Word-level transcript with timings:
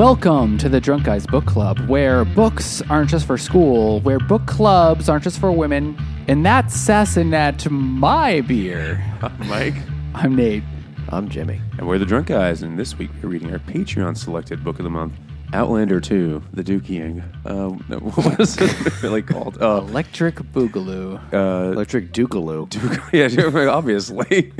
Welcome 0.00 0.56
to 0.56 0.70
the 0.70 0.80
Drunk 0.80 1.04
Guys 1.04 1.26
Book 1.26 1.44
Club, 1.44 1.78
where 1.80 2.24
books 2.24 2.80
aren't 2.88 3.10
just 3.10 3.26
for 3.26 3.36
school, 3.36 4.00
where 4.00 4.18
book 4.18 4.46
clubs 4.46 5.10
aren't 5.10 5.24
just 5.24 5.38
for 5.38 5.52
women, 5.52 5.94
and 6.26 6.44
that's 6.44 6.74
Sassinat 6.74 7.70
my 7.70 8.40
beer. 8.40 9.04
I'm 9.22 9.46
Mike, 9.46 9.74
I'm 10.14 10.34
Nate. 10.34 10.62
I'm 11.10 11.28
Jimmy. 11.28 11.60
and 11.76 11.86
we're 11.86 11.98
the 11.98 12.06
Drunk 12.06 12.28
Guys, 12.28 12.62
and 12.62 12.78
this 12.78 12.96
week 12.96 13.10
we're 13.22 13.28
reading 13.28 13.52
our 13.52 13.58
Patreon 13.58 14.16
selected 14.16 14.64
book 14.64 14.78
of 14.78 14.84
the 14.84 14.90
month, 14.90 15.12
Outlander 15.52 16.00
2, 16.00 16.44
The 16.54 16.64
Dookie 16.64 17.22
Uh, 17.44 17.76
no, 17.90 17.98
what 17.98 18.40
is 18.40 18.56
it 18.58 19.02
really 19.02 19.20
called? 19.20 19.60
Uh, 19.60 19.82
Electric 19.86 20.36
Boogaloo. 20.36 21.20
uh, 21.34 21.72
Electric 21.72 22.10
Doogaloo. 22.14 22.70
Duke, 22.70 23.02
yeah, 23.12 23.70
obviously. 23.70 24.50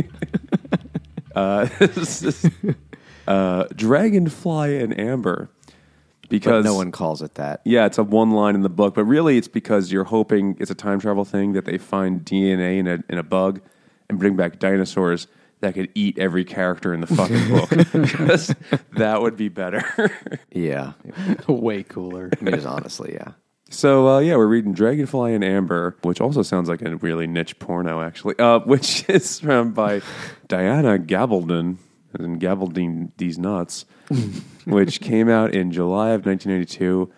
uh, 1.34 1.64
this 1.78 2.22
is, 2.24 2.50
uh, 3.30 3.64
Dragonfly 3.74 4.78
and 4.82 4.98
Amber. 4.98 5.48
But 6.22 6.30
Because 6.30 6.64
no 6.64 6.74
one 6.74 6.92
calls 6.92 7.22
it 7.22 7.34
that. 7.34 7.60
Yeah, 7.64 7.86
it's 7.86 7.98
a 7.98 8.04
one 8.04 8.30
line 8.32 8.54
in 8.54 8.62
the 8.62 8.68
book, 8.68 8.94
but 8.94 9.04
really 9.04 9.36
it's 9.36 9.48
because 9.48 9.90
you're 9.90 10.04
hoping 10.04 10.56
it's 10.60 10.70
a 10.70 10.74
time 10.74 11.00
travel 11.00 11.24
thing 11.24 11.52
that 11.54 11.64
they 11.64 11.78
find 11.78 12.24
DNA 12.24 12.78
in 12.78 12.86
a 12.86 12.98
in 13.08 13.18
a 13.18 13.22
bug 13.22 13.60
and 14.08 14.18
bring 14.18 14.36
back 14.36 14.58
dinosaurs 14.58 15.26
that 15.60 15.74
could 15.74 15.90
eat 15.94 16.18
every 16.18 16.44
character 16.44 16.94
in 16.94 17.00
the 17.00 17.06
fucking 17.06 17.48
book. 17.54 17.70
Because 17.92 18.54
that 18.96 19.20
would 19.22 19.36
be 19.36 19.48
better. 19.48 19.84
Yeah. 20.52 20.92
Way 21.48 21.82
cooler. 21.84 22.30
I 22.40 22.44
mean, 22.44 22.54
it's 22.54 22.64
honestly, 22.66 23.12
yeah. 23.14 23.32
so 23.70 24.08
uh, 24.08 24.18
yeah, 24.20 24.36
we're 24.36 24.46
reading 24.46 24.72
Dragonfly 24.72 25.34
and 25.34 25.44
Amber, 25.44 25.96
which 26.02 26.20
also 26.20 26.42
sounds 26.42 26.68
like 26.68 26.82
a 26.82 26.96
really 26.96 27.26
niche 27.26 27.58
porno, 27.58 28.00
actually. 28.02 28.34
Uh, 28.38 28.60
which 28.60 29.08
is 29.08 29.38
from 29.40 29.72
by 29.72 30.00
Diana 30.48 30.98
Gabaldon, 30.98 31.76
in 32.18 32.38
Gabaldine 32.38 33.12
these 33.16 33.38
nuts, 33.38 33.84
which 34.64 35.00
came 35.00 35.28
out 35.28 35.54
in 35.54 35.70
July 35.70 36.10
of 36.10 36.26
1992. 36.26 37.12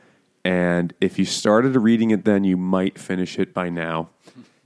And 0.45 0.93
if 1.01 1.19
you 1.19 1.25
started 1.25 1.77
reading 1.77 2.11
it 2.11 2.25
then, 2.25 2.45
you 2.45 2.57
might 2.57 2.99
finish 2.99 3.39
it 3.39 3.55
by 3.55 3.69
now 3.69 4.11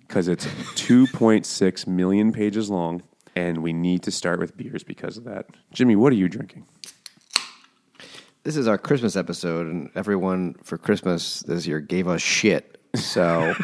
because 0.00 0.28
it's 0.28 0.46
2.6 0.46 1.86
million 1.86 2.32
pages 2.32 2.70
long. 2.70 3.02
And 3.34 3.58
we 3.58 3.74
need 3.74 4.02
to 4.04 4.10
start 4.10 4.38
with 4.38 4.56
beers 4.56 4.82
because 4.82 5.18
of 5.18 5.24
that. 5.24 5.46
Jimmy, 5.72 5.94
what 5.94 6.12
are 6.12 6.16
you 6.16 6.28
drinking? 6.28 6.66
This 8.44 8.56
is 8.56 8.68
our 8.68 8.78
Christmas 8.78 9.16
episode, 9.16 9.66
and 9.66 9.90
everyone 9.96 10.54
for 10.62 10.78
Christmas 10.78 11.40
this 11.40 11.66
year 11.66 11.80
gave 11.80 12.06
us 12.06 12.22
shit. 12.22 12.80
So, 12.94 13.54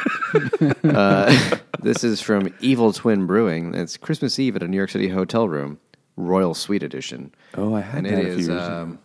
uh, 0.84 1.56
this 1.80 2.02
is 2.04 2.20
from 2.20 2.52
Evil 2.60 2.92
Twin 2.92 3.26
Brewing. 3.26 3.74
It's 3.74 3.96
Christmas 3.96 4.38
Eve 4.38 4.56
at 4.56 4.62
a 4.64 4.68
New 4.68 4.76
York 4.76 4.90
City 4.90 5.08
hotel 5.08 5.48
room, 5.48 5.78
Royal 6.16 6.54
Suite 6.54 6.82
Edition. 6.82 7.34
Oh, 7.54 7.74
I 7.74 7.80
had 7.80 8.04
and 8.04 8.06
that 8.06 8.12
it 8.14 8.18
a 8.18 8.22
few 8.22 8.30
is 8.32 8.48
years 8.48 8.48
ago. 8.64 8.74
um, 8.82 8.98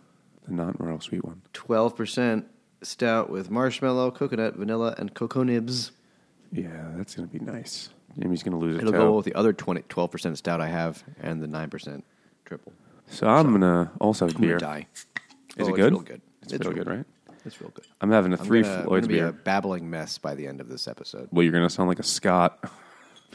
The 0.46 0.54
not 0.54 0.80
royal 0.80 1.00
sweet 1.00 1.24
one. 1.24 1.42
12% 1.54 2.44
stout 2.82 3.30
with 3.30 3.50
marshmallow, 3.50 4.10
coconut, 4.12 4.54
vanilla, 4.56 4.94
and 4.98 5.14
cocoa 5.14 5.42
nibs. 5.42 5.92
Yeah, 6.52 6.92
that's 6.96 7.14
going 7.14 7.28
to 7.28 7.38
be 7.38 7.44
nice. 7.44 7.90
Jimmy's 8.18 8.42
going 8.42 8.52
to 8.52 8.58
lose 8.58 8.76
a 8.76 8.80
It'll 8.80 8.92
toe. 8.92 8.98
go 8.98 9.16
with 9.16 9.24
the 9.26 9.34
other 9.34 9.52
20, 9.52 9.82
12% 9.82 10.36
stout 10.36 10.60
I 10.60 10.68
have 10.68 11.04
and 11.20 11.42
the 11.42 11.46
9% 11.46 12.02
triple. 12.44 12.72
So 13.10 13.26
I'm 13.26 13.52
gonna 13.52 13.90
also 14.02 14.26
have 14.26 14.34
I'm 14.34 14.40
gonna 14.42 14.50
beer. 14.52 14.58
die. 14.58 14.86
Is 15.56 15.66
Oh, 15.66 15.74
it 15.74 15.76
good? 15.76 15.92
It's 15.92 15.92
real 15.92 16.00
good. 16.02 16.20
It's, 16.42 16.52
real 16.66 16.72
good, 16.74 16.86
right? 16.86 17.04
It's 17.46 17.58
real 17.60 17.70
good. 17.70 17.86
I'm 18.02 18.10
having 18.10 18.34
a 18.34 18.36
I'm 18.38 18.44
three 18.44 18.60
gonna, 18.62 18.74
I'm 18.80 18.84
Floyd's 18.84 19.06
gonna 19.06 19.14
be 19.14 19.20
beer. 19.20 19.28
a 19.28 19.32
babbling 19.32 19.88
mess 19.88 20.18
by 20.18 20.34
the 20.34 20.46
end 20.46 20.60
of 20.60 20.68
this 20.68 20.86
episode. 20.86 21.28
well, 21.32 21.42
you're 21.42 21.52
gonna 21.52 21.70
sound 21.70 21.88
like 21.88 21.98
a 22.00 22.02
Scot. 22.02 22.62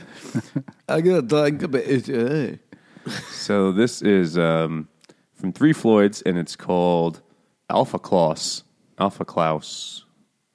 I 0.89 1.01
got 1.01 1.31
it. 1.31 2.59
So 3.31 3.71
this 3.71 4.01
is 4.01 4.37
um, 4.37 4.87
from 5.33 5.51
Three 5.53 5.73
Floyds, 5.73 6.21
and 6.21 6.37
it's 6.37 6.55
called 6.55 7.21
Alpha 7.69 7.99
Klaus. 7.99 8.63
Alpha 8.99 9.25
Klaus, 9.25 10.05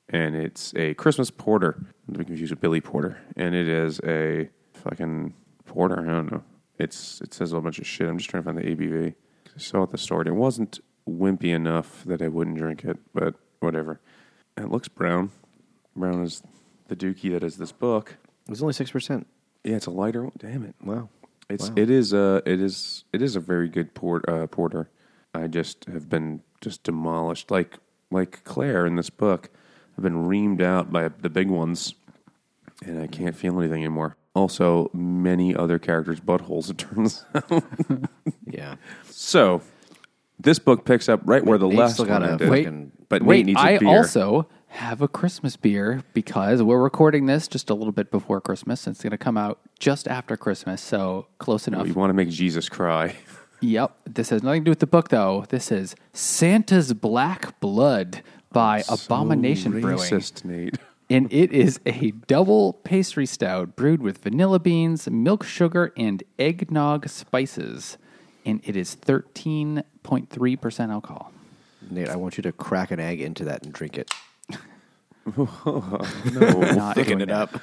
and 0.08 0.34
it's 0.34 0.72
a 0.76 0.94
Christmas 0.94 1.30
porter. 1.30 1.78
To 2.12 2.18
be 2.18 2.24
confused 2.24 2.52
with 2.52 2.60
Billy 2.60 2.80
Porter, 2.80 3.18
and 3.36 3.54
it 3.54 3.68
is 3.68 4.00
a 4.02 4.48
fucking 4.72 5.34
porter. 5.66 6.00
I 6.00 6.06
don't 6.10 6.32
know. 6.32 6.42
It's 6.78 7.20
it 7.20 7.34
says 7.34 7.52
a 7.52 7.60
bunch 7.60 7.78
of 7.78 7.86
shit. 7.86 8.08
I'm 8.08 8.16
just 8.16 8.30
trying 8.30 8.44
to 8.44 8.46
find 8.52 8.58
the 8.58 8.62
ABV. 8.62 9.14
I 9.14 9.58
saw 9.58 9.80
it 9.80 9.82
at 9.84 9.90
the 9.90 9.98
store. 9.98 10.20
and 10.20 10.28
It 10.28 10.32
wasn't 10.32 10.80
wimpy 11.06 11.54
enough 11.54 12.04
that 12.04 12.22
I 12.22 12.28
wouldn't 12.28 12.56
drink 12.56 12.84
it, 12.84 12.96
but 13.12 13.34
whatever. 13.60 14.00
And 14.56 14.64
it 14.66 14.72
looks 14.72 14.88
brown. 14.88 15.32
Brown 15.94 16.22
is 16.22 16.42
the 16.86 16.96
dookie 16.96 17.32
that 17.32 17.42
is 17.42 17.58
this 17.58 17.72
book. 17.72 18.16
It 18.46 18.50
was 18.50 18.62
only 18.62 18.72
six 18.72 18.90
percent. 18.90 19.26
Yeah, 19.64 19.76
it's 19.76 19.86
a 19.86 19.90
lighter 19.90 20.22
one. 20.22 20.32
Damn 20.38 20.64
it. 20.64 20.74
Wow. 20.82 21.10
It's 21.50 21.68
Wow. 21.68 21.74
it 21.76 21.90
is 21.90 22.12
a 22.12 22.42
it 22.44 22.60
is 22.60 23.04
it 23.12 23.22
is 23.22 23.36
a 23.36 23.40
very 23.40 23.68
good 23.68 23.94
port, 23.94 24.28
uh, 24.28 24.46
porter. 24.48 24.90
I 25.34 25.46
just 25.46 25.84
have 25.86 26.08
been 26.08 26.42
just 26.60 26.82
demolished 26.82 27.50
like 27.50 27.78
like 28.10 28.42
Claire 28.44 28.86
in 28.86 28.96
this 28.96 29.10
book. 29.10 29.50
I've 29.96 30.02
been 30.04 30.28
reamed 30.28 30.60
out 30.62 30.92
by 30.92 31.08
the 31.08 31.28
big 31.30 31.48
ones, 31.48 31.94
and 32.84 33.00
I 33.00 33.06
can't 33.06 33.34
feel 33.34 33.58
anything 33.58 33.82
anymore. 33.84 34.16
Also, 34.34 34.90
many 34.94 35.56
other 35.56 35.78
characters' 35.80 36.20
buttholes. 36.20 36.70
It 36.70 36.78
turns 36.78 37.24
out. 37.34 37.64
Yeah. 38.46 38.76
so, 39.10 39.62
this 40.38 40.58
book 40.60 40.84
picks 40.84 41.08
up 41.08 41.20
right 41.24 41.44
where 41.44 41.58
the 41.58 41.66
Nate's 41.66 41.78
last 41.78 41.92
still 41.94 42.06
one 42.06 42.22
ended. 42.22 42.48
Wait, 42.48 43.08
but 43.08 43.22
Wait, 43.24 43.38
Nate 43.38 43.46
needs 43.46 43.60
a 43.60 43.64
I 43.64 43.78
beer. 43.78 43.88
also 43.88 44.46
have 44.68 45.02
a 45.02 45.08
Christmas 45.08 45.56
beer 45.56 46.02
because 46.12 46.62
we're 46.62 46.80
recording 46.80 47.26
this 47.26 47.48
just 47.48 47.70
a 47.70 47.74
little 47.74 47.92
bit 47.92 48.10
before 48.10 48.40
Christmas. 48.40 48.86
It's 48.86 49.02
going 49.02 49.10
to 49.10 49.18
come 49.18 49.36
out 49.36 49.58
just 49.78 50.06
after 50.06 50.36
Christmas, 50.36 50.80
so 50.80 51.26
close 51.38 51.66
enough. 51.66 51.84
we 51.84 51.92
want 51.92 52.10
to 52.10 52.14
make 52.14 52.30
Jesus 52.30 52.68
cry. 52.68 53.16
Yep. 53.60 53.96
This 54.04 54.30
has 54.30 54.44
nothing 54.44 54.62
to 54.62 54.66
do 54.66 54.70
with 54.70 54.78
the 54.78 54.86
book, 54.86 55.08
though. 55.08 55.44
This 55.48 55.72
is 55.72 55.96
Santa's 56.12 56.92
Black 56.92 57.58
Blood 57.58 58.22
by 58.52 58.84
Abomination 58.88 59.72
so 59.72 59.80
Brewing. 59.80 60.22
Nate. 60.44 60.78
And 61.10 61.32
it 61.32 61.52
is 61.52 61.80
a 61.86 62.10
double 62.26 62.74
pastry 62.74 63.24
stout 63.24 63.74
brewed 63.76 64.02
with 64.02 64.18
vanilla 64.18 64.58
beans, 64.58 65.08
milk 65.08 65.42
sugar, 65.42 65.90
and 65.96 66.22
eggnog 66.38 67.08
spices. 67.08 67.96
And 68.44 68.60
it 68.62 68.76
is 68.76 68.94
13.3% 68.94 70.90
alcohol. 70.90 71.32
Nate, 71.90 72.10
I 72.10 72.16
want 72.16 72.36
you 72.36 72.42
to 72.42 72.52
crack 72.52 72.90
an 72.90 73.00
egg 73.00 73.22
into 73.22 73.44
that 73.44 73.62
and 73.62 73.72
drink 73.72 73.96
it. 73.96 74.12
Not 76.76 76.96
doing 76.96 77.20
it 77.20 77.28
that. 77.28 77.30
up. 77.54 77.60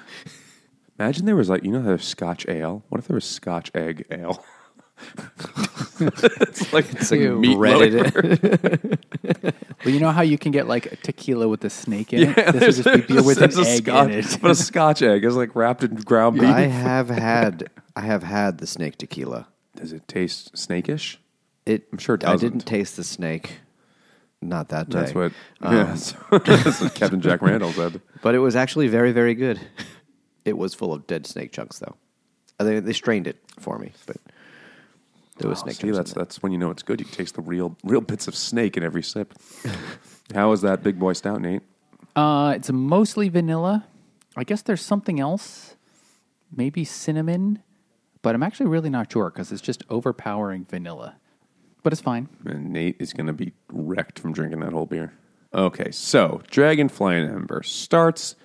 Imagine 0.99 1.25
there 1.25 1.35
was 1.35 1.49
like 1.49 1.63
you 1.63 1.71
know 1.71 1.81
there's 1.81 2.05
Scotch 2.05 2.45
ale. 2.47 2.83
What 2.89 2.99
if 2.99 3.07
there 3.07 3.15
was 3.15 3.25
Scotch 3.25 3.71
egg 3.75 4.05
ale? 4.11 4.43
it's 5.99 6.71
like 6.73 6.91
it's 6.93 7.11
like 7.11 7.19
Ew. 7.19 7.37
meat 7.39 7.57
Breaded 7.57 7.93
loafer. 8.15 8.79
Well, 9.83 9.93
you 9.93 9.99
know 9.99 10.09
how 10.11 10.21
you 10.23 10.37
can 10.39 10.51
get 10.51 10.67
like 10.67 11.01
tequila 11.03 11.47
with 11.47 11.63
a 11.63 11.69
snake 11.69 12.11
in 12.13 12.29
it? 12.29 12.37
Yeah, 12.37 12.51
This 12.51 12.77
would 12.77 12.85
just 12.85 13.07
be 13.07 13.13
beer 13.13 13.23
with 13.23 13.37
an 13.37 13.51
there's 13.51 13.57
a 13.59 13.69
egg 13.69 13.83
Scotch, 13.83 14.07
in 14.09 14.13
it. 14.19 14.37
but 14.41 14.51
a 14.51 14.55
Scotch 14.55 15.01
egg 15.03 15.23
is 15.25 15.35
like 15.35 15.55
wrapped 15.55 15.83
in 15.83 15.95
ground 15.95 16.39
beef. 16.39 16.49
I 16.49 16.61
have 16.61 17.09
had 17.09 17.69
I 17.95 18.01
have 18.01 18.23
had 18.23 18.57
the 18.57 18.65
snake 18.67 18.97
tequila. 18.97 19.47
Does 19.75 19.91
it 19.93 20.07
taste 20.07 20.55
snakish? 20.55 21.17
It 21.67 21.87
I'm 21.91 21.97
sure 21.99 22.15
it 22.15 22.23
I 22.23 22.31
doesn't. 22.31 22.49
didn't 22.51 22.65
taste 22.65 22.95
the 22.95 23.03
snake. 23.03 23.59
Not 24.41 24.69
that 24.69 24.89
day. 24.89 24.99
That's 24.99 25.15
what. 25.15 25.31
Um, 25.61 25.75
yeah, 25.75 25.83
that's 26.45 26.81
what 26.81 26.93
Captain 26.95 27.21
Jack 27.21 27.41
Randall 27.41 27.71
said. 27.71 28.01
But 28.21 28.33
it 28.35 28.39
was 28.39 28.55
actually 28.55 28.87
very, 28.87 29.11
very 29.11 29.35
good. 29.35 29.59
It 30.45 30.55
was 30.59 30.75
full 30.75 30.93
of 30.93 31.07
dead 31.07 31.25
snake 31.25 31.51
chunks, 31.51 31.79
though. 31.79 31.95
Uh, 32.59 32.65
They, 32.65 32.79
they 32.79 32.93
strained 32.93 33.25
it 33.25 33.37
for 33.59 33.79
me, 33.79 33.93
but 34.05 34.17
there 35.39 35.49
was 35.49 35.59
Oh, 35.59 35.63
snake 35.63 35.75
see, 35.77 35.81
chunks. 35.87 35.97
that's 35.97 36.13
that's 36.13 36.43
when 36.43 36.51
you 36.51 36.59
know 36.59 36.69
it's 36.69 36.83
good. 36.83 36.99
You 36.99 37.07
taste 37.07 37.33
the 37.33 37.41
real 37.41 37.75
real 37.83 38.01
bits 38.01 38.27
of 38.27 38.35
snake 38.35 38.77
in 38.77 38.83
every 38.83 39.01
sip. 39.01 39.33
How 40.35 40.51
is 40.51 40.61
that 40.61 40.83
big 40.83 40.99
boy 40.99 41.13
stout, 41.13 41.41
Nate? 41.41 41.63
Uh, 42.15 42.53
it's 42.55 42.71
mostly 42.71 43.27
vanilla. 43.29 43.87
I 44.37 44.43
guess 44.43 44.61
there's 44.61 44.81
something 44.85 45.19
else, 45.19 45.75
maybe 46.55 46.85
cinnamon, 46.85 47.63
but 48.21 48.35
I'm 48.35 48.43
actually 48.43 48.67
really 48.67 48.91
not 48.91 49.11
sure 49.11 49.31
because 49.31 49.51
it's 49.51 49.61
just 49.63 49.83
overpowering 49.89 50.65
vanilla. 50.69 51.15
But 51.85 51.93
it's 51.93 52.01
fine. 52.01 52.27
And 52.45 52.73
Nate 52.73 52.95
is 52.99 53.13
going 53.13 53.27
to 53.27 53.33
be 53.33 53.53
wrecked 53.71 54.17
from 54.17 54.33
drinking 54.33 54.61
that 54.61 54.73
whole 54.73 54.87
beer. 54.87 55.13
Okay, 55.53 55.91
so 55.91 56.41
Dragonfly 56.49 57.15
and 57.15 57.31
Amber 57.31 57.61
starts 57.61 58.35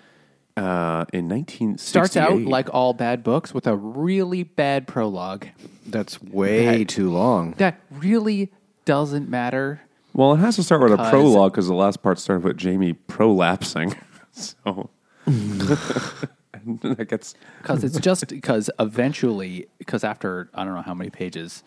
uh, 0.58 1.06
in 1.14 1.26
1968. 1.26 1.80
Starts 1.80 2.16
out 2.18 2.38
like 2.42 2.68
all 2.74 2.92
bad 2.92 3.22
books 3.24 3.54
with 3.54 3.66
a 3.66 3.74
really 3.74 4.42
bad 4.42 4.86
prologue 4.86 5.46
That's 5.86 6.22
way 6.22 6.80
That- 6.84 6.88
too 6.90 7.08
long. 7.10 7.52
that 7.56 7.80
really 7.90 8.52
doesn't 8.84 9.30
matter. 9.30 9.80
Well, 10.12 10.34
it 10.34 10.38
has 10.40 10.56
to 10.56 10.62
start 10.62 10.82
with 10.82 10.92
a 10.92 10.96
'Cause- 10.98 11.08
prologue 11.10 11.52
because 11.52 11.66
the 11.66 11.72
last 11.74 12.02
part 12.02 12.18
started 12.18 12.44
with 12.44 12.58
Jamie 12.58 12.92
prolapsing. 13.08 13.96
So 14.32 14.90
and 15.26 15.60
that 16.82 17.06
gets 17.08 17.34
because 17.62 17.84
it's 17.84 17.98
just 17.98 18.28
because 18.28 18.70
eventually 18.78 19.66
because 19.78 20.04
after 20.04 20.48
i 20.54 20.64
don't 20.64 20.74
know 20.74 20.82
how 20.82 20.94
many 20.94 21.10
pages 21.10 21.62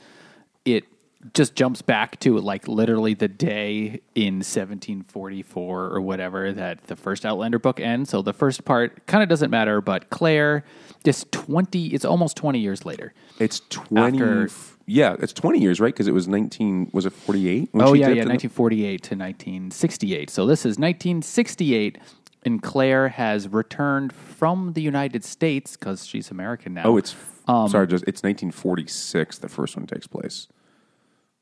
it 0.66 0.86
just 1.34 1.56
jumps 1.56 1.82
back 1.82 2.20
to 2.20 2.38
like 2.40 2.68
literally 2.68 3.14
the 3.14 3.28
day 3.28 4.02
in 4.16 4.36
1744 4.36 5.86
or 5.88 6.02
whatever 6.02 6.52
that 6.52 6.84
the 6.88 6.96
first 6.96 7.26
Outlander 7.26 7.60
book 7.60 7.80
ends. 7.80 8.10
So 8.10 8.22
the 8.22 8.34
first 8.34 8.66
part 8.66 9.06
kind 9.08 9.24
of 9.24 9.30
doesn't 9.30 9.50
matter, 9.50 9.82
but 9.82 10.10
Claire, 10.10 10.64
just 11.04 11.32
20, 11.32 11.88
it's 11.88 12.06
almost 12.06 12.36
20 12.38 12.60
years 12.60 12.86
later. 12.86 13.14
It's 13.40 13.62
twenty. 13.70 14.18
After- 14.22 14.50
yeah, 14.86 15.16
it's 15.20 15.32
twenty 15.32 15.60
years, 15.60 15.80
right? 15.80 15.94
Because 15.94 16.08
it 16.10 16.14
was 16.14 16.28
nineteen. 16.28 16.90
Was 16.92 17.06
it 17.06 17.14
forty 17.14 17.48
eight? 17.48 17.70
Oh, 17.74 17.94
yeah, 17.94 18.10
yeah, 18.10 18.26
1948 18.26 19.02
to 19.04 19.16
1968. 19.16 20.30
So 20.30 20.46
this 20.46 20.60
is 20.66 20.78
1968, 20.78 21.98
and 22.46 22.62
Claire 22.62 23.08
has 23.08 23.48
returned 23.48 24.12
from 24.12 24.74
the 24.74 24.82
United 24.82 25.24
States 25.24 25.78
because 25.78 26.06
she's 26.06 26.32
American 26.32 26.74
now. 26.74 26.84
Oh, 26.84 26.98
it's 26.98 27.16
Um, 27.48 27.70
sorry. 27.70 27.88
Just 27.88 28.04
it's 28.08 28.24
nineteen 28.24 28.52
forty 28.52 28.86
six. 28.88 29.38
The 29.38 29.48
first 29.50 29.78
one 29.78 29.88
takes 29.88 30.06
place. 30.06 30.48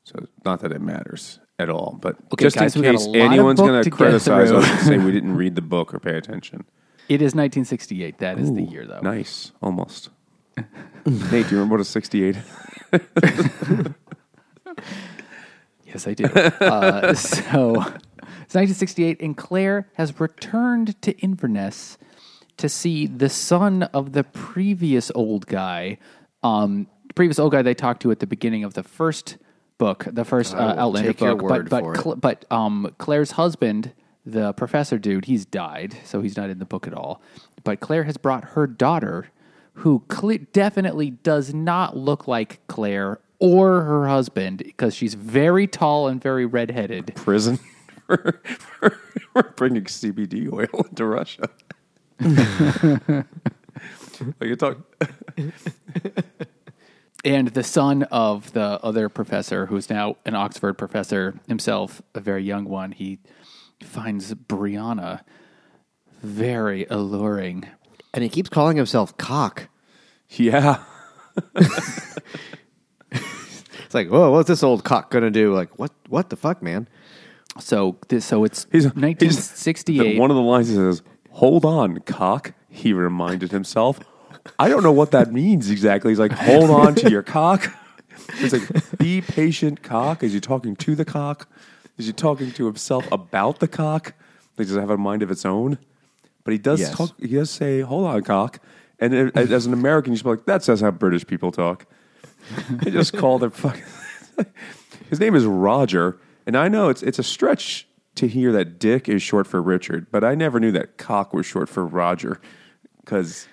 So 0.04 0.26
not 0.44 0.60
that 0.60 0.72
it 0.72 0.80
matters 0.80 1.38
at 1.58 1.68
all, 1.70 1.98
but 2.00 2.16
Okay, 2.32 2.44
just 2.44 2.56
guys, 2.56 2.74
in 2.74 2.82
we 2.82 2.88
got 2.88 2.94
a 2.94 2.98
case 2.98 3.06
anyone's 3.14 3.60
going 3.60 3.82
to 3.82 3.90
criticize 3.90 4.50
us 4.50 4.68
and 4.68 4.80
say 4.80 4.98
we 4.98 5.12
didn't 5.12 5.36
read 5.36 5.54
the 5.54 5.62
book 5.62 5.94
or 5.94 6.00
pay 6.00 6.16
attention. 6.16 6.64
It 7.08 7.16
is 7.22 7.34
1968. 7.34 8.18
That 8.18 8.38
is 8.38 8.52
the 8.52 8.62
year, 8.62 8.86
though. 8.86 9.00
Nice, 9.00 9.52
almost. 9.60 10.10
Nate, 10.56 10.64
do 11.04 11.38
you 11.38 11.44
remember 11.52 11.74
what 11.74 11.80
a 11.80 11.84
sixty 11.84 12.24
eight? 12.24 12.36
Yes, 15.86 16.06
I 16.06 16.14
do. 16.14 16.24
uh, 16.24 17.12
so 17.12 17.72
it's 17.72 18.54
1968, 18.54 19.20
and 19.20 19.36
Claire 19.36 19.90
has 19.94 20.18
returned 20.18 21.00
to 21.02 21.12
Inverness 21.18 21.98
to 22.56 22.68
see 22.68 23.06
the 23.06 23.28
son 23.28 23.82
of 23.82 24.12
the 24.12 24.24
previous 24.24 25.10
old 25.14 25.46
guy. 25.46 25.98
Um, 26.42 26.86
previous 27.14 27.38
old 27.38 27.52
guy 27.52 27.60
they 27.60 27.74
talked 27.74 28.00
to 28.02 28.10
at 28.10 28.20
the 28.20 28.26
beginning 28.26 28.64
of 28.64 28.72
the 28.72 28.82
first 28.82 29.36
book, 29.82 30.06
the 30.10 30.24
first 30.24 30.54
uh, 30.54 30.74
Outlander 30.78 31.12
book. 31.12 31.48
but 31.48 31.68
but. 31.68 31.96
Cl- 32.00 32.16
but 32.16 32.44
um, 32.50 32.94
Claire's 32.98 33.32
husband, 33.32 33.92
the 34.24 34.52
professor 34.52 34.98
dude, 34.98 35.24
he's 35.24 35.44
died, 35.44 35.96
so 36.04 36.20
he's 36.22 36.36
not 36.36 36.50
in 36.50 36.58
the 36.60 36.64
book 36.64 36.86
at 36.86 36.94
all. 36.94 37.20
But 37.64 37.80
Claire 37.80 38.04
has 38.04 38.16
brought 38.16 38.44
her 38.54 38.66
daughter, 38.66 39.28
who 39.74 40.04
cle 40.08 40.38
definitely 40.52 41.10
does 41.10 41.52
not 41.52 41.96
look 41.96 42.28
like 42.28 42.60
Claire 42.68 43.18
or 43.40 43.82
her 43.82 44.06
husband 44.06 44.58
because 44.58 44.94
she's 44.94 45.14
very 45.14 45.66
tall 45.66 46.06
and 46.06 46.22
very 46.22 46.46
redheaded. 46.46 47.12
Prison. 47.16 47.58
We're 48.08 49.50
bringing 49.56 49.84
CBD 49.84 50.52
oil 50.52 50.86
into 50.88 51.06
Russia. 51.06 51.48
Like 54.40 54.48
you 54.48 54.56
talk. 54.56 54.78
And 57.24 57.48
the 57.48 57.62
son 57.62 58.02
of 58.04 58.52
the 58.52 58.80
other 58.82 59.08
professor, 59.08 59.66
who's 59.66 59.88
now 59.88 60.16
an 60.26 60.34
Oxford 60.34 60.74
professor 60.74 61.34
himself, 61.46 62.02
a 62.14 62.20
very 62.20 62.42
young 62.42 62.64
one, 62.64 62.90
he 62.92 63.18
finds 63.82 64.34
Brianna 64.34 65.20
very 66.20 66.84
alluring. 66.86 67.64
And 68.12 68.22
he 68.24 68.28
keeps 68.28 68.48
calling 68.48 68.76
himself 68.76 69.16
cock. 69.16 69.68
Yeah. 70.30 70.82
It's 73.84 73.94
like, 73.94 74.08
whoa, 74.08 74.30
what's 74.30 74.48
this 74.48 74.62
old 74.62 74.84
cock 74.84 75.10
gonna 75.10 75.30
do? 75.30 75.52
Like, 75.54 75.78
what? 75.78 75.92
What 76.08 76.30
the 76.30 76.36
fuck, 76.36 76.62
man? 76.62 76.88
So, 77.60 77.98
this, 78.08 78.24
so 78.24 78.42
it's 78.44 78.66
He's, 78.72 78.84
1968. 78.86 80.02
he's- 80.06 80.18
one 80.18 80.30
of 80.30 80.36
the 80.36 80.42
lines 80.42 80.68
he 80.68 80.74
says, 80.76 81.02
"Hold 81.32 81.66
on, 81.66 81.98
cock." 81.98 82.54
He 82.70 82.94
reminded 82.94 83.50
himself. 83.50 84.00
I 84.58 84.68
don't 84.68 84.82
know 84.82 84.92
what 84.92 85.10
that 85.12 85.32
means 85.32 85.70
exactly. 85.70 86.10
He's 86.10 86.18
like, 86.18 86.32
"Hold 86.32 86.70
on 86.70 86.94
to 86.96 87.10
your 87.10 87.22
cock." 87.22 87.72
He's 88.38 88.52
like, 88.52 88.98
"Be 88.98 89.20
patient, 89.20 89.82
cock." 89.82 90.22
Is 90.22 90.32
he 90.32 90.40
talking 90.40 90.74
to 90.76 90.94
the 90.94 91.04
cock? 91.04 91.48
Is 91.98 92.06
he 92.06 92.12
talking 92.12 92.50
to 92.52 92.66
himself 92.66 93.06
about 93.12 93.60
the 93.60 93.68
cock? 93.68 94.14
Like, 94.58 94.66
does 94.66 94.76
it 94.76 94.80
have 94.80 94.90
a 94.90 94.98
mind 94.98 95.22
of 95.22 95.30
its 95.30 95.44
own? 95.44 95.78
But 96.44 96.52
he 96.52 96.58
does 96.58 96.80
Yes. 96.80 96.96
talk. 96.96 97.10
He 97.20 97.28
does 97.28 97.50
say, 97.50 97.80
"Hold 97.82 98.06
on, 98.06 98.22
cock." 98.22 98.58
And 98.98 99.14
it- 99.14 99.36
as 99.36 99.66
an 99.66 99.72
American, 99.72 100.12
you 100.12 100.16
should 100.16 100.24
be 100.24 100.30
like, 100.30 100.44
"That 100.46 100.62
says 100.62 100.80
how 100.80 100.90
British 100.90 101.26
people 101.26 101.52
talk." 101.52 101.86
They 102.70 102.90
just 102.90 103.12
call 103.16 103.38
their 103.38 103.50
fucking. 103.50 103.84
His 105.10 105.20
name 105.20 105.34
is 105.34 105.44
Roger, 105.44 106.18
and 106.46 106.56
I 106.56 106.68
know 106.68 106.88
it's 106.88 107.02
it's 107.02 107.18
a 107.18 107.22
stretch 107.22 107.86
to 108.16 108.26
hear 108.26 108.50
that 108.52 108.78
Dick 108.78 109.08
is 109.08 109.22
short 109.22 109.46
for 109.46 109.62
Richard, 109.62 110.06
but 110.10 110.24
I 110.24 110.34
never 110.34 110.58
knew 110.58 110.72
that 110.72 110.96
cock 110.98 111.32
was 111.32 111.46
short 111.46 111.68
for 111.68 111.86
Roger, 111.86 112.40
because 113.04 113.46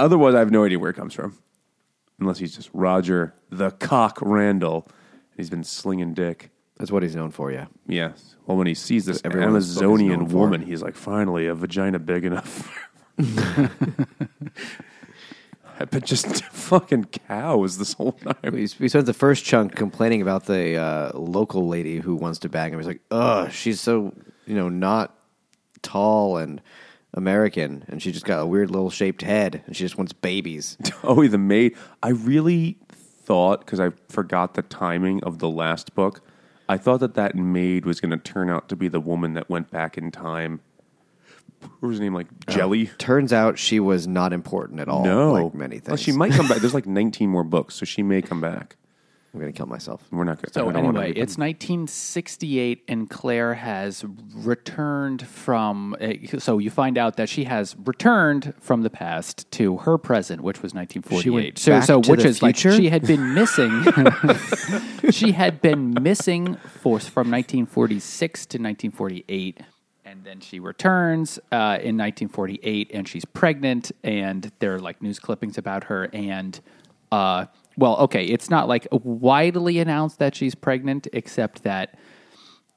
otherwise 0.00 0.34
I 0.34 0.38
have 0.40 0.50
no 0.50 0.64
idea 0.64 0.78
where 0.78 0.90
it 0.90 0.94
comes 0.94 1.14
from, 1.14 1.38
unless 2.18 2.38
he's 2.38 2.56
just 2.56 2.70
Roger 2.72 3.34
the 3.50 3.70
Cock 3.70 4.18
Randall. 4.22 4.88
He's 5.36 5.50
been 5.50 5.64
slinging 5.64 6.14
dick. 6.14 6.50
That's 6.76 6.90
what 6.90 7.02
he's 7.02 7.14
known 7.14 7.30
for. 7.30 7.52
Yeah. 7.52 7.66
Yes. 7.86 8.36
Well, 8.46 8.56
when 8.56 8.66
he 8.66 8.74
sees 8.74 9.04
this 9.04 9.20
everyone 9.24 9.54
else 9.54 9.66
is 9.66 9.76
Amazonian 9.76 10.28
woman, 10.28 10.62
he's 10.62 10.82
like, 10.82 10.94
finally, 10.94 11.46
a 11.46 11.54
vagina 11.54 11.98
big 11.98 12.24
enough. 12.24 12.88
I've 15.78 15.90
been 15.90 16.00
just 16.00 16.44
fucking 16.52 17.04
cows 17.04 17.76
this 17.76 17.92
whole 17.92 18.12
time. 18.12 18.54
He, 18.54 18.60
he 18.60 18.88
spends 18.88 19.04
the 19.04 19.12
first 19.12 19.44
chunk 19.44 19.76
complaining 19.76 20.22
about 20.22 20.46
the 20.46 20.76
uh, 20.76 21.18
local 21.18 21.68
lady 21.68 21.98
who 21.98 22.16
wants 22.16 22.38
to 22.40 22.48
bang 22.48 22.72
him. 22.72 22.78
He's 22.78 22.86
like, 22.86 23.02
ugh, 23.10 23.52
she's 23.52 23.80
so, 23.80 24.14
you 24.46 24.54
know, 24.54 24.70
not 24.70 25.14
tall 25.82 26.38
and 26.38 26.62
American, 27.14 27.84
and 27.88 28.02
she 28.02 28.12
just 28.12 28.24
got 28.24 28.40
a 28.40 28.46
weird 28.46 28.70
little 28.70 28.90
shaped 28.90 29.22
head, 29.22 29.62
and 29.66 29.76
she 29.76 29.84
just 29.84 29.98
wants 29.98 30.12
babies. 30.12 30.76
Oh, 31.02 31.26
the 31.26 31.38
maid. 31.38 31.76
I 32.02 32.10
really 32.10 32.76
thought 32.90 33.60
because 33.60 33.80
I 33.80 33.90
forgot 34.08 34.54
the 34.54 34.62
timing 34.62 35.22
of 35.24 35.38
the 35.38 35.48
last 35.48 35.94
book. 35.94 36.20
I 36.68 36.76
thought 36.76 37.00
that 37.00 37.14
that 37.14 37.34
maid 37.34 37.84
was 37.86 38.00
going 38.00 38.10
to 38.10 38.16
turn 38.16 38.50
out 38.50 38.68
to 38.68 38.76
be 38.76 38.88
the 38.88 39.00
woman 39.00 39.32
that 39.34 39.48
went 39.48 39.70
back 39.70 39.96
in 39.98 40.10
time. 40.10 40.60
What 41.60 41.88
was 41.88 41.98
her 41.98 42.04
name? 42.04 42.14
Like 42.14 42.28
uh, 42.48 42.52
Jelly? 42.52 42.86
Turns 42.98 43.32
out 43.32 43.58
she 43.58 43.80
was 43.80 44.06
not 44.06 44.32
important 44.32 44.78
at 44.80 44.88
all. 44.88 45.04
no, 45.04 45.32
like 45.32 45.54
many 45.54 45.76
things. 45.78 45.88
Well, 45.88 45.96
she 45.96 46.12
might 46.12 46.32
come 46.32 46.48
back. 46.48 46.58
There's 46.60 46.74
like 46.74 46.86
19 46.86 47.28
more 47.28 47.44
books, 47.44 47.74
so 47.74 47.84
she 47.84 48.02
may 48.02 48.22
come 48.22 48.40
back. 48.40 48.76
I'm 49.32 49.38
gonna 49.38 49.52
kill 49.52 49.66
myself. 49.66 50.02
We're 50.10 50.24
not 50.24 50.38
going. 50.38 50.52
So 50.52 50.62
I 50.62 50.64
wanna 50.64 50.88
anyway, 50.88 51.12
be- 51.12 51.20
it's 51.20 51.38
1968, 51.38 52.82
and 52.88 53.08
Claire 53.08 53.54
has 53.54 54.04
returned 54.34 55.26
from. 55.26 55.96
uh, 56.00 56.38
So 56.38 56.58
you 56.58 56.70
find 56.70 56.98
out 56.98 57.16
that 57.16 57.28
she 57.28 57.44
has 57.44 57.76
returned 57.84 58.54
from 58.60 58.82
the 58.82 58.90
past 58.90 59.48
to 59.52 59.78
her 59.78 59.98
present, 59.98 60.42
which 60.42 60.62
was 60.62 60.74
1948. 60.74 61.22
She 61.22 61.30
went 61.30 61.58
so, 61.58 61.70
back 61.72 61.84
so 61.84 62.02
to 62.02 62.10
which 62.10 62.22
the 62.22 62.28
is 62.28 62.42
like 62.42 62.56
she 62.56 62.88
had 62.88 63.06
been 63.06 63.32
missing. 63.34 63.84
she 65.10 65.32
had 65.32 65.62
been 65.62 65.94
missing 66.02 66.56
for 66.56 66.98
from 66.98 67.30
1946 67.30 68.46
to 68.46 68.58
1948. 68.58 69.60
And 70.04 70.24
then 70.24 70.40
she 70.40 70.58
returns 70.58 71.38
uh, 71.52 71.78
in 71.80 71.96
1948, 71.96 72.90
and 72.92 73.06
she's 73.06 73.24
pregnant, 73.24 73.92
and 74.02 74.50
there 74.58 74.74
are 74.74 74.80
like 74.80 75.00
news 75.00 75.20
clippings 75.20 75.56
about 75.56 75.84
her. 75.84 76.10
And 76.12 76.58
uh, 77.12 77.46
well, 77.80 77.96
okay, 77.96 78.24
it's 78.24 78.50
not 78.50 78.68
like 78.68 78.86
widely 78.92 79.78
announced 79.78 80.18
that 80.18 80.34
she's 80.34 80.54
pregnant, 80.54 81.08
except 81.14 81.62
that 81.62 81.98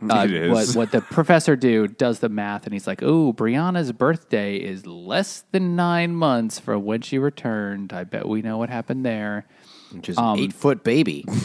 uh, 0.01 0.27
what 0.47 0.69
what 0.75 0.91
the 0.91 1.01
professor 1.01 1.57
dude 1.57 1.97
does 1.97 2.19
the 2.19 2.29
math, 2.29 2.63
and 2.63 2.73
he's 2.73 2.87
like, 2.87 3.03
"Oh, 3.03 3.33
Brianna's 3.33 3.91
birthday 3.91 4.55
is 4.55 4.85
less 4.85 5.43
than 5.51 5.75
nine 5.75 6.15
months 6.15 6.57
from 6.57 6.85
when 6.85 7.01
she 7.01 7.19
returned. 7.19 7.91
I 7.91 8.05
bet 8.05 8.27
we 8.27 8.41
know 8.41 8.57
what 8.57 8.69
happened 8.69 9.05
there." 9.05 9.45
Which 9.91 10.07
is 10.07 10.17
an 10.17 10.39
eight 10.39 10.53
foot 10.53 10.83
baby. 10.83 11.25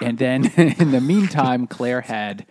And 0.00 0.16
then 0.16 0.46
in 0.56 0.92
the 0.92 1.00
meantime, 1.02 1.66
Claire 1.66 2.00
had 2.00 2.46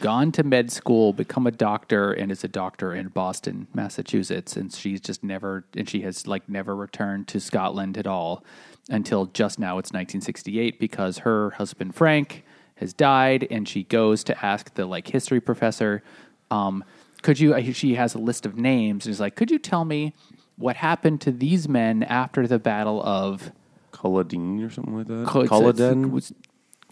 gone 0.00 0.32
to 0.32 0.42
med 0.42 0.72
school, 0.72 1.12
become 1.12 1.46
a 1.46 1.50
doctor, 1.50 2.12
and 2.12 2.32
is 2.32 2.44
a 2.44 2.48
doctor 2.48 2.94
in 2.94 3.08
Boston, 3.08 3.66
Massachusetts. 3.74 4.56
And 4.56 4.72
she's 4.72 4.98
just 4.98 5.22
never, 5.22 5.66
and 5.76 5.86
she 5.86 6.00
has 6.00 6.26
like 6.26 6.48
never 6.48 6.74
returned 6.74 7.28
to 7.28 7.40
Scotland 7.40 7.98
at 7.98 8.06
all 8.06 8.42
until 8.88 9.26
just 9.26 9.58
now. 9.58 9.78
It's 9.78 9.90
1968 9.92 10.78
because 10.80 11.18
her 11.18 11.50
husband 11.50 11.94
Frank 11.94 12.44
has 12.76 12.92
died, 12.92 13.46
and 13.50 13.68
she 13.68 13.84
goes 13.84 14.24
to 14.24 14.44
ask 14.44 14.74
the 14.74 14.86
like 14.86 15.08
history 15.08 15.40
professor, 15.40 16.02
um, 16.50 16.82
"Could 17.22 17.38
you?" 17.40 17.72
She 17.72 17.94
has 17.94 18.14
a 18.14 18.18
list 18.18 18.44
of 18.46 18.56
names, 18.56 19.06
and 19.06 19.12
is 19.12 19.20
like, 19.20 19.36
"Could 19.36 19.50
you 19.50 19.58
tell 19.58 19.84
me 19.84 20.14
what 20.56 20.76
happened 20.76 21.20
to 21.22 21.30
these 21.32 21.68
men 21.68 22.02
after 22.02 22.46
the 22.46 22.58
Battle 22.58 23.02
of?" 23.02 23.52
Culloden 23.92 24.62
or 24.64 24.70
something 24.70 24.96
like 24.96 25.06
that. 25.06 25.26
Culloden. 25.48 26.10
was- 26.12 26.32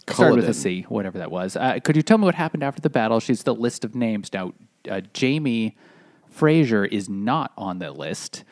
Started 0.09 0.35
with 0.37 0.49
a. 0.49 0.53
C, 0.53 0.85
whatever 0.89 1.17
that 1.19 1.31
was. 1.31 1.55
Uh, 1.55 1.79
could 1.83 1.95
you 1.95 2.01
tell 2.01 2.17
me 2.17 2.25
what 2.25 2.35
happened 2.35 2.63
after 2.63 2.81
the 2.81 2.89
battle? 2.89 3.19
She's 3.19 3.43
the 3.43 3.53
list 3.55 3.85
of 3.85 3.95
names 3.95 4.31
now. 4.33 4.53
Uh, 4.89 5.01
Jamie 5.13 5.77
Fraser 6.29 6.83
is 6.85 7.07
not 7.07 7.51
on 7.57 7.79
the 7.79 7.91
list. 7.91 8.43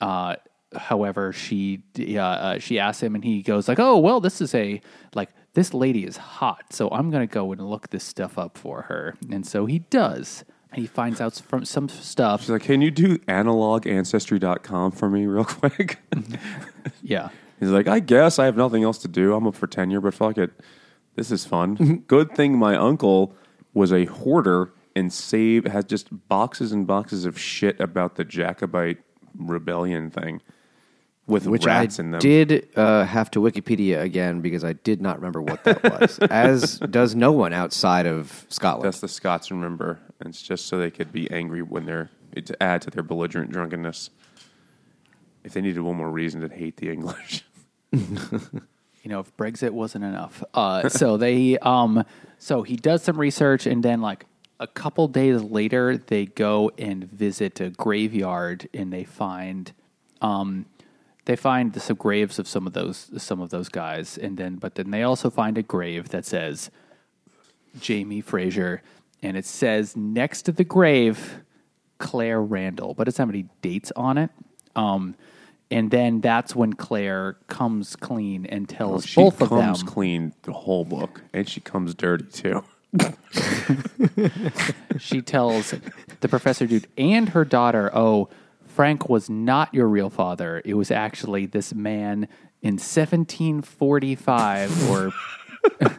Uh, 0.00 0.36
however, 0.76 1.32
she 1.32 1.82
uh, 1.98 2.18
uh, 2.18 2.58
she 2.58 2.78
asks 2.78 3.02
him, 3.02 3.14
and 3.14 3.24
he 3.24 3.42
goes 3.42 3.68
like, 3.68 3.78
"Oh, 3.78 3.98
well, 3.98 4.20
this 4.20 4.40
is 4.40 4.54
a 4.54 4.80
like 5.14 5.30
this 5.54 5.74
lady 5.74 6.04
is 6.04 6.16
hot, 6.16 6.72
so 6.72 6.88
I'm 6.90 7.10
gonna 7.10 7.26
go 7.26 7.52
and 7.52 7.68
look 7.68 7.90
this 7.90 8.04
stuff 8.04 8.38
up 8.38 8.56
for 8.58 8.82
her." 8.82 9.14
And 9.30 9.46
so 9.46 9.66
he 9.66 9.80
does, 9.80 10.44
and 10.70 10.80
he 10.80 10.86
finds 10.86 11.20
out 11.20 11.34
from 11.34 11.64
some 11.64 11.88
stuff. 11.88 12.42
She's 12.42 12.50
like, 12.50 12.62
"Can 12.62 12.82
you 12.82 12.90
do 12.90 13.18
analogancestry.com 13.18 14.92
for 14.92 15.08
me 15.10 15.26
real 15.26 15.44
quick?" 15.44 15.98
Yeah, 17.02 17.30
He's 17.60 17.70
like, 17.70 17.88
"I 17.88 18.00
guess 18.00 18.38
I 18.38 18.44
have 18.46 18.56
nothing 18.56 18.82
else 18.82 18.98
to 18.98 19.08
do. 19.08 19.34
I'm 19.34 19.46
up 19.46 19.54
for 19.54 19.66
tenure, 19.66 20.00
but 20.00 20.14
fuck 20.14 20.38
it." 20.38 20.50
This 21.14 21.30
is 21.30 21.44
fun. 21.44 22.04
Good 22.06 22.34
thing 22.34 22.56
my 22.58 22.74
uncle 22.76 23.34
was 23.74 23.92
a 23.92 24.06
hoarder 24.06 24.72
and 24.94 25.12
saved 25.12 25.68
has 25.68 25.84
just 25.84 26.08
boxes 26.28 26.72
and 26.72 26.86
boxes 26.86 27.24
of 27.24 27.38
shit 27.38 27.78
about 27.80 28.16
the 28.16 28.24
Jacobite 28.24 28.98
rebellion 29.36 30.10
thing 30.10 30.40
with 31.26 31.46
Which 31.46 31.64
rats 31.64 31.98
I 31.98 32.02
in 32.02 32.10
them. 32.10 32.20
did 32.20 32.68
uh, 32.76 33.04
have 33.04 33.30
to 33.32 33.40
Wikipedia 33.40 34.00
again 34.00 34.40
because 34.40 34.64
I 34.64 34.72
did 34.72 35.00
not 35.00 35.16
remember 35.16 35.40
what 35.40 35.64
that 35.64 35.82
was, 35.82 36.18
as 36.30 36.78
does 36.78 37.14
no 37.14 37.32
one 37.32 37.52
outside 37.52 38.06
of 38.06 38.44
Scotland. 38.48 38.86
That's 38.86 39.00
the 39.00 39.08
Scots 39.08 39.50
remember. 39.50 40.00
And 40.20 40.28
it's 40.28 40.42
just 40.42 40.66
so 40.66 40.78
they 40.78 40.90
could 40.90 41.12
be 41.12 41.30
angry 41.30 41.62
when 41.62 41.86
they're 41.86 42.10
to 42.40 42.62
add 42.62 42.82
to 42.82 42.90
their 42.90 43.02
belligerent 43.02 43.50
drunkenness. 43.50 44.10
If 45.44 45.52
they 45.52 45.60
needed 45.60 45.80
one 45.80 45.96
more 45.96 46.10
reason 46.10 46.40
to 46.40 46.48
hate 46.48 46.76
the 46.76 46.90
English. 46.90 47.44
you 47.92 48.00
know, 49.06 49.20
if 49.20 49.36
Brexit 49.36 49.70
wasn't 49.70 50.04
enough. 50.04 50.42
Uh, 50.54 50.88
so 50.88 51.16
they, 51.16 51.58
um, 51.58 52.04
so 52.38 52.62
he 52.62 52.76
does 52.76 53.02
some 53.02 53.18
research, 53.18 53.66
and 53.66 53.82
then 53.82 54.00
like 54.00 54.24
a 54.60 54.66
couple 54.66 55.08
days 55.08 55.42
later, 55.42 55.96
they 55.96 56.26
go 56.26 56.70
and 56.78 57.04
visit 57.10 57.60
a 57.60 57.70
graveyard, 57.70 58.68
and 58.72 58.92
they 58.92 59.04
find, 59.04 59.72
um, 60.20 60.66
they 61.24 61.36
find 61.36 61.80
some 61.80 61.96
graves 61.96 62.38
of 62.38 62.48
some 62.48 62.66
of 62.66 62.72
those 62.72 63.10
some 63.22 63.40
of 63.40 63.50
those 63.50 63.68
guys, 63.68 64.18
and 64.18 64.36
then 64.36 64.56
but 64.56 64.74
then 64.74 64.90
they 64.90 65.02
also 65.02 65.30
find 65.30 65.56
a 65.58 65.62
grave 65.62 66.08
that 66.10 66.24
says 66.26 66.70
Jamie 67.80 68.20
Fraser, 68.20 68.82
and 69.22 69.36
it 69.36 69.44
says 69.46 69.96
next 69.96 70.42
to 70.42 70.52
the 70.52 70.64
grave 70.64 71.42
Claire 71.98 72.42
Randall, 72.42 72.94
but 72.94 73.06
it's 73.08 73.16
doesn't 73.16 73.28
have 73.28 73.34
any 73.34 73.48
dates 73.60 73.92
on 73.94 74.18
it. 74.18 74.30
Um, 74.74 75.14
and 75.70 75.90
then 75.90 76.20
that's 76.20 76.54
when 76.54 76.74
Claire 76.74 77.36
comes 77.46 77.96
clean 77.96 78.44
and 78.46 78.68
tells 78.68 79.06
She 79.06 79.22
both 79.22 79.40
of 79.40 79.48
them. 79.48 79.60
comes 79.60 79.82
clean 79.82 80.34
the 80.42 80.52
whole 80.52 80.84
book. 80.84 81.22
And 81.32 81.48
she 81.48 81.60
comes 81.60 81.94
dirty 81.94 82.24
too. 82.26 82.62
She 84.98 85.22
tells 85.22 85.74
the 86.20 86.28
professor 86.28 86.66
dude 86.66 86.86
and 86.98 87.30
her 87.30 87.44
daughter, 87.44 87.90
"Oh, 87.94 88.28
Frank 88.74 89.08
was 89.08 89.30
not 89.30 89.72
your 89.74 89.86
real 89.86 90.10
father. 90.10 90.60
It 90.64 90.74
was 90.74 90.90
actually 90.90 91.46
this 91.46 91.72
man 91.74 92.26
in 92.62 92.74
1745 92.74 94.90
or 94.90 95.12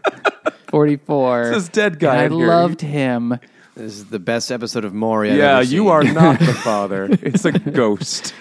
44. 0.67 1.49
This 1.51 1.69
dead 1.69 1.99
guy 1.99 2.23
And 2.23 2.33
I 2.33 2.37
here. 2.37 2.47
loved 2.47 2.81
him." 2.81 3.39
This 3.75 3.93
is 3.93 4.05
the 4.05 4.19
best 4.19 4.51
episode 4.51 4.85
of 4.85 4.93
Maury. 4.93 5.31
I've 5.31 5.37
yeah, 5.37 5.53
ever 5.59 5.63
you 5.63 5.87
are 5.89 6.03
not 6.03 6.39
the 6.39 6.53
father. 6.53 7.07
It's 7.11 7.43
a 7.45 7.51
ghost. 7.71 8.33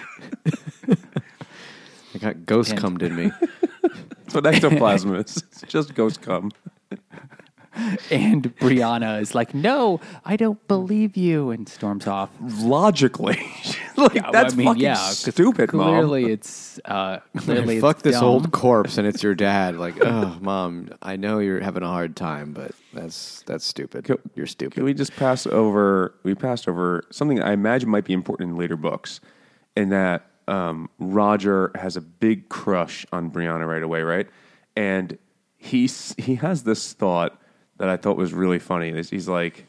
I 0.85 2.17
got 2.19 2.45
ghost 2.45 2.71
And- 2.71 2.79
cummed 2.79 3.01
in 3.01 3.15
me. 3.15 3.31
That's 3.81 4.35
what 4.35 4.45
ectoplasm 4.45 5.15
is. 5.15 5.37
It's 5.37 5.61
just 5.67 5.95
ghost 5.95 6.21
cum. 6.21 6.51
And 8.11 8.55
Brianna 8.57 9.19
is 9.21 9.33
like, 9.33 9.53
"No, 9.53 9.99
I 10.25 10.35
don't 10.35 10.65
believe 10.67 11.17
you," 11.17 11.49
and 11.49 11.67
storms 11.67 12.05
off. 12.07 12.29
Logically. 12.61 13.41
like, 13.97 14.13
Yeah, 14.15 14.29
that's 14.31 14.53
I 14.53 14.57
mean, 14.57 14.67
fucking 14.67 14.81
yeah, 14.81 14.95
'cause 14.95 15.17
stupid, 15.19 15.73
Mom. 15.73 15.87
Clearly, 15.89 16.31
it's 16.31 16.79
uh, 16.85 17.19
clearly 17.37 17.79
Fuck 17.79 17.97
it's 17.97 18.03
this 18.03 18.15
dumb. 18.15 18.25
old 18.25 18.51
corpse, 18.51 18.97
and 18.97 19.07
it's 19.07 19.23
your 19.23 19.35
dad. 19.35 19.75
Like, 19.83 19.95
oh, 20.05 20.37
mom, 20.41 20.89
I 21.01 21.15
know 21.15 21.39
you're 21.39 21.59
having 21.59 21.83
a 21.83 21.87
hard 21.87 22.15
time, 22.15 22.53
but 22.53 22.71
that's 22.93 23.41
that's 23.47 23.65
stupid. 23.65 24.05
Can- 24.05 24.17
you're 24.35 24.47
stupid. 24.47 24.75
Can 24.75 24.83
we 24.83 24.93
just 24.93 25.15
pass 25.15 25.45
over? 25.47 26.13
We 26.23 26.35
passed 26.35 26.67
over 26.67 27.03
something 27.11 27.41
I 27.41 27.53
imagine 27.53 27.89
might 27.89 28.05
be 28.05 28.13
important 28.13 28.51
in 28.51 28.57
later 28.57 28.77
books, 28.77 29.19
in 29.75 29.89
that 29.89 30.25
um, 30.47 30.89
Roger 30.99 31.71
has 31.75 31.97
a 31.97 32.01
big 32.01 32.49
crush 32.49 33.05
on 33.11 33.31
Brianna 33.31 33.67
right 33.67 33.83
away, 33.83 34.03
right? 34.03 34.27
And 34.75 35.17
he's 35.57 36.13
he 36.17 36.35
has 36.35 36.63
this 36.63 36.93
thought 36.93 37.39
that 37.83 37.89
I 37.89 37.97
thought 37.97 38.15
was 38.15 38.33
really 38.33 38.59
funny. 38.59 38.91
Is 38.91 39.09
He's 39.09 39.27
like, 39.27 39.65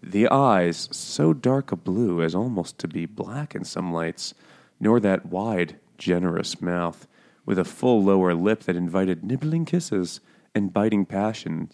the 0.00 0.28
eyes 0.28 0.88
so 0.92 1.32
dark 1.32 1.72
a 1.72 1.76
blue 1.76 2.22
as 2.22 2.32
almost 2.32 2.78
to 2.78 2.86
be 2.86 3.06
black 3.06 3.56
in 3.56 3.64
some 3.64 3.92
lights, 3.92 4.34
nor 4.78 5.00
that 5.00 5.26
wide, 5.26 5.80
generous 5.96 6.62
mouth 6.62 7.08
with 7.44 7.58
a 7.58 7.64
full 7.64 8.04
lower 8.04 8.34
lip 8.34 8.62
that 8.64 8.76
invited 8.76 9.24
nibbling 9.24 9.64
kisses 9.64 10.20
and 10.54 10.72
biting 10.72 11.04
passion 11.04 11.70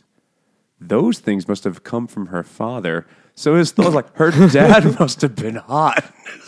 those 0.80 1.18
things 1.18 1.48
must 1.48 1.64
have 1.64 1.84
come 1.84 2.06
from 2.06 2.26
her 2.26 2.42
father. 2.42 3.06
So 3.34 3.56
his 3.56 3.72
thought 3.72 3.86
was 3.86 3.94
like, 3.94 4.14
her 4.16 4.30
dad 4.48 4.98
must 4.98 5.22
have 5.22 5.34
been 5.34 5.56
hot. 5.56 6.04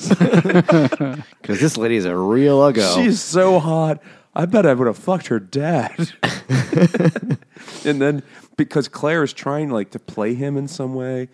Because 1.41 1.61
this 1.61 1.77
lady 1.77 1.97
is 1.97 2.05
a 2.05 2.17
real 2.17 2.59
uggo. 2.59 2.95
She's 2.97 3.23
so 3.23 3.61
hot. 3.61 4.03
I 4.37 4.45
bet 4.45 4.67
I 4.67 4.75
would 4.75 4.87
have 4.87 4.99
fucked 4.99 5.29
her 5.29 5.41
dad. 5.41 6.13
and 7.85 8.01
then 8.03 8.23
because 8.57 8.87
Claire 8.87 9.23
is 9.23 9.33
trying 9.33 9.71
like 9.71 9.91
to 9.93 9.99
play 9.99 10.35
him 10.35 10.57
in 10.59 10.69
some 10.69 10.95
way, 10.95 11.29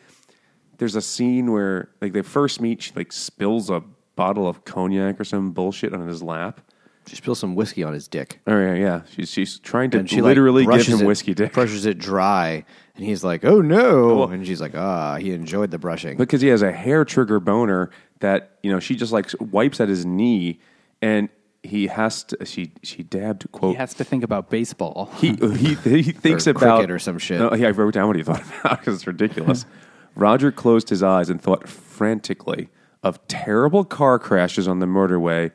there's 0.78 0.94
a 0.94 1.02
scene 1.02 1.50
where 1.50 1.88
like 2.00 2.12
they 2.12 2.22
first 2.22 2.60
meet, 2.60 2.80
she 2.82 2.92
like 2.94 3.12
spills 3.12 3.70
a 3.70 3.82
bottle 4.14 4.46
of 4.46 4.64
cognac 4.64 5.18
or 5.20 5.24
some 5.24 5.50
bullshit 5.50 5.92
on 5.92 6.06
his 6.06 6.22
lap. 6.22 6.60
she 7.08 7.16
spills 7.16 7.40
some 7.40 7.56
whiskey 7.56 7.82
on 7.82 7.92
his 7.92 8.06
dick. 8.06 8.40
Oh 8.46 8.56
yeah, 8.56 8.74
yeah. 8.74 9.02
She's 9.10 9.30
she's 9.30 9.58
trying 9.58 9.90
to 9.90 9.98
And 9.98 10.08
she 10.08 10.22
literally 10.22 10.64
like, 10.64 10.78
give 10.78 10.86
brushes 10.86 11.00
him 11.00 11.04
it, 11.04 11.08
whiskey 11.08 11.34
dick. 11.34 11.52
brushes 11.54 11.86
it 11.86 11.98
dry, 11.98 12.64
and 12.94 13.04
he's 13.04 13.24
like, 13.24 13.44
"Oh 13.44 13.60
no!" 13.60 14.24
And 14.28 14.46
she's 14.46 14.60
like, 14.60 14.76
"Ah, 14.76 15.16
he 15.16 15.32
enjoyed 15.32 15.72
the 15.72 15.78
brushing." 15.78 16.16
because 16.16 16.40
he 16.40 16.48
has 16.48 16.62
a 16.62 16.70
hair 16.70 17.04
trigger 17.04 17.40
boner 17.40 17.90
that 18.20 18.58
you 18.62 18.70
know 18.70 18.78
she 18.78 18.94
just 18.94 19.12
like 19.12 19.28
wipes 19.40 19.80
at 19.80 19.88
his 19.88 20.06
knee 20.06 20.60
and 21.00 21.28
he 21.62 21.86
has 21.86 22.24
to 22.24 22.44
she 22.44 22.72
she 22.82 23.02
dabbed 23.02 23.50
quote 23.52 23.72
He 23.72 23.76
has 23.78 23.94
to 23.94 24.04
think 24.04 24.24
about 24.24 24.50
baseball. 24.50 25.10
he 25.16 25.34
he, 25.56 25.74
he 25.74 26.12
thinks 26.12 26.46
Or 26.46 26.50
about 26.50 26.76
cricket 26.78 26.90
or 26.90 26.98
some 26.98 27.18
shit. 27.18 27.38
No, 27.40 27.54
yeah, 27.54 27.68
I 27.68 27.70
wrote 27.70 27.94
down 27.94 28.08
what 28.08 28.16
he 28.16 28.22
thought 28.24 28.42
about 28.60 28.80
because 28.80 28.96
it's 28.96 29.06
ridiculous. 29.06 29.64
Roger 30.14 30.52
closed 30.52 30.88
his 30.90 31.02
eyes 31.02 31.30
and 31.30 31.40
thought 31.40 31.68
frantically 31.68 32.68
of 33.02 33.26
terrible 33.28 33.84
car 33.84 34.18
crashes 34.18 34.68
on 34.68 34.78
the 34.80 34.86
motorway 34.86 35.52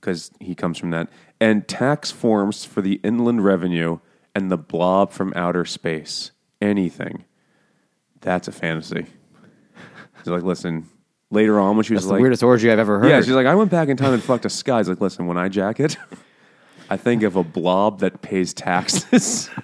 because 0.00 0.30
he 0.40 0.54
comes 0.54 0.78
from 0.78 0.90
that, 0.90 1.08
and 1.40 1.68
tax 1.68 2.10
forms 2.10 2.64
for 2.64 2.80
the 2.80 3.00
inland 3.04 3.44
revenue 3.44 3.98
and 4.34 4.50
the 4.50 4.56
blob 4.56 5.12
from 5.12 5.32
outer 5.36 5.64
space. 5.66 6.30
Anything. 6.62 7.24
That's 8.22 8.48
a 8.48 8.52
fantasy. 8.52 9.06
He's 10.18 10.26
like, 10.26 10.42
listen. 10.42 10.88
Later 11.32 11.60
on, 11.60 11.76
when 11.76 11.84
she 11.84 11.92
was 11.94 12.02
That's 12.02 12.08
the 12.08 12.14
like, 12.14 12.20
weirdest 12.22 12.42
orgy 12.42 12.70
I've 12.72 12.78
ever 12.80 12.98
heard. 12.98 13.08
yeah, 13.08 13.20
she's 13.20 13.30
like, 13.30 13.46
I 13.46 13.54
went 13.54 13.70
back 13.70 13.88
in 13.88 13.96
time 13.96 14.12
and 14.14 14.22
fucked 14.22 14.44
a 14.46 14.50
sky. 14.50 14.78
He's 14.78 14.88
like, 14.88 15.00
listen, 15.00 15.26
when 15.28 15.38
I 15.38 15.48
jack 15.48 15.78
it, 15.78 15.96
I 16.90 16.96
think 16.96 17.22
of 17.22 17.36
a 17.36 17.44
blob 17.44 18.00
that 18.00 18.20
pays 18.20 18.52
taxes. 18.52 19.48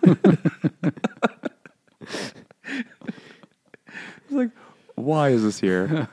It's 4.29 4.33
like, 4.33 4.51
why 4.97 5.29
is 5.31 5.43
this 5.43 5.61
here? 5.61 6.09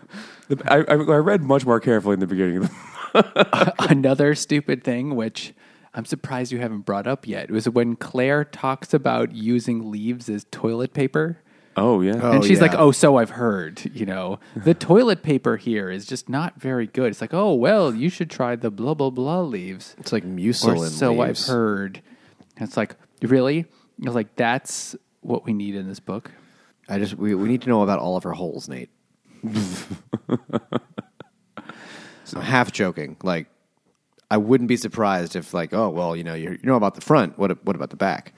I, 0.67 0.77
I, 0.77 0.93
I 0.93 0.95
read 0.95 1.41
much 1.41 1.65
more 1.65 1.79
carefully 1.79 2.13
in 2.13 2.19
the 2.19 2.27
beginning. 2.27 2.69
Another 3.89 4.35
stupid 4.35 4.83
thing, 4.83 5.15
which 5.15 5.53
I'm 5.93 6.05
surprised 6.05 6.51
you 6.51 6.59
haven't 6.59 6.81
brought 6.81 7.07
up 7.07 7.27
yet, 7.27 7.49
was 7.49 7.67
when 7.67 7.95
Claire 7.95 8.43
talks 8.45 8.93
about 8.93 9.33
using 9.33 9.89
leaves 9.89 10.29
as 10.29 10.45
toilet 10.51 10.93
paper. 10.93 11.39
Oh 11.77 12.01
yeah, 12.01 12.19
Oh, 12.21 12.31
and 12.33 12.43
she's 12.43 12.61
like, 12.61 12.73
"Oh, 12.75 12.91
so 12.91 13.17
I've 13.17 13.31
heard. 13.31 13.81
You 13.93 14.05
know, 14.05 14.39
the 14.55 14.73
toilet 14.89 15.23
paper 15.23 15.57
here 15.57 15.89
is 15.89 16.05
just 16.05 16.29
not 16.29 16.59
very 16.59 16.87
good." 16.87 17.07
It's 17.11 17.21
like, 17.21 17.33
"Oh, 17.33 17.53
well, 17.53 17.93
you 17.93 18.09
should 18.09 18.29
try 18.29 18.55
the 18.55 18.69
blah 18.71 18.93
blah 18.93 19.09
blah 19.09 19.41
leaves." 19.41 19.95
it's 19.99 20.11
like 20.13 20.23
Or 20.23 20.27
mucilin. 20.27 20.89
so 20.89 21.13
leaves. 21.13 21.47
I've 21.49 21.53
heard. 21.53 22.01
And 22.57 22.67
it's 22.67 22.77
like, 22.77 22.95
really? 23.21 23.59
I 24.01 24.05
was 24.05 24.15
like, 24.15 24.35
"That's 24.35 24.95
what 25.21 25.45
we 25.45 25.53
need 25.53 25.75
in 25.75 25.87
this 25.87 25.99
book." 25.99 26.31
I 26.89 26.99
just 26.99 27.15
we, 27.15 27.33
we 27.33 27.47
need 27.47 27.61
to 27.63 27.69
know 27.69 27.81
about 27.81 27.99
all 27.99 28.17
of 28.17 28.23
her 28.23 28.33
holes, 28.33 28.67
Nate. 28.67 28.89
I'm 32.35 32.41
half 32.41 32.71
joking. 32.71 33.17
Like, 33.23 33.47
I 34.31 34.37
wouldn't 34.37 34.67
be 34.67 34.77
surprised 34.77 35.35
if, 35.35 35.53
like, 35.53 35.73
oh 35.73 35.89
well, 35.89 36.15
you 36.15 36.23
know, 36.23 36.33
you 36.33 36.51
you 36.51 36.59
know 36.63 36.75
about 36.75 36.95
the 36.95 37.01
front. 37.01 37.37
What 37.37 37.63
what 37.65 37.75
about 37.75 37.89
the 37.89 37.95
back? 37.95 38.33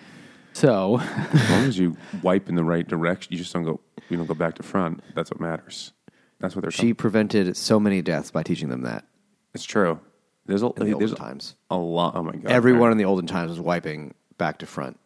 So, 0.55 1.01
as 1.01 1.49
long 1.49 1.63
as 1.65 1.77
you 1.77 1.97
wipe 2.23 2.47
in 2.47 2.55
the 2.55 2.63
right 2.63 2.87
direction, 2.87 3.33
you 3.33 3.37
just 3.37 3.51
don't 3.51 3.63
go. 3.63 3.81
You 4.07 4.15
don't 4.15 4.25
go 4.25 4.33
back 4.33 4.55
to 4.55 4.63
front. 4.63 5.03
That's 5.13 5.29
what 5.29 5.41
matters. 5.41 5.91
That's 6.39 6.55
what 6.55 6.61
they're. 6.61 6.71
She 6.71 6.93
prevented 6.93 7.57
so 7.57 7.77
many 7.77 8.01
deaths 8.01 8.31
by 8.31 8.41
teaching 8.41 8.69
them 8.69 8.83
that 8.83 9.05
it's 9.53 9.65
true. 9.65 9.99
There's 10.45 10.63
a 10.63 10.67
in 10.67 10.91
the 10.91 10.97
there's 10.97 11.11
olden 11.11 11.15
times. 11.17 11.55
a 11.69 11.75
lot. 11.75 12.15
Oh 12.15 12.23
my 12.23 12.31
god, 12.37 12.49
Everyone 12.49 12.93
in 12.93 12.97
the 12.97 13.03
olden 13.03 13.27
times 13.27 13.49
was 13.49 13.59
wiping 13.59 14.13
back 14.37 14.59
to 14.59 14.65
front, 14.65 14.97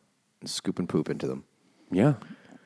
and 0.42 0.48
scooping 0.48 0.86
poop 0.86 1.10
into 1.10 1.26
them. 1.26 1.44
Yeah, 1.92 2.14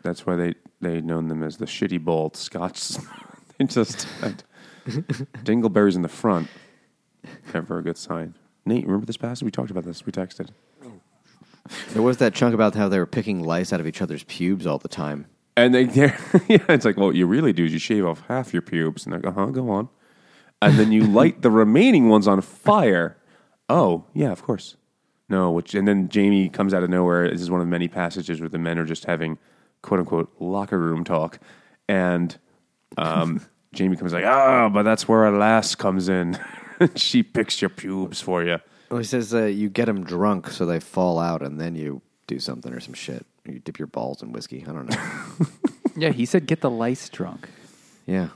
that's 0.01 0.25
why 0.25 0.35
they 0.35 0.53
they 0.81 0.99
known 0.99 1.29
them 1.29 1.41
as 1.41 1.55
the 1.55 1.65
shitty 1.65 2.03
bald 2.03 2.35
Scots. 2.35 2.99
they 3.57 3.65
just 3.65 4.03
had 4.19 4.43
dingleberries 4.85 5.95
in 5.95 6.01
the 6.01 6.09
front. 6.09 6.49
Never 7.53 7.77
a 7.77 7.81
good 7.81 7.97
sign. 7.97 8.35
Nate, 8.65 8.85
remember 8.85 9.05
this 9.05 9.15
passage? 9.15 9.45
We 9.45 9.51
talked 9.51 9.71
about 9.71 9.85
this. 9.85 10.05
We 10.05 10.11
texted. 10.11 10.49
There 11.93 12.01
was 12.01 12.17
that 12.17 12.33
chunk 12.33 12.53
about 12.53 12.75
how 12.75 12.89
they 12.89 12.99
were 12.99 13.05
picking 13.05 13.41
lice 13.41 13.71
out 13.71 13.79
of 13.79 13.87
each 13.87 14.01
other's 14.01 14.23
pubes 14.23 14.67
all 14.67 14.77
the 14.79 14.87
time. 14.89 15.27
And 15.55 15.73
they, 15.73 15.83
yeah, 15.93 16.17
it's 16.47 16.85
like, 16.85 16.97
well, 16.97 17.07
what 17.07 17.15
you 17.15 17.27
really 17.27 17.53
do 17.53 17.65
is 17.65 17.73
you 17.73 17.79
shave 17.79 18.05
off 18.05 18.23
half 18.27 18.53
your 18.53 18.61
pubes, 18.61 19.05
and 19.05 19.13
they're 19.13 19.21
like, 19.21 19.37
uh 19.37 19.39
huh, 19.39 19.45
go 19.47 19.69
on, 19.69 19.89
and 20.61 20.77
then 20.77 20.91
you 20.91 21.03
light 21.07 21.41
the 21.41 21.51
remaining 21.51 22.09
ones 22.09 22.27
on 22.27 22.41
fire. 22.41 23.17
Oh, 23.69 24.05
yeah, 24.13 24.31
of 24.31 24.43
course. 24.43 24.75
No, 25.29 25.51
which 25.51 25.73
and 25.73 25.87
then 25.87 26.09
Jamie 26.09 26.49
comes 26.49 26.73
out 26.73 26.83
of 26.83 26.89
nowhere. 26.89 27.29
This 27.29 27.41
is 27.41 27.49
one 27.49 27.61
of 27.61 27.67
the 27.67 27.71
many 27.71 27.87
passages 27.87 28.39
where 28.39 28.49
the 28.49 28.57
men 28.57 28.77
are 28.77 28.85
just 28.85 29.05
having 29.05 29.37
quote 29.81 29.99
unquote 29.99 30.31
locker 30.39 30.77
room 30.77 31.03
talk, 31.03 31.39
and 31.87 32.37
um, 32.97 33.41
Jamie 33.73 33.95
comes 33.95 34.11
like, 34.11 34.25
"Ah, 34.25 34.69
but 34.69 34.83
that's 34.83 35.07
where 35.07 35.25
a 35.25 35.37
lass 35.37 35.75
comes 35.75 36.09
in. 36.09 36.37
she 36.95 37.23
picks 37.23 37.61
your 37.61 37.69
pubes 37.69 38.19
for 38.19 38.43
you." 38.43 38.57
Well, 38.93 38.99
he 38.99 39.05
says 39.07 39.33
uh, 39.33 39.45
you 39.45 39.69
get 39.69 39.85
them 39.85 40.03
drunk 40.03 40.49
so 40.51 40.67
they 40.67 40.79
fall 40.79 41.17
out, 41.17 41.41
and 41.41 41.59
then 41.59 41.73
you 41.73 42.03
do 42.27 42.37
something 42.39 42.71
or 42.71 42.79
some 42.79 42.93
shit. 42.93 43.25
You 43.43 43.57
dip 43.57 43.79
your 43.79 43.87
balls 43.87 44.21
in 44.21 44.31
whiskey. 44.31 44.63
I 44.67 44.71
don't 44.71 44.87
know. 44.89 45.47
Yeah, 45.95 46.09
he 46.09 46.25
said 46.25 46.45
get 46.47 46.61
the 46.61 46.69
lice 46.69 47.09
drunk. 47.09 47.49
yeah. 48.07 48.29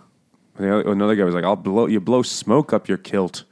And 0.57 0.65
the 0.67 0.73
other- 0.79 0.91
Another 0.91 1.15
guy 1.15 1.23
was 1.25 1.35
like, 1.35 1.43
"I'll 1.43 1.55
blow 1.55 1.85
you 1.85 1.99
blow 1.99 2.23
smoke 2.23 2.73
up 2.73 2.87
your 2.87 2.97
kilt." 2.97 3.43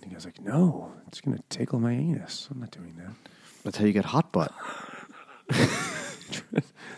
And 0.00 0.10
the 0.10 0.14
guy's 0.14 0.24
like, 0.24 0.40
"No, 0.40 0.92
it's 1.08 1.20
gonna 1.20 1.40
tickle 1.48 1.80
my 1.80 1.92
anus. 1.92 2.48
I'm 2.52 2.60
not 2.60 2.70
doing 2.70 2.94
that." 2.98 3.12
That's 3.64 3.78
how 3.78 3.84
you 3.84 3.92
get 3.92 4.04
hot 4.06 4.30
butt. 4.32 4.52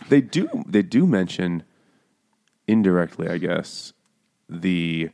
They 0.09 0.21
do 0.21 0.47
they 0.67 0.83
do 0.83 1.07
mention 1.07 1.63
indirectly, 2.67 3.27
I 3.27 3.37
guess, 3.39 3.93
the 4.47 5.09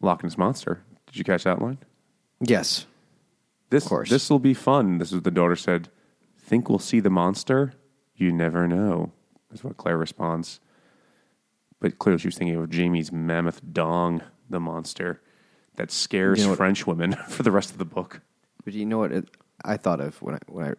Loch 0.00 0.22
Ness 0.24 0.38
monster. 0.38 0.82
Did 1.06 1.16
you 1.16 1.24
catch 1.24 1.44
that 1.44 1.60
line? 1.60 1.78
Yes. 2.40 2.86
This 3.70 3.86
course. 3.86 4.10
this 4.10 4.28
will 4.28 4.38
be 4.38 4.54
fun. 4.54 4.98
This 4.98 5.08
is 5.08 5.14
what 5.14 5.24
the 5.24 5.30
daughter 5.30 5.56
said. 5.56 5.88
Think 6.38 6.68
we'll 6.68 6.78
see 6.78 7.00
the 7.00 7.10
monster? 7.10 7.72
You 8.16 8.32
never 8.32 8.66
know. 8.66 9.12
That's 9.50 9.64
what 9.64 9.76
Claire 9.76 9.96
responds. 9.96 10.60
But 11.80 11.98
clearly 11.98 12.18
she 12.20 12.28
was 12.28 12.36
thinking 12.36 12.56
of 12.56 12.68
Jamie's 12.68 13.10
mammoth 13.12 13.60
dong, 13.72 14.22
the 14.48 14.60
monster 14.60 15.20
that 15.76 15.90
scares 15.90 16.38
You 16.38 16.44
know 16.44 16.50
what- 16.50 16.56
French 16.58 16.86
women 16.86 17.12
for 17.28 17.42
the 17.42 17.50
rest 17.50 17.70
of 17.70 17.78
the 17.78 17.84
book. 17.84 18.20
But 18.64 18.74
you 18.74 18.84
know 18.84 18.98
what 18.98 19.12
it, 19.12 19.28
I 19.64 19.76
thought 19.76 20.00
of 20.00 20.20
when 20.20 20.34
I, 20.34 20.38
when 20.48 20.66
I 20.66 20.74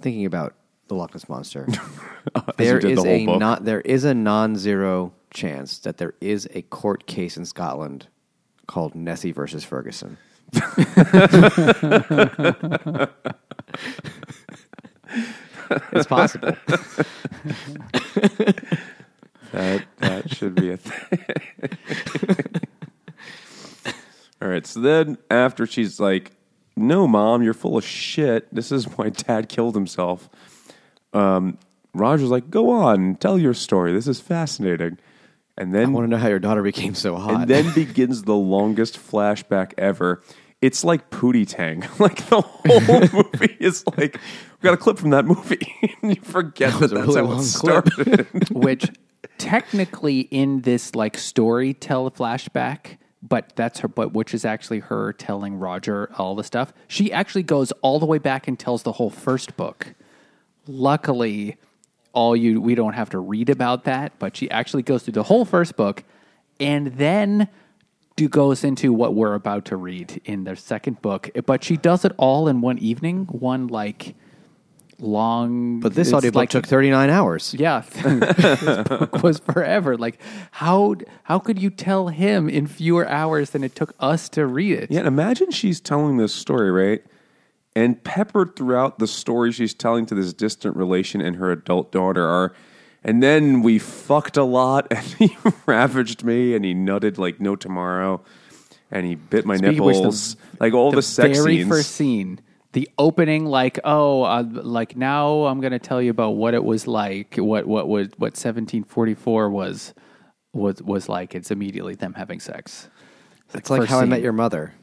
thinking 0.00 0.24
about 0.26 0.54
the 0.86 0.94
Loch 0.94 1.14
Ness 1.14 1.28
monster. 1.28 1.66
There 2.58 2.78
is 2.78 3.02
the 3.02 3.08
a 3.08 3.38
not 3.38 3.64
there 3.64 3.80
is 3.80 4.04
a 4.04 4.12
non-zero 4.12 5.14
chance 5.32 5.78
that 5.78 5.96
there 5.96 6.12
is 6.20 6.46
a 6.52 6.60
court 6.62 7.06
case 7.06 7.38
in 7.38 7.46
Scotland 7.46 8.08
called 8.66 8.94
Nessie 8.94 9.32
versus 9.32 9.64
Ferguson. 9.64 10.18
it's 15.92 16.06
possible. 16.06 16.56
That 19.52 19.84
that 19.98 20.34
should 20.34 20.54
be 20.54 20.70
a 20.70 20.76
thing. 20.76 21.18
All 24.42 24.48
right. 24.48 24.66
So 24.66 24.80
then 24.80 25.18
after 25.30 25.66
she's 25.66 25.98
like, 25.98 26.32
"No, 26.76 27.08
mom, 27.08 27.42
you're 27.42 27.54
full 27.54 27.76
of 27.76 27.84
shit. 27.84 28.52
This 28.54 28.70
is 28.70 28.84
why 28.84 29.08
dad 29.08 29.48
killed 29.48 29.74
himself." 29.74 30.28
Um, 31.12 31.58
Roger's 31.94 32.30
like, 32.30 32.50
"Go 32.50 32.70
on, 32.70 33.16
tell 33.16 33.38
your 33.38 33.54
story. 33.54 33.92
This 33.92 34.06
is 34.06 34.20
fascinating." 34.20 34.98
And 35.58 35.74
then 35.74 35.86
I 35.86 35.90
want 35.90 36.04
to 36.04 36.08
know 36.08 36.16
how 36.16 36.28
your 36.28 36.38
daughter 36.38 36.62
became 36.62 36.94
so 36.94 37.16
hot. 37.16 37.42
and 37.42 37.50
then 37.50 37.74
begins 37.74 38.22
the 38.22 38.36
longest 38.36 38.96
flashback 38.96 39.72
ever. 39.76 40.22
It's 40.62 40.84
like 40.84 41.10
Pootie 41.10 41.46
Tang. 41.46 41.84
Like 41.98 42.24
the 42.28 42.40
whole 42.40 43.22
movie 43.32 43.56
is 43.58 43.84
like 43.98 44.14
we 44.14 44.66
got 44.66 44.74
a 44.74 44.76
clip 44.76 44.98
from 44.98 45.10
that 45.10 45.24
movie. 45.24 45.74
and 46.02 46.14
you 46.14 46.22
forget 46.22 46.72
that, 46.74 46.92
a 46.92 46.94
that's 46.94 47.08
really 47.08 47.26
how 47.26 47.38
it 47.38 47.42
started. 47.42 48.50
which 48.50 48.88
technically 49.36 50.20
in 50.20 50.60
this 50.62 50.94
like 50.94 51.18
story 51.18 51.74
tell 51.74 52.08
flashback 52.10 52.98
but 53.20 53.52
that's 53.56 53.80
her 53.80 53.88
but 53.88 54.12
which 54.12 54.32
is 54.32 54.44
actually 54.44 54.78
her 54.78 55.12
telling 55.12 55.56
roger 55.56 56.10
all 56.16 56.34
the 56.34 56.44
stuff 56.44 56.72
she 56.86 57.12
actually 57.12 57.42
goes 57.42 57.72
all 57.82 57.98
the 57.98 58.06
way 58.06 58.18
back 58.18 58.46
and 58.48 58.58
tells 58.58 58.82
the 58.84 58.92
whole 58.92 59.10
first 59.10 59.56
book 59.56 59.94
luckily 60.66 61.56
all 62.18 62.34
you 62.44 62.60
we 62.68 62.74
don't 62.74 62.94
have 62.94 63.10
to 63.10 63.18
read 63.32 63.48
about 63.58 63.84
that 63.84 64.08
but 64.18 64.30
she 64.36 64.46
actually 64.50 64.82
goes 64.90 65.00
through 65.02 65.12
the 65.22 65.28
whole 65.30 65.44
first 65.44 65.76
book 65.76 65.96
and 66.58 66.84
then 67.04 67.48
do 68.16 68.28
goes 68.28 68.64
into 68.64 68.92
what 69.00 69.10
we're 69.14 69.34
about 69.34 69.64
to 69.70 69.76
read 69.76 70.20
in 70.24 70.42
the 70.44 70.56
second 70.56 71.00
book 71.00 71.30
but 71.46 71.62
she 71.62 71.76
does 71.76 72.04
it 72.04 72.12
all 72.16 72.48
in 72.48 72.60
one 72.60 72.78
evening 72.78 73.18
one 73.30 73.68
like 73.68 74.14
long 75.00 75.78
but 75.80 75.94
this 75.94 76.08
it's 76.08 76.14
audiobook 76.14 76.36
like- 76.36 76.50
took 76.50 76.66
39 76.66 77.10
hours. 77.10 77.54
yeah, 77.56 77.82
this 78.02 78.88
book 78.88 79.22
was 79.22 79.38
forever. 79.38 79.96
Like 79.96 80.20
how 80.50 80.96
how 81.22 81.38
could 81.38 81.58
you 81.62 81.70
tell 81.70 82.08
him 82.08 82.48
in 82.48 82.66
fewer 82.66 83.08
hours 83.08 83.50
than 83.50 83.62
it 83.62 83.76
took 83.76 83.94
us 84.00 84.28
to 84.30 84.44
read 84.46 84.72
it? 84.72 84.90
Yeah, 84.90 85.06
imagine 85.06 85.50
she's 85.52 85.80
telling 85.80 86.16
this 86.16 86.34
story, 86.34 86.70
right? 86.72 87.02
And 87.78 88.02
peppered 88.02 88.56
throughout 88.56 88.98
the 88.98 89.06
story 89.06 89.52
she's 89.52 89.72
telling 89.72 90.04
to 90.06 90.14
this 90.16 90.32
distant 90.32 90.74
relation 90.74 91.20
and 91.20 91.36
her 91.36 91.52
adult 91.52 91.92
daughter 91.92 92.26
are, 92.26 92.52
and 93.04 93.22
then 93.22 93.62
we 93.62 93.78
fucked 93.78 94.36
a 94.36 94.42
lot, 94.42 94.88
and 94.90 95.06
he 95.06 95.36
ravaged 95.64 96.24
me, 96.24 96.56
and 96.56 96.64
he 96.64 96.74
nutted 96.74 97.18
like 97.18 97.40
no 97.40 97.54
tomorrow, 97.54 98.20
and 98.90 99.06
he 99.06 99.14
bit 99.14 99.46
my 99.46 99.56
Speaking 99.56 99.78
of 99.78 99.84
which, 99.84 99.94
the- 99.94 100.00
nipples, 100.00 100.36
like 100.58 100.74
all 100.74 100.90
the, 100.90 101.02
sex 101.02 101.38
very 101.38 101.58
scenes. 101.58 101.68
first 101.68 101.92
scene, 101.92 102.40
the 102.72 102.88
opening, 102.98 103.46
like 103.46 103.78
oh, 103.84 104.24
uh, 104.24 104.42
like 104.50 104.96
now 104.96 105.44
I'm 105.44 105.60
going 105.60 105.70
to 105.70 105.78
tell 105.78 106.02
you 106.02 106.10
about 106.10 106.30
what 106.30 106.54
it 106.54 106.64
was 106.64 106.88
like, 106.88 107.36
what 107.36 107.64
what 107.64 107.86
was 107.86 108.08
what 108.16 108.32
1744 108.32 109.50
was 109.50 109.94
was 110.52 110.82
was 110.82 111.08
like. 111.08 111.36
It's 111.36 111.52
immediately 111.52 111.94
them 111.94 112.14
having 112.14 112.40
sex. 112.40 112.88
It's 113.54 113.70
like 113.70 113.82
first 113.82 113.90
how 113.92 114.00
I 114.00 114.04
met 114.04 114.20
your 114.20 114.32
mother. 114.32 114.74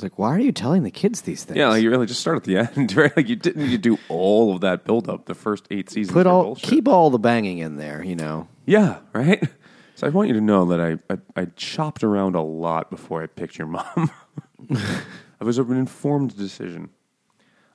It's 0.00 0.02
like, 0.02 0.18
why 0.18 0.34
are 0.34 0.38
you 0.40 0.50
telling 0.50 0.82
the 0.82 0.90
kids 0.90 1.20
these 1.22 1.44
things? 1.44 1.58
yeah, 1.58 1.68
like 1.68 1.82
you 1.82 1.90
really 1.90 2.06
just 2.06 2.20
start 2.22 2.38
at 2.38 2.44
the 2.44 2.56
end, 2.76 2.96
right? 2.96 3.14
Like 3.14 3.28
you 3.28 3.36
didn't 3.36 3.64
need 3.64 3.72
to 3.82 3.96
do 3.96 3.98
all 4.08 4.54
of 4.54 4.62
that 4.62 4.84
build 4.84 5.10
up. 5.10 5.26
The 5.26 5.34
first 5.34 5.66
eight 5.70 5.90
seasons, 5.90 6.14
Put 6.14 6.26
all 6.26 6.54
keep 6.56 6.88
all 6.88 7.10
the 7.10 7.18
banging 7.18 7.58
in 7.58 7.76
there, 7.76 8.02
you 8.02 8.16
know. 8.16 8.48
Yeah, 8.66 9.00
right. 9.12 9.46
So 9.96 10.06
I 10.06 10.10
want 10.10 10.28
you 10.28 10.34
to 10.34 10.40
know 10.40 10.64
that 10.64 10.80
I, 10.80 11.12
I, 11.12 11.18
I 11.42 11.44
chopped 11.56 12.02
around 12.02 12.34
a 12.34 12.40
lot 12.40 12.88
before 12.90 13.22
I 13.22 13.26
picked 13.26 13.58
your 13.58 13.66
mom. 13.66 14.10
it 14.70 15.44
was 15.44 15.58
an 15.58 15.70
informed 15.76 16.34
decision. 16.38 16.88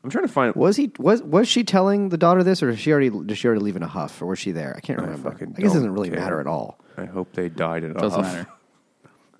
I'm 0.03 0.09
trying 0.09 0.23
to 0.25 0.33
find. 0.33 0.55
Was 0.55 0.75
he 0.75 0.91
was 0.97 1.21
was 1.21 1.47
she 1.47 1.63
telling 1.63 2.09
the 2.09 2.17
daughter 2.17 2.41
this, 2.43 2.63
or 2.63 2.71
did 2.71 2.79
she 2.79 2.91
already 2.91 3.11
did 3.11 3.37
she 3.37 3.47
already 3.47 3.61
leave 3.61 3.75
in 3.75 3.83
a 3.83 3.87
huff, 3.87 4.23
or 4.23 4.25
was 4.25 4.39
she 4.39 4.49
there? 4.51 4.73
I 4.75 4.79
can't 4.79 4.99
remember. 4.99 5.29
I, 5.29 5.31
fucking 5.33 5.49
guess 5.51 5.59
it 5.59 5.63
doesn't 5.65 5.83
don't 5.83 5.91
really 5.93 6.09
care. 6.09 6.19
matter 6.19 6.39
at 6.39 6.47
all. 6.47 6.79
I 6.97 7.05
hope 7.05 7.31
they 7.33 7.47
died 7.47 7.83
in 7.83 7.91
a 7.91 7.93
Doesn't 7.93 8.23
huff. 8.23 8.33
matter. 8.33 8.49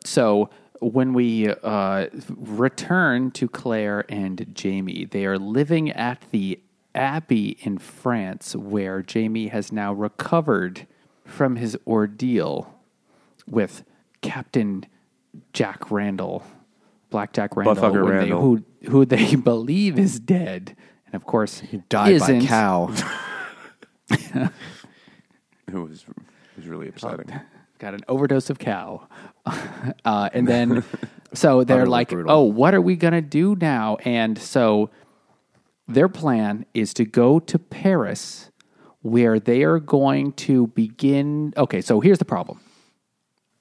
So 0.04 0.52
when 0.82 1.14
we 1.14 1.50
uh, 1.50 2.08
return 2.30 3.32
to 3.32 3.48
Claire 3.48 4.06
and 4.10 4.46
Jamie, 4.54 5.06
they 5.06 5.26
are 5.26 5.38
living 5.40 5.92
at 5.92 6.22
the 6.32 6.60
Abbey 6.94 7.58
in 7.62 7.78
France, 7.78 8.56
where 8.56 9.02
Jamie 9.02 9.48
has 9.48 9.72
now 9.72 9.92
recovered 9.94 10.88
from 11.26 11.56
his 11.58 11.78
ordeal 11.88 12.74
with 13.48 13.84
Captain 14.22 14.86
Jack 15.54 15.92
Randall, 15.92 16.44
Black 17.10 17.34
Jack 17.34 17.56
Randall, 17.58 17.76
Buttfucker 17.76 18.06
they- 18.06 18.12
Randall. 18.12 18.42
who 18.42 18.64
who 18.90 19.06
they 19.06 19.36
believe 19.36 19.98
is 20.00 20.20
dead, 20.20 20.76
and 21.06 21.16
of 21.16 21.26
course 21.26 21.60
he 21.60 21.78
Died 21.90 22.14
isn't. 22.14 22.40
by 22.42 22.46
cow. 22.46 22.94
It 25.68 25.74
was 25.74 26.06
it 26.08 26.58
was 26.58 26.68
really 26.68 26.88
upsetting. 26.88 27.28
Got 27.80 27.94
an 27.94 28.02
overdose 28.08 28.50
of 28.50 28.60
cow. 28.60 29.08
uh, 30.06 30.30
and 30.34 30.48
then, 30.48 30.84
so 31.34 31.64
they're 31.64 31.86
like, 31.86 32.10
brutal. 32.10 32.32
oh, 32.32 32.44
what 32.44 32.74
are 32.74 32.82
we 32.82 32.96
going 32.96 33.14
to 33.14 33.22
do 33.22 33.56
now? 33.56 33.98
And 34.06 34.38
so 34.38 34.90
their 35.88 36.10
plan 36.10 36.66
is 36.74 36.94
to 36.96 37.06
go 37.06 37.40
to 37.40 37.60
Paris 37.60 38.52
where 39.02 39.40
they 39.40 39.64
are 39.64 39.80
going 39.80 40.34
to 40.34 40.68
begin. 40.68 41.54
Okay, 41.56 41.82
so 41.82 42.00
here's 42.00 42.18
the 42.18 42.26
problem. 42.26 42.60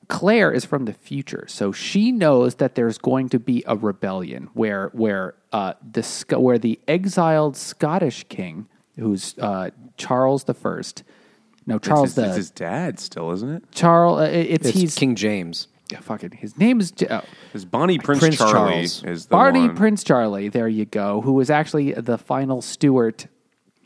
Claire 0.08 0.50
is 0.50 0.64
from 0.64 0.84
the 0.84 0.92
future, 0.92 1.44
so 1.48 1.72
she 1.72 2.12
knows 2.12 2.56
that 2.56 2.74
there's 2.74 2.98
going 2.98 3.28
to 3.30 3.38
be 3.38 3.62
a 3.66 3.76
rebellion 3.76 4.48
where 4.54 4.90
where 4.92 5.34
uh, 5.52 5.74
the 5.92 6.02
where 6.38 6.58
the 6.58 6.78
exiled 6.88 7.56
Scottish 7.56 8.24
king, 8.28 8.68
who's 8.96 9.34
uh, 9.38 9.70
Charles 9.96 10.44
the 10.44 10.54
First, 10.54 11.04
no 11.66 11.76
It's 11.76 11.86
Charles 11.88 12.04
his, 12.08 12.14
the 12.16 12.26
it's 12.26 12.36
his 12.36 12.50
dad 12.50 12.98
still, 13.00 13.30
isn't 13.32 13.48
it? 13.50 13.62
Charles. 13.72 14.20
Uh, 14.20 14.24
it's, 14.24 14.66
It's 14.68 14.78
he's 14.78 14.94
King 14.94 15.14
James. 15.14 15.68
yeah, 15.90 16.00
fucking. 16.00 16.32
His 16.32 16.56
name 16.58 16.80
is 16.80 16.90
J- 16.90 17.06
oh, 17.10 17.22
His 17.52 17.64
Bonnie 17.64 17.98
Prince, 17.98 18.20
Prince 18.20 18.36
Charlie 18.38 18.52
Charles. 18.52 19.04
is 19.04 19.26
the 19.26 19.30
Barney 19.30 19.66
one. 19.66 19.76
Prince 19.76 20.04
Charlie. 20.04 20.48
There 20.48 20.68
you 20.68 20.84
go. 20.84 21.20
Who 21.20 21.32
was 21.32 21.50
actually 21.50 21.92
the 21.92 22.18
final 22.18 22.60
Stuart 22.62 23.26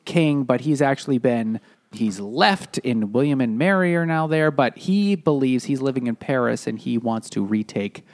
king, 0.05 0.45
but 0.45 0.63
he's 0.63 0.81
actually 0.83 1.19
been 1.19 1.61
he's 1.93 2.21
left. 2.21 2.79
in 2.79 3.13
William 3.13 3.41
and 3.41 3.59
Mary 3.59 3.95
are 3.97 4.07
now 4.07 4.27
there, 4.27 4.51
but 4.51 4.77
he 4.79 5.15
believes 5.17 5.65
he's 5.65 5.81
living 5.81 6.07
in 6.07 6.17
Paris 6.17 6.67
and 6.67 6.79
he 6.79 6.99
wants 6.99 7.31
to 7.31 7.45
retake 7.45 8.05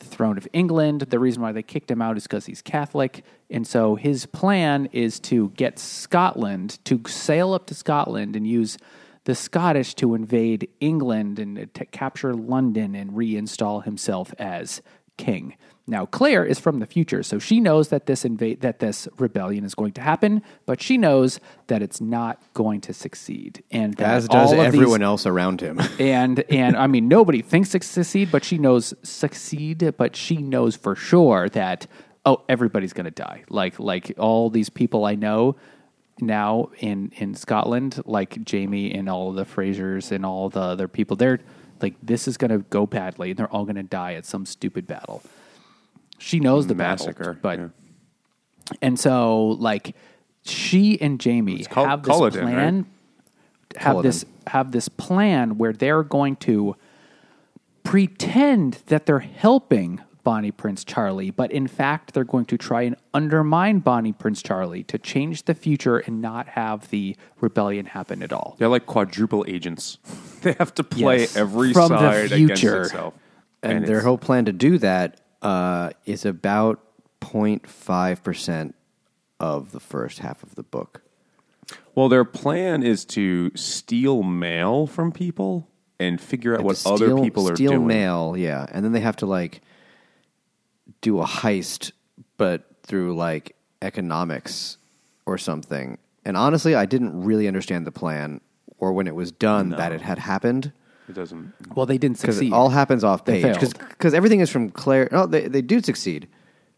the 0.00 0.06
throne 0.06 0.36
of 0.38 0.48
England. 0.52 1.02
The 1.02 1.18
reason 1.18 1.42
why 1.42 1.52
they 1.52 1.62
kicked 1.62 1.90
him 1.90 2.00
out 2.02 2.16
is 2.16 2.24
because 2.24 2.46
he's 2.46 2.62
Catholic, 2.62 3.22
and 3.50 3.66
so 3.66 3.96
his 3.96 4.26
plan 4.26 4.88
is 4.92 5.20
to 5.20 5.50
get 5.50 5.78
Scotland 5.78 6.78
to 6.86 7.00
sail 7.06 7.52
up 7.52 7.66
to 7.66 7.74
Scotland 7.74 8.34
and 8.34 8.46
use 8.46 8.78
the 9.24 9.34
Scottish 9.34 9.94
to 9.96 10.14
invade 10.14 10.68
England 10.80 11.38
and 11.38 11.72
to 11.74 11.84
capture 11.86 12.34
London 12.34 12.94
and 12.94 13.12
reinstall 13.12 13.84
himself 13.84 14.34
as 14.38 14.80
king. 15.16 15.54
Now 15.86 16.06
Claire 16.06 16.44
is 16.44 16.58
from 16.60 16.78
the 16.78 16.86
future, 16.86 17.22
so 17.22 17.38
she 17.38 17.58
knows 17.58 17.88
that 17.88 18.06
this 18.06 18.24
invade 18.24 18.60
that 18.60 18.78
this 18.78 19.08
rebellion 19.18 19.64
is 19.64 19.74
going 19.74 19.92
to 19.94 20.00
happen, 20.00 20.40
but 20.64 20.80
she 20.80 20.96
knows 20.96 21.40
that 21.66 21.82
it's 21.82 22.00
not 22.00 22.40
going 22.54 22.80
to 22.82 22.94
succeed, 22.94 23.64
and 23.72 23.94
that 23.94 24.08
As 24.08 24.28
does 24.28 24.52
all 24.52 24.60
of 24.60 24.66
these- 24.72 24.74
everyone 24.80 25.02
else 25.02 25.26
around 25.26 25.60
him. 25.60 25.80
and 25.98 26.44
and 26.48 26.76
I 26.76 26.86
mean 26.86 27.08
nobody 27.08 27.42
thinks 27.42 27.74
it's 27.74 27.86
succeed, 27.88 28.30
but 28.30 28.44
she 28.44 28.56
knows 28.56 28.94
succeed, 29.02 29.94
but 29.96 30.14
she 30.16 30.36
knows 30.36 30.76
for 30.76 30.94
sure 30.94 31.48
that 31.50 31.86
oh 32.24 32.44
everybody's 32.48 32.92
gonna 32.92 33.10
die. 33.10 33.42
Like 33.48 33.80
like 33.80 34.14
all 34.16 34.48
these 34.48 34.70
people 34.70 35.04
I 35.04 35.16
know 35.16 35.56
now 36.22 36.70
in 36.78 37.12
in 37.16 37.34
Scotland, 37.34 38.00
like 38.04 38.42
Jamie 38.44 38.92
and 38.92 39.08
all 39.08 39.32
the 39.32 39.44
Frasers 39.44 40.10
and 40.12 40.24
all 40.24 40.48
the 40.48 40.60
other 40.60 40.88
people, 40.88 41.16
they're 41.16 41.40
like 41.82 41.94
this 42.02 42.28
is 42.28 42.36
gonna 42.36 42.58
go 42.58 42.86
badly 42.86 43.30
and 43.30 43.38
they're 43.38 43.50
all 43.52 43.64
gonna 43.64 43.82
die 43.82 44.14
at 44.14 44.26
some 44.26 44.46
stupid 44.46 44.86
battle. 44.86 45.22
She 46.18 46.38
knows 46.40 46.66
the 46.66 46.74
Massacre. 46.74 47.34
battle, 47.34 47.38
but 47.42 47.58
yeah. 47.58 47.68
and 48.82 48.98
so 49.00 49.56
like 49.58 49.94
she 50.44 51.00
and 51.00 51.18
Jamie 51.20 51.64
Cul- 51.64 51.86
have 51.86 52.02
this 52.02 52.10
Culloden, 52.12 52.42
plan 52.42 52.76
right? 52.76 52.84
have 53.82 53.92
Culloden. 53.92 54.08
this 54.08 54.24
have 54.46 54.72
this 54.72 54.88
plan 54.88 55.58
where 55.58 55.72
they're 55.72 56.02
going 56.02 56.36
to 56.36 56.76
pretend 57.82 58.74
that 58.86 59.06
they're 59.06 59.20
helping 59.20 60.00
Bonnie 60.22 60.50
Prince 60.50 60.84
Charlie, 60.84 61.30
but 61.30 61.50
in 61.52 61.66
fact 61.66 62.14
they're 62.14 62.24
going 62.24 62.44
to 62.46 62.58
try 62.58 62.82
and 62.82 62.96
undermine 63.14 63.78
Bonnie 63.80 64.12
Prince 64.12 64.42
Charlie 64.42 64.82
to 64.84 64.98
change 64.98 65.44
the 65.44 65.54
future 65.54 65.98
and 65.98 66.20
not 66.20 66.48
have 66.48 66.88
the 66.90 67.16
rebellion 67.40 67.86
happen 67.86 68.22
at 68.22 68.32
all. 68.32 68.56
They're 68.58 68.68
like 68.68 68.86
quadruple 68.86 69.44
agents. 69.48 69.98
They 70.42 70.52
have 70.58 70.74
to 70.76 70.82
play 70.84 71.18
Yes. 71.20 71.36
every 71.36 71.74
From 71.74 71.90
the 71.90 71.98
side 71.98 72.32
against 72.32 72.62
future. 72.62 72.80
itself. 72.82 73.12
and 73.62 73.86
their 73.86 74.00
whole 74.00 74.16
plan 74.16 74.46
to 74.46 74.52
do 74.52 74.78
that 74.78 75.20
uh, 75.42 75.90
is 76.06 76.24
about 76.24 76.80
0.5% 77.68 78.72
of 79.38 79.72
the 79.72 79.80
first 79.80 80.18
half 80.20 80.42
of 80.42 80.54
the 80.54 80.62
book. 80.62 81.02
Well, 81.94 82.08
their 82.08 82.24
plan 82.24 82.82
is 82.82 83.04
to 83.06 83.50
steal 83.54 84.22
mail 84.22 84.86
from 84.86 85.12
people 85.12 85.68
and 85.98 86.20
figure 86.20 86.52
out 86.54 86.60
And 86.60 86.66
what 86.66 86.76
to 86.76 86.88
other 86.90 87.20
people 87.20 87.48
are 87.48 87.54
steal 87.56 87.72
doing. 87.72 87.80
Steal 87.80 87.86
mail, 87.86 88.34
yeah, 88.36 88.66
and 88.70 88.84
then 88.84 88.92
they 88.92 89.00
have 89.00 89.16
to 89.16 89.26
like 89.26 89.60
do 91.00 91.20
a 91.20 91.24
heist, 91.26 91.92
but 92.36 92.64
through 92.82 93.14
like 93.16 93.54
economics 93.82 94.78
or 95.26 95.38
something. 95.38 95.98
And 96.24 96.36
honestly, 96.36 96.74
I 96.74 96.86
didn't 96.86 97.22
really 97.24 97.46
understand 97.48 97.86
the 97.86 97.92
plan 97.92 98.40
or 98.78 98.92
when 98.92 99.06
it 99.06 99.14
was 99.14 99.30
done 99.32 99.70
that 99.70 99.92
it 99.92 100.00
had 100.00 100.18
happened 100.18 100.72
It 101.08 101.14
doesn't. 101.14 101.52
Well, 101.74 101.86
they 101.86 101.98
didn't 101.98 102.20
because 102.20 102.36
succeed. 102.36 102.52
it 102.52 102.54
all 102.54 102.70
happens 102.70 103.04
off 103.04 103.24
They 103.24 103.42
page 103.42 103.56
failed. 103.58 103.78
because 103.90 104.14
everything 104.14 104.40
is 104.40 104.48
from 104.50 104.70
Claire. 104.70 105.08
No, 105.12 105.26
they 105.26 105.48
they 105.48 105.62
do 105.62 105.80
succeed. 105.80 106.28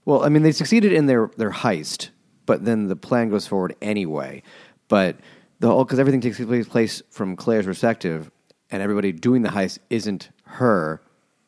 Well, 0.05 0.25
I 0.25 0.29
mean, 0.31 0.43
they 0.43 0.53
succeeded 0.53 0.93
in 0.93 1.07
their 1.07 1.31
their 1.37 1.51
heist, 1.53 2.11
but 2.47 2.65
then 2.65 2.89
the 2.89 2.97
plan 2.97 3.31
goes 3.31 3.47
forward 3.47 3.75
anyway. 3.83 4.43
But 4.89 5.17
the 5.61 5.69
whole 5.69 5.85
because 5.85 5.99
everything 6.01 6.21
takes 6.21 6.39
place- 6.43 6.67
place 6.69 7.03
from 7.11 7.37
Claire's 7.37 7.67
perspective, 7.67 8.31
and 8.71 8.83
everybody 8.83 9.13
doing 9.13 9.43
the 9.43 9.51
heist 9.51 9.79
isn't 9.91 10.31
her. 10.45 11.01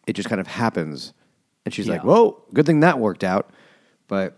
It 0.06 0.12
just 0.12 0.28
kind 0.28 0.40
of 0.40 0.46
happens, 0.46 1.14
and 1.64 1.72
she's 1.74 1.88
like, 1.88 2.02
Yeah. 2.02 2.08
"Whoa, 2.08 2.42
good 2.52 2.66
thing 2.66 2.80
that 2.80 2.98
worked 2.98 3.24
out." 3.24 3.50
But 4.08 4.36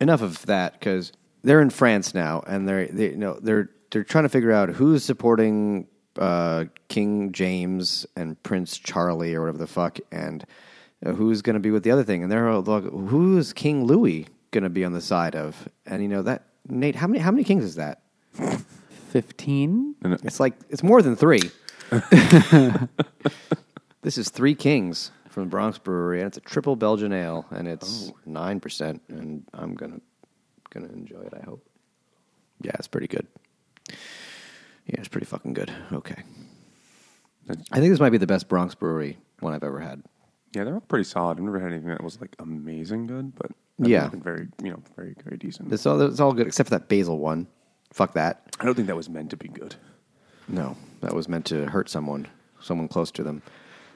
enough 0.00 0.22
of 0.22 0.44
that 0.46 0.72
because 0.74 1.12
they're 1.42 1.60
in 1.60 1.70
France 1.70 2.14
now, 2.14 2.42
and 2.46 2.66
they're 2.68 2.86
they, 2.86 3.10
you 3.10 3.16
know 3.16 3.38
they're 3.40 3.70
they're 3.90 4.04
trying 4.04 4.24
to 4.24 4.28
figure 4.28 4.52
out 4.52 4.70
who's 4.70 5.04
supporting 5.04 5.86
uh, 6.18 6.64
King 6.88 7.32
James 7.32 8.06
and 8.16 8.40
Prince 8.42 8.78
Charlie 8.78 9.34
or 9.34 9.40
whatever 9.42 9.58
the 9.58 9.66
fuck, 9.66 9.98
and 10.10 10.44
uh, 11.04 11.12
who's 11.12 11.42
going 11.42 11.54
to 11.54 11.60
be 11.60 11.70
with 11.70 11.82
the 11.84 11.90
other 11.90 12.04
thing, 12.04 12.22
and 12.22 12.32
they're 12.32 12.48
all 12.48 12.62
like, 12.62 12.84
who's 12.84 13.52
King 13.52 13.84
Louis 13.84 14.26
going 14.50 14.64
to 14.64 14.70
be 14.70 14.84
on 14.84 14.92
the 14.92 15.00
side 15.00 15.34
of, 15.34 15.68
and 15.86 16.02
you 16.02 16.08
know 16.08 16.22
that 16.22 16.44
Nate, 16.68 16.96
how 16.96 17.06
many 17.06 17.18
how 17.18 17.30
many 17.30 17.44
kings 17.44 17.64
is 17.64 17.74
that? 17.76 18.02
Fifteen. 19.10 19.94
It's 20.24 20.40
like 20.40 20.54
it's 20.70 20.82
more 20.82 21.02
than 21.02 21.14
three. 21.16 21.40
this 24.02 24.18
is 24.18 24.30
three 24.30 24.54
kings 24.54 25.10
from 25.34 25.44
the 25.44 25.50
Bronx 25.50 25.78
Brewery, 25.78 26.20
and 26.20 26.28
it's 26.28 26.38
a 26.38 26.40
triple 26.40 26.76
Belgian 26.76 27.12
ale, 27.12 27.44
and 27.50 27.66
it's 27.66 28.10
oh. 28.10 28.16
nine 28.24 28.60
percent. 28.60 29.02
And 29.08 29.44
I'm 29.52 29.74
gonna 29.74 30.00
gonna 30.70 30.86
enjoy 30.86 31.20
it. 31.22 31.34
I 31.38 31.44
hope. 31.44 31.66
Yeah, 32.62 32.72
it's 32.78 32.88
pretty 32.88 33.08
good. 33.08 33.26
Yeah, 33.88 35.00
it's 35.00 35.08
pretty 35.08 35.26
fucking 35.26 35.52
good. 35.52 35.72
Okay, 35.92 36.22
I 37.50 37.78
think 37.78 37.90
this 37.90 38.00
might 38.00 38.10
be 38.10 38.18
the 38.18 38.26
best 38.26 38.48
Bronx 38.48 38.74
Brewery 38.74 39.18
one 39.40 39.52
I've 39.52 39.64
ever 39.64 39.80
had. 39.80 40.02
Yeah, 40.54 40.64
they're 40.64 40.74
all 40.74 40.80
pretty 40.80 41.04
solid. 41.04 41.38
I've 41.38 41.44
never 41.44 41.58
had 41.58 41.72
anything 41.72 41.88
that 41.88 42.02
was 42.02 42.20
like 42.20 42.36
amazing 42.38 43.08
good, 43.08 43.34
but 43.34 43.50
I've 43.80 43.88
Yeah. 43.88 44.06
been 44.08 44.22
very, 44.22 44.48
you 44.62 44.70
know, 44.70 44.80
very, 44.94 45.16
very 45.24 45.36
decent. 45.36 45.72
It's 45.72 45.84
all 45.84 46.00
it's 46.00 46.20
all 46.20 46.32
good 46.32 46.46
except 46.46 46.68
for 46.68 46.78
that 46.78 46.88
basil 46.88 47.18
one. 47.18 47.48
Fuck 47.92 48.14
that. 48.14 48.56
I 48.60 48.64
don't 48.64 48.74
think 48.74 48.86
that 48.86 48.96
was 48.96 49.08
meant 49.08 49.30
to 49.30 49.36
be 49.36 49.48
good. 49.48 49.74
No, 50.46 50.76
that 51.00 51.12
was 51.12 51.28
meant 51.28 51.46
to 51.46 51.66
hurt 51.66 51.88
someone, 51.88 52.28
someone 52.60 52.86
close 52.86 53.10
to 53.12 53.24
them. 53.24 53.42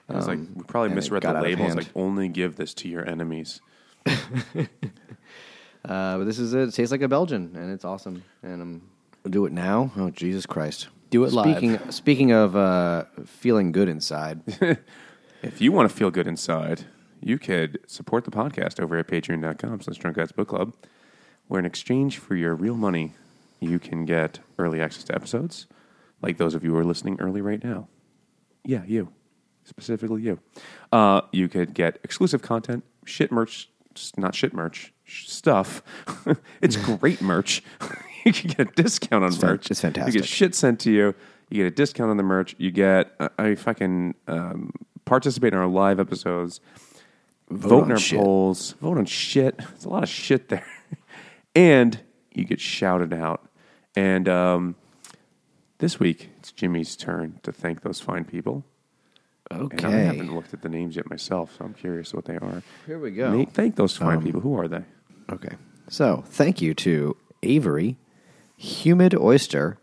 It 0.09 0.15
was 0.15 0.27
like 0.27 0.39
Um, 0.39 0.55
we 0.57 0.65
probably 0.65 0.95
misread 0.95 1.23
the 1.23 1.33
labels. 1.35 1.75
Like 1.75 1.89
only 1.95 2.29
give 2.29 2.57
this 2.57 2.75
to 2.75 2.89
your 2.89 3.09
enemies. 3.09 3.61
Uh, 5.85 6.19
but 6.19 6.25
this 6.25 6.39
is 6.39 6.53
it. 6.53 6.69
It 6.69 6.75
tastes 6.75 6.91
like 6.91 7.03
a 7.03 7.09
Belgian, 7.09 7.53
and 7.55 7.73
it's 7.73 7.85
awesome. 7.85 8.25
And 8.43 8.61
I'm 8.61 8.91
I'll 9.25 9.31
do 9.31 9.47
it 9.47 9.53
now. 9.53 9.93
Oh 9.97 10.11
Jesus 10.11 10.45
Christ! 10.45 10.89
Do 11.09 11.25
it 11.25 11.33
live. 11.33 11.57
speaking, 11.57 11.91
Speaking 11.91 12.33
of 12.33 12.57
uh, 12.57 13.05
feeling 13.25 13.73
good 13.73 13.89
inside, 13.89 14.41
If 15.43 15.61
you 15.61 15.71
want 15.71 15.89
to 15.89 15.97
feel 15.97 16.11
good 16.11 16.27
inside, 16.27 16.85
you 17.21 17.39
could 17.39 17.79
support 17.87 18.25
the 18.25 18.31
podcast 18.33 18.81
over 18.81 18.99
at 18.99 19.07
patreon.com 19.07 19.81
slash 19.81 19.97
drunk 19.99 20.17
guys 20.17 20.33
book 20.33 20.49
club, 20.49 20.75
where 21.47 21.61
in 21.61 21.65
exchange 21.65 22.19
for 22.19 22.35
your 22.35 22.55
real 22.57 22.77
money, 22.77 23.15
you 23.61 23.79
can 23.79 24.05
get 24.05 24.41
early 24.59 24.81
access 24.81 25.05
to 25.05 25.15
episodes, 25.15 25.69
like 26.21 26.39
those 26.39 26.55
of 26.57 26.65
you 26.65 26.73
who 26.73 26.79
are 26.79 26.85
listening 26.85 27.21
early 27.21 27.41
right 27.41 27.63
now. 27.63 27.87
Yeah, 28.65 28.83
you. 28.85 29.13
Specifically 29.69 30.23
you. 30.23 30.39
Uh, 30.91 31.21
you 31.31 31.47
could 31.49 31.75
get 31.75 31.99
exclusive 32.03 32.41
content, 32.41 32.85
shit 33.05 33.31
merch, 33.31 33.69
not 34.17 34.35
shit 34.35 34.55
merch, 34.55 34.95
sh- 35.05 35.29
stuff. 35.29 35.83
it's 36.63 36.77
great 36.77 37.21
merch. 37.21 37.63
you 38.25 38.33
can 38.33 38.49
get 38.49 38.61
a 38.61 38.83
discount 38.83 39.25
on 39.25 39.33
fan- 39.33 39.51
merch. 39.51 39.71
it's 39.71 39.81
fantastic. 39.83 40.15
You 40.15 40.21
get 40.21 40.29
shit 40.29 40.55
sent 40.55 40.81
to 40.81 40.91
you. 40.91 41.15
You 41.51 41.65
get 41.65 41.67
a 41.67 41.75
discount 41.75 42.11
on 42.11 42.17
the 42.17 42.23
merch. 42.23 42.55
You 42.59 42.71
get 42.71 43.13
a, 43.21 43.31
a 43.39 43.57
fucking 43.57 44.15
um, 44.27 44.73
participate 45.05 45.53
in 45.53 45.59
our 45.59 45.67
live 45.67 46.01
episodes. 46.01 46.61
Vote, 47.51 47.83
on 47.83 47.85
in 47.87 47.93
our 47.93 47.99
shit. 47.99 48.19
polls. 48.19 48.73
Vote 48.81 48.99
on 48.99 49.05
shit. 49.07 49.59
It's 49.75 49.85
a 49.85 49.89
lot 49.91 50.03
of 50.03 50.09
shit 50.09 50.49
there, 50.49 50.67
and 51.55 51.99
you 52.33 52.45
get 52.45 52.61
shouted 52.61 53.13
out. 53.13 53.49
And 53.95 54.29
um, 54.29 54.77
this 55.79 55.99
week 56.01 56.31
it's 56.39 56.53
Jimmy's 56.53 56.97
turn 56.97 57.41
to 57.43 57.53
thank 57.53 57.83
those 57.83 58.01
fine 58.01 58.25
people. 58.25 58.65
And 59.51 59.87
I 59.87 59.91
haven't 59.91 60.35
looked 60.35 60.53
at 60.53 60.63
the 60.63 60.69
names 60.69 60.97
yet 60.97 61.09
myself, 61.09 61.57
so 61.57 61.65
I'm 61.65 61.75
curious 61.75 62.13
what 62.13 62.27
they 62.27 62.37
are. 62.37 62.63
Here 62.87 62.99
we 62.99 63.11
go. 63.13 63.35
Nate, 63.35 63.51
thank 63.51 63.77
those 63.77 63.97
fine 63.97 64.19
um, 64.19 64.23
people. 64.23 64.41
Who 64.41 64.59
are 64.59 64.69
they? 64.69 64.85
Okay, 65.31 65.57
so 65.89 66.23
thank 66.27 66.61
you 66.61 66.75
to 66.75 67.17
Avery, 67.43 67.97
Humid 68.57 69.15
Oyster, 69.15 69.79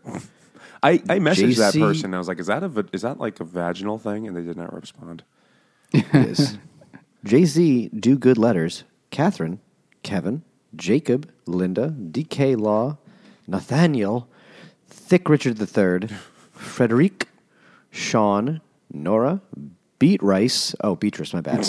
I, 0.82 0.92
I 1.08 1.18
messaged 1.18 1.56
that 1.56 1.74
JC 1.74 1.80
person. 1.80 2.14
I 2.14 2.18
was 2.18 2.28
like, 2.28 2.38
"Is 2.38 2.46
that 2.46 2.62
a 2.62 2.86
is 2.92 3.02
that 3.02 3.18
like 3.18 3.40
a 3.40 3.44
vaginal 3.44 3.98
thing?" 3.98 4.26
And 4.26 4.36
they 4.36 4.42
did 4.42 4.56
not 4.56 4.72
respond. 4.72 5.24
is 5.92 6.58
JZ 7.24 8.00
Do 8.00 8.16
Good 8.16 8.38
Letters, 8.38 8.84
Catherine, 9.10 9.60
Kevin, 10.02 10.42
Jacob, 10.74 11.30
Linda, 11.46 11.90
DK 11.90 12.58
Law, 12.58 12.98
Nathaniel, 13.46 14.28
Thick 14.88 15.28
Richard 15.28 15.60
III, 15.60 16.08
Frederic, 16.52 17.28
Sean, 17.90 18.60
Nora, 18.92 19.40
Beat 19.98 20.22
Rice. 20.22 20.74
Oh, 20.82 20.94
Beatrice, 20.96 21.32
my 21.34 21.40
bad. 21.40 21.66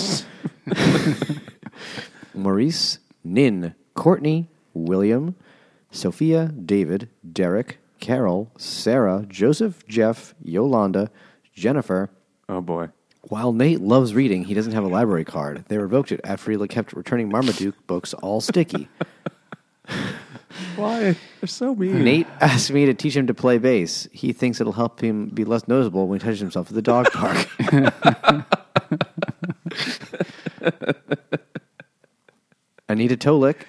Maurice, 2.33 2.99
Nin, 3.23 3.73
Courtney, 3.95 4.49
William, 4.73 5.35
Sophia, 5.91 6.47
David, 6.49 7.09
Derek, 7.31 7.79
Carol, 7.99 8.51
Sarah, 8.57 9.25
Joseph, 9.27 9.85
Jeff, 9.87 10.35
Yolanda, 10.43 11.09
Jennifer, 11.53 12.09
Oh 12.49 12.61
boy. 12.61 12.89
while 13.23 13.51
Nate 13.53 13.81
loves 13.81 14.13
reading, 14.13 14.45
he 14.45 14.53
doesn't 14.53 14.73
have 14.73 14.83
a 14.83 14.87
library 14.87 15.25
card. 15.25 15.65
They 15.67 15.77
revoked 15.77 16.11
it 16.11 16.21
after 16.23 16.51
he 16.51 16.67
kept 16.67 16.93
returning 16.93 17.29
Marmaduke 17.29 17.75
books 17.87 18.13
all 18.13 18.39
sticky. 18.41 18.87
Why? 20.75 21.15
They're 21.39 21.47
so 21.47 21.75
mean. 21.75 22.03
Nate 22.03 22.27
asked 22.41 22.71
me 22.71 22.85
to 22.85 22.93
teach 22.93 23.15
him 23.15 23.27
to 23.27 23.33
play 23.33 23.57
bass. 23.57 24.07
He 24.11 24.33
thinks 24.33 24.59
it'll 24.61 24.73
help 24.73 24.99
him 25.01 25.27
be 25.27 25.43
less 25.45 25.67
noticeable 25.67 26.07
when 26.07 26.19
he 26.19 26.23
touches 26.25 26.39
himself 26.39 26.69
at 26.69 26.73
the 26.75 26.81
dog 26.81 27.07
park. 27.11 27.47
Anita 32.89 33.17
Tolik, 33.17 33.63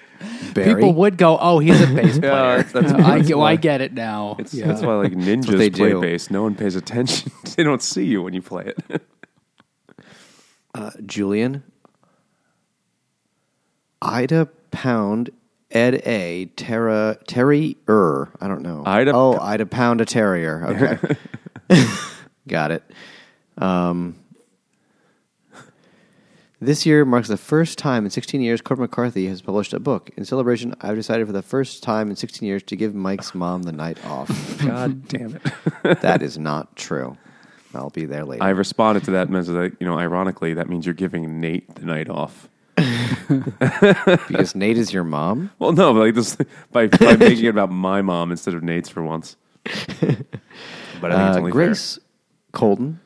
Barry. 0.55 0.75
People 0.77 0.95
would 0.95 1.17
go, 1.19 1.37
"Oh, 1.41 1.59
he's 1.59 1.81
a 1.81 1.87
bass 1.87 2.19
player." 2.21 2.33
Yeah, 2.33 2.57
that's- 2.63 2.73
that's- 2.73 2.93
I, 2.95 3.17
that's 3.17 3.29
get, 3.29 3.37
well, 3.37 3.45
why- 3.45 3.53
I 3.53 3.57
get 3.57 3.81
it 3.81 3.93
now. 3.95 4.37
It's, 4.39 4.55
Yeah. 4.55 4.69
That's 4.69 4.83
why 4.83 4.95
like 4.95 5.13
ninjas 5.13 5.59
they 5.59 5.71
play 5.71 5.91
do. 5.91 6.01
bass. 6.01 6.31
No 6.31 6.43
one 6.43 6.55
pays 6.55 6.77
attention. 6.77 7.33
they 7.57 7.63
don't 7.65 7.83
see 7.83 8.05
you 8.05 8.23
when 8.23 8.33
you 8.35 8.43
play 8.43 8.73
it. 8.89 9.03
uh, 10.75 10.91
Julian, 11.05 11.65
Ida 14.01 14.49
Pound, 14.71 15.31
Ed 15.71 16.03
A, 16.07 16.47
Terra, 16.57 17.19
Terry 17.27 17.77
Er. 17.89 18.31
I 18.41 18.49
don't 18.49 18.63
know. 18.63 18.83
Ida 18.87 19.13
oh, 19.15 19.35
P- 19.35 19.39
Ida 19.41 19.67
Pound 19.67 20.01
a 20.01 20.07
Terrier. 20.07 20.65
Okay. 20.67 21.87
Got 22.49 22.71
it. 22.71 22.83
Um, 23.59 24.17
this 26.61 26.85
year 26.87 27.05
marks 27.05 27.29
the 27.29 27.37
first 27.37 27.79
time 27.79 28.05
in 28.05 28.11
16 28.11 28.41
years 28.41 28.61
Cormac 28.61 28.91
McCarthy 28.91 29.29
has 29.29 29.43
published 29.43 29.73
a 29.73 29.79
book. 29.79 30.11
In 30.17 30.25
celebration, 30.25 30.75
I've 30.81 30.97
decided 30.97 31.27
for 31.27 31.33
the 31.33 31.43
first 31.43 31.83
time 31.83 32.11
in 32.11 32.17
16 32.17 32.47
years 32.47 32.63
to 32.65 32.77
give 32.77 32.95
Mike's 32.95 33.35
mom 33.35 33.63
the 33.63 33.73
night 33.73 34.05
off. 34.07 34.29
God 34.65 35.07
damn 35.07 35.37
it. 35.37 36.01
that 36.01 36.23
is 36.23 36.37
not 36.39 36.75
true. 36.75 37.17
I'll 37.75 37.91
be 37.91 38.07
there 38.07 38.25
later. 38.25 38.43
I 38.43 38.49
responded 38.49 39.05
to 39.05 39.13
that 39.13 39.29
message 39.29 39.55
that, 39.55 39.77
you 39.79 39.87
know, 39.87 39.99
ironically, 39.99 40.55
that 40.55 40.69
means 40.69 40.85
you're 40.85 40.95
giving 40.95 41.41
Nate 41.41 41.75
the 41.77 41.85
night 41.85 42.09
off. 42.09 42.49
because 44.29 44.55
Nate 44.55 44.79
is 44.79 44.93
your 44.93 45.05
mom? 45.05 45.51
Well, 45.59 45.73
no, 45.73 45.93
but 45.93 46.01
like 46.01 46.15
this 46.15 46.37
by, 46.73 46.87
by 46.89 47.17
making 47.19 47.45
it 47.45 47.49
about 47.49 47.71
my 47.71 48.03
mom 48.03 48.31
instead 48.31 48.55
of 48.55 48.63
Nate's 48.63 48.89
for 48.89 49.03
once. 49.03 49.37
But 49.65 49.73
I 49.73 50.09
think 50.11 50.23
it's 51.01 51.13
Uh, 51.13 51.35
only 51.39 51.53
Grace 51.53 51.99
Colton, 52.53 53.01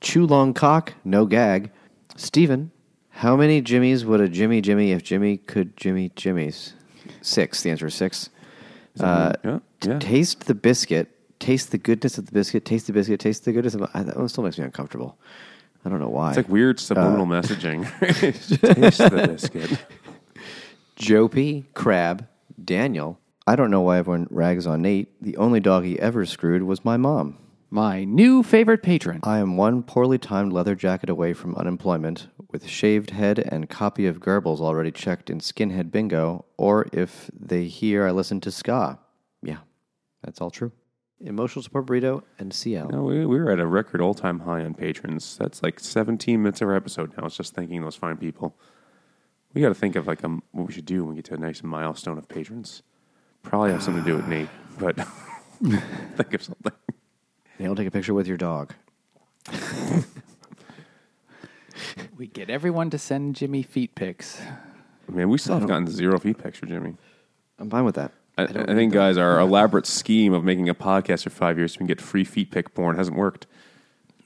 Chew 0.00 0.26
Long 0.26 0.54
Cock, 0.54 0.94
no 1.04 1.26
gag. 1.26 1.70
Steven, 2.16 2.70
how 3.10 3.36
many 3.36 3.60
Jimmies 3.60 4.04
would 4.04 4.20
a 4.20 4.28
Jimmy 4.28 4.60
Jimmy 4.60 4.92
if 4.92 5.02
Jimmy 5.02 5.38
could 5.38 5.76
Jimmy 5.76 6.10
Jimmy's? 6.14 6.74
Six. 7.20 7.62
The 7.62 7.70
answer 7.70 7.86
is 7.86 7.94
six. 7.94 8.28
Uh, 9.00 9.32
fair. 9.42 9.60
Yeah, 9.82 9.92
yeah. 9.92 9.98
Taste 9.98 10.46
the 10.46 10.54
biscuit. 10.54 11.08
Taste 11.40 11.70
the 11.72 11.78
goodness 11.78 12.18
of 12.18 12.26
the 12.26 12.32
biscuit. 12.32 12.64
Taste 12.64 12.86
the 12.86 12.92
biscuit. 12.92 13.18
Taste 13.18 13.44
the 13.44 13.52
goodness 13.52 13.74
of. 13.74 13.88
I, 13.94 14.02
that 14.02 14.16
one 14.16 14.28
still 14.28 14.44
makes 14.44 14.58
me 14.58 14.64
uncomfortable. 14.64 15.18
I 15.84 15.88
don't 15.88 16.00
know 16.00 16.08
why. 16.08 16.28
It's 16.28 16.36
like 16.36 16.48
weird 16.48 16.78
Uh, 16.78 16.80
subliminal 16.80 17.26
messaging. 17.26 17.84
Taste 18.20 18.98
the 18.98 19.26
biscuit. 19.28 19.84
Joe 20.96 21.28
P, 21.28 21.64
Crab, 21.74 22.26
Daniel. 22.62 23.18
I 23.46 23.56
don't 23.56 23.70
know 23.70 23.80
why 23.80 23.98
everyone 23.98 24.28
rags 24.30 24.66
on 24.66 24.82
Nate. 24.82 25.20
The 25.20 25.36
only 25.36 25.58
dog 25.58 25.84
he 25.84 25.98
ever 25.98 26.24
screwed 26.24 26.62
was 26.62 26.84
my 26.84 26.96
mom. 26.96 27.38
My 27.70 28.04
new 28.04 28.42
favorite 28.42 28.82
patron. 28.82 29.20
I 29.24 29.38
am 29.38 29.56
one 29.56 29.82
poorly 29.82 30.18
timed 30.18 30.52
leather 30.52 30.74
jacket 30.74 31.08
away 31.08 31.32
from 31.32 31.56
unemployment, 31.56 32.28
with 32.50 32.68
shaved 32.68 33.10
head 33.10 33.38
and 33.38 33.68
copy 33.68 34.06
of 34.06 34.20
Goebbels 34.20 34.60
already 34.60 34.92
checked 34.92 35.30
in 35.30 35.40
Skinhead 35.40 35.90
Bingo, 35.90 36.44
or 36.58 36.86
if 36.92 37.30
they 37.34 37.64
hear 37.64 38.06
I 38.06 38.10
listen 38.10 38.40
to 38.42 38.50
ska. 38.50 38.98
Yeah, 39.42 39.58
that's 40.22 40.40
all 40.40 40.50
true. 40.50 40.70
Emotional 41.22 41.62
Support 41.62 41.86
Burrito 41.86 42.22
and 42.38 42.52
CL. 42.52 42.88
No, 42.88 43.02
we, 43.02 43.24
we 43.24 43.38
were 43.38 43.50
at 43.50 43.60
a 43.60 43.66
record 43.66 44.00
all 44.00 44.14
time 44.14 44.40
high 44.40 44.64
on 44.64 44.74
patrons. 44.74 45.36
That's 45.38 45.62
like 45.62 45.80
17 45.80 46.42
minutes 46.42 46.60
of 46.60 46.68
our 46.68 46.74
episode 46.74 47.16
now. 47.16 47.26
It's 47.26 47.36
just 47.36 47.54
thanking 47.54 47.82
those 47.82 47.96
fine 47.96 48.16
people. 48.16 48.56
We 49.54 49.60
got 49.60 49.68
to 49.68 49.74
think 49.74 49.96
of 49.96 50.06
like 50.06 50.24
a, 50.24 50.28
what 50.28 50.66
we 50.66 50.72
should 50.72 50.86
do 50.86 51.04
when 51.04 51.10
we 51.10 51.16
get 51.16 51.26
to 51.26 51.34
a 51.34 51.38
nice 51.38 51.62
milestone 51.62 52.18
of 52.18 52.28
patrons. 52.28 52.82
Probably 53.42 53.70
have 53.70 53.82
something 53.82 54.04
to 54.04 54.10
do 54.10 54.16
with 54.16 54.26
Nate, 54.28 54.48
but 54.78 54.96
think 55.62 56.34
of 56.34 56.42
something. 56.42 56.72
They'll 57.58 57.76
take 57.76 57.88
a 57.88 57.90
picture 57.90 58.14
with 58.14 58.26
your 58.26 58.36
dog. 58.36 58.74
We 62.16 62.28
get 62.28 62.50
everyone 62.50 62.88
to 62.90 62.98
send 62.98 63.34
Jimmy 63.34 63.62
feet 63.62 63.96
pics. 63.96 64.40
Man, 65.08 65.28
we 65.28 65.38
still 65.38 65.58
have 65.58 65.66
gotten 65.66 65.88
zero 65.88 66.20
feet 66.20 66.38
picture, 66.38 66.66
Jimmy. 66.66 66.94
I'm 67.58 67.68
fine 67.68 67.84
with 67.84 67.96
that. 67.96 68.12
I, 68.38 68.44
I, 68.44 68.74
think, 68.74 68.92
guys, 68.92 69.18
our 69.18 69.38
elaborate 69.38 69.86
scheme 69.86 70.32
of 70.32 70.42
making 70.42 70.68
a 70.68 70.74
podcast 70.74 71.24
for 71.24 71.30
five 71.30 71.58
years 71.58 71.72
so 71.72 71.76
we 71.76 71.78
can 71.78 71.86
get 71.86 72.00
free 72.00 72.24
feet 72.24 72.50
pick 72.50 72.74
porn 72.74 72.96
hasn't 72.96 73.16
worked. 73.16 73.46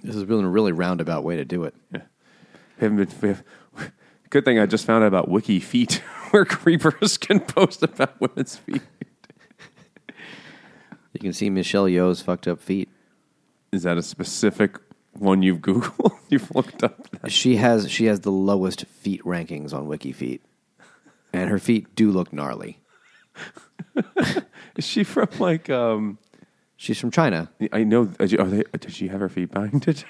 This 0.02 0.14
has 0.14 0.24
been 0.24 0.44
a 0.44 0.48
really 0.48 0.72
roundabout 0.72 1.24
way 1.24 1.36
to 1.36 1.44
do 1.44 1.64
it. 1.64 1.74
We 1.92 2.00
haven't 2.78 2.96
been. 2.96 3.08
We 3.20 3.28
have, 3.28 3.92
good 4.30 4.44
thing 4.44 4.58
I 4.58 4.66
just 4.66 4.84
found 4.86 5.02
out 5.02 5.08
about 5.08 5.28
Wiki 5.28 5.58
Feet, 5.58 5.94
where 6.30 6.44
creepers 6.44 7.18
can 7.18 7.40
post 7.40 7.82
about 7.82 8.20
women's 8.20 8.56
feet. 8.56 8.82
You 11.12 11.20
can 11.20 11.32
see 11.32 11.48
Michelle 11.48 11.86
Yeoh's 11.86 12.20
fucked 12.20 12.46
up 12.46 12.60
feet. 12.60 12.90
Is 13.72 13.84
that 13.84 13.96
a 13.96 14.02
specific 14.02 14.78
one 15.14 15.42
you've 15.42 15.60
Googled? 15.60 16.12
you've 16.28 16.54
looked 16.54 16.84
up? 16.84 17.08
That? 17.10 17.32
She 17.32 17.56
has 17.56 17.90
she 17.90 18.04
has 18.04 18.20
the 18.20 18.30
lowest 18.30 18.84
feet 18.86 19.22
rankings 19.24 19.72
on 19.72 19.88
Wiki 19.88 20.12
Feet, 20.12 20.42
and 21.32 21.50
her 21.50 21.58
feet 21.58 21.94
do 21.96 22.10
look 22.10 22.32
gnarly. 22.32 22.78
Is 24.76 24.84
she 24.86 25.04
from 25.04 25.28
like? 25.38 25.70
um 25.70 26.18
She's 26.78 27.00
from 27.00 27.10
China. 27.10 27.50
I 27.72 27.84
know. 27.84 28.02
Are 28.20 28.26
they, 28.26 28.62
did 28.78 28.92
she 28.92 29.08
have 29.08 29.20
her 29.20 29.30
feet 29.30 29.50
binded? 29.50 30.04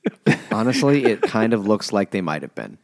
Honestly, 0.50 1.04
it 1.04 1.20
kind 1.20 1.52
of 1.52 1.66
looks 1.66 1.92
like 1.92 2.10
they 2.10 2.22
might 2.22 2.40
have 2.40 2.54
been. 2.54 2.78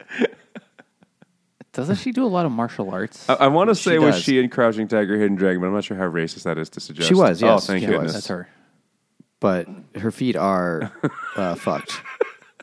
Doesn't 1.72 1.96
she 1.96 2.12
do 2.12 2.24
a 2.24 2.28
lot 2.28 2.44
of 2.44 2.52
martial 2.52 2.90
arts? 2.90 3.26
I, 3.31 3.35
I 3.35 3.46
want 3.48 3.70
to 3.70 3.74
She 3.74 3.85
say 3.85 3.98
was 3.98 4.16
does. 4.16 4.24
she 4.24 4.38
in 4.38 4.50
Crouching 4.50 4.87
Tiger, 4.88 5.16
Hidden 5.18 5.37
Dragon, 5.37 5.62
but 5.62 5.68
I'm 5.68 5.72
not 5.72 5.85
sure 5.85 5.96
how 5.96 6.05
racist 6.05 6.42
that 6.42 6.59
is 6.59 6.68
to 6.70 6.81
suggest. 6.81 7.09
She 7.09 7.14
was, 7.14 7.42
Oh, 7.42 7.46
yes. 7.46 7.66
thank 7.66 7.81
She 7.81 7.87
goodness. 7.87 8.05
was. 8.05 8.12
That's 8.12 8.26
her. 8.26 8.48
but 9.40 9.66
her 9.96 10.11
feet 10.11 10.37
are 10.37 10.92
uh, 11.37 11.55
fucked. 11.55 12.02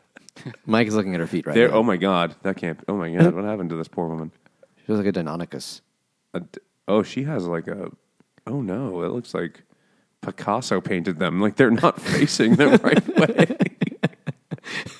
Mike 0.66 0.86
is 0.86 0.94
looking 0.94 1.14
at 1.14 1.20
her 1.20 1.26
feet 1.26 1.46
right 1.46 1.54
There. 1.54 1.68
now. 1.70 1.74
Oh 1.78 1.82
my 1.82 1.96
god, 1.96 2.36
that 2.42 2.56
can't. 2.56 2.78
Oh 2.86 2.96
my 2.96 3.10
god, 3.12 3.34
what 3.34 3.44
happened 3.44 3.70
to 3.70 3.76
this 3.76 3.88
poor 3.88 4.06
woman? 4.06 4.30
She 4.86 4.92
looks 4.92 5.04
like 5.04 5.16
a 5.16 5.18
Deinonychus. 5.18 5.80
A 6.34 6.40
d- 6.40 6.60
oh, 6.90 7.02
she 7.02 7.24
has 7.24 7.46
like 7.46 7.68
a. 7.68 7.90
Oh 8.46 8.60
no, 8.60 9.02
it 9.02 9.12
looks 9.12 9.32
like 9.32 9.62
Picasso 10.20 10.80
painted 10.80 11.18
them. 11.18 11.40
Like 11.40 11.56
they're 11.56 11.70
not 11.70 12.00
facing 12.02 12.56
the 12.56 12.78
right 12.78 13.16
way. 13.16 13.46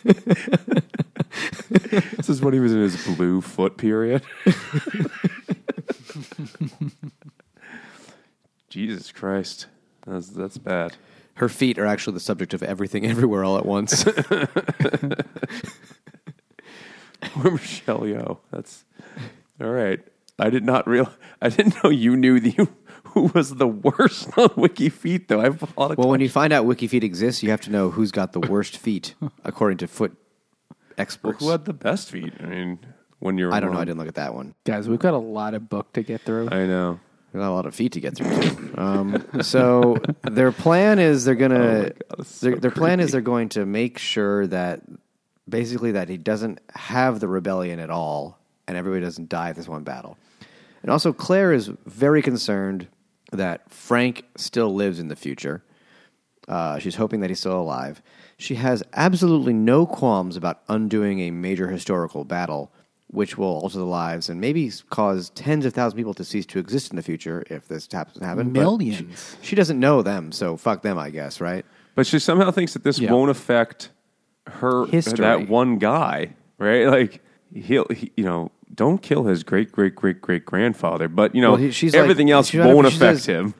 this 2.16 2.28
is 2.28 2.40
when 2.40 2.54
he 2.54 2.60
was 2.60 2.72
in 2.72 2.80
his 2.80 3.04
blue 3.06 3.40
foot 3.40 3.76
period. 3.76 4.22
Jesus 8.68 9.10
Christ, 9.10 9.66
that's 10.06 10.28
that's 10.28 10.58
bad. 10.58 10.96
Her 11.34 11.48
feet 11.48 11.76
are 11.78 11.86
actually 11.86 12.14
the 12.14 12.20
subject 12.20 12.54
of 12.54 12.62
everything, 12.62 13.04
everywhere, 13.06 13.42
all 13.44 13.56
at 13.56 13.66
once. 13.66 14.04
Poor 14.04 14.14
Michelle 17.52 18.00
Yeoh. 18.00 18.38
That's 18.50 18.84
all 19.60 19.70
right. 19.70 20.00
I 20.40 20.50
did 20.50 20.64
not 20.64 20.86
real. 20.88 21.12
I 21.42 21.48
didn't 21.50 21.82
know 21.82 21.90
you 21.90 22.16
knew 22.16 22.40
the 22.40 22.68
who 23.04 23.30
was 23.34 23.56
the 23.56 23.66
worst 23.66 24.28
on 24.38 24.50
Wiki 24.56 24.88
Feet 24.88 25.28
though. 25.28 25.40
I 25.40 25.44
have 25.44 25.62
a 25.62 25.80
lot 25.80 25.90
of. 25.92 25.98
well, 25.98 26.08
when 26.08 26.20
you 26.20 26.28
find 26.28 26.52
out 26.52 26.66
WikiFeet 26.66 27.02
exists, 27.02 27.42
you 27.42 27.50
have 27.50 27.60
to 27.62 27.70
know 27.70 27.90
who's 27.90 28.10
got 28.10 28.32
the 28.32 28.40
worst 28.40 28.76
feet, 28.76 29.14
according 29.44 29.78
to 29.78 29.86
foot 29.86 30.16
experts. 30.96 31.40
Well, 31.40 31.48
who 31.48 31.52
had 31.52 31.64
the 31.64 31.72
best 31.72 32.10
feet? 32.10 32.32
I 32.40 32.46
mean, 32.46 32.78
when 33.18 33.38
you're. 33.38 33.52
I 33.52 33.60
don't 33.60 33.72
know. 33.72 33.80
I 33.80 33.84
didn't 33.84 33.98
look 33.98 34.08
at 34.08 34.14
that 34.14 34.34
one. 34.34 34.54
Guys, 34.64 34.88
we've 34.88 34.98
got 34.98 35.14
a 35.14 35.18
lot 35.18 35.54
of 35.54 35.68
book 35.68 35.92
to 35.94 36.02
get 36.02 36.22
through. 36.22 36.48
I 36.50 36.66
know. 36.66 37.00
We've 37.32 37.40
got 37.40 37.50
a 37.50 37.54
lot 37.54 37.66
of 37.66 37.74
feet 37.74 37.92
to 37.92 38.00
get 38.00 38.16
through. 38.16 38.42
Too. 38.42 38.74
Um, 38.76 39.24
so 39.42 39.96
their 40.22 40.52
plan 40.52 40.98
is 40.98 41.24
they're 41.24 41.34
gonna. 41.34 41.56
Oh 41.56 41.82
God, 41.82 42.18
this 42.18 42.34
is 42.34 42.40
their, 42.40 42.56
their 42.56 42.70
plan 42.70 43.00
is 43.00 43.12
they're 43.12 43.20
going 43.20 43.50
to 43.50 43.64
make 43.66 43.98
sure 43.98 44.46
that 44.48 44.82
basically 45.48 45.92
that 45.92 46.08
he 46.08 46.16
doesn't 46.16 46.60
have 46.74 47.20
the 47.20 47.28
rebellion 47.28 47.78
at 47.80 47.90
all, 47.90 48.38
and 48.66 48.76
everybody 48.76 49.04
doesn't 49.04 49.28
die 49.28 49.50
at 49.50 49.56
this 49.56 49.68
one 49.68 49.84
battle. 49.84 50.16
And 50.82 50.90
also, 50.90 51.12
Claire 51.12 51.52
is 51.52 51.68
very 51.86 52.22
concerned 52.22 52.88
that 53.32 53.70
Frank 53.70 54.24
still 54.36 54.74
lives 54.74 54.98
in 54.98 55.08
the 55.08 55.16
future. 55.16 55.62
Uh, 56.48 56.78
she's 56.78 56.96
hoping 56.96 57.20
that 57.20 57.30
he's 57.30 57.38
still 57.40 57.60
alive. 57.60 58.02
She 58.38 58.54
has 58.56 58.82
absolutely 58.94 59.52
no 59.52 59.86
qualms 59.86 60.36
about 60.36 60.62
undoing 60.68 61.20
a 61.20 61.30
major 61.30 61.68
historical 61.68 62.24
battle, 62.24 62.72
which 63.08 63.36
will 63.36 63.46
alter 63.46 63.78
the 63.78 63.84
lives 63.84 64.28
and 64.28 64.40
maybe 64.40 64.72
cause 64.88 65.30
tens 65.30 65.64
of 65.66 65.74
thousands 65.74 65.92
of 65.94 65.96
people 65.98 66.14
to 66.14 66.24
cease 66.24 66.46
to 66.46 66.58
exist 66.58 66.90
in 66.90 66.96
the 66.96 67.02
future 67.02 67.44
if 67.50 67.68
this 67.68 67.86
happens 67.92 68.18
to 68.18 68.24
happen. 68.24 68.50
But 68.52 68.60
Millions. 68.60 69.36
She, 69.42 69.48
she 69.48 69.56
doesn't 69.56 69.78
know 69.78 70.02
them, 70.02 70.32
so 70.32 70.56
fuck 70.56 70.82
them, 70.82 70.98
I 70.98 71.10
guess, 71.10 71.40
right? 71.40 71.64
But 71.94 72.06
she 72.06 72.18
somehow 72.18 72.50
thinks 72.50 72.72
that 72.72 72.82
this 72.82 72.98
Yeah. 72.98 73.12
won't 73.12 73.30
affect 73.30 73.90
her 74.46 74.86
History. 74.86 75.18
that 75.18 75.48
one 75.48 75.78
guy, 75.78 76.30
right? 76.58 76.86
Like 76.86 77.22
he'll, 77.54 77.86
he, 77.90 78.12
you 78.16 78.24
know, 78.24 78.50
don't 78.74 79.02
kill 79.02 79.24
his 79.24 79.42
great 79.42 79.72
great 79.72 79.94
great 79.94 80.20
great 80.20 80.44
grandfather, 80.46 81.08
but 81.08 81.34
you 81.34 81.40
know, 81.42 81.50
Well, 81.52 81.60
he- 81.60 81.70
she's 81.72 81.92
like- 81.94 82.02
everything 82.02 82.30
else 82.30 82.50
she's 82.50 82.60
won't 82.60 82.86
affect 82.86 83.18
says- 83.20 83.26
him. 83.26 83.54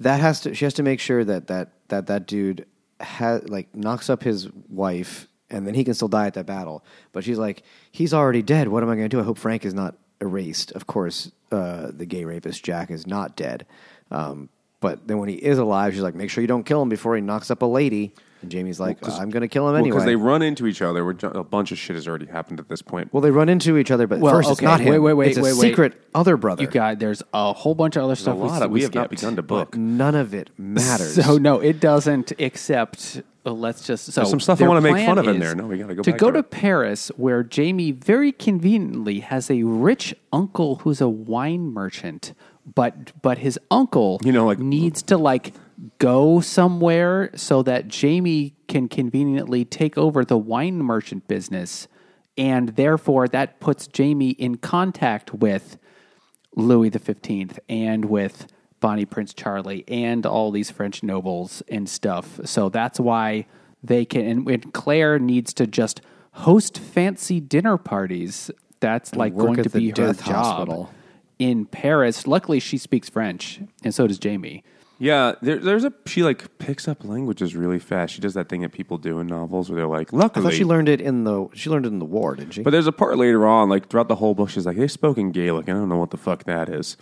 That 0.00 0.20
has 0.20 0.40
to. 0.42 0.54
She 0.54 0.64
has 0.64 0.72
to 0.74 0.82
make 0.82 0.98
sure 0.98 1.24
that 1.24 1.48
that 1.48 1.72
that 1.88 2.06
that 2.06 2.26
dude 2.26 2.64
has 3.00 3.46
like 3.48 3.74
knocks 3.76 4.08
up 4.08 4.22
his 4.22 4.48
wife, 4.68 5.28
and 5.50 5.66
then 5.66 5.74
he 5.74 5.84
can 5.84 5.92
still 5.94 6.08
die 6.08 6.26
at 6.26 6.34
that 6.34 6.46
battle. 6.46 6.82
But 7.12 7.22
she's 7.24 7.36
like, 7.38 7.62
he's 7.92 8.14
already 8.14 8.40
dead. 8.40 8.68
What 8.68 8.82
am 8.82 8.88
I 8.88 8.94
going 8.96 9.10
to 9.10 9.14
do? 9.14 9.20
I 9.20 9.24
hope 9.24 9.36
Frank 9.36 9.66
is 9.66 9.74
not 9.74 9.96
erased. 10.22 10.72
Of 10.72 10.86
course, 10.86 11.30
uh, 11.52 11.90
the 11.92 12.06
gay 12.06 12.24
rapist 12.24 12.64
Jack 12.64 12.90
is 12.90 13.06
not 13.06 13.36
dead. 13.36 13.66
Um, 14.10 14.48
but 14.80 15.06
then 15.06 15.18
when 15.18 15.28
he 15.28 15.34
is 15.34 15.58
alive, 15.58 15.92
she's 15.92 16.02
like, 16.02 16.14
make 16.14 16.30
sure 16.30 16.40
you 16.40 16.48
don't 16.48 16.64
kill 16.64 16.80
him 16.80 16.88
before 16.88 17.14
he 17.14 17.20
knocks 17.20 17.50
up 17.50 17.60
a 17.60 17.66
lady. 17.66 18.14
And 18.42 18.50
Jamie's 18.50 18.80
like, 18.80 18.98
I'm 19.06 19.30
going 19.30 19.42
to 19.42 19.48
kill 19.48 19.68
him 19.68 19.76
anyway. 19.76 19.90
because 19.90 20.04
they 20.06 20.16
run 20.16 20.40
into 20.42 20.66
each 20.66 20.80
other. 20.82 21.04
Which 21.04 21.22
a 21.22 21.44
bunch 21.44 21.72
of 21.72 21.78
shit 21.78 21.96
has 21.96 22.08
already 22.08 22.26
happened 22.26 22.58
at 22.60 22.68
this 22.68 22.80
point. 22.82 23.12
well, 23.12 23.20
they 23.20 23.30
run 23.30 23.48
into 23.48 23.76
each 23.76 23.90
other, 23.90 24.06
but 24.06 24.18
Well, 24.20 24.32
first 24.34 24.50
it's 24.50 24.58
okay, 24.60 24.66
not 24.66 24.80
him. 24.80 24.88
wait, 24.92 24.98
wait, 25.00 25.12
wait, 25.14 25.28
it's 25.28 25.38
a 25.38 25.42
wait, 25.42 25.52
wait. 25.54 25.60
secret 25.60 26.00
other 26.14 26.36
brother. 26.36 26.62
You 26.62 26.68
got 26.68 26.98
there's 26.98 27.22
a 27.34 27.52
whole 27.52 27.74
bunch 27.74 27.96
of 27.96 28.04
other 28.04 28.10
There's 28.14 28.20
a 28.20 28.22
stuff. 28.22 28.38
lot 28.38 28.62
of 28.62 28.70
we 28.70 28.82
have 28.82 28.94
not 28.94 29.08
skipped. 29.08 29.20
begun 29.20 29.36
to 29.36 29.42
book. 29.42 29.76
None 29.76 30.14
of 30.14 30.32
it 30.34 30.50
matters. 30.58 31.14
So 31.22 31.36
no, 31.38 31.60
it 31.60 31.80
doesn't. 31.80 32.32
Except 32.38 33.22
uh, 33.46 33.52
let's 33.52 33.86
just 33.86 34.06
so 34.06 34.20
There's 34.20 34.30
some 34.30 34.40
stuff 34.40 34.56
I 34.56 34.60
their 34.60 34.68
wanna 34.68 34.80
make 34.80 34.92
plan 34.92 35.06
fun 35.06 35.18
of 35.18 35.28
in 35.28 35.36
is 35.36 35.40
there. 35.40 35.54
No, 35.54 35.66
we 35.66 35.78
gotta 35.78 35.94
go 35.94 36.02
to 36.02 36.10
back 36.12 36.18
go 36.20 36.26
to 36.28 36.32
to 36.34 36.38
it. 36.40 36.50
Paris, 36.50 37.08
where 37.16 37.42
Jamie 37.42 37.92
very 37.92 38.32
conveniently 38.32 39.20
has 39.20 39.50
a 39.50 39.62
rich 39.62 40.14
uncle 40.32 40.76
who's 40.76 41.00
a 41.00 41.08
wine 41.08 41.72
merchant, 41.72 42.32
but 42.74 43.12
but 43.22 43.38
his 43.38 43.58
uncle 43.70 44.20
You 44.24 44.32
know, 44.32 44.46
like- 44.46 44.58
needs 44.58 45.02
to 45.02 45.16
like 45.16 45.52
go 45.98 46.40
somewhere 46.40 47.30
so 47.34 47.62
that 47.62 47.88
Jamie 47.88 48.54
can 48.68 48.88
conveniently 48.88 49.64
take 49.64 49.96
over 49.96 50.24
the 50.24 50.38
wine 50.38 50.78
merchant 50.78 51.26
business, 51.28 51.88
and 52.36 52.70
therefore 52.70 53.28
that 53.28 53.60
puts 53.60 53.86
Jamie 53.86 54.30
in 54.30 54.56
contact 54.56 55.32
with 55.34 55.78
Louis 56.56 56.90
the 56.90 56.98
Fifteenth 56.98 57.58
and 57.68 58.04
with 58.06 58.46
Bonnie 58.80 59.04
Prince 59.04 59.34
Charlie 59.34 59.84
and 59.88 60.26
all 60.26 60.50
these 60.50 60.70
French 60.70 61.02
nobles 61.02 61.62
and 61.68 61.88
stuff. 61.88 62.40
So 62.44 62.68
that's 62.68 62.98
why 62.98 63.46
they 63.82 64.04
can. 64.04 64.26
And, 64.26 64.48
and 64.48 64.72
Claire 64.74 65.18
needs 65.18 65.54
to 65.54 65.66
just 65.66 66.00
host 66.32 66.78
fancy 66.78 67.40
dinner 67.40 67.76
parties. 67.76 68.50
That's 68.80 69.14
like 69.14 69.36
going 69.36 69.62
to 69.62 69.70
be 69.70 69.90
her 69.90 70.14
job 70.14 70.16
hospital. 70.18 70.90
in 71.38 71.66
Paris. 71.66 72.26
Luckily, 72.26 72.60
she 72.60 72.78
speaks 72.78 73.08
French, 73.08 73.60
and 73.84 73.94
so 73.94 74.06
does 74.06 74.18
Jamie. 74.18 74.64
Yeah, 75.02 75.32
there, 75.40 75.56
there's 75.56 75.84
a 75.84 75.94
she 76.04 76.22
like 76.22 76.58
picks 76.58 76.86
up 76.86 77.04
languages 77.04 77.56
really 77.56 77.78
fast. 77.78 78.12
She 78.12 78.20
does 78.20 78.34
that 78.34 78.50
thing 78.50 78.60
that 78.60 78.72
people 78.72 78.98
do 78.98 79.18
in 79.18 79.28
novels 79.28 79.70
where 79.70 79.76
they're 79.76 79.86
like, 79.86 80.12
I 80.12 80.16
luckily. 80.18 80.44
thought 80.44 80.52
she 80.52 80.64
learned 80.64 80.90
it 80.90 81.00
in 81.00 81.24
the 81.24 81.48
she 81.54 81.70
learned 81.70 81.86
it 81.86 81.88
in 81.88 82.00
the 82.00 82.04
war, 82.04 82.36
didn't 82.36 82.52
she? 82.52 82.62
But 82.62 82.70
there's 82.70 82.86
a 82.86 82.92
part 82.92 83.16
later 83.16 83.46
on, 83.46 83.70
like 83.70 83.88
throughout 83.88 84.08
the 84.08 84.16
whole 84.16 84.34
book, 84.34 84.50
she's 84.50 84.66
like, 84.66 84.76
they 84.76 84.86
spoke 84.88 85.16
in 85.16 85.32
Gaelic. 85.32 85.68
and 85.68 85.78
I 85.78 85.80
don't 85.80 85.88
know 85.88 85.96
what 85.96 86.10
the 86.10 86.18
fuck 86.18 86.44
that 86.44 86.68
is. 86.68 86.98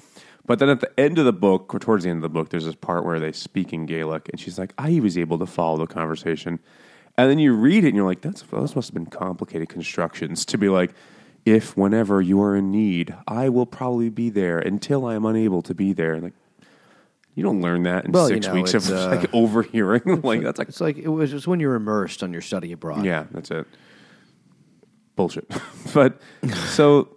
But 0.47 0.61
then 0.61 0.69
at 0.69 0.81
the 0.81 0.91
end 0.99 1.19
of 1.19 1.25
the 1.25 1.33
book, 1.33 1.75
or 1.75 1.81
towards 1.81 2.05
the 2.05 2.11
end 2.11 2.19
of 2.19 2.23
the 2.23 2.29
book, 2.29 2.51
there's 2.51 2.65
this 2.65 2.77
part 2.77 3.05
where 3.05 3.19
they 3.19 3.33
speak 3.33 3.73
in 3.73 3.85
Gaelic, 3.85 4.29
and 4.31 4.41
she's 4.41 4.59
like, 4.59 4.73
I 4.79 5.01
was 5.01 5.19
able 5.19 5.39
to 5.41 5.47
follow 5.47 5.77
the 5.77 5.87
conversation. 5.87 6.61
And 7.19 7.29
then 7.29 7.41
you 7.41 7.53
read 7.53 7.83
it, 7.85 7.89
and 7.89 7.97
you're 7.97 8.07
like, 8.07 8.21
that's 8.21 8.43
those 8.43 8.77
must 8.77 8.89
have 8.89 8.95
been 8.95 9.07
complicated 9.07 9.69
constructions 9.69 10.45
to 10.47 10.57
be 10.57 10.69
like, 10.69 10.95
if 11.45 11.77
whenever 11.77 12.23
you 12.23 12.41
are 12.41 12.55
in 12.57 12.71
need, 12.71 13.15
I 13.27 13.49
will 13.49 13.67
probably 13.67 14.09
be 14.09 14.31
there 14.31 14.59
until 14.59 15.05
I 15.05 15.17
am 15.17 15.27
unable 15.27 15.63
to 15.63 15.75
be 15.75 15.93
there. 15.93 16.19
Like, 16.21 16.35
you 17.39 17.45
don't 17.45 17.61
learn 17.61 17.85
that 17.85 18.05
in 18.05 18.11
Well, 18.11 18.29
you 18.29 18.35
six 18.35 18.49
know, 18.49 18.55
weeks 18.55 18.75
of 18.75 18.91
uh, 18.91 19.07
like 19.15 19.33
overhearing. 19.33 20.03
like 20.23 20.43
that's 20.43 20.59
like 20.59 20.69
it's 20.69 20.81
like 20.81 20.99
it 20.99 21.07
was 21.07 21.31
just 21.31 21.47
when 21.47 21.61
you're 21.61 21.77
immersed 21.77 22.25
on 22.25 22.33
your 22.33 22.43
study 22.43 22.73
abroad. 22.73 23.05
yeah, 23.05 23.27
that's 23.31 23.53
it. 23.53 23.65
Bullshit. 25.15 25.49
but 25.95 26.21
so 26.73 27.09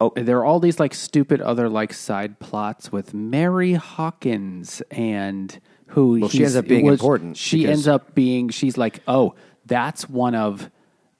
oh, 0.00 0.12
There 0.14 0.38
are 0.38 0.44
all 0.44 0.60
these 0.60 0.78
like 0.78 0.92
stupid 0.92 1.40
other 1.40 1.70
like 1.70 1.94
side 1.94 2.38
plots 2.40 2.92
with 2.92 3.14
Mary 3.14 3.72
Hawkins 3.72 4.82
and 4.90 5.58
who 5.86 6.20
Well, 6.20 6.28
she 6.28 6.42
ends 6.42 6.56
up 6.56 6.66
being 6.66 6.84
was- 6.84 7.00
important 7.00 7.38
She 7.38 7.66
ends 7.66 7.88
up 7.88 8.14
being 8.14 8.50
she's 8.50 8.76
like 8.76 9.00
oh 9.08 9.34
that's 9.64 10.08
one 10.10 10.34
of 10.34 10.70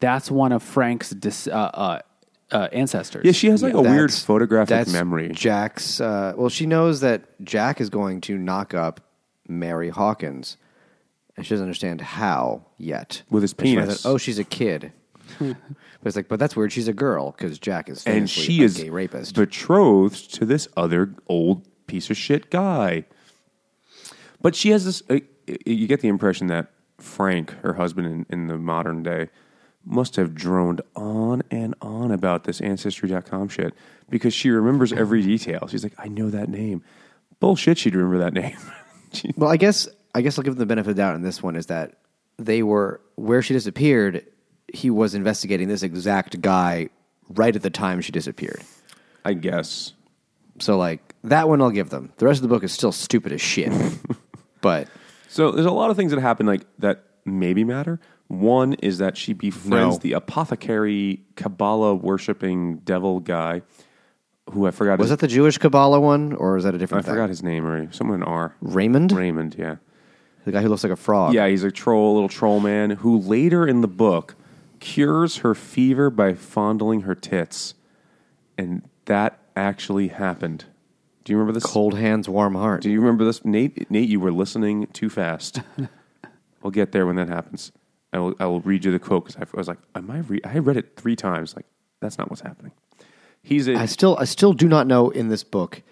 that's 0.01 0.31
one 0.31 0.53
of 0.53 0.63
Frank's 0.63 1.11
dis, 1.11 1.47
uh, 1.47 1.51
uh, 1.53 2.01
uh, 2.53 2.69
ancestors. 2.73 3.25
yeah, 3.25 3.33
she 3.33 3.49
has 3.49 3.63
like 3.63 3.75
a 3.75 3.81
weird 3.81 4.11
That's- 4.11 4.25
photographic 4.25 4.69
that's 4.69 4.93
memory. 4.93 5.29
Jack's. 5.31 6.01
Uh, 6.01 6.35
well, 6.37 6.49
she 6.49 6.67
knows 6.67 7.01
that 7.01 7.23
Jack 7.45 7.81
is 7.81 7.91
going 7.91 8.21
to 8.23 8.37
knock 8.39 8.75
up 8.75 9.01
Mary 9.49 9.89
Hawkins, 9.91 10.57
and 11.37 11.45
she 11.47 11.51
doesn't 11.55 11.65
understand 11.65 12.01
how 12.01 12.67
yet. 12.79 13.23
With 13.31 13.43
his 13.43 13.53
And 13.53 13.67
she 13.69 13.75
finds 13.77 13.89
penis. 13.89 14.07
out, 14.07 14.11
oh, 14.11 14.19
she's 14.19 14.39
a 14.39 14.45
kid. 14.45 14.93
but 15.39 15.57
it's 16.05 16.17
like, 16.17 16.27
but 16.29 16.39
that's 16.41 16.57
weird. 16.57 16.73
She's 16.73 16.89
a 16.89 16.93
girl 16.93 17.31
because 17.33 17.59
Jack 17.59 17.89
is 17.89 18.05
and 18.05 18.15
famously 18.29 18.43
she 18.43 18.63
a 18.63 18.65
is 18.65 18.77
gay 18.77 18.91
rapist. 18.91 19.35
betrothed 19.37 20.35
to 20.35 20.45
this 20.45 20.67
other 20.77 21.15
old 21.29 21.67
piece 21.87 22.11
of 22.11 22.17
shit 22.17 22.51
guy. 22.51 23.05
But 24.43 24.57
she 24.57 24.71
has 24.71 24.85
this. 24.85 25.03
Uh, 25.09 25.21
you 25.67 25.87
get 25.87 26.01
the 26.01 26.09
impression 26.09 26.47
that 26.49 26.71
Frank, 26.99 27.51
her 27.63 27.75
husband 27.75 28.07
in, 28.07 28.27
in 28.29 28.47
the 28.49 28.57
modern 28.59 29.03
day, 29.03 29.29
must 29.85 30.17
have 30.17 30.35
droned 30.35 30.81
on 30.95 31.43
and 31.51 31.75
on 31.81 32.11
about 32.11 32.45
this 32.45 32.61
Ancestry.com 32.61 33.49
shit 33.49 33.75
because 34.09 34.35
she 34.35 34.51
remembers 34.51 34.93
every 34.93 35.23
detail. 35.23 35.67
She's 35.69 35.83
like, 35.83 35.95
I 35.99 36.09
know 36.09 36.31
that 36.31 36.49
name. 36.49 36.83
Bullshit, 37.41 37.79
she'd 37.79 37.95
remember 37.95 38.19
that 38.19 38.33
name. 38.35 38.57
She- 39.13 39.33
Well, 39.37 39.51
I 39.51 39.57
guess 39.57 39.89
I 40.15 40.21
guess 40.21 40.39
I'll 40.39 40.45
give 40.45 40.55
them 40.55 40.61
the 40.61 40.67
benefit 40.67 40.91
of 40.91 40.97
the 40.97 41.03
doubt 41.03 41.17
in 41.17 41.23
this 41.23 41.43
one 41.43 41.57
is 41.57 41.67
that 41.67 41.97
they 42.39 42.63
were 42.63 43.01
where 43.17 43.43
she 43.43 43.55
disappeared. 43.55 44.25
He 44.73 44.89
was 44.89 45.15
investigating 45.17 45.67
this 45.67 45.83
exact 45.83 46.41
guy 46.41 46.91
right 47.29 47.55
at 47.57 47.63
the 47.63 47.71
time 47.71 48.01
she 48.03 48.13
disappeared. 48.13 48.61
I 49.25 49.33
guess. 49.33 49.95
So 50.61 50.79
like 50.79 51.15
that 51.25 51.49
one, 51.49 51.61
I'll 51.61 51.71
give 51.71 51.91
them. 51.91 52.13
The 52.19 52.27
rest 52.27 52.39
of 52.39 52.43
the 52.43 52.49
book 52.49 52.63
is 52.63 52.71
still 52.73 52.93
stupid 52.93 53.33
as 53.33 53.41
shit. 53.41 53.73
but 54.61 54.87
So 55.29 55.51
there's 55.51 55.67
a 55.67 55.73
lot 55.73 55.91
of 55.91 55.97
things 55.97 56.13
that 56.13 56.21
happen 56.21 56.47
like 56.47 56.63
that 56.79 57.03
maybe 57.25 57.65
matter. 57.65 57.99
One 58.31 58.75
is 58.75 58.99
that 58.99 59.17
she 59.17 59.33
befriends 59.33 59.97
No. 59.97 59.99
the 59.99 60.13
apothecary 60.13 61.25
Kabbalah 61.35 61.97
worshipping 61.97 62.77
devil 62.77 63.19
guy, 63.19 63.63
who 64.53 64.69
I 64.69 64.71
forgot. 64.71 65.01
was 65.01 65.07
his, 65.07 65.11
that 65.11 65.21
the 65.21 65.27
Jewish 65.27 65.59
Kabbalah 65.59 65.99
one, 65.99 66.33
or 66.35 66.57
is 66.57 66.63
that 66.63 66.73
a 66.75 66.77
I 66.77 66.79
different? 66.79 67.05
thing? 67.07 67.15
forgot 67.15 67.29
his 67.29 67.43
name 67.43 67.67
or 67.67 67.91
Someone 67.93 68.19
in 68.19 68.23
R. 68.23 68.55
Raymond, 68.61 69.11
Raymond. 69.11 69.57
Yeah. 69.59 69.77
the 70.45 70.53
guy 70.53 70.63
who 70.63 70.69
looks 70.69 70.85
like 70.85 70.93
a 70.93 70.97
frog. 70.97 71.35
Yeah, 71.35 71.49
he's 71.49 71.65
a 71.65 71.73
troll, 71.73 72.15
little 72.15 72.29
troll 72.29 72.61
man 72.61 72.91
who 72.91 73.19
later 73.19 73.67
in 73.67 73.81
the 73.81 73.89
book 73.89 74.37
cures 74.79 75.39
her 75.39 75.53
fever 75.55 76.09
by 76.09 76.35
fondling 76.35 77.01
her 77.01 77.17
tits, 77.17 77.75
and 78.57 78.83
that 79.07 79.41
actually 79.57 80.07
happened. 80.09 80.67
Do 81.25 81.33
you 81.33 81.37
remember 81.37 81.53
this? 81.59 81.67
cold 81.67 81.99
hands, 81.99 82.29
warm 82.29 82.55
heart. 82.55 82.83
Do 82.83 82.91
you 82.91 83.01
remember 83.01 83.25
this, 83.25 83.45
Nate? 83.45 83.91
Nate, 83.91 84.09
you 84.09 84.21
were 84.21 84.31
listening 84.33 84.87
too 84.93 85.09
fast. 85.11 85.61
we'll 86.63 86.71
get 86.71 86.93
there 86.93 87.07
when 87.07 87.17
that 87.17 87.29
happens. 87.29 87.73
I 88.13 88.19
will. 88.19 88.35
I 88.41 88.47
will 88.47 88.61
read 88.61 88.85
you 88.85 88.93
the 88.93 88.99
quote 88.99 89.25
because 89.27 89.41
I 89.41 89.57
was 89.57 89.69
like, 89.69 89.79
"Am 89.95 90.11
I?" 90.11 90.19
Re-? 90.19 90.41
I 90.45 90.59
read 90.59 90.77
it 90.77 90.97
three 90.97 91.17
times. 91.17 91.55
Like, 91.55 91.67
that's 92.01 92.19
not 92.19 92.29
what's 92.31 92.43
happening. 92.43 92.73
He's 93.43 93.69
a. 93.69 93.75
I 93.77 93.87
still, 93.87 94.17
I 94.19 94.25
still 94.25 94.53
do 94.53 94.69
not 94.69 94.87
know 94.87 95.11
in 95.11 95.29
this 95.29 95.45
book 95.45 95.83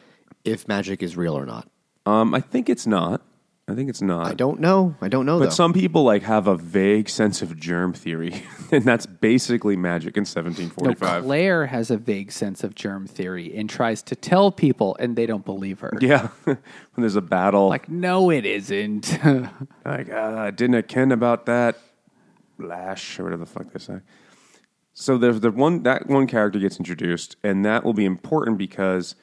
if 0.44 0.66
magic 0.68 1.02
is 1.02 1.16
real 1.16 1.36
or 1.38 1.46
not. 1.46 1.68
um, 2.06 2.34
I 2.34 2.40
think 2.40 2.68
it's 2.68 2.86
not. 2.86 3.22
I 3.70 3.74
think 3.74 3.90
it's 3.90 4.00
not. 4.00 4.26
I 4.26 4.32
don't 4.32 4.60
know. 4.60 4.94
I 5.02 5.08
don't 5.08 5.26
know 5.26 5.38
But 5.38 5.46
though. 5.46 5.50
some 5.50 5.74
people 5.74 6.02
like 6.02 6.22
have 6.22 6.46
a 6.46 6.56
vague 6.56 7.10
sense 7.10 7.42
of 7.42 7.54
germ 7.60 7.92
theory, 7.92 8.42
and 8.72 8.82
that's 8.82 9.04
basically 9.04 9.76
magic 9.76 10.16
in 10.16 10.22
No, 10.22 10.30
1745. 10.42 11.24
Claire 11.24 11.66
has 11.66 11.90
a 11.90 11.98
vague 11.98 12.32
sense 12.32 12.64
of 12.64 12.74
germ 12.74 13.06
theory 13.06 13.54
and 13.54 13.68
tries 13.68 14.02
to 14.04 14.16
tell 14.16 14.50
people, 14.50 14.96
and 14.98 15.16
they 15.16 15.26
don't 15.26 15.44
believe 15.44 15.80
her. 15.80 15.92
yeah, 16.00 16.28
when 16.44 16.56
there's 16.96 17.16
a 17.16 17.20
battle, 17.20 17.68
Like, 17.68 17.90
no, 17.90 18.30
it 18.30 18.46
isn't. 18.46 19.12
like 19.84 20.10
uh, 20.10 20.34
I 20.38 20.50
didn't 20.50 20.88
ken 20.88 21.12
about 21.12 21.44
that 21.46 21.78
lash 22.58 23.18
or 23.18 23.24
whatever 23.24 23.44
the 23.44 23.50
fuck 23.50 23.72
they 23.72 23.78
say. 23.78 24.00
So 24.94 25.16
there's 25.16 25.40
the 25.40 25.50
one 25.50 25.82
that 25.84 26.08
one 26.08 26.26
character 26.26 26.58
gets 26.58 26.78
introduced, 26.78 27.36
and 27.44 27.64
that 27.64 27.84
will 27.84 27.94
be 27.94 28.04
important 28.04 28.58
because 28.58 29.14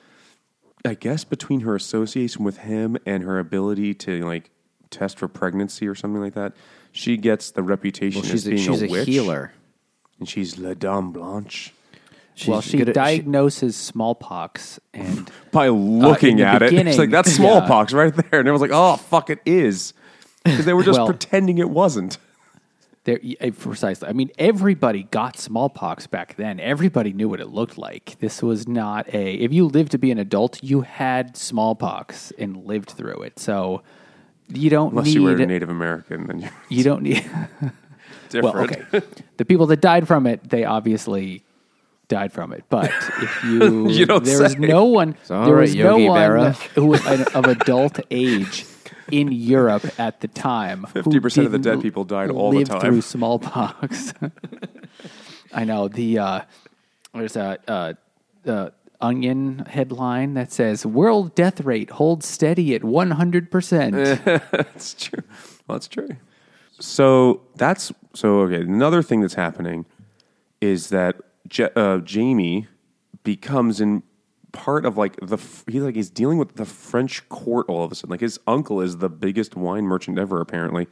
I 0.85 0.93
guess 0.93 1.23
between 1.23 1.61
her 1.61 1.75
association 1.75 2.43
with 2.45 2.59
him 2.59 2.97
and 3.05 3.23
her 3.23 3.39
ability 3.39 3.93
to 3.95 4.23
like 4.23 4.51
test 4.89 5.17
for 5.19 5.27
pregnancy 5.27 5.87
or 5.87 5.95
something 5.95 6.21
like 6.21 6.33
that, 6.35 6.53
she 6.93 7.17
gets 7.17 7.51
the 7.51 7.63
reputation 7.63 8.21
well, 8.21 8.25
as 8.25 8.31
she's 8.31 8.47
a, 8.47 8.49
being 8.51 8.61
she's 8.61 8.81
a, 8.83 8.87
witch, 8.87 9.05
healer. 9.07 9.51
and 10.19 10.29
she's 10.29 10.57
La 10.57 10.73
Dame 10.75 11.11
Blanche. 11.11 11.73
She's 12.35 12.47
well, 12.49 12.61
she 12.61 12.77
good 12.77 12.89
at- 12.89 12.95
diagnoses 12.95 13.75
smallpox, 13.75 14.79
and 14.93 15.29
by 15.51 15.67
looking 15.69 16.41
Uh, 16.41 16.45
at 16.45 16.61
it. 16.61 16.73
It's 16.73 16.97
like 16.97 17.09
that's 17.09 17.29
yeah. 17.31 17.35
smallpox 17.35 17.91
right 17.93 18.13
there, 18.13 18.39
and 18.39 18.47
everyone's 18.47 18.61
like, 18.61 18.71
"Oh 18.73 18.95
fuck, 18.97 19.29
it 19.29 19.39
is," 19.45 19.93
because 20.43 20.65
they 20.65 20.73
were 20.73 20.83
just 20.83 20.99
Well- 20.99 21.07
pretending 21.07 21.57
it 21.57 21.69
wasn't. 21.69 22.17
There 23.05 23.19
eh, 23.39 23.51
precisely. 23.57 24.07
I 24.09 24.13
mean, 24.13 24.31
everybody 24.37 25.03
got 25.03 25.37
smallpox 25.37 26.07
back 26.07 26.35
then. 26.35 26.59
Everybody 26.59 27.13
knew 27.13 27.29
what 27.29 27.39
it 27.39 27.49
looked 27.49 27.77
like. 27.77 28.17
This 28.19 28.43
was 28.43 28.67
not 28.67 29.07
a. 29.13 29.35
If 29.35 29.53
you 29.53 29.65
lived 29.65 29.91
to 29.93 29.97
be 29.97 30.11
an 30.11 30.19
adult, 30.19 30.61
you 30.61 30.81
had 30.81 31.37
smallpox 31.37 32.33
and 32.37 32.65
lived 32.65 32.91
through 32.91 33.21
it. 33.21 33.39
So 33.39 33.81
you 34.49 34.69
don't 34.69 34.91
Unless 34.91 35.05
need. 35.05 35.13
you 35.15 35.23
were 35.23 35.35
a 35.35 35.45
Native 35.45 35.69
American, 35.69 36.27
then 36.27 36.51
you're 36.69 36.83
don't 36.83 37.03
need. 37.03 37.23
different. 38.29 38.55
Well, 38.55 38.63
okay. 38.63 39.01
the 39.37 39.45
people 39.45 39.67
that 39.67 39.81
died 39.81 40.07
from 40.07 40.27
it, 40.27 40.49
they 40.49 40.65
obviously 40.65 41.43
died 42.07 42.31
from 42.33 42.53
it. 42.53 42.63
But 42.69 42.91
if 43.21 43.43
you, 43.45 43.87
You 43.89 44.05
don't 44.05 44.23
there 44.23 44.41
was 44.41 44.53
say. 44.53 44.59
no 44.59 44.85
one, 44.85 45.15
all 45.29 45.45
there 45.45 45.55
right, 45.55 45.61
was 45.61 45.75
no 45.75 45.97
Yogi 45.97 46.09
one 46.09 46.19
Berra. 46.21 46.53
who 46.73 46.85
was 46.87 47.05
of 47.33 47.45
adult 47.45 47.99
age 48.11 48.65
in 49.11 49.31
Europe 49.31 49.85
at 49.99 50.21
the 50.21 50.27
time. 50.27 50.85
50% 50.93 51.45
of 51.45 51.51
the 51.51 51.59
dead 51.59 51.81
people 51.81 52.03
died 52.03 52.29
all 52.29 52.51
the 52.51 52.63
time. 52.65 52.79
through 52.81 53.01
smallpox. 53.01 54.13
I 55.53 55.63
know 55.63 55.87
the 55.87 56.19
uh, 56.19 56.41
there's 57.13 57.35
a. 57.35 57.57
Uh, 57.67 57.93
uh, 58.47 58.69
Onion 59.01 59.59
headline 59.67 60.35
that 60.35 60.51
says 60.53 60.85
"World 60.85 61.35
Death 61.35 61.61
Rate 61.61 61.91
holds 61.91 62.25
steady 62.25 62.73
at 62.73 62.83
100 62.83 63.51
percent." 63.51 63.93
That's 64.25 64.93
true. 64.93 65.21
Well, 65.67 65.77
that's 65.77 65.87
true. 65.87 66.09
So 66.79 67.41
that's 67.55 67.91
so 68.13 68.39
okay. 68.41 68.61
Another 68.61 69.01
thing 69.03 69.21
that's 69.21 69.33
happening 69.33 69.85
is 70.61 70.89
that 70.89 71.17
Ja- 71.51 71.69
uh, 71.75 71.97
Jamie 71.99 72.67
becomes 73.23 73.81
in 73.81 74.03
part 74.55 74.85
of 74.85 74.97
like 74.97 75.15
the 75.21 75.37
he's 75.67 75.83
like 75.83 75.95
he's 75.95 76.09
dealing 76.09 76.37
with 76.37 76.55
the 76.55 76.65
French 76.65 77.27
court 77.29 77.67
all 77.69 77.83
of 77.83 77.91
a 77.91 77.95
sudden. 77.95 78.09
Like 78.11 78.21
his 78.21 78.39
uncle 78.47 78.81
is 78.81 78.97
the 78.97 79.09
biggest 79.09 79.55
wine 79.55 79.83
merchant 79.83 80.17
ever, 80.17 80.41
apparently. 80.41 80.87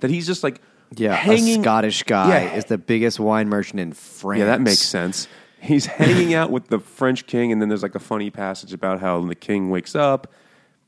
That 0.00 0.10
he's 0.10 0.26
just 0.26 0.42
like 0.42 0.60
Yeah, 0.96 1.14
hanging 1.14 1.60
a 1.60 1.62
Scottish 1.62 2.02
guy 2.04 2.28
Yeah. 2.44 2.54
is 2.54 2.64
the 2.66 2.78
biggest 2.78 3.20
wine 3.20 3.48
merchant 3.48 3.80
in 3.80 3.92
France. 3.92 4.38
Yeah, 4.38 4.46
that 4.46 4.60
makes 4.60 4.78
sense. 4.78 5.28
He's 5.60 5.86
hanging 5.86 6.34
out 6.34 6.50
with 6.52 6.68
the 6.68 6.78
French 6.78 7.26
king, 7.26 7.50
and 7.50 7.60
then 7.60 7.68
there's 7.68 7.82
like 7.82 7.96
a 7.96 8.00
funny 8.00 8.30
passage 8.30 8.72
about 8.72 9.00
how 9.00 9.18
when 9.18 9.28
the 9.28 9.34
king 9.34 9.70
wakes 9.70 9.96
up, 9.96 10.32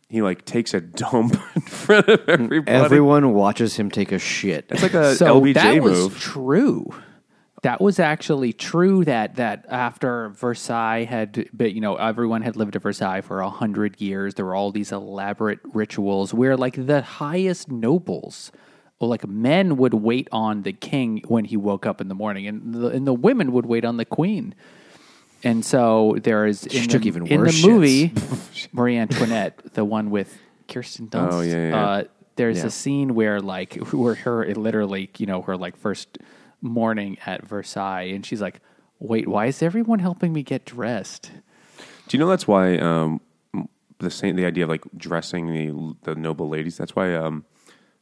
he 0.09 0.23
like 0.23 0.45
takes 0.45 0.75
a 0.75 0.81
dump 0.81 1.35
in 1.57 1.63
front 1.63 2.09
of 2.09 2.21
mm, 2.21 2.29
everybody. 2.29 2.71
Everyone 2.85 3.33
watches 3.35 3.77
him 3.77 3.91
take 3.91 4.13
a 4.13 4.19
shit. 4.21 4.67
It's 4.71 4.83
like 4.83 4.95
a 4.95 5.15
so 5.17 5.41
LBJ 5.41 5.55
that 5.55 5.83
was 5.83 5.99
move. 5.99 6.19
true. 6.21 6.95
That 7.63 7.81
was 7.81 7.99
actually 7.99 8.53
true. 8.55 9.05
That 9.05 9.37
that 9.37 9.67
after 9.69 10.31
Versailles 10.31 11.05
had, 11.05 11.49
been, 11.55 11.75
you 11.75 11.81
know, 11.83 11.97
everyone 11.97 12.41
had 12.43 12.57
lived 12.57 12.75
at 12.75 12.83
Versailles 12.83 13.21
for 13.21 13.41
a 13.41 13.51
hundred 13.51 14.01
years. 14.01 14.35
There 14.35 14.47
were 14.47 14.55
all 14.55 14.71
these 14.73 14.93
elaborate 14.93 15.59
rituals 15.75 16.33
where, 16.33 16.57
like, 16.57 16.87
the 16.87 17.03
highest 17.03 17.71
nobles, 17.71 18.51
or 18.99 19.09
like 19.09 19.27
men, 19.29 19.77
would 19.77 19.93
wait 19.93 20.29
on 20.33 20.63
the 20.63 20.73
king 20.73 21.23
when 21.29 21.45
he 21.45 21.57
woke 21.59 21.85
up 21.85 22.01
in 22.01 22.09
the 22.09 22.15
morning, 22.15 22.47
and 22.47 22.75
the, 22.75 22.89
and 22.89 23.07
the 23.07 23.13
women 23.15 23.53
would 23.53 23.67
wait 23.67 23.85
on 23.85 23.99
the 23.99 24.07
queen. 24.07 24.55
And 25.45 25.65
so 25.65 26.17
there 26.23 26.47
is 26.47 26.65
in, 26.67 26.89
took 26.89 27.03
the, 27.03 27.09
in 27.09 27.45
the 27.45 27.67
movie 27.67 28.13
Marie 28.73 28.97
Antoinette, 28.97 29.59
the 29.75 29.85
one 29.85 30.11
with 30.11 30.39
Kirsten 30.69 31.09
Dunst. 31.09 31.33
Oh, 31.33 31.41
yeah, 31.41 31.69
yeah. 31.69 31.87
Uh, 31.87 32.05
there's 32.37 32.59
Yeah. 32.59 32.67
a 32.67 32.71
scene 32.71 33.15
where 33.15 33.41
like 33.41 33.75
where 33.93 34.15
her 34.17 34.45
it 34.45 34.57
literally 34.57 35.11
you 35.19 35.27
know 35.27 35.43
her 35.43 35.57
like 35.59 35.77
first 35.77 36.17
morning 36.61 37.19
at 37.27 37.47
Versailles 37.47 38.03
and 38.03 38.25
she's 38.25 38.41
like 38.41 38.61
wait 38.99 39.27
why 39.27 39.47
is 39.47 39.63
everyone 39.63 39.99
helping 39.99 40.33
me 40.33 40.43
get 40.43 40.65
dressed 40.65 41.31
Do 42.09 42.17
you 42.17 42.19
know 42.19 42.29
that's 42.29 42.49
why 42.49 42.77
um, 42.79 43.21
the 44.01 44.11
same 44.11 44.37
the 44.37 44.45
idea 44.45 44.65
of 44.65 44.71
like 44.71 44.85
dressing 44.97 45.47
the 45.53 45.95
the 46.03 46.15
noble 46.15 46.49
ladies? 46.49 46.77
That's 46.77 46.97
why 46.97 47.15
um, 47.15 47.45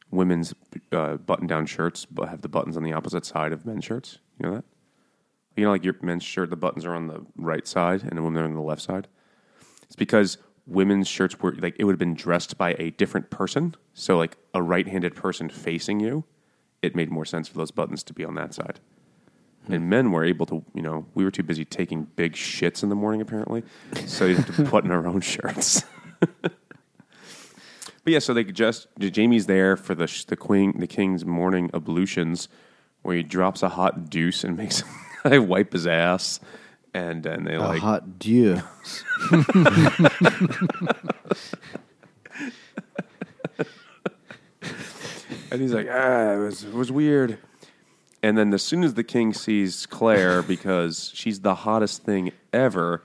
women's 0.09 0.53
uh, 0.91 1.17
button 1.17 1.47
down 1.47 1.65
shirts 1.65 2.07
have 2.27 2.41
the 2.41 2.49
buttons 2.49 2.75
on 2.75 2.83
the 2.83 2.93
opposite 2.93 3.25
side 3.25 3.53
of 3.53 3.65
men's 3.65 3.85
shirts. 3.85 4.17
You 4.39 4.47
know 4.47 4.55
that? 4.55 4.65
You 5.55 5.65
know, 5.65 5.71
like 5.71 5.83
your 5.83 5.95
men's 6.01 6.23
shirt, 6.23 6.49
the 6.49 6.55
buttons 6.55 6.85
are 6.85 6.95
on 6.95 7.07
the 7.07 7.25
right 7.35 7.67
side, 7.67 8.03
and 8.03 8.17
the 8.17 8.23
women 8.23 8.41
are 8.41 8.45
on 8.45 8.53
the 8.53 8.61
left 8.61 8.81
side. 8.81 9.07
It's 9.83 9.95
because 9.95 10.37
women's 10.65 11.07
shirts 11.07 11.39
were 11.39 11.53
like 11.55 11.75
it 11.77 11.83
would 11.83 11.93
have 11.93 11.99
been 11.99 12.15
dressed 12.15 12.57
by 12.57 12.75
a 12.79 12.91
different 12.91 13.29
person. 13.29 13.75
So, 13.93 14.17
like 14.17 14.37
a 14.53 14.63
right-handed 14.63 15.15
person 15.15 15.49
facing 15.49 15.99
you, 15.99 16.23
it 16.81 16.95
made 16.95 17.09
more 17.09 17.25
sense 17.25 17.47
for 17.47 17.57
those 17.57 17.71
buttons 17.71 18.03
to 18.03 18.13
be 18.13 18.23
on 18.23 18.35
that 18.35 18.53
side. 18.53 18.79
And 19.67 19.89
men 19.89 20.11
were 20.11 20.23
able 20.23 20.45
to, 20.47 20.63
you 20.73 20.81
know, 20.81 21.05
we 21.13 21.23
were 21.23 21.31
too 21.31 21.43
busy 21.43 21.65
taking 21.65 22.05
big 22.15 22.33
shits 22.33 22.81
in 22.81 22.89
the 22.89 22.95
morning, 22.95 23.21
apparently. 23.21 23.63
So 24.05 24.25
you 24.25 24.35
have 24.35 24.55
to 24.55 24.63
button 24.63 24.91
our 24.91 25.05
own 25.05 25.21
shirts. 25.21 25.83
but 26.41 26.53
yeah, 28.05 28.19
so 28.19 28.33
they 28.33 28.43
could 28.43 28.55
just 28.55 28.87
Jamie's 28.97 29.45
there 29.45 29.75
for 29.75 29.93
the 29.93 30.07
sh- 30.07 30.23
the 30.23 30.35
queen, 30.35 30.79
the 30.79 30.87
king's 30.87 31.25
morning 31.25 31.69
ablutions, 31.73 32.47
where 33.03 33.15
he 33.15 33.23
drops 33.23 33.61
a 33.61 33.69
hot 33.69 34.09
deuce 34.09 34.43
and 34.43 34.57
makes 34.57 34.83
I 35.23 35.39
wipe 35.39 35.73
his 35.73 35.85
ass, 35.85 36.39
and 36.93 37.25
and 37.25 37.45
they 37.45 37.55
a 37.55 37.59
like 37.59 37.81
hot 37.81 38.17
dieu. 38.17 38.61
And 45.51 45.61
he's 45.61 45.73
like, 45.73 45.87
ah, 45.89 46.33
it 46.33 46.37
was, 46.37 46.63
it 46.63 46.73
was 46.73 46.91
weird. 46.91 47.37
And 48.21 48.37
then 48.37 48.53
as 48.53 48.61
soon 48.63 48.83
as 48.83 48.93
the 48.95 49.03
king 49.03 49.33
sees 49.33 49.85
Claire, 49.85 50.41
because 50.53 51.11
she's 51.13 51.41
the 51.41 51.55
hottest 51.55 52.03
thing 52.03 52.31
ever, 52.53 53.03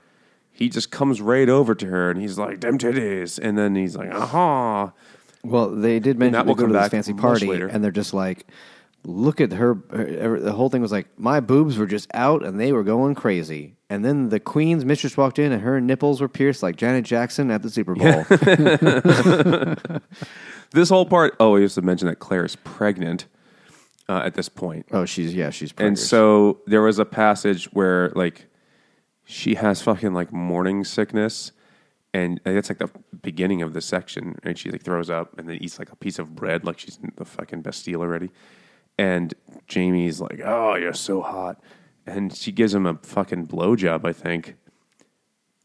he 0.51 0.69
just 0.69 0.91
comes 0.91 1.21
right 1.21 1.49
over 1.49 1.75
to 1.75 1.85
her 1.87 2.11
and 2.11 2.21
he's 2.21 2.37
like, 2.37 2.61
them 2.61 2.77
titties. 2.77 3.39
And 3.41 3.57
then 3.57 3.75
he's 3.75 3.95
like, 3.95 4.13
aha. 4.13 4.93
Well, 5.43 5.69
they 5.69 5.99
did 5.99 6.17
mention 6.17 6.33
that 6.33 6.43
they 6.43 6.47
will 6.47 6.55
go 6.55 6.63
come 6.63 6.69
to 6.69 6.73
this 6.73 6.83
back 6.83 6.91
fancy 6.91 7.13
much 7.13 7.21
party, 7.21 7.47
later. 7.47 7.67
and 7.67 7.83
they're 7.83 7.91
just 7.91 8.13
like, 8.13 8.47
"Look 9.05 9.39
at 9.39 9.53
her." 9.53 9.77
her- 9.91 10.39
The 10.39 10.51
whole 10.53 10.69
thing 10.69 10.81
was 10.81 10.91
like, 10.91 11.07
"My 11.17 11.39
boobs 11.39 11.77
were 11.77 11.85
just 11.85 12.09
out, 12.13 12.45
and 12.45 12.59
they 12.59 12.71
were 12.73 12.83
going 12.83 13.15
crazy." 13.15 13.75
And 13.89 14.03
then 14.03 14.29
the 14.29 14.39
queen's 14.39 14.83
mistress 14.83 15.15
walked 15.15 15.37
in, 15.39 15.51
and 15.51 15.61
her 15.61 15.79
nipples 15.79 16.19
were 16.19 16.27
pierced 16.27 16.63
like 16.63 16.75
Janet 16.75 17.05
Jackson 17.05 17.51
at 17.51 17.61
the 17.61 17.69
Super 17.69 17.95
Bowl. 17.95 18.25
This 20.71 20.89
whole 20.89 21.05
part, 21.05 21.35
oh, 21.39 21.55
he 21.55 21.61
has 21.61 21.75
to 21.75 21.81
mention 21.81 22.07
that 22.07 22.17
Claire 22.19 22.43
is 22.43 22.55
pregnant 22.57 23.27
uh, 24.09 24.23
at 24.25 24.33
this 24.33 24.49
point. 24.49 24.85
oh, 24.91 25.05
she's 25.05 25.33
yeah, 25.33 25.49
she's 25.51 25.71
pregnant. 25.71 25.99
And 25.99 26.05
so 26.07 26.59
there 26.65 26.81
was 26.81 26.99
a 26.99 27.05
passage 27.05 27.65
where 27.71 28.09
like 28.15 28.47
she 29.23 29.55
has 29.55 29.81
fucking 29.81 30.13
like 30.13 30.33
morning 30.33 30.83
sickness, 30.83 31.51
and 32.13 32.41
that's 32.43 32.69
like 32.69 32.79
the 32.79 32.89
beginning 33.21 33.61
of 33.61 33.73
the 33.73 33.79
section, 33.81 34.37
and 34.43 34.57
she 34.57 34.69
like 34.69 34.81
throws 34.81 35.09
up 35.09 35.37
and 35.39 35.47
then 35.47 35.57
eats 35.61 35.79
like 35.79 35.91
a 35.91 35.95
piece 35.95 36.19
of 36.19 36.35
bread, 36.35 36.65
like 36.65 36.79
she's 36.79 36.97
in 37.01 37.11
the 37.15 37.25
fucking 37.25 37.61
Bastille 37.61 38.01
already. 38.01 38.31
And 38.97 39.33
Jamie's 39.67 40.21
like, 40.21 40.41
"Oh, 40.43 40.75
you're 40.75 40.93
so 40.93 41.21
hot," 41.21 41.59
and 42.05 42.33
she 42.33 42.51
gives 42.51 42.73
him 42.73 42.85
a 42.85 42.95
fucking 42.95 43.47
blowjob, 43.47 44.05
I 44.05 44.13
think, 44.13 44.55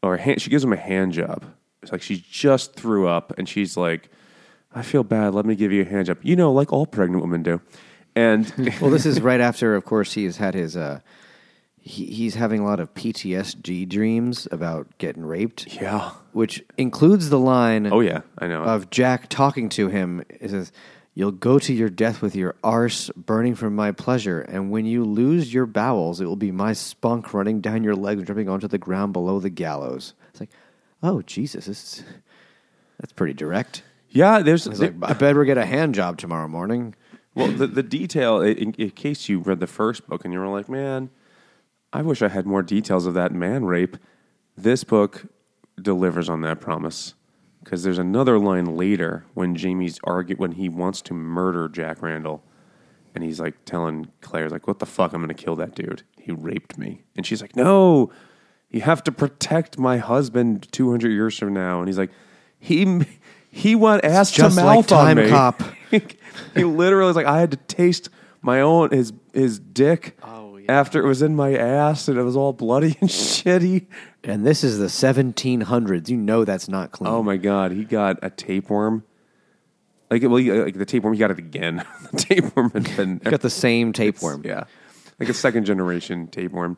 or 0.03 0.17
hand, 0.17 0.41
she 0.41 0.49
gives 0.49 0.63
him 0.63 0.73
a 0.73 0.77
hand 0.77 1.13
job. 1.13 1.45
It's 1.81 1.91
like 1.91 2.01
she 2.01 2.23
just 2.29 2.75
threw 2.75 3.07
up, 3.07 3.33
and 3.37 3.47
she's 3.47 3.77
like, 3.77 4.09
"I 4.73 4.81
feel 4.81 5.03
bad. 5.03 5.33
Let 5.33 5.45
me 5.45 5.55
give 5.55 5.71
you 5.71 5.81
a 5.83 5.85
hand 5.85 6.07
job." 6.07 6.17
You 6.21 6.35
know, 6.35 6.51
like 6.51 6.73
all 6.73 6.85
pregnant 6.85 7.21
women 7.23 7.43
do. 7.43 7.61
And 8.15 8.51
well, 8.81 8.91
this 8.91 9.05
is 9.05 9.21
right 9.21 9.39
after, 9.39 9.75
of 9.75 9.85
course, 9.85 10.13
he's 10.13 10.37
had 10.37 10.53
his. 10.53 10.75
Uh, 10.75 10.99
he, 11.83 12.05
he's 12.05 12.35
having 12.35 12.61
a 12.61 12.63
lot 12.65 12.79
of 12.79 12.93
PTSD 12.93 13.89
dreams 13.89 14.47
about 14.51 14.87
getting 14.99 15.25
raped. 15.25 15.73
yeah, 15.73 16.11
which 16.31 16.63
includes 16.77 17.29
the 17.29 17.39
line. 17.39 17.87
Oh 17.91 18.01
yeah, 18.01 18.21
I 18.37 18.47
know. 18.47 18.63
of 18.63 18.89
Jack 18.91 19.29
talking 19.29 19.69
to 19.69 19.87
him. 19.87 20.23
It 20.29 20.51
says, 20.51 20.71
"You'll 21.13 21.31
go 21.31 21.59
to 21.59 21.73
your 21.73 21.89
death 21.89 22.21
with 22.21 22.35
your 22.35 22.55
arse 22.63 23.09
burning 23.15 23.55
from 23.55 23.75
my 23.75 23.91
pleasure, 23.91 24.41
and 24.41 24.71
when 24.71 24.85
you 24.85 25.03
lose 25.03 25.53
your 25.53 25.65
bowels, 25.65 26.21
it 26.21 26.25
will 26.25 26.35
be 26.35 26.51
my 26.51 26.73
spunk 26.73 27.33
running 27.33 27.61
down 27.61 27.83
your 27.83 27.95
legs, 27.95 28.23
dripping 28.23 28.49
onto 28.49 28.67
the 28.67 28.77
ground 28.77 29.13
below 29.13 29.39
the 29.39 29.49
gallows." 29.49 30.13
It's 30.29 30.39
like, 30.39 30.51
oh 31.03 31.21
Jesus, 31.21 31.65
this 31.65 31.83
is, 31.83 32.03
that's 32.99 33.13
pretty 33.13 33.33
direct. 33.33 33.83
yeah, 34.09 34.39
there's 34.39 34.65
He's 34.65 34.81
like, 34.81 34.95
I 35.01 35.13
better 35.13 35.43
get 35.45 35.57
a 35.57 35.65
hand 35.65 35.95
job 35.95 36.17
tomorrow 36.17 36.47
morning. 36.47 36.95
well 37.35 37.47
the 37.47 37.67
the 37.67 37.83
detail 37.83 38.41
in, 38.41 38.73
in 38.73 38.91
case 38.91 39.29
you 39.29 39.39
read 39.39 39.59
the 39.59 39.67
first 39.67 40.07
book 40.07 40.23
and 40.25 40.33
you 40.33 40.39
were 40.39 40.47
like, 40.47 40.69
man, 40.69 41.09
I 41.93 42.01
wish 42.01 42.21
I 42.21 42.27
had 42.29 42.45
more 42.45 42.63
details 42.63 43.05
of 43.05 43.13
that 43.15 43.31
man 43.31 43.65
rape. 43.65 43.97
This 44.57 44.83
book 44.83 45.25
delivers 45.81 46.29
on 46.29 46.41
that 46.41 46.59
promise 46.59 47.15
because 47.63 47.83
there's 47.83 47.97
another 47.99 48.37
line 48.39 48.77
later 48.77 49.25
when 49.33 49.55
Jamie's 49.55 49.99
argue 50.03 50.35
when 50.35 50.53
he 50.53 50.69
wants 50.69 51.01
to 51.03 51.13
murder 51.13 51.67
Jack 51.69 52.01
Randall, 52.01 52.43
and 53.15 53.23
he's 53.23 53.39
like 53.39 53.55
telling 53.65 54.07
Claire 54.21 54.49
like, 54.49 54.67
"What 54.67 54.79
the 54.79 54.85
fuck? 54.85 55.13
I'm 55.13 55.21
going 55.21 55.35
to 55.35 55.43
kill 55.43 55.55
that 55.57 55.75
dude. 55.75 56.03
He 56.19 56.31
raped 56.31 56.77
me," 56.77 57.03
and 57.15 57.25
she's 57.25 57.41
like, 57.41 57.55
"No." 57.55 58.11
You 58.73 58.79
have 58.79 59.03
to 59.03 59.11
protect 59.11 59.77
my 59.77 59.97
husband 59.97 60.65
200 60.71 61.09
years 61.09 61.37
from 61.37 61.53
now, 61.53 61.79
and 61.79 61.89
he's 61.89 61.97
like, 61.97 62.09
he 62.57 63.01
he 63.49 63.75
went 63.75 64.05
ass 64.05 64.31
to 64.31 64.47
like 64.47 64.55
mouth 64.55 64.91
on 64.93 65.17
me. 65.17 65.27
Cop. 65.27 65.61
he 66.55 66.63
literally 66.63 67.07
was 67.07 67.17
like, 67.17 67.25
I 67.25 67.41
had 67.41 67.51
to 67.51 67.57
taste 67.57 68.09
my 68.41 68.61
own 68.61 68.91
his 68.91 69.11
his 69.33 69.59
dick 69.59 70.17
Oh, 70.23 70.55
yeah. 70.55 70.71
after 70.71 71.03
it 71.03 71.05
was 71.05 71.21
in 71.21 71.35
my 71.35 71.53
ass 71.53 72.07
and 72.07 72.17
it 72.17 72.23
was 72.23 72.37
all 72.37 72.53
bloody 72.53 72.95
and 73.01 73.09
shitty. 73.09 73.87
And 74.23 74.45
this 74.45 74.63
is 74.63 74.77
the 74.77 74.85
1700s. 74.85 76.09
You 76.09 76.17
know 76.17 76.45
that's 76.45 76.67
not 76.67 76.91
clean. 76.91 77.11
Oh 77.11 77.23
my 77.23 77.37
god, 77.37 77.71
he 77.71 77.83
got 77.83 78.19
a 78.21 78.29
tapeworm. 78.29 79.03
Like 80.09 80.21
well, 80.23 80.35
he, 80.35 80.51
like 80.51 80.77
the 80.77 80.85
tapeworm, 80.85 81.13
he 81.13 81.19
got 81.19 81.31
it 81.31 81.39
again. 81.39 81.85
the 82.11 82.17
tapeworm 82.17 82.71
had 82.71 82.95
been 82.95 83.17
Got 83.17 83.41
the 83.41 83.49
same 83.49 83.93
tapeworm. 83.93 84.43
yeah, 84.45 84.65
like 85.19 85.29
a 85.29 85.33
second 85.33 85.65
generation 85.65 86.27
tapeworm. 86.27 86.77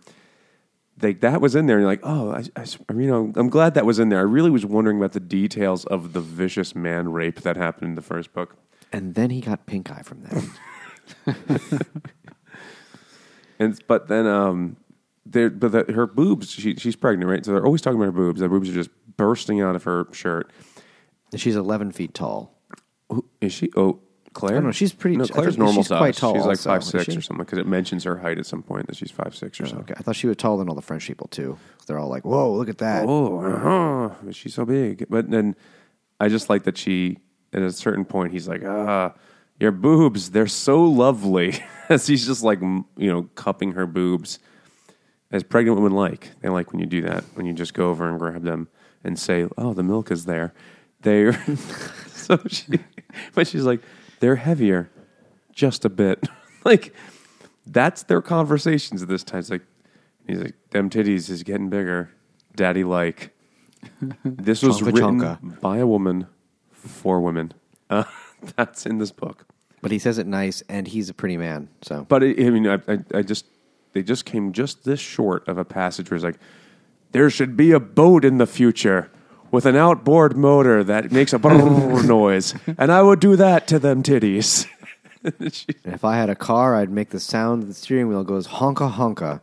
Like 1.01 1.21
that 1.21 1.41
was 1.41 1.55
in 1.55 1.65
there, 1.65 1.77
and 1.77 1.81
you're 1.81 1.91
like, 1.91 2.01
oh, 2.03 2.31
I, 2.31 2.43
I, 2.55 2.65
you 2.93 3.07
know, 3.07 3.33
I'm 3.35 3.49
glad 3.49 3.73
that 3.73 3.85
was 3.85 3.97
in 3.97 4.09
there. 4.09 4.19
I 4.19 4.23
really 4.23 4.51
was 4.51 4.65
wondering 4.65 4.97
about 4.97 5.13
the 5.13 5.19
details 5.19 5.85
of 5.85 6.13
the 6.13 6.21
vicious 6.21 6.75
man 6.75 7.11
rape 7.11 7.41
that 7.41 7.57
happened 7.57 7.89
in 7.89 7.95
the 7.95 8.01
first 8.03 8.31
book. 8.31 8.55
And 8.91 9.15
then 9.15 9.31
he 9.31 9.41
got 9.41 9.65
pink 9.65 9.89
eye 9.89 10.03
from 10.03 10.21
that. 11.25 11.81
And 13.59 13.79
but 13.87 14.07
then 14.07 14.25
um, 14.25 14.77
there, 15.33 15.49
but 15.49 15.71
the, 15.87 15.93
her 15.93 16.07
boobs, 16.07 16.51
she, 16.51 16.75
she's 16.75 16.95
pregnant, 16.95 17.29
right? 17.29 17.45
So 17.45 17.51
they're 17.53 17.65
always 17.65 17.81
talking 17.81 17.97
about 17.97 18.05
her 18.05 18.11
boobs. 18.11 18.39
The 18.39 18.47
boobs 18.49 18.69
are 18.69 18.73
just 18.73 18.89
bursting 19.17 19.61
out 19.61 19.75
of 19.75 19.83
her 19.83 20.07
shirt. 20.13 20.49
She's 21.35 21.55
11 21.55 21.91
feet 21.91 22.13
tall. 22.13 22.57
Who, 23.09 23.25
is 23.41 23.51
she? 23.51 23.69
Oh, 23.75 23.99
Claire. 24.33 24.53
I 24.53 24.55
don't 24.57 24.65
know, 24.65 24.71
she's 24.71 24.93
pretty- 24.93 25.17
No, 25.17 25.25
I 25.25 25.27
Claire's 25.27 25.47
think 25.55 25.59
normal 25.59 25.83
she's 25.83 25.87
size. 25.89 25.97
quite 25.99 26.15
tall 26.15 26.33
She's 26.33 26.41
like 26.41 26.49
also, 26.57 26.69
five 26.69 26.83
six 26.83 27.05
she? 27.05 27.17
or 27.17 27.21
something 27.21 27.45
because 27.45 27.59
it 27.59 27.67
mentions 27.67 28.03
her 28.05 28.17
height 28.17 28.39
at 28.39 28.45
some 28.47 28.63
point 28.63 28.87
that 28.87 28.95
she's 28.95 29.11
five 29.11 29.35
six 29.35 29.59
or 29.61 29.65
something. 29.67 29.83
Okay, 29.83 29.93
I 29.97 30.01
thought 30.01 30.15
she 30.15 30.25
was 30.27 30.37
taller 30.37 30.57
than 30.59 30.69
all 30.69 30.75
the 30.75 30.81
French 30.81 31.05
people 31.05 31.27
too. 31.27 31.57
They're 31.85 31.99
all 31.99 32.09
like, 32.09 32.25
"Whoa, 32.25 32.51
look 32.55 32.67
at 32.69 32.79
that!" 32.79 33.05
Oh, 33.07 33.39
uh-huh. 33.41 34.15
but 34.23 34.35
she's 34.35 34.53
so 34.55 34.65
big. 34.65 35.05
But 35.09 35.29
then 35.29 35.55
I 36.19 36.29
just 36.29 36.49
like 36.49 36.63
that 36.63 36.77
she, 36.79 37.19
at 37.51 37.61
a 37.61 37.71
certain 37.71 38.05
point, 38.05 38.31
he's 38.33 38.47
like, 38.47 38.63
ah, 38.65 39.13
your 39.59 39.71
boobs, 39.71 40.31
they're 40.31 40.47
so 40.47 40.83
lovely. 40.83 41.63
As 41.89 42.07
he's 42.07 42.25
just 42.25 42.41
like, 42.43 42.59
m- 42.61 42.85
you 42.97 43.11
know, 43.11 43.23
cupping 43.35 43.73
her 43.73 43.85
boobs. 43.85 44.39
As 45.33 45.43
pregnant 45.43 45.77
women 45.77 45.93
like. 45.93 46.29
They 46.41 46.47
like 46.47 46.71
when 46.71 46.79
you 46.79 46.85
do 46.85 47.01
that, 47.01 47.25
when 47.33 47.45
you 47.45 47.53
just 47.53 47.73
go 47.73 47.89
over 47.89 48.07
and 48.07 48.19
grab 48.19 48.43
them 48.43 48.69
and 49.03 49.17
say, 49.17 49.47
oh, 49.57 49.73
the 49.73 49.81
milk 49.81 50.11
is 50.11 50.25
there. 50.25 50.53
They're, 51.01 51.33
so 52.07 52.39
she, 52.47 52.67
but 53.33 53.47
she's 53.47 53.63
like, 53.63 53.81
they're 54.19 54.37
heavier, 54.37 54.89
just 55.51 55.85
a 55.85 55.89
bit. 55.89 56.23
like, 56.63 56.93
that's 57.65 58.03
their 58.03 58.21
conversations 58.21 59.01
at 59.01 59.09
this 59.09 59.23
time. 59.23 59.39
It's 59.39 59.49
like, 59.49 59.63
he's 60.27 60.39
like, 60.39 60.55
them 60.69 60.89
titties 60.89 61.29
is 61.29 61.41
getting 61.43 61.69
bigger. 61.69 62.11
Daddy 62.55 62.83
like. 62.83 63.31
This 64.23 64.63
was 64.63 64.79
Chonka 64.79 64.85
written 64.85 65.19
chonka. 65.19 65.59
by 65.59 65.77
a 65.79 65.87
woman 65.87 66.27
for 66.71 67.19
women. 67.19 67.53
Uh, 67.89 68.05
that's 68.55 68.85
in 68.85 68.97
this 68.99 69.11
book. 69.11 69.45
But 69.81 69.91
he 69.91 69.99
says 69.99 70.17
it 70.17 70.27
nice, 70.27 70.63
and 70.69 70.87
he's 70.87 71.09
a 71.09 71.13
pretty 71.13 71.35
man. 71.35 71.67
So 71.81 72.05
But 72.07 72.23
it, 72.23 72.39
I 72.39 72.49
mean, 72.49 72.65
I, 72.67 72.75
I, 72.87 72.97
I 73.15 73.21
just 73.23 73.45
they 73.93 74.03
just 74.03 74.25
came 74.25 74.51
just 74.53 74.83
this 74.83 74.99
short 74.99 75.47
of 75.47 75.57
a 75.57 75.65
passage 75.65 76.09
where 76.09 76.15
it's 76.15 76.23
like, 76.23 76.39
there 77.11 77.29
should 77.29 77.55
be 77.55 77.71
a 77.71 77.79
boat 77.79 78.25
in 78.25 78.37
the 78.39 78.47
future 78.47 79.09
with 79.51 79.65
an 79.67 79.75
outboard 79.75 80.35
motor 80.35 80.83
that 80.83 81.11
makes 81.11 81.31
a 81.31 81.37
noise, 82.03 82.55
and 82.77 82.91
I 82.91 83.01
would 83.03 83.19
do 83.19 83.35
that 83.35 83.67
to 83.67 83.79
them 83.79 84.03
titties. 84.03 84.67
If 85.85 86.03
I 86.03 86.17
had 86.17 86.29
a 86.29 86.35
car, 86.35 86.75
I'd 86.75 86.89
make 86.91 87.11
the 87.11 87.19
sound 87.19 87.63
the 87.63 87.73
steering 87.73 88.09
wheel 88.09 88.25
goes 88.25 88.45
honka 88.45 88.91
honka. 88.91 89.39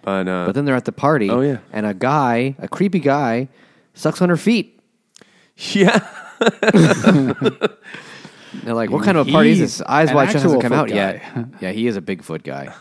but 0.00 0.26
uh, 0.26 0.46
But 0.46 0.52
then 0.54 0.64
they're 0.64 0.74
at 0.74 0.86
the 0.86 0.92
party. 0.92 1.28
Oh, 1.28 1.42
yeah. 1.42 1.58
And 1.70 1.84
a 1.84 1.92
guy, 1.92 2.54
a 2.58 2.66
creepy 2.66 2.98
guy, 3.00 3.48
sucks 3.92 4.22
on 4.22 4.30
her 4.30 4.38
feet. 4.38 4.80
yeah, 5.72 5.98
They're 8.62 8.72
like, 8.74 8.90
what 8.90 9.04
kind 9.04 9.18
of 9.18 9.28
a 9.28 9.30
party 9.32 9.50
is 9.50 9.58
this? 9.58 9.82
Eyes 9.82 10.10
an 10.10 10.14
wide 10.16 10.30
shut 10.30 10.42
hasn't 10.42 10.62
come 10.62 10.72
out 10.72 10.88
guy. 10.88 10.94
yet. 10.94 11.22
yeah, 11.60 11.72
he 11.72 11.86
is 11.86 11.96
a 11.96 12.00
Bigfoot 12.00 12.42
guy. 12.44 12.72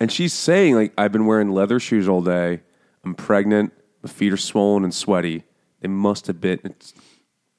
And 0.00 0.10
she's 0.12 0.32
saying 0.32 0.74
like, 0.74 0.92
I've 0.98 1.12
been 1.12 1.26
wearing 1.26 1.50
leather 1.50 1.78
shoes 1.80 2.08
all 2.08 2.22
day. 2.22 2.60
I'm 3.04 3.14
pregnant. 3.14 3.72
My 4.02 4.10
feet 4.10 4.32
are 4.32 4.36
swollen 4.36 4.84
and 4.84 4.94
sweaty. 4.94 5.44
They 5.80 5.88
must 5.88 6.26
have 6.26 6.40
been. 6.40 6.60
It's, 6.64 6.94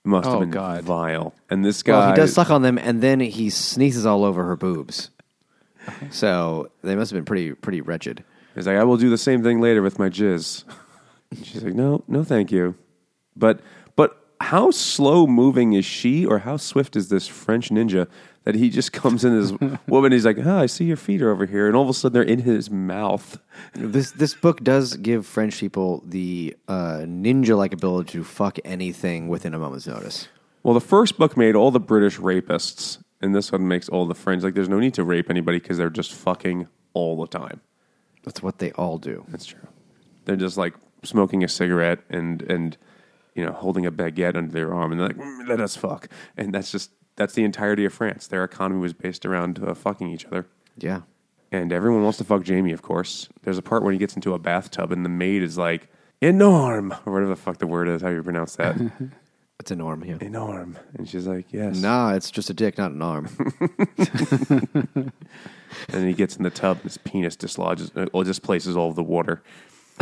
must 0.04 0.26
have 0.26 0.36
Oh, 0.36 0.40
been 0.40 0.52
God. 0.52 0.84
vile. 0.84 1.34
And 1.50 1.66
this 1.66 1.84
guy, 1.84 1.98
Well, 1.98 2.10
he 2.12 2.16
does 2.16 2.34
suck 2.34 2.50
on 2.50 2.62
them, 2.62 2.78
and 2.78 3.02
then 3.02 3.20
he 3.20 3.50
sneezes 3.50 4.06
all 4.06 4.24
over 4.24 4.44
her 4.46 4.56
boobs. 4.56 5.10
So 6.12 6.70
they 6.84 6.96
must 6.96 7.12
have 7.12 7.18
been 7.18 7.26
pretty 7.26 7.54
pretty 7.54 7.82
wretched. 7.82 8.24
He's 8.56 8.68
like, 8.68 8.78
I 8.78 8.84
will 8.84 8.98
do 8.98 9.10
the 9.10 9.18
same 9.18 9.44
thing 9.44 9.62
later 9.62 9.82
with 9.82 10.00
my 10.00 10.10
jizz. 10.10 10.64
She's 11.44 11.64
like, 11.64 11.74
no, 11.76 12.04
no, 12.08 12.24
thank 12.24 12.52
you. 12.52 12.76
But 13.36 13.62
but 13.96 14.18
how 14.42 14.72
slow 14.72 15.28
moving 15.28 15.74
is 15.74 15.86
she, 15.86 16.26
or 16.26 16.40
how 16.40 16.58
swift 16.58 16.96
is 16.96 17.10
this 17.10 17.28
French 17.28 17.70
ninja 17.70 18.08
that 18.48 18.56
he 18.56 18.70
just 18.70 18.94
comes 18.94 19.26
in 19.26 19.38
as 19.38 19.54
woman? 19.88 20.14
He's 20.14 20.26
like, 20.26 20.38
oh, 20.40 20.58
I 20.58 20.68
see 20.68 20.86
your 20.86 20.96
feet 20.96 21.22
are 21.22 21.32
over 21.32 21.46
here, 21.46 21.68
and 21.68 21.76
all 21.76 21.84
of 21.84 21.90
a 21.90 21.94
sudden 21.94 22.14
they're 22.14 22.24
in 22.24 22.40
his 22.40 22.72
mouth. 22.72 23.42
This 23.74 24.12
this 24.12 24.36
book 24.36 24.64
does 24.64 24.96
give 24.96 25.26
French 25.26 25.60
people 25.60 26.02
the 26.06 26.56
uh, 26.70 27.00
ninja 27.02 27.58
like 27.58 27.74
ability 27.74 28.14
to 28.14 28.24
fuck 28.24 28.58
anything 28.64 29.28
within 29.28 29.54
a 29.54 29.60
moment's 29.60 29.86
notice. 29.86 30.30
Well, 30.64 30.74
the 30.74 30.80
first 30.80 31.18
book 31.18 31.36
made 31.36 31.56
all 31.56 31.72
the 31.72 31.82
British 31.82 32.20
rapists, 32.20 33.00
and 33.22 33.36
this 33.36 33.52
one 33.52 33.68
makes 33.68 33.90
all 33.90 34.06
the 34.06 34.16
French 34.16 34.44
like. 34.44 34.54
There's 34.54 34.70
no 34.70 34.80
need 34.80 34.94
to 34.94 35.04
rape 35.04 35.30
anybody 35.30 35.60
because 35.60 35.78
they're 35.78 35.90
just 35.90 36.14
fucking 36.14 36.70
all 36.94 37.20
the 37.20 37.28
time. 37.28 37.60
That's 38.24 38.42
what 38.42 38.60
they 38.60 38.72
all 38.72 38.98
do. 38.98 39.26
That's 39.28 39.46
true. 39.46 39.68
They're 40.24 40.38
just 40.38 40.56
like 40.56 40.74
smoking 41.04 41.44
a 41.44 41.50
cigarette 41.50 42.00
and 42.10 42.42
and 42.44 42.78
you 43.36 43.46
know 43.46 43.52
holding 43.52 43.86
a 43.86 43.92
baguette 43.92 44.38
under 44.38 44.54
their 44.54 44.74
arm 44.74 44.94
and 44.94 45.02
they're 45.02 45.08
like 45.10 45.18
"Mm, 45.18 45.48
let 45.48 45.60
us 45.60 45.76
fuck 45.76 46.08
and 46.36 46.54
that's 46.54 46.72
just 46.72 46.92
that's 47.18 47.34
the 47.34 47.44
entirety 47.44 47.84
of 47.84 47.94
France. 47.94 48.28
Their 48.28 48.44
economy 48.44 48.80
was 48.80 48.94
based 48.94 49.26
around 49.26 49.62
uh, 49.62 49.74
fucking 49.74 50.10
each 50.10 50.26
other. 50.26 50.48
Yeah. 50.78 51.02
And 51.52 51.74
everyone 51.74 52.04
wants 52.04 52.18
to 52.20 52.24
fuck 52.24 52.44
Jamie, 52.44 52.72
of 52.72 52.82
course. 52.82 53.28
There's 53.44 53.58
a 53.58 53.62
part 53.62 53.84
when 53.84 53.94
he 53.94 54.00
gets 54.00 54.16
into 54.16 54.34
a 54.34 54.40
bathtub 54.40 54.92
and 54.92 55.04
the 55.04 55.10
maid 55.10 55.44
is 55.44 55.58
like, 55.58 55.90
enorm, 56.22 56.98
or 57.06 57.14
whatever 57.14 57.30
the 57.30 57.36
fuck 57.36 57.58
the 57.58 57.68
word 57.68 57.88
is, 57.90 58.02
how 58.02 58.10
you 58.10 58.24
pronounce 58.24 58.56
that. 58.56 58.76
It's 59.60 59.72
a 59.72 59.76
norm, 59.76 60.06
yeah. 60.06 60.18
enorm. 60.18 60.76
And 60.94 61.10
she's 61.10 61.26
like, 61.26 61.52
yes. 61.52 61.82
Nah, 61.82 62.14
it's 62.14 62.30
just 62.30 62.52
a 62.52 62.54
dick, 62.54 62.78
not 62.78 62.92
an 62.92 63.02
arm. 63.02 63.28
And 65.88 66.02
then 66.02 66.08
he 66.08 66.14
gets 66.14 66.36
in 66.36 66.44
the 66.44 66.50
tub 66.50 66.78
and 66.78 66.84
his 66.84 66.98
penis 66.98 67.36
dislodges, 67.36 67.92
uh, 67.96 68.08
or 68.14 68.24
displaces 68.24 68.76
all 68.78 68.90
of 68.90 68.96
the 68.96 69.04
water. 69.04 69.42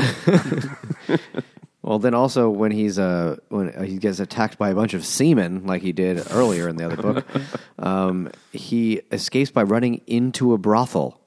well, 1.86 2.00
then 2.00 2.16
also 2.16 2.50
when 2.50 2.72
he's 2.72 2.98
uh 2.98 3.38
when 3.50 3.86
he 3.86 3.98
gets 3.98 4.20
attacked 4.20 4.58
by 4.58 4.70
a 4.72 4.76
bunch 4.76 4.94
of 4.96 5.06
seamen, 5.06 5.66
like 5.68 5.84
he 5.84 5.92
did 5.94 6.22
earlier 6.32 6.68
in 6.68 6.78
the 6.78 6.86
other 6.86 6.98
book, 6.98 7.26
um, 7.80 8.32
he 8.52 9.02
escapes 9.12 9.52
by 9.52 9.62
running 9.64 10.02
into 10.08 10.54
a 10.54 10.58
brothel. 10.58 11.22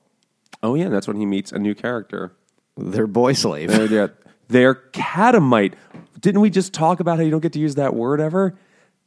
Oh, 0.60 0.74
yeah, 0.74 0.88
that's 0.88 1.06
when 1.06 1.16
he 1.16 1.24
meets 1.26 1.52
a 1.52 1.58
new 1.60 1.74
character. 1.76 2.32
Their 2.76 3.06
boy 3.06 3.34
slave. 3.34 3.70
They're, 3.70 3.86
they're, 3.86 4.14
they're 4.48 4.74
catamite. 4.74 5.74
Didn't 6.18 6.40
we 6.40 6.50
just 6.50 6.72
talk 6.74 6.98
about 6.98 7.18
how 7.18 7.22
you 7.24 7.30
don't 7.30 7.40
get 7.42 7.52
to 7.52 7.60
use 7.60 7.76
that 7.76 7.94
word 7.94 8.20
ever? 8.20 8.58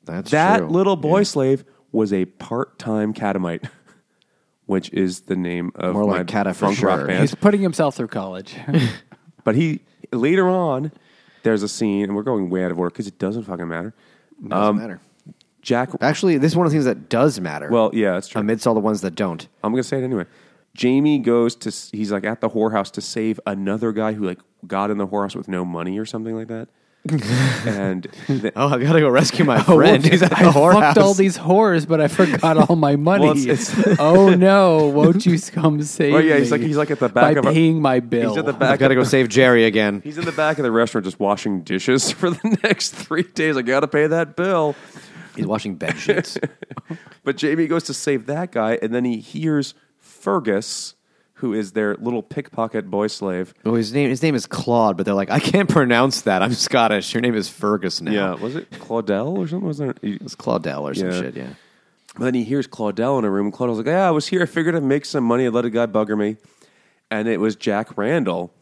That's 0.06 0.32
that 0.32 0.60
true. 0.60 0.68
little 0.70 0.96
boy 0.96 1.20
Yeah. 1.20 1.24
slave 1.24 1.66
was 1.92 2.14
a 2.14 2.24
part-time 2.24 3.12
catamite, 3.14 3.66
which 4.66 4.90
is 4.94 5.22
the 5.22 5.36
name 5.36 5.74
of 5.76 5.94
More 5.94 6.06
my 6.08 6.20
like 6.20 6.28
cata 6.28 6.54
for 6.54 6.68
funk 6.68 6.82
rock 6.82 7.00
sure. 7.00 7.08
band. 7.08 7.20
He's 7.20 7.36
putting 7.36 7.60
himself 7.62 7.96
through 7.98 8.08
college. 8.08 8.56
But 9.44 9.56
he 9.56 9.82
later 10.14 10.48
on, 10.48 10.92
there's 11.44 11.64
a 11.64 11.68
scene, 11.68 12.04
and 12.04 12.16
we're 12.16 12.24
going 12.24 12.50
way 12.50 12.64
out 12.66 12.72
of 12.72 12.80
order 12.80 12.90
because 12.90 13.08
it 13.08 13.18
doesn't 13.20 13.44
fucking 13.44 13.68
matter. 13.68 13.94
Doesn't 14.42 14.54
Um, 14.54 14.78
matter. 14.78 15.00
Jack. 15.62 15.90
Actually, 16.02 16.38
this 16.40 16.52
is 16.54 16.56
one 16.58 16.66
of 16.66 16.72
the 16.72 16.76
things 16.76 16.86
that 16.86 17.08
does 17.10 17.40
matter. 17.40 17.70
Well, 17.70 17.92
yeah, 17.94 18.14
that's 18.14 18.28
true. 18.28 18.42
amidst 18.42 18.66
all 18.66 18.74
the 18.74 18.80
ones 18.80 19.02
that 19.02 19.14
don't. 19.16 19.48
I'm 19.64 19.72
gonna 19.72 19.84
say 19.84 20.00
it 20.00 20.04
anyway. 20.04 20.26
Jamie 20.74 21.20
goes 21.20 21.56
to 21.58 21.70
he's 21.96 22.12
like 22.12 22.24
at 22.24 22.42
the 22.42 22.50
whorehouse 22.50 22.90
to 22.94 23.02
save 23.02 23.40
another 23.46 23.92
guy 23.92 24.14
who 24.14 24.24
like 24.26 24.40
got 24.66 24.90
in 24.90 24.98
the 24.98 25.06
whorehouse 25.08 25.36
with 25.36 25.48
no 25.48 25.64
money 25.66 26.00
or 26.00 26.06
something 26.06 26.36
like 26.36 26.48
that. 26.48 26.70
And 27.10 28.04
the, 28.28 28.52
Oh, 28.56 28.68
I 28.68 28.78
gotta 28.84 29.00
go 29.00 29.10
rescue 29.10 29.44
my 29.44 29.58
oh, 29.68 29.76
friend. 29.78 30.06
He's 30.06 30.22
at 30.22 30.30
the 30.30 30.36
I 30.38 30.44
whorehouse. 30.44 30.74
fucked 30.80 30.98
all 31.00 31.14
these 31.14 31.38
whores, 31.38 31.88
but 31.88 32.00
I 32.00 32.08
forgot 32.08 32.70
all 32.70 32.76
my 32.76 32.96
money. 33.10 33.26
Well, 33.26 33.38
it's- 33.38 33.98
oh 34.00 34.30
no! 34.36 34.88
Won't 34.88 35.26
you 35.26 35.40
come 35.40 35.82
save 35.84 36.14
Oh, 36.14 36.20
yeah, 36.20 36.38
he's 36.38 36.52
me 36.52 36.58
like- 36.58 36.62
he's 36.68 36.78
like 36.78 36.92
at 36.92 37.00
the 37.00 37.10
back 37.10 37.36
by 37.36 37.40
of 37.40 37.46
a- 37.46 37.52
paying 37.52 37.82
my 37.82 38.00
bill. 38.00 38.30
he's 38.30 38.38
at 38.38 38.46
the 38.46 38.54
back. 38.54 38.80
got 38.80 38.90
to 38.90 38.96
go 38.96 39.04
save 39.04 39.30
Jerry 39.30 39.66
again. 39.66 40.02
He's 40.04 40.18
in 40.18 40.26
the 40.26 40.32
back 40.32 40.58
of 40.60 40.64
the 40.64 40.72
restaurant 40.72 41.06
just 41.06 41.20
washing 41.20 41.62
dishes 41.64 42.12
for 42.12 42.30
the 42.30 42.58
next 42.64 42.92
three 42.92 43.24
days. 43.24 43.58
I 43.58 43.62
gotta 43.64 43.88
pay 43.88 44.08
that 44.08 44.36
bill. 44.36 44.76
He's 45.36 45.48
washing 45.48 45.76
bed 45.76 45.98
sheets. 45.98 46.38
But 47.24 47.38
Jamie 47.38 47.68
goes 47.68 47.84
to 47.84 47.94
save 47.94 48.26
that 48.28 48.52
guy, 48.52 48.78
and 48.82 48.94
then 48.94 49.06
he 49.06 49.18
hears 49.20 49.74
Fergus, 49.98 50.96
who 51.42 51.54
is 51.54 51.74
their 51.74 51.96
little 51.96 52.24
pickpocket 52.24 52.90
boy 52.90 53.08
slave. 53.08 53.54
well, 53.66 53.76
his 53.76 53.94
name 53.94 54.10
his 54.10 54.24
name 54.24 54.36
is 54.36 54.46
Claude, 54.48 54.96
but 54.96 55.06
they're 55.06 55.14
like, 55.16 55.30
I 55.30 55.40
can't 55.40 55.68
pronounce 55.70 56.22
that. 56.22 56.42
I'm 56.42 56.54
Scottish. 56.54 57.14
Your 57.14 57.22
name 57.22 57.36
is 57.36 57.50
Fergus 57.50 58.00
now. 58.02 58.12
Yeah, 58.12 58.34
was 58.36 58.56
it 58.56 58.70
Claudel 58.72 59.38
or 59.38 59.48
something? 59.48 59.68
Was 59.68 59.78
there? 59.80 59.94
He, 60.02 60.14
It's 60.14 60.36
Claudel 60.36 60.84
or 60.84 60.94
some 60.94 61.10
Yeah. 61.12 61.20
shit. 61.20 61.36
Yeah. 61.36 61.54
But 62.16 62.26
then 62.26 62.34
he 62.34 62.44
hears 62.44 62.68
Claudel 62.68 63.20
in 63.20 63.26
a 63.26 63.30
room. 63.30 63.52
Claudel's 63.52 63.78
like, 63.78 63.88
"Yeah, 63.88 64.08
I 64.08 64.12
was 64.12 64.28
here. 64.28 64.42
I 64.42 64.46
figured 64.46 64.76
I'd 64.76 64.84
make 64.84 65.06
some 65.06 65.24
money. 65.24 65.46
I'd 65.48 65.54
let 65.54 65.66
a 65.66 65.70
guy 65.70 65.86
bugger 65.88 66.18
me." 66.18 66.38
And 67.10 67.28
it 67.28 67.40
was 67.40 67.56
Jack 67.56 67.98
Randall. 67.98 68.54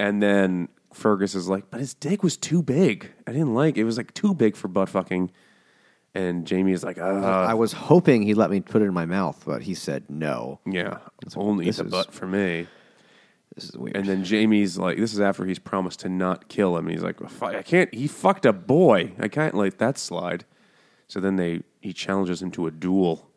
And 0.00 0.22
then 0.22 0.68
Fergus 0.92 1.34
is 1.34 1.48
like, 1.48 1.70
"But 1.70 1.80
his 1.80 1.94
dick 1.94 2.22
was 2.22 2.36
too 2.36 2.62
big. 2.62 3.10
I 3.26 3.32
didn't 3.32 3.54
like. 3.54 3.76
It 3.76 3.84
was 3.84 3.96
like 3.96 4.12
too 4.14 4.34
big 4.34 4.56
for 4.56 4.68
butt 4.68 4.88
fucking." 4.88 5.30
And 6.14 6.46
Jamie 6.46 6.72
is 6.72 6.84
like, 6.84 6.98
"Uh, 6.98 7.02
I 7.04 7.54
was 7.54 7.72
hoping 7.72 8.22
he'd 8.22 8.34
let 8.34 8.50
me 8.50 8.60
put 8.60 8.82
it 8.82 8.84
in 8.84 8.94
my 8.94 9.04
mouth, 9.06 9.42
but 9.44 9.62
he 9.62 9.74
said 9.74 10.04
no. 10.08 10.60
yeah, 10.64 10.98
it's 11.22 11.36
only 11.36 11.64
this 11.66 11.78
the 11.78 11.84
is- 11.86 11.90
butt 11.90 12.12
for 12.14 12.26
me." 12.26 12.66
This 13.56 13.64
is 13.66 13.76
weird. 13.78 13.96
And 13.96 14.06
then 14.06 14.24
Jamie's 14.24 14.78
like, 14.78 14.96
"This 14.98 15.12
is 15.12 15.20
after 15.20 15.44
he's 15.44 15.58
promised 15.60 16.00
to 16.00 16.08
not 16.08 16.48
kill 16.48 16.76
him." 16.76 16.88
He's 16.88 17.02
like, 17.02 17.16
"I 17.42 17.62
can't. 17.62 17.92
He 17.94 18.06
fucked 18.08 18.46
a 18.46 18.52
boy. 18.52 19.12
I 19.18 19.28
can't 19.28 19.54
let 19.54 19.78
that 19.78 19.96
slide." 19.98 20.44
So 21.08 21.20
then 21.20 21.36
they 21.36 21.62
he 21.80 21.92
challenges 21.92 22.42
him 22.42 22.50
to 22.52 22.66
a 22.66 22.70
duel, 22.70 23.28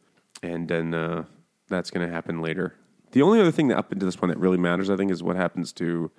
and 0.42 0.68
then 0.68 0.94
uh, 0.94 1.26
that's 1.68 1.92
going 1.92 2.08
to 2.08 2.12
happen 2.14 2.42
later. 2.42 2.76
The 3.12 3.22
only 3.22 3.40
other 3.42 3.52
thing 3.52 3.68
that 3.70 3.78
up 3.78 3.92
until 3.92 4.08
this 4.08 4.16
point 4.16 4.34
that 4.34 4.40
really 4.40 4.58
matters, 4.58 4.90
I 4.90 4.96
think, 4.96 5.12
is 5.12 5.22
what 5.24 5.36
happens 5.36 5.72
to 5.74 6.12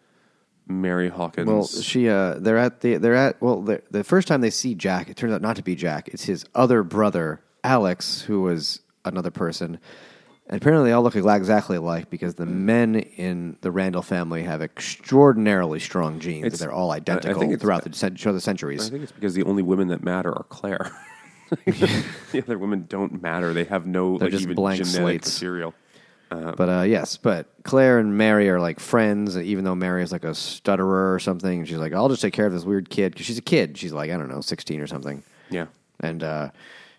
Mary 0.69 1.09
Hawkins. 1.09 1.47
well, 1.49 1.67
she 1.67 2.09
uh, 2.09 2.35
they're 2.39 2.59
at 2.59 2.81
the 2.81 2.97
they're 2.99 3.15
at 3.15 3.41
well 3.43 3.63
the 3.63 3.83
the 3.91 4.05
first 4.05 4.29
time 4.29 4.41
they 4.41 4.51
see 4.51 4.75
Jack, 4.75 5.09
it 5.09 5.17
turns 5.17 5.33
out 5.33 5.43
not 5.43 5.57
to 5.57 5.63
be 5.63 5.75
Jack. 5.75 6.09
It's 6.09 6.25
his 6.25 6.45
other 6.55 6.83
brother 6.83 7.41
Alex, 7.65 8.21
who 8.23 8.43
was 8.43 8.81
another 9.05 9.31
person. 9.31 9.79
And 10.51 10.57
apparently, 10.63 10.89
they 10.89 10.95
all 10.95 11.03
look 11.03 11.15
exactly 11.15 11.77
alike 11.77 12.09
because 12.09 12.37
the 12.37 12.47
men 12.47 12.95
in 12.95 13.59
the 13.61 13.71
Randall 13.71 14.01
family 14.01 14.45
have 14.45 14.63
extraordinarily 14.63 15.79
strong 15.79 16.21
genes. 16.21 16.47
It's- 16.47 16.61
they're 16.61 16.73
all 16.73 16.91
I- 16.91 16.95
I 16.95 16.97
identical 16.97 17.41
think 17.41 17.61
throughout 17.61 17.85
the, 17.85 17.91
the 17.91 18.41
centuries. 18.41 18.87
I 18.87 18.91
think 18.91 19.03
it's 19.03 19.13
because 19.13 19.35
the 19.35 19.43
only 19.45 19.63
women 19.63 19.89
that 19.89 20.03
matter 20.03 20.33
are 20.33 20.45
Claire. 20.49 20.91
the 21.67 22.43
other 22.43 22.59
women 22.59 22.87
don't 22.89 23.23
matter. 23.23 23.53
They 23.53 23.65
have 23.65 23.87
no 23.87 24.19
They're 24.19 24.27
like 24.27 24.33
just 24.33 24.45
even 24.45 24.55
blank 24.55 24.79
genetic 24.79 25.01
slates. 25.03 25.37
material. 25.37 25.75
But 26.31 26.69
uh, 26.69 26.83
yes, 26.83 27.17
but 27.17 27.47
Claire 27.65 27.99
and 27.99 28.17
Mary 28.19 28.49
are 28.51 28.61
like 28.61 28.81
friends, 28.81 29.37
even 29.37 29.65
though 29.65 29.75
Mary 29.75 30.03
is 30.03 30.13
like 30.13 30.25
a 30.25 30.35
stutterer 30.35 31.15
or 31.15 31.19
something. 31.19 31.61
And 31.61 31.69
she's 31.69 31.79
like, 31.79 31.93
I'll 31.93 32.09
just 32.09 32.23
take 32.23 32.35
care 32.35 32.47
of 32.47 32.53
this 32.53 32.65
weird 32.65 32.91
kid 32.91 33.13
because 33.13 33.27
she's 33.27 33.39
a 33.39 33.43
kid. 33.43 33.79
She's 33.79 33.93
like, 33.93 34.11
I 34.11 34.17
don't 34.17 34.29
know, 34.29 34.41
16 34.41 34.81
or 34.81 34.87
something. 34.87 35.23
Yeah. 35.51 35.67
And 36.01 36.23
uh, 36.23 36.51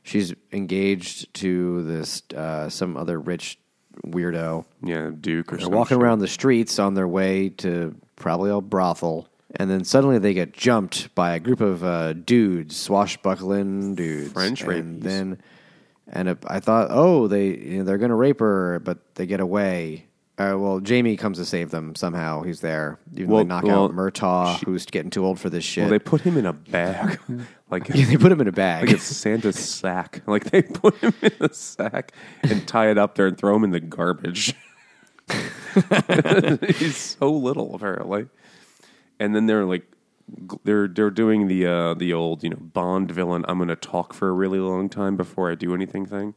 she's 0.04 0.34
engaged 0.52 1.34
to 1.36 1.84
this 1.84 2.24
uh, 2.36 2.70
some 2.70 2.98
other 2.98 3.20
rich 3.20 3.60
weirdo. 4.06 4.66
Yeah, 4.84 5.12
Duke 5.20 5.54
or 5.54 5.58
They're 5.58 5.70
walking 5.70 5.98
shit. 5.98 6.04
around 6.04 6.20
the 6.20 6.28
streets 6.28 6.80
on 6.80 6.94
their 6.96 7.08
way 7.08 7.50
to 7.50 7.96
probably 8.16 8.50
a 8.52 8.62
brothel, 8.62 9.28
and 9.56 9.70
then 9.70 9.84
suddenly 9.84 10.18
they 10.20 10.34
get 10.34 10.54
jumped 10.54 11.14
by 11.16 11.36
a 11.36 11.40
group 11.40 11.62
of 11.62 11.84
uh, 11.84 12.14
dudes, 12.14 12.76
swashbuckling 12.78 13.96
dudes, 13.96 14.32
French 14.32 14.62
and 14.62 14.70
rapies. 14.70 15.04
then 15.04 15.42
and 16.12 16.30
it, 16.30 16.38
I 16.48 16.60
thought, 16.60 16.88
oh, 16.92 17.28
they 17.28 17.48
you 17.48 17.78
know, 17.80 17.84
they're 17.84 17.98
going 17.98 18.10
to 18.10 18.16
rape 18.16 18.40
her, 18.40 18.80
but 18.80 18.98
they 19.16 19.26
get 19.26 19.40
away. 19.40 20.06
Uh, 20.38 20.56
well, 20.58 20.80
Jamie 20.80 21.18
comes 21.18 21.38
to 21.38 21.44
save 21.44 21.70
them 21.70 21.96
somehow. 21.96 22.44
He's 22.44 22.62
there. 22.62 22.98
Even 23.14 23.28
Well- 23.28 23.44
they 23.44 23.48
knock 23.50 23.64
well, 23.66 23.84
out 23.86 23.92
Murtagh, 23.92 24.64
who's 24.64 24.86
getting 24.86 25.12
too 25.12 25.26
old 25.26 25.38
for 25.38 25.50
this 25.50 25.66
shit. 25.66 25.84
Well, 25.84 25.92
they 25.92 26.00
put 26.00 26.22
him 26.22 26.38
in 26.38 26.46
a 26.46 26.54
bag, 26.54 27.20
like 27.70 27.90
Yeah, 27.90 28.06
they 28.06 28.16
put 28.16 28.32
him 28.32 28.40
in 28.40 28.48
a 28.48 28.52
bag. 28.54 28.86
like 28.86 28.96
it's 28.96 29.04
Santa's 29.04 29.60
sack. 29.60 30.22
Like 30.28 30.46
they 30.46 30.62
put 30.62 30.96
him 30.96 31.14
in 31.22 31.34
a 31.42 31.54
sack 31.54 32.14
and 32.44 32.66
tie 32.66 32.90
it 32.90 32.98
up 32.98 33.16
there 33.16 33.28
and 33.28 33.38
throw 33.38 33.54
him 33.56 33.66
in 33.66 33.72
the 33.72 33.82
garbage. 33.82 34.56
He's 36.78 36.98
so 37.20 37.32
little 37.32 37.76
apparently, 37.76 38.28
and 39.20 39.36
then 39.36 39.46
they're 39.46 39.66
like, 39.66 39.86
they're 40.64 40.88
they're 40.88 41.10
doing 41.10 41.48
the 41.48 41.66
uh, 41.66 41.94
the 41.94 42.14
old 42.14 42.44
you 42.44 42.50
know 42.50 42.58
Bond 42.58 43.12
villain. 43.12 43.46
I'm 43.48 43.58
going 43.58 43.70
to 43.70 43.76
talk 43.76 44.14
for 44.14 44.30
a 44.30 44.34
really 44.34 44.60
long 44.60 44.90
time 44.90 45.16
before 45.16 45.52
I 45.52 45.56
do 45.56 45.74
anything 45.74 46.06
thing, 46.06 46.34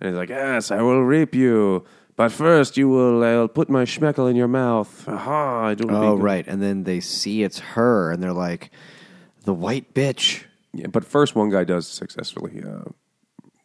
and 0.00 0.08
he's 0.10 0.16
like, 0.16 0.28
yes, 0.28 0.70
I 0.70 0.82
will 0.82 1.02
rape 1.02 1.34
you. 1.34 1.84
But 2.16 2.32
first, 2.32 2.76
you 2.76 2.88
will. 2.88 3.22
I'll 3.22 3.48
put 3.48 3.68
my 3.68 3.84
schmeckle 3.84 4.30
in 4.30 4.36
your 4.36 4.48
mouth. 4.48 5.06
Aha! 5.06 5.66
I 5.66 5.74
don't. 5.74 5.90
oh, 5.90 6.16
right. 6.16 6.46
And 6.46 6.62
then 6.62 6.84
they 6.84 7.00
see 7.00 7.42
it's 7.42 7.58
her, 7.58 8.10
and 8.10 8.22
they're 8.22 8.32
like, 8.32 8.70
the 9.44 9.52
white 9.52 9.92
bitch. 9.92 10.44
Yeah, 10.72 10.86
but 10.86 11.04
first, 11.04 11.34
one 11.34 11.50
guy 11.50 11.64
does 11.64 11.86
successfully. 11.86 12.62
Uh, 12.66 12.90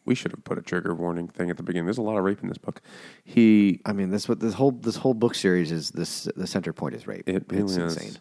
we 0.06 0.16
should 0.16 0.32
have 0.32 0.44
put 0.44 0.58
a 0.58 0.62
trigger 0.62 0.94
warning 0.94 1.28
thing 1.28 1.50
at 1.50 1.58
the 1.58 1.64
beginning. 1.64 1.86
There's 1.86 1.98
a 1.98 2.02
lot 2.02 2.18
of 2.18 2.24
rape 2.24 2.42
in 2.42 2.50
this 2.50 2.58
book. 2.58 2.82
He 3.24 3.80
I 3.86 3.94
mean, 3.94 4.10
this 4.10 4.28
what 4.28 4.40
this 4.40 4.54
whole 4.54 4.72
this 4.72 4.98
whole 4.98 5.14
book 5.14 5.36
series 5.36 5.72
is. 5.72 5.92
This 5.92 6.28
the 6.36 6.48
center 6.48 6.74
point 6.74 6.96
is 6.96 7.08
rape. 7.08 7.30
it 7.30 7.46
really 7.50 7.64
it's 7.64 7.78
is. 7.78 7.98
insane. 7.98 8.18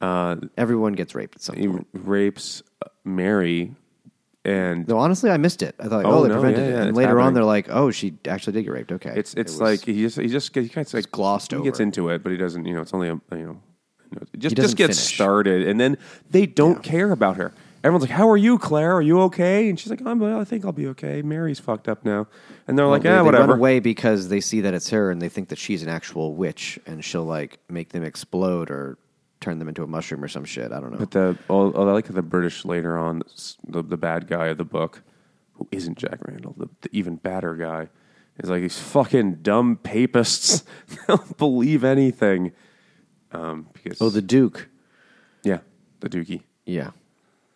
Uh, 0.00 0.36
Everyone 0.56 0.92
gets 0.92 1.14
raped 1.14 1.36
at 1.36 1.42
some 1.42 1.56
he 1.56 1.66
point. 1.68 1.86
rapes 1.92 2.62
uh, 2.84 2.88
Mary, 3.04 3.74
and 4.44 4.86
No, 4.86 4.98
honestly, 4.98 5.30
I 5.30 5.36
missed 5.38 5.62
it. 5.62 5.74
I 5.80 5.88
thought, 5.88 6.04
Oh, 6.04 6.10
oh, 6.18 6.22
they 6.22 6.28
no, 6.28 6.34
prevented 6.40 6.68
yeah, 6.70 6.76
it, 6.76 6.80
and 6.80 6.88
it's 6.90 6.96
later 6.98 7.12
on, 7.12 7.16
happening. 7.18 7.34
they're 7.34 7.44
like, 7.44 7.66
oh, 7.70 7.90
she 7.90 8.14
actually 8.28 8.52
did 8.54 8.64
get 8.64 8.72
raped. 8.72 8.92
Okay, 8.92 9.12
it's 9.16 9.34
It 9.34 9.40
it's 9.40 9.52
was- 9.52 9.60
like 9.60 9.84
he 9.84 10.00
just 10.02 10.18
he 10.18 10.28
just 10.28 10.54
he 10.54 10.68
gets 10.68 10.94
like 10.94 11.10
glossed 11.10 11.52
he 11.52 11.62
gets 11.62 11.76
over. 11.78 11.82
into 11.84 12.08
it, 12.10 12.22
but 12.22 12.30
he 12.30 12.38
doesn't. 12.38 12.64
You 12.66 12.74
know, 12.74 12.82
it's 12.82 12.94
only 12.94 13.08
a 13.08 13.12
you 13.12 13.20
know. 13.30 13.38
you 13.38 13.44
know, 13.46 14.22
It 14.32 14.38
just, 14.38 14.54
doesn't 14.56 14.56
just 14.70 14.76
gets 14.76 14.98
finish. 14.98 15.14
started, 15.14 15.66
and 15.66 15.80
then 15.80 15.96
they 16.30 16.46
don't 16.46 16.82
care 16.82 17.10
about 17.10 17.36
her. 17.38 17.52
Everyone's 17.82 18.02
like, 18.02 18.10
"How 18.18 18.28
are 18.30 18.36
you, 18.36 18.58
Claire? 18.58 18.92
Are 18.96 19.02
you 19.02 19.20
okay?" 19.22 19.68
And 19.68 19.78
she's 19.78 19.90
like, 19.90 20.02
I'm, 20.04 20.18
well. 20.20 20.40
"I 20.40 20.44
think 20.44 20.64
I'll 20.64 20.72
be 20.72 20.88
okay." 20.88 21.22
Mary's 21.22 21.58
fucked 21.60 21.88
up 21.88 22.04
now, 22.04 22.26
and 22.68 22.76
they're 22.78 22.86
like, 22.86 23.02
they, 23.02 23.08
"Ah, 23.10 23.16
they 23.18 23.22
whatever." 23.22 23.48
run 23.48 23.58
away 23.58 23.80
because 23.80 24.28
they 24.28 24.40
see 24.40 24.60
that 24.62 24.74
it's 24.74 24.90
her, 24.90 25.10
and 25.10 25.20
they 25.22 25.28
think 25.28 25.48
that 25.48 25.58
she's 25.58 25.82
an 25.82 25.88
actual 25.88 26.34
witch, 26.34 26.78
and 26.86 27.04
she'll 27.04 27.24
like 27.24 27.58
make 27.68 27.88
them 27.90 28.02
explode 28.04 28.70
or 28.70 28.96
turn 29.46 29.60
them 29.60 29.68
into 29.68 29.84
a 29.84 29.86
mushroom 29.86 30.24
or 30.24 30.28
some 30.28 30.44
shit. 30.44 30.72
I 30.72 30.80
don't 30.80 30.90
know. 30.90 30.98
But 30.98 31.12
the 31.12 31.38
oh, 31.48 31.72
oh, 31.72 31.88
I 31.88 31.92
like 31.92 32.06
the 32.06 32.22
British 32.22 32.64
later 32.64 32.98
on, 32.98 33.22
the 33.66 33.82
the 33.82 33.96
bad 33.96 34.26
guy 34.26 34.46
of 34.46 34.58
the 34.58 34.64
book, 34.64 35.02
who 35.52 35.68
isn't 35.70 35.96
Jack 35.96 36.18
Randall, 36.26 36.54
the, 36.58 36.68
the 36.80 36.88
even 36.90 37.14
badder 37.16 37.54
guy, 37.54 37.88
is 38.38 38.50
like 38.50 38.62
these 38.62 38.78
fucking 38.78 39.36
dumb 39.42 39.76
papists. 39.76 40.64
They'll 41.06 41.24
believe 41.38 41.84
anything. 41.84 42.52
Um, 43.30 43.68
because 43.72 44.00
oh, 44.00 44.10
the 44.10 44.22
Duke. 44.22 44.68
yeah, 45.44 45.60
the 46.00 46.08
Dookie. 46.08 46.42
Yeah, 46.64 46.90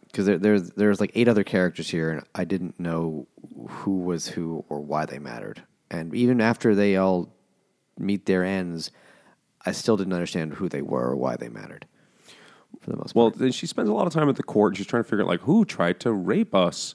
because 0.07 0.27
there, 0.27 0.39
there's 0.39 0.71
there's 0.71 1.01
like 1.01 1.11
eight 1.17 1.27
other 1.27 1.45
characters 1.45 1.91
here, 1.91 2.13
and 2.13 2.25
I 2.37 2.45
didn't 2.45 2.79
know 2.79 3.27
who 3.69 3.99
was 3.99 4.29
who 4.29 4.65
or 4.69 4.81
why 4.81 5.07
they 5.07 5.19
mattered. 5.19 5.65
And 5.91 6.15
even 6.15 6.41
after 6.41 6.77
they 6.77 6.97
all 6.97 7.35
meet 7.99 8.27
their 8.27 8.45
ends, 8.45 8.93
I 9.67 9.73
still 9.73 9.97
didn't 9.97 10.13
understand 10.13 10.55
who 10.55 10.69
they 10.69 10.83
were 10.83 11.11
or 11.11 11.17
why 11.17 11.37
they 11.37 11.49
mattered. 11.49 11.87
For 12.81 12.91
the 12.91 12.97
most 12.97 13.15
Well, 13.15 13.31
part, 13.31 13.41
then 13.41 13.53
she 13.53 13.67
spends 13.67 13.89
a 13.89 13.93
lot 13.93 14.07
of 14.07 14.13
time 14.13 14.29
at 14.29 14.37
the 14.37 14.43
court. 14.43 14.71
and 14.73 14.79
She's 14.79 14.87
trying 14.87 15.03
to 15.03 15.09
figure 15.09 15.23
out 15.23 15.29
like 15.29 15.41
who 15.43 15.65
tried 15.65 16.01
to 16.01 16.13
rape 16.13 16.55
us, 16.55 16.95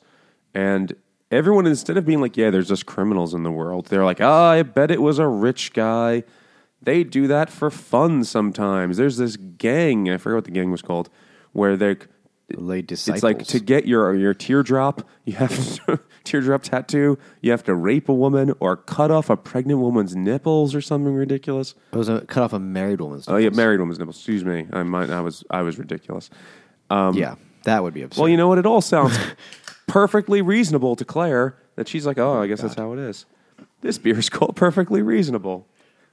and 0.53 0.93
everyone 1.31 1.67
instead 1.67 1.97
of 1.97 2.05
being 2.05 2.21
like, 2.21 2.37
"Yeah, 2.37 2.49
there's 2.49 2.69
just 2.69 2.85
criminals 2.85 3.33
in 3.33 3.43
the 3.43 3.51
world," 3.51 3.87
they're 3.87 4.05
like, 4.05 4.21
"Ah, 4.21 4.51
I 4.51 4.63
bet 4.63 4.89
it 4.89 5.01
was 5.01 5.19
a 5.19 5.27
rich 5.27 5.73
guy." 5.73 6.23
They 6.81 7.03
do 7.03 7.27
that 7.27 7.49
for 7.49 7.69
fun 7.69 8.23
sometimes. 8.23 8.97
There's 8.97 9.17
this 9.17 9.37
gang. 9.37 10.09
I 10.09 10.17
forget 10.17 10.35
what 10.35 10.43
the 10.45 10.51
gang 10.51 10.71
was 10.71 10.81
called, 10.81 11.09
where 11.51 11.75
they. 11.77 11.97
Lay 12.51 12.81
disciples. 12.81 13.17
It's 13.17 13.23
like 13.23 13.45
to 13.47 13.59
get 13.59 13.87
your 13.87 14.13
your 14.15 14.33
teardrop, 14.33 15.07
you 15.23 15.33
have 15.33 15.49
to 15.85 15.99
teardrop 16.23 16.63
tattoo. 16.63 17.17
You 17.41 17.51
have 17.51 17.63
to 17.63 17.73
rape 17.73 18.09
a 18.09 18.13
woman 18.13 18.53
or 18.59 18.77
cut 18.77 19.11
off 19.11 19.29
a 19.29 19.37
pregnant 19.37 19.79
woman's 19.79 20.15
nipples 20.15 20.75
or 20.75 20.81
something 20.81 21.13
ridiculous. 21.13 21.75
it 21.91 21.97
was 21.97 22.09
a, 22.09 22.21
cut 22.21 22.43
off 22.43 22.53
a 22.53 22.59
married 22.59 23.01
woman's. 23.01 23.27
Oh 23.27 23.37
yeah, 23.37 23.49
married 23.49 23.79
woman's 23.79 23.99
nipples. 23.99 24.17
Excuse 24.17 24.45
me, 24.45 24.67
I 24.71 24.83
might. 24.83 25.09
I 25.09 25.21
was 25.21 25.43
I 25.49 25.61
was 25.61 25.79
ridiculous. 25.79 26.29
Um, 26.89 27.15
yeah, 27.15 27.35
that 27.63 27.83
would 27.83 27.93
be 27.93 28.03
absurd. 28.03 28.21
Well, 28.21 28.29
you 28.29 28.37
know 28.37 28.47
what? 28.47 28.57
It 28.57 28.65
all 28.65 28.81
sounds 28.81 29.17
perfectly 29.87 30.41
reasonable 30.41 30.95
to 30.95 31.05
Claire 31.05 31.57
that 31.75 31.87
she's 31.87 32.05
like, 32.05 32.17
oh, 32.17 32.37
oh 32.37 32.41
I 32.41 32.47
guess 32.47 32.61
that's 32.61 32.75
how 32.75 32.93
it 32.93 32.99
is. 32.99 33.25
This 33.81 33.97
beer 33.97 34.17
is 34.17 34.29
called 34.29 34.55
perfectly 34.55 35.01
reasonable, 35.01 35.67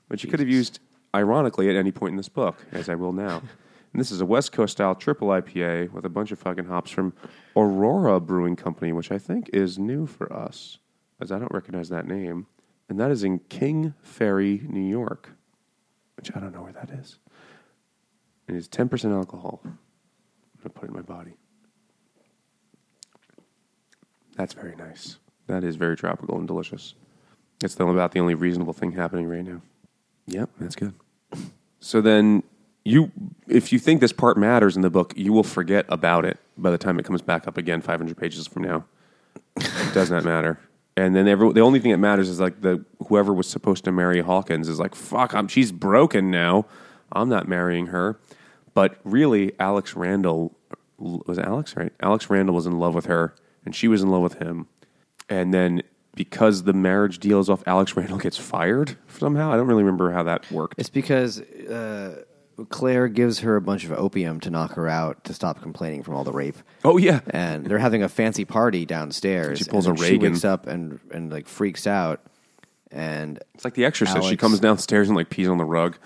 which 0.08 0.24
you 0.24 0.30
could 0.30 0.40
have 0.40 0.48
used 0.48 0.80
ironically 1.14 1.68
at 1.68 1.76
any 1.76 1.92
point 1.92 2.12
in 2.12 2.16
this 2.16 2.28
book, 2.28 2.56
as 2.72 2.88
I 2.88 2.94
will 2.94 3.12
now. 3.12 3.42
And 3.92 4.00
this 4.00 4.10
is 4.10 4.20
a 4.20 4.26
West 4.26 4.52
Coast 4.52 4.72
style 4.72 4.94
triple 4.94 5.28
IPA 5.28 5.92
with 5.92 6.06
a 6.06 6.08
bunch 6.08 6.32
of 6.32 6.38
fucking 6.38 6.64
hops 6.64 6.90
from 6.90 7.12
Aurora 7.54 8.20
Brewing 8.20 8.56
Company, 8.56 8.92
which 8.92 9.12
I 9.12 9.18
think 9.18 9.50
is 9.52 9.78
new 9.78 10.06
for 10.06 10.32
us, 10.32 10.78
as 11.20 11.30
I 11.30 11.38
don't 11.38 11.52
recognize 11.52 11.90
that 11.90 12.06
name. 12.06 12.46
And 12.88 12.98
that 12.98 13.10
is 13.10 13.22
in 13.22 13.40
King 13.50 13.94
Ferry, 14.02 14.62
New 14.66 14.88
York, 14.88 15.30
which 16.16 16.34
I 16.34 16.40
don't 16.40 16.54
know 16.54 16.62
where 16.62 16.72
that 16.72 16.90
is. 16.90 17.18
It 18.48 18.54
is 18.54 18.66
10% 18.68 19.14
alcohol. 19.14 19.60
I'm 19.64 19.78
going 20.62 20.64
to 20.64 20.70
put 20.70 20.84
it 20.84 20.88
in 20.88 20.94
my 20.94 21.02
body. 21.02 21.34
That's 24.36 24.54
very 24.54 24.74
nice. 24.74 25.18
That 25.46 25.64
is 25.64 25.76
very 25.76 25.96
tropical 25.96 26.38
and 26.38 26.46
delicious. 26.46 26.94
It's 27.62 27.74
the, 27.74 27.86
about 27.86 28.12
the 28.12 28.20
only 28.20 28.34
reasonable 28.34 28.72
thing 28.72 28.92
happening 28.92 29.26
right 29.26 29.44
now. 29.44 29.60
Yep, 30.26 30.50
that's 30.58 30.76
good. 30.76 30.94
So 31.80 32.00
then 32.00 32.42
you 32.84 33.10
if 33.48 33.72
you 33.72 33.78
think 33.78 34.00
this 34.00 34.12
part 34.12 34.36
matters 34.36 34.76
in 34.76 34.82
the 34.82 34.90
book, 34.90 35.12
you 35.16 35.32
will 35.32 35.42
forget 35.42 35.86
about 35.88 36.24
it 36.24 36.38
by 36.56 36.70
the 36.70 36.78
time 36.78 36.98
it 36.98 37.04
comes 37.04 37.22
back 37.22 37.46
up 37.46 37.56
again 37.56 37.80
500 37.80 38.16
pages 38.16 38.46
from 38.46 38.62
now. 38.62 38.84
It 39.56 39.94
does 39.94 40.10
not 40.10 40.24
matter. 40.24 40.58
And 40.96 41.16
then 41.16 41.26
every, 41.26 41.52
the 41.52 41.60
only 41.60 41.80
thing 41.80 41.90
that 41.92 41.98
matters 41.98 42.28
is 42.28 42.40
like 42.40 42.60
the 42.60 42.84
whoever 43.08 43.32
was 43.32 43.48
supposed 43.48 43.84
to 43.84 43.92
marry 43.92 44.20
Hawkins 44.20 44.68
is 44.68 44.78
like 44.78 44.94
fuck, 44.94 45.34
I'm, 45.34 45.48
she's 45.48 45.72
broken 45.72 46.30
now. 46.30 46.66
I'm 47.12 47.28
not 47.28 47.48
marrying 47.48 47.88
her. 47.88 48.18
But 48.74 48.98
really, 49.04 49.52
Alex 49.60 49.94
Randall 49.94 50.56
was 50.98 51.38
Alex 51.38 51.76
right? 51.76 51.92
Alex 52.00 52.30
Randall 52.30 52.54
was 52.54 52.66
in 52.66 52.78
love 52.78 52.94
with 52.94 53.06
her, 53.06 53.34
and 53.64 53.74
she 53.74 53.88
was 53.88 54.02
in 54.02 54.08
love 54.08 54.22
with 54.22 54.34
him. 54.34 54.66
And 55.28 55.52
then 55.52 55.82
because 56.14 56.64
the 56.64 56.72
marriage 56.72 57.18
deal 57.18 57.40
is 57.40 57.48
off, 57.48 57.62
Alex 57.66 57.96
Randall 57.96 58.18
gets 58.18 58.36
fired 58.36 58.96
somehow. 59.08 59.52
I 59.52 59.56
don't 59.56 59.66
really 59.66 59.82
remember 59.82 60.12
how 60.12 60.22
that 60.24 60.50
worked. 60.50 60.74
It's 60.78 60.90
because 60.90 61.40
uh, 61.40 62.24
Claire 62.70 63.08
gives 63.08 63.40
her 63.40 63.56
a 63.56 63.60
bunch 63.60 63.84
of 63.84 63.92
opium 63.92 64.40
to 64.40 64.50
knock 64.50 64.72
her 64.74 64.88
out 64.88 65.24
to 65.24 65.34
stop 65.34 65.60
complaining 65.62 66.02
from 66.02 66.14
all 66.14 66.24
the 66.24 66.32
rape. 66.32 66.56
oh 66.84 66.96
yeah, 66.96 67.20
and 67.30 67.66
they're 67.66 67.78
having 67.78 68.02
a 68.02 68.08
fancy 68.08 68.44
party 68.44 68.84
downstairs. 68.86 69.58
She 69.58 69.64
pulls 69.64 69.86
a 69.86 69.90
then 69.90 69.96
She 69.96 70.02
Regan. 70.12 70.32
wakes 70.32 70.44
up 70.44 70.66
and 70.66 71.00
and 71.10 71.30
like 71.32 71.46
freaks 71.48 71.86
out, 71.86 72.20
and 72.90 73.38
It's 73.54 73.64
like 73.64 73.74
The 73.74 73.84
Exorcist. 73.84 74.28
She 74.28 74.36
comes 74.36 74.60
downstairs 74.60 75.08
and 75.08 75.16
like 75.16 75.30
pees 75.30 75.48
on 75.48 75.58
the 75.58 75.64
rug. 75.64 75.96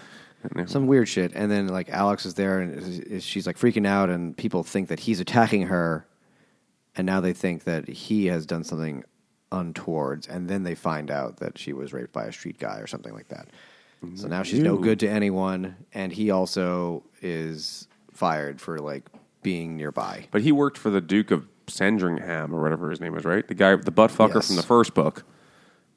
Some 0.67 0.87
weird 0.87 1.09
shit. 1.09 1.33
And 1.35 1.51
then 1.51 1.67
like 1.69 1.89
Alex 1.91 2.25
is 2.25 2.35
there, 2.35 2.61
and 2.61 2.75
is, 2.75 3.01
is- 3.01 3.25
she's 3.25 3.47
like 3.47 3.59
freaking 3.59 3.87
out, 3.87 4.11
and 4.11 4.37
people 4.37 4.63
think 4.63 4.89
that 4.89 5.01
he's 5.01 5.19
attacking 5.21 5.63
her, 5.63 6.07
and 6.95 7.05
now 7.07 7.21
they 7.21 7.33
think 7.33 7.65
that 7.65 7.89
he 7.89 8.27
has 8.27 8.47
done 8.47 8.63
something 8.63 9.03
untowards, 9.51 10.27
and 10.29 10.49
then 10.49 10.63
they 10.63 10.75
find 10.75 11.11
out 11.11 11.39
that 11.39 11.59
she 11.59 11.73
was 11.73 11.93
raped 11.93 12.13
by 12.13 12.25
a 12.27 12.33
street 12.33 12.59
guy 12.59 12.79
or 12.79 12.87
something 12.87 13.13
like 13.13 13.29
that. 13.29 13.49
So 14.15 14.29
now 14.29 14.43
she's 14.43 14.61
no 14.61 14.77
good 14.77 15.01
to 15.01 15.09
anyone, 15.09 15.77
and 15.93 16.13
he 16.13 16.31
also 16.31 17.03
is 17.23 17.89
fired 18.13 18.61
for 18.61 18.79
like 18.79 19.09
being 19.43 19.77
nearby. 19.77 20.27
But 20.31 20.43
he 20.43 20.53
worked 20.53 20.79
for 20.79 20.91
the 20.91 21.01
Duke 21.01 21.31
of 21.31 21.47
Sandringham 21.67 22.55
or 22.55 22.63
whatever 22.63 22.91
his 22.91 23.01
name 23.01 23.15
was, 23.15 23.25
right? 23.25 23.47
The 23.47 23.55
guy, 23.55 23.75
the 23.77 23.91
butt 23.91 24.11
fucker 24.11 24.37
Yes. 24.37 24.47
from 24.47 24.57
the 24.57 24.63
first 24.63 24.95
book, 24.95 25.25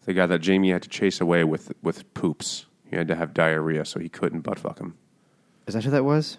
the 0.06 0.14
guy 0.14 0.26
that 0.26 0.40
Jamie 0.40 0.72
had 0.72 0.82
to 0.84 0.90
chase 0.90 1.22
away 1.22 1.44
with 1.44 1.72
with 1.84 2.12
poops. 2.14 2.66
He 2.90 2.96
had 2.96 3.08
to 3.10 3.16
have 3.16 3.34
diarrhea, 3.36 3.86
so 3.86 4.00
he 4.00 4.10
couldn't 4.10 4.42
butt 4.42 4.58
fuck 4.58 4.80
him. 4.80 4.96
Is 5.68 5.76
that 5.76 5.84
who 5.84 5.92
that 5.92 6.04
was? 6.06 6.38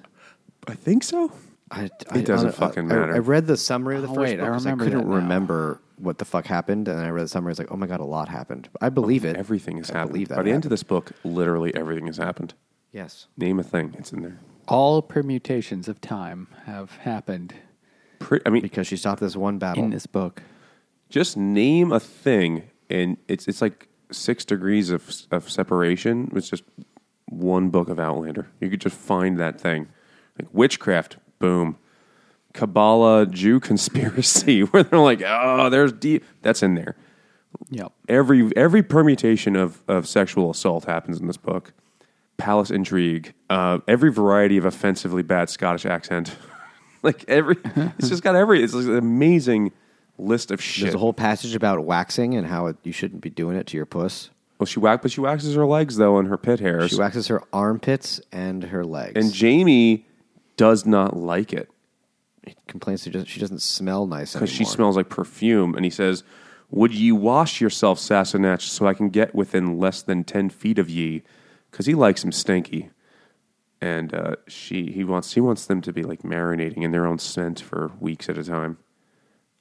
I 0.66 0.74
think 0.74 1.04
so. 1.04 1.30
I, 1.70 1.88
It 2.14 2.26
doesn't 2.26 2.56
fucking 2.56 2.90
I- 2.90 2.94
matter. 2.96 3.14
I, 3.14 3.18
read 3.18 3.46
the 3.46 3.56
summary 3.56 3.94
of 3.94 4.02
the 4.02 4.08
Oh, 4.08 4.14
first 4.14 4.30
wait, 4.32 4.36
book 4.38 4.48
I 4.48 4.50
'cause 4.50 4.64
remember 4.64 4.84
I 4.84 4.86
couldn't 4.88 5.04
that 5.04 5.08
now. 5.08 5.14
remember 5.16 5.80
what 6.00 6.18
the 6.18 6.24
fuck 6.24 6.46
happened, 6.46 6.88
and 6.88 6.98
I 6.98 7.10
read 7.10 7.24
the 7.24 7.28
summary. 7.28 7.50
I 7.50 7.52
was 7.52 7.58
like, 7.58 7.70
oh 7.70 7.76
my 7.76 7.86
god, 7.86 8.00
a 8.00 8.04
lot 8.04 8.28
happened. 8.28 8.68
I 8.80 8.88
believe 8.88 9.24
it. 9.24 9.36
Everything 9.36 9.76
has 9.78 9.90
I 9.90 9.94
happened. 9.98 10.12
believe 10.12 10.28
that 10.28 10.36
By 10.36 10.42
the 10.42 10.50
end 10.50 10.58
of 10.58 10.62
happened. 10.64 10.72
this 10.72 10.82
book, 10.82 11.12
literally 11.24 11.74
everything 11.74 12.06
has 12.06 12.16
happened. 12.16 12.54
yes, 12.92 13.26
Name 13.36 13.58
a 13.60 13.62
thing, 13.62 13.94
it's 13.98 14.12
in 14.12 14.22
there. 14.22 14.38
All 14.68 15.02
permutations 15.02 15.88
of 15.88 16.00
time 16.00 16.46
have 16.66 16.92
happened 16.98 17.54
Pre- 18.20 18.40
I 18.46 18.50
mean, 18.50 18.62
because 18.62 18.86
she 18.86 18.96
stopped 18.96 19.20
this 19.20 19.34
one 19.36 19.58
battle. 19.58 19.82
in 19.82 19.90
this 19.90 20.06
book. 20.06 20.42
Just 21.08 21.36
name 21.36 21.90
a 21.90 21.98
thing, 22.00 22.64
and 22.88 23.16
it's 23.28 23.48
it's 23.48 23.60
like 23.60 23.88
six 24.12 24.44
degrees 24.44 24.90
of 24.90 25.10
of 25.30 25.50
separation. 25.50 26.30
It's 26.36 26.48
just 26.48 26.62
one 27.26 27.70
book 27.70 27.88
of 27.88 27.98
Outlander. 27.98 28.48
You 28.60 28.70
could 28.70 28.80
just 28.80 28.96
find 28.96 29.38
that 29.38 29.60
thing, 29.60 29.88
like 30.38 30.48
witchcraft. 30.52 31.16
Boom. 31.40 31.78
Kabbalah 32.52 33.26
Jew 33.26 33.60
conspiracy, 33.60 34.60
where 34.64 34.82
they're 34.82 34.98
like, 34.98 35.22
oh, 35.24 35.70
there's 35.70 35.92
deep. 35.92 36.24
That's 36.42 36.62
in 36.62 36.74
there. 36.74 36.96
Yep. 37.70 37.92
Every 38.08 38.50
every 38.56 38.82
permutation 38.82 39.56
of 39.56 39.82
of 39.88 40.06
sexual 40.06 40.50
assault 40.50 40.84
happens 40.84 41.20
in 41.20 41.26
this 41.26 41.36
book. 41.36 41.72
Palace 42.36 42.70
intrigue, 42.70 43.34
uh, 43.50 43.80
every 43.86 44.10
variety 44.10 44.56
of 44.56 44.64
offensively 44.64 45.22
bad 45.22 45.50
Scottish 45.50 45.84
accent, 45.84 46.36
like 47.02 47.24
every. 47.28 47.56
it's 47.98 48.08
just 48.08 48.22
got 48.22 48.34
every. 48.34 48.62
It's 48.62 48.72
like 48.72 48.86
an 48.86 48.96
amazing 48.96 49.72
list 50.16 50.50
of 50.50 50.62
shit. 50.62 50.84
There's 50.84 50.94
a 50.94 50.98
whole 50.98 51.12
passage 51.12 51.54
about 51.54 51.84
waxing 51.84 52.34
and 52.34 52.46
how 52.46 52.66
it, 52.66 52.76
you 52.82 52.92
shouldn't 52.92 53.20
be 53.20 53.30
doing 53.30 53.56
it 53.56 53.66
to 53.68 53.76
your 53.76 53.86
puss. 53.86 54.30
well, 54.58 54.66
she 54.66 54.80
whack, 54.80 55.02
but 55.02 55.10
she 55.10 55.20
waxes 55.20 55.54
her 55.54 55.66
legs 55.66 55.96
though 55.96 56.18
and 56.18 56.28
her 56.28 56.38
pit 56.38 56.60
hairs. 56.60 56.90
She 56.90 56.96
waxes 56.96 57.26
her 57.28 57.42
armpits 57.52 58.20
and 58.32 58.64
her 58.64 58.84
legs. 58.84 59.12
and 59.16 59.32
Jamie 59.34 60.06
does 60.56 60.86
not 60.86 61.16
like 61.16 61.52
it 61.52 61.68
complains 62.66 63.02
she 63.02 63.10
doesn't, 63.10 63.26
she 63.26 63.40
doesn't 63.40 63.62
smell 63.62 64.06
nice 64.06 64.34
anymore. 64.34 64.46
because 64.46 64.56
she 64.56 64.64
smells 64.64 64.96
like 64.96 65.08
perfume. 65.08 65.74
And 65.74 65.84
he 65.84 65.90
says, 65.90 66.22
"Would 66.70 66.94
ye 66.94 67.12
wash 67.12 67.60
yourself, 67.60 67.98
Sassenach, 67.98 68.62
so 68.62 68.86
I 68.86 68.94
can 68.94 69.08
get 69.10 69.34
within 69.34 69.78
less 69.78 70.02
than 70.02 70.24
ten 70.24 70.50
feet 70.50 70.78
of 70.78 70.88
ye?" 70.88 71.22
Because 71.70 71.86
he 71.86 71.94
likes 71.94 72.24
him 72.24 72.32
stinky. 72.32 72.90
And 73.80 74.14
uh, 74.14 74.36
she 74.46 74.92
he 74.92 75.04
wants 75.04 75.32
he 75.34 75.40
wants 75.40 75.66
them 75.66 75.80
to 75.82 75.92
be 75.92 76.02
like 76.02 76.22
marinating 76.22 76.82
in 76.82 76.90
their 76.90 77.06
own 77.06 77.18
scent 77.18 77.60
for 77.60 77.92
weeks 77.98 78.28
at 78.28 78.36
a 78.36 78.44
time, 78.44 78.78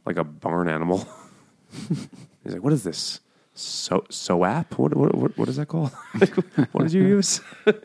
like 0.05 0.17
a 0.17 0.23
barn 0.23 0.67
animal. 0.67 1.07
He's 2.43 2.53
like, 2.53 2.63
"What 2.63 2.73
is 2.73 2.83
this? 2.83 3.21
So 3.53 4.05
soap? 4.09 4.77
What 4.77 4.95
what 4.95 5.15
what, 5.15 5.37
what 5.37 5.49
is 5.49 5.55
that 5.55 5.67
called? 5.67 5.91
what 6.71 6.83
did 6.83 6.93
you 6.93 7.03
use?" 7.03 7.41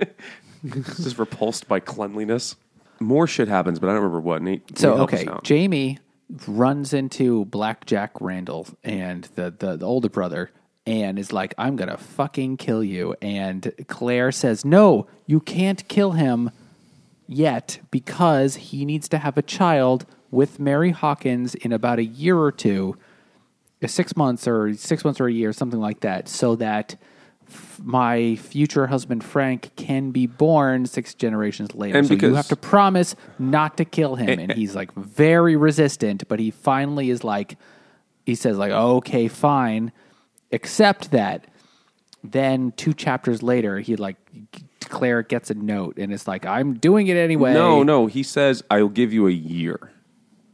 Is 0.65 1.19
repulsed 1.19 1.69
by 1.69 1.79
cleanliness. 1.79 2.57
More 3.05 3.27
shit 3.27 3.49
happens, 3.49 3.79
but 3.79 3.89
I 3.89 3.93
don't 3.93 4.03
remember 4.03 4.21
what. 4.21 4.43
Nate, 4.43 4.79
So 4.79 4.97
Nate, 4.97 5.01
okay. 5.01 5.29
Jamie 5.43 5.99
runs 6.47 6.93
into 6.93 7.45
Black 7.47 7.87
Jack 7.87 8.13
Randall 8.21 8.67
and 8.83 9.25
the, 9.35 9.55
the 9.57 9.77
the 9.77 9.87
older 9.87 10.09
brother 10.09 10.51
and 10.87 11.19
is 11.19 11.33
like, 11.33 11.55
"I'm 11.59 11.77
gonna 11.77 11.97
fucking 11.97 12.57
kill 12.57 12.83
you." 12.83 13.15
And 13.23 13.73
Claire 13.89 14.33
says, 14.33 14.65
"No, 14.65 15.07
you 15.27 15.41
can't 15.41 15.87
kill 15.89 16.13
him 16.13 16.51
yet 17.27 17.81
because 17.91 18.57
he 18.57 18.85
needs 18.85 19.09
to 19.11 19.19
have 19.19 19.39
a 19.39 19.43
child 19.43 20.07
with 20.31 20.59
Mary 20.59 20.91
Hawkins 20.91 21.55
in 21.55 21.73
about 21.73 21.99
a 21.99 22.05
year 22.05 22.39
or 22.39 22.53
two, 22.53 22.97
six 23.87 24.17
months 24.17 24.49
or 24.49 24.75
six 24.75 25.05
months 25.05 25.21
or 25.21 25.27
a 25.27 25.33
year, 25.33 25.53
something 25.53 25.81
like 25.81 26.01
that, 26.01 26.29
so 26.29 26.57
that." 26.57 26.97
F- 27.49 27.81
My 27.83 28.37
future 28.37 28.87
husband 28.87 29.25
Frank 29.25 29.71
can 29.77 30.11
be 30.11 30.27
born 30.27 30.87
six 30.87 31.15
generations 31.15 31.75
later. 31.75 31.99
And 31.99 32.07
so 32.07 32.15
you 32.15 32.35
have 32.35 32.49
to 32.49 32.57
promise 32.57 33.15
not 33.39 33.77
to 33.79 33.85
kill 33.85 34.17
him. 34.17 34.39
And 34.39 34.53
he's 34.53 34.75
like 34.75 34.93
very 34.95 35.57
resistant, 35.57 36.27
but 36.29 36.39
he 36.41 36.51
finally 36.51 37.11
is 37.11 37.25
like, 37.25 37.57
he 38.27 38.35
says, 38.35 38.57
like, 38.57 38.73
okay, 38.73 39.29
fine. 39.29 39.93
accept 40.53 41.11
that 41.11 41.47
then 42.23 42.73
two 42.77 42.95
chapters 42.95 43.43
later, 43.43 43.81
he 43.81 43.97
like, 43.97 44.17
Claire 44.89 45.23
gets 45.23 45.51
a 45.51 45.55
note 45.55 45.99
and 45.99 46.13
it's 46.13 46.27
like, 46.27 46.47
I'm 46.47 46.75
doing 46.75 47.07
it 47.09 47.17
anyway. 47.17 47.53
No, 47.53 47.83
no. 47.83 48.07
He 48.07 48.23
says, 48.23 48.63
I'll 48.71 48.89
give 48.89 49.13
you 49.13 49.27
a 49.27 49.33
year. 49.33 49.91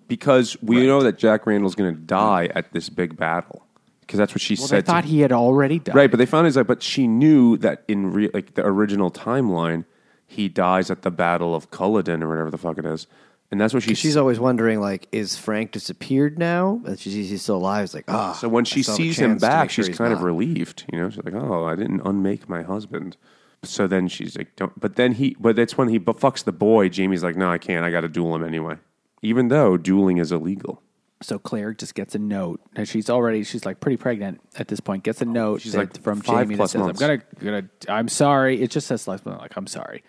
Because 0.08 0.60
we 0.60 0.86
know 0.86 1.02
that 1.02 1.18
Jack 1.18 1.46
Randall's 1.46 1.76
going 1.76 1.94
to 1.94 2.00
die 2.00 2.48
at 2.56 2.72
this 2.72 2.88
big 2.88 3.16
battle. 3.16 3.64
Because 4.10 4.18
that's 4.18 4.34
what 4.34 4.40
she 4.40 4.56
Well, 4.56 4.66
they 4.66 4.78
said. 4.78 4.86
thought 4.86 5.02
to, 5.02 5.06
he 5.08 5.20
had 5.20 5.30
already 5.30 5.78
died. 5.78 5.94
right, 5.94 6.10
but 6.10 6.16
they 6.16 6.26
found 6.26 6.44
he's 6.48 6.56
like, 6.56 6.66
but 6.66 6.82
she 6.82 7.06
knew 7.06 7.56
that 7.58 7.84
in 7.86 8.12
re, 8.12 8.28
like 8.34 8.54
the 8.54 8.66
original 8.66 9.08
timeline, 9.08 9.84
he 10.26 10.48
dies 10.48 10.90
at 10.90 11.02
the 11.02 11.12
Battle 11.12 11.54
of 11.54 11.70
Culloden 11.70 12.20
or 12.24 12.28
whatever 12.28 12.50
the 12.50 12.58
fuck 12.58 12.76
it 12.78 12.84
is. 12.84 13.06
And 13.52 13.60
that's 13.60 13.72
what 13.72 13.84
she 13.84 13.94
She's 13.94 14.16
always 14.16 14.40
wondering, 14.40 14.80
like, 14.80 15.06
is 15.12 15.36
Frank 15.36 15.70
disappeared 15.70 16.40
now? 16.40 16.80
And 16.84 16.98
she 16.98 17.12
sees 17.12 17.30
he's 17.30 17.42
still 17.42 17.58
alive. 17.58 17.84
It's 17.84 17.94
like, 17.94 18.04
ah. 18.08 18.32
So 18.32 18.48
when 18.48 18.64
she 18.64 18.80
I 18.80 18.82
still 18.82 18.94
have 18.96 19.00
a 19.00 19.04
sees 19.04 19.18
him 19.20 19.38
back, 19.38 19.70
sure 19.70 19.84
she's 19.84 19.86
he's 19.90 19.98
kind 19.98 20.12
of 20.12 20.22
relieved. 20.24 20.86
You 20.92 20.98
know, 21.00 21.08
she's 21.10 21.22
like, 21.24 21.34
"Oh, 21.34 21.66
I 21.66 21.76
didn't 21.76 22.00
unmake 22.04 22.48
my 22.48 22.62
husband." 22.62 23.16
So 23.62 23.86
then 23.86 24.08
she's 24.08 24.36
like, 24.36 24.56
"Don't." 24.56 24.78
But 24.80 24.96
then 24.96 25.12
he, 25.12 25.36
but 25.38 25.54
that's 25.54 25.78
when 25.78 25.88
he 25.88 25.98
bu- 25.98 26.14
fucks 26.14 26.42
the 26.42 26.52
boy. 26.52 26.88
Jamie's 26.88 27.22
like, 27.22 27.36
"No, 27.36 27.48
I 27.48 27.58
can't. 27.58 27.84
I 27.84 27.90
got 27.92 28.00
to 28.00 28.08
duel 28.08 28.34
him 28.34 28.42
anyway." 28.42 28.76
Even 29.22 29.48
though 29.48 29.76
dueling 29.76 30.18
is 30.18 30.32
illegal. 30.32 30.82
So 31.22 31.38
Claire 31.38 31.74
just 31.74 31.94
gets 31.94 32.14
a 32.14 32.18
note, 32.18 32.60
and 32.74 32.88
she's 32.88 33.10
already 33.10 33.44
she's 33.44 33.66
like 33.66 33.80
pretty 33.80 33.98
pregnant 33.98 34.40
at 34.56 34.68
this 34.68 34.80
point. 34.80 35.02
Gets 35.02 35.20
a 35.20 35.26
oh, 35.26 35.30
note 35.30 35.60
She's 35.60 35.76
like 35.76 36.00
from 36.02 36.20
five 36.20 36.46
Jamie 36.46 36.54
that 36.54 36.58
plus 36.58 36.72
says, 36.72 36.80
months. 36.80 37.02
"I'm 37.02 37.08
gonna, 37.42 37.60
gonna, 37.60 37.68
I'm 37.88 38.08
sorry." 38.08 38.62
It 38.62 38.70
just 38.70 38.86
says 38.86 39.06
like, 39.06 39.24
like 39.26 39.56
I'm 39.56 39.66
sorry, 39.66 40.02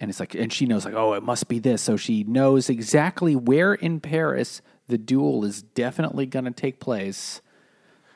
and 0.00 0.10
it's 0.10 0.20
like, 0.20 0.34
and 0.34 0.52
she 0.52 0.66
knows 0.66 0.84
like, 0.84 0.94
oh, 0.94 1.14
it 1.14 1.22
must 1.24 1.48
be 1.48 1.58
this. 1.58 1.82
So 1.82 1.96
she 1.96 2.22
knows 2.22 2.70
exactly 2.70 3.34
where 3.34 3.74
in 3.74 4.00
Paris 4.00 4.62
the 4.86 4.98
duel 4.98 5.44
is 5.44 5.62
definitely 5.62 6.26
gonna 6.26 6.52
take 6.52 6.78
place, 6.78 7.40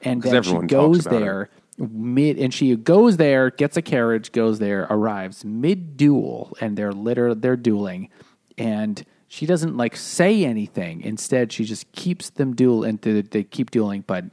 and 0.03 0.23
'Cause 0.23 0.31
then 0.31 0.43
she 0.43 0.49
everyone 0.51 0.67
goes 0.69 1.07
about 1.07 1.17
it. 1.17 1.21
there 1.21 1.51
mid, 1.79 2.39
and 2.39 2.53
she 2.53 2.75
goes 2.77 3.17
there, 3.17 3.51
gets 3.51 3.77
a 3.77 3.83
carriage, 3.83 4.33
goes 4.33 4.59
there, 4.59 4.87
arrives 4.91 5.45
mid 5.45 5.97
duel, 5.97 6.57
and 6.61 6.77
they're 6.77 6.93
litter, 6.93 7.35
they're 7.35 7.57
dueling, 7.57 8.11
and 8.57 9.05
she 9.29 9.47
doesn't 9.47 9.77
like 9.77 9.95
say 9.97 10.45
anything. 10.45 11.03
Instead, 11.03 11.53
she 11.53 11.65
just 11.65 11.91
keeps 11.93 12.31
them 12.31 12.55
duel 12.55 12.83
and 12.83 13.01
they, 13.01 13.45
keep 13.45 13.71
dueling. 13.71 14.03
But 14.07 14.25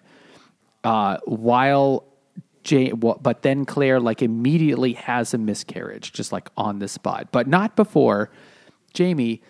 uh, 0.84 1.18
while 1.26 2.06
Jay, 2.64 2.94
well, 2.94 3.20
but 3.22 3.42
then 3.42 3.66
Claire 3.66 4.00
like 4.00 4.22
immediately 4.22 4.94
has 4.94 5.34
a 5.34 5.38
miscarriage, 5.38 6.14
just 6.14 6.32
like 6.32 6.50
on 6.58 6.80
the 6.80 6.88
spot, 6.88 7.28
but 7.32 7.48
not 7.48 7.76
before 7.76 8.32
Jamie 8.94 9.42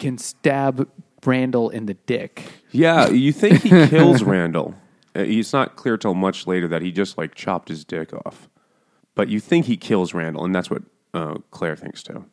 can 0.00 0.18
stab 0.18 0.88
Randall 1.24 1.70
in 1.70 1.86
the 1.86 1.94
dick. 1.94 2.42
Yeah, 2.70 3.08
you 3.08 3.32
think 3.32 3.62
he 3.62 3.70
kills 3.86 4.22
Randall? 4.24 4.74
Uh, 5.16 5.20
It's 5.20 5.52
not 5.52 5.76
clear 5.76 5.96
till 5.96 6.14
much 6.14 6.46
later 6.46 6.66
that 6.68 6.82
he 6.82 6.90
just 6.92 7.16
like 7.16 7.34
chopped 7.34 7.68
his 7.68 7.84
dick 7.84 8.12
off. 8.26 8.48
But 9.14 9.28
you 9.28 9.38
think 9.38 9.66
he 9.66 9.76
kills 9.76 10.12
Randall, 10.12 10.44
and 10.44 10.54
that's 10.54 10.70
what 10.70 10.82
uh, 11.12 11.36
Claire 11.50 11.76
thinks 11.76 12.02
too. 12.02 12.24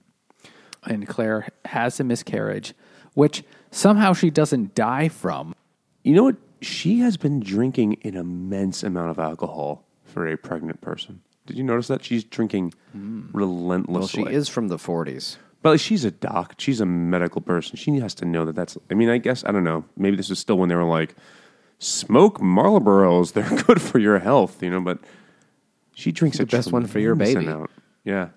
And 0.85 1.07
Claire 1.07 1.47
has 1.65 1.99
a 1.99 2.03
miscarriage, 2.03 2.73
which 3.13 3.43
somehow 3.71 4.13
she 4.13 4.29
doesn't 4.29 4.75
die 4.75 5.09
from. 5.09 5.55
You 6.03 6.15
know 6.15 6.23
what? 6.23 6.37
She 6.61 6.99
has 6.99 7.17
been 7.17 7.39
drinking 7.39 7.97
an 8.03 8.15
immense 8.15 8.83
amount 8.83 9.09
of 9.09 9.19
alcohol 9.19 9.83
for 10.03 10.27
a 10.27 10.37
pregnant 10.37 10.81
person. 10.81 11.21
Did 11.47 11.57
you 11.57 11.63
notice 11.63 11.87
that 11.87 12.03
she's 12.03 12.23
drinking 12.23 12.73
hmm. 12.91 13.27
well, 13.33 13.47
relentlessly? 13.47 14.25
she 14.25 14.29
is 14.29 14.47
from 14.47 14.67
the 14.67 14.77
40s. 14.77 15.37
But 15.63 15.71
like, 15.71 15.79
she's 15.79 16.05
a 16.05 16.11
doc. 16.11 16.55
She's 16.57 16.81
a 16.81 16.85
medical 16.85 17.41
person. 17.41 17.77
She 17.77 17.97
has 17.99 18.13
to 18.15 18.25
know 18.25 18.45
that 18.45 18.55
that's. 18.55 18.77
I 18.89 18.95
mean, 18.95 19.09
I 19.09 19.17
guess 19.17 19.43
I 19.45 19.51
don't 19.51 19.63
know. 19.63 19.85
Maybe 19.95 20.15
this 20.15 20.29
is 20.29 20.39
still 20.39 20.57
when 20.57 20.69
they 20.69 20.75
were 20.75 20.83
like, 20.83 21.15
smoke 21.77 22.39
Marlboros. 22.39 23.33
They're 23.33 23.63
good 23.63 23.81
for 23.81 23.99
your 23.99 24.19
health, 24.19 24.63
you 24.63 24.71
know. 24.71 24.81
But 24.81 24.99
she 25.93 26.11
drinks 26.11 26.37
The 26.37 26.43
a 26.43 26.47
best 26.47 26.71
one 26.71 26.87
for 26.87 26.99
your 26.99 27.15
tremendous 27.15 27.35
baby. 27.35 27.45
amount. 27.47 27.69
Yeah, 28.03 28.21
like 28.23 28.31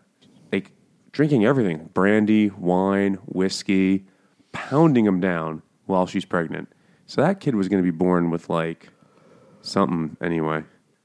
drinking 1.14 1.44
everything: 1.46 1.88
brandy, 1.94 2.50
wine, 2.50 3.14
whiskey, 3.24 4.04
pounding 4.52 5.04
them 5.06 5.20
down 5.20 5.62
while 5.86 6.06
she's 6.06 6.24
pregnant. 6.26 6.68
So 7.06 7.22
that 7.22 7.40
kid 7.40 7.54
was 7.54 7.68
going 7.68 7.82
to 7.82 7.90
be 7.90 7.96
born 7.96 8.30
with 8.30 8.50
like 8.50 8.88
something 9.62 10.16
anyway. 10.22 10.64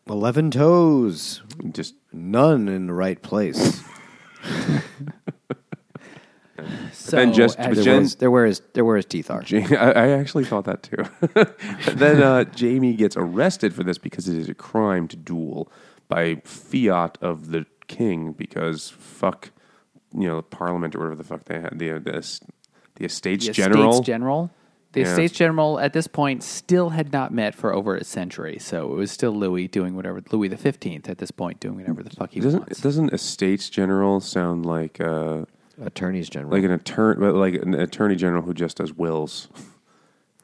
11 0.09 0.51
toes. 0.51 1.43
Just 1.71 1.93
None 2.11 2.67
in 2.67 2.87
the 2.87 2.93
right 2.93 3.21
place. 3.21 3.83
So 6.91 7.15
then 7.15 7.33
just- 7.33 7.57
as- 7.57 7.67
but 7.67 7.75
They're, 7.75 7.83
Jen- 7.83 7.93
where 7.93 8.01
his, 8.01 8.15
they're, 8.15 8.31
where 8.31 8.45
his, 8.45 8.61
they're 8.73 8.85
where 8.85 8.95
his 8.97 9.05
teeth 9.05 9.31
are. 9.31 9.41
Ja- 9.43 9.65
I, 9.77 9.91
I 9.91 10.07
actually 10.09 10.43
thought 10.43 10.65
that 10.65 10.83
too. 10.83 11.05
then 11.95 12.21
uh, 12.21 12.43
Jamie 12.43 12.93
gets 12.95 13.15
arrested 13.15 13.73
for 13.73 13.83
this 13.83 13.97
because 13.97 14.27
it 14.27 14.35
is 14.35 14.49
a 14.49 14.53
crime 14.53 15.07
to 15.07 15.15
duel 15.15 15.71
by 16.09 16.35
fiat 16.43 17.17
of 17.21 17.51
the 17.51 17.65
king 17.87 18.33
because 18.33 18.89
fuck, 18.89 19.51
you 20.13 20.27
know, 20.27 20.41
Parliament 20.41 20.95
or 20.95 20.99
whatever 20.99 21.15
the 21.15 21.23
fuck 21.23 21.45
they 21.45 21.59
had 21.59 21.77
the 21.79 21.91
uh, 21.91 21.99
the, 21.99 22.39
the 22.95 23.05
Estates 23.05 23.45
the 23.47 23.53
General. 23.53 23.89
Estates 23.91 24.05
General. 24.07 24.51
The 24.93 25.01
Yeah. 25.01 25.07
Estates 25.11 25.33
General 25.33 25.79
at 25.79 25.93
this 25.93 26.07
point 26.07 26.41
still 26.43 26.89
had 26.89 27.13
not 27.13 27.31
met 27.31 27.53
for 27.53 27.71
over 27.73 27.95
a 27.95 28.03
century, 28.03 28.57
so 28.59 28.91
it 28.91 28.95
was 28.95 29.11
still 29.11 29.31
Louis 29.31 29.67
doing 29.67 29.95
whatever 29.95 30.21
Louis 30.31 30.47
the 30.47 30.57
Fifteenth 30.57 31.07
at 31.07 31.19
this 31.19 31.29
point 31.29 31.59
doing 31.59 31.75
whatever 31.77 32.01
the 32.01 32.09
fuck 32.09 32.31
he 32.31 32.39
doesn't 32.39 32.61
wants. 32.61 32.81
doesn't 32.81 33.13
Estates 33.13 33.69
General 33.69 34.19
sound 34.19 34.65
like 34.65 34.99
uh, 34.99 35.45
Attorneys 35.79 36.27
General. 36.27 36.51
like 36.53 36.63
an 36.63 36.71
attorney 36.71 37.27
like 37.27 37.53
an 37.61 37.75
attorney 37.75 38.15
general 38.15 38.41
who 38.41 38.53
just 38.53 38.77
does 38.77 38.91
wills? 38.93 39.47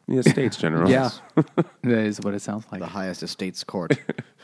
The 0.08 0.20
Estates 0.20 0.58
General. 0.58 0.88
Yeah, 0.92 1.10
that 1.82 1.98
is 2.06 2.22
what 2.22 2.36
it 2.36 2.40
sounds 2.44 2.68
like. 2.72 2.80
the 2.80 2.86
highest 2.86 3.24
estates 3.24 3.64
court. 3.64 3.98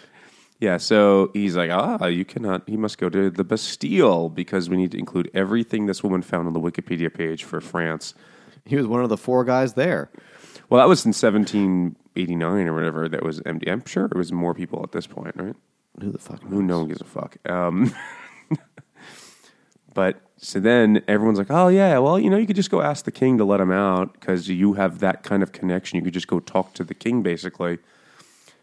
Yeah, 0.62 0.78
so 0.78 1.32
he's 1.34 1.56
like, 1.56 1.72
ah, 1.72 2.06
you 2.06 2.24
cannot. 2.24 2.70
He 2.70 2.78
must 2.78 3.00
go 3.00 3.10
to 3.10 3.32
the 3.32 3.44
Bastille 3.44 4.30
because 4.30 4.70
we 4.70 4.78
need 4.78 4.92
to 4.92 5.00
include 5.00 5.32
everything 5.34 5.88
this 5.88 6.04
woman 6.04 6.22
found 6.22 6.46
on 6.46 6.54
the 6.54 6.60
Wikipedia 6.60 7.12
page 7.12 7.44
for 7.44 7.60
France. 7.60 8.14
he 8.64 8.76
was 8.76 8.86
one 8.86 9.02
of 9.02 9.10
the 9.10 9.18
four 9.18 9.44
guys 9.44 9.74
there. 9.74 10.12
Well, 10.70 10.80
that 10.80 10.88
was 10.88 11.04
in 11.04 11.10
1789 11.10 12.68
or 12.68 12.74
whatever. 12.76 13.10
That 13.10 13.24
was 13.24 13.42
empty. 13.44 13.72
I'm 13.72 13.84
sure 13.86 14.06
it 14.06 14.16
was 14.16 14.32
more 14.32 14.54
people 14.54 14.84
at 14.84 14.92
this 14.92 15.08
point, 15.08 15.36
right? 15.36 15.56
Who 16.00 16.12
the 16.12 16.20
fuck? 16.20 16.44
Who 16.44 16.62
no 16.62 16.80
one 16.80 16.88
gives 16.90 17.02
a 17.02 17.06
fuck. 17.06 17.38
Um, 17.50 17.94
but 19.96 20.22
so 20.38 20.60
then 20.60 21.04
everyone's 21.08 21.40
like, 21.40 21.50
oh 21.50 21.70
yeah, 21.70 21.98
well 21.98 22.20
you 22.20 22.30
know 22.30 22.38
you 22.38 22.46
could 22.46 22.56
just 22.56 22.72
go 22.72 22.82
ask 22.82 23.06
the 23.06 23.12
king 23.12 23.40
to 23.40 23.46
let 23.46 23.60
him 23.60 23.72
out 23.72 24.14
because 24.14 24.48
you 24.48 24.74
have 24.74 25.00
that 25.00 25.24
kind 25.24 25.42
of 25.42 25.52
connection. 25.52 25.98
You 25.98 26.04
could 26.04 26.14
just 26.14 26.28
go 26.28 26.40
talk 26.40 26.74
to 26.76 26.84
the 26.84 26.94
king 26.94 27.24
basically. 27.24 27.80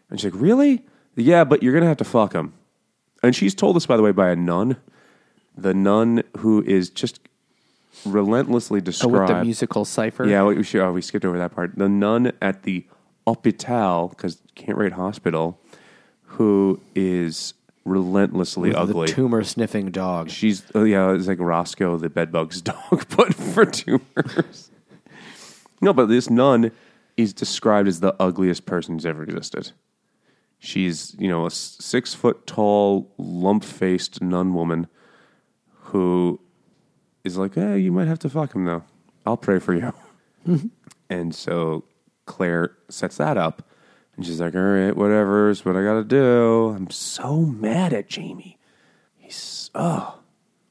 And 0.09 0.19
she's 0.19 0.33
like, 0.33 0.41
really? 0.41 0.85
Yeah, 1.21 1.43
but 1.43 1.61
you're 1.63 1.73
gonna 1.73 1.85
have 1.87 1.97
to 1.97 2.03
fuck 2.03 2.33
him. 2.33 2.53
And 3.21 3.35
she's 3.35 3.53
told 3.53 3.75
this 3.75 3.85
by 3.85 3.97
the 3.97 4.03
way 4.03 4.11
by 4.11 4.29
a 4.29 4.35
nun, 4.35 4.77
the 5.57 5.73
nun 5.73 6.23
who 6.37 6.63
is 6.63 6.89
just 6.89 7.19
relentlessly 8.05 8.79
Oh, 8.79 8.83
described. 8.83 9.13
with 9.13 9.27
the 9.27 9.43
musical 9.43 9.85
cipher. 9.85 10.25
Yeah, 10.25 10.43
we, 10.45 10.63
should, 10.63 10.81
oh, 10.81 10.91
we 10.93 11.01
skipped 11.01 11.25
over 11.25 11.37
that 11.37 11.53
part. 11.53 11.75
The 11.77 11.89
nun 11.89 12.31
at 12.41 12.63
the 12.63 12.85
hospital, 13.27 14.07
because 14.09 14.41
can't 14.55 14.77
write 14.77 14.93
hospital, 14.93 15.59
who 16.23 16.79
is 16.95 17.53
relentlessly 17.85 18.69
With 18.69 18.77
ugly. 18.77 19.07
The 19.07 19.13
tumor 19.13 19.43
sniffing 19.43 19.91
dog. 19.91 20.29
She's 20.29 20.63
oh 20.75 20.83
yeah, 20.83 21.11
it's 21.13 21.27
like 21.27 21.39
Roscoe 21.39 21.97
the 21.97 22.09
bedbug's 22.09 22.61
dog, 22.61 23.05
but 23.15 23.33
for 23.33 23.65
tumors. 23.65 24.69
no, 25.81 25.91
but 25.93 26.05
this 26.07 26.29
nun 26.29 26.71
is 27.17 27.33
described 27.33 27.87
as 27.87 27.99
the 27.99 28.15
ugliest 28.19 28.65
person 28.65 28.93
who's 28.95 29.05
ever 29.05 29.23
existed. 29.23 29.71
She's 30.59 31.15
you 31.17 31.27
know 31.27 31.45
a 31.45 31.51
six 31.51 32.13
foot 32.13 32.45
tall, 32.45 33.13
lump 33.17 33.63
faced 33.63 34.21
nun 34.21 34.53
woman 34.53 34.87
who 35.89 36.39
is 37.23 37.37
like, 37.37 37.55
hey, 37.55 37.79
you 37.79 37.91
might 37.91 38.07
have 38.07 38.19
to 38.19 38.29
fuck 38.29 38.53
him 38.53 38.65
though. 38.65 38.83
I'll 39.25 39.37
pray 39.37 39.59
for 39.59 39.73
you. 39.73 39.93
and 41.09 41.33
so 41.33 41.85
Claire 42.25 42.75
sets 42.89 43.17
that 43.17 43.37
up. 43.37 43.69
And 44.15 44.25
she's 44.25 44.41
like, 44.41 44.53
all 44.53 44.61
right, 44.61 44.95
whatever, 44.95 45.47
whatever's 45.47 45.65
what 45.65 45.75
I 45.77 45.83
got 45.83 45.93
to 45.93 46.03
do. 46.03 46.75
I'm 46.75 46.89
so 46.89 47.37
mad 47.37 47.93
at 47.93 48.09
Jamie. 48.09 48.57
He's, 49.15 49.71
oh, 49.73 50.19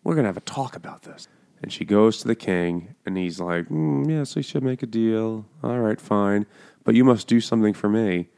we're 0.05 0.15
going 0.15 0.25
to 0.25 0.29
have 0.29 0.37
a 0.37 0.41
talk 0.41 0.77
about 0.77 1.03
this. 1.03 1.29
And 1.63 1.73
she 1.73 1.85
goes 1.85 2.19
to 2.19 2.29
the 2.29 2.35
king, 2.35 2.95
and 3.07 3.17
he's 3.17 3.41
like, 3.41 3.69
mm, 3.69 4.09
yes, 4.09 4.37
we 4.37 4.43
should 4.43 4.63
make 4.63 4.83
a 4.83 4.87
deal. 4.87 5.47
All 5.65 5.79
right, 5.79 6.01
fine. 6.01 6.45
But 6.85 6.95
you 6.95 7.05
must 7.05 7.27
do 7.27 7.41
something 7.41 7.73
for 7.73 7.89
me. 7.89 8.29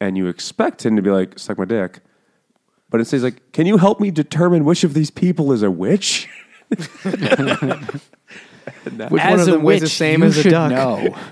And 0.00 0.16
you 0.16 0.26
expect 0.26 0.84
him 0.84 0.96
to 0.96 1.02
be 1.02 1.10
like, 1.10 1.38
suck 1.38 1.58
my 1.58 1.64
dick. 1.64 2.00
But 2.90 3.00
it 3.00 3.06
says, 3.06 3.22
like, 3.22 3.52
can 3.52 3.66
you 3.66 3.76
help 3.78 4.00
me 4.00 4.10
determine 4.10 4.64
which 4.64 4.84
of 4.84 4.94
these 4.94 5.10
people 5.10 5.52
is 5.52 5.62
a 5.62 5.70
witch? 5.70 6.28
Which 6.68 6.88
one 9.10 9.40
of 9.40 9.48
a 9.48 9.50
them 9.52 9.62
witch, 9.62 9.62
weighs 9.62 9.80
the 9.82 9.88
same 9.88 10.20
you 10.20 10.26
as 10.26 10.38
a 10.38 10.42
should 10.42 10.50
duck? 10.50 10.70
know. 10.70 11.16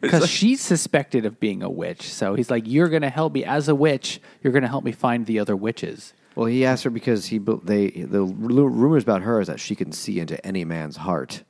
Because 0.00 0.30
she's 0.30 0.60
suspected 0.60 1.26
of 1.26 1.40
being 1.40 1.60
a 1.64 1.68
witch. 1.68 2.02
So 2.02 2.36
he's 2.36 2.50
like, 2.52 2.68
You're 2.68 2.88
going 2.88 3.02
to 3.02 3.10
help 3.10 3.32
me 3.32 3.44
as 3.44 3.66
a 3.68 3.74
witch. 3.74 4.20
You're 4.42 4.52
going 4.52 4.62
to 4.62 4.68
help 4.68 4.84
me 4.84 4.92
find 4.92 5.26
the 5.26 5.40
other 5.40 5.56
witches. 5.56 6.12
Well, 6.36 6.46
he 6.46 6.64
asked 6.64 6.84
her 6.84 6.90
because 6.90 7.26
he 7.26 7.38
bu- 7.40 7.60
they 7.64 7.88
the 7.90 8.22
ru- 8.22 8.68
rumors 8.68 9.02
about 9.02 9.22
her 9.22 9.40
is 9.40 9.48
that 9.48 9.58
she 9.58 9.74
can 9.74 9.90
see 9.90 10.20
into 10.20 10.44
any 10.46 10.64
man's 10.64 10.98
heart, 10.98 11.42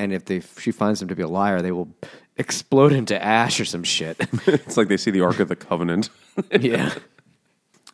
and 0.00 0.12
if 0.12 0.24
they 0.24 0.40
she 0.58 0.70
finds 0.72 1.00
him 1.02 1.08
to 1.08 1.14
be 1.16 1.22
a 1.22 1.28
liar, 1.28 1.60
they 1.62 1.72
will 1.72 1.88
explode 2.36 2.92
into 2.92 3.22
ash 3.22 3.60
or 3.60 3.64
some 3.64 3.82
shit. 3.84 4.16
it's 4.46 4.76
like 4.76 4.88
they 4.88 4.96
see 4.96 5.10
the 5.10 5.20
Ark 5.20 5.40
of 5.40 5.48
the 5.48 5.56
Covenant. 5.56 6.08
yeah, 6.60 6.94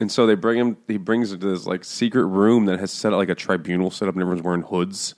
And 0.01 0.11
so 0.13 0.27
they 0.27 0.35
bring 0.37 0.59
him. 0.59 0.77
He 0.87 0.99
brings 0.99 1.33
him 1.33 1.41
to 1.41 1.47
this 1.47 1.67
like 1.67 1.85
secret 1.85 2.27
room 2.27 2.67
that 2.67 2.79
has 2.79 2.93
set 2.93 3.13
up 3.13 3.17
like 3.19 3.29
a 3.29 3.35
tribunal 3.35 3.91
set 3.91 4.09
up, 4.09 4.15
and 4.15 4.23
everyone's 4.23 4.43
wearing 4.45 4.63
hoods, 4.63 5.15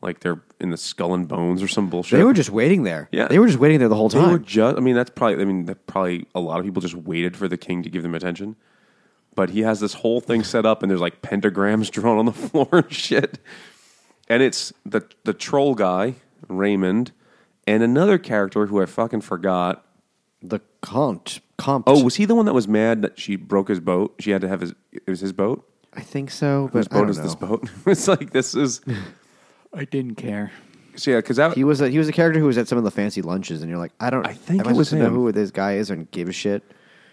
like 0.00 0.20
they're 0.20 0.40
in 0.60 0.70
the 0.70 0.76
Skull 0.76 1.14
and 1.14 1.26
Bones 1.28 1.62
or 1.62 1.68
some 1.68 1.88
bullshit. 1.90 2.18
they 2.18 2.24
were 2.24 2.32
just 2.32 2.50
waiting 2.50 2.82
there. 2.84 3.08
Yeah. 3.12 3.28
they 3.28 3.38
were 3.38 3.46
just 3.46 3.58
waiting 3.58 3.78
there 3.80 3.88
the 3.88 3.96
whole 3.96 4.08
They 4.08 4.18
were 4.20 4.38
time. 4.38 4.44
just. 4.44 4.76
I 4.76 4.80
mean, 4.80 4.94
that's 4.94 5.10
probably. 5.10 5.42
I 5.42 5.44
mean, 5.44 5.66
that 5.66 5.86
probably 5.86 6.26
a 6.34 6.40
lot 6.40 6.58
of 6.58 6.64
people 6.64 6.80
just 6.80 6.94
waited 6.94 7.36
for 7.36 7.48
the 7.48 7.56
king 7.58 7.82
to 7.82 7.90
give 7.90 8.02
them 8.02 8.14
attention. 8.14 8.56
But 9.34 9.50
he 9.50 9.60
has 9.60 9.78
this 9.80 9.94
whole 9.94 10.20
thing 10.20 10.42
set 10.42 10.64
up, 10.66 10.82
and 10.82 10.90
there's 10.90 11.00
like 11.00 11.22
pentagrams 11.22 11.90
drawn 11.96 12.18
on 12.18 12.26
the 12.26 12.32
floor 12.32 12.68
and 12.72 12.92
shit. 12.92 13.38
And 14.28 14.42
it's 14.42 14.72
the 14.86 15.02
the 15.24 15.34
troll 15.34 15.74
guy 15.74 16.14
Raymond, 16.48 17.12
and 17.66 17.82
another 17.82 18.18
character 18.18 18.66
who 18.66 18.80
I 18.82 18.86
fucking 18.86 19.20
forgot. 19.22 19.84
The 20.42 20.60
Comte, 20.80 21.40
Comte. 21.58 21.84
Oh, 21.86 22.02
was 22.02 22.16
he 22.16 22.24
the 22.24 22.34
one 22.34 22.46
that 22.46 22.54
was 22.54 22.66
mad 22.66 23.02
that 23.02 23.20
she 23.20 23.36
broke 23.36 23.68
his 23.68 23.80
boat? 23.80 24.14
She 24.18 24.30
had 24.30 24.40
to 24.40 24.48
have 24.48 24.60
his. 24.62 24.72
It 24.92 25.02
was 25.06 25.20
his 25.20 25.32
boat. 25.32 25.66
I 25.92 26.00
think 26.00 26.30
so, 26.30 26.70
Whose 26.72 26.88
but 26.88 26.94
I 26.96 27.00
boat 27.00 27.00
don't 27.02 27.10
is 27.10 27.16
know. 27.18 27.22
this 27.24 27.34
boat? 27.34 27.68
it's 27.86 28.08
like 28.08 28.30
this 28.30 28.54
is. 28.54 28.80
I 29.74 29.84
didn't 29.84 30.14
care. 30.16 30.50
So 30.96 31.10
yeah, 31.12 31.18
because 31.18 31.36
that 31.36 31.54
He 31.54 31.62
was 31.64 31.80
a, 31.80 31.88
he 31.88 31.98
was 31.98 32.08
a 32.08 32.12
character 32.12 32.40
who 32.40 32.46
was 32.46 32.58
at 32.58 32.66
some 32.68 32.78
of 32.78 32.84
the 32.84 32.90
fancy 32.90 33.22
lunches, 33.22 33.60
and 33.62 33.68
you're 33.70 33.78
like, 33.78 33.92
I 34.00 34.10
don't. 34.10 34.26
I 34.26 34.32
think 34.32 34.62
am 34.62 34.68
I 34.68 34.70
it 34.70 34.76
was 34.76 34.88
supposed 34.88 35.00
to 35.02 35.06
him. 35.06 35.14
know 35.14 35.20
who 35.20 35.32
this 35.32 35.50
guy 35.50 35.74
is 35.74 35.90
and 35.90 36.10
give 36.10 36.28
a 36.28 36.32
shit. 36.32 36.62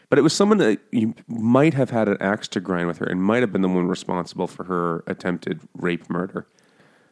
But 0.10 0.18
it 0.18 0.22
was 0.22 0.32
someone 0.34 0.58
that 0.60 0.80
you 0.92 1.14
might 1.28 1.74
have 1.74 1.90
had 1.90 2.08
an 2.08 2.16
axe 2.22 2.48
to 2.50 2.62
grind 2.62 2.88
with 2.88 2.98
her 3.00 3.06
and 3.06 3.22
might 3.22 3.42
have 3.44 3.52
been 3.52 3.62
the 3.62 3.68
one 3.68 3.88
responsible 3.90 4.48
for 4.48 4.64
her 4.64 5.04
attempted 5.06 5.60
rape 5.76 6.10
murder. 6.10 6.48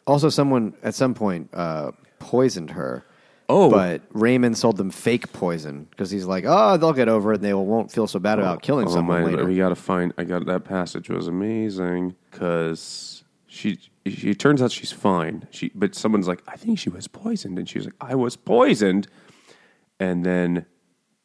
Also, 0.07 0.29
someone 0.29 0.73
at 0.81 0.95
some 0.95 1.13
point 1.13 1.49
uh, 1.53 1.91
poisoned 2.19 2.71
her. 2.71 3.05
Oh. 3.47 3.69
but 3.69 4.01
Raymond 4.11 4.57
sold 4.57 4.77
them 4.77 4.89
fake 4.89 5.31
poison 5.31 5.85
because 5.91 6.09
he's 6.09 6.25
like, 6.25 6.45
oh, 6.47 6.77
they'll 6.77 6.93
get 6.93 7.07
over 7.07 7.31
it 7.31 7.35
and 7.35 7.43
they 7.43 7.53
won't 7.53 7.91
feel 7.91 8.07
so 8.07 8.17
bad 8.17 8.39
about 8.39 8.57
oh, 8.57 8.59
killing 8.59 8.87
oh 8.87 8.91
someone 8.91 9.21
my, 9.21 9.27
later. 9.29 9.45
We 9.45 9.55
got 9.57 9.69
to 9.69 9.75
find. 9.75 10.13
I 10.17 10.23
got 10.23 10.47
that 10.47 10.63
passage 10.63 11.09
was 11.09 11.27
amazing 11.27 12.15
because 12.31 13.23
she. 13.47 13.79
She 14.07 14.29
it 14.31 14.39
turns 14.39 14.61
out 14.61 14.71
she's 14.71 14.91
fine. 14.91 15.47
She, 15.49 15.71
but 15.73 15.95
someone's 15.95 16.27
like, 16.27 16.43
I 16.47 16.57
think 16.57 16.77
she 16.77 16.89
was 16.89 17.07
poisoned, 17.07 17.57
and 17.57 17.67
she's 17.67 17.85
like, 17.85 17.95
I 17.99 18.13
was 18.13 18.35
poisoned. 18.35 19.07
And 19.99 20.23
then 20.23 20.67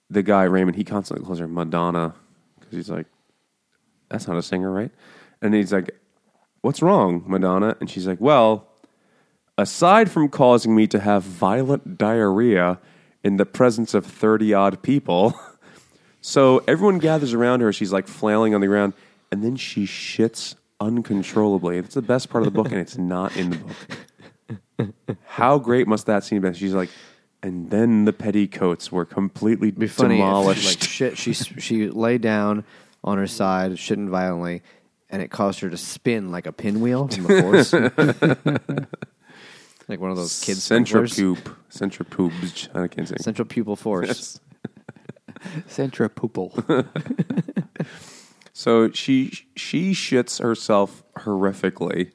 the 0.08 0.22
guy 0.22 0.44
Raymond, 0.44 0.76
he 0.76 0.84
constantly 0.84 1.24
calls 1.24 1.38
her 1.38 1.48
Madonna 1.48 2.14
because 2.58 2.74
he's 2.74 2.90
like, 2.90 3.06
that's 4.08 4.26
not 4.26 4.36
a 4.36 4.42
singer, 4.42 4.70
right? 4.70 4.90
And 5.42 5.54
he's 5.54 5.72
like, 5.72 5.90
what's 6.62 6.82
wrong, 6.82 7.24
Madonna? 7.26 7.76
And 7.80 7.88
she's 7.88 8.06
like, 8.06 8.20
well, 8.20 8.69
aside 9.60 10.10
from 10.10 10.28
causing 10.28 10.74
me 10.74 10.86
to 10.88 11.00
have 11.00 11.22
violent 11.22 11.98
diarrhea 11.98 12.78
in 13.22 13.36
the 13.36 13.46
presence 13.46 13.94
of 13.94 14.06
30 14.06 14.54
odd 14.54 14.82
people, 14.82 15.38
so 16.20 16.62
everyone 16.66 16.98
gathers 16.98 17.34
around 17.34 17.60
her. 17.60 17.72
She's 17.72 17.92
like 17.92 18.08
flailing 18.08 18.54
on 18.54 18.60
the 18.60 18.66
ground, 18.66 18.94
and 19.30 19.44
then 19.44 19.56
she 19.56 19.84
shits 19.84 20.54
uncontrollably. 20.80 21.78
It's 21.78 21.94
the 21.94 22.02
best 22.02 22.30
part 22.30 22.42
of 22.42 22.52
the 22.52 22.62
book, 22.62 22.72
and 22.72 22.80
it's 22.80 22.96
not 23.14 23.36
in 23.36 23.50
the 23.50 23.58
book. 23.58 25.16
How 25.26 25.58
great 25.58 25.86
must 25.86 26.06
that 26.06 26.24
scene 26.24 26.40
be? 26.40 26.52
She's 26.54 26.72
like, 26.72 26.88
and 27.42 27.70
then 27.70 28.04
the 28.04 28.12
petticoats 28.12 28.90
were 28.90 29.04
completely 29.04 29.68
It'd 29.68 29.80
be 29.80 29.86
funny 29.86 30.16
if, 30.16 30.20
demolished. 30.20 30.66
like 30.66 30.88
shit. 30.88 31.18
She 31.18 31.32
she 31.34 31.88
lay 31.88 32.18
down 32.18 32.64
on 33.04 33.18
her 33.18 33.26
side, 33.26 33.72
shitting 33.72 34.08
violently, 34.08 34.62
and 35.10 35.20
it 35.22 35.30
caused 35.30 35.60
her 35.60 35.70
to 35.70 35.76
spin 35.76 36.30
like 36.30 36.46
a 36.46 36.52
pinwheel 36.52 37.08
from 37.08 37.24
the 37.24 37.42
force. 37.42 37.74
Like 39.90 40.00
one 40.00 40.10
of 40.10 40.16
those 40.16 40.40
kids 40.40 40.62
sprinklers. 40.62 41.12
centripupe, 41.12 41.56
centripuge. 41.70 42.74
I 42.74 42.88
can't 42.88 43.08
say. 43.08 43.16
Central 43.20 43.46
pupil 43.46 43.76
force. 43.76 44.40
Centripetal. 45.66 46.52
So 48.60 48.90
she 48.90 49.32
she 49.56 49.92
shits 49.92 50.38
herself 50.38 51.02
horrifically 51.20 52.12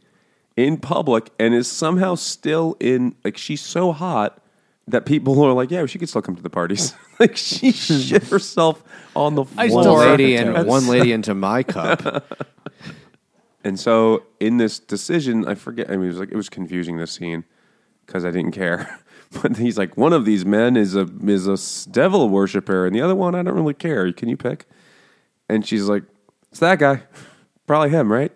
in 0.55 0.77
public 0.77 1.31
and 1.39 1.55
is 1.55 1.67
somehow 1.67 2.13
still 2.13 2.77
in 2.79 3.15
like 3.23 3.35
she's 3.35 3.61
so 3.61 3.91
hot 3.91 4.39
that 4.87 5.07
people 5.07 5.41
are 5.41 5.53
like, 5.53 5.71
yeah, 5.71 5.87
she 5.87 5.97
could 5.97 6.07
still 6.07 6.21
come 6.21 6.35
to 6.35 6.43
the 6.43 6.49
parties. 6.51 6.93
like 7.19 7.35
she 7.35 7.71
shit 7.71 8.25
herself 8.25 8.83
on 9.15 9.33
the 9.33 9.45
floor. 9.45 9.69
One 9.71 9.97
lady 9.97 10.35
and 10.35 10.67
one 10.67 10.85
lady 10.85 11.13
into 11.13 11.33
my 11.33 11.63
cup. 11.63 12.31
And 13.63 13.79
so 13.79 14.21
in 14.39 14.57
this 14.57 14.77
decision, 14.77 15.47
I 15.47 15.55
forget. 15.55 15.89
I 15.89 15.93
mean, 15.93 16.05
it 16.05 16.09
was 16.09 16.19
like 16.19 16.31
it 16.31 16.37
was 16.37 16.49
confusing 16.49 16.97
this 16.97 17.13
scene 17.13 17.43
because 18.05 18.25
I 18.25 18.31
didn't 18.31 18.51
care. 18.51 18.99
But 19.41 19.57
he's 19.57 19.77
like, 19.77 19.97
one 19.97 20.13
of 20.13 20.23
these 20.23 20.45
men 20.45 20.77
is 20.77 20.95
a 20.95 21.09
is 21.25 21.47
a 21.47 21.89
devil 21.89 22.29
worshiper, 22.29 22.85
and 22.85 22.95
the 22.95 23.01
other 23.01 23.15
one 23.15 23.35
I 23.35 23.43
don't 23.43 23.55
really 23.55 23.73
care. 23.73 24.09
Can 24.13 24.29
you 24.29 24.37
pick? 24.37 24.65
And 25.49 25.67
she's 25.67 25.89
like, 25.89 26.03
it's 26.51 26.61
that 26.61 26.79
guy, 26.79 27.03
probably 27.67 27.89
him, 27.89 28.09
right? 28.09 28.31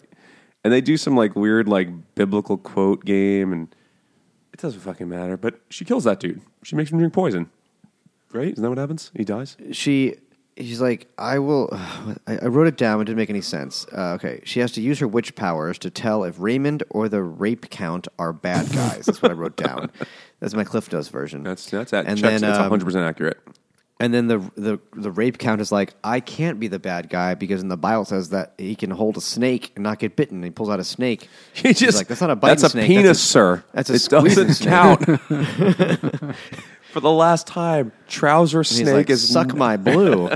And 0.64 0.74
they 0.74 0.82
do 0.82 0.98
some 0.98 1.16
like 1.16 1.38
weird 1.38 1.70
like 1.70 1.88
biblical 2.16 2.58
quote 2.58 3.06
game, 3.06 3.54
and 3.54 3.74
it 4.52 4.60
doesn't 4.60 4.82
fucking 4.82 5.08
matter. 5.08 5.38
But 5.38 5.62
she 5.70 5.86
kills 5.86 6.04
that 6.04 6.20
dude. 6.20 6.42
She 6.64 6.76
makes 6.76 6.92
him 6.92 6.98
drink 6.98 7.14
poison. 7.14 7.50
Right? 8.34 8.52
Isn't 8.52 8.62
that 8.62 8.70
what 8.70 8.78
happens? 8.78 9.12
He 9.16 9.24
dies. 9.24 9.56
she 9.72 10.16
she's 10.60 10.82
like 10.82 11.08
i 11.18 11.40
will 11.40 11.70
I, 12.28 12.38
I 12.42 12.46
wrote 12.48 12.68
it 12.68 12.78
down 12.78 13.02
it 13.02 13.06
didn't 13.06 13.18
make 13.18 13.30
any 13.30 13.42
sense 13.42 13.86
uh, 13.96 14.14
okay 14.14 14.42
she 14.44 14.60
has 14.60 14.72
to 14.74 14.82
use 14.82 15.00
her 15.00 15.08
witch 15.08 15.36
powers 15.36 15.78
to 15.80 15.90
tell 15.90 16.24
if 16.24 16.36
raymond 16.40 16.84
or 16.90 17.10
the 17.10 17.24
rape 17.24 17.70
count 17.70 18.08
are 18.18 18.34
bad 18.34 18.72
guys 18.72 19.06
that's 19.06 19.22
what 19.22 19.32
i 19.32 19.34
wrote 19.36 19.56
down 19.56 19.90
that's 20.40 20.54
my 20.54 20.64
cliff 20.64 20.92
notes 20.92 21.08
version 21.10 21.44
That's 21.44 21.70
that's 21.70 21.94
at 21.94 22.06
and 22.06 22.18
checks, 22.20 22.42
then 22.42 22.50
it's 22.50 22.60
um, 22.60 22.70
hundred 22.70 22.86
percent 22.86 23.06
accurate. 23.06 23.38
and 24.02 24.14
then 24.14 24.28
the, 24.28 24.38
the 24.56 24.80
the 24.94 25.12
rape 25.12 25.38
count 25.38 25.62
is 25.62 25.72
like 25.72 25.94
i 26.04 26.20
can't 26.20 26.60
be 26.60 26.68
the 26.68 26.80
bad 26.80 27.10
guy 27.10 27.34
because 27.36 27.62
in 27.62 27.68
the 27.70 27.78
bible 27.78 28.06
says 28.06 28.30
that 28.30 28.54
he 28.58 28.76
can 28.76 28.92
hold 28.92 29.18
a 29.18 29.22
snake 29.22 29.72
and 29.76 29.84
not 29.84 30.00
get 30.00 30.16
bitten 30.16 30.38
and 30.38 30.44
he 30.46 30.52
pulls 30.52 30.70
out 30.70 30.80
a 30.80 30.84
snake 30.84 31.28
He 31.54 31.74
just 31.74 31.98
like, 31.98 32.08
"That's 32.08 32.22
not 32.22 32.30
a 32.32 32.36
biting 32.36 32.52
That's 32.62 32.64
a 32.64 32.70
snake, 32.70 32.88
penis, 32.88 33.06
that's 33.18 33.20
a- 33.20 33.26
sir. 33.26 33.64
that's 33.74 33.90
a 33.90 33.94
it 33.96 34.10
doesn't 34.10 34.54
snake." 34.54 34.70
count. 34.70 36.36
For 36.92 37.00
the 37.00 37.12
last 37.12 37.46
time, 37.48 37.92
trouser 38.08 38.60
And 38.60 38.68
he's 38.68 38.78
snake 38.78 38.94
like, 38.94 39.10
is 39.10 39.28
suck 39.28 39.54
my 39.56 39.78
blue. 39.90 40.30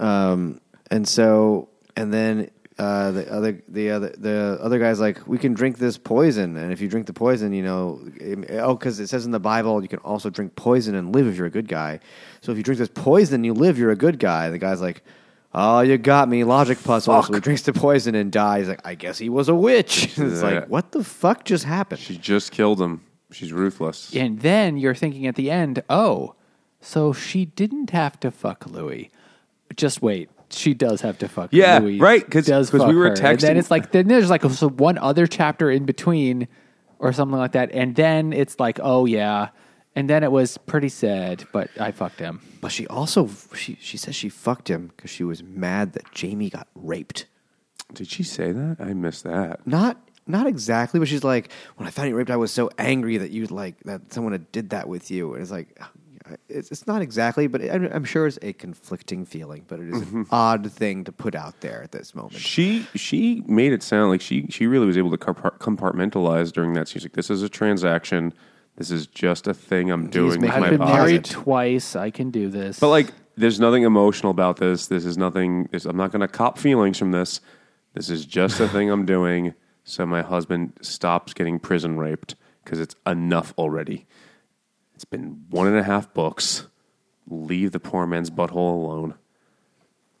um, 0.00 0.60
and 0.90 1.06
so, 1.06 1.68
and 1.96 2.12
then 2.12 2.50
uh, 2.78 3.10
the 3.10 3.32
other 3.32 3.62
the 3.68 3.90
other 3.90 4.14
the 4.16 4.58
other 4.60 4.78
guy's 4.78 5.00
like, 5.00 5.26
we 5.26 5.38
can 5.38 5.54
drink 5.54 5.78
this 5.78 5.98
poison, 5.98 6.56
and 6.56 6.72
if 6.72 6.80
you 6.80 6.88
drink 6.88 7.06
the 7.06 7.12
poison, 7.12 7.52
you 7.52 7.62
know, 7.62 8.00
it- 8.16 8.50
oh, 8.60 8.74
because 8.74 9.00
it 9.00 9.08
says 9.08 9.24
in 9.26 9.32
the 9.32 9.40
Bible 9.40 9.82
you 9.82 9.88
can 9.88 9.98
also 10.00 10.30
drink 10.30 10.54
poison 10.56 10.94
and 10.94 11.14
live 11.14 11.26
if 11.26 11.36
you're 11.36 11.46
a 11.46 11.50
good 11.50 11.68
guy. 11.68 12.00
So 12.40 12.52
if 12.52 12.58
you 12.58 12.64
drink 12.64 12.78
this 12.78 12.90
poison, 12.92 13.44
you 13.44 13.52
live, 13.54 13.78
you're 13.78 13.90
a 13.90 13.96
good 13.96 14.18
guy. 14.18 14.50
The 14.50 14.58
guy's 14.58 14.80
like. 14.80 15.02
Oh, 15.54 15.80
you 15.80 15.96
got 15.96 16.28
me. 16.28 16.44
Logic 16.44 16.76
puzzle. 16.84 17.22
So 17.22 17.32
he 17.32 17.40
drinks 17.40 17.62
the 17.62 17.72
poison 17.72 18.14
and 18.14 18.30
dies. 18.30 18.68
Like, 18.68 18.82
I 18.86 18.94
guess 18.94 19.16
he 19.16 19.30
was 19.30 19.48
a 19.48 19.54
witch. 19.54 20.04
it's 20.18 20.18
Yeah. 20.18 20.42
like, 20.42 20.66
what 20.68 20.92
the 20.92 21.02
fuck 21.02 21.42
just 21.46 21.64
happened? 21.64 22.00
She 22.00 22.18
just 22.18 22.52
killed 22.52 22.78
him. 22.78 23.00
She's 23.30 23.52
ruthless. 23.52 24.14
And 24.14 24.40
then 24.40 24.76
you're 24.78 24.94
thinking 24.94 25.26
at 25.26 25.34
the 25.36 25.50
end, 25.50 25.82
oh, 25.90 26.34
so 26.80 27.12
she 27.12 27.44
didn't 27.44 27.90
have 27.90 28.18
to 28.20 28.30
fuck 28.30 28.64
Louis. 28.66 29.10
Just 29.76 30.00
wait. 30.02 30.30
She 30.50 30.72
does 30.72 31.02
have 31.02 31.18
to 31.18 31.28
fuck 31.28 31.50
Yeah, 31.52 31.78
Louis. 31.78 31.98
right, 31.98 32.28
'cause- 32.28 32.46
does 32.46 32.70
'cause 32.70 32.86
we 32.86 32.94
were 32.96 33.04
her. 33.04 33.08
And 33.10 33.16
then 33.38 33.56
texting- 33.56 33.58
it's 33.58 33.70
like 33.70 33.92
then 33.92 34.08
there's 34.08 34.30
like 34.30 34.42
so 34.44 34.70
one 34.70 34.96
other 34.96 35.26
chapter 35.26 35.70
in 35.70 35.84
between 35.84 36.48
or 36.98 37.12
something 37.12 37.36
like 37.38 37.52
that. 37.52 37.70
And 37.72 37.94
then 37.94 38.32
it's 38.32 38.58
like, 38.58 38.80
oh 38.82 39.04
yeah. 39.04 39.48
And 39.94 40.08
then 40.08 40.22
it 40.22 40.32
was 40.32 40.56
pretty 40.56 40.88
sad, 40.88 41.44
but 41.52 41.68
I 41.78 41.90
fucked 41.92 42.20
him. 42.20 42.40
But 42.62 42.72
she 42.72 42.86
also 42.86 43.28
she 43.54 43.76
she 43.80 43.98
says 43.98 44.14
she 44.14 44.30
fucked 44.30 44.70
him 44.70 44.90
because 44.96 45.10
she 45.10 45.22
was 45.24 45.42
mad 45.42 45.92
that 45.92 46.10
Jamie 46.12 46.48
got 46.48 46.66
raped. 46.74 47.26
Did 47.92 48.08
she 48.08 48.22
say 48.22 48.52
that? 48.52 48.76
I 48.80 48.94
missed 48.94 49.24
that. 49.24 49.66
Not 49.66 50.00
not 50.28 50.46
exactly, 50.46 51.00
but 51.00 51.08
she's 51.08 51.24
like, 51.24 51.50
when 51.76 51.86
I 51.86 51.90
found 51.90 52.08
you 52.08 52.16
raped, 52.16 52.30
I 52.30 52.36
was 52.36 52.52
so 52.52 52.70
angry 52.78 53.16
that 53.18 53.30
you 53.30 53.46
like 53.46 53.80
that 53.80 54.12
someone 54.12 54.32
had 54.32 54.50
did 54.52 54.70
that 54.70 54.88
with 54.88 55.10
you. 55.10 55.32
And 55.34 55.42
it's 55.42 55.50
like, 55.50 55.78
it's, 56.48 56.70
it's 56.70 56.86
not 56.86 57.02
exactly, 57.02 57.46
but 57.46 57.62
I'm, 57.62 57.86
I'm 57.86 58.04
sure 58.04 58.26
it's 58.26 58.38
a 58.42 58.52
conflicting 58.52 59.24
feeling. 59.24 59.64
But 59.66 59.80
it 59.80 59.88
is 59.88 60.00
an 60.02 60.06
mm-hmm. 60.06 60.22
odd 60.30 60.70
thing 60.70 61.04
to 61.04 61.12
put 61.12 61.34
out 61.34 61.60
there 61.60 61.82
at 61.82 61.92
this 61.92 62.14
moment. 62.14 62.34
She 62.34 62.86
she 62.94 63.42
made 63.46 63.72
it 63.72 63.82
sound 63.82 64.10
like 64.10 64.20
she 64.20 64.46
she 64.48 64.66
really 64.66 64.86
was 64.86 64.98
able 64.98 65.10
to 65.10 65.18
compartmentalize 65.18 66.52
during 66.52 66.74
that. 66.74 66.88
She's 66.88 67.04
like, 67.04 67.12
"This 67.12 67.30
is 67.30 67.42
a 67.42 67.48
transaction. 67.48 68.32
This 68.76 68.90
is 68.90 69.06
just 69.06 69.46
a 69.46 69.54
thing 69.54 69.90
I'm 69.90 70.08
doing 70.08 70.40
with 70.40 70.50
I've 70.50 70.70
been 70.70 70.78
body." 70.78 70.92
married 70.92 71.24
twice. 71.24 71.96
I 71.96 72.10
can 72.10 72.30
do 72.30 72.48
this. 72.48 72.78
But 72.78 72.90
like, 72.90 73.12
there's 73.36 73.58
nothing 73.58 73.84
emotional 73.84 74.30
about 74.30 74.58
this. 74.58 74.86
This 74.86 75.04
is 75.04 75.16
nothing. 75.16 75.68
This, 75.72 75.84
I'm 75.84 75.96
not 75.96 76.12
going 76.12 76.20
to 76.20 76.28
cop 76.28 76.58
feelings 76.58 76.98
from 76.98 77.12
this. 77.12 77.40
This 77.94 78.10
is 78.10 78.26
just 78.26 78.60
a 78.60 78.68
thing 78.68 78.90
I'm 78.90 79.06
doing, 79.06 79.54
so 79.88 80.04
my 80.04 80.20
husband 80.20 80.74
stops 80.82 81.32
getting 81.32 81.58
prison 81.58 81.96
raped 81.96 82.34
because 82.62 82.78
it's 82.78 82.94
enough 83.06 83.54
already. 83.56 84.06
It's 84.94 85.06
been 85.06 85.44
one 85.48 85.66
and 85.66 85.78
a 85.78 85.82
half 85.82 86.12
books. 86.12 86.66
Leave 87.26 87.72
the 87.72 87.80
poor 87.80 88.06
man's 88.06 88.30
butthole 88.30 88.84
alone, 88.84 89.14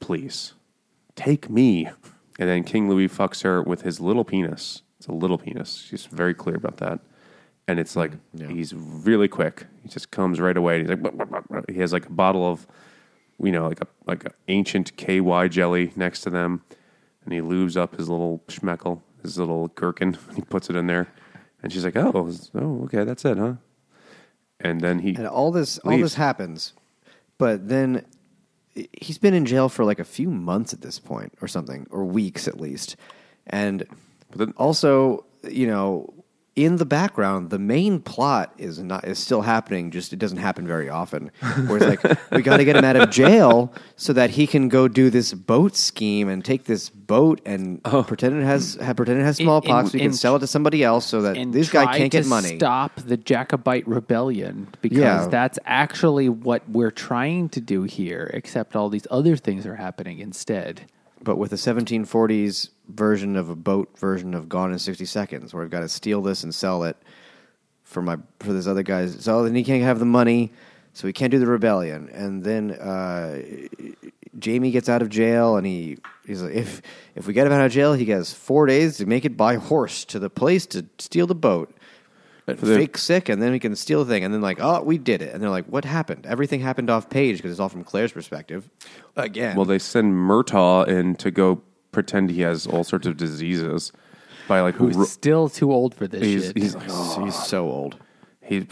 please. 0.00 0.54
Take 1.16 1.50
me. 1.50 1.90
And 2.38 2.48
then 2.48 2.64
King 2.64 2.88
Louis 2.88 3.08
fucks 3.08 3.42
her 3.42 3.62
with 3.62 3.82
his 3.82 4.00
little 4.00 4.24
penis. 4.24 4.82
It's 4.96 5.06
a 5.06 5.12
little 5.12 5.36
penis. 5.36 5.84
She's 5.86 6.06
very 6.06 6.32
clear 6.32 6.56
about 6.56 6.78
that. 6.78 7.00
And 7.66 7.78
it's 7.78 7.94
like 7.94 8.12
he's 8.38 8.72
really 8.72 9.28
quick. 9.28 9.66
He 9.82 9.90
just 9.90 10.10
comes 10.10 10.40
right 10.40 10.56
away. 10.56 10.80
He's 10.80 10.88
like 10.88 11.02
"Bup, 11.02 11.18
bup, 11.18 11.30
bup, 11.30 11.48
bup." 11.48 11.70
he 11.70 11.80
has 11.80 11.92
like 11.92 12.06
a 12.06 12.12
bottle 12.12 12.50
of, 12.50 12.66
you 13.38 13.52
know, 13.52 13.68
like 13.68 13.82
a 13.82 13.86
like 14.06 14.24
an 14.24 14.32
ancient 14.48 14.96
KY 14.96 15.48
jelly 15.48 15.92
next 15.94 16.22
to 16.22 16.30
them, 16.30 16.62
and 17.24 17.34
he 17.34 17.40
lubes 17.40 17.76
up 17.76 17.96
his 17.96 18.08
little 18.08 18.42
schmeckle, 18.48 19.02
his 19.22 19.38
little 19.38 19.68
gherkin. 19.68 20.16
And 20.28 20.36
he 20.36 20.42
puts 20.42 20.70
it 20.70 20.76
in 20.76 20.86
there, 20.86 21.08
and 21.62 21.72
she's 21.72 21.84
like, 21.84 21.96
"Oh, 21.96 22.30
oh, 22.54 22.82
okay, 22.84 23.04
that's 23.04 23.24
it, 23.24 23.38
huh?" 23.38 23.54
And 24.60 24.80
then 24.80 24.98
he 25.00 25.14
And 25.14 25.26
all 25.26 25.52
this 25.52 25.78
all 25.78 25.92
leaves. 25.92 26.02
this 26.02 26.14
happens, 26.14 26.72
but 27.38 27.68
then 27.68 28.04
he's 29.00 29.18
been 29.18 29.34
in 29.34 29.44
jail 29.46 29.68
for 29.68 29.84
like 29.84 29.98
a 29.98 30.04
few 30.04 30.30
months 30.30 30.72
at 30.72 30.80
this 30.80 30.98
point, 30.98 31.32
or 31.40 31.48
something, 31.48 31.86
or 31.90 32.04
weeks 32.04 32.48
at 32.48 32.60
least. 32.60 32.96
And 33.46 33.84
then- 34.34 34.54
also, 34.56 35.24
you 35.48 35.66
know, 35.66 36.12
in 36.58 36.76
the 36.76 36.84
background, 36.84 37.50
the 37.50 37.58
main 37.58 38.00
plot 38.00 38.52
is 38.58 38.82
not 38.82 39.04
is 39.04 39.18
still 39.18 39.42
happening. 39.42 39.92
Just 39.92 40.12
it 40.12 40.18
doesn't 40.18 40.38
happen 40.38 40.66
very 40.66 40.88
often. 40.88 41.30
Where 41.66 41.76
it's 41.76 42.04
like 42.04 42.30
we 42.32 42.42
got 42.42 42.56
to 42.56 42.64
get 42.64 42.74
him 42.74 42.84
out 42.84 42.96
of 42.96 43.10
jail 43.10 43.72
so 43.94 44.12
that 44.12 44.30
he 44.30 44.46
can 44.48 44.68
go 44.68 44.88
do 44.88 45.08
this 45.08 45.32
boat 45.32 45.76
scheme 45.76 46.28
and 46.28 46.44
take 46.44 46.64
this 46.64 46.90
boat 46.90 47.40
and 47.46 47.80
oh. 47.84 48.02
pretend 48.02 48.42
it 48.42 48.44
has 48.44 48.74
have, 48.80 48.96
pretend 48.96 49.20
it 49.20 49.24
has 49.24 49.36
smallpox. 49.36 49.68
and- 49.70 49.88
so 49.92 49.98
he 49.98 50.04
can 50.04 50.12
sell 50.12 50.34
it 50.34 50.40
to 50.40 50.48
somebody 50.48 50.82
else 50.82 51.06
so 51.06 51.22
that 51.22 51.52
this 51.52 51.70
guy 51.70 51.96
can't 51.96 52.10
get 52.10 52.26
money. 52.26 52.56
Stop 52.56 52.96
the 52.96 53.16
Jacobite 53.16 53.86
rebellion 53.86 54.66
because 54.82 54.98
Yeah. 54.98 55.28
that's 55.28 55.60
actually 55.64 56.28
what 56.28 56.68
we're 56.68 56.90
trying 56.90 57.48
to 57.50 57.60
do 57.60 57.84
here. 57.84 58.30
Except 58.34 58.74
all 58.74 58.88
these 58.88 59.06
other 59.12 59.36
things 59.36 59.64
are 59.64 59.76
happening 59.76 60.18
instead. 60.18 60.90
But 61.22 61.36
with 61.36 61.52
a 61.52 61.56
1740s 61.56 62.70
version 62.88 63.36
of 63.36 63.48
a 63.48 63.56
boat 63.56 63.98
version 63.98 64.34
of 64.34 64.48
Gone 64.48 64.72
in 64.72 64.78
60 64.78 65.04
Seconds, 65.04 65.52
where 65.52 65.62
I've 65.62 65.70
got 65.70 65.80
to 65.80 65.88
steal 65.88 66.22
this 66.22 66.42
and 66.42 66.54
sell 66.54 66.84
it 66.84 66.96
for 67.82 68.02
my 68.02 68.18
for 68.40 68.52
this 68.52 68.66
other 68.66 68.82
guy's. 68.82 69.24
So 69.24 69.42
then 69.44 69.54
he 69.54 69.64
can't 69.64 69.82
have 69.82 69.98
the 69.98 70.04
money, 70.04 70.52
so 70.92 71.06
he 71.06 71.12
can't 71.12 71.30
do 71.30 71.38
the 71.38 71.46
rebellion. 71.46 72.08
And 72.12 72.44
then 72.44 72.72
uh, 72.72 73.42
Jamie 74.38 74.70
gets 74.70 74.88
out 74.88 75.02
of 75.02 75.08
jail, 75.08 75.56
and 75.56 75.66
he 75.66 75.98
he's 76.26 76.42
like, 76.42 76.54
if 76.54 76.82
if 77.14 77.26
we 77.26 77.32
get 77.32 77.46
him 77.46 77.52
out 77.52 77.64
of 77.64 77.72
jail, 77.72 77.94
he 77.94 78.04
gets 78.04 78.32
four 78.32 78.66
days 78.66 78.98
to 78.98 79.06
make 79.06 79.24
it 79.24 79.36
by 79.36 79.56
horse 79.56 80.04
to 80.06 80.18
the 80.18 80.30
place 80.30 80.66
to 80.66 80.86
steal 80.98 81.26
the 81.26 81.34
boat. 81.34 81.74
But 82.56 82.60
the- 82.60 82.76
fake 82.76 82.96
sick, 82.96 83.28
and 83.28 83.42
then 83.42 83.52
we 83.52 83.58
can 83.58 83.76
steal 83.76 84.02
the 84.04 84.10
thing, 84.10 84.24
and 84.24 84.32
then 84.32 84.40
like, 84.40 84.58
oh, 84.58 84.82
we 84.82 84.96
did 84.96 85.20
it, 85.20 85.34
and 85.34 85.42
they're 85.42 85.50
like, 85.50 85.66
what 85.66 85.84
happened? 85.84 86.24
Everything 86.26 86.60
happened 86.60 86.88
off 86.88 87.10
page 87.10 87.36
because 87.36 87.50
it's 87.50 87.60
all 87.60 87.68
from 87.68 87.84
Claire's 87.84 88.12
perspective. 88.12 88.70
Again, 89.16 89.54
Well, 89.54 89.66
they 89.66 89.78
send 89.78 90.14
Murtagh 90.14 90.88
in 90.88 91.14
to 91.16 91.30
go 91.30 91.60
pretend 91.92 92.30
he 92.30 92.40
has 92.40 92.66
all 92.66 92.84
sorts 92.84 93.06
of 93.06 93.18
diseases 93.18 93.92
by 94.48 94.62
like 94.62 94.76
Who's 94.76 94.96
ro- 94.96 95.04
still 95.04 95.50
too 95.50 95.70
old 95.70 95.94
for 95.94 96.06
this 96.08 96.22
he's, 96.22 96.46
shit. 96.46 96.56
he's 96.56 96.74
like 96.74 96.86
oh, 96.88 97.22
he's 97.22 97.34
so 97.34 97.70
old. 97.70 97.98
he's 98.40 98.64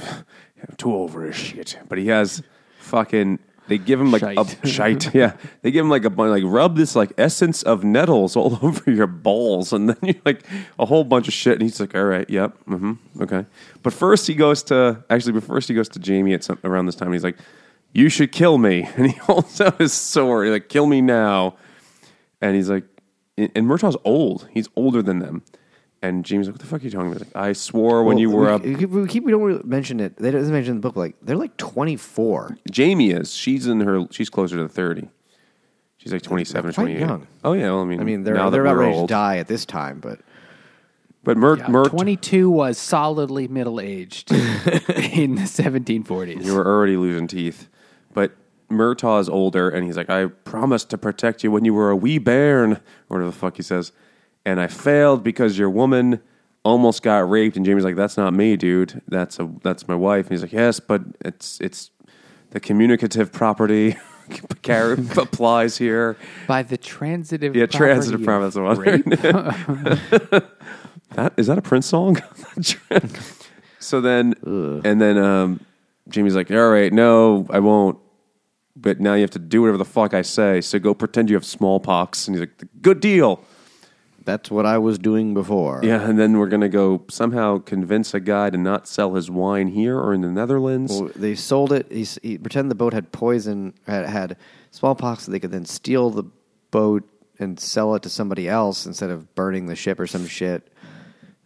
too 0.79 0.95
over 0.95 1.25
his 1.25 1.37
shit, 1.37 1.79
but 1.87 1.99
he 1.99 2.07
has 2.07 2.43
fucking. 2.79 3.39
They 3.69 3.79
give 3.79 4.01
him 4.01 4.13
like 4.13 4.23
a 4.23 4.35
Shite. 4.35 4.67
shite, 4.69 5.15
yeah. 5.15 5.37
They 5.63 5.71
give 5.71 5.85
him 5.85 5.91
like 5.91 6.05
a 6.05 6.11
bunch, 6.11 6.31
like 6.31 6.45
rub 6.45 6.77
this 6.77 6.95
like 6.95 7.13
essence 7.19 7.63
of 7.63 7.83
nettles 7.85 8.37
all 8.37 8.59
over 8.63 8.91
your 8.91 9.07
balls, 9.07 9.73
and 9.73 9.89
then 9.89 9.97
you 10.03 10.15
like 10.25 10.43
a 10.79 10.87
whole 10.87 11.05
bunch 11.05 11.29
of 11.29 11.35
shit. 11.35 11.55
And 11.55 11.63
he's 11.63 11.81
like, 11.81 11.95
"All 11.95 12.05
right, 12.05 12.29
yep, 12.31 12.57
mm-hmm, 12.67 13.23
okay." 13.23 13.47
But 13.83 13.93
first, 13.93 14.27
he 14.27 14.35
goes 14.35 14.63
to 14.65 15.03
actually, 15.11 15.33
but 15.33 15.45
first 15.45 15.69
he 15.69 15.75
goes 15.75 15.89
to 15.91 15.99
Jamie 15.99 16.35
at 16.35 16.45
some 16.45 16.59
around 16.65 16.87
this 16.87 16.95
time. 16.95 17.09
And 17.09 17.15
he's 17.15 17.25
like, 17.25 17.39
"You 17.93 18.09
should 18.09 18.33
kill 18.33 18.59
me," 18.59 18.89
and 18.97 19.07
he 19.07 19.17
holds 19.19 19.61
out 19.61 19.79
his 19.79 19.93
sword. 19.93 20.47
He's 20.47 20.53
like, 20.53 20.69
"Kill 20.69 20.87
me 20.87 21.01
now," 21.01 21.57
and 22.41 22.55
he's 22.55 22.71
like, 22.71 22.85
and 23.39 23.67
Murtagh's 23.67 23.97
old. 24.05 24.49
He's 24.53 24.69
older 24.77 25.03
than 25.03 25.19
them. 25.19 25.43
And 26.03 26.25
Jamie's 26.25 26.47
like, 26.47 26.55
"What 26.55 26.61
the 26.61 26.67
fuck 26.67 26.83
are 26.83 26.85
you 26.85 26.91
talking 26.91 27.09
about?" 27.11 27.21
Like, 27.21 27.37
I 27.37 27.53
swore 27.53 28.05
when 28.05 28.17
Well, 28.17 28.21
you 28.21 28.31
were 28.31 28.43
we, 28.43 28.49
up. 28.49 28.63
we 28.63 28.75
keep, 28.77 28.91
we 28.91 29.07
keep 29.09 29.25
we 29.25 29.33
don't 29.33 29.43
really 29.43 29.63
mention 29.65 29.99
it. 30.01 30.17
They 30.17 30.31
doesn't 30.31 30.53
mention 30.53 30.73
in 30.73 30.77
the 30.81 30.83
book. 30.89 30.95
Like 30.97 31.17
they're 31.23 31.37
like 31.37 31.57
twenty 31.57 31.97
four. 31.97 32.59
Jamie 32.71 33.11
is. 33.11 33.33
She's 33.35 33.67
in 33.67 33.81
her. 33.81 34.07
She's 34.11 34.29
closer 34.31 34.57
to 34.57 34.69
thirty. 34.69 35.09
She's 35.99 36.13
like 36.13 36.23
27 36.23 36.71
or 36.71 36.73
Quite 36.73 36.83
28. 36.85 37.01
young. 37.01 37.27
Oh 37.43 37.53
yeah. 37.55 37.65
Well, 37.71 37.81
I 37.81 37.85
mean, 37.85 38.01
I 38.01 38.05
mean, 38.05 38.23
they're 38.23 38.35
now 38.35 38.49
they're 38.51 38.63
that 38.63 38.71
about 38.71 38.79
we're 38.79 38.87
ready 38.91 39.01
to 39.01 39.07
die 39.09 39.39
at 39.39 39.49
this 39.49 39.65
time, 39.67 39.99
but 39.99 40.21
But 41.25 41.37
Mert, 41.37 41.59
Yeah, 41.61 41.69
Mert, 41.69 41.89
22 41.91 42.49
was 42.49 42.79
solidly 42.79 43.49
middle 43.49 43.81
aged 43.81 44.31
in 44.33 45.35
the 45.35 45.43
1740s. 45.43 46.45
you 46.45 46.55
were 46.55 46.65
already 46.65 46.97
losing 46.97 47.27
teeth. 47.27 47.69
But 48.15 48.33
Murtagh 48.71 49.21
is 49.23 49.29
older, 49.29 49.69
and 49.69 49.85
he's 49.85 49.97
like, 49.97 50.09
"I 50.09 50.27
promised 50.27 50.91
to 50.91 50.99
protect 50.99 51.43
you 51.43 51.51
when 51.51 51.65
you 51.65 51.75
were 51.75 51.91
a 51.91 51.97
wee 51.97 52.19
bairn," 52.19 52.75
or 52.75 52.81
whatever 53.09 53.31
the 53.31 53.37
fuck 53.37 53.57
he 53.57 53.63
says. 53.65 53.91
And 54.47 54.61
I 54.61 54.69
failed 54.69 55.23
because 55.23 55.59
your 55.59 55.69
woman 55.69 56.21
almost 56.65 57.03
got 57.03 57.29
raped. 57.29 57.57
And 57.57 57.67
Jamie's 57.67 57.85
like, 57.85 57.97
"That's 57.97 58.17
not 58.17 58.33
me, 58.33 58.57
dude. 58.57 59.03
That's 59.09 59.39
a 59.39 59.51
that's 59.63 59.87
my 59.89 59.95
wife." 59.95 60.27
And 60.27 60.33
he's 60.33 60.43
like, 60.43 60.53
"Yes, 60.53 60.81
but 60.81 61.03
it's 61.21 61.61
it's 61.61 61.91
the 62.51 62.61
communicative 62.61 63.33
property." 63.33 63.97
Applies 65.17 65.77
here. 65.79 66.17
By 66.49 66.65
the 66.65 66.77
transitive 66.77 67.55
Yeah, 67.55 67.67
property 67.67 67.79
transitive 67.79 68.25
property. 68.25 69.03
That's 69.07 69.23
the 69.23 70.29
one. 70.31 70.43
That 71.15 71.33
is 71.37 71.47
that 71.47 71.57
a 71.57 71.63
Prince 71.63 71.87
song? 71.87 72.21
so 73.79 74.01
then, 74.01 74.35
and 74.45 75.01
then 75.01 75.17
um, 75.17 75.61
Jamie's 76.09 76.35
like, 76.35 76.51
"All 76.51 76.69
right, 76.69 76.93
no, 76.93 77.47
I 77.51 77.61
won't." 77.61 77.99
But 78.75 79.01
now 79.01 79.15
you 79.15 79.21
have 79.23 79.31
to 79.31 79.39
do 79.39 79.63
whatever 79.63 79.79
the 79.79 79.85
fuck 79.85 80.13
I 80.13 80.23
say. 80.23 80.61
So 80.61 80.79
go 80.81 80.93
pretend 80.95 81.31
you 81.31 81.37
have 81.37 81.45
smallpox. 81.45 82.27
And 82.27 82.37
he's 82.37 82.41
like, 82.41 82.65
"Good 82.83 82.99
deal." 83.01 83.41
That's 84.27 84.51
what 84.51 84.67
I 84.67 84.77
was 84.77 84.99
doing 84.99 85.33
before. 85.33 85.81
Yeah, 85.83 86.07
and 86.07 86.19
then 86.19 86.37
we're 86.39 86.49
gonna 86.49 86.69
go 86.69 87.03
somehow 87.09 87.59
convince 87.59 88.13
a 88.13 88.21
guy 88.21 88.51
to 88.51 88.59
not 88.59 88.87
sell 88.87 89.15
his 89.15 89.31
wine 89.31 89.69
here 89.69 89.99
or 89.99 90.13
in 90.13 90.21
the 90.21 90.31
Netherlands. 90.31 90.93
Well, 90.93 91.11
they 91.17 91.35
sold 91.35 91.73
it. 91.73 91.91
He, 91.91 92.05
he 92.23 92.37
pretended 92.37 92.71
the 92.71 92.75
boat 92.75 92.93
had 92.93 93.13
poison, 93.13 93.73
had, 93.87 94.07
had 94.07 94.37
smallpox, 94.73 95.25
so 95.25 95.33
they 95.33 95.41
could 95.41 95.53
then 95.53 95.65
steal 95.65 96.11
the 96.11 96.25
boat 96.71 97.09
and 97.39 97.59
sell 97.59 97.95
it 97.95 98.03
to 98.03 98.11
somebody 98.11 98.49
else 98.49 98.85
instead 98.87 99.11
of 99.11 99.35
burning 99.35 99.67
the 99.67 99.77
ship 99.77 99.99
or 100.01 100.07
some 100.07 100.27
shit. 100.27 100.71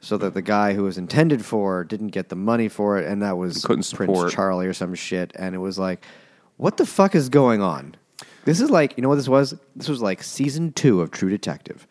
so 0.01 0.17
that 0.17 0.33
the 0.35 0.43
guy 0.43 0.73
who 0.73 0.83
was 0.85 0.97
intended 0.97 1.45
for 1.45 1.85
didn't 1.85 2.09
get 2.09 2.29
the 2.31 2.37
money 2.37 2.69
for 2.69 2.99
it, 2.99 3.07
and 3.07 3.23
that 3.23 3.37
was 3.37 3.63
Prince 3.65 3.93
Charlie 4.33 4.67
or 4.67 4.73
some 4.73 4.95
shit. 4.95 5.31
And 5.35 5.55
it 5.55 5.59
was 5.59 5.79
like, 5.79 6.05
what 6.57 6.77
the 6.79 6.87
fuck 6.87 7.15
is 7.15 7.29
going 7.29 7.61
on? 7.61 7.95
This 8.47 8.61
is 8.63 8.71
like, 8.71 8.95
you 8.97 9.03
know 9.03 9.11
what 9.11 9.17
this 9.17 9.29
was? 9.29 9.55
This 9.77 9.89
was 9.89 10.01
like 10.01 10.23
season 10.23 10.73
two 10.73 11.03
of 11.03 11.11
True 11.11 11.29
Detective, 11.29 11.87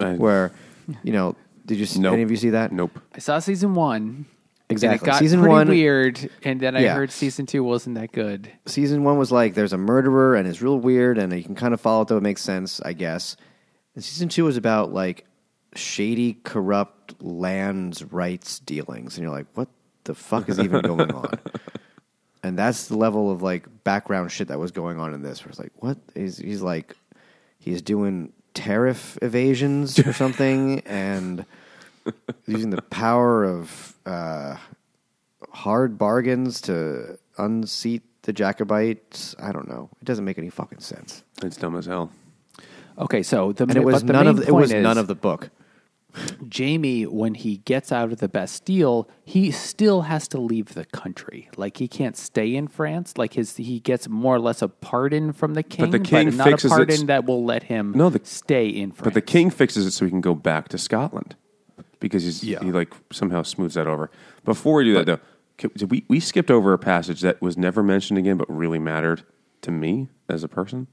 I- 0.00 0.14
where, 0.14 0.52
you 1.02 1.12
know, 1.12 1.36
did 1.66 1.78
you 1.78 1.86
Nope. 2.00 2.12
any 2.14 2.22
of 2.22 2.30
you 2.30 2.36
see 2.36 2.50
that? 2.50 2.72
Nope. 2.72 2.98
I 3.14 3.18
saw 3.18 3.38
season 3.38 3.74
one. 3.74 4.26
Exactly. 4.70 4.94
And 4.94 5.02
it 5.02 5.04
got 5.04 5.18
Season 5.18 5.40
pretty 5.40 5.52
one- 5.52 5.68
weird, 5.68 6.30
and 6.42 6.58
then 6.58 6.74
I 6.74 6.80
Yeah. 6.80 6.94
heard 6.94 7.10
season 7.12 7.44
two 7.46 7.62
wasn't 7.62 7.96
that 7.96 8.12
good. 8.12 8.50
season 8.66 9.04
one 9.04 9.18
was 9.18 9.30
like 9.30 9.54
there's 9.54 9.74
a 9.74 9.78
murderer 9.78 10.34
and 10.34 10.48
it's 10.48 10.62
real 10.62 10.78
weird 10.78 11.18
and 11.18 11.32
you 11.34 11.42
can 11.44 11.54
kind 11.54 11.74
of 11.74 11.80
follow 11.82 12.02
it 12.02 12.08
though 12.08 12.16
it 12.16 12.22
makes 12.22 12.40
sense 12.42 12.80
i 12.82 12.92
guess 12.94 13.36
and 13.94 14.02
season 14.02 14.28
two 14.28 14.42
was 14.44 14.56
about 14.56 14.92
like 14.92 15.26
shady 15.74 16.38
corrupt 16.44 17.22
lands 17.22 18.02
rights 18.04 18.58
dealings 18.60 19.16
and 19.18 19.22
you're 19.24 19.34
like 19.34 19.46
what 19.54 19.68
the 20.04 20.14
fuck 20.14 20.48
is 20.48 20.58
even 20.58 20.80
going 20.82 21.10
on 21.14 21.30
and 22.42 22.58
that's 22.58 22.88
the 22.88 22.96
level 22.96 23.30
of 23.30 23.42
like 23.42 23.66
background 23.84 24.32
shit 24.32 24.48
that 24.48 24.58
was 24.58 24.70
going 24.70 24.98
on 24.98 25.12
in 25.12 25.20
this 25.22 25.44
where 25.44 25.50
it's 25.50 25.58
like 25.58 25.72
what 25.76 25.98
is 26.14 26.38
he's 26.38 26.62
like 26.62 26.96
he's 27.58 27.82
doing 27.82 28.32
tariff 28.54 29.18
evasions 29.20 29.98
or 29.98 30.12
something 30.24 30.80
and 30.80 31.44
using 32.46 32.70
the 32.70 32.82
power 32.82 33.44
of 33.44 33.94
uh, 34.06 34.56
hard 35.52 35.98
bargains 35.98 36.60
to 36.62 37.18
unseat 37.38 38.02
the 38.22 38.32
Jacobites. 38.32 39.34
I 39.38 39.52
don't 39.52 39.68
know. 39.68 39.90
It 40.00 40.04
doesn't 40.04 40.24
make 40.24 40.38
any 40.38 40.50
fucking 40.50 40.80
sense. 40.80 41.22
It's 41.42 41.56
dumb 41.56 41.76
as 41.76 41.86
hell. 41.86 42.10
Okay, 42.98 43.22
so 43.22 43.52
the 43.52 43.64
And 43.64 43.76
it 43.76 43.84
was 43.84 44.02
but 44.02 44.06
the 44.06 44.12
none 44.12 44.26
main 44.26 44.38
of 44.38 44.48
it 44.48 44.52
was 44.52 44.70
point 44.70 44.82
none 44.82 44.98
of 44.98 45.06
the 45.06 45.14
book. 45.14 45.50
Jamie 46.48 47.04
when 47.06 47.34
he 47.34 47.58
gets 47.58 47.90
out 47.92 48.12
of 48.12 48.18
the 48.18 48.28
Bastille, 48.28 49.08
he 49.24 49.50
still 49.50 50.02
has 50.02 50.28
to 50.28 50.38
leave 50.40 50.74
the 50.74 50.84
country. 50.86 51.48
Like 51.56 51.76
he 51.78 51.88
can't 51.88 52.16
stay 52.16 52.54
in 52.54 52.68
France. 52.68 53.14
Like 53.16 53.34
his 53.34 53.56
he 53.56 53.80
gets 53.80 54.08
more 54.08 54.34
or 54.36 54.40
less 54.40 54.62
a 54.62 54.68
pardon 54.68 55.32
from 55.32 55.54
the 55.54 55.62
king, 55.62 55.84
but 55.86 55.90
the 55.92 55.98
king 56.04 56.36
not 56.36 56.48
fixes 56.48 56.70
a 56.70 56.74
it- 56.74 56.78
pardon 56.78 57.06
that 57.06 57.24
will 57.24 57.44
let 57.44 57.64
him 57.64 57.92
No, 57.94 58.10
the- 58.10 58.20
stay 58.24 58.66
in 58.68 58.92
France. 58.92 59.04
But 59.04 59.14
the 59.14 59.20
king 59.22 59.50
fixes 59.50 59.86
it 59.86 59.90
so 59.92 60.04
he 60.04 60.10
can 60.10 60.20
go 60.20 60.34
back 60.34 60.68
to 60.68 60.78
Scotland 60.78 61.36
because 62.00 62.22
he's, 62.24 62.44
Yeah. 62.44 62.62
he 62.62 62.70
like 62.72 62.92
somehow 63.12 63.42
smooths 63.42 63.74
that 63.74 63.86
over. 63.86 64.10
Before 64.44 64.74
we 64.76 64.84
do 64.84 64.94
that, 64.94 65.06
though, 65.06 65.20
did 65.76 65.90
we 65.90 66.04
we 66.08 66.20
skipped 66.20 66.50
over 66.50 66.72
a 66.72 66.78
passage 66.78 67.20
that 67.22 67.40
was 67.40 67.56
never 67.56 67.82
mentioned 67.82 68.18
again, 68.18 68.36
but 68.36 68.48
really 68.54 68.78
mattered 68.78 69.22
to 69.62 69.70
me 69.70 70.08
as 70.28 70.42
a 70.44 70.48
person. 70.48 70.86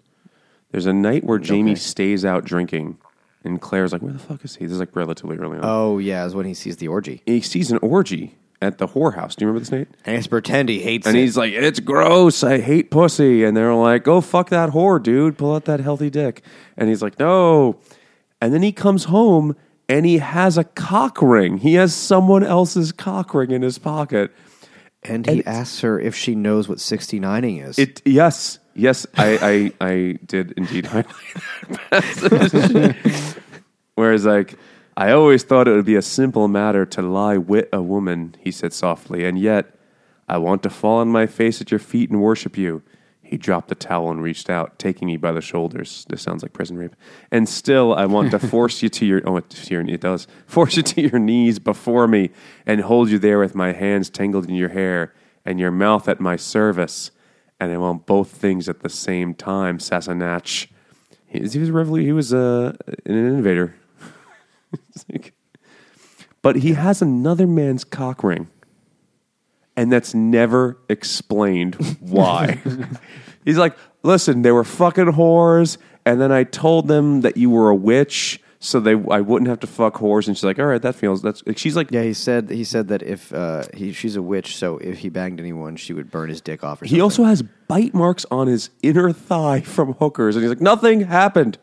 There's 0.72 0.86
a 0.86 0.94
night 0.94 1.24
where 1.26 1.38
mm, 1.40 1.44
Jamie 1.44 1.72
Okay. 1.72 1.80
stays 1.80 2.24
out 2.24 2.46
drinking, 2.46 2.98
and 3.44 3.60
Claire's 3.62 3.92
like, 3.92 4.02
"Where 4.02 4.14
the 4.14 4.20
fuck 4.20 4.44
is 4.46 4.56
he?" 4.56 4.66
This 4.66 4.74
is 4.74 4.80
like 4.80 4.96
relatively 4.96 5.38
early 5.38 5.58
on. 5.58 5.64
Oh 5.64 5.98
yeah, 5.98 6.26
is 6.26 6.36
when 6.36 6.46
he 6.46 6.54
sees 6.54 6.78
the 6.78 6.88
orgy. 6.88 7.22
he 7.26 7.42
sees 7.42 7.72
an 7.72 7.80
orgy 7.82 8.36
at 8.62 8.78
the 8.78 8.88
whorehouse. 8.88 9.36
Do 9.36 9.44
you 9.46 9.48
remember 9.48 9.60
this, 9.62 9.72
Nate? 9.72 9.88
And 10.06 10.16
he's 10.16 10.28
pretend 10.28 10.70
he 10.70 10.80
hates 10.80 11.08
And 11.08 11.18
it. 11.18 11.22
he's 11.22 11.36
like, 11.38 11.52
"It's 11.54 11.80
gross. 11.80 12.44
I 12.44 12.60
hate 12.60 12.92
pussy." 12.92 13.44
And 13.44 13.58
they're 13.58 13.74
like, 13.74 14.04
"Go 14.04 14.22
fuck 14.22 14.50
that 14.50 14.70
whore, 14.70 15.02
dude. 15.02 15.38
Pull 15.38 15.56
out 15.56 15.66
that 15.66 15.80
healthy 15.80 16.10
dick." 16.10 16.44
And 16.78 16.88
he's 16.90 17.02
like, 17.02 17.18
"No." 17.20 17.78
And 18.40 18.54
then 18.54 18.62
he 18.62 18.72
comes 18.72 19.06
home 19.06 19.56
and 19.90 20.06
he 20.06 20.20
has 20.20 20.58
a 20.58 20.64
cock 20.64 21.22
ring. 21.22 21.58
He 21.58 21.74
has 21.76 21.94
someone 21.94 22.44
else's 22.44 22.92
cock 22.92 23.34
ring 23.34 23.52
in 23.52 23.62
his 23.62 23.78
pocket. 23.78 24.32
And 25.04 25.28
he 25.28 25.46
asks 25.46 25.82
her 25.82 26.00
if 26.00 26.16
she 26.16 26.36
knows 26.36 26.70
what 26.70 26.78
69ing 26.78 27.68
is. 27.68 27.80
It 27.80 28.02
yes, 28.06 28.60
yes, 28.76 29.06
I 29.18 29.72
I, 29.82 29.86
I 29.86 30.20
did 30.26 30.54
indeed 30.58 30.86
highlight 30.86 31.08
that 31.90 32.96
passage. 33.04 33.44
Whereas 33.96 34.26
like 34.26 34.58
I 34.96 35.12
always 35.12 35.44
thought 35.44 35.68
it 35.68 35.76
would 35.76 35.86
be 35.86 35.96
a 35.96 36.02
simple 36.02 36.48
matter 36.48 36.86
to 36.86 37.02
lie 37.02 37.38
with 37.38 37.68
a 37.74 37.82
woman, 37.82 38.36
he 38.40 38.52
said 38.52 38.74
softly, 38.74 39.26
and 39.26 39.40
yet 39.40 39.76
I 40.28 40.38
want 40.38 40.64
to 40.64 40.70
fall 40.70 41.00
on 41.00 41.10
my 41.10 41.26
face 41.26 41.62
at 41.62 41.72
your 41.72 41.80
feet 41.80 42.10
and 42.10 42.22
worship 42.22 42.58
you. 42.58 42.84
He 43.32 43.38
dropped 43.38 43.70
the 43.70 43.76
towel 43.76 44.12
and 44.12 44.22
reached 44.22 44.50
out, 44.50 44.78
taking 44.78 45.06
me 45.08 45.16
by 45.16 45.32
the 45.32 45.40
shoulders. 45.40 46.06
This 46.10 46.22
sounds 46.22 46.44
like 46.44 46.52
prison 46.52 46.78
rape. 46.78 46.98
And 47.32 47.48
still, 47.48 47.96
I 47.96 48.06
want 48.06 48.32
to 48.32 48.40
force 48.56 48.84
you 48.84 48.90
to 48.90 49.06
your 49.06 49.22
oh, 49.26 49.38
it, 49.38 49.50
to 49.52 49.74
your, 49.74 49.88
it 49.88 50.02
does 50.02 50.28
force 50.46 50.76
you 50.76 50.84
to 50.84 51.02
your 51.02 51.18
knees 51.18 51.58
before 51.58 52.10
me 52.10 52.32
and 52.66 52.82
hold 52.82 53.10
you 53.10 53.18
there 53.18 53.40
with 53.40 53.56
my 53.56 53.72
hands 53.72 54.10
tangled 54.10 54.50
in 54.50 54.56
your 54.56 54.68
hair 54.68 55.14
and 55.46 55.62
your 55.62 55.72
mouth 55.72 56.10
at 56.10 56.20
my 56.20 56.36
service. 56.36 57.12
And 57.58 57.72
I 57.72 57.78
want 57.78 58.06
both 58.06 58.32
things 58.32 58.68
at 58.68 58.82
the 58.82 58.90
same 58.90 59.34
time, 59.34 59.78
Sassenach. 59.78 60.68
He, 61.26 61.40
he 61.48 61.60
was 61.60 61.70
a 61.70 62.02
He 62.02 62.12
was 62.12 62.34
uh, 62.34 62.76
an 63.06 63.16
innovator. 63.16 63.76
Like- 65.10 65.34
but 66.42 66.58
he 66.58 66.74
has 66.74 67.02
another 67.02 67.48
man's 67.48 67.84
cock 67.84 68.24
ring 68.24 68.50
and 69.76 69.92
that's 69.92 70.14
never 70.14 70.78
explained 70.90 71.76
why. 72.00 72.62
He's 73.46 73.58
like, 73.58 73.76
listen, 74.04 74.42
they 74.42 74.52
were 74.52 74.64
fucking 74.64 75.14
whores, 75.14 75.78
and 76.06 76.22
then 76.22 76.32
I 76.32 76.44
told 76.44 76.88
them 76.88 77.22
that 77.22 77.38
you 77.38 77.50
were 77.50 77.70
a 77.70 77.76
witch, 77.76 78.40
so 78.60 78.80
they 78.80 78.92
I 78.92 79.22
wouldn't 79.22 79.50
have 79.50 79.60
to 79.62 79.68
fuck 79.68 79.96
whores. 79.96 80.28
And 80.28 80.38
she's 80.38 80.44
like, 80.44 80.60
all 80.60 80.66
right, 80.66 80.82
that 80.82 80.96
feels 80.96 81.22
that's. 81.22 81.42
She's 81.56 81.76
like, 81.76 81.92
yeah, 81.92 82.04
he 82.04 82.14
said 82.14 82.50
he 82.50 82.64
said 82.64 82.90
that 82.90 83.02
if 83.02 83.34
uh, 83.34 83.64
he 83.74 83.92
she's 83.92 84.16
a 84.16 84.22
witch, 84.22 84.56
so 84.56 84.78
if 84.78 85.00
he 85.00 85.10
banged 85.10 85.40
anyone, 85.40 85.76
she 85.76 85.94
would 85.94 86.12
burn 86.12 86.30
his 86.30 86.42
dick 86.42 86.64
off. 86.64 86.82
Or 86.82 86.86
he 86.86 87.02
also 87.02 87.24
has 87.24 87.42
bite 87.42 87.94
marks 87.94 88.26
on 88.30 88.48
his 88.48 88.70
inner 88.84 89.12
thigh 89.12 89.62
from 89.62 89.94
hookers, 89.94 90.36
and 90.36 90.44
he's 90.44 90.50
like, 90.50 90.62
nothing 90.62 91.02
happened. 91.02 91.58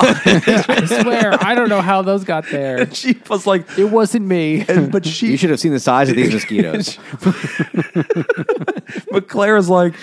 I 0.00 0.84
swear, 1.02 1.34
I 1.42 1.54
don't 1.54 1.68
know 1.68 1.80
how 1.82 2.02
those 2.02 2.24
got 2.24 2.48
there. 2.50 2.82
And 2.82 2.94
she 2.96 3.18
was 3.28 3.46
like, 3.46 3.78
It 3.78 3.84
wasn't 3.86 4.26
me. 4.26 4.64
and, 4.68 4.90
but 4.90 5.04
she 5.06 5.28
you 5.28 5.36
should 5.36 5.50
have 5.50 5.60
seen 5.60 5.72
the 5.72 5.80
size 5.80 6.08
of 6.08 6.16
these 6.16 6.32
mosquitoes. 6.32 6.98
but 9.10 9.28
Claire 9.28 9.56
is 9.56 9.68
like, 9.68 9.94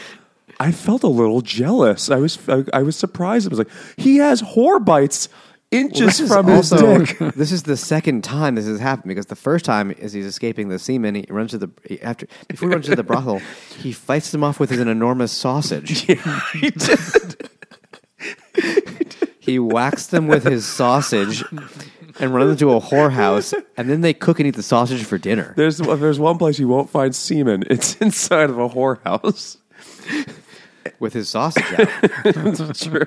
I 0.60 0.72
felt 0.72 1.04
a 1.04 1.08
little 1.08 1.42
jealous. 1.42 2.10
I 2.10 2.18
was 2.18 2.38
I, 2.48 2.64
I 2.74 2.84
was 2.84 2.96
surprised. 2.96 3.48
I 3.48 3.50
was 3.50 3.60
like, 3.60 3.70
he 3.98 4.18
has 4.18 4.42
whore 4.42 4.84
bites 4.84 5.30
inches 5.72 6.20
This 6.20 6.28
from 6.32 6.48
his 6.48 6.72
also- 6.72 7.06
dick. 7.06 7.18
This 7.36 7.52
is 7.52 7.64
the 7.64 7.76
second 7.76 8.24
time 8.24 8.56
this 8.56 8.66
has 8.68 8.80
happened 8.80 9.10
because 9.10 9.26
the 9.26 9.36
first 9.36 9.66
time 9.66 9.92
is 9.92 10.14
he's 10.14 10.26
escaping 10.26 10.70
the 10.70 10.80
semen. 10.80 11.16
He 11.16 11.26
runs 11.30 11.52
to 11.52 11.58
the 11.58 11.70
after 12.02 12.28
before 12.48 12.70
he 12.70 12.76
runs 12.76 12.86
to 12.86 12.96
the 12.96 13.04
brothel, 13.04 13.42
he 13.80 13.92
fights 13.92 14.32
them 14.32 14.44
off 14.44 14.60
with 14.60 14.72
an 14.72 14.88
enormous 14.88 15.32
sausage. 15.32 16.02
he 16.54 16.70
did. 16.72 17.50
He 19.46 19.60
whacks 19.60 20.08
them 20.08 20.28
with 20.28 20.44
his 20.44 20.66
sausage 20.66 21.44
and 22.20 22.34
runs 22.34 22.54
into 22.54 22.72
a 22.74 22.82
whorehouse, 22.82 23.54
and 23.78 23.88
then 23.88 24.02
they 24.02 24.14
cook 24.14 24.40
and 24.40 24.48
eat 24.48 24.56
the 24.56 24.64
sausage 24.64 25.04
for 25.04 25.20
dinner. 25.20 25.54
There's 25.56 25.78
there's 25.78 26.20
one 26.20 26.40
place 26.40 26.58
you 26.58 26.68
won't 26.68 26.90
find 26.90 27.16
semen. 27.16 27.64
It's 27.70 27.96
inside 28.02 28.50
of 28.50 28.58
a 28.58 28.68
whorehouse. 28.70 29.58
with 31.00 31.14
his 31.14 31.30
sausage 31.30 31.64
out. 31.80 31.90
It's 32.26 32.86
true. 32.86 33.06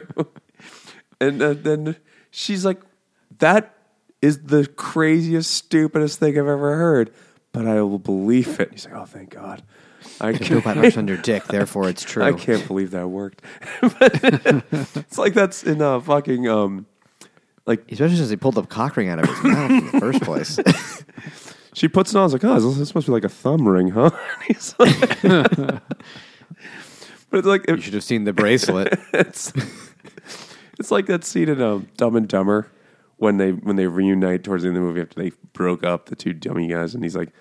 And 1.20 1.42
uh, 1.42 1.54
then 1.54 1.96
she's 2.30 2.64
like, 2.64 2.80
"That 3.38 3.74
is 4.22 4.44
the 4.44 4.66
craziest, 4.66 5.50
stupidest 5.50 6.20
thing 6.20 6.38
I've 6.38 6.46
ever 6.46 6.76
heard." 6.76 7.12
But 7.50 7.66
I 7.66 7.82
will 7.82 7.98
believe 7.98 8.60
it. 8.60 8.70
He's 8.70 8.84
like, 8.84 8.94
"Oh, 8.94 9.06
thank 9.06 9.30
God." 9.30 9.64
I 10.20 10.32
Feel 10.32 10.46
can't, 10.46 10.64
bite 10.64 10.76
marks 10.76 10.96
on 10.96 11.08
your 11.08 11.16
dick, 11.16 11.44
therefore 11.44 11.88
it's 11.88 12.04
true. 12.04 12.22
I 12.22 12.32
can't 12.32 12.66
believe 12.66 12.90
that 12.92 13.08
worked. 13.08 13.42
But 13.80 14.64
it's 14.96 15.18
like 15.18 15.34
that's 15.34 15.64
in 15.64 15.80
a 15.80 16.00
fucking 16.00 16.48
um, 16.48 16.86
like 17.66 17.90
Especially 17.90 18.16
since 18.16 18.30
he 18.30 18.36
pulled 18.36 18.56
the 18.56 18.62
cock 18.62 18.96
ring 18.96 19.08
out 19.08 19.20
of 19.20 19.28
his 19.28 19.44
mouth 19.44 19.70
in 19.70 19.90
the 19.92 20.00
first 20.00 20.22
place. 20.22 20.58
she 21.74 21.88
puts 21.88 22.12
it 22.12 22.16
on. 22.16 22.22
I 22.22 22.24
was 22.24 22.32
like, 22.32 22.44
"Oh, 22.44 22.58
this 22.72 22.94
must 22.94 23.06
be 23.06 23.12
like 23.12 23.24
a 23.24 23.28
thumb 23.28 23.68
ring, 23.68 23.90
huh?" 23.90 24.10
And 24.12 24.42
he's 24.48 24.74
like, 24.78 25.22
but 25.22 25.82
it's 27.38 27.46
like 27.46 27.68
you 27.68 27.80
should 27.80 27.94
have 27.94 28.04
seen 28.04 28.24
the 28.24 28.32
bracelet. 28.32 28.98
it's 29.12 29.52
it's 30.78 30.90
like 30.90 31.06
that 31.06 31.24
scene 31.24 31.48
in 31.48 31.60
um, 31.60 31.88
Dumb 31.96 32.16
and 32.16 32.26
Dumber 32.26 32.70
when 33.18 33.36
they 33.36 33.52
when 33.52 33.76
they 33.76 33.86
reunite 33.86 34.44
towards 34.44 34.62
the 34.62 34.68
end 34.68 34.78
of 34.78 34.82
the 34.82 34.88
movie 34.88 35.00
after 35.00 35.20
they 35.20 35.32
broke 35.52 35.84
up 35.84 36.06
the 36.06 36.16
two 36.16 36.32
dummy 36.32 36.68
guys 36.68 36.94
and 36.94 37.04
he's 37.04 37.16
like 37.16 37.32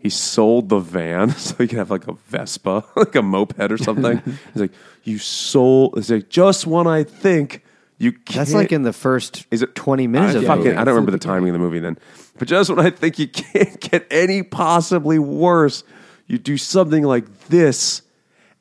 he 0.00 0.08
sold 0.08 0.70
the 0.70 0.80
van 0.80 1.30
so 1.36 1.54
he 1.56 1.68
could 1.68 1.78
have 1.78 1.90
like 1.90 2.08
a 2.08 2.14
Vespa 2.14 2.84
like 2.96 3.14
a 3.14 3.22
moped 3.22 3.70
or 3.70 3.78
something. 3.78 4.18
he's 4.52 4.62
like 4.62 4.72
you 5.04 5.18
sold. 5.18 5.96
It's 5.96 6.10
like 6.10 6.28
just 6.28 6.66
when 6.66 6.86
I 6.86 7.04
think 7.04 7.62
you 7.98 8.12
can't. 8.12 8.36
That's 8.36 8.54
like 8.54 8.72
in 8.72 8.82
the 8.82 8.92
first 8.92 9.46
Is 9.50 9.62
it 9.62 9.74
twenty 9.74 10.06
minutes 10.06 10.34
I, 10.34 10.36
of 10.36 10.42
the 10.42 10.46
fucking, 10.48 10.64
movie. 10.64 10.76
I 10.76 10.84
don't 10.84 10.94
remember 10.94 11.12
the 11.12 11.18
timing 11.18 11.50
of 11.50 11.52
the 11.52 11.58
movie 11.58 11.78
then. 11.78 11.98
But 12.38 12.48
just 12.48 12.70
when 12.70 12.84
I 12.84 12.90
think 12.90 13.18
you 13.18 13.28
can't 13.28 13.78
get 13.80 14.06
any 14.10 14.42
possibly 14.42 15.18
worse, 15.18 15.84
you 16.26 16.38
do 16.38 16.56
something 16.56 17.04
like 17.04 17.48
this 17.48 18.02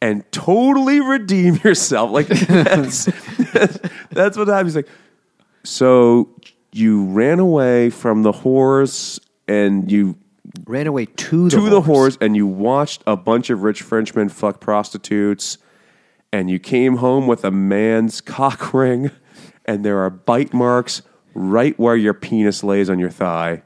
and 0.02 0.30
totally 0.32 1.00
redeem 1.00 1.56
yourself. 1.64 2.12
Like 2.12 2.28
that's 2.28 3.06
that's, 3.54 3.80
that's 4.10 4.38
what 4.38 4.50
happens. 4.50 4.76
Like 4.76 4.90
so, 5.64 6.30
you 6.72 7.06
ran 7.06 7.40
away 7.40 7.90
from 7.90 8.24
the 8.24 8.32
horse 8.32 9.20
and 9.48 9.92
you 9.92 10.16
Ran 10.66 10.88
away 10.88 11.06
to 11.06 11.50
the 11.50 11.58
to 11.58 11.70
the 11.70 11.82
horse. 11.82 12.18
whores 12.18 12.22
and 12.22 12.36
you 12.36 12.48
watched 12.48 13.04
a 13.06 13.16
bunch 13.16 13.50
of 13.50 13.64
rich 13.64 13.82
Frenchmen 13.82 14.30
fuck 14.30 14.60
prostitutes 14.60 15.58
and 16.34 16.50
you 16.50 16.60
came 16.60 16.98
home 16.98 17.28
with 17.28 17.44
a 17.44 17.52
man's 17.52 18.22
cock 18.36 18.74
ring 18.74 19.12
and 19.66 19.86
there 19.86 20.00
are 20.00 20.10
bite 20.10 20.54
marks 20.54 21.02
right 21.36 21.78
where 21.80 21.96
your 21.96 22.14
penis 22.14 22.64
lays 22.64 22.90
on 22.90 23.00
your 23.00 23.12
thigh. 23.12 23.64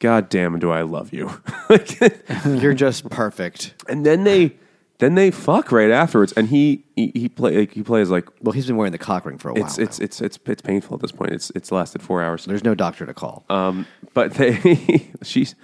God 0.00 0.28
damn, 0.28 0.58
do 0.58 0.70
I 0.70 0.82
love 0.82 1.12
you? 1.12 1.40
You're 2.46 2.74
just 2.74 3.08
perfect. 3.10 3.74
and 3.88 4.04
then 4.06 4.24
they 4.24 4.56
then 4.98 5.14
they 5.14 5.30
fuck 5.30 5.70
right 5.70 5.90
afterwards, 5.90 6.32
and 6.32 6.48
he 6.48 6.84
he, 6.96 7.12
he 7.14 7.28
play 7.28 7.56
like, 7.58 7.72
he 7.72 7.82
plays 7.82 8.10
like 8.10 8.28
Well, 8.42 8.52
he's 8.52 8.66
been 8.66 8.76
wearing 8.76 8.92
the 8.92 8.98
cock 8.98 9.24
ring 9.26 9.38
for 9.38 9.48
a 9.50 9.54
while. 9.54 9.64
it's 9.64 9.78
it's 9.78 9.98
it's 10.00 10.20
it's 10.20 10.38
it's 10.44 10.62
painful 10.62 10.96
at 10.96 11.00
this 11.00 11.12
point. 11.12 11.32
It's 11.32 11.50
it's 11.54 11.70
lasted 11.72 12.02
four 12.02 12.20
hours. 12.22 12.44
There's 12.44 12.64
no 12.64 12.74
doctor 12.74 13.06
to 13.06 13.14
call. 13.14 13.44
Um, 13.48 13.86
but 14.12 14.34
they, 14.34 15.10
she's 15.22 15.54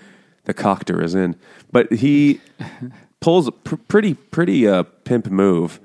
the 0.45 0.55
coctor 0.55 1.03
is 1.03 1.15
in, 1.15 1.37
but 1.73 1.93
he 1.93 2.41
pulls 3.21 3.47
a 3.49 3.53
pr- 3.53 3.77
pretty 3.77 4.15
pretty 4.15 4.67
uh, 4.69 4.83
pimp 5.05 5.27
move. 5.27 5.81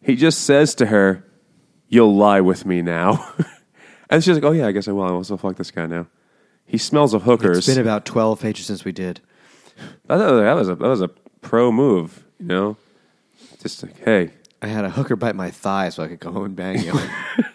He 0.00 0.16
just 0.16 0.42
says 0.42 0.74
to 0.76 0.86
her, 0.86 1.24
"You'll 1.88 2.14
lie 2.14 2.40
with 2.40 2.66
me 2.66 2.82
now," 2.82 3.32
and 4.10 4.22
she's 4.22 4.34
like, 4.34 4.44
"Oh 4.44 4.52
yeah, 4.52 4.66
I 4.66 4.72
guess 4.72 4.88
I 4.88 4.92
will. 4.92 5.04
I 5.04 5.10
will 5.10 5.24
still 5.24 5.38
fuck 5.38 5.56
this 5.56 5.70
guy 5.70 5.86
now." 5.86 6.06
He 6.66 6.78
smells 6.78 7.14
of 7.14 7.22
hookers. 7.22 7.58
it's 7.58 7.66
been 7.66 7.78
about 7.78 8.06
12 8.06 8.40
pages 8.40 8.66
since 8.66 8.84
we 8.84 8.92
did. 8.92 9.20
I 10.08 10.16
thought 10.16 10.40
that 10.40 10.52
was 10.54 10.68
a 10.68 10.74
that 10.76 10.88
was 10.88 11.00
a 11.02 11.08
pro 11.40 11.70
move, 11.72 12.24
you 12.38 12.46
know. 12.46 12.76
Just 13.60 13.82
like, 13.82 14.02
hey, 14.04 14.30
I 14.62 14.66
had 14.66 14.84
a 14.84 14.90
hooker 14.90 15.16
bite 15.16 15.34
my 15.36 15.50
thigh 15.50 15.88
so 15.88 16.02
I 16.02 16.08
could 16.08 16.20
go 16.20 16.32
home 16.32 16.44
and 16.44 16.56
bang 16.56 16.80
you. 16.80 16.98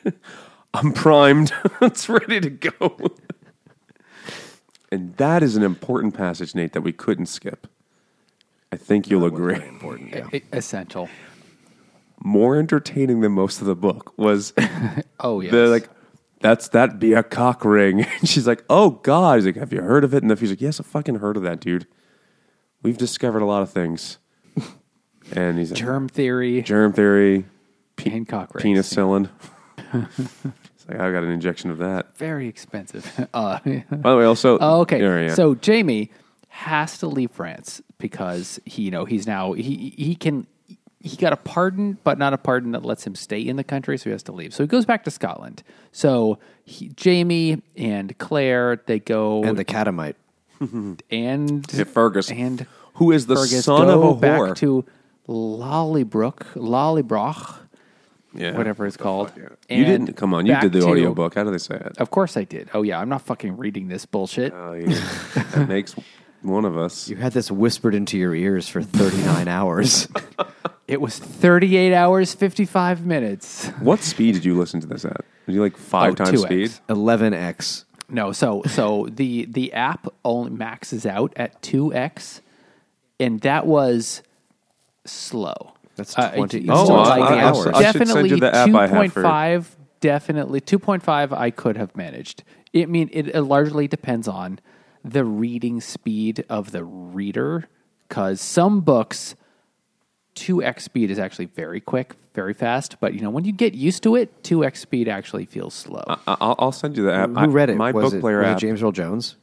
I'm 0.74 0.94
primed. 0.94 1.52
it's 1.82 2.08
ready 2.10 2.40
to 2.40 2.50
go. 2.50 2.98
And 4.92 5.16
that 5.18 5.44
is 5.44 5.56
an 5.56 5.64
important 5.64 6.14
passage, 6.14 6.56
Nate, 6.56 6.74
that 6.74 6.82
we 6.82 6.92
couldn't 6.94 7.28
skip. 7.28 7.68
I 8.72 8.76
think 8.76 9.10
you'll 9.10 9.26
agree. 9.26 9.56
Very 9.56 9.68
important. 9.70 10.10
Yeah. 10.12 10.28
E- 10.34 10.42
essential. 10.54 11.10
More 12.24 12.58
entertaining 12.58 13.22
than 13.22 13.32
most 13.32 13.62
of 13.62 13.68
the 13.68 13.76
book 13.76 14.14
was 14.18 14.54
Oh 15.20 15.40
yes. 15.42 15.52
the 15.52 15.68
like 15.68 15.90
that's 16.42 16.70
that 16.70 17.00
be 17.00 17.14
a 17.14 17.24
cock 17.24 17.66
ring. 17.66 18.06
And 18.20 18.30
she's 18.30 18.46
like, 18.46 18.64
Oh 18.70 18.92
God. 18.92 19.38
He's 19.38 19.46
like, 19.46 19.56
Have 19.56 19.74
you 19.74 19.82
heard 19.82 20.04
of 20.04 20.14
it? 20.14 20.22
And 20.22 20.30
the 20.30 20.36
he's 20.36 20.50
like, 20.52 20.62
Yes, 20.62 20.80
I 20.80 20.84
fucking 20.84 21.16
heard 21.16 21.38
of 21.38 21.44
that, 21.44 21.60
dude. 21.60 21.88
We've 22.84 22.98
discovered 22.98 23.42
a 23.42 23.46
lot 23.46 23.62
of 23.62 23.72
things. 23.72 24.18
And 25.32 25.60
he's 25.60 25.70
like, 25.70 25.80
germ 25.80 26.10
theory, 26.10 26.64
germ 26.64 26.92
theory, 26.92 27.46
and 28.04 28.28
cock 28.28 28.56
rings. 28.56 28.66
penicillin. 28.92 29.30
It's 30.90 30.98
like 30.98 31.08
I 31.08 31.12
got 31.12 31.24
an 31.24 31.30
injection 31.30 31.70
of 31.72 31.78
that. 31.80 32.18
Very 32.18 32.48
expensive. 32.48 33.06
Uh, 33.34 33.60
By 33.60 33.84
the 34.12 34.18
way, 34.18 34.26
also 34.26 34.58
Oh, 34.62 34.82
okay. 34.82 35.02
Yeah, 35.02 35.20
yeah. 35.28 35.34
So 35.36 35.56
Jamie 35.56 36.12
has 36.50 36.98
to 37.00 37.08
leave 37.08 37.32
France 37.32 37.82
because 37.98 38.60
he, 38.66 38.84
you 38.84 38.92
know, 38.92 39.06
he's 39.06 39.28
now 39.28 39.54
he 39.54 39.94
he 39.98 40.16
can 40.16 40.48
he 41.02 41.16
got 41.16 41.32
a 41.32 41.38
pardon, 41.38 41.98
but 42.04 42.18
not 42.18 42.34
a 42.34 42.38
pardon 42.38 42.72
that 42.72 42.84
lets 42.84 43.06
him 43.08 43.16
stay 43.16 43.40
in 43.40 43.56
the 43.56 43.64
country, 43.64 43.98
so 43.98 44.06
he 44.06 44.12
has 44.12 44.24
to 44.24 44.32
leave. 44.32 44.54
So 44.54 44.64
he 44.64 44.68
goes 44.68 44.86
back 44.86 45.04
to 45.06 45.12
Scotland. 45.12 45.64
So 45.92 46.40
he, 46.66 46.90
Jamie 46.90 47.62
and 47.78 48.18
Claire 48.18 48.82
they 48.86 49.00
go 49.00 49.44
And 49.44 49.58
the 49.58 49.64
catamite. 49.64 50.16
and 50.60 51.66
Yeah, 51.72 51.84
Fergus, 51.86 52.30
and 52.32 52.66
who 52.96 53.12
is 53.12 53.28
the 53.28 53.36
Fergus 53.36 53.64
son 53.66 53.90
of 53.90 54.02
go 54.02 54.10
a 54.12 54.16
back 54.16 54.40
whore. 54.42 54.56
to 54.58 54.86
Lollybrook, 55.28 56.54
Lallybroch, 56.56 57.60
yeah. 58.34 58.56
whatever 58.58 58.86
it's 58.86 58.98
called. 58.98 59.32
You 59.36 59.50
And 59.70 59.86
didn't 59.86 60.14
come 60.18 60.34
on. 60.34 60.46
You 60.46 60.54
back 60.54 60.62
did 60.64 60.74
the 60.74 60.82
to- 60.82 60.88
audiobook. 60.88 61.36
How 61.36 61.44
do 61.44 61.52
they 61.52 61.58
say 61.58 61.76
it? 61.76 61.98
Of 61.98 62.12
course 62.12 62.38
I 62.38 62.44
did. 62.44 62.70
Oh 62.74 62.82
yeah, 62.82 63.00
I'm 63.00 63.10
not 63.10 63.22
fucking 63.24 63.58
reading 63.58 63.88
this 63.88 64.06
bullshit. 64.06 64.54
Oh, 64.54 64.74
yeah. 64.74 64.88
that 65.56 65.68
makes 65.68 65.96
one 66.42 66.66
of 66.66 66.78
us. 66.78 67.10
You 67.10 67.18
had 67.18 67.34
this 67.34 67.52
whispered 67.52 67.94
into 67.96 68.18
your 68.18 68.34
ears 68.36 68.68
for 68.70 68.82
39 68.82 69.48
hours. 69.58 70.08
It 70.88 71.02
was 71.02 71.20
38 71.20 71.94
hours 71.94 72.34
55 72.34 73.06
minutes. 73.06 73.68
What 73.80 74.00
speed 74.00 74.34
did 74.34 74.46
you 74.46 74.58
listen 74.58 74.80
to 74.82 74.88
this 74.88 75.06
at? 75.06 75.22
Did 75.46 75.56
you 75.56 75.62
like 75.62 75.78
five 75.78 76.14
Oh, 76.14 76.16
times 76.16 76.44
2x. 76.44 76.46
speed? 76.46 76.72
11x. 76.90 77.86
No, 78.12 78.32
so 78.32 78.64
so 78.66 79.08
the 79.12 79.46
the 79.46 79.72
app 79.74 80.08
only 80.26 80.50
maxes 80.50 81.06
out 81.06 81.32
at 81.36 81.62
two 81.62 81.94
x, 81.94 82.42
and 83.20 83.40
that 83.42 83.68
was 83.68 84.24
slow. 85.06 85.74
That's 86.00 86.18
Uh, 86.18 86.32
20 86.32 86.58
it's 86.60 86.70
oh, 86.70 86.86
like 86.86 87.22
I- 87.22 87.36
I- 87.40 87.44
hours. 87.44 87.68
I 87.68 87.92
should 87.92 88.08
send 88.08 88.30
you 88.30 88.38
definitely 88.38 88.40
the 88.40 88.56
app 88.56 88.76
I 88.76 88.82
have 88.82 88.90
two 88.90 88.96
point 88.96 89.14
for- 89.14 89.22
five. 89.24 89.76
Definitely 90.02 90.62
two 90.62 90.80
point 90.80 91.04
five. 91.04 91.32
I 91.34 91.50
could 91.52 91.78
have 91.78 91.96
managed. 91.96 92.44
I 92.76 92.86
mean, 92.86 93.10
it, 93.12 93.28
it 93.36 93.42
largely 93.42 93.88
depends 93.88 94.28
on 94.28 94.60
the 95.04 95.24
reading 95.26 95.82
speed 95.82 96.46
of 96.50 96.72
the 96.72 96.84
reader, 96.84 97.68
because 98.08 98.42
some 98.42 98.82
books. 98.82 99.36
2x 100.36 100.82
speed 100.84 101.12
is 101.12 101.20
actually 101.20 101.46
very 101.48 101.82
quick, 101.82 102.16
very 102.34 102.54
fast, 102.54 102.96
but 103.02 103.14
you 103.14 103.20
know 103.20 103.30
when 103.30 103.44
you 103.44 103.52
get 103.52 103.74
used 103.74 104.02
to 104.04 104.16
it, 104.16 104.42
2x 104.44 104.78
speed 104.78 105.10
actually 105.10 105.44
feels 105.46 105.74
slow. 105.74 106.04
I- 106.08 106.18
I'll, 106.40 106.56
I'll 106.60 106.72
send 106.72 106.96
you 106.96 107.04
the 107.04 107.14
app. 107.14 107.30
Who 107.32 107.48
read 107.50 107.70
it? 107.70 107.76
My 107.76 107.92
was 107.92 108.06
book 108.06 108.14
it, 108.14 108.22
player 108.22 108.38
was 108.40 108.48
app. 108.48 108.58
it 108.58 108.62
James 108.62 108.82
Earl 108.82 108.94
Jones? 108.94 109.36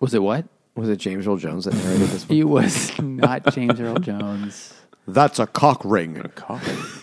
Was 0.00 0.12
it 0.12 0.22
what? 0.22 0.44
Was 0.76 0.88
it 0.90 0.96
James 0.96 1.26
Earl 1.26 1.36
Jones 1.38 1.64
that 1.64 1.74
narrated 1.74 2.08
this 2.08 2.28
one? 2.28 2.38
It 2.38 2.44
was 2.44 2.98
not 3.00 3.54
James 3.54 3.80
Earl 3.80 3.94
Jones. 3.96 4.74
That's 5.06 5.38
a 5.38 5.46
cock 5.46 5.82
ring. 5.84 6.14
Coffee. 6.34 7.00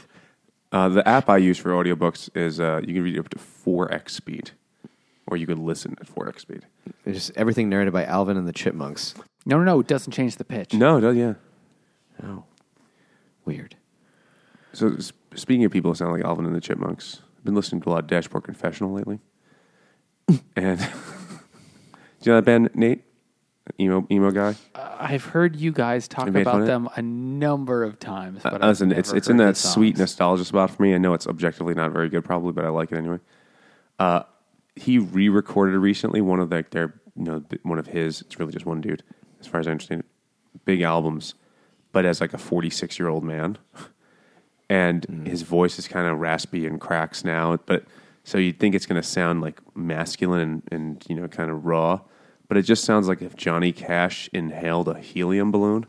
Uh, 0.72 0.90
the 0.90 1.08
app 1.08 1.30
I 1.30 1.38
use 1.38 1.58
for 1.58 1.72
audiobooks 1.72 2.30
is 2.36 2.60
uh, 2.60 2.82
you 2.86 2.94
can 2.94 3.04
read 3.04 3.16
it 3.16 3.20
up 3.20 3.30
to 3.30 3.38
4x 3.38 4.10
speed, 4.12 4.52
or 5.28 5.36
you 5.38 5.48
can 5.48 5.66
listen 5.66 5.96
at 6.00 6.08
4x 6.08 6.42
speed. 6.42 6.66
It's 7.06 7.18
just 7.28 7.32
everything 7.38 7.70
narrated 7.70 7.92
by 7.92 8.06
Alvin 8.06 8.38
and 8.38 8.48
the 8.48 8.54
Chipmunks. 8.54 9.16
No, 9.46 9.58
no, 9.58 9.64
no. 9.64 9.80
It 9.80 9.88
doesn't 9.88 10.14
change 10.14 10.36
the 10.38 10.46
pitch. 10.46 10.74
No, 10.74 10.98
it 10.98 11.02
does, 11.02 11.16
yeah. 11.18 11.34
Oh, 12.24 12.44
weird. 13.46 13.76
So 14.74 14.94
s- 14.94 15.12
speaking 15.34 15.66
of 15.66 15.72
people 15.72 15.92
who 15.92 15.96
sound 15.96 16.12
like 16.12 16.24
Alvin 16.24 16.46
and 16.46 16.56
the 16.56 16.62
Chipmunks, 16.62 17.22
I've 17.38 17.44
been 17.46 17.56
listening 17.56 17.82
to 17.82 17.90
a 17.90 17.92
lot 17.92 18.00
of 18.04 18.08
Dashboard 18.08 18.44
Confessional 18.44 18.94
lately. 18.94 19.20
and 20.56 20.80
do 20.80 20.86
you 22.22 22.32
know 22.32 22.36
that 22.36 22.46
band, 22.46 22.70
Nate? 22.76 23.04
Emo 23.80 24.06
emo 24.12 24.32
guy. 24.32 24.56
I've 24.76 25.26
heard 25.26 25.56
you 25.56 25.72
guys 25.72 26.08
talk 26.08 26.28
about 26.28 26.48
of 26.56 26.62
it? 26.64 26.66
them 26.66 26.90
a 26.96 27.02
number 27.02 27.84
of 27.84 28.00
times, 28.00 28.42
but 28.44 28.62
Uh, 28.64 28.68
listen, 28.68 28.92
it's 28.92 29.12
it's 29.14 29.30
in 29.30 29.38
that 29.38 29.58
sweet 29.58 29.98
nostalgia 29.98 30.46
spot 30.46 30.72
for 30.72 30.82
me. 30.84 30.94
I 30.96 30.98
know 30.98 31.14
it's 31.14 31.28
objectively 31.28 31.74
not 31.74 31.92
very 31.92 32.10
good, 32.10 32.24
probably, 32.26 32.52
but 32.52 32.66
I 32.66 32.70
like 32.70 32.92
it 32.92 32.98
anyway. 32.98 33.20
Uh, 34.00 34.24
he 34.76 34.98
re-recorded 34.98 35.78
recently 35.78 36.22
one 36.22 36.40
of 36.40 36.52
like 36.52 36.70
their 36.72 36.94
you 37.16 37.24
know 37.26 37.44
one 37.64 37.80
of 37.80 37.88
his. 37.88 38.22
It's 38.22 38.40
really 38.40 38.54
just 38.54 38.66
one 38.66 38.82
dude, 38.82 39.04
as 39.40 39.48
far 39.48 39.60
as 39.60 39.68
I 39.68 39.72
understand 39.72 40.02
it. 40.02 40.06
Big 40.66 40.82
albums, 40.82 41.36
but 41.92 42.06
as 42.06 42.22
like 42.22 42.34
a 42.34 42.38
forty-six-year-old 42.38 43.24
man, 43.24 43.58
and 44.70 45.06
Hmm. 45.06 45.26
his 45.26 45.42
voice 45.44 45.80
is 45.80 45.88
kind 45.88 46.08
of 46.08 46.20
raspy 46.20 46.66
and 46.66 46.80
cracks 46.80 47.24
now. 47.24 47.58
But 47.66 47.86
so 48.24 48.38
you'd 48.38 48.60
think 48.60 48.76
it's 48.76 48.86
going 48.86 49.02
to 49.02 49.08
sound 49.08 49.42
like 49.42 49.60
masculine 49.76 50.42
and, 50.42 50.64
and 50.72 51.06
you 51.08 51.16
know 51.16 51.28
kind 51.28 51.50
of 51.52 51.66
raw, 51.66 52.00
but 52.50 52.58
it 52.58 52.64
just 52.64 52.84
sounds 52.84 53.08
like 53.08 53.22
if 53.22 53.38
Johnny 53.38 53.72
Cash 53.72 54.30
inhaled 54.34 54.90
a 54.90 55.00
helium 55.00 55.52
balloon 55.52 55.86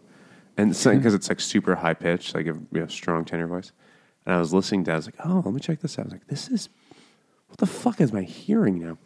and 0.56 0.70
because 0.70 1.14
it's 1.14 1.28
like 1.28 1.40
super 1.40 1.74
high 1.74 1.94
pitched, 1.94 2.34
like 2.34 2.46
a 2.46 2.54
you 2.54 2.80
know, 2.80 2.86
strong 2.86 3.24
tenor 3.24 3.46
voice. 3.46 3.72
And 4.26 4.34
I 4.34 4.38
was 4.38 4.52
listening 4.52 4.84
to, 4.84 4.90
it, 4.90 4.94
I 4.94 4.96
was 4.96 5.06
like, 5.06 5.14
oh, 5.24 5.42
let 5.44 5.54
me 5.54 5.60
check 5.60 5.80
this 5.80 5.98
out. 5.98 6.02
I 6.02 6.04
was 6.04 6.12
like, 6.12 6.26
this 6.28 6.48
is 6.48 6.68
what 7.48 7.58
the 7.58 7.66
fuck 7.66 8.00
is 8.00 8.12
my 8.12 8.22
hearing 8.22 8.78
now? 8.78 8.98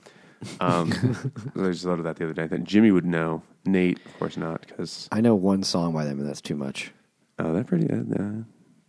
Um, 0.60 0.92
I 1.56 1.70
just 1.70 1.84
thought 1.84 1.98
of 1.98 2.04
that 2.04 2.16
the 2.16 2.24
other 2.24 2.34
day. 2.34 2.42
I 2.42 2.48
thought 2.48 2.64
Jimmy 2.64 2.90
would 2.90 3.06
know. 3.06 3.42
Nate, 3.64 3.98
of 4.04 4.18
course, 4.18 4.36
not 4.36 4.66
because 4.66 5.08
I 5.10 5.22
know 5.22 5.34
one 5.34 5.62
song 5.62 5.94
by 5.94 6.04
them, 6.04 6.18
and 6.18 6.28
that's 6.28 6.42
too 6.42 6.56
much. 6.56 6.92
oh, 7.38 7.54
they're 7.54 7.64
pretty. 7.64 7.88
Uh, 7.88 8.00
uh, 8.00 8.42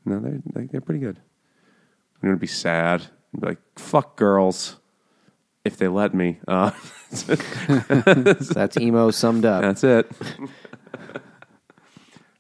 no, 0.04 0.20
they're 0.20 0.42
like, 0.54 0.72
they're 0.72 0.82
pretty 0.82 1.00
good. 1.00 1.18
I'm 2.16 2.30
gonna 2.30 2.38
be 2.38 2.48
sad 2.48 3.04
and 3.32 3.42
be 3.42 3.48
like, 3.48 3.60
fuck 3.78 4.18
girls, 4.18 4.78
if 5.66 5.78
they 5.78 5.88
let 5.88 6.14
me. 6.14 6.40
Uh, 6.48 6.72
That's 7.12 8.78
emo 8.78 9.12
summed 9.12 9.46
up. 9.46 9.62
That's 9.62 9.84
it. 9.84 10.10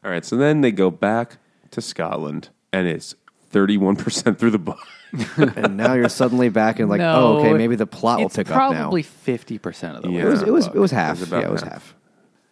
All 0.03 0.11
right, 0.11 0.23
so 0.23 0.37
then 0.37 0.61
they 0.61 0.71
go 0.71 0.91
back 0.91 1.37
to 1.71 1.81
Scotland, 1.81 2.49
and 2.71 2.87
it's 2.87 3.15
31% 3.51 4.37
through 4.37 4.51
the 4.51 4.59
book. 4.59 4.79
and 5.37 5.77
now 5.77 5.93
you're 5.93 6.09
suddenly 6.09 6.49
back 6.49 6.79
and 6.79 6.89
like, 6.89 6.99
No, 6.99 7.15
oh, 7.15 7.39
okay, 7.39 7.53
maybe 7.53 7.75
the 7.75 7.87
plot 7.87 8.19
will 8.19 8.27
it's 8.27 8.35
pick 8.35 8.51
up 8.51 8.71
now. 8.71 8.81
Probably 8.81 9.01
fifty 9.01 9.57
percent 9.57 9.95
of 9.95 10.03
the 10.03 10.09
way. 10.09 10.15
Yeah. 10.15 10.25
It 10.25 10.29
was 10.29 10.39
through 10.41 10.47
it 10.49 10.51
was 10.51 10.65
the 10.65 10.73
it 10.73 10.79
was 10.79 10.91
book. 10.91 10.99
half. 10.99 11.17
It 11.17 11.19
was 11.21 11.27
about 11.29 11.41
yeah, 11.41 11.47
it 11.47 11.51
was 11.51 11.61
half. 11.61 11.71
half. 11.71 11.95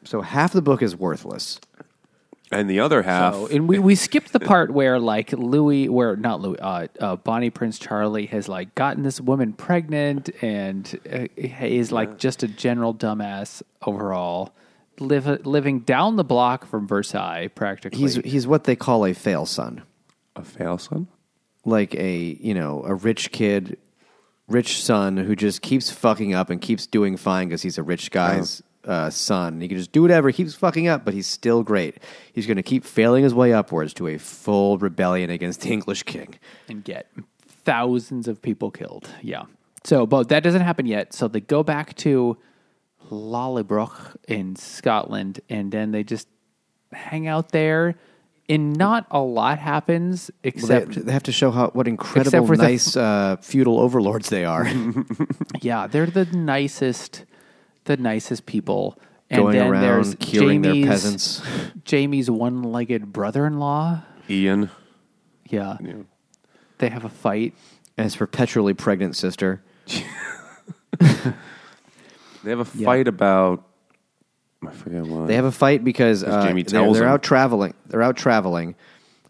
So 0.06 0.22
half 0.22 0.54
the 0.54 0.62
book 0.62 0.82
is 0.82 0.96
worthless. 0.96 1.60
And 2.54 2.70
the 2.70 2.80
other 2.80 3.02
half, 3.02 3.34
So, 3.34 3.48
and 3.48 3.68
we, 3.68 3.80
we 3.80 3.96
skipped 3.96 4.32
the 4.34 4.40
part 4.40 4.72
where 4.72 5.00
like 5.00 5.32
Louis, 5.34 5.90
where 5.90 6.16
not 6.16 6.42
Louis, 6.42 6.60
uh, 6.60 6.88
uh, 7.00 7.16
Bonnie 7.18 7.50
Prince 7.50 7.80
Charlie 7.80 8.28
has 8.28 8.48
like 8.48 8.74
gotten 8.76 9.04
this 9.04 9.20
woman 9.20 9.54
pregnant 9.54 10.30
and 10.42 11.00
uh, 11.12 11.28
is 11.36 11.92
like 11.92 12.18
just 12.18 12.44
a 12.44 12.48
general 12.48 12.94
dumbass 12.94 13.62
overall, 13.86 14.54
live, 15.00 15.46
living 15.46 15.80
down 15.82 16.16
the 16.16 16.24
block 16.24 16.66
from 16.66 16.88
Versailles 16.88 17.50
practically. 17.54 18.00
He's 18.00 18.16
he's 18.16 18.48
what 18.48 18.64
they 18.66 18.76
call 18.76 19.06
a 19.06 19.14
fail 19.14 19.46
son, 19.46 19.84
a 20.36 20.44
fail 20.44 20.78
son. 20.78 21.08
like 21.66 21.96
a 21.96 22.38
you 22.40 22.54
know 22.54 22.84
a 22.86 22.94
rich 22.94 23.32
kid, 23.32 23.78
rich 24.48 24.84
son 24.84 25.18
who 25.18 25.36
just 25.36 25.62
keeps 25.62 25.90
fucking 25.90 26.34
up 26.34 26.50
and 26.50 26.62
keeps 26.62 26.86
doing 26.86 27.18
fine 27.18 27.48
because 27.48 27.62
he's 27.62 27.78
a 27.78 27.84
rich 27.84 28.12
guy's 28.12 28.62
uh, 28.86 29.10
son. 29.10 29.62
He 29.62 29.68
can 29.68 29.78
just 29.78 29.92
do 29.92 30.02
whatever. 30.02 30.30
He 30.30 30.34
keeps 30.34 30.56
fucking 30.56 30.88
up, 30.88 31.06
but 31.06 31.14
he's 31.14 31.28
still 31.28 31.64
great. 31.64 31.98
He's 32.34 32.46
going 32.46 32.58
to 32.58 32.64
keep 32.64 32.84
failing 32.84 33.24
his 33.24 33.34
way 33.34 33.54
upwards 33.54 33.94
to 33.96 34.08
a 34.08 34.18
full 34.18 34.78
rebellion 34.78 35.30
against 35.30 35.62
the 35.62 35.72
English 35.72 36.04
king. 36.04 36.36
and 36.68 36.84
get 36.84 37.08
thousands 37.48 38.28
of 38.28 38.42
people 38.42 38.72
killed. 38.72 39.10
Yeah. 39.22 39.44
So, 39.86 40.06
but 40.06 40.30
that 40.30 40.44
doesn't 40.44 40.62
happen 40.62 40.86
yet. 40.86 41.14
So 41.14 41.28
they 41.28 41.42
go 41.42 41.64
back 41.64 41.96
to 41.98 42.38
Lallybrook 43.10 44.16
in 44.28 44.56
Scotland, 44.56 45.40
and 45.50 45.72
then 45.72 45.92
they 45.92 46.04
just 46.04 46.28
hang 46.92 47.28
out 47.28 47.50
there. 47.52 47.96
And 48.50 48.76
not 48.76 49.08
a 49.10 49.20
lot 49.22 49.58
happens 49.58 50.30
Well, 50.44 50.52
they, 50.68 50.78
except, 50.78 51.06
they 51.06 51.12
have 51.14 51.24
to 51.24 51.32
show 51.32 51.50
how 51.50 51.70
what 51.70 51.88
incredible 51.88 52.46
the- 52.46 52.58
nice 52.58 52.96
uh, 52.98 53.38
feudal 53.42 53.80
overlords 53.80 54.30
they 54.30 54.44
are. 54.44 54.68
yeah, 55.62 55.88
they're 55.88 56.06
the 56.08 56.26
nicest, 56.26 57.24
the 57.86 57.98
nicest 57.98 58.46
people. 58.46 58.98
And 59.30 59.42
Going 59.42 59.58
then 59.58 59.68
around 59.68 59.82
there's 59.82 60.16
curing 60.16 60.62
their 60.62 60.74
Jamie's- 60.74 60.88
peasants. 60.90 61.42
Jamie's 61.86 62.30
one-legged 62.30 63.12
brother-in-law. 63.12 64.02
Ian. 64.30 64.70
Yeah, 65.50 65.78
You 65.82 65.88
know, 65.94 66.06
they 66.78 66.90
have 66.90 67.04
a 67.06 67.10
fight. 67.10 67.54
and 67.98 68.06
his 68.06 68.16
perpetually 68.16 68.74
pregnant 68.74 69.16
sister. 69.16 69.62
they 71.00 72.50
have 72.50 72.60
a 72.60 72.66
fight 72.66 73.08
about. 73.08 73.64
I 74.66 74.72
forget 74.72 75.04
what. 75.04 75.28
They 75.28 75.36
have 75.36 75.46
a 75.46 75.52
fight 75.52 75.84
because 75.84 76.24
uh, 76.24 76.46
Jamie 76.46 76.64
they're, 76.64 76.82
tells 76.82 76.98
they're 76.98 77.08
him. 77.08 77.14
out 77.14 77.24
traveling. 77.24 77.74
They're 77.88 78.02
out 78.02 78.16
traveling, 78.18 78.76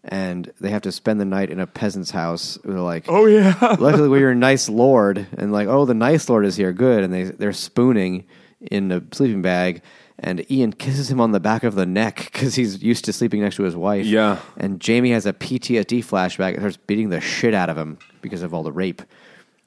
and 0.04 0.50
they 0.60 0.70
have 0.70 0.82
to 0.82 0.92
spend 0.92 1.20
the 1.20 1.24
night 1.24 1.50
in 1.50 1.60
a 1.60 1.66
peasant's 1.66 2.10
house. 2.10 2.58
They're 2.64 2.78
like, 2.80 3.06
Oh 3.08 3.26
yeah. 3.26 3.76
luckily 3.78 4.08
we're 4.08 4.30
a 4.30 4.34
nice 4.34 4.68
lord, 4.68 5.26
and 5.36 5.52
like, 5.52 5.68
oh, 5.68 5.84
the 5.84 5.94
nice 5.94 6.28
lord 6.28 6.46
is 6.46 6.56
here, 6.56 6.72
good. 6.72 7.02
And 7.04 7.12
they 7.12 7.24
they're 7.24 7.52
spooning 7.52 8.24
in 8.70 8.90
a 8.92 9.02
sleeping 9.12 9.42
bag, 9.42 9.82
and 10.18 10.48
Ian 10.50 10.72
kisses 10.72 11.10
him 11.10 11.20
on 11.20 11.32
the 11.32 11.40
back 11.40 11.64
of 11.64 11.74
the 11.74 11.86
neck 11.86 12.30
because 12.32 12.54
he's 12.54 12.82
used 12.82 13.04
to 13.06 13.12
sleeping 13.12 13.40
next 13.40 13.56
to 13.56 13.62
his 13.64 13.76
wife. 13.76 14.06
Yeah. 14.06 14.40
and 14.56 14.80
Jamie 14.80 15.10
has 15.10 15.26
a 15.26 15.32
PTSD 15.32 16.04
flashback 16.04 16.50
and 16.52 16.60
starts 16.60 16.76
beating 16.76 17.10
the 17.10 17.20
shit 17.20 17.54
out 17.54 17.68
of 17.70 17.76
him 17.76 17.98
because 18.22 18.42
of 18.42 18.54
all 18.54 18.62
the 18.62 18.72
rape, 18.72 19.02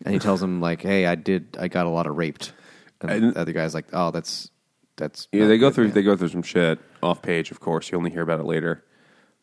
and 0.05 0.13
he 0.13 0.19
tells 0.19 0.41
him 0.41 0.61
like, 0.61 0.81
hey, 0.81 1.05
I 1.05 1.15
did, 1.15 1.57
I 1.59 1.67
got 1.67 1.85
a 1.85 1.89
lot 1.89 2.07
of 2.07 2.15
raped, 2.17 2.53
and 3.01 3.11
And- 3.11 3.33
the 3.33 3.39
other 3.39 3.51
guy's 3.53 3.73
like, 3.73 3.87
oh, 3.93 4.11
that's 4.11 4.49
that's 4.95 5.27
Yeah, 5.31 5.47
they 5.47 5.57
go 5.59 5.69
through 5.69 5.85
man." 5.85 5.93
they 5.93 6.01
go 6.03 6.15
through 6.15 6.29
some 6.29 6.41
shit 6.43 6.79
off 7.03 7.21
page, 7.21 7.51
of 7.51 7.59
course. 7.59 7.91
You 7.91 7.97
only 7.99 8.09
hear 8.11 8.23
about 8.23 8.39
it 8.39 8.45
later. 8.45 8.83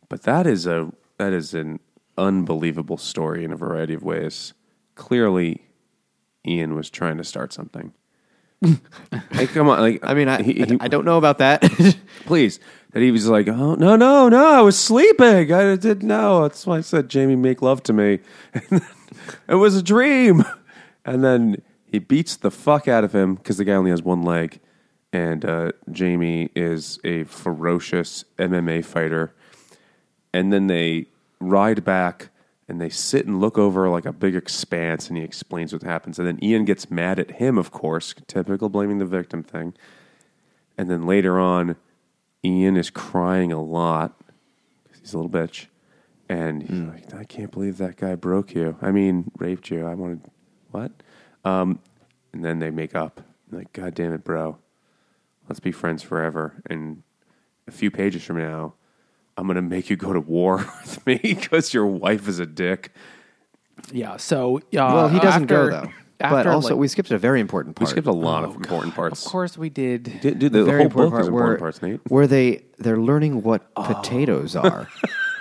But 0.09 0.23
that 0.23 0.47
is 0.49 0.67
a 0.67 0.91
that 1.19 1.33
is 1.33 1.55
an 1.55 1.79
unbelievable 2.19 2.97
story 2.99 3.45
in 3.45 3.53
a 3.53 3.57
variety 3.57 3.95
of 3.95 4.03
ways. 4.03 4.53
Clearly, 4.97 5.69
Ian 6.47 6.75
was 6.75 6.91
trying 6.91 7.17
to 7.19 7.25
start 7.25 7.53
something. 7.53 7.93
Like, 9.33 9.51
come 9.51 9.69
on, 9.69 9.81
like 9.81 10.01
I 10.03 10.15
mean, 10.15 10.29
I, 10.29 10.43
he- 10.43 10.63
I, 10.63 10.67
he- 10.67 10.77
I 10.81 10.89
don't 10.89 11.05
know 11.05 11.19
about 11.19 11.39
that. 11.39 11.63
please 12.27 12.61
that 12.95 13.03
he 13.03 13.11
was 13.11 13.29
like, 13.29 13.49
oh 13.49 13.75
no, 13.75 13.97
no, 13.97 14.29
no, 14.29 14.47
I 14.47 14.61
was 14.61 14.79
sleeping. 14.79 15.53
I 15.53 15.75
didn't 15.77 16.05
know. 16.05 16.43
That's 16.43 16.65
why 16.65 16.79
I 16.79 16.81
said, 16.81 17.09
Jamie, 17.09 17.35
make 17.35 17.61
love 17.61 17.83
to 17.85 17.93
me. 17.93 18.21
it 19.49 19.55
was 19.57 19.77
a 19.77 19.83
dream. 19.83 20.45
And 21.05 21.25
then 21.25 21.61
he 21.85 21.99
beats 21.99 22.37
the 22.37 22.53
fuck 22.53 22.87
out 22.87 23.03
of 23.03 23.13
him 23.13 23.35
because 23.35 23.59
the 23.59 23.65
guy 23.65 23.73
only 23.73 23.91
has 23.91 24.03
one 24.03 24.23
leg, 24.23 24.61
and 25.13 25.45
uh, 25.45 25.73
Jamie 25.91 26.51
is 26.55 27.01
a 27.03 27.25
ferocious 27.25 28.25
MMA 28.39 28.85
fighter. 28.85 29.35
And 30.33 30.53
then 30.53 30.69
they 30.69 31.07
ride 31.41 31.85
back 31.85 32.31
and 32.69 32.81
they 32.81 32.89
sit 32.89 33.27
and 33.27 33.41
look 33.41 33.59
over 33.59 33.89
like 33.89 34.07
a 34.07 34.13
big 34.13 34.35
expanse, 34.35 35.09
and 35.09 35.19
he 35.19 35.25
explains 35.25 35.73
what 35.73 35.83
happens. 35.83 36.19
And 36.19 36.27
then 36.27 36.43
Ian 36.43 36.65
gets 36.65 36.91
mad 36.91 37.19
at 37.19 37.33
him, 37.33 37.59
of 37.59 37.71
course, 37.71 38.15
typical 38.27 38.69
blaming 38.69 38.99
the 38.99 39.05
victim 39.05 39.43
thing. 39.43 39.75
And 40.79 40.91
then 40.91 41.07
later 41.07 41.39
on, 41.39 41.77
Ian 42.45 42.77
is 42.77 42.91
crying 42.91 43.53
a 43.53 43.63
lot 43.63 44.19
'cause 44.89 45.01
he's 45.01 45.15
a 45.15 45.19
little 45.19 45.31
bitch. 45.31 45.67
And 46.29 46.63
he's 46.63 46.81
like, 46.81 47.15
I 47.15 47.25
can't 47.25 47.51
believe 47.51 47.77
that 47.79 47.97
guy 47.97 48.15
broke 48.15 48.55
you. 48.55 48.77
I 48.81 48.91
mean, 48.91 49.31
raped 49.39 49.71
you. 49.71 49.87
I 49.87 49.95
wanted, 49.95 50.23
what? 50.71 50.91
Um, 51.45 51.81
and 52.33 52.43
then 52.43 52.61
they 52.61 52.71
make 52.71 52.95
up. 52.95 53.21
Like, 53.51 53.73
God 53.75 53.95
damn 53.95 54.15
it, 54.15 54.25
bro. 54.25 54.57
Let's 55.49 55.61
be 55.61 55.71
friends 55.71 56.03
forever. 56.03 56.63
And 56.67 57.03
a 57.69 57.71
few 57.71 57.91
pages 57.91 58.25
from 58.25 58.39
now, 58.39 58.73
I'm 59.37 59.47
going 59.47 59.57
to 59.57 59.63
make 59.63 59.91
you 59.91 59.97
go 59.97 60.13
to 60.13 60.21
war 60.21 60.59
with 60.83 61.07
me 61.07 61.19
because 61.23 61.75
your 61.75 61.87
wife 61.87 62.29
is 62.29 62.39
a 62.39 62.47
dick. 62.47 62.93
Yeah. 63.93 64.17
So, 64.17 64.59
uh, 64.59 64.61
well, 64.73 65.09
he 65.09 65.19
doesn't 65.19 65.43
after, 65.45 65.69
go 65.69 65.71
though. 65.71 65.91
After, 66.21 66.37
but 66.37 66.47
also, 66.47 66.69
like- 66.71 66.79
we 66.79 66.89
skipped 66.89 67.11
a 67.11 67.19
very 67.19 67.41
important 67.41 67.75
part. 67.77 67.89
We 67.89 67.91
skipped 67.91 68.07
a 68.07 68.13
lot 68.13 68.45
Oh, 68.45 68.51
of 68.51 68.57
important 68.57 68.95
parts. 68.95 69.27
Of 69.27 69.31
course, 69.33 69.59
we 69.59 69.69
did. 69.69 70.21
Dude, 70.21 70.39
dude, 70.39 70.53
the, 70.53 70.61
A 70.61 70.65
very 70.65 70.79
whole 70.79 70.87
important 70.87 71.13
book 71.13 71.21
is 71.23 71.29
part 71.29 71.29
important 71.29 71.33
where, 71.35 71.57
parts, 71.59 71.83
Nate. 71.83 72.01
where 72.09 72.27
they 72.29 72.63
they're 72.79 72.99
learning 73.01 73.43
what 73.43 73.67
Oh. 73.77 73.83
potatoes 73.83 74.55
are. 74.65 74.89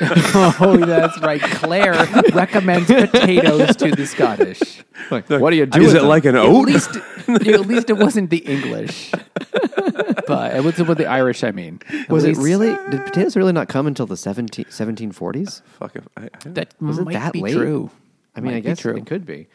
oh, 0.01 0.83
that's 0.85 1.19
right. 1.21 1.39
Claire 1.41 1.93
recommends 2.33 2.87
potatoes 2.87 3.75
to 3.77 3.91
the 3.91 4.05
Scottish. 4.07 4.83
what 5.09 5.51
do 5.51 5.55
you 5.55 5.67
do? 5.67 5.81
Is 5.83 5.93
it 5.93 5.99
them? 5.99 6.07
like 6.07 6.25
an 6.25 6.35
At 6.35 6.45
oat? 6.45 6.65
least, 6.65 6.97
at 7.27 7.67
least 7.67 7.89
it 7.91 7.97
wasn't 7.97 8.31
the 8.31 8.39
English, 8.39 9.11
but 10.27 10.55
it 10.55 10.63
was 10.63 10.77
with 10.77 10.97
the 10.97 11.05
Irish. 11.07 11.43
I 11.43 11.51
mean, 11.51 11.81
At 11.89 12.09
Was 12.09 12.23
it 12.23 12.37
really? 12.37 12.75
Did 12.91 13.05
potatoes 13.05 13.35
really 13.35 13.53
not 13.53 13.67
come 13.69 13.87
until 13.87 14.05
the 14.05 14.17
17, 14.17 14.65
1740s? 14.65 15.61
Fuck 15.79 15.95
if 15.95 16.07
I, 16.17 16.23
I, 16.25 16.29
That 16.49 16.73
Was 16.79 16.97
it 16.99 17.05
might 17.05 17.13
that 17.13 17.33
be 17.33 17.41
late? 17.41 17.53
true. 17.53 17.89
I 18.35 18.39
mean, 18.39 18.51
Might 18.53 18.57
I 18.57 18.61
be 18.61 18.65
guess 18.69 18.79
true. 18.79 18.95
it 18.95 19.05
could 19.05 19.25
be, 19.25 19.47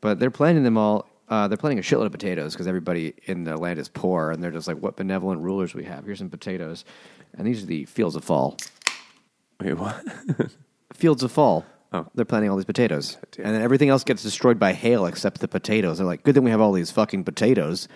but 0.00 0.18
they're 0.18 0.30
planting 0.30 0.64
them 0.64 0.76
all. 0.76 1.08
Uh, 1.28 1.48
they're 1.48 1.56
planting 1.56 1.78
a 1.78 1.82
shitload 1.82 2.06
of 2.06 2.12
potatoes 2.12 2.52
because 2.52 2.66
everybody 2.66 3.14
in 3.24 3.44
the 3.44 3.56
land 3.56 3.78
is 3.78 3.88
poor, 3.88 4.30
and 4.30 4.42
they're 4.42 4.50
just 4.50 4.66
like, 4.68 4.76
"What 4.78 4.96
benevolent 4.96 5.40
rulers 5.40 5.72
we 5.74 5.84
have! 5.84 6.04
Here's 6.04 6.18
some 6.18 6.30
potatoes." 6.30 6.84
And 7.38 7.46
these 7.46 7.62
are 7.62 7.66
the 7.66 7.84
fields 7.86 8.14
of 8.16 8.24
fall. 8.24 8.56
wait, 9.60 9.74
what? 9.74 10.02
Fields 10.92 11.22
of 11.22 11.32
fall. 11.32 11.64
Oh. 11.92 12.06
They're 12.14 12.24
planting 12.24 12.50
all 12.50 12.56
these 12.56 12.64
potatoes, 12.64 13.16
and 13.38 13.54
then 13.54 13.62
everything 13.62 13.88
else 13.88 14.02
gets 14.04 14.22
destroyed 14.22 14.58
by 14.58 14.72
hail 14.72 15.06
except 15.06 15.40
the 15.40 15.48
potatoes. 15.48 15.98
They're 15.98 16.06
like, 16.06 16.24
"Good 16.24 16.34
thing 16.34 16.44
we 16.44 16.50
have 16.50 16.60
all 16.60 16.72
these 16.72 16.90
fucking 16.90 17.22
potatoes." 17.24 17.86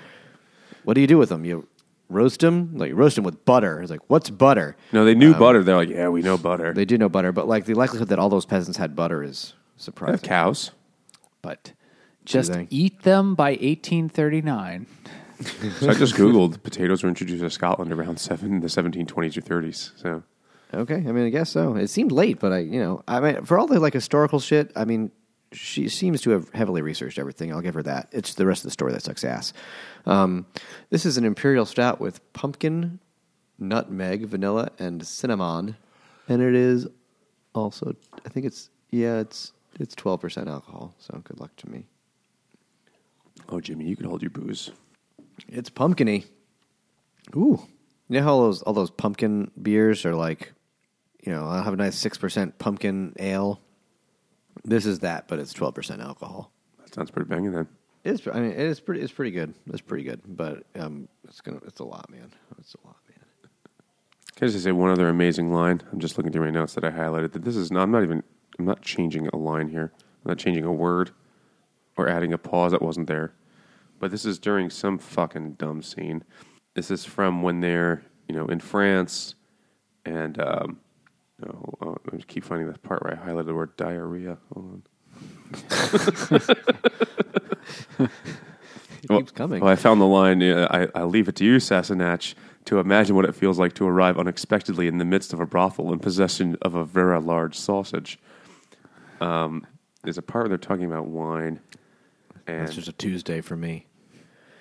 What 0.88 0.94
do 0.94 1.02
you 1.02 1.06
do 1.06 1.18
with 1.18 1.28
them? 1.28 1.44
You 1.44 1.68
roast 2.08 2.40
them? 2.40 2.70
Like 2.74 2.88
you 2.88 2.94
roast 2.94 3.16
them 3.16 3.24
with 3.26 3.44
butter. 3.44 3.82
It's 3.82 3.90
like, 3.90 4.00
what's 4.06 4.30
butter? 4.30 4.74
No, 4.90 5.04
they 5.04 5.14
knew 5.14 5.34
um, 5.34 5.38
butter. 5.38 5.62
They're 5.62 5.76
like, 5.76 5.90
yeah, 5.90 6.08
we 6.08 6.22
know 6.22 6.38
butter. 6.38 6.72
They 6.72 6.86
do 6.86 6.96
know 6.96 7.10
butter, 7.10 7.30
but 7.30 7.46
like 7.46 7.66
the 7.66 7.74
likelihood 7.74 8.08
that 8.08 8.18
all 8.18 8.30
those 8.30 8.46
peasants 8.46 8.78
had 8.78 8.96
butter 8.96 9.22
is 9.22 9.52
They 9.84 10.06
have 10.06 10.22
cows. 10.22 10.70
But 11.42 11.74
just 12.24 12.54
they? 12.54 12.68
eat 12.70 13.02
them 13.02 13.34
by 13.34 13.50
1839. 13.50 14.86
So 15.78 15.90
I 15.90 15.92
just 15.92 16.14
googled 16.14 16.62
potatoes 16.62 17.02
were 17.02 17.10
introduced 17.10 17.42
to 17.42 17.50
Scotland 17.50 17.92
around 17.92 18.18
seven 18.18 18.60
the 18.60 18.68
1720s 18.68 19.36
or 19.36 19.42
30s. 19.42 19.90
So 20.00 20.22
Okay, 20.72 20.94
I 20.94 21.12
mean, 21.12 21.26
I 21.26 21.28
guess 21.28 21.50
so. 21.50 21.76
It 21.76 21.88
seemed 21.88 22.12
late, 22.12 22.38
but 22.38 22.54
I, 22.54 22.60
you 22.60 22.80
know, 22.80 23.02
I 23.06 23.20
mean, 23.20 23.44
for 23.44 23.58
all 23.58 23.66
the 23.66 23.78
like 23.78 23.92
historical 23.92 24.40
shit, 24.40 24.72
I 24.74 24.86
mean, 24.86 25.10
she 25.52 25.88
seems 25.88 26.20
to 26.22 26.30
have 26.30 26.50
heavily 26.50 26.82
researched 26.82 27.18
everything. 27.18 27.52
I'll 27.52 27.60
give 27.60 27.74
her 27.74 27.82
that. 27.82 28.08
It's 28.12 28.34
the 28.34 28.46
rest 28.46 28.60
of 28.60 28.64
the 28.64 28.72
story 28.72 28.92
that 28.92 29.02
sucks 29.02 29.24
ass. 29.24 29.52
Um, 30.06 30.46
this 30.90 31.06
is 31.06 31.16
an 31.16 31.24
imperial 31.24 31.64
stout 31.64 32.00
with 32.00 32.20
pumpkin, 32.32 33.00
nutmeg, 33.58 34.26
vanilla, 34.26 34.70
and 34.78 35.06
cinnamon, 35.06 35.76
and 36.28 36.42
it 36.42 36.54
is 36.54 36.86
also, 37.54 37.94
I 38.24 38.28
think 38.28 38.46
it's 38.46 38.70
yeah, 38.90 39.20
it's 39.20 39.52
it's 39.78 39.94
twelve 39.94 40.20
percent 40.20 40.48
alcohol. 40.48 40.94
So 40.98 41.20
good 41.24 41.40
luck 41.40 41.54
to 41.56 41.70
me. 41.70 41.84
oh 43.48 43.60
Jimmy, 43.60 43.86
you 43.86 43.96
can 43.96 44.06
hold 44.06 44.22
your 44.22 44.30
booze. 44.30 44.70
It's 45.48 45.70
pumpkiny. 45.70 46.26
Ooh, 47.36 47.60
you 48.08 48.18
know 48.18 48.22
how 48.22 48.32
all 48.32 48.42
those 48.42 48.62
all 48.62 48.72
those 48.72 48.90
pumpkin 48.90 49.50
beers 49.60 50.04
are 50.04 50.14
like, 50.14 50.52
you 51.24 51.32
know, 51.32 51.46
I'll 51.46 51.62
have 51.62 51.74
a 51.74 51.76
nice 51.76 51.96
six 51.96 52.18
percent 52.18 52.58
pumpkin 52.58 53.14
ale. 53.18 53.60
This 54.64 54.86
is 54.86 55.00
that, 55.00 55.28
but 55.28 55.38
it's 55.38 55.52
twelve 55.52 55.74
percent 55.74 56.00
alcohol. 56.00 56.52
That 56.78 56.94
sounds 56.94 57.10
pretty 57.10 57.28
banging 57.28 57.52
then. 57.52 57.68
It's, 58.04 58.26
I 58.26 58.40
mean, 58.40 58.52
it 58.52 58.58
is 58.58 58.80
pretty. 58.80 59.00
It's 59.00 59.12
pretty 59.12 59.32
good. 59.32 59.54
It's 59.66 59.80
pretty 59.80 60.04
good, 60.04 60.20
but 60.26 60.64
um, 60.76 61.08
it's 61.24 61.40
gonna. 61.40 61.60
It's 61.66 61.80
a 61.80 61.84
lot, 61.84 62.08
man. 62.10 62.30
It's 62.58 62.74
a 62.74 62.86
lot, 62.86 62.96
man. 63.08 63.18
Can 64.36 64.48
I 64.48 64.50
just 64.50 64.64
say 64.64 64.72
one 64.72 64.90
other 64.90 65.08
amazing 65.08 65.52
line? 65.52 65.82
I'm 65.92 65.98
just 65.98 66.16
looking 66.16 66.32
through 66.32 66.44
my 66.44 66.50
notes 66.50 66.74
that 66.74 66.84
I 66.84 66.90
highlighted. 66.90 67.32
That 67.32 67.44
this 67.44 67.56
is 67.56 67.70
not. 67.70 67.82
I'm 67.82 67.90
not 67.90 68.02
even. 68.02 68.22
I'm 68.58 68.64
not 68.64 68.82
changing 68.82 69.28
a 69.28 69.36
line 69.36 69.68
here. 69.68 69.92
I'm 69.96 70.30
not 70.30 70.38
changing 70.38 70.64
a 70.64 70.72
word 70.72 71.10
or 71.96 72.08
adding 72.08 72.32
a 72.32 72.38
pause 72.38 72.72
that 72.72 72.82
wasn't 72.82 73.08
there. 73.08 73.34
But 73.98 74.10
this 74.10 74.24
is 74.24 74.38
during 74.38 74.70
some 74.70 74.98
fucking 74.98 75.54
dumb 75.54 75.82
scene. 75.82 76.22
This 76.74 76.90
is 76.90 77.04
from 77.04 77.42
when 77.42 77.60
they're 77.60 78.02
you 78.28 78.34
know 78.34 78.46
in 78.46 78.60
France, 78.60 79.34
and 80.04 80.40
um, 80.40 80.80
no, 81.40 81.74
oh, 81.80 81.96
I 82.12 82.16
just 82.16 82.28
keep 82.28 82.44
finding 82.44 82.66
that 82.68 82.82
part 82.82 83.02
where 83.02 83.12
I 83.12 83.16
highlighted 83.16 83.46
the 83.46 83.54
word 83.54 83.76
diarrhea. 83.76 84.38
Hold 84.52 84.82
on. 88.00 88.10
It 89.02 89.08
keeps 89.08 89.32
coming. 89.32 89.60
Well, 89.60 89.70
I 89.70 89.76
found 89.76 90.00
the 90.00 90.06
line. 90.06 90.42
Uh, 90.42 90.66
I, 90.70 91.00
I 91.00 91.04
leave 91.04 91.28
it 91.28 91.36
to 91.36 91.44
you, 91.44 91.56
Sassenach, 91.56 92.34
to 92.64 92.78
imagine 92.78 93.14
what 93.14 93.24
it 93.24 93.34
feels 93.34 93.58
like 93.58 93.74
to 93.74 93.86
arrive 93.86 94.18
unexpectedly 94.18 94.88
in 94.88 94.98
the 94.98 95.04
midst 95.04 95.32
of 95.32 95.40
a 95.40 95.46
brothel 95.46 95.92
in 95.92 95.98
possession 95.98 96.56
of 96.62 96.74
a 96.74 96.84
very 96.84 97.20
large 97.20 97.56
sausage. 97.56 98.18
Um, 99.20 99.66
there's 100.02 100.18
a 100.18 100.22
part 100.22 100.44
where 100.44 100.48
they're 100.48 100.58
talking 100.58 100.84
about 100.84 101.06
wine, 101.06 101.60
and 102.46 102.62
That's 102.66 102.74
just 102.74 102.88
a 102.88 102.92
Tuesday 102.92 103.40
for 103.40 103.56
me. 103.56 103.86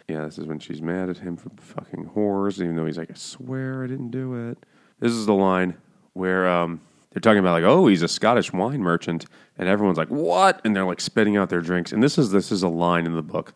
yeah, 0.08 0.26
this 0.26 0.38
is 0.38 0.46
when 0.46 0.60
she's 0.60 0.82
mad 0.82 1.10
at 1.10 1.18
him 1.18 1.38
for 1.38 1.50
fucking 1.58 2.12
whores, 2.16 2.62
even 2.62 2.76
though 2.76 2.86
he's 2.86 2.98
like, 2.98 3.12
I 3.12 3.16
swear 3.16 3.84
I 3.84 3.88
didn't 3.88 4.12
do 4.12 4.50
it. 4.50 4.58
This 5.00 5.12
is 5.12 5.26
the 5.26 5.34
line 5.34 5.76
where 6.18 6.48
um, 6.48 6.82
they're 7.12 7.22
talking 7.22 7.40
about 7.40 7.54
like, 7.54 7.64
oh, 7.64 7.88
he's 7.88 8.02
a 8.02 8.08
Scottish 8.08 8.52
wine 8.52 8.82
merchant, 8.82 9.26
and 9.58 9.70
everyone's 9.70 9.98
like, 9.98 10.10
what? 10.10 10.62
And 10.64 10.76
they're 10.76 10.86
like 10.86 11.02
spitting 11.02 11.38
out 11.38 11.50
their 11.50 11.62
drinks. 11.62 11.92
And 11.92 12.02
this 12.02 12.18
is 12.18 12.32
this 12.32 12.52
is 12.52 12.64
a 12.64 12.68
line 12.68 13.06
in 13.06 13.14
the 13.14 13.22
book 13.22 13.54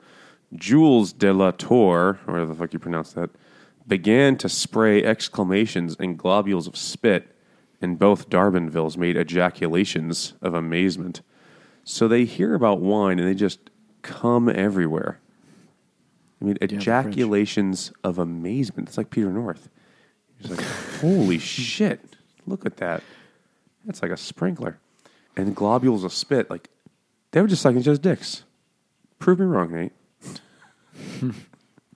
Jules 0.55 1.13
de 1.13 1.33
la 1.33 1.51
Tour, 1.51 2.19
or 2.25 2.33
whatever 2.33 2.53
the 2.53 2.55
fuck 2.55 2.73
you 2.73 2.79
pronounce 2.79 3.13
that, 3.13 3.29
began 3.87 4.37
to 4.37 4.49
spray 4.49 5.03
exclamations 5.03 5.95
and 5.99 6.17
globules 6.17 6.67
of 6.67 6.77
spit, 6.77 7.35
and 7.81 7.97
both 7.97 8.29
Darbanvilles 8.29 8.97
made 8.97 9.17
ejaculations 9.17 10.33
of 10.41 10.53
amazement. 10.53 11.21
So 11.83 12.07
they 12.07 12.25
hear 12.25 12.53
about 12.53 12.79
wine 12.79 13.19
and 13.19 13.27
they 13.27 13.33
just 13.33 13.71
come 14.01 14.49
everywhere. 14.49 15.19
I 16.41 16.45
mean, 16.45 16.57
ejaculations 16.61 17.91
of 18.03 18.17
amazement. 18.17 18.89
It's 18.89 18.97
like 18.97 19.09
Peter 19.09 19.31
North. 19.31 19.69
He's 20.37 20.51
like, 20.51 20.65
holy 21.01 21.37
shit, 21.39 22.15
look 22.45 22.65
at 22.65 22.77
that. 22.77 23.03
That's 23.85 24.01
like 24.01 24.11
a 24.11 24.17
sprinkler. 24.17 24.77
And 25.35 25.55
globules 25.55 26.03
of 26.03 26.13
spit, 26.13 26.49
like, 26.49 26.69
they 27.31 27.41
were 27.41 27.47
just 27.47 27.61
sucking 27.61 27.79
each 27.79 27.87
other's 27.87 27.99
dicks. 27.99 28.43
Prove 29.19 29.39
me 29.39 29.45
wrong, 29.45 29.71
Nate. 29.71 29.93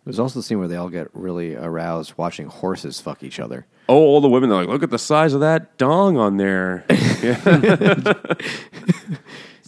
There's 0.06 0.20
also 0.20 0.40
the 0.40 0.44
scene 0.44 0.60
where 0.60 0.68
they 0.68 0.76
all 0.76 0.90
get 0.90 1.10
really 1.14 1.56
aroused 1.56 2.14
watching 2.16 2.48
horses 2.48 3.02
fuck 3.02 3.24
each 3.24 3.40
other. 3.40 3.66
Oh, 3.90 3.96
all 3.96 4.22
the 4.22 4.30
women 4.30 4.52
are 4.52 4.62
like, 4.62 4.68
look 4.68 4.84
at 4.84 4.92
the 4.92 5.00
size 5.00 5.34
of 5.34 5.42
that 5.42 5.78
dong 5.78 6.18
on 6.18 6.38
there. 6.38 6.86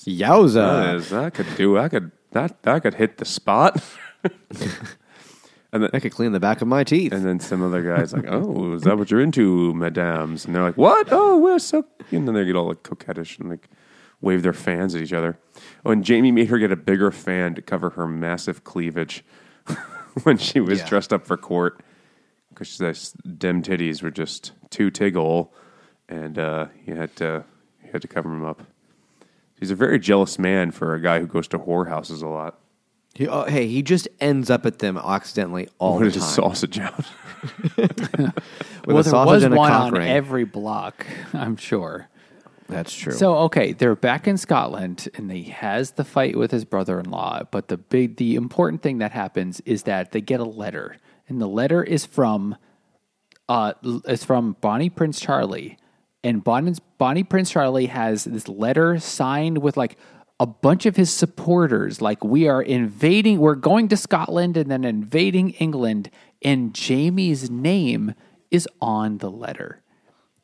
Yowza! 0.01 1.09
that 1.09 1.33
could 1.33 1.47
do. 1.57 1.73
That 1.75 1.91
could 1.91 2.11
that 2.31 2.63
that 2.63 2.83
could 2.83 2.93
hit 2.93 3.17
the 3.17 3.25
spot. 3.25 3.83
and 5.73 5.83
then 5.83 5.89
I 5.93 5.99
could 5.99 6.11
clean 6.13 6.31
the 6.31 6.39
back 6.39 6.61
of 6.61 6.67
my 6.67 6.83
teeth. 6.83 7.11
and 7.11 7.25
then 7.25 7.39
some 7.39 7.61
other 7.61 7.83
guys 7.83 8.13
like, 8.13 8.25
oh, 8.27 8.73
is 8.73 8.83
that 8.83 8.97
what 8.97 9.11
you're 9.11 9.21
into, 9.21 9.73
madames? 9.73 10.45
And 10.45 10.55
they're 10.55 10.63
like, 10.63 10.77
what? 10.77 11.07
Oh, 11.11 11.37
we're 11.39 11.59
so. 11.59 11.85
And 12.11 12.27
then 12.27 12.35
they 12.35 12.45
get 12.45 12.55
all 12.55 12.67
like 12.67 12.83
coquettish 12.83 13.39
and 13.39 13.49
like 13.49 13.67
wave 14.21 14.41
their 14.43 14.53
fans 14.53 14.95
at 14.95 15.01
each 15.01 15.13
other. 15.13 15.37
Oh, 15.85 15.91
and 15.91 16.03
Jamie 16.03 16.31
made 16.31 16.47
her 16.49 16.57
get 16.57 16.71
a 16.71 16.75
bigger 16.77 17.11
fan 17.11 17.53
to 17.55 17.61
cover 17.61 17.91
her 17.91 18.07
massive 18.07 18.63
cleavage 18.63 19.23
when 20.23 20.37
she 20.37 20.59
was 20.59 20.79
Yeah. 20.79 20.87
dressed 20.87 21.13
up 21.13 21.25
for 21.27 21.37
court 21.37 21.81
because 22.49 22.67
she 22.69 22.77
says 22.77 23.11
dem 23.37 23.61
titties 23.61 24.01
were 24.01 24.09
just 24.09 24.53
too 24.71 24.89
tiggle, 24.89 25.49
and 26.09 26.39
uh, 26.39 26.67
you 26.85 26.95
had 26.95 27.15
to 27.17 27.43
you 27.83 27.89
had 27.91 28.01
to 28.01 28.07
cover 28.07 28.29
them 28.29 28.43
up. 28.43 28.63
He's 29.59 29.69
a 29.71 29.75
very 29.75 29.99
jealous 29.99 30.39
man 30.39 30.71
for 30.71 30.93
a 30.95 31.01
guy 31.01 31.19
who 31.19 31.27
goes 31.27 31.47
to 31.49 31.59
whorehouses 31.59 32.21
a 32.23 32.27
lot. 32.27 32.59
He- 33.17 33.27
oh, 33.27 33.45
hey, 33.45 33.67
he 33.67 33.81
just 33.81 34.07
ends 34.19 34.49
up 34.49 34.65
at 34.65 34.79
them 34.79 34.97
accidentally 34.97 35.69
all 35.79 35.95
What 35.95 36.01
the 36.01 36.05
is 36.07 36.13
time. 36.13 36.23
his 36.23 36.33
sausage 36.33 36.79
out? 36.79 37.05
With 37.77 38.31
well, 38.85 38.97
a 38.99 39.03
there 39.03 39.11
sausage 39.11 39.31
was 39.31 39.43
and 39.43 39.53
a 39.53 39.57
one 39.57 39.71
cock 39.71 39.83
on 39.87 39.93
ring. 39.93 40.07
every 40.09 40.43
block, 40.45 41.05
I'm 41.33 41.55
sure. 41.57 42.07
That's 42.69 42.93
true. 42.93 43.13
So 43.13 43.35
okay, 43.39 43.71
they're 43.73 43.95
back 43.95 44.27
in 44.27 44.37
Scotland, 44.37 45.07
and 45.15 45.31
he 45.31 45.43
has 45.45 45.91
the 45.91 46.03
fight 46.03 46.37
with 46.37 46.51
his 46.51 46.65
brother-in-law. 46.65 47.43
But 47.51 47.69
the 47.69 47.77
big, 47.77 48.17
the 48.17 48.35
important 48.35 48.81
thing 48.81 48.97
that 48.99 49.11
happens 49.11 49.61
is 49.61 49.83
that 49.83 50.11
they 50.11 50.21
get 50.21 50.39
a 50.39 50.45
letter, 50.45 50.97
and 51.29 51.39
the 51.41 51.47
letter 51.47 51.81
is 51.83 52.05
from, 52.05 52.55
uh, 53.47 53.73
l- 53.85 54.01
it's 54.05 54.25
from 54.25 54.57
Bonnie 54.61 54.89
Prince 54.89 55.19
Charlie, 55.19 55.77
and 56.23 56.43
Bonnie's, 56.43 56.79
Bonnie 56.97 57.23
Prince 57.23 57.49
Charlie 57.51 57.85
has 57.87 58.25
this 58.25 58.47
letter 58.49 58.99
signed 58.99 59.59
with 59.59 59.77
like 59.77 59.97
a 60.39 60.45
bunch 60.45 60.85
of 60.85 60.95
his 60.95 61.11
supporters. 61.11 62.01
Like 62.01 62.23
we 62.23 62.47
are 62.47 62.61
invading, 62.61 63.39
we're 63.39 63.55
going 63.55 63.87
to 63.89 63.97
Scotland 63.97 64.57
and 64.57 64.69
then 64.69 64.83
invading 64.83 65.51
England, 65.51 66.09
and 66.41 66.73
Jamie's 66.73 67.49
name 67.49 68.13
is 68.51 68.67
on 68.81 69.17
the 69.17 69.31
letter. 69.31 69.81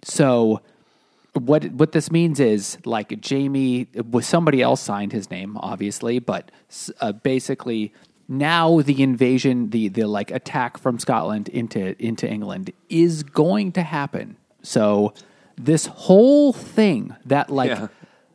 So 0.03 0.61
what 1.33 1.65
what 1.71 1.91
this 1.91 2.11
means 2.11 2.39
is 2.39 2.77
like 2.85 3.19
Jamie 3.19 3.87
was 4.09 4.25
somebody 4.25 4.61
else 4.61 4.81
signed 4.81 5.11
his 5.11 5.31
name 5.31 5.57
obviously 5.57 6.19
but 6.19 6.51
uh, 7.01 7.11
basically 7.11 7.91
now 8.27 8.81
the 8.81 9.01
invasion 9.01 9.71
the 9.71 9.87
the 9.87 10.05
like 10.05 10.29
attack 10.31 10.77
from 10.77 10.99
Scotland 10.99 11.49
into 11.49 11.99
into 12.03 12.29
England 12.29 12.71
is 12.89 13.23
going 13.23 13.71
to 13.71 13.81
happen 13.81 14.37
so 14.61 15.13
this 15.57 15.87
whole 15.87 16.53
thing 16.53 17.15
that 17.25 17.49
like 17.49 17.71
Yeah. 17.71 17.87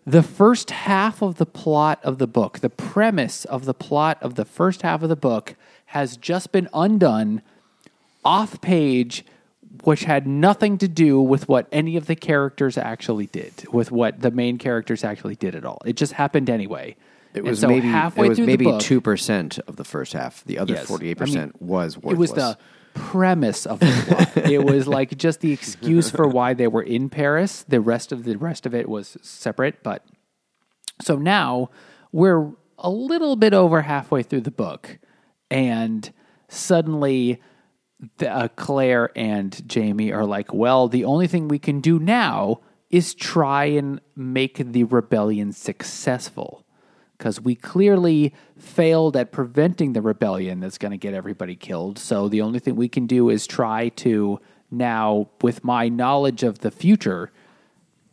The 0.09 0.23
first 0.23 0.71
half 0.71 1.23
of 1.23 1.37
the 1.37 1.47
plot 1.47 2.01
of 2.03 2.19
the 2.19 2.27
book 2.27 2.61
the 2.61 2.71
premise 2.71 3.45
of 3.45 3.65
the 3.67 3.75
plot 3.75 4.17
of 4.23 4.35
the 4.37 4.45
first 4.45 4.83
half 4.83 5.03
of 5.03 5.09
the 5.09 5.17
book 5.17 5.55
has 5.87 6.17
just 6.17 6.53
been 6.53 6.69
undone 6.75 7.43
off 8.25 8.61
page, 8.61 9.25
which 9.85 10.05
had 10.05 10.27
nothing 10.27 10.77
to 10.79 10.89
do 10.89 11.21
with 11.21 11.49
what 11.49 11.67
any 11.73 11.97
of 11.97 12.07
the 12.07 12.17
characters 12.17 12.77
actually 12.77 13.27
did, 13.27 13.65
with 13.73 13.91
what 13.91 14.21
the 14.21 14.31
main 14.31 14.59
characters 14.59 15.05
actually 15.05 15.35
did 15.35 15.55
at 15.55 15.65
all. 15.65 15.81
It 15.87 15.97
just 15.97 16.13
happened 16.13 16.51
anyway. 16.51 16.97
it 17.33 17.45
was 17.45 17.61
so 17.61 17.69
maybe 17.69 17.87
halfway 17.87 18.27
it 18.27 18.29
was 18.31 18.39
through 18.39 18.47
maybe 18.47 18.79
two 18.81 19.01
percent 19.01 19.59
of 19.61 19.77
the 19.77 19.85
first 19.85 20.13
half. 20.13 20.45
The 20.45 20.59
other 20.59 20.77
forty 20.77 21.09
eight 21.09 21.19
percent 21.19 21.61
was 21.63 21.97
worthless. 21.97 22.13
It 22.13 22.19
was 22.19 22.33
the 22.33 22.59
premise 22.95 23.67
of 23.67 23.81
the 23.81 24.05
plot. 24.07 24.37
it 24.51 24.65
was 24.65 24.87
like 24.87 25.17
just 25.17 25.41
the 25.41 25.53
excuse 25.53 26.11
for 26.11 26.27
why 26.27 26.55
they 26.55 26.67
were 26.67 26.83
in 26.83 27.09
Paris. 27.09 27.65
The 27.69 27.81
rest 27.81 28.13
of 28.13 28.25
the 28.25 28.37
rest 28.37 28.67
of 28.67 28.75
it 28.75 28.89
was 28.89 29.17
separate, 29.23 29.83
but 29.83 30.05
so 31.01 31.17
now 31.17 31.71
we're 32.13 32.53
a 32.79 32.91
little 32.91 33.37
bit 33.37 33.55
over 33.55 33.83
halfway 33.83 34.23
through 34.23 34.43
the 34.43 34.51
book, 34.51 34.99
and 35.51 36.13
suddenly 36.49 37.41
the, 38.19 38.31
uh, 38.31 38.49
Claire 38.49 39.11
and 39.17 39.69
Jamie 39.69 40.13
are 40.13 40.25
like, 40.25 40.53
well, 40.53 40.89
the 40.89 41.05
only 41.05 41.27
thing 41.27 41.49
we 41.49 41.59
can 41.59 41.81
do 41.81 41.99
now 41.99 42.61
is 42.91 43.15
try 43.15 43.65
and 43.67 44.01
make 44.17 44.57
the 44.59 44.85
rebellion 44.85 45.53
successful. 45.53 46.65
Because 47.19 47.41
we 47.41 47.57
clearly 47.57 48.33
failed 48.57 49.17
at 49.17 49.33
preventing 49.33 49.93
the 49.93 50.01
rebellion 50.01 50.61
that's 50.61 50.79
going 50.79 50.93
to 50.93 50.97
get 50.97 51.15
everybody 51.15 51.57
killed. 51.57 51.99
So 51.99 52.29
the 52.29 52.41
only 52.41 52.61
thing 52.61 52.77
we 52.77 52.89
can 52.89 53.07
do 53.07 53.29
is 53.29 53.47
try 53.47 53.89
to 53.91 54.41
now, 54.71 55.29
with 55.43 55.65
my 55.65 55.89
knowledge 55.89 56.43
of 56.43 56.61
the 56.61 56.71
future, 56.71 57.33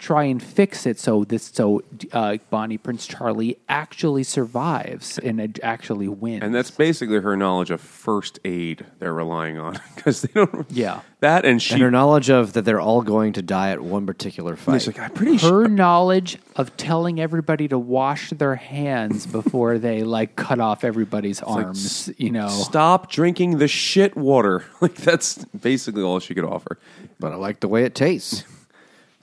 try 0.05 0.23
and 0.25 0.41
fix 0.41 0.85
it 0.85 0.99
so 0.99 1.23
this 1.23 1.45
so 1.45 1.81
uh, 2.11 2.37
Bonnie 2.51 2.77
Prince 2.77 3.07
Charlie 3.07 3.57
actually 3.67 4.21
survives 4.21 5.17
and 5.17 5.41
it 5.41 5.59
actually 5.63 6.07
wins. 6.07 6.43
And 6.43 6.53
that's 6.53 6.69
basically 6.69 7.19
her 7.21 7.35
knowledge 7.35 7.71
of 7.71 7.81
first 7.81 8.37
aid 8.45 8.85
they're 8.99 9.15
relying 9.15 9.57
on 9.57 9.79
because 9.95 10.21
they 10.21 10.31
don't. 10.31 10.69
Yeah. 10.69 11.01
that 11.21 11.43
and 11.43 11.59
she. 11.59 11.73
and 11.73 11.81
her 11.81 11.89
knowledge 11.89 12.29
of 12.29 12.53
that 12.53 12.65
they're 12.65 12.79
all 12.79 13.01
going 13.01 13.33
to 13.33 13.41
die 13.41 13.71
at 13.71 13.81
one 13.81 14.05
particular 14.05 14.55
fight. 14.55 14.83
She's 14.83 14.87
like, 14.87 14.99
I'm 14.99 15.09
pretty 15.09 15.39
sure. 15.39 15.63
her 15.63 15.67
knowledge 15.67 16.37
of 16.55 16.77
telling 16.77 17.19
everybody 17.19 17.67
to 17.69 17.79
wash 17.79 18.29
their 18.29 18.55
hands 18.55 19.25
before 19.25 19.79
they 19.79 20.03
like 20.03 20.35
cut 20.35 20.59
off 20.59 20.83
everybody's 20.83 21.41
arms, 21.41 22.11
you 22.19 22.29
know. 22.29 22.49
Stop 22.49 23.09
drinking 23.09 23.57
the 23.57 23.67
shit 23.67 24.15
water. 24.15 24.63
Like 24.85 24.95
that's 24.95 25.43
basically 25.45 26.03
all 26.03 26.19
she 26.19 26.35
could 26.35 26.43
offer. 26.43 26.77
but 27.19 27.31
I 27.31 27.37
like 27.37 27.61
the 27.61 27.67
way 27.67 27.85
it 27.85 27.95
tastes. 27.95 28.43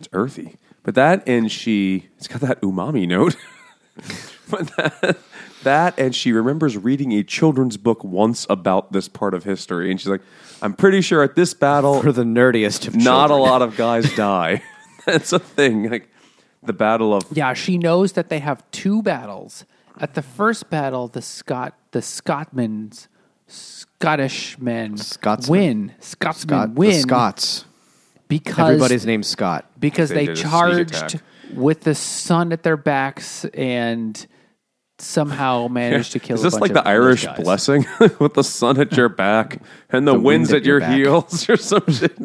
It's 0.01 0.09
earthy, 0.13 0.57
but 0.83 0.95
that 0.95 1.27
and 1.29 1.51
she. 1.51 2.09
It's 2.19 2.29
got 2.29 2.41
that 2.43 2.61
umami 2.61 3.07
note. 3.07 3.37
but 4.51 4.69
that, 4.77 5.19
that 5.65 5.99
and 5.99 6.15
she 6.15 6.33
remembers 6.33 6.77
reading 6.77 7.13
a 7.13 7.23
children's 7.23 7.77
book 7.77 8.03
once 8.05 8.47
about 8.51 8.93
this 8.93 9.09
part 9.09 9.35
of 9.35 9.45
history, 9.45 9.91
and 9.91 10.01
she's 10.01 10.09
like, 10.09 10.23
"I'm 10.63 10.73
pretty 10.75 11.01
sure 11.01 11.23
at 11.23 11.35
this 11.37 11.55
battle, 11.55 12.03
For 12.03 12.13
the 12.13 12.25
nerdiest 12.25 12.87
of 12.89 12.95
not 12.97 13.27
a 13.27 13.29
children. 13.29 13.41
lot 13.51 13.63
of 13.63 13.77
guys 13.77 14.15
die." 14.17 14.63
that's 15.07 15.33
a 15.33 15.39
thing. 15.39 15.91
Like 15.91 16.09
the 16.63 16.73
battle 16.73 17.15
of 17.15 17.25
Yeah, 17.33 17.53
she 17.55 17.77
knows 17.79 18.13
that 18.13 18.29
they 18.29 18.39
have 18.39 18.69
two 18.71 19.03
battles. 19.03 19.65
At 19.99 20.15
the 20.15 20.23
first 20.23 20.71
battle, 20.71 21.09
the 21.09 21.21
Scot 21.23 21.75
the 21.91 22.01
Scotmans 22.01 23.09
Scottish 23.47 24.59
men 24.59 24.97
Scotsmen. 24.97 25.51
win. 25.61 25.93
Scotsmen 26.01 26.49
Scott, 26.49 26.71
win 26.71 26.91
the 26.93 27.01
Scots. 27.01 27.65
Because 28.41 28.59
Everybody's 28.71 29.05
named 29.07 29.27
Scott. 29.27 29.71
because 29.79 30.09
They 30.09 30.15
they, 30.15 30.27
did 30.27 30.33
a 30.33 30.37
siege 30.37 30.51
charged 30.51 30.95
attack. 30.95 31.23
with 31.55 31.81
the 31.83 31.95
sun 31.95 32.53
at 32.53 32.63
their 32.63 32.77
backs 32.77 33.45
and 33.55 34.27
somehow 34.99 35.69
managed 35.71 36.13
to 36.13 36.19
kill. 36.19 36.37
Is 36.37 36.41
a 36.43 36.45
this 36.45 36.55
bunch 36.55 36.61
like 36.63 36.71
of 36.71 36.85
the 36.85 36.89
Irish 36.89 37.25
guys. 37.27 37.39
blessing 37.41 37.87
with 38.21 38.35
the 38.35 38.45
sun 38.45 38.81
at 38.81 38.93
your 38.97 39.09
back 39.09 39.61
and 39.91 40.07
the, 40.07 40.13
The 40.15 40.21
winds 40.21 40.51
wind 40.51 40.57
at, 40.57 40.63
at 40.63 40.67
your, 40.67 40.79
your 40.81 40.89
back. 40.89 40.97
heels 40.97 41.49
or 41.51 41.57
some 41.57 41.85
shit? 41.91 42.17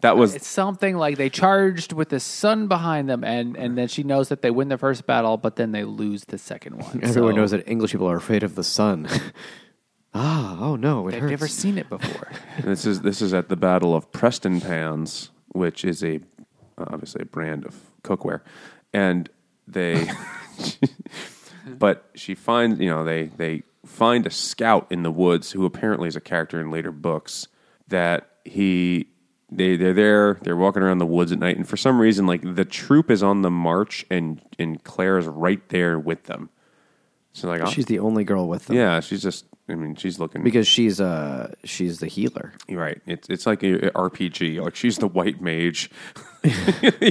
that 0.00 0.16
was 0.16 0.34
It's 0.34 0.48
something 0.48 0.96
like 0.96 1.16
they 1.16 1.30
charged 1.30 1.92
with 1.92 2.08
the 2.08 2.18
sun 2.18 2.66
behind 2.66 3.08
them, 3.08 3.22
and 3.22 3.56
and 3.56 3.78
then 3.78 3.86
she 3.86 4.02
knows 4.02 4.28
that 4.30 4.42
they 4.42 4.50
win 4.50 4.68
the 4.68 4.78
first 4.78 5.06
battle, 5.06 5.36
but 5.36 5.54
then 5.56 5.70
they 5.70 5.84
lose 5.84 6.24
the 6.24 6.38
second 6.38 6.78
one. 6.78 7.00
Everyone 7.04 7.32
So 7.34 7.36
knows 7.36 7.50
that 7.52 7.68
English 7.68 7.92
people 7.92 8.10
are 8.10 8.16
afraid 8.16 8.42
of 8.42 8.56
the 8.56 8.64
sun. 8.64 9.06
Ah, 10.14 10.58
oh 10.60 10.76
no, 10.76 11.08
it 11.08 11.12
They've 11.12 11.20
hurts. 11.22 11.30
never 11.30 11.48
seen 11.48 11.78
it 11.78 11.88
before. 11.88 12.30
this 12.62 12.84
is 12.86 13.00
this 13.02 13.22
is 13.22 13.32
at 13.34 13.48
the 13.48 13.56
Battle 13.56 13.94
of 13.94 14.10
Preston 14.12 14.60
Pans, 14.60 15.30
which 15.48 15.84
is 15.84 16.02
a 16.04 16.20
obviously 16.78 17.22
a 17.22 17.26
brand 17.26 17.64
of 17.64 17.76
cookware, 18.02 18.40
and 18.92 19.28
they. 19.66 20.08
but 21.66 22.08
she 22.14 22.34
finds 22.34 22.80
you 22.80 22.88
know 22.88 23.04
they 23.04 23.24
they 23.26 23.62
find 23.86 24.26
a 24.26 24.30
scout 24.30 24.86
in 24.90 25.02
the 25.02 25.10
woods 25.10 25.52
who 25.52 25.64
apparently 25.64 26.08
is 26.08 26.16
a 26.16 26.20
character 26.20 26.60
in 26.60 26.70
later 26.70 26.92
books 26.92 27.48
that 27.88 28.28
he 28.44 29.06
they 29.50 29.76
they're 29.76 29.92
there 29.92 30.38
they're 30.42 30.56
walking 30.56 30.82
around 30.82 30.98
the 30.98 31.06
woods 31.06 31.30
at 31.32 31.38
night 31.38 31.56
and 31.56 31.68
for 31.68 31.76
some 31.76 32.00
reason 32.00 32.26
like 32.26 32.42
the 32.54 32.64
troop 32.64 33.10
is 33.10 33.22
on 33.22 33.42
the 33.42 33.50
march 33.50 34.04
and 34.10 34.40
and 34.58 34.82
Claire 34.84 35.18
is 35.18 35.26
right 35.26 35.66
there 35.68 35.98
with 35.98 36.24
them 36.24 36.48
So 37.32 37.48
like. 37.48 37.66
She's 37.68 37.86
the 37.86 37.98
only 37.98 38.24
girl 38.24 38.46
with 38.48 38.66
them. 38.66 38.76
yeah, 38.76 39.00
she's 39.00 39.22
just. 39.22 39.46
I 39.68 39.74
mean, 39.74 39.94
she's 39.94 40.18
looking. 40.18 40.42
because 40.42 40.66
she's 40.66 41.00
uh 41.00 41.54
she's 41.64 42.00
the 42.00 42.06
healer. 42.06 42.52
You're 42.68 42.80
right. 42.80 43.00
It's 43.06 43.28
it's 43.28 43.46
like 43.46 43.62
a, 43.62 43.88
a 43.88 43.90
RPG. 43.92 44.60
Like 44.60 44.76
she's 44.76 44.98
the 44.98 45.08
white 45.08 45.40
mage. 45.40 45.90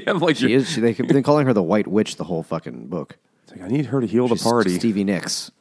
have 0.05 0.21
like 0.21 0.35
She 0.35 0.53
is. 0.53 0.69
She, 0.69 0.81
they've 0.81 0.97
been 0.97 1.23
calling 1.23 1.47
her 1.47 1.53
the 1.53 1.63
White 1.63 1.87
Witch 1.87 2.17
the 2.17 2.25
whole 2.25 2.43
fucking 2.43 2.87
book. 2.87 3.17
It's 3.43 3.53
like 3.53 3.61
I 3.61 3.67
need 3.67 3.87
her 3.87 4.01
to 4.01 4.07
heal 4.07 4.27
the 4.27 4.35
party. 4.35 4.77
Stevie 4.77 5.03
Nicks. 5.03 5.51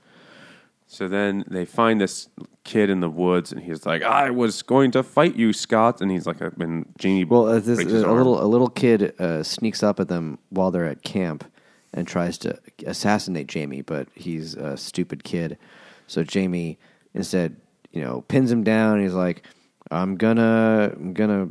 So 0.88 1.06
then 1.06 1.44
they 1.48 1.64
find 1.64 2.00
this 2.00 2.28
kid 2.64 2.90
in 2.90 2.98
the 2.98 3.08
woods, 3.08 3.52
and 3.52 3.62
he's 3.62 3.86
like, 3.86 4.02
"I 4.02 4.30
was 4.30 4.62
going 4.62 4.90
to 4.90 5.04
fight 5.04 5.36
you, 5.36 5.52
Scott." 5.52 6.00
And 6.00 6.10
he's 6.10 6.26
like, 6.26 6.40
"And 6.40 6.86
Jamie." 6.98 7.24
Well, 7.24 7.46
uh, 7.46 7.60
this, 7.60 7.78
his 7.78 8.02
a 8.02 8.10
little 8.10 8.42
a 8.42 8.46
little 8.46 8.68
kid 8.68 9.14
uh, 9.20 9.44
sneaks 9.44 9.84
up 9.84 10.00
at 10.00 10.08
them 10.08 10.38
while 10.48 10.72
they're 10.72 10.86
at 10.86 11.04
camp 11.04 11.44
and 11.94 12.08
tries 12.08 12.38
to 12.38 12.58
assassinate 12.86 13.46
Jamie, 13.46 13.82
but 13.82 14.08
he's 14.16 14.54
a 14.54 14.76
stupid 14.76 15.22
kid. 15.22 15.58
So 16.10 16.24
Jamie 16.24 16.78
instead, 17.14 17.56
you 17.92 18.02
know, 18.02 18.22
pins 18.28 18.50
him 18.50 18.64
down. 18.64 18.94
And 18.94 19.02
he's 19.04 19.14
like, 19.14 19.44
"I'm 19.90 20.16
gonna, 20.16 20.92
I'm 20.94 21.12
gonna 21.14 21.48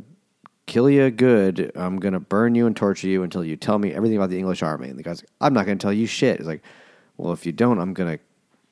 kill 0.66 0.88
you 0.90 1.10
good. 1.10 1.72
I'm 1.74 1.98
gonna 1.98 2.20
burn 2.20 2.54
you 2.54 2.66
and 2.66 2.76
torture 2.76 3.08
you 3.08 3.22
until 3.22 3.44
you 3.44 3.56
tell 3.56 3.78
me 3.78 3.92
everything 3.92 4.16
about 4.16 4.30
the 4.30 4.38
English 4.38 4.62
army." 4.62 4.88
And 4.88 4.98
the 4.98 5.02
guy's 5.02 5.22
like, 5.22 5.30
"I'm 5.40 5.54
not 5.54 5.66
gonna 5.66 5.78
tell 5.78 5.92
you 5.92 6.06
shit." 6.06 6.38
He's 6.38 6.46
like, 6.46 6.62
"Well, 7.16 7.32
if 7.32 7.44
you 7.46 7.52
don't, 7.52 7.78
I'm 7.78 7.94
gonna." 7.94 8.18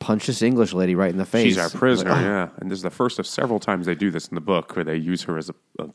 Punch 0.01 0.28
this 0.28 0.43
English 0.43 0.73
lady 0.74 0.94
right 0.94 1.10
in 1.10 1.19
the 1.19 1.27
face. 1.27 1.43
She's 1.43 1.59
our 1.59 1.65
He's 1.65 1.74
like, 1.74 1.81
prisoner, 1.81 2.12
"Oh." 2.12 2.20
yeah. 2.20 2.48
And 2.59 2.70
this 2.70 2.77
is 2.78 2.85
the 2.85 2.90
first 2.90 3.19
of 3.19 3.27
several 3.27 3.59
times 3.59 3.85
they 3.85 3.97
do 3.97 4.12
this 4.12 4.28
in 4.28 4.36
the 4.36 4.40
book, 4.40 4.77
where 4.77 4.85
they 4.85 4.94
use 4.94 5.24
her 5.24 5.36
as 5.36 5.51
a, 5.51 5.55
a 5.81 5.89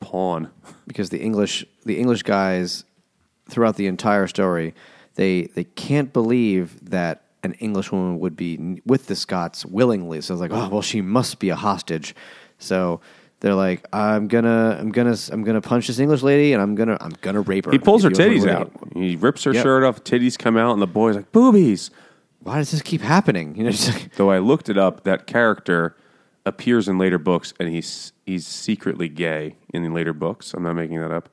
pawn. 0.00 0.50
because 0.88 1.10
the 1.10 1.20
English 1.20 1.64
the 1.84 1.96
English 1.96 2.24
guys 2.24 2.84
throughout 3.48 3.76
the 3.76 3.86
entire 3.86 4.26
story 4.26 4.74
they 5.14 5.42
they 5.54 5.62
can't 5.62 6.12
believe 6.12 6.90
that 6.90 7.23
an 7.44 7.52
English 7.54 7.92
woman 7.92 8.18
would 8.18 8.34
be 8.36 8.80
with 8.84 9.06
the 9.06 9.14
Scots 9.14 9.64
willingly. 9.64 10.20
So 10.20 10.34
it's 10.34 10.40
like, 10.40 10.50
oh 10.52 10.68
well, 10.68 10.82
she 10.82 11.00
must 11.00 11.38
be 11.38 11.50
a 11.50 11.56
hostage. 11.56 12.14
So 12.58 13.00
they're 13.40 13.54
like, 13.54 13.86
I'm 13.92 14.26
gonna 14.26 14.76
I'm 14.80 14.90
gonna 14.90 15.14
I'm 15.30 15.44
gonna 15.44 15.60
punch 15.60 15.86
this 15.86 15.98
English 15.98 16.22
lady 16.22 16.52
and 16.54 16.62
I'm 16.62 16.74
gonna 16.74 16.96
I'm 17.00 17.12
gonna 17.20 17.42
rape 17.42 17.66
her. 17.66 17.70
He 17.72 17.78
pulls 17.78 18.02
her 18.02 18.10
titties 18.10 18.48
out. 18.48 18.72
He 18.94 19.16
rips 19.16 19.44
her 19.44 19.52
Yep. 19.52 19.62
shirt 19.62 19.84
off. 19.84 20.02
Titties 20.02 20.38
come 20.38 20.56
out, 20.56 20.72
and 20.72 20.82
the 20.82 20.86
boy's 20.86 21.14
like, 21.16 21.30
"Boobies." 21.30 21.90
Why 22.40 22.56
does 22.58 22.72
this 22.72 22.82
keep 22.82 23.00
happening? 23.00 23.56
You 23.56 23.64
know, 23.64 23.70
like, 23.70 24.14
Though 24.16 24.30
I 24.30 24.38
looked 24.38 24.68
it 24.68 24.76
up, 24.76 25.04
that 25.04 25.26
character 25.26 25.96
appears 26.44 26.88
in 26.88 26.98
later 26.98 27.18
books, 27.18 27.54
and 27.60 27.68
he's 27.68 28.12
he's 28.26 28.46
secretly 28.46 29.08
gay 29.08 29.56
in 29.72 29.82
the 29.82 29.88
later 29.90 30.12
books. 30.12 30.52
I'm 30.54 30.62
not 30.62 30.74
making 30.74 31.00
that 31.00 31.10
up, 31.10 31.28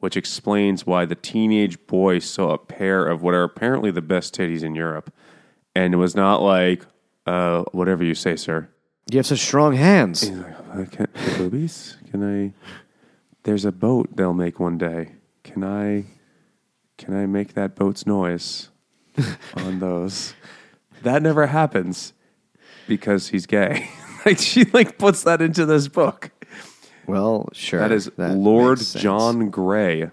which 0.00 0.16
explains 0.16 0.86
why 0.86 1.04
the 1.06 1.14
teenage 1.14 1.86
boy 1.86 2.18
saw 2.18 2.50
a 2.50 2.58
pair 2.58 3.06
of 3.06 3.22
what 3.22 3.32
are 3.34 3.42
apparently 3.42 3.90
the 3.90 4.02
best 4.02 4.34
titties 4.36 4.62
in 4.62 4.74
Europe, 4.74 5.12
and 5.74 5.94
it 5.94 5.96
was 5.96 6.14
not 6.14 6.42
like, 6.42 6.84
uh, 7.26 7.64
whatever 7.72 8.04
you 8.04 8.14
say, 8.14 8.36
sir. 8.36 8.68
you 9.10 9.18
have 9.18 9.26
such 9.26 9.40
strong 9.40 9.74
hands. 9.74 10.22
He's 10.22 10.30
like, 10.38 10.54
"Uh, 10.72 10.84
can, 10.90 11.06
the 11.14 11.34
boobies? 11.38 11.96
Can 12.10 12.22
I? 12.22 12.52
There's 13.44 13.64
a 13.64 13.72
boat 13.72 14.16
they'll 14.16 14.34
make 14.34 14.58
one 14.60 14.78
day. 14.78 15.12
Can 15.42 15.62
I? 15.64 16.04
Can 16.96 17.14
I 17.16 17.26
make 17.26 17.54
that 17.54 17.74
boat's 17.74 18.06
noise 18.06 18.70
on 19.56 19.80
those? 19.80 20.34
That 21.02 21.22
never 21.22 21.46
happens 21.48 22.12
because 22.88 23.28
he's 23.28 23.46
gay. 23.46 23.88
like 24.26 24.38
she 24.38 24.64
like 24.66 24.96
puts 24.96 25.22
that 25.24 25.42
into 25.42 25.66
this 25.66 25.88
book. 25.88 26.30
Well, 27.06 27.48
sure. 27.52 27.80
That 27.80 27.92
is 27.92 28.10
That 28.16 28.36
Lord 28.36 28.78
makes 28.78 28.88
sense. 28.88 29.02
John 29.02 29.50
Grey 29.50 30.10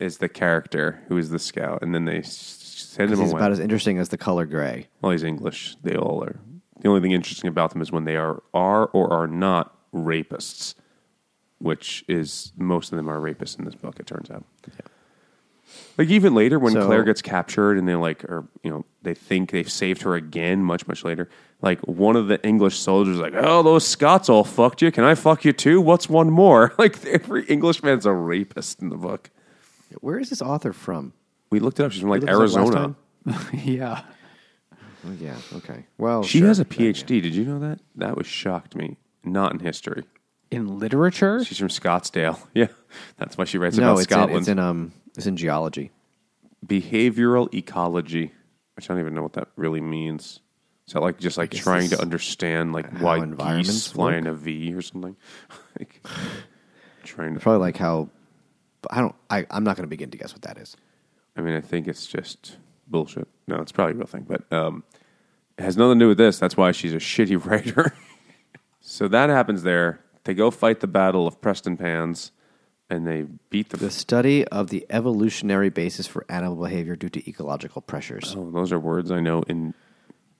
is 0.00 0.18
the 0.18 0.28
character 0.28 1.02
who 1.08 1.16
is 1.18 1.30
the 1.30 1.38
scout, 1.38 1.82
and 1.82 1.94
then 1.94 2.04
they 2.06 2.18
s- 2.18 2.56
send 2.90 3.12
him 3.12 3.20
He's 3.20 3.30
away. 3.32 3.40
about 3.40 3.52
as 3.52 3.60
interesting 3.60 3.98
as 3.98 4.08
the 4.08 4.18
color 4.18 4.46
gray. 4.46 4.88
Well, 5.00 5.12
he's 5.12 5.22
English. 5.22 5.76
They 5.82 5.94
all 5.96 6.22
are. 6.24 6.36
The 6.80 6.88
only 6.88 7.00
thing 7.00 7.12
interesting 7.12 7.48
about 7.48 7.70
them 7.72 7.82
is 7.82 7.92
when 7.92 8.04
they 8.04 8.16
are 8.16 8.42
are 8.54 8.86
or 8.86 9.12
are 9.12 9.26
not 9.26 9.76
rapists, 9.94 10.74
which 11.58 12.04
is 12.08 12.52
most 12.56 12.90
of 12.92 12.96
them 12.96 13.08
are 13.08 13.20
rapists 13.20 13.58
in 13.58 13.64
this 13.64 13.74
book. 13.74 14.00
It 14.00 14.06
turns 14.06 14.30
out. 14.30 14.44
Like 15.96 16.08
even 16.08 16.34
later, 16.34 16.58
when 16.58 16.72
So- 16.72 16.86
Claire 16.86 17.04
gets 17.04 17.22
captured 17.22 17.78
and 17.78 17.86
they 17.86 17.94
like, 17.94 18.24
or 18.24 18.48
you 18.64 18.70
know, 18.70 18.84
they 19.02 19.14
think 19.14 19.50
they've 19.52 19.70
saved 19.70 20.02
her 20.02 20.14
again. 20.14 20.64
Much 20.64 20.88
much 20.88 21.04
later, 21.04 21.28
like 21.62 21.78
one 21.86 22.16
of 22.16 22.26
the 22.28 22.42
English 22.44 22.78
soldiers, 22.78 23.16
is 23.16 23.20
like, 23.20 23.34
oh, 23.36 23.62
those 23.62 23.86
Scots 23.86 24.28
all 24.28 24.42
fucked 24.42 24.82
you. 24.82 24.90
Can 24.90 25.04
I 25.04 25.14
fuck 25.14 25.44
you 25.44 25.52
too? 25.52 25.80
What's 25.80 26.08
one 26.08 26.30
more? 26.30 26.72
Like 26.78 27.04
every 27.06 27.44
Englishman's 27.44 28.04
a 28.06 28.12
rapist 28.12 28.80
in 28.82 28.88
the 28.88 28.96
book. 28.96 29.30
Where 30.00 30.18
is 30.18 30.30
this 30.30 30.40
author 30.42 30.72
from? 30.72 31.12
We 31.50 31.60
looked 31.60 31.80
it 31.80 31.84
up. 31.84 31.92
She's 31.92 32.00
from 32.00 32.10
like 32.10 32.20
Did 32.20 32.30
you 32.30 32.36
look 32.36 32.46
this 32.48 32.56
up 32.56 32.64
last 32.64 32.96
Arizona. 33.26 33.54
yeah. 33.64 34.02
Oh, 35.06 35.12
yeah. 35.18 35.36
Okay. 35.54 35.86
Well, 35.98 36.22
She 36.22 36.38
sure. 36.38 36.48
has 36.48 36.60
a 36.60 36.64
PhD. 36.64 37.22
Did 37.22 37.34
you 37.34 37.44
know 37.44 37.58
that? 37.60 37.80
That 37.96 38.16
was 38.16 38.26
shocked 38.26 38.74
me. 38.76 38.96
Not 39.24 39.52
in 39.52 39.58
history. 39.58 40.04
In 40.50 40.78
literature? 40.78 41.44
She's 41.44 41.58
from 41.58 41.68
Scottsdale. 41.68 42.38
Yeah, 42.54 42.68
that's 43.18 43.38
why 43.38 43.44
she 43.44 43.56
writes 43.58 43.76
No, 43.76 43.92
about 43.92 44.00
it's 44.00 44.00
in, 44.00 44.08
Scotland. 44.14 44.38
it's 44.40 44.48
in 44.48 44.58
um 44.58 44.92
it's 45.16 45.26
in 45.26 45.36
geology. 45.36 45.90
Behavioral 46.66 47.52
ecology, 47.54 48.32
which 48.74 48.90
I 48.90 48.94
don't 48.94 49.00
even 49.00 49.14
know 49.14 49.22
what 49.22 49.34
that 49.34 49.48
really 49.56 49.80
means. 49.80 50.40
Is 50.88 50.94
that 50.94 51.00
like 51.02 51.18
just 51.20 51.38
like 51.38 51.52
trying 51.52 51.88
to 51.90 52.00
understand 52.00 52.72
like 52.72 52.90
how 52.92 53.04
why 53.04 53.18
environments 53.18 53.70
geese 53.70 53.86
fly 53.92 54.06
work? 54.06 54.14
in 54.16 54.26
a 54.26 54.34
V 54.34 54.74
or 54.74 54.82
something? 54.82 55.16
like, 55.78 56.04
trying 57.04 57.34
to. 57.34 57.40
Probably 57.40 57.60
like 57.60 57.76
how 57.76 58.08
I 58.90 59.00
don't. 59.00 59.14
I, 59.30 59.46
I'm 59.50 59.62
not 59.62 59.76
going 59.76 59.84
to 59.84 59.90
begin 59.90 60.10
to 60.10 60.18
guess 60.18 60.32
what 60.32 60.42
that 60.42 60.58
is. 60.58 60.76
I 61.40 61.42
mean, 61.42 61.54
I 61.56 61.60
think 61.60 61.88
it's 61.88 62.06
just 62.06 62.56
bullshit. 62.86 63.26
No, 63.48 63.56
it's 63.56 63.72
probably 63.72 63.94
a 63.94 63.96
real 63.96 64.06
thing, 64.06 64.26
but 64.28 64.50
um, 64.52 64.84
it 65.58 65.62
has 65.64 65.76
nothing 65.76 65.98
to 65.98 66.04
do 66.04 66.08
with 66.08 66.18
this. 66.18 66.38
That's 66.38 66.56
why 66.56 66.72
she's 66.72 66.92
a 66.92 66.98
shitty 66.98 67.42
writer. 67.50 67.94
so 68.80 69.08
that 69.08 69.30
happens 69.30 69.62
there. 69.62 70.00
They 70.24 70.34
go 70.34 70.50
fight 70.50 70.80
the 70.80 70.86
Battle 70.86 71.26
of 71.26 71.40
Preston 71.40 71.76
Pans, 71.78 72.32
and 72.90 73.06
they 73.06 73.24
beat 73.48 73.70
the. 73.70 73.78
The 73.78 73.90
study 73.90 74.46
of 74.48 74.68
the 74.68 74.84
evolutionary 74.90 75.70
basis 75.70 76.06
for 76.06 76.26
animal 76.28 76.62
behavior 76.62 76.94
due 76.94 77.08
to 77.08 77.28
ecological 77.28 77.80
pressures. 77.80 78.34
oh, 78.36 78.50
those 78.50 78.70
are 78.70 78.78
words 78.78 79.10
I 79.10 79.20
know 79.20 79.42
in 79.48 79.72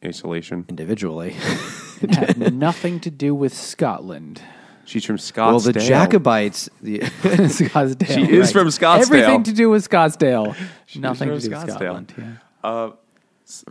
isolation. 0.05 0.67
Individually, 0.69 1.35
It 2.03 2.15
had 2.15 2.53
nothing 2.55 3.01
to 3.01 3.11
do 3.11 3.35
with 3.35 3.55
Scotland. 3.55 4.43
She's 4.91 5.05
from 5.05 5.19
Scottsdale. 5.19 5.47
well, 5.47 5.61
the 5.61 5.73
Jacobites. 5.73 6.69
The, 6.83 6.99
Scottsdale. 7.23 8.07
She 8.13 8.37
is 8.37 8.51
from 8.51 8.67
Scottsdale. 8.67 9.03
Everything 9.03 9.43
to 9.45 9.53
do 9.53 9.71
with 9.71 9.89
Scottsdale. 9.89 10.57
nothing 10.97 11.29
from 11.29 11.39
to 11.39 11.49
do 11.49 11.51
with 11.51 11.69
Scottsdale. 11.69 12.07
Scotland. 12.09 12.39
Yeah. 12.65 12.91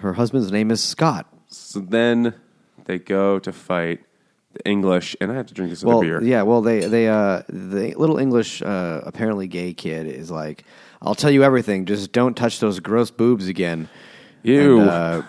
her 0.02 0.14
husband's 0.14 0.50
name 0.50 0.72
is 0.72 0.82
Scott. 0.82 1.26
So 1.48 1.82
then 1.82 2.36
they 2.86 3.00
go 3.00 3.38
to 3.40 3.52
fight 3.52 4.00
the 4.54 4.66
English, 4.66 5.16
and 5.20 5.30
I 5.30 5.36
have 5.36 5.48
to 5.48 5.54
drink 5.54 5.72
this 5.72 5.84
other 5.84 5.90
Well, 5.90 6.02
beer. 6.02 6.24
yeah. 6.24 6.44
Well, 6.44 6.62
they 6.62 6.80
they 6.86 7.08
uh 7.10 7.44
the 7.50 7.94
little 7.98 8.18
English 8.18 8.62
uh, 8.62 9.02
apparently 9.04 9.48
gay 9.48 9.74
kid 9.74 10.08
is 10.08 10.32
like, 10.32 10.64
I'll 11.02 11.16
tell 11.16 11.32
you 11.32 11.44
everything. 11.44 11.86
Just 11.86 12.14
don't 12.14 12.36
touch 12.36 12.60
those 12.62 12.80
gross 12.80 13.12
boobs 13.12 13.48
again. 13.48 13.90
Ew. 14.44 14.80
And, 14.80 14.90
uh, 14.90 15.22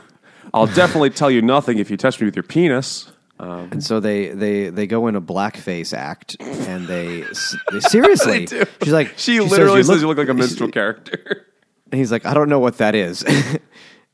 I'll 0.54 0.66
definitely 0.68 1.10
tell 1.10 1.30
you 1.30 1.42
nothing 1.42 1.78
if 1.78 1.90
you 1.90 1.96
touch 1.96 2.20
me 2.20 2.26
with 2.26 2.36
your 2.36 2.42
penis. 2.44 3.09
And 3.40 3.82
so 3.82 4.00
they 4.00 4.28
they 4.28 4.68
they 4.68 4.86
go 4.86 5.06
in 5.06 5.16
a 5.16 5.20
blackface 5.20 5.96
act, 5.96 6.36
and 6.40 6.86
they, 6.86 7.24
they 7.72 7.80
seriously. 7.80 8.46
They. 8.46 8.64
She's 8.82 8.92
like, 8.92 9.14
She, 9.16 9.38
says, 9.38 9.50
literally 9.50 9.82
says 9.82 10.02
you 10.02 10.08
look 10.08 10.18
like 10.18 10.28
a 10.28 10.34
minstrel 10.34 10.70
character. 10.70 11.46
And 11.90 11.98
he's 11.98 12.12
like, 12.12 12.26
I 12.26 12.34
don't 12.34 12.48
know 12.48 12.58
what 12.58 12.78
that 12.78 12.94
is. 12.94 13.22
and 13.22 13.60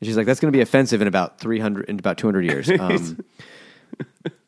she's 0.02 0.16
like, 0.16 0.26
that's 0.26 0.40
going 0.40 0.52
to 0.52 0.56
be 0.56 0.62
offensive 0.62 1.02
in 1.02 1.08
about 1.08 1.38
three 1.38 1.58
hundred 1.58 1.88
in 1.88 1.98
about 1.98 2.18
two 2.18 2.26
hundred 2.26 2.44
years. 2.44 2.70
Um, 2.70 3.24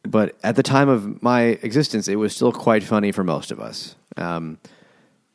but 0.05 0.37
at 0.43 0.57
the 0.57 0.63
time 0.63 0.89
of 0.89 1.23
my 1.23 1.43
existence, 1.43 2.09
it 2.09 2.17
was 2.17 2.35
still 2.35 2.53
quite 2.53 2.83
funny 2.83 3.13
for 3.13 3.25
most 3.25 3.51
of 3.51 3.61
us. 3.61 3.97
Um, 4.17 4.59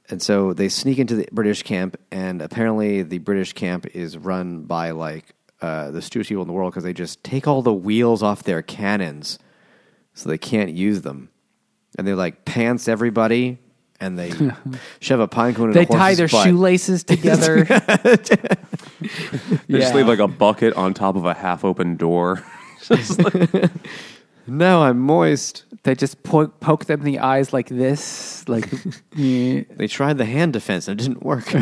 and 0.10 0.22
so 0.22 0.54
they 0.54 0.70
sneak 0.70 1.00
into 1.00 1.16
the 1.16 1.28
British 1.32 1.64
camp, 1.64 1.98
and 2.12 2.42
apparently 2.42 3.04
the 3.04 3.20
British 3.20 3.54
camp 3.54 3.86
is 3.94 4.18
run 4.18 4.64
by 4.64 4.92
like 4.92 5.34
uh, 5.64 5.90
the 5.92 6.02
stupidest 6.02 6.30
people 6.30 6.42
in 6.44 6.48
the 6.48 6.54
world 6.54 6.72
because 6.74 6.84
they 6.84 6.94
just 6.94 7.24
take 7.24 7.48
all 7.48 7.62
the 7.64 7.74
wheels 7.74 8.22
off 8.22 8.44
their 8.44 8.62
cannons, 8.62 9.40
so 10.14 10.30
they 10.30 10.38
can't 10.38 10.72
use 10.74 11.02
them, 11.02 11.30
and 11.98 12.06
they 12.06 12.14
like 12.14 12.44
pants 12.46 12.88
everybody, 12.88 13.58
and 14.00 14.20
they 14.20 14.32
shove 15.00 15.20
a 15.22 15.28
pine 15.28 15.54
cone 15.56 15.70
in 15.70 15.74
They 15.74 15.84
a 15.84 15.86
horse's 15.86 16.00
tie 16.00 16.16
their 16.16 16.28
butt. 16.28 16.44
shoelaces 16.46 17.04
together. 17.14 17.66
They 19.68 19.80
just 19.80 19.92
Yeah. 19.92 19.94
leave 19.96 20.08
like 20.08 20.20
a 20.20 20.28
bucket 20.30 20.74
on 20.76 20.94
top 20.94 21.16
of 21.18 21.26
a 21.26 21.34
half 21.34 21.66
open 21.66 21.96
door. 21.98 22.42
No, 24.48 24.84
I'm 24.84 25.00
moist. 25.00 25.64
they 25.84 25.96
just 25.96 26.22
poke, 26.24 26.60
poke 26.60 26.86
them 26.86 27.00
in 27.00 27.06
the 27.06 27.20
eyes 27.20 27.54
like 27.54 27.70
this. 27.70 28.48
Like, 28.50 28.70
yeah. 29.16 29.62
They 29.72 29.88
tried 29.88 30.18
the 30.18 30.26
hand 30.26 30.54
defense 30.54 30.88
and 30.90 31.00
it 31.00 31.04
didn't 31.04 31.24
work. 31.24 31.54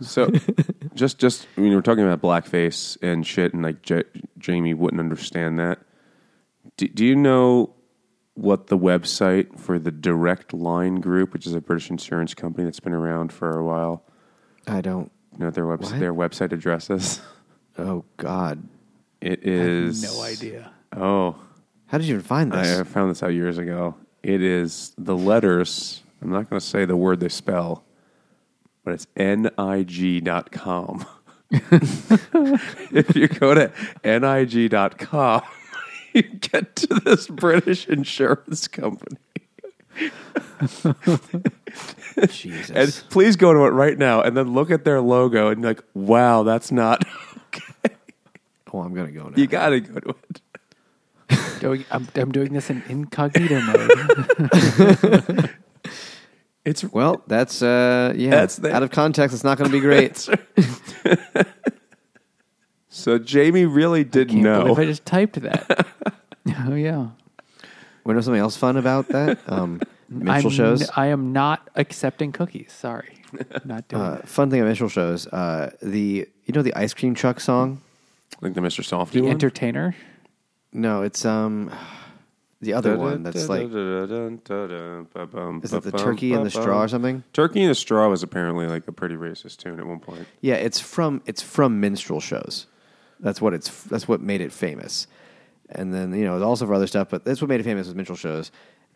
So, 0.00 0.30
just 0.94 1.18
just 1.18 1.46
I 1.56 1.60
mean, 1.60 1.74
we're 1.74 1.82
talking 1.82 2.04
about 2.04 2.20
blackface 2.20 2.96
and 3.02 3.26
shit, 3.26 3.54
and 3.54 3.62
like 3.62 3.82
J- 3.82 4.04
Jamie 4.38 4.74
wouldn't 4.74 5.00
understand 5.00 5.58
that. 5.58 5.78
Do, 6.76 6.88
do 6.88 7.04
you 7.06 7.14
know 7.16 7.74
what 8.34 8.68
the 8.68 8.78
website 8.78 9.58
for 9.58 9.78
the 9.78 9.90
Direct 9.90 10.52
Line 10.52 10.96
Group, 10.96 11.32
which 11.32 11.46
is 11.46 11.54
a 11.54 11.60
British 11.60 11.90
insurance 11.90 12.34
company 12.34 12.64
that's 12.64 12.80
been 12.80 12.92
around 12.92 13.32
for 13.32 13.58
a 13.58 13.64
while, 13.64 14.04
I 14.66 14.80
don't. 14.80 15.10
you 15.32 15.38
know 15.40 15.46
what 15.46 15.54
their 15.54 15.64
website 15.66 15.90
What? 15.92 16.00
their 16.00 16.14
website 16.14 16.52
address 16.52 16.90
is? 16.90 17.20
Oh 17.78 18.04
God, 18.16 18.62
It 19.20 19.44
is 19.44 20.02
no 20.02 20.22
idea. 20.22 20.72
Oh, 20.96 21.36
how 21.86 21.98
did 21.98 22.06
you 22.08 22.14
even 22.16 22.24
find 22.26 22.50
this? 22.52 22.78
I 22.80 22.82
found 22.84 23.10
this 23.10 23.22
out 23.22 23.28
years 23.28 23.58
ago. 23.58 23.94
It 24.24 24.42
is 24.42 24.92
the 24.98 25.16
letters. 25.16 26.02
I'm 26.20 26.30
not 26.30 26.50
going 26.50 26.58
to 26.58 26.66
say 26.66 26.84
the 26.84 26.96
word 26.96 27.20
they 27.20 27.28
spell, 27.28 27.84
but 28.88 28.94
it's 28.94 29.06
nig.com. 29.16 31.04
if 31.50 33.14
you 33.14 33.28
go 33.28 33.52
to 33.52 33.70
nig.com, 34.02 35.42
you 36.14 36.22
get 36.22 36.74
to 36.76 36.86
this 37.04 37.26
British 37.26 37.86
insurance 37.86 38.66
company. 38.66 39.18
Jesus. 42.28 42.70
And 42.70 43.04
please 43.10 43.36
go 43.36 43.52
to 43.52 43.66
it 43.66 43.70
right 43.70 43.98
now 43.98 44.22
and 44.22 44.34
then 44.34 44.54
look 44.54 44.70
at 44.70 44.84
their 44.84 45.02
logo 45.02 45.48
and 45.48 45.60
be 45.60 45.68
like, 45.68 45.84
wow, 45.92 46.44
that's 46.44 46.72
not. 46.72 47.04
Okay. 47.48 47.94
Oh, 48.72 48.80
I'm 48.80 48.94
gonna 48.94 49.10
go 49.10 49.24
now. 49.24 49.36
You 49.36 49.46
got 49.46 49.68
to 49.70 49.80
go 49.80 50.00
to 50.00 50.14
it. 50.30 50.40
Doing, 51.60 51.84
I'm, 51.90 52.08
I'm 52.14 52.32
doing 52.32 52.54
this 52.54 52.70
in 52.70 52.82
incognito 52.88 53.60
mode. 53.60 55.50
It's 56.68 56.84
well, 56.84 57.22
that's 57.26 57.62
uh, 57.62 58.12
yeah. 58.14 58.30
That's 58.30 58.56
the- 58.56 58.74
out 58.74 58.82
of 58.82 58.90
context. 58.90 59.32
It's 59.34 59.44
not 59.44 59.56
going 59.56 59.70
to 59.70 59.76
be 59.76 59.80
great. 59.80 60.28
so 62.88 63.18
Jamie 63.18 63.64
really 63.64 64.04
did 64.04 64.28
Can't 64.28 64.42
know. 64.42 64.62
believe 64.64 64.78
I 64.78 64.84
just 64.84 65.04
typed 65.06 65.40
that. 65.40 65.86
oh 66.66 66.74
yeah. 66.74 66.96
Want 66.96 67.12
to 68.04 68.14
know 68.14 68.20
something 68.20 68.40
else 68.40 68.56
fun 68.56 68.76
about 68.76 69.08
that? 69.08 69.38
Um, 69.46 69.80
minstrel 70.08 70.50
I'm, 70.52 70.56
shows. 70.56 70.90
I 70.96 71.06
am 71.06 71.32
not 71.32 71.68
accepting 71.74 72.32
cookies. 72.32 72.72
Sorry, 72.72 73.14
not 73.64 73.88
doing 73.88 74.02
Uh, 74.02 74.10
that. 74.16 74.28
fun 74.28 74.50
thing 74.50 74.60
about 74.60 74.68
minstrel 74.68 74.88
shows. 74.90 75.26
Uh, 75.26 75.70
the 75.82 76.28
you 76.44 76.52
know 76.54 76.62
the 76.62 76.74
ice 76.74 76.94
cream 76.94 77.14
truck 77.14 77.40
song. 77.40 77.80
like 78.40 78.54
the 78.54 78.60
Mr. 78.60 78.80
Softee 78.82 79.12
The 79.12 79.20
one? 79.22 79.30
entertainer. 79.30 79.94
No, 80.72 81.02
it's 81.02 81.24
um 81.24 81.70
the 82.60 82.72
other 82.72 82.98
one 82.98 83.22
that's 83.22 83.48
like 83.48 83.62
Is 83.62 83.72
it 83.72 84.08
the 85.84 85.94
turkey 85.96 86.32
and 86.32 86.44
the 86.44 86.50
straw 86.50 86.82
or 86.82 86.88
something? 86.88 87.22
Turkey 87.32 87.62
and 87.62 87.70
the 87.70 87.74
Straw 87.74 88.08
was 88.08 88.24
apparently 88.24 88.66
like 88.66 88.88
a 88.88 88.92
pretty 88.92 89.14
racist 89.14 89.58
tune 89.58 89.78
at 89.78 89.86
one 89.86 90.00
point. 90.00 90.26
Yeah, 90.40 90.54
it's 90.54 90.80
from 90.80 91.22
it's 91.24 91.40
from 91.40 91.78
minstrel 91.78 92.20
shows. 92.20 92.66
That's 93.20 93.40
what 93.40 93.54
it's 93.54 93.84
that's 93.84 94.08
what 94.08 94.20
made 94.20 94.40
it 94.40 94.52
famous. 94.52 95.06
And 95.70 95.94
then 95.94 96.12
you 96.14 96.24
know 96.24 96.34
it's 96.34 96.44
also 96.44 96.66
for 96.66 96.74
other 96.74 96.88
stuff, 96.88 97.08
but 97.10 97.24
that's 97.24 97.40
what 97.40 97.48
made 97.48 97.60
it 97.60 97.64
famous 97.64 97.86
was 97.86 97.94
minstrel 97.94 98.16
shows. 98.16 98.50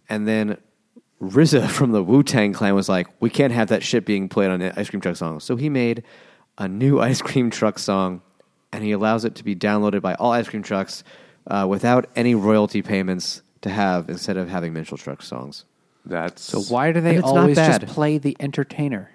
And 0.09 0.27
then 0.27 0.57
RZA 1.21 1.69
from 1.69 1.93
the 1.93 2.03
Wu 2.03 2.25
Tang 2.25 2.53
Clan 2.53 2.75
was 2.75 2.89
like, 2.89 3.07
we 3.21 3.31
can't 3.31 3.53
have 3.53 3.69
that 3.69 3.85
shit 3.85 4.05
being 4.05 4.29
played 4.29 4.51
on 4.51 4.61
ice 4.61 4.91
cream 4.91 5.01
truck 5.01 5.15
songs. 5.15 5.45
So 5.45 5.55
he 5.55 5.69
made 5.69 6.03
a 6.59 6.67
new 6.67 6.99
ice 7.01 7.23
cream 7.23 7.51
truck 7.51 7.79
song, 7.79 8.23
and 8.73 8.83
he 8.83 8.91
allows 8.91 9.25
it 9.25 9.37
to 9.37 9.45
be 9.45 9.55
downloaded 9.55 10.03
by 10.03 10.15
all 10.15 10.33
ice 10.33 10.49
cream 10.49 10.65
trucks 10.65 11.05
uh, 11.47 11.65
without 11.69 12.11
any 12.17 12.35
royalty 12.35 12.83
payments 12.83 13.43
to 13.63 13.71
have 13.71 14.09
instead 14.09 14.37
of 14.37 14.49
having 14.49 14.73
minstrel 14.73 14.99
truck 14.99 15.23
songs. 15.23 15.65
That's 16.05 16.43
So 16.43 16.61
why 16.63 16.93
do 16.93 17.01
they 17.01 17.17
it's 17.17 17.27
not 17.27 17.37
always 17.37 17.57
just 17.57 17.87
play 17.87 18.19
the 18.19 18.37
entertainer? 18.41 19.11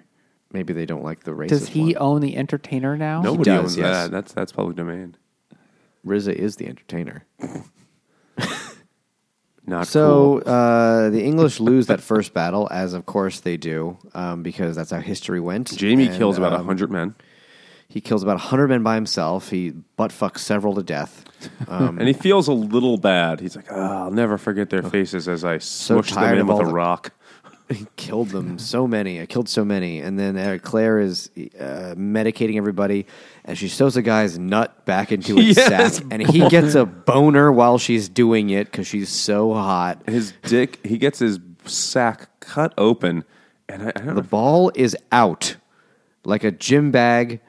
Maybe 0.52 0.72
they 0.72 0.86
don't 0.86 1.04
like 1.04 1.24
the 1.24 1.32
racist. 1.32 1.48
Does 1.48 1.68
he 1.68 1.94
one. 1.94 1.96
own 1.98 2.20
the 2.22 2.36
entertainer 2.36 2.96
now? 2.96 3.20
nobody 3.20 3.50
does, 3.50 3.60
owns 3.60 3.76
yes. 3.76 3.86
that. 4.04 4.10
That's 4.10 4.32
that's 4.32 4.52
public 4.52 4.76
domain. 4.76 5.16
RZA 6.06 6.32
is 6.34 6.56
the 6.56 6.66
entertainer. 6.66 7.26
Not 9.66 9.86
So 9.86 10.40
cool. 10.42 10.50
uh, 10.52 11.10
the 11.10 11.22
English 11.22 11.60
lose 11.60 11.88
that 11.88 12.00
first 12.00 12.32
battle, 12.32 12.66
as 12.70 12.94
of 12.94 13.04
course 13.04 13.40
they 13.40 13.58
do, 13.58 13.98
um, 14.14 14.42
because 14.42 14.74
that's 14.76 14.90
how 14.90 15.00
history 15.00 15.40
went. 15.40 15.76
Jamie 15.76 16.06
And, 16.06 16.16
kills 16.16 16.38
about 16.38 16.54
a 16.54 16.60
um, 16.60 16.64
hundred 16.64 16.90
men, 16.90 17.14
He 17.88 18.00
kills 18.02 18.22
about 18.22 18.38
hundred 18.38 18.68
men 18.68 18.82
by 18.82 18.94
himself. 18.96 19.48
He 19.50 19.70
butt 19.70 20.10
fucks 20.10 20.38
several 20.38 20.74
to 20.74 20.82
death. 20.82 21.24
Um, 21.68 21.98
and 22.00 22.08
he 22.08 22.14
feels 22.14 22.48
a 22.48 22.52
little 22.52 22.96
bad. 22.98 23.38
He's 23.38 23.54
like, 23.54 23.66
oh, 23.70 23.80
"I'll 23.80 24.10
never 24.10 24.38
forget 24.38 24.70
their 24.70 24.82
faces 24.82 25.28
as 25.28 25.44
I 25.44 25.58
so 25.58 26.00
smushed 26.00 26.08
them 26.08 26.14
tired 26.16 26.34
in 26.34 26.40
of 26.40 26.48
with 26.48 26.54
all 26.56 26.62
a 26.62 26.66
the- 26.66 26.72
rock." 26.72 27.12
he 27.68 27.86
killed 27.94 28.30
them 28.30 28.58
so 28.58 28.88
many. 28.88 29.20
I 29.20 29.26
killed 29.26 29.48
so 29.48 29.64
many, 29.64 30.00
and 30.00 30.18
then 30.18 30.36
uh, 30.36 30.58
Claire 30.60 30.98
is 30.98 31.30
uh, 31.36 31.94
medicating 31.96 32.56
everybody, 32.56 33.06
and 33.44 33.56
she 33.56 33.68
sews 33.68 33.96
a 33.96 34.02
guy's 34.02 34.36
nut 34.36 34.84
back 34.84 35.12
into 35.12 35.38
its 35.38 35.58
Yes, 35.58 35.98
sack, 35.98 36.04
and 36.10 36.26
he 36.26 36.48
gets 36.48 36.74
a 36.74 36.86
boner 36.86 37.52
while 37.52 37.78
she's 37.78 38.08
doing 38.08 38.50
it 38.50 38.64
because 38.68 38.88
she's 38.88 39.10
so 39.10 39.54
hot. 39.54 40.02
His 40.08 40.32
dick, 40.42 40.84
he 40.84 40.98
gets 40.98 41.20
his 41.20 41.38
sack 41.66 42.28
cut 42.40 42.74
open, 42.76 43.22
and 43.68 43.82
I, 43.84 43.88
I 43.90 43.92
don't 44.00 44.06
The 44.16 44.22
know. 44.22 44.28
ball 44.28 44.72
is 44.74 44.96
out 45.12 45.54
like 46.24 46.42
a 46.42 46.50
gym 46.50 46.90
bag 46.90 47.40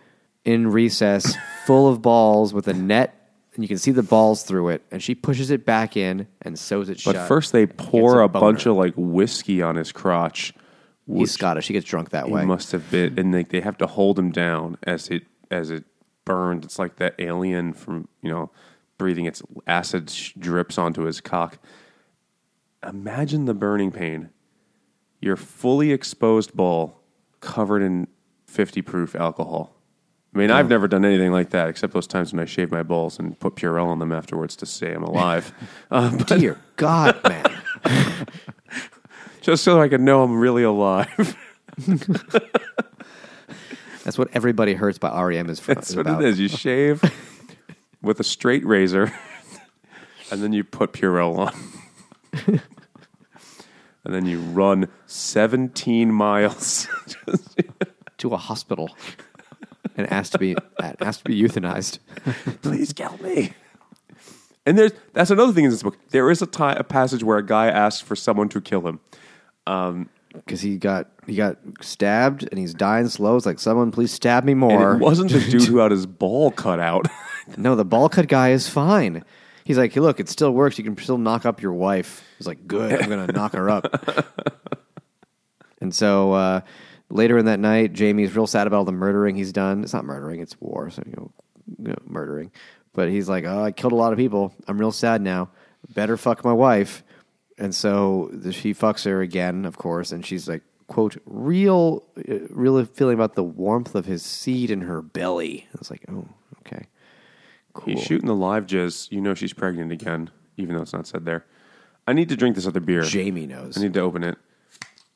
in 0.45 0.67
recess, 0.67 1.35
full 1.65 1.87
of 1.87 2.01
balls 2.01 2.53
with 2.53 2.67
a 2.67 2.73
net, 2.73 3.15
and 3.55 3.63
you 3.63 3.67
can 3.67 3.77
see 3.77 3.91
the 3.91 4.03
balls 4.03 4.43
through 4.43 4.69
it. 4.69 4.83
And 4.91 5.01
she 5.03 5.15
pushes 5.15 5.51
it 5.51 5.65
back 5.65 5.97
in 5.97 6.27
and 6.41 6.57
sews 6.57 6.89
it 6.89 6.99
shut. 6.99 7.15
But 7.15 7.27
first, 7.27 7.51
they 7.51 7.65
pour 7.67 8.21
a, 8.21 8.27
boner. 8.27 8.45
bunch 8.51 8.65
of 8.65 8.75
like 8.75 8.93
whiskey 8.95 9.61
on 9.61 9.75
his 9.75 9.91
crotch. 9.91 10.53
He's 11.11 11.31
Scottish. 11.31 11.67
He 11.67 11.73
gets 11.73 11.87
drunk 11.87 12.11
that 12.11 12.27
He 12.27 12.31
way. 12.31 12.45
must 12.45 12.71
have 12.71 12.89
been, 12.91 13.17
and 13.17 13.33
they, 13.33 13.43
they 13.43 13.61
have 13.61 13.77
to 13.79 13.87
hold 13.87 14.19
him 14.19 14.31
down 14.31 14.77
as 14.83 15.07
it 15.09 15.23
as 15.49 15.71
it 15.71 15.83
burns. 16.23 16.63
It's 16.65 16.77
like 16.77 16.97
that 16.97 17.15
alien 17.17 17.73
from 17.73 18.07
you 18.21 18.29
know 18.29 18.51
breathing 18.99 19.25
its 19.25 19.41
acid 19.65 20.11
sh- 20.11 20.33
drips 20.37 20.77
onto 20.77 21.03
his 21.03 21.19
cock. 21.19 21.57
Imagine 22.87 23.45
the 23.45 23.53
burning 23.55 23.91
pain. 23.91 24.29
Your 25.19 25.35
fully 25.35 25.91
exposed 25.91 26.53
ball 26.53 27.01
covered 27.39 27.81
in 27.81 28.07
fifty 28.45 28.81
proof 28.83 29.15
alcohol. 29.15 29.75
I 30.33 30.37
mean, 30.37 30.51
I've 30.51 30.69
never 30.69 30.87
done 30.87 31.05
anything 31.05 31.31
like 31.31 31.49
that 31.51 31.69
except 31.69 31.93
those 31.93 32.05
times 32.05 32.31
when 32.31 32.39
I 32.39 32.45
shave 32.45 32.69
my 32.71 32.83
balls 32.83 33.17
and 33.17 33.37
put 33.39 33.55
Purell 33.55 33.87
on 33.87 33.97
them 33.99 34.11
afterwards 34.11 34.55
to 34.57 34.65
say 34.65 34.93
I'm 34.93 35.03
alive. 35.03 35.51
uh, 35.91 36.15
but 36.15 36.27
Dear 36.27 36.59
God, 36.75 37.19
man. 37.27 37.61
just 39.41 39.63
so 39.63 39.81
I 39.81 39.87
can 39.87 40.05
know 40.05 40.21
I'm 40.23 40.37
really 40.39 40.63
alive. 40.63 41.35
That's 44.03 44.17
what 44.17 44.29
Everybody 44.33 44.73
Hurts 44.75 44.97
by 44.97 45.21
REM 45.21 45.49
is, 45.49 45.59
from, 45.59 45.75
That's 45.75 45.95
what 45.95 46.01
about. 46.01 46.23
it 46.23 46.29
is. 46.29 46.39
You 46.39 46.47
shave 46.47 47.01
with 48.01 48.19
a 48.19 48.23
straight 48.23 48.65
razor, 48.65 49.13
and 50.31 50.41
then 50.41 50.53
you 50.53 50.63
put 50.63 50.93
Purell 50.93 51.37
on, 51.37 52.59
and 54.03 54.13
then 54.15 54.25
you 54.25 54.39
run 54.39 54.87
17 55.07 56.11
miles. 56.11 56.87
To 58.17 58.33
a 58.33 58.37
hospital 58.37 58.89
and 59.99 60.11
asked 60.11 60.31
to 60.31 60.37
be 60.39 60.55
asked 61.01 61.19
to 61.19 61.25
be 61.25 61.39
euthanized. 61.41 61.99
Please 62.61 62.93
kill 62.93 63.17
me. 63.17 63.53
And 64.65 64.77
there's 64.77 64.91
that's 65.13 65.29
another 65.29 65.53
thing 65.53 65.65
in 65.65 65.71
this 65.71 65.83
book. 65.83 65.97
There 66.09 66.31
is 66.31 66.41
a, 66.41 66.47
ti 66.47 66.63
a 66.63 66.83
passage 66.83 67.23
where 67.23 67.37
a 67.37 67.45
guy 67.45 67.67
asks 67.67 68.01
for 68.01 68.15
someone 68.15 68.49
to 68.49 68.61
kill 68.61 68.87
him. 68.87 68.99
Because 70.33 70.61
he 70.61 70.77
got 70.77 71.09
he 71.27 71.35
got 71.35 71.57
stabbed 71.81 72.47
and 72.49 72.59
he's 72.59 72.73
dying 72.73 73.07
slow. 73.09 73.35
It's 73.35 73.45
like 73.45 73.59
someone 73.59 73.91
please 73.91 74.11
stab 74.11 74.43
me 74.43 74.51
And 74.53 74.61
more. 74.61 74.93
it 74.95 74.99
wasn't 74.99 75.31
the 75.31 75.39
dude 75.51 75.63
who 75.63 75.77
had 75.79 75.91
his 75.91 76.05
ball 76.05 76.51
cut 76.51 76.79
out. 76.79 77.07
No, 77.57 77.75
the 77.75 77.85
ball 77.85 78.09
cut 78.09 78.27
guy 78.27 78.49
is 78.51 78.69
fine. 78.69 79.23
He's 79.65 79.77
like, 79.77 79.93
hey, 79.93 79.99
look, 79.99 80.19
it 80.19 80.29
still 80.29 80.51
works. 80.51 80.77
You 80.77 80.83
can 80.83 80.97
still 80.97 81.17
knock 81.19 81.45
up 81.45 81.61
your 81.61 81.73
wife. 81.73 82.23
He's 82.37 82.47
like, 82.47 82.65
good. 82.67 82.99
I'm 82.99 83.07
going 83.09 83.27
to 83.27 83.33
knock 83.33 83.53
her 83.53 83.69
up. 83.69 84.25
And 85.81 85.93
so 85.93 86.33
uh, 86.33 86.61
later 87.09 87.37
in 87.37 87.45
that 87.45 87.59
night, 87.59 87.93
Jamie's 87.93 88.35
real 88.35 88.47
sad 88.47 88.67
about 88.67 88.77
all 88.77 88.85
the 88.85 88.91
murdering 88.91 89.35
he's 89.35 89.51
done. 89.51 89.83
It's 89.83 89.93
not 89.93 90.05
murdering; 90.05 90.39
it's 90.39 90.59
war. 90.59 90.89
So 90.89 91.03
you 91.05 91.13
know, 91.13 91.31
you 91.77 91.89
know, 91.89 91.97
murdering. 92.05 92.51
But 92.93 93.09
he's 93.09 93.29
like, 93.29 93.45
oh, 93.45 93.63
I 93.63 93.71
killed 93.71 93.93
a 93.93 93.95
lot 93.95 94.13
of 94.13 94.17
people. 94.17 94.53
I'm 94.67 94.79
real 94.79 94.91
sad 94.91 95.21
now. 95.21 95.49
Better 95.93 96.17
fuck 96.17 96.43
my 96.43 96.53
wife. 96.53 97.03
And 97.57 97.75
so 97.75 98.29
the, 98.31 98.51
she 98.51 98.73
fucks 98.73 99.05
her 99.05 99.21
again, 99.21 99.65
of 99.65 99.77
course, 99.77 100.11
and 100.11 100.25
she's 100.25 100.47
like, 100.47 100.63
quote, 100.87 101.17
real, 101.25 102.03
uh, 102.17 102.39
real 102.49 102.83
feeling 102.85 103.13
about 103.13 103.35
the 103.35 103.43
warmth 103.43 103.95
of 103.95 104.05
his 104.05 104.23
seed 104.23 104.71
in 104.71 104.81
her 104.81 105.01
belly. 105.01 105.67
I 105.73 105.77
was 105.77 105.91
like, 105.91 106.03
oh, 106.09 106.27
okay. 106.59 106.87
Cool. 107.73 107.93
He's 107.93 108.03
shooting 108.03 108.27
the 108.27 108.35
live 108.35 108.65
jizz. 108.65 109.11
You 109.11 109.21
know 109.21 109.35
she's 109.35 109.53
pregnant 109.53 109.91
again, 109.91 110.29
even 110.57 110.75
though 110.75 110.81
it's 110.81 110.93
not 110.93 111.05
said 111.05 111.25
there. 111.25 111.45
I 112.07 112.13
need 112.13 112.29
to 112.29 112.35
drink 112.35 112.55
this 112.55 112.65
other 112.65 112.79
beer. 112.79 113.03
Jamie 113.03 113.45
knows. 113.45 113.77
I 113.77 113.81
need 113.81 113.93
to 113.93 113.99
open 113.99 114.23
it. 114.23 114.37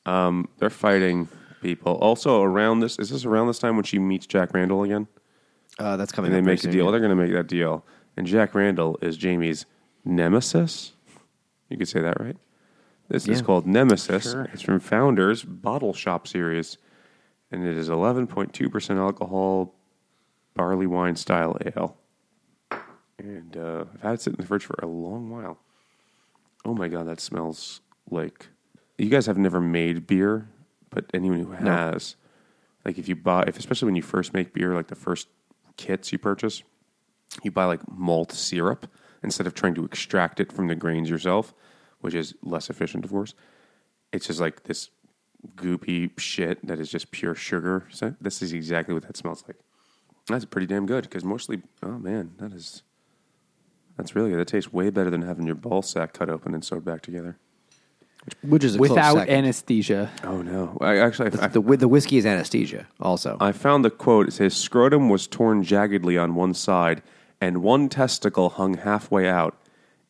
Um, 0.05 0.49
they're 0.59 0.69
fighting 0.69 1.27
people. 1.63 1.93
Also, 1.95 2.41
around 2.43 2.81
this 2.81 2.99
is 2.99 3.09
this 3.09 3.25
around 3.25 3.47
this 3.47 3.57
time 3.59 3.75
when 3.75 3.85
she 3.85 3.97
meets 3.97 4.27
Jack 4.27 4.53
Randall 4.53 4.83
again, 4.83 5.07
Uh, 5.79 5.97
that's 5.97 6.11
coming. 6.11 6.27
and 6.29 6.35
they 6.35 6.39
up 6.39 6.45
make 6.45 6.59
a 6.59 6.63
soon, 6.63 6.71
deal. 6.71 6.91
They're 6.91 6.99
going 6.99 7.09
to 7.09 7.15
make 7.15 7.31
that 7.33 7.47
deal, 7.47 7.83
and 8.17 8.27
Jack 8.27 8.53
Randall 8.53 8.97
is 9.01 9.17
Jamie's 9.17 9.65
nemesis. 10.05 10.93
You 11.69 11.77
could 11.77 11.87
say 11.87 12.01
that, 12.01 12.19
right? 12.19 12.37
This 13.09 13.27
is 13.27 13.39
Yeah. 13.39 13.45
called 13.45 13.65
Nemesis. 13.65 14.31
Sure. 14.31 14.47
It's 14.53 14.61
from 14.61 14.79
Founders 14.79 15.43
Bottle 15.43 15.93
Shop 15.93 16.27
series, 16.27 16.77
and 17.51 17.65
it 17.65 17.75
is 17.77 17.89
eleven 17.89 18.27
point 18.27 18.53
two 18.53 18.69
percent 18.69 18.99
alcohol, 18.99 19.73
barley 20.53 20.87
wine 20.87 21.15
style 21.15 21.57
ale. 21.65 21.97
And 23.19 23.55
uh, 23.55 23.85
I've 23.95 24.01
had 24.01 24.13
it 24.15 24.21
sit 24.21 24.33
in 24.33 24.41
the 24.41 24.45
fridge 24.47 24.65
for 24.65 24.75
a 24.81 24.87
long 24.87 25.29
while. 25.29 25.59
Oh 26.65 26.73
my 26.73 26.87
god, 26.87 27.07
that 27.07 27.19
smells 27.19 27.81
like 28.09 28.47
you 28.97 29.09
guys 29.09 29.25
have 29.25 29.37
never 29.37 29.59
made 29.59 30.07
beer, 30.07 30.47
but 30.93 31.05
anyone 31.13 31.39
who 31.39 31.49
No. 31.63 31.71
has, 31.71 32.15
like 32.85 32.97
if 32.97 33.07
you 33.07 33.15
buy, 33.15 33.43
if 33.47 33.57
especially 33.57 33.87
when 33.87 33.95
you 33.95 34.01
first 34.01 34.33
make 34.33 34.53
beer, 34.53 34.73
like 34.73 34.87
the 34.87 34.95
first 34.95 35.27
kits 35.77 36.11
you 36.11 36.17
purchase, 36.17 36.63
you 37.43 37.51
buy 37.51 37.65
like 37.65 37.81
malt 37.91 38.31
syrup 38.31 38.87
instead 39.23 39.47
of 39.47 39.53
trying 39.53 39.73
to 39.75 39.85
extract 39.85 40.39
it 40.39 40.51
from 40.51 40.67
the 40.67 40.75
grains 40.75 41.09
yourself, 41.09 41.53
which 42.01 42.13
is 42.13 42.35
less 42.43 42.69
efficient, 42.69 43.05
of 43.05 43.11
course. 43.11 43.33
It's 44.11 44.27
just 44.27 44.39
like 44.39 44.63
this 44.63 44.89
goopy 45.55 46.17
shit 46.19 46.65
that 46.65 46.79
is 46.79 46.89
just 46.89 47.11
pure 47.11 47.35
sugar. 47.35 47.85
So 47.89 48.15
this 48.21 48.41
is 48.41 48.53
exactly 48.53 48.93
what 48.93 49.03
that 49.07 49.17
smells 49.17 49.43
like. 49.47 49.57
That's 50.27 50.45
pretty 50.45 50.67
damn 50.67 50.85
good 50.85 51.03
because 51.03 51.23
mostly, 51.23 51.61
oh 51.81 51.97
man, 51.97 52.33
that 52.37 52.53
is 52.53 52.83
that's 53.97 54.15
really 54.15 54.29
good. 54.31 54.39
That 54.39 54.47
tastes 54.47 54.71
way 54.73 54.89
better 54.89 55.09
than 55.09 55.21
having 55.23 55.45
your 55.45 55.55
ball 55.55 55.81
sack 55.81 56.13
cut 56.13 56.29
open 56.29 56.53
and 56.53 56.63
sewed 56.63 56.85
back 56.85 57.01
together. 57.01 57.37
Which 58.41 58.63
is 58.63 58.75
a 58.75 58.77
close 58.77 58.89
Without 58.89 59.15
second. 59.17 59.35
anesthesia. 59.35 60.11
Oh 60.23 60.41
no! 60.41 60.77
I 60.79 60.97
actually 60.97 61.27
I, 61.27 61.47
the, 61.47 61.59
the, 61.59 61.77
the 61.77 61.87
whiskey 61.87 62.17
is 62.17 62.25
anesthesia. 62.25 62.87
Also, 62.99 63.37
I 63.39 63.51
found 63.51 63.83
the 63.83 63.89
quote. 63.89 64.27
It 64.29 64.31
says, 64.31 64.53
"Scrotum 64.55 65.09
was 65.09 65.27
torn 65.27 65.63
jaggedly 65.63 66.21
on 66.21 66.35
one 66.35 66.53
side, 66.53 67.01
and 67.41 67.61
one 67.61 67.89
testicle 67.89 68.49
hung 68.49 68.75
halfway 68.75 69.27
out. 69.27 69.57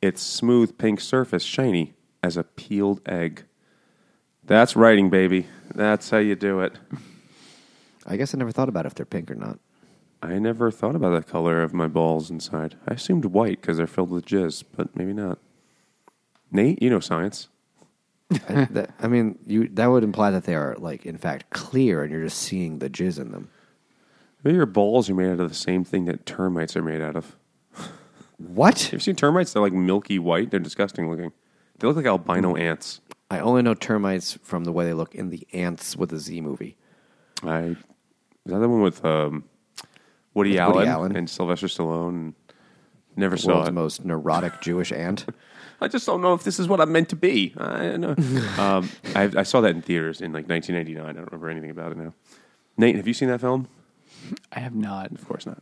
Its 0.01 0.21
smooth 0.21 0.77
pink 0.77 0.99
surface 1.01 1.43
shiny 1.43 1.93
as 2.21 2.37
a 2.37 2.43
peeled 2.43 3.01
egg." 3.07 3.45
That's 4.45 4.75
writing, 4.75 5.09
baby. 5.09 5.47
That's 5.73 6.09
how 6.09 6.17
you 6.17 6.35
do 6.35 6.59
it. 6.59 6.73
I 8.05 8.17
guess 8.17 8.35
I 8.35 8.37
never 8.37 8.51
thought 8.51 8.69
about 8.69 8.85
if 8.85 8.93
they're 8.93 9.05
pink 9.05 9.31
or 9.31 9.35
not. 9.35 9.59
I 10.21 10.39
never 10.39 10.71
thought 10.71 10.95
about 10.95 11.11
the 11.11 11.23
color 11.23 11.63
of 11.63 11.73
my 11.73 11.87
balls 11.87 12.29
inside. 12.29 12.75
I 12.87 12.93
assumed 12.93 13.25
white 13.25 13.61
because 13.61 13.77
they're 13.77 13.87
filled 13.87 14.09
with 14.09 14.25
jizz, 14.25 14.63
but 14.75 14.95
maybe 14.95 15.13
not. 15.13 15.39
Nate, 16.51 16.81
you 16.81 16.89
know 16.89 16.99
science. 16.99 17.47
I, 18.31 18.65
that, 18.71 18.89
I 18.99 19.07
mean, 19.07 19.37
you 19.45 19.67
that 19.69 19.87
would 19.87 20.03
imply 20.03 20.31
that 20.31 20.43
they 20.45 20.55
are 20.55 20.75
like 20.79 21.05
in 21.05 21.17
fact 21.17 21.49
clear, 21.51 22.03
and 22.03 22.11
you're 22.11 22.23
just 22.23 22.39
seeing 22.39 22.79
the 22.79 22.89
jizz 22.89 23.19
in 23.19 23.31
them. 23.31 23.49
Maybe 24.43 24.55
your 24.57 24.65
balls 24.65 25.09
are 25.09 25.13
made 25.15 25.29
out 25.29 25.39
of 25.39 25.49
the 25.49 25.55
same 25.55 25.83
thing 25.83 26.05
that 26.05 26.25
termites 26.25 26.75
are 26.75 26.81
made 26.83 27.01
out 27.01 27.15
of. 27.15 27.35
What? 28.37 28.85
You've 28.85 28.93
you 28.93 28.99
seen 28.99 29.15
termites? 29.15 29.53
They're 29.53 29.61
like 29.61 29.73
milky 29.73 30.19
white. 30.19 30.51
They're 30.51 30.59
disgusting 30.59 31.09
looking. 31.09 31.31
They 31.79 31.87
look 31.87 31.95
like 31.95 32.05
albino 32.05 32.55
ants. 32.55 32.99
I 33.29 33.39
only 33.39 33.61
know 33.61 33.73
termites 33.73 34.37
from 34.43 34.63
the 34.65 34.71
way 34.71 34.85
they 34.85 34.93
look 34.93 35.15
in 35.15 35.29
the 35.29 35.47
Ants 35.53 35.95
with 35.95 36.11
a 36.13 36.19
Z 36.19 36.41
movie. 36.41 36.75
I 37.41 37.59
is 37.61 37.77
that 38.51 38.59
the 38.59 38.67
one 38.69 38.81
with 38.81 39.03
um, 39.05 39.45
Woody, 40.33 40.51
With 40.51 40.59
Allen 40.59 40.75
Woody 40.75 40.89
Allen. 40.89 41.15
and 41.15 41.29
Sylvester 41.29 41.67
Stallone? 41.67 42.33
Never 43.15 43.35
The 43.35 43.41
saw 43.41 43.53
world's 43.53 43.69
it. 43.69 43.73
most 43.73 44.05
neurotic 44.05 44.59
Jewish 44.61 44.91
ant. 44.91 45.25
I 45.83 45.87
just 45.87 46.05
don't 46.05 46.21
know 46.21 46.33
if 46.33 46.43
this 46.43 46.59
is 46.59 46.67
what 46.67 46.79
I'm 46.81 46.91
meant 46.91 47.09
to 47.09 47.15
be. 47.15 47.53
I 47.57 47.77
don't 47.83 48.01
know. 48.01 48.15
um, 48.63 48.89
I, 49.15 49.29
I 49.37 49.43
saw 49.43 49.61
that 49.61 49.75
in 49.75 49.81
theaters 49.81 50.21
in 50.21 50.31
like 50.33 50.47
1999. 50.47 51.03
I 51.07 51.13
don't 51.13 51.25
remember 51.31 51.49
anything 51.49 51.69
about 51.69 51.91
it 51.91 51.97
now. 51.97 52.13
Nate, 52.77 52.95
have 52.95 53.07
you 53.07 53.13
seen 53.13 53.29
that 53.29 53.41
film? 53.41 53.67
I 54.51 54.59
have 54.59 54.73
not. 54.73 55.11
Of 55.11 55.27
course 55.27 55.45
not. 55.45 55.61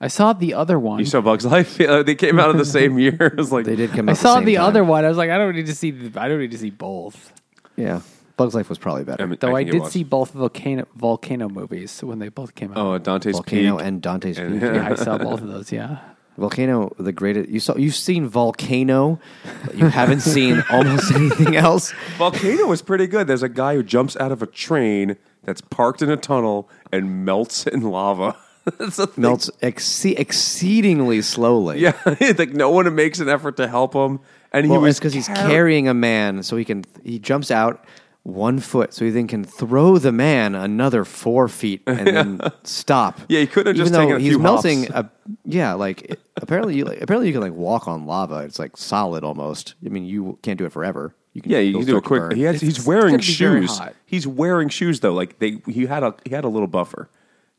I 0.00 0.08
saw 0.08 0.32
the 0.32 0.54
other 0.54 0.78
one. 0.78 0.98
You 0.98 1.04
saw 1.04 1.20
Bugs 1.20 1.44
Life? 1.44 1.78
Yeah, 1.80 2.02
they 2.02 2.14
came 2.14 2.40
out 2.40 2.48
of 2.50 2.56
the 2.56 2.64
same 2.64 2.98
year. 2.98 3.14
It 3.20 3.36
was 3.36 3.52
like 3.52 3.66
They 3.66 3.76
did 3.76 3.90
come. 3.90 4.08
I 4.08 4.12
out 4.12 4.16
the 4.16 4.20
saw 4.22 4.34
same 4.36 4.44
the 4.46 4.54
time. 4.54 4.64
other 4.64 4.82
one. 4.84 5.04
I 5.04 5.08
was 5.08 5.18
like, 5.18 5.30
I 5.30 5.36
don't 5.36 5.54
need 5.54 5.66
to 5.66 5.74
see. 5.74 5.90
The, 5.90 6.20
I 6.20 6.28
don't 6.28 6.38
need 6.38 6.52
to 6.52 6.58
see 6.58 6.70
both. 6.70 7.32
Yeah, 7.76 8.00
Bugs 8.38 8.54
Life 8.54 8.70
was 8.70 8.78
probably 8.78 9.04
better. 9.04 9.22
I 9.22 9.26
mean, 9.26 9.36
Though 9.38 9.54
I, 9.54 9.64
think 9.64 9.74
it 9.74 9.78
did 9.78 9.86
see 9.92 10.04
both 10.04 10.30
volcano 10.32 10.86
volcano 10.96 11.48
movies 11.50 12.02
when 12.02 12.18
they 12.18 12.30
both 12.30 12.54
came 12.54 12.70
out. 12.72 12.78
Oh, 12.78 12.96
Dante's 12.98 13.32
Volcano 13.36 13.76
Peak. 13.76 13.86
and 13.86 14.00
Dante's 14.02 14.38
And- 14.38 14.54
Peak. 14.60 14.62
yeah, 14.74 14.88
I 14.90 14.94
saw 14.94 15.18
both 15.18 15.42
of 15.42 15.48
those. 15.48 15.70
Yeah, 15.70 15.98
Volcano, 16.38 16.90
the 16.98 17.12
greatest. 17.12 17.48
You 17.50 17.60
saw. 17.60 17.76
You've 17.76 17.94
seen 17.94 18.26
Volcano. 18.28 19.20
But 19.66 19.76
you 19.76 19.86
haven't 19.88 20.20
seen 20.20 20.62
almost 20.70 21.12
anything 21.12 21.56
else. 21.56 21.92
Volcano 22.16 22.66
was 22.66 22.82
pretty 22.82 23.06
good. 23.06 23.26
There's 23.26 23.42
a 23.42 23.48
guy 23.48 23.74
who 23.74 23.82
jumps 23.82 24.16
out 24.16 24.32
of 24.32 24.42
a 24.42 24.46
train 24.46 25.16
that's 25.44 25.60
parked 25.60 26.02
in 26.02 26.10
a 26.10 26.16
tunnel 26.16 26.68
and 26.92 27.24
melts 27.24 27.66
in 27.66 27.82
lava. 27.82 28.36
that's 28.78 28.98
a 28.98 29.06
thing. 29.06 29.22
Melts 29.22 29.50
ex- 29.62 30.04
exceedingly 30.04 31.22
slowly. 31.22 31.80
Yeah, 31.80 31.96
like 32.38 32.50
no 32.50 32.70
one 32.70 32.92
makes 32.94 33.18
an 33.20 33.28
effort 33.28 33.56
to 33.56 33.68
help 33.68 33.94
him, 33.94 34.20
and 34.52 34.66
he 34.66 34.76
was 34.76 34.98
because 34.98 35.12
he's 35.12 35.28
carrying 35.28 35.88
a 35.88 35.94
man, 35.94 36.42
so 36.42 36.56
he 36.56 36.64
can. 36.64 36.84
He 37.02 37.18
jumps 37.18 37.50
out 37.50 37.84
one 38.22 38.58
foot, 38.58 38.92
so 38.92 39.04
he 39.04 39.10
then 39.10 39.26
can 39.26 39.44
throw 39.44 39.96
the 39.98 40.12
man 40.12 40.54
another 40.54 41.04
four 41.04 41.48
feet 41.48 41.82
and 41.86 42.06
then 42.06 42.40
stop. 42.64 43.18
Yeah, 43.28 43.40
he 43.40 43.46
could 43.46 43.66
have 43.66 43.74
Even 43.76 43.86
just 43.86 43.92
though 43.92 44.00
taken 44.00 44.16
a 44.16 44.18
he's 44.20 44.28
few 44.32 44.38
melting. 44.38 44.84
hops. 44.84 45.08
A, 45.08 45.10
yeah, 45.44 45.72
like 45.74 46.02
it- 46.02 46.20
apparently, 46.36 46.76
you 46.76 46.84
like, 46.84 47.00
apparently 47.00 47.28
you 47.28 47.32
can 47.32 47.42
like 47.42 47.54
walk 47.54 47.88
on 47.88 48.06
lava. 48.06 48.38
It's 48.40 48.58
like 48.58 48.76
solid 48.76 49.24
almost. 49.24 49.74
I 49.84 49.88
mean, 49.88 50.04
you 50.04 50.38
can't 50.42 50.58
do 50.58 50.66
it 50.66 50.72
forever. 50.72 51.14
You 51.32 51.42
can. 51.42 51.50
Yeah, 51.52 51.58
you 51.60 51.72
can 51.78 51.86
do 51.86 51.92
a 51.96 52.00
start 52.00 52.04
to 52.04 52.08
quick. 52.08 52.20
burn. 52.22 52.36
He 52.36 52.42
has, 52.42 52.60
he's 52.60 52.84
wearing 52.86 53.12
gonna 53.14 53.18
be 53.18 53.34
very 53.34 53.60
shoes. 53.62 53.78
hot. 53.78 53.94
He's 54.04 54.26
wearing 54.26 54.68
shoes 54.68 55.00
though. 55.00 55.14
Like 55.14 55.38
they, 55.38 55.58
he 55.66 55.86
had 55.86 56.02
a 56.02 56.14
he 56.24 56.34
had 56.34 56.44
a 56.44 56.48
little 56.48 56.68
buffer. 56.68 57.08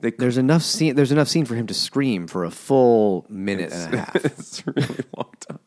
They, 0.02 0.12
There's 0.12 0.38
enough 0.38 0.62
scene. 0.64 0.96
There's 0.96 1.12
enough 1.12 1.28
scene 1.28 1.46
for 1.46 1.56
him 1.56 1.68
to 1.68 1.74
scream 1.74 2.28
for 2.28 2.44
a 2.44 2.52
full 2.52 3.26
minute 3.30 3.72
and 3.72 3.94
a 3.94 3.98
half. 4.02 4.16
it's 4.16 4.64
a 4.68 4.72
really 4.72 5.04
long 5.16 5.30
time. 5.48 5.60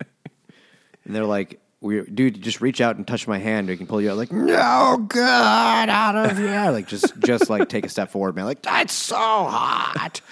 And 1.04 1.14
they're 1.14 1.24
like, 1.24 1.60
we 1.80 2.00
dude, 2.02 2.40
just 2.42 2.60
reach 2.60 2.80
out 2.80 2.96
and 2.96 3.06
touch 3.06 3.26
my 3.28 3.38
hand. 3.38 3.68
We 3.68 3.76
can 3.76 3.86
pull 3.86 4.00
you 4.00 4.10
out. 4.10 4.16
Like, 4.16 4.32
no, 4.32 5.04
God, 5.08 5.88
out 5.88 6.16
of 6.30 6.36
here. 6.38 6.70
Like, 6.72 6.88
just, 6.88 7.18
just 7.20 7.50
like 7.50 7.68
take 7.68 7.84
a 7.84 7.88
step 7.88 8.10
forward, 8.10 8.34
man. 8.36 8.46
Like, 8.46 8.62
that's 8.62 8.92
so 8.94 9.16
hot. 9.16 10.20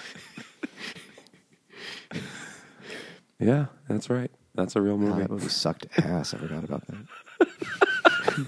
Yeah, 3.39 3.65
that's 3.89 4.09
right. 4.09 4.31
That's 4.55 4.75
a 4.77 4.81
real 4.81 4.93
Oh, 4.93 4.97
movie. 4.97 5.19
that 5.21 5.29
movie 5.29 5.49
sucked 5.49 5.87
ass. 5.97 6.33
I 6.33 6.37
forgot 6.37 6.63
about 6.63 6.83
that. 6.87 8.47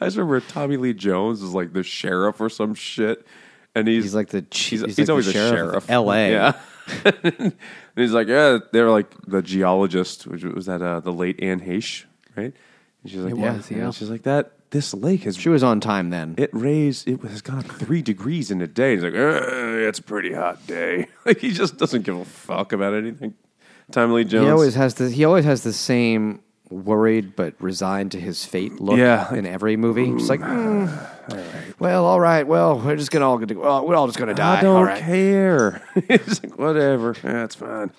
I 0.00 0.04
just 0.06 0.16
remember 0.16 0.40
Tommy 0.40 0.76
Lee 0.76 0.92
Jones 0.94 1.42
is 1.42 1.54
like 1.54 1.72
the 1.72 1.82
sheriff 1.82 2.40
or 2.40 2.48
some 2.48 2.74
shit, 2.74 3.26
and 3.74 3.88
he's, 3.88 4.04
He's 4.04 4.14
like 4.14 4.28
the 4.28 4.44
he's, 4.52 4.80
He's, 4.82 4.96
he's 4.96 4.98
like 4.98 5.08
always 5.08 5.24
the 5.26 5.30
a 5.30 5.34
sheriff, 5.34 5.70
sheriff. 5.72 5.90
L.A. 5.90 6.30
Yeah. 6.30 6.60
And 7.04 7.52
he's 7.96 8.12
like, 8.12 8.28
yeah, 8.28 8.58
they're 8.72 8.90
like 8.90 9.10
the 9.26 9.42
geologist, 9.42 10.26
which 10.26 10.44
was 10.44 10.66
that 10.66 10.82
uh, 10.82 11.00
the 11.00 11.12
late 11.12 11.42
Anne 11.42 11.60
Heche, 11.60 12.04
right? 12.36 12.52
And 13.02 13.10
she's 13.10 13.20
like, 13.20 13.34
It 13.34 13.38
yeah, 13.38 13.56
was, 13.56 13.70
yeah. 13.70 13.78
And 13.84 13.94
she's 13.94 14.10
like 14.10 14.22
that. 14.22 14.52
This 14.70 14.94
lake 14.94 15.24
has 15.24 15.36
She 15.36 15.48
was 15.48 15.64
on 15.64 15.80
time 15.80 16.10
then. 16.10 16.34
it 16.38 16.50
raised 16.52 17.08
it 17.08 17.20
has 17.22 17.42
gone 17.42 17.62
three 17.62 18.02
degrees 18.02 18.50
in 18.52 18.60
a 18.62 18.68
day. 18.68 18.94
He's 18.94 19.02
like, 19.02 19.14
"Uh, 19.14 19.40
it's 19.88 19.98
a 19.98 20.02
pretty 20.02 20.32
hot 20.32 20.64
day. 20.66 21.06
Like 21.26 21.38
he 21.40 21.50
just 21.50 21.76
doesn't 21.76 22.02
give 22.02 22.16
a 22.16 22.24
fuck 22.24 22.72
about 22.72 22.94
anything. 22.94 23.34
Timely 23.90 24.22
Lee 24.22 24.30
Jones. 24.30 24.44
he 24.46 24.50
always 24.50 24.74
has 24.76 24.94
the. 24.94 25.10
He 25.10 25.24
always 25.24 25.44
has 25.44 25.64
the 25.64 25.72
same 25.72 26.40
worried 26.70 27.34
but 27.36 27.54
resigned 27.60 28.12
to 28.12 28.20
his 28.20 28.44
fate 28.44 28.80
look. 28.80 28.96
Yeah. 28.98 29.34
in 29.34 29.44
every 29.46 29.76
movie. 29.76 30.10
Just 30.12 30.30
like, 30.30 30.40
mm, 30.40 31.74
well, 31.78 32.04
all 32.06 32.20
right. 32.20 32.46
Well, 32.46 32.78
we're 32.78 32.96
just 32.96 33.10
gonna 33.10 33.28
all. 33.28 33.38
get- 33.38 33.48
to, 33.48 33.54
Well, 33.54 33.86
we're 33.86 33.96
all 33.96 34.06
just 34.06 34.18
gonna 34.18 34.34
die. 34.34 34.58
I 34.58 34.62
don't 34.62 34.76
all 34.76 34.84
right. 34.84 35.02
care. 35.02 35.82
He's 36.08 36.42
like, 36.42 36.58
whatever. 36.58 37.14
Yeah, 37.24 37.44
it's 37.44 37.54
fine. 37.56 37.90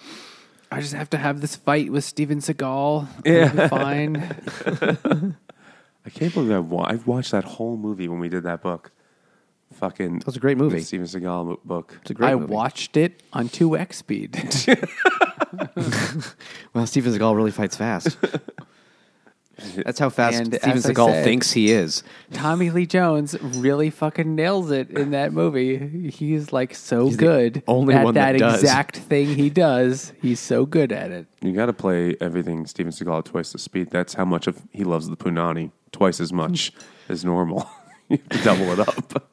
I 0.71 0.79
just 0.79 0.93
have 0.93 1.09
to 1.09 1.17
have 1.17 1.41
this 1.41 1.55
fight 1.57 1.91
with 1.91 2.03
Steven 2.05 2.39
Seagal. 2.39 3.05
Yeah. 3.25 3.49
Be 3.51 3.67
fine. 3.67 5.35
I 6.05 6.09
can't 6.09 6.33
believe 6.33 6.51
I've, 6.51 6.65
wa- 6.71 6.85
I've 6.87 7.05
watched 7.05 7.31
that 7.31 7.43
whole 7.43 7.77
movie 7.77 8.07
when 8.07 8.19
we 8.19 8.29
did 8.29 8.43
that 8.43 8.61
book. 8.61 8.91
Fucking. 9.73 10.19
That 10.19 10.25
was 10.25 10.35
a 10.35 10.39
great 10.39 10.57
movie. 10.57 10.81
Steven 10.81 11.05
Seagal 11.07 11.45
mo- 11.45 11.59
book. 11.65 11.97
It's 12.01 12.11
a 12.11 12.13
great 12.13 12.29
I 12.29 12.35
movie. 12.35 12.53
watched 12.53 12.97
it 12.97 13.23
on 13.33 13.49
two 13.49 13.77
X 13.77 13.97
speed. 13.97 14.35
Well, 16.73 16.87
Steven 16.87 17.11
Seagal 17.13 17.35
really 17.35 17.51
fights 17.51 17.75
fast. 17.75 18.17
That's 19.75 19.99
how 19.99 20.09
fast 20.09 20.37
And 20.37 20.55
Steven 20.55 20.77
as 20.77 20.85
I 20.85 20.93
Seagal 20.93 21.07
said- 21.11 21.23
thinks 21.23 21.51
he 21.51 21.71
is. 21.71 22.03
Tommy 22.33 22.69
Lee 22.71 22.85
Jones 22.85 23.35
really 23.41 23.89
fucking 23.89 24.33
nails 24.33 24.71
it 24.71 24.89
in 24.91 25.11
that 25.11 25.33
movie. 25.33 26.09
He's 26.09 26.51
like 26.53 26.73
so 26.73 27.05
He's 27.07 27.17
the 27.17 27.23
good 27.23 27.63
only 27.67 27.93
at 27.93 28.03
one 28.05 28.13
that 28.15 28.37
does. 28.39 28.61
exact 28.63 28.97
thing 28.97 29.27
he 29.35 29.49
does. 29.49 30.13
He's 30.21 30.39
so 30.39 30.65
good 30.65 30.91
at 30.91 31.11
it. 31.11 31.27
You 31.41 31.51
got 31.51 31.65
to 31.67 31.73
play 31.73 32.15
everything 32.21 32.65
Steven 32.65 32.91
Seagal 32.91 33.19
at 33.19 33.25
twice 33.25 33.51
the 33.51 33.59
speed. 33.59 33.91
That's 33.91 34.13
how 34.15 34.25
much 34.25 34.47
of 34.47 34.61
he 34.71 34.83
loves 34.83 35.09
the 35.09 35.17
punani. 35.17 35.71
Twice 35.91 36.19
as 36.21 36.31
much 36.31 36.71
as 37.09 37.25
normal. 37.25 37.69
you 38.09 38.17
have 38.17 38.29
to 38.29 38.43
double 38.43 38.71
it 38.71 38.79
up. 38.79 39.30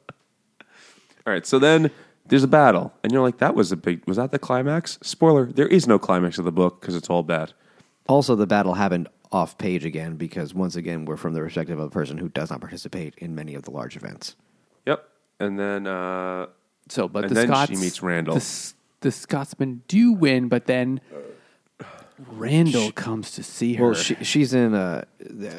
All 1.29 1.33
right, 1.33 1.45
so 1.45 1.59
then 1.59 1.91
there's 2.25 2.43
a 2.43 2.47
battle, 2.47 2.91
and 3.03 3.11
you're 3.13 3.21
like, 3.21 3.37
"That 3.37 3.53
was 3.53 3.71
a 3.71 3.77
big. 3.77 4.03
Was 4.07 4.17
that 4.17 4.31
the 4.31 4.39
climax?" 4.39 4.97
Spoiler: 5.03 5.45
There 5.45 5.67
is 5.67 5.85
no 5.85 5.99
climax 5.99 6.39
of 6.39 6.45
the 6.45 6.51
book 6.51 6.81
because 6.81 6.95
it's 6.95 7.07
all 7.07 7.21
bad. 7.21 7.53
Also, 8.07 8.35
the 8.35 8.47
battle 8.47 8.73
happened 8.73 9.09
off 9.31 9.55
page 9.59 9.85
again 9.85 10.15
because 10.15 10.55
once 10.55 10.75
again 10.75 11.05
we're 11.05 11.17
from 11.17 11.35
the 11.35 11.39
perspective 11.39 11.77
of 11.77 11.85
a 11.85 11.89
person 11.91 12.17
who 12.17 12.29
does 12.29 12.49
not 12.49 12.61
participate 12.61 13.13
in 13.19 13.35
many 13.35 13.53
of 13.53 13.61
the 13.61 13.69
large 13.69 13.95
events. 13.95 14.35
Yep. 14.87 15.07
And 15.39 15.59
then 15.59 15.85
uh, 15.85 16.47
So, 16.87 17.07
but 17.07 17.25
And 17.25 17.35
the 17.35 17.45
then 17.45 17.67
she 17.67 17.75
meets 17.75 18.01
Randall. 18.01 18.33
The, 18.33 18.73
the 19.01 19.11
Scotsmen 19.11 19.83
do 19.87 20.13
win, 20.13 20.47
but 20.47 20.65
then 20.65 20.99
Randall 22.31 22.91
comes 22.91 23.31
to 23.31 23.43
see 23.43 23.75
her. 23.75 23.85
Well, 23.85 23.93
she, 23.93 24.15
she's 24.23 24.53
in 24.53 24.73
a 24.73 25.05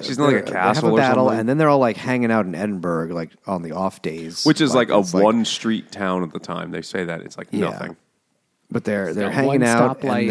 She's 0.03 0.19
in, 0.19 0.25
like, 0.25 0.37
a 0.37 0.43
they 0.45 0.53
castle 0.53 0.85
have 0.89 0.95
a 0.95 0.97
battle, 0.97 1.25
something. 1.27 1.41
and 1.41 1.49
then 1.49 1.57
they're 1.59 1.69
all 1.71 1.79
like 1.79 1.97
hanging 1.97 2.31
out 2.31 2.45
in 2.47 2.55
Edinburgh, 2.55 3.15
like 3.15 3.31
on 3.47 3.63
the 3.63 3.73
off 3.73 4.03
days, 4.03 4.45
which 4.45 4.61
is 4.61 4.75
like, 4.75 4.91
a 4.91 4.99
it's 4.99 5.13
one 5.15 5.45
street 5.45 5.91
town 5.91 6.23
at 6.23 6.33
the 6.33 6.39
time. 6.39 6.71
They 6.71 6.83
say 6.83 7.05
that 7.05 7.23
it's 7.23 7.39
like 7.39 7.49
Yeah. 7.51 7.71
nothing. 7.71 7.97
But 8.71 8.85
they're 8.85 9.13
they're 9.15 9.31
hanging 9.31 9.63
out, 9.65 10.01
stoplight. 10.01 10.31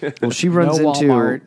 then 0.00 0.14
well, 0.22 0.30
she 0.30 0.48
no 0.48 0.54
runs 0.54 0.78
into 0.78 0.90
Walmart. 0.90 1.42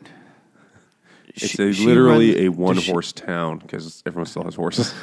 It's 1.28 1.46
she- 1.48 1.62
a, 1.62 1.66
literally 1.86 2.34
runs- 2.34 2.44
a 2.44 2.48
one 2.50 2.74
does 2.76 2.84
she- 2.84 2.92
horse 2.92 3.12
town 3.12 3.58
because 3.58 4.02
everyone 4.06 4.26
still 4.26 4.44
has 4.44 4.54
horses. 4.54 4.92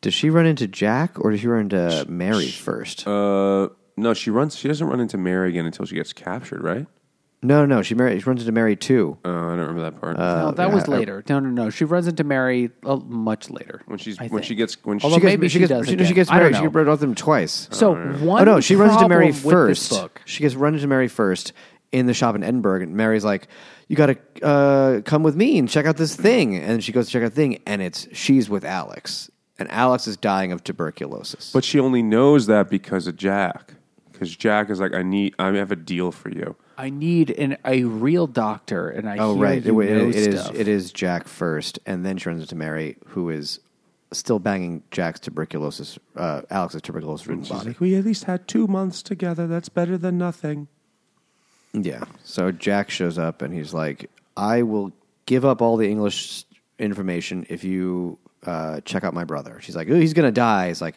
Does 0.00 0.14
she 0.14 0.30
run 0.30 0.46
into 0.46 0.66
Jack 0.66 1.18
or 1.22 1.30
does 1.30 1.40
she 1.40 1.48
run 1.48 1.62
into 1.70 2.06
Mary 2.08 2.46
first? 2.48 3.06
Uh, 3.06 3.68
no, 3.94 4.14
she 4.14 4.30
runs. 4.30 4.56
She 4.56 4.68
doesn't 4.68 4.86
run 4.86 5.00
into 5.00 5.18
Mary 5.18 5.50
again 5.50 5.66
until 5.66 5.84
she 5.84 5.94
gets 5.94 6.14
captured, 6.14 6.62
right? 6.62 6.86
No, 7.44 7.66
no, 7.66 7.82
she 7.82 7.94
married. 7.94 8.20
She 8.22 8.24
runs 8.28 8.40
into 8.40 8.52
Mary 8.52 8.74
too. 8.74 9.18
Oh, 9.24 9.30
I 9.30 9.34
don't 9.50 9.58
remember 9.58 9.82
that 9.82 10.00
part. 10.00 10.16
no, 10.18 10.50
that 10.52 10.68
yeah, 10.68 10.74
was 10.74 10.84
I- 10.84 10.88
later. 10.88 11.22
No, 11.28 11.40
no, 11.40 11.50
no. 11.50 11.70
She 11.70 11.84
runs 11.84 12.06
into 12.08 12.24
Mary 12.24 12.70
uh, 12.84 12.96
much 12.96 13.50
later. 13.50 13.82
when 13.86 13.98
she's 13.98 14.18
I 14.18 14.22
when 14.22 14.30
think. 14.30 14.44
she 14.44 14.54
gets 14.54 14.82
when 14.84 14.98
she, 14.98 15.04
Although 15.04 15.16
She 15.16 15.20
gets, 15.20 15.30
maybe 15.30 15.48
she, 15.48 15.52
she 15.52 15.58
gets, 15.60 15.68
does 15.68 15.86
she, 15.86 15.92
again. 15.94 16.06
she 16.06 16.14
gets 16.14 16.30
I 16.30 16.34
don't 16.40 16.42
married. 16.52 16.56
She 16.56 16.62
know. 16.62 16.84
wrote 16.84 17.00
them 17.00 17.14
twice. 17.14 17.68
So 17.70 17.94
one. 17.94 18.40
oh 18.42 18.44
no, 18.54 18.60
she 18.60 18.76
runs 18.76 18.94
into 18.94 19.08
Mary 19.08 19.30
problem 19.32 19.44
with 19.44 19.68
this 19.68 19.88
first. 19.88 19.90
book- 20.02 20.20
She 20.24 20.42
gets 20.42 20.54
run 20.54 20.74
into 20.74 20.86
Mary 20.86 21.08
first 21.08 21.52
in 21.92 22.06
the 22.06 22.14
shop 22.14 22.34
in 22.34 22.42
Edinburgh, 22.42 22.80
and 22.82 22.94
Mary's 22.96 23.24
like, 23.24 23.46
"You 23.88 23.94
got 23.96 24.06
to 24.06 24.18
uh, 24.44 25.00
come 25.02 25.22
with 25.22 25.36
me 25.36 25.58
and 25.58 25.68
check 25.68 25.86
out 25.86 25.96
this 25.96 26.16
thing." 26.16 26.56
And 26.56 26.82
she 26.82 26.92
goes 26.92 27.06
to 27.06 27.12
check 27.12 27.22
out 27.22 27.30
the 27.30 27.36
thing, 27.36 27.62
and 27.66 27.82
it's 27.82 28.08
she's 28.12 28.48
with 28.48 28.64
Alex, 28.64 29.30
and 29.58 29.70
Alex 29.70 30.06
is 30.08 30.16
dying 30.16 30.50
of 30.50 30.64
tuberculosis. 30.64 31.52
but 31.52 31.62
she 31.62 31.78
only 31.78 32.02
knows 32.02 32.46
that 32.46 32.68
because 32.70 33.06
of 33.06 33.16
Jack. 33.16 33.74
Because 34.24 34.36
Jack 34.36 34.70
is 34.70 34.80
like, 34.80 34.94
I 34.94 35.02
need, 35.02 35.34
I 35.38 35.48
have 35.54 35.70
a 35.72 35.76
deal 35.76 36.10
for 36.12 36.30
you. 36.30 36.56
I 36.78 36.90
need 36.90 37.30
an, 37.30 37.56
a 37.64 37.84
real 37.84 38.26
doctor, 38.26 38.88
and 38.88 39.08
I 39.08 39.18
oh 39.18 39.34
hear 39.34 39.42
right, 39.42 39.64
you 39.64 39.80
it, 39.80 39.90
know 39.90 40.08
it- 40.08 40.16
it 40.16 40.34
is 40.34 40.48
it 40.50 40.66
is 40.68 40.90
Jack 40.92 41.28
first, 41.28 41.78
and 41.86 42.04
then 42.04 42.16
she 42.16 42.28
runs 42.28 42.40
into 42.42 42.56
Mary, 42.56 42.96
who 43.08 43.30
is 43.30 43.60
still 44.12 44.38
banging 44.38 44.82
Jack's 44.90 45.20
tuberculosis, 45.20 45.98
uh, 46.16 46.42
Alex's 46.50 46.82
tuberculosis 46.82 47.26
ridden 47.26 47.44
She's 47.44 47.52
body. 47.52 47.68
like, 47.68 47.80
we 47.80 47.94
at 47.96 48.04
least 48.04 48.24
had 48.24 48.46
two 48.48 48.66
months 48.66 49.02
together. 49.02 49.46
That's 49.46 49.68
better 49.68 49.96
than 49.98 50.18
nothing. 50.18 50.68
Yeah. 51.72 52.04
So 52.22 52.52
Jack 52.52 52.90
shows 52.90 53.18
up 53.18 53.42
and 53.42 53.52
he's 53.52 53.74
like, 53.74 54.08
I 54.36 54.62
will 54.62 54.92
give 55.26 55.44
up 55.44 55.60
all 55.60 55.76
the 55.76 55.88
English 55.90 56.44
information 56.78 57.44
if 57.48 57.64
you 57.64 58.18
uh, 58.46 58.80
check 58.84 59.02
out 59.04 59.14
my 59.14 59.24
brother. 59.24 59.58
She's 59.60 59.74
like, 59.74 59.88
oh, 59.90 59.94
he's 59.96 60.12
going 60.12 60.26
to 60.28 60.32
die. 60.32 60.68
He's 60.68 60.80
like, 60.80 60.96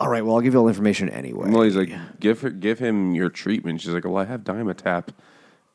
all 0.00 0.08
right, 0.08 0.24
well, 0.24 0.36
I'll 0.36 0.40
give 0.40 0.52
you 0.54 0.58
all 0.60 0.66
the 0.66 0.70
information 0.70 1.08
anyway. 1.08 1.50
Well, 1.50 1.62
he's 1.62 1.76
like, 1.76 1.90
give 2.20 2.40
her, 2.42 2.50
give 2.50 2.78
him 2.78 3.14
your 3.14 3.28
treatment. 3.30 3.80
She's 3.80 3.90
like, 3.92 4.04
well, 4.04 4.16
I 4.18 4.24
have 4.24 4.42
Dimetapp, 4.42 5.08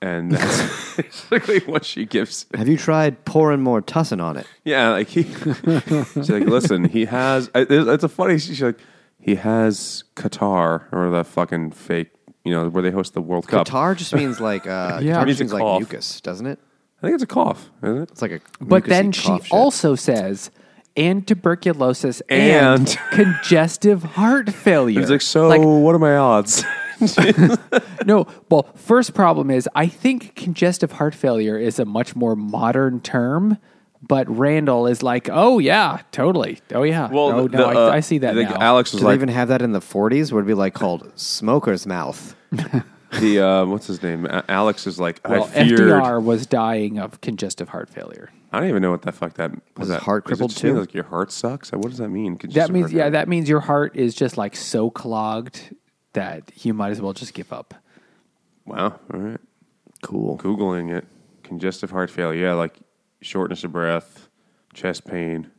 and 0.01 0.31
that's 0.31 0.95
basically 0.97 1.59
what 1.61 1.85
she 1.85 2.05
gives. 2.05 2.45
Have 2.53 2.67
you 2.67 2.77
tried 2.77 3.25
pouring 3.25 3.61
more 3.61 3.81
tussin 3.81 4.21
on 4.21 4.37
it? 4.37 4.47
Yeah, 4.63 4.89
like 4.89 5.07
he. 5.09 5.23
she's 6.13 6.29
like, 6.29 6.45
listen, 6.45 6.85
he 6.85 7.05
has. 7.05 7.49
I- 7.53 7.61
It's 7.61 7.87
it's 7.87 8.03
a 8.03 8.09
funny. 8.09 8.37
She's 8.39 8.61
like, 8.61 8.77
he 9.19 9.35
has 9.35 10.03
Qatar 10.15 10.83
or 10.91 11.09
the 11.09 11.23
fucking 11.23 11.71
fake, 11.71 12.11
you 12.43 12.51
know, 12.53 12.69
where 12.69 12.83
they 12.83 12.91
host 12.91 13.13
the 13.13 13.21
World 13.21 13.47
Cup. 13.47 13.67
catarrh 13.67 13.95
just 13.97 14.13
means 14.21 14.39
like, 14.39 14.65
uh, 14.67 14.99
Yeah. 15.01 15.15
catarrh 15.15 15.25
means 15.25 15.37
just 15.39 15.51
a 15.51 15.55
like 15.55 15.61
cough. 15.63 15.79
mucus, 15.79 16.21
doesn't 16.21 16.45
it? 16.45 16.59
I 17.01 17.07
think 17.07 17.15
it's 17.15 17.23
a 17.23 17.27
cough, 17.27 17.69
isn't 17.83 17.97
it? 18.03 18.11
It's 18.11 18.21
like 18.21 18.31
a. 18.31 18.39
But 18.61 18.83
mucusy 18.83 18.87
then 18.87 19.11
she 19.11 19.27
cough 19.27 19.43
shit. 19.43 19.51
also 19.53 19.95
says, 19.95 20.51
and 20.95 21.25
tuberculosis 21.27 22.21
and, 22.29 22.79
And- 22.79 22.97
congestive 23.11 24.03
heart 24.03 24.49
failure. 24.53 24.99
He's 24.99 25.09
like, 25.09 25.21
so 25.21 25.47
Like, 25.47 25.61
what 25.61 25.95
are 25.95 25.99
my 25.99 26.15
odds? 26.15 26.63
no, 28.05 28.25
well, 28.49 28.63
first 28.75 29.13
problem 29.13 29.51
is 29.51 29.67
I 29.75 29.87
think 29.87 30.35
congestive 30.35 30.93
heart 30.93 31.13
failure 31.13 31.57
is 31.57 31.77
a 31.79 31.85
much 31.85 32.15
more 32.15 32.35
modern 32.35 33.01
term, 33.01 33.57
but 34.01 34.29
Randall 34.29 34.87
is 34.87 35.03
like, 35.03 35.27
oh 35.31 35.59
yeah, 35.59 36.01
totally, 36.11 36.59
oh 36.73 36.83
yeah, 36.83 37.09
oh 37.11 37.47
the- 37.47 37.57
no, 37.57 37.65
uh, 37.69 37.89
I, 37.89 37.95
I 37.95 37.99
see 37.99 38.19
that 38.19 38.37
I 38.37 38.43
now. 38.43 38.57
Alex 38.59 38.93
was 38.93 39.01
Did 39.01 39.05
like, 39.05 39.11
they 39.11 39.23
even 39.23 39.29
have 39.29 39.49
that 39.49 39.61
in 39.61 39.73
the 39.73 39.81
40s? 39.81 40.31
Would 40.31 40.45
it 40.45 40.47
be 40.47 40.53
like 40.53 40.73
called 40.75 41.11
smoker's 41.15 41.85
mouth? 41.85 42.35
the 42.51 43.39
uh, 43.39 43.65
what's 43.65 43.87
his 43.87 44.01
name? 44.01 44.25
Alex 44.47 44.87
is 44.87 44.97
like, 44.99 45.19
well, 45.27 45.43
I 45.45 45.67
feared. 45.67 45.79
FDR 45.79 46.23
was 46.23 46.45
dying 46.45 46.99
of 46.99 47.19
congestive 47.21 47.69
heart 47.69 47.89
failure. 47.89 48.29
I 48.53 48.59
don't 48.59 48.69
even 48.69 48.83
know 48.83 48.91
what 48.91 49.01
the 49.01 49.11
fuck 49.11 49.33
that 49.35 49.51
was. 49.75 49.89
that 49.89 50.03
heart 50.03 50.25
it 50.25 50.27
crippled 50.27 50.51
mean 50.51 50.75
too? 50.75 50.79
Like 50.79 50.93
your 50.93 51.05
heart 51.05 51.31
sucks. 51.31 51.71
What 51.71 51.89
does 51.89 51.97
that 51.97 52.09
mean? 52.09 52.37
That 52.51 52.69
means, 52.69 52.93
yeah, 52.93 53.09
that 53.09 53.27
means 53.27 53.49
your 53.49 53.61
heart 53.61 53.95
is 53.95 54.13
just 54.13 54.37
like 54.37 54.55
so 54.55 54.91
clogged 54.91 55.75
that 56.13 56.51
you 56.63 56.71
might 56.73 56.91
as 56.91 57.01
well 57.01 57.13
just 57.13 57.33
give 57.33 57.51
up. 57.51 57.73
Wow. 58.65 58.99
All 59.11 59.19
right. 59.19 59.39
Cool. 60.03 60.37
Googling 60.37 60.95
it. 60.95 61.07
Congestive 61.41 61.89
heart 61.89 62.11
failure. 62.11 62.39
Yeah, 62.41 62.53
like 62.53 62.77
shortness 63.21 63.63
of 63.63 63.71
breath, 63.71 64.29
chest 64.73 65.05
pain, 65.07 65.49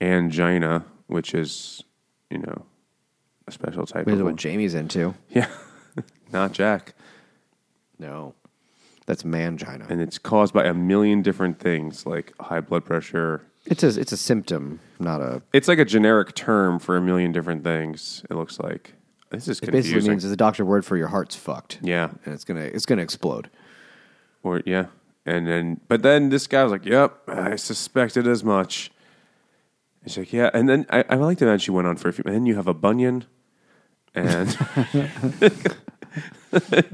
angina, 0.00 0.84
which 1.06 1.34
is, 1.34 1.84
you 2.30 2.38
know, 2.38 2.66
a 3.46 3.52
special 3.52 3.86
type 3.86 4.08
of 4.08 4.14
is 4.14 4.22
what. 4.22 4.36
Jamie's 4.36 4.74
into. 4.74 5.14
Yeah. 5.28 5.48
Not 6.32 6.52
Jack. 6.52 6.94
No. 7.98 8.34
That's 9.10 9.24
mangina. 9.24 9.90
And 9.90 10.00
it's 10.00 10.18
caused 10.18 10.54
by 10.54 10.64
a 10.66 10.72
million 10.72 11.20
different 11.20 11.58
things 11.58 12.06
like 12.06 12.32
high 12.40 12.60
blood 12.60 12.84
pressure. 12.84 13.42
It's 13.66 13.82
a, 13.82 13.88
it's 14.00 14.12
a 14.12 14.16
symptom, 14.16 14.78
not 15.00 15.20
a. 15.20 15.42
It's 15.52 15.66
like 15.66 15.80
a 15.80 15.84
generic 15.84 16.36
term 16.36 16.78
for 16.78 16.96
a 16.96 17.00
million 17.00 17.32
different 17.32 17.64
things, 17.64 18.22
it 18.30 18.34
looks 18.34 18.60
like. 18.60 18.94
This 19.30 19.48
is 19.48 19.58
It 19.58 19.62
confusing. 19.64 19.92
basically 19.94 20.10
means 20.10 20.24
it's 20.24 20.32
a 20.32 20.36
doctor 20.36 20.64
word 20.64 20.84
for 20.84 20.96
your 20.96 21.08
heart's 21.08 21.34
fucked. 21.34 21.80
Yeah. 21.82 22.10
and 22.24 22.32
it's 22.34 22.44
gonna 22.44 22.60
it's 22.60 22.86
gonna 22.86 23.02
explode. 23.02 23.50
Or 24.44 24.62
yeah, 24.64 24.86
and 25.26 25.44
then 25.48 25.80
but 25.88 26.02
then 26.02 26.28
this 26.28 26.46
guy 26.46 26.62
was 26.62 26.70
like, 26.70 26.86
"Yep, 26.86 27.28
I 27.28 27.56
suspected 27.56 28.28
as 28.28 28.44
much." 28.44 28.92
She's 30.06 30.18
like, 30.18 30.32
"Yeah," 30.32 30.50
and 30.54 30.68
then 30.68 30.86
I, 30.88 31.04
I 31.08 31.16
like 31.16 31.38
to 31.38 31.46
imagine 31.46 31.58
she 31.64 31.70
went 31.72 31.88
on 31.88 31.96
for 31.96 32.08
a 32.10 32.12
few. 32.12 32.22
And 32.26 32.34
then 32.36 32.46
you 32.46 32.54
have 32.54 32.68
a 32.68 32.74
bunion, 32.74 33.24
and 34.14 34.56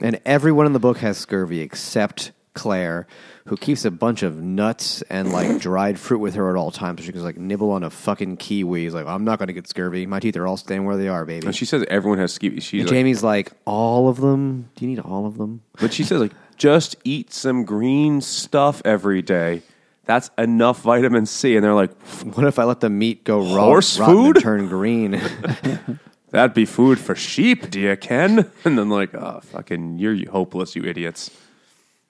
And 0.00 0.20
everyone 0.26 0.66
in 0.66 0.72
the 0.72 0.78
book 0.78 0.98
has 0.98 1.16
scurvy 1.18 1.60
except 1.60 2.32
Claire, 2.54 3.06
who 3.46 3.56
keeps 3.56 3.84
a 3.84 3.90
bunch 3.90 4.22
of 4.22 4.42
nuts 4.42 5.02
and 5.02 5.30
like 5.32 5.58
dried 5.60 5.98
fruit 5.98 6.18
with 6.18 6.34
her 6.34 6.48
at 6.50 6.56
all 6.56 6.70
times. 6.70 7.00
So 7.00 7.06
she 7.06 7.12
can 7.12 7.22
like 7.22 7.36
nibble 7.36 7.70
on 7.70 7.82
a 7.82 7.90
fucking 7.90 8.36
kiwi. 8.38 8.82
He's 8.84 8.94
like, 8.94 9.06
I'm 9.06 9.24
not 9.24 9.38
going 9.38 9.48
to 9.48 9.52
get 9.52 9.66
scurvy. 9.68 10.06
My 10.06 10.20
teeth 10.20 10.36
are 10.36 10.46
all 10.46 10.56
staying 10.56 10.84
where 10.84 10.96
they 10.96 11.08
are, 11.08 11.24
baby. 11.24 11.46
and 11.46 11.54
she 11.56 11.64
says 11.64 11.84
everyone 11.88 12.18
has 12.18 12.32
scurvy. 12.32 12.60
She's 12.60 12.80
And 12.82 12.90
like, 12.90 12.94
Jamie's 12.96 13.22
like, 13.22 13.52
all 13.64 14.08
of 14.08 14.20
them? 14.20 14.70
Do 14.74 14.84
you 14.84 14.90
need 14.90 15.00
all 15.00 15.26
of 15.26 15.38
them? 15.38 15.62
but 15.80 15.92
she 15.92 16.04
says 16.04 16.20
like, 16.20 16.32
just 16.56 16.96
eat 17.04 17.32
some 17.32 17.64
green 17.64 18.20
stuff 18.20 18.80
every 18.84 19.22
day. 19.22 19.62
That's 20.06 20.30
enough 20.38 20.82
vitamin 20.82 21.26
C. 21.26 21.56
And 21.56 21.64
they're 21.64 21.74
like, 21.74 21.90
What 22.22 22.46
if 22.46 22.58
I 22.60 22.64
let 22.64 22.80
the 22.80 22.88
meat 22.90 23.24
go 23.24 23.40
raw, 23.54 23.64
Horse 23.64 23.98
rotten 23.98 24.16
and 24.18 24.34
food? 24.34 24.42
turn 24.42 24.68
green? 24.68 25.20
"That'd 26.30 26.54
be 26.54 26.64
food 26.64 26.98
for 26.98 27.14
sheep, 27.14 27.70
do 27.70 27.80
you, 27.80 27.96
Ken?" 27.96 28.50
And 28.64 28.78
then 28.78 28.88
like, 28.90 29.14
"Oh, 29.14 29.40
fucking, 29.42 29.98
you're 29.98 30.30
hopeless, 30.30 30.76
you 30.76 30.84
idiots." 30.84 31.30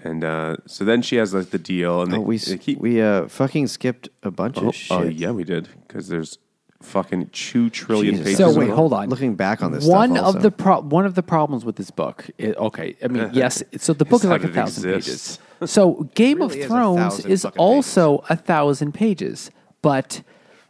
And 0.01 0.23
uh, 0.25 0.57
so 0.67 0.85
then 0.85 1.03
she 1.03 1.17
has 1.17 1.35
like 1.35 1.51
the 1.51 1.59
deal, 1.59 2.03
and 2.03 2.13
they, 2.13 2.17
oh, 2.19 2.21
we 2.21 2.37
they 2.39 2.59
keep 2.59 2.79
we 2.79 3.01
uh, 3.01 3.29
fucking 3.29 3.67
skipped 3.67 4.09
a 4.23 4.31
bunch 4.31 4.59
Oh, 4.59 4.69
of 4.69 4.75
shit. 4.75 4.97
oh, 4.97 5.03
yeah, 5.05 5.31
we 5.31 5.43
did 5.45 5.69
because 5.87 6.09
there's 6.09 6.39
fucking 6.83 7.31
two 7.33 7.71
trillion 7.71 8.17
Jesus. 8.17 8.25
pages. 8.25 8.39
So 8.39 8.59
wait, 8.59 8.71
hold 8.71 8.93
on. 8.93 9.09
Looking 9.09 9.35
back 9.35 9.63
on 9.63 9.73
this, 9.73 9.85
one 9.85 10.15
stuff 10.15 10.37
of 10.37 10.43
the 10.43 10.51
pro- 10.51 10.83
one 10.83 11.07
of 11.07 11.15
the 11.15 11.23
problems 11.23 11.65
with 11.65 11.77
this 11.77 11.91
book. 11.91 12.27
i 12.39 12.53
okay, 12.53 12.97
I 13.03 13.09
mean, 13.09 13.31
yes. 13.33 13.63
So 13.79 13.93
the 13.95 14.05
book 14.05 14.21
Is 14.21 14.25
is 14.25 14.31
like 14.31 14.45
a 14.45 14.49
thousand 14.49 14.91
exists. 14.91 15.39
pages. 15.61 15.71
So 15.73 16.09
Game 16.15 16.39
really 16.39 16.61
of 16.61 16.67
a 16.67 16.69
Thrones 16.69 16.99
thousand 17.01 17.31
is 17.31 17.43
fucking 17.43 17.59
also 17.59 18.23
a 18.29 18.37
thousand 18.37 18.93
pages, 18.93 19.51
but 19.83 20.23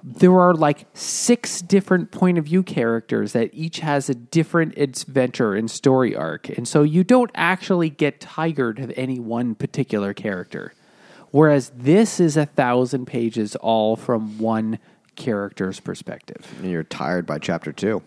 there 0.08 0.38
are 0.38 0.54
like 0.54 0.86
six 0.94 1.60
different 1.60 2.12
point 2.12 2.38
of 2.38 2.44
view 2.44 2.62
characters 2.62 3.32
that 3.32 3.50
each 3.52 3.80
has 3.80 4.08
a 4.08 4.14
different 4.14 4.78
adventure 4.78 5.54
and 5.54 5.68
story 5.68 6.14
arc, 6.14 6.48
and 6.48 6.68
so 6.68 6.82
you 6.84 7.02
don't 7.02 7.30
actually 7.34 7.90
get 7.90 8.20
tired 8.20 8.78
of 8.78 8.92
any 8.96 9.18
one 9.18 9.54
particular 9.56 10.14
character. 10.14 10.72
Whereas 11.32 11.72
this 11.76 12.20
is 12.20 12.36
a 12.36 12.46
thousand 12.46 13.06
pages 13.06 13.56
all 13.56 13.96
from 13.96 14.38
one 14.38 14.78
character's 15.16 15.80
perspective. 15.80 16.46
and 16.62 16.70
you're 16.70 16.84
tired 16.84 17.26
by 17.26 17.38
chapter 17.38 17.72
two. 17.72 18.02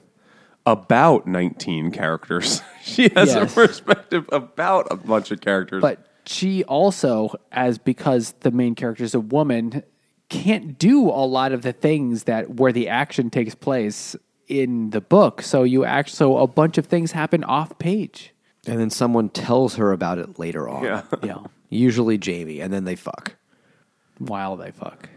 about 0.66 1.28
19 1.28 1.92
characters. 1.92 2.62
she 2.84 3.10
has 3.16 3.34
Yes. 3.34 3.52
a 3.52 3.56
perspective 3.56 4.30
about 4.32 4.88
a 4.92 4.96
bunch 4.96 5.32
of 5.32 5.42
characters. 5.42 5.82
But 5.82 6.06
she 6.26 6.64
also, 6.64 7.36
as 7.52 7.78
because 7.78 8.34
the 8.42 8.52
main 8.52 8.76
character 8.76 9.04
is 9.04 9.16
a 9.16 9.20
woman, 9.20 9.84
can't 10.30 10.77
do 10.77 11.10
a 11.10 11.26
lot 11.26 11.51
of 11.51 11.61
the 11.64 11.73
things 11.73 12.23
that 12.23 12.56
where 12.56 12.72
the 12.72 12.88
action 12.88 13.30
takes 13.30 13.56
place 13.56 14.15
in 14.47 14.91
the 14.91 15.01
book. 15.01 15.41
So 15.41 15.64
you 15.64 15.85
act 15.85 16.10
so 16.10 16.38
a 16.38 16.47
bunch 16.47 16.77
of 16.77 16.85
things 16.85 17.11
happen 17.11 17.43
off 17.43 17.77
page. 17.80 18.34
And 18.68 18.80
then 18.80 18.89
someone 18.89 19.30
tells 19.30 19.76
her 19.76 19.91
about 19.91 20.19
it 20.19 20.38
later 20.38 20.68
on. 20.69 20.84
yeah. 20.84 21.03
Yeah. 21.23 21.38
Usually 21.69 22.18
Jamie, 22.18 22.61
and 22.61 22.73
then 22.73 22.84
they 22.85 22.95
fuck. 22.95 23.35
While 24.18 24.57
they 24.57 24.72
fuck. 24.72 25.07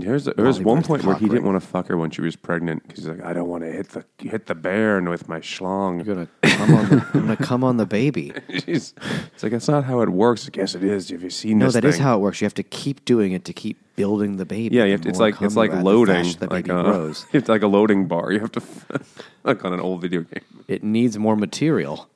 There's 0.00 0.24
there 0.24 0.44
was 0.44 0.60
one 0.60 0.82
point 0.82 1.04
where 1.04 1.16
he 1.16 1.28
didn't 1.28 1.44
want 1.44 1.60
to 1.60 1.66
fuck 1.66 1.86
her 1.88 1.96
when 1.96 2.10
she 2.10 2.20
was 2.20 2.36
pregnant 2.36 2.82
because 2.82 3.04
he's 3.04 3.08
like, 3.08 3.24
I 3.24 3.32
don't 3.32 3.48
want 3.48 3.62
to 3.64 3.70
hit 3.72 3.88
the 3.90 4.04
hit 4.18 4.46
the 4.46 4.54
bear 4.54 4.98
and 4.98 5.08
with 5.08 5.28
my 5.28 5.40
schlong. 5.40 6.00
I'm 6.00 6.04
gonna 6.06 6.28
come 6.42 6.74
on. 6.74 6.88
The, 6.88 7.06
I'm 7.14 7.20
gonna 7.20 7.36
come 7.36 7.64
on 7.64 7.76
the 7.76 7.86
baby. 7.86 8.32
She's, 8.50 8.94
it's 9.34 9.42
like 9.42 9.52
that's 9.52 9.68
not 9.68 9.84
how 9.84 10.00
it 10.00 10.08
works. 10.08 10.46
I 10.46 10.50
guess 10.50 10.74
it 10.74 10.82
is. 10.84 11.10
Have 11.10 11.22
you 11.22 11.30
seen 11.30 11.58
No, 11.58 11.66
this? 11.66 11.74
that 11.74 11.84
is 11.84 11.96
thing? 11.96 12.02
how 12.04 12.16
it 12.16 12.20
works. 12.20 12.40
You 12.40 12.46
have 12.46 12.54
to 12.54 12.62
keep 12.62 13.04
doing 13.04 13.32
it 13.32 13.44
to 13.44 13.52
keep 13.52 13.78
building 13.96 14.36
the 14.36 14.46
baby. 14.46 14.76
Yeah, 14.76 14.84
you 14.84 14.92
have 14.92 15.02
to, 15.02 15.08
it's 15.08 15.18
more 15.18 15.28
like 15.30 15.42
it's 15.42 15.56
like 15.56 15.70
the 15.72 15.82
loading, 15.82 16.24
faster 16.24 16.40
the 16.40 16.46
like 16.50 16.64
baby 16.66 16.78
uh, 16.78 16.82
grows. 16.82 17.26
it's 17.32 17.48
like 17.48 17.62
a 17.62 17.66
loading 17.68 18.06
bar. 18.06 18.32
You 18.32 18.40
have 18.40 18.52
to 18.52 18.62
like 19.44 19.64
on 19.64 19.72
an 19.72 19.80
old 19.80 20.00
video 20.00 20.22
game. 20.22 20.44
It 20.68 20.82
needs 20.82 21.18
more 21.18 21.36
material. 21.36 22.08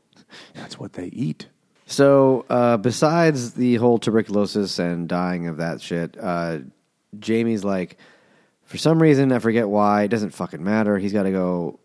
That's 0.54 0.78
what 0.78 0.94
they 0.94 1.06
eat. 1.06 1.46
So, 1.86 2.46
uh, 2.48 2.78
besides 2.78 3.52
the 3.52 3.74
whole 3.76 3.98
tuberculosis 3.98 4.78
and 4.78 5.06
dying 5.06 5.48
of 5.48 5.58
that 5.58 5.82
shit, 5.82 6.16
uh, 6.18 6.60
Jamie's 7.20 7.64
like, 7.64 7.98
for 8.64 8.78
some 8.78 9.00
reason, 9.00 9.32
I 9.32 9.38
forget 9.38 9.68
why, 9.68 10.02
it 10.04 10.08
doesn't 10.08 10.30
fucking 10.30 10.62
matter. 10.62 10.98
He's 10.98 11.12
got 11.12 11.24
to 11.24 11.30
go 11.30 11.78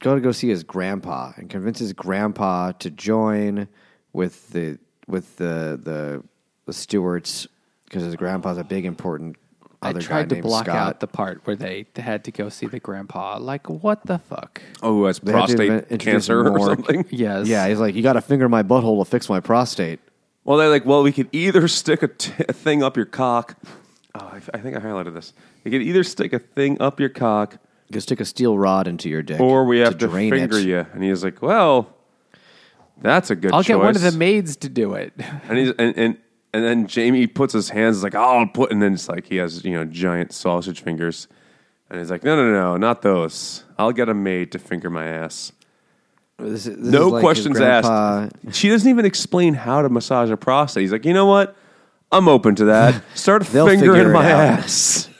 go 0.00 0.14
to 0.14 0.20
go 0.20 0.32
see 0.32 0.48
his 0.48 0.62
grandpa 0.64 1.32
and 1.36 1.48
convince 1.48 1.78
his 1.78 1.92
grandpa 1.92 2.72
to 2.72 2.90
join 2.90 3.68
with 4.12 4.50
the 4.50 4.78
with 5.06 5.36
the 5.36 5.78
the, 5.82 6.22
the 6.66 6.72
Stewarts 6.72 7.46
because 7.84 8.02
his 8.02 8.16
grandpa's 8.16 8.58
a 8.58 8.64
big 8.64 8.84
important 8.84 9.36
I 9.82 9.90
other 9.90 10.00
tried 10.00 10.22
guy 10.22 10.28
to 10.28 10.34
named 10.36 10.42
block 10.44 10.64
Scott. 10.64 10.76
out 10.76 11.00
the 11.00 11.06
part 11.06 11.42
where 11.44 11.54
they 11.54 11.86
had 11.96 12.24
to 12.24 12.32
go 12.32 12.48
see 12.48 12.66
the 12.66 12.80
grandpa. 12.80 13.38
Like, 13.38 13.68
what 13.68 14.04
the 14.06 14.18
fuck? 14.18 14.62
Oh, 14.82 14.94
who 14.94 15.04
has 15.04 15.18
They 15.20 15.32
prostate 15.32 15.60
invent- 15.60 15.82
introduce 15.90 16.26
cancer 16.26 16.48
or 16.48 16.58
something? 16.66 17.04
Yes. 17.10 17.46
Yeah, 17.46 17.68
he's 17.68 17.78
like, 17.78 17.94
you 17.94 18.02
got 18.02 18.14
to 18.14 18.20
finger 18.22 18.48
my 18.48 18.62
butthole 18.62 19.04
to 19.04 19.08
fix 19.08 19.28
my 19.28 19.38
prostate. 19.38 20.00
Well, 20.44 20.56
they're 20.58 20.70
like, 20.70 20.86
well, 20.86 21.02
we 21.02 21.12
could 21.12 21.28
either 21.32 21.68
stick 21.68 22.02
a, 22.02 22.08
t- 22.08 22.32
a 22.48 22.52
thing 22.52 22.82
up 22.82 22.96
your 22.96 23.06
cock. 23.06 23.56
Oh, 24.20 24.26
I, 24.32 24.36
I 24.54 24.58
think 24.60 24.76
I 24.76 24.80
highlighted 24.80 25.14
this. 25.14 25.32
You 25.64 25.70
could 25.70 25.82
either 25.82 26.02
stick 26.04 26.32
a 26.32 26.38
thing 26.38 26.80
up 26.80 27.00
your 27.00 27.08
cock, 27.08 27.54
You 27.88 27.92
can 27.92 28.00
stick 28.00 28.20
a 28.20 28.24
steel 28.24 28.56
rod 28.58 28.86
into 28.88 29.08
your 29.08 29.22
dick, 29.22 29.40
or 29.40 29.64
we 29.64 29.78
have 29.80 29.98
to, 29.98 30.08
drain 30.08 30.30
finger 30.30 30.58
it. 30.58 30.64
you. 30.66 30.86
And 30.92 31.02
he's 31.02 31.22
like, 31.24 31.42
well, 31.42 31.94
that's 33.00 33.30
a 33.30 33.36
good. 33.36 33.52
I'll 33.52 33.62
get 33.62 33.78
one 33.78 33.94
of 33.96 34.02
the 34.02 34.12
maids 34.12 34.56
to 34.56 34.68
do 34.68 34.94
it. 34.94 35.12
And 35.48 35.58
he's 35.58 35.70
and, 35.78 35.96
and 35.98 36.18
and 36.54 36.64
then 36.64 36.86
Jamie 36.86 37.26
puts 37.26 37.52
his 37.52 37.68
hands 37.68 38.02
like, 38.02 38.14
I'll 38.14 38.46
put, 38.46 38.70
and 38.72 38.80
then 38.80 38.94
it's 38.94 39.08
like 39.08 39.26
he 39.26 39.36
has 39.36 39.64
you 39.64 39.72
know 39.74 39.84
giant 39.84 40.32
sausage 40.32 40.80
fingers, 40.80 41.28
and 41.90 41.98
he's 41.98 42.10
like, 42.10 42.24
no, 42.24 42.34
no, 42.36 42.50
no, 42.52 42.76
not 42.76 43.02
those. 43.02 43.64
I'll 43.78 43.92
get 43.92 44.08
a 44.08 44.14
maid 44.14 44.52
to 44.52 44.58
finger 44.58 44.88
my 44.88 45.04
ass. 45.06 45.52
This 46.38 46.66
is- 46.66 46.76
this 46.76 46.92
no 46.92 47.08
like 47.08 47.18
his 47.18 47.22
questions 47.22 47.58
grandpa- 47.58 48.28
asked. 48.46 48.54
She 48.56 48.68
doesn't 48.68 48.88
even 48.88 49.04
explain 49.04 49.54
how 49.54 49.82
to 49.82 49.88
massage 49.88 50.30
a 50.30 50.36
prostate. 50.36 50.82
He's 50.82 50.92
like, 50.92 51.04
you 51.04 51.12
know 51.14 51.26
what? 51.26 51.56
I'm 52.16 52.28
open 52.28 52.54
to 52.56 52.64
that. 52.66 53.02
Start 53.14 53.42
They'll 53.44 53.66
figure 53.66 53.92
fingering 53.92 54.08
it 54.10 54.12
my 54.12 54.30
out." 54.32 54.40
ass. 54.40 55.08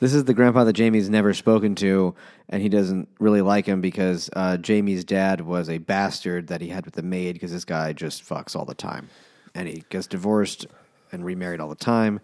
This 0.00 0.14
is 0.14 0.24
the 0.26 0.34
grandpa 0.34 0.62
that 0.62 0.74
Jamie's 0.74 1.10
never 1.10 1.34
spoken 1.34 1.74
to, 1.76 2.14
and 2.48 2.62
he 2.62 2.68
doesn't 2.68 3.08
really 3.18 3.40
like 3.42 3.66
him 3.66 3.80
because 3.80 4.30
uh, 4.36 4.56
Jamie's 4.56 5.04
dad 5.04 5.40
was 5.40 5.68
a 5.68 5.78
bastard 5.78 6.46
that 6.48 6.60
he 6.60 6.68
had 6.68 6.84
with 6.84 6.94
the 6.94 7.02
maid 7.02 7.32
because 7.32 7.50
this 7.50 7.64
guy 7.64 7.92
just 7.92 8.22
fucks 8.24 8.54
all 8.54 8.64
the 8.64 8.76
time. 8.76 9.08
And 9.56 9.66
he 9.66 9.82
gets 9.88 10.06
divorced 10.06 10.68
and 11.10 11.24
remarried 11.24 11.58
all 11.58 11.68
the 11.68 11.74
time, 11.74 12.20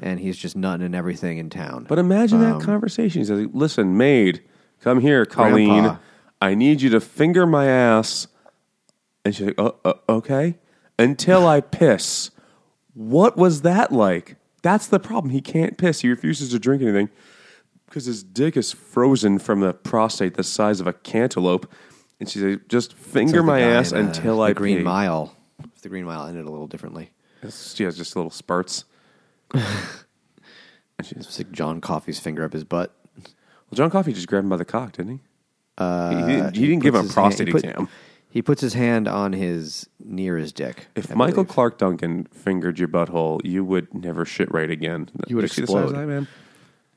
and 0.00 0.18
he's 0.18 0.38
just 0.38 0.56
nutting 0.56 0.86
and 0.86 0.94
everything 0.94 1.36
in 1.36 1.50
town. 1.50 1.84
But 1.90 1.98
imagine 1.98 2.42
Um, 2.42 2.58
that 2.58 2.64
conversation. 2.64 3.20
He 3.20 3.26
says, 3.26 3.46
"Listen, 3.52 3.98
maid, 3.98 4.40
come 4.80 5.00
here, 5.00 5.26
Colleen. 5.26 5.68
Grandpa. 5.82 5.96
I 6.40 6.54
need 6.54 6.80
you 6.80 6.88
to 6.88 7.00
finger 7.00 7.44
my 7.44 7.66
ass." 7.66 8.28
And 9.26 9.34
she's 9.34 9.48
like, 9.48 9.58
"Uh, 9.60 9.72
uh, 9.84 9.92
"Okay." 10.08 10.56
Until 10.98 11.46
I 11.46 11.60
piss. 11.60 12.30
What 12.94 13.36
was 13.36 13.62
that 13.62 13.92
like? 13.92 14.36
That's 14.62 14.86
the 14.86 15.00
problem. 15.00 15.30
He 15.30 15.40
can't 15.40 15.78
piss. 15.78 16.00
He 16.00 16.08
refuses 16.08 16.50
to 16.50 16.58
drink 16.58 16.82
anything 16.82 17.08
because 17.86 18.04
his 18.04 18.22
dick 18.22 18.56
is 18.56 18.72
frozen 18.72 19.38
from 19.38 19.60
the 19.60 19.72
prostate 19.72 20.34
the 20.34 20.44
size 20.44 20.80
of 20.80 20.86
a 20.86 20.92
cantaloupe. 20.92 21.70
And 22.18 22.28
she 22.28 22.38
said, 22.38 22.68
"Just 22.68 22.92
finger 22.94 23.38
the 23.38 23.42
my 23.42 23.60
ass 23.60 23.92
in, 23.92 23.98
uh, 23.98 24.08
until 24.08 24.36
the 24.36 24.42
I 24.42 24.52
Green 24.52 24.78
pee." 24.78 24.82
Mile. 24.84 25.34
The 25.82 25.88
Green 25.88 26.04
Mile 26.04 26.26
ended 26.26 26.44
a 26.46 26.50
little 26.50 26.66
differently. 26.66 27.10
She 27.74 27.84
has 27.84 27.96
just 27.96 28.14
little 28.16 28.30
spurts. 28.30 28.84
and 29.54 29.64
she's 31.02 31.38
like 31.38 31.50
John 31.52 31.80
Coffey's 31.80 32.20
finger 32.20 32.44
up 32.44 32.52
his 32.52 32.64
butt. 32.64 32.94
Well, 33.16 33.74
John 33.74 33.90
Coffey 33.90 34.12
just 34.12 34.26
grabbed 34.28 34.44
him 34.44 34.50
by 34.50 34.56
the 34.58 34.64
cock, 34.64 34.92
didn't 34.92 35.12
he? 35.12 35.20
Uh, 35.78 36.10
he, 36.10 36.16
he 36.16 36.22
didn't, 36.26 36.56
he 36.56 36.66
didn't 36.66 36.82
give 36.82 36.94
him 36.94 37.00
a 37.00 37.02
his 37.04 37.14
hand- 37.14 37.14
prostate 37.14 37.46
he 37.48 37.52
put- 37.52 37.64
exam. 37.64 37.88
He 38.32 38.42
puts 38.42 38.60
his 38.60 38.74
hand 38.74 39.08
on 39.08 39.32
his 39.32 39.88
near 39.98 40.36
his 40.36 40.52
dick. 40.52 40.86
If 40.94 41.10
I 41.10 41.14
Michael 41.16 41.42
believe. 41.42 41.48
Clarke 41.48 41.78
Duncan 41.78 42.24
fingered 42.32 42.78
your 42.78 42.86
butthole, 42.88 43.40
you 43.44 43.64
would 43.64 43.92
never 43.92 44.24
shit 44.24 44.50
right 44.52 44.70
again. 44.70 45.10
You 45.26 45.36
would 45.36 45.50
see 45.50 45.62
the 45.62 45.66
size 45.66 45.90
of 45.90 45.96
explode. 45.96 46.00
that, 46.00 46.06
man? 46.06 46.28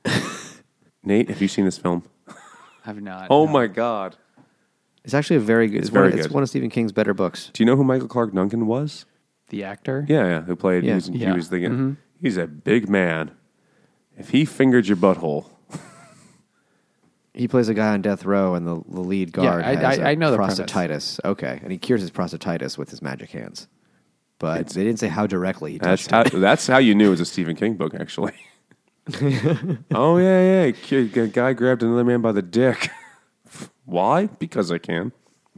Nate, 1.04 1.30
have 1.30 1.42
you 1.42 1.48
seen 1.48 1.66
this 1.66 1.78
film? 1.78 2.04
I've 2.86 3.02
not. 3.02 3.28
Oh 3.30 3.46
no. 3.46 3.52
my 3.52 3.68
god! 3.68 4.16
It's 5.04 5.14
actually 5.14 5.38
a 5.38 5.42
very 5.42 5.68
good. 5.68 5.80
It's, 5.82 5.90
very 5.90 6.10
one, 6.12 6.20
It's 6.20 6.30
one 6.30 6.44
of 6.44 6.50
Stephen 6.50 6.70
King's 6.70 6.92
better 6.92 7.14
books. 7.14 7.50
Do 7.54 7.64
you 7.64 7.66
know 7.66 7.76
who 7.76 7.84
Michael 7.84 8.08
Clarke 8.08 8.34
Duncan 8.34 8.68
was? 8.68 9.06
The 9.50 9.64
actor? 9.64 10.06
Yeah, 10.08 10.26
yeah. 10.28 10.42
Who 10.42 10.56
played? 10.56 10.84
Yeah. 10.84 10.92
He 10.92 10.96
was, 10.96 11.08
he 11.08 11.18
Yeah. 11.18 11.34
was 11.36 11.50
the, 11.50 11.58
Mhm. 11.58 11.98
He's 12.22 12.38
a 12.38 12.48
big 12.48 12.88
man. 12.90 13.32
If 14.18 14.30
he 14.30 14.46
fingered 14.46 14.88
your 14.88 14.98
butthole, 14.98 15.50
He 17.34 17.48
plays 17.48 17.68
a 17.68 17.74
guy 17.74 17.94
on 17.94 18.02
death 18.04 18.26
row, 18.26 18.54
and 18.54 18.68
the, 18.68 18.82
the 18.88 19.02
lead 19.02 19.32
guard 19.32 19.64
I- 19.64 19.76
has 19.76 20.00
I- 20.00 20.04
a 20.04 20.08
I 20.12 20.16
know 20.16 20.30
the 20.32 20.38
premise. 20.38 20.60
prostatitis. 20.60 21.20
Okay, 21.26 21.60
and 21.64 21.72
he 21.72 21.78
cures 21.78 22.02
his 22.02 22.12
prostatitis 22.12 22.78
with 22.78 22.90
his 22.92 23.02
magic 23.02 23.32
hands. 23.32 23.68
But 24.40 24.70
they 24.70 24.84
didn't 24.84 25.00
say 25.00 25.08
how 25.08 25.26
directly 25.26 25.72
he 25.74 25.78
that's 25.78 26.06
how 26.08 26.24
that's 26.24 26.68
how 26.68 26.78
you 26.78 26.94
knew 26.96 27.08
it 27.08 27.12
was 27.12 27.22
a 27.22 27.26
Stephen 27.26 27.56
King 27.56 27.76
book, 27.76 27.96
actually. 27.96 28.34
oh 29.94 30.18
yeah, 30.18 30.66
yeah. 30.66 30.72
Ki- 30.72 31.10
A 31.20 31.28
guy 31.28 31.54
grabbed 31.54 31.82
another 31.84 32.04
man 32.04 32.22
by 32.22 32.32
the 32.32 32.42
dick. 32.42 32.90
Why? 33.86 34.28
Because 34.28 34.72
I 34.72 34.78
can. 34.78 35.12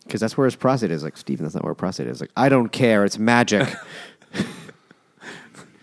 because 0.03 0.19
that's 0.21 0.37
where 0.37 0.45
his 0.45 0.55
prostate 0.55 0.91
is. 0.91 1.03
Like 1.03 1.17
Stephen, 1.17 1.45
that's 1.45 1.55
not 1.55 1.63
where 1.63 1.73
prostate 1.75 2.07
is. 2.07 2.21
Like 2.21 2.31
I 2.37 2.47
don't 2.49 2.69
care. 2.69 3.03
It's 3.05 3.17
magic. 3.19 3.67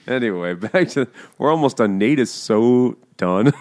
Anyway, 0.07 0.55
back 0.55 0.89
to 0.89 1.07
we're 1.39 1.51
almost 1.51 1.77
done. 1.77 1.97
Nate 1.97 2.19
is 2.19 2.31
so 2.31 2.97
done. 3.17 3.53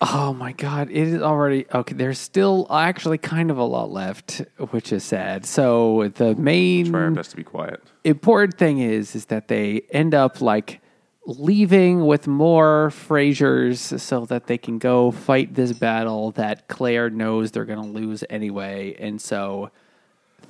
Oh 0.00 0.32
my 0.32 0.52
god, 0.52 0.90
it 0.90 1.08
is 1.08 1.20
already 1.22 1.66
okay. 1.74 1.94
There's 1.94 2.18
still 2.18 2.66
actually 2.70 3.18
kind 3.18 3.50
of 3.50 3.58
a 3.58 3.64
lot 3.64 3.90
left, 3.90 4.42
which 4.70 4.92
is 4.92 5.02
sad. 5.02 5.44
So 5.44 6.08
the 6.14 6.36
main 6.36 6.90
Try 6.90 7.02
our 7.02 7.10
best 7.10 7.30
to 7.32 7.36
be 7.36 7.42
quiet. 7.42 7.82
important 8.04 8.56
thing 8.58 8.78
is 8.78 9.16
is 9.16 9.26
that 9.26 9.48
they 9.48 9.82
end 9.90 10.14
up 10.14 10.40
like 10.40 10.80
leaving 11.26 12.06
with 12.06 12.26
more 12.26 12.90
Frasers 12.90 13.98
so 13.98 14.24
that 14.26 14.46
they 14.46 14.56
can 14.56 14.78
go 14.78 15.10
fight 15.10 15.54
this 15.54 15.72
battle 15.72 16.30
that 16.32 16.68
Claire 16.68 17.10
knows 17.10 17.50
they're 17.50 17.64
going 17.64 17.82
to 17.82 17.98
lose 18.00 18.22
anyway, 18.30 18.94
and 18.98 19.20
so 19.20 19.70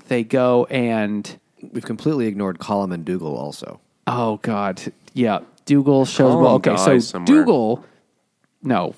they 0.08 0.24
go 0.24 0.66
and 0.66 1.38
We've 1.72 1.84
completely 1.84 2.26
ignored 2.26 2.58
Colum 2.58 2.92
and 2.92 3.04
Dougal. 3.04 3.36
Also, 3.36 3.80
oh 4.06 4.36
god, 4.42 4.92
yeah, 5.14 5.40
Dougal 5.64 6.04
shows 6.04 6.32
Colin 6.32 6.44
well. 6.44 6.54
Okay, 6.54 6.76
so 6.76 6.92
dies 6.92 7.08
somewhere. 7.08 7.26
Dougal, 7.26 7.84
no, 8.62 8.94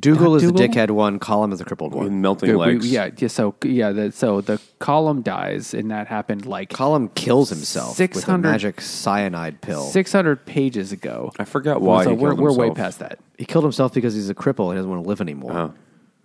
Dougal 0.00 0.34
is 0.34 0.42
Dougal? 0.42 0.58
the 0.58 0.68
dickhead 0.68 0.90
one. 0.90 1.18
Colum 1.20 1.52
is 1.52 1.60
the 1.60 1.64
crippled 1.64 1.94
With 1.94 2.08
one. 2.08 2.20
melting 2.20 2.48
Yeah, 2.50 2.54
we- 2.56 2.60
legs. 2.60 2.90
yeah, 2.90 3.10
yeah. 3.16 3.28
So 3.28 3.54
yeah, 3.64 3.92
the, 3.92 4.10
so 4.12 4.40
the 4.40 4.60
Colum 4.80 5.22
dies, 5.22 5.74
and 5.74 5.90
that 5.92 6.08
happened 6.08 6.44
like 6.44 6.70
Colum 6.70 7.08
kills 7.10 7.50
himself 7.50 7.98
with 7.98 8.10
a 8.10 8.14
600 8.14 8.48
magic 8.50 8.80
cyanide 8.80 9.60
pill. 9.60 9.84
six 9.84 10.10
hundred 10.12 10.44
pages 10.44 10.90
ago. 10.90 11.30
I 11.38 11.44
forgot 11.44 11.80
why. 11.82 12.02
So 12.04 12.10
he 12.10 12.16
we're 12.16 12.30
killed 12.30 12.40
we're 12.40 12.48
way 12.52 12.66
himself. 12.66 12.76
past 12.76 12.98
that. 12.98 13.18
He 13.38 13.44
killed 13.44 13.64
himself 13.64 13.94
because 13.94 14.12
he's 14.14 14.28
a 14.28 14.34
cripple. 14.34 14.70
He 14.70 14.76
doesn't 14.76 14.90
want 14.90 15.04
to 15.04 15.08
live 15.08 15.20
anymore. 15.20 15.52
Oh, 15.52 15.74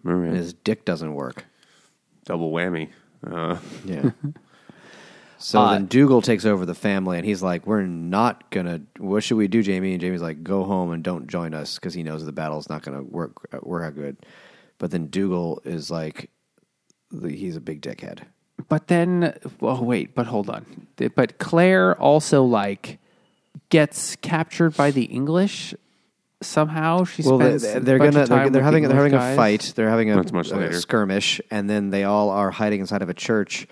remember 0.04 0.26
And 0.26 0.34
that? 0.36 0.40
his 0.40 0.54
dick 0.54 0.84
doesn't 0.84 1.14
work. 1.14 1.46
double 2.26 2.52
whammy. 2.52 2.90
Uh, 3.30 3.58
Yeah. 3.86 4.10
so 5.42 5.60
Uh, 5.60 5.74
then 5.74 5.86
Dougal 5.88 6.22
takes 6.22 6.46
over 6.46 6.66
the 6.66 6.76
family, 6.76 7.18
and 7.18 7.26
he's 7.26 7.42
like, 7.42 7.66
"We're 7.68 7.84
not 7.84 8.50
gonna. 8.52 8.82
What 8.98 9.24
should 9.24 9.38
we 9.38 9.48
do, 9.48 9.64
Jamie?" 9.64 9.94
And 9.94 10.02
Jamie's 10.02 10.22
like, 10.22 10.44
"Go 10.44 10.64
home 10.64 10.92
and 10.92 11.04
don't 11.04 11.28
join 11.28 11.54
us," 11.54 11.76
because 11.76 11.94
he 11.94 12.04
knows 12.04 12.26
the 12.26 12.32
battle's 12.32 12.70
not 12.70 12.84
gonna 12.84 13.02
work 13.04 13.34
work 13.64 13.84
out 13.84 13.96
good. 13.96 14.18
But 14.78 14.92
then 14.92 15.08
Dougal 15.08 15.62
is 15.64 15.92
like, 15.92 16.32
he's 17.22 17.56
a 17.56 17.62
big 17.62 17.82
dickhead. 17.82 18.22
But 18.68 18.88
then, 18.88 19.38
oh 19.62 19.84
wait, 19.84 20.16
but 20.16 20.28
hold 20.28 20.50
on. 20.50 20.88
But 21.16 21.38
Claire 21.38 22.00
also 22.00 22.44
like 22.44 23.00
gets 23.70 24.16
captured 24.18 24.76
by 24.76 24.92
the 24.92 25.04
English 25.04 25.74
somehow. 26.42 27.04
She 27.04 27.24
Well, 27.24 27.38
they, 27.38 27.58
spends 27.58 27.86
they're 27.86 27.96
a 27.98 28.00
bunch 28.00 28.14
gonna 28.14 28.24
of 28.24 28.30
they're, 28.30 28.50
they're 28.50 28.64
having 28.64 28.84
the 28.84 28.90
they're 28.90 28.98
having 28.98 29.14
English 29.14 29.34
a 29.34 29.36
fight. 29.36 29.74
They're 29.76 29.90
having 29.90 30.12
a, 30.12 30.16
much 30.34 30.52
a 30.52 30.56
later. 30.56 30.80
skirmish, 30.80 31.42
and 31.50 31.70
then 31.70 31.90
they 31.90 32.04
all 32.04 32.30
are 32.30 32.52
hiding 32.52 32.80
inside 32.82 33.02
of 33.02 33.10
a 33.10 33.14
church. 33.14 33.68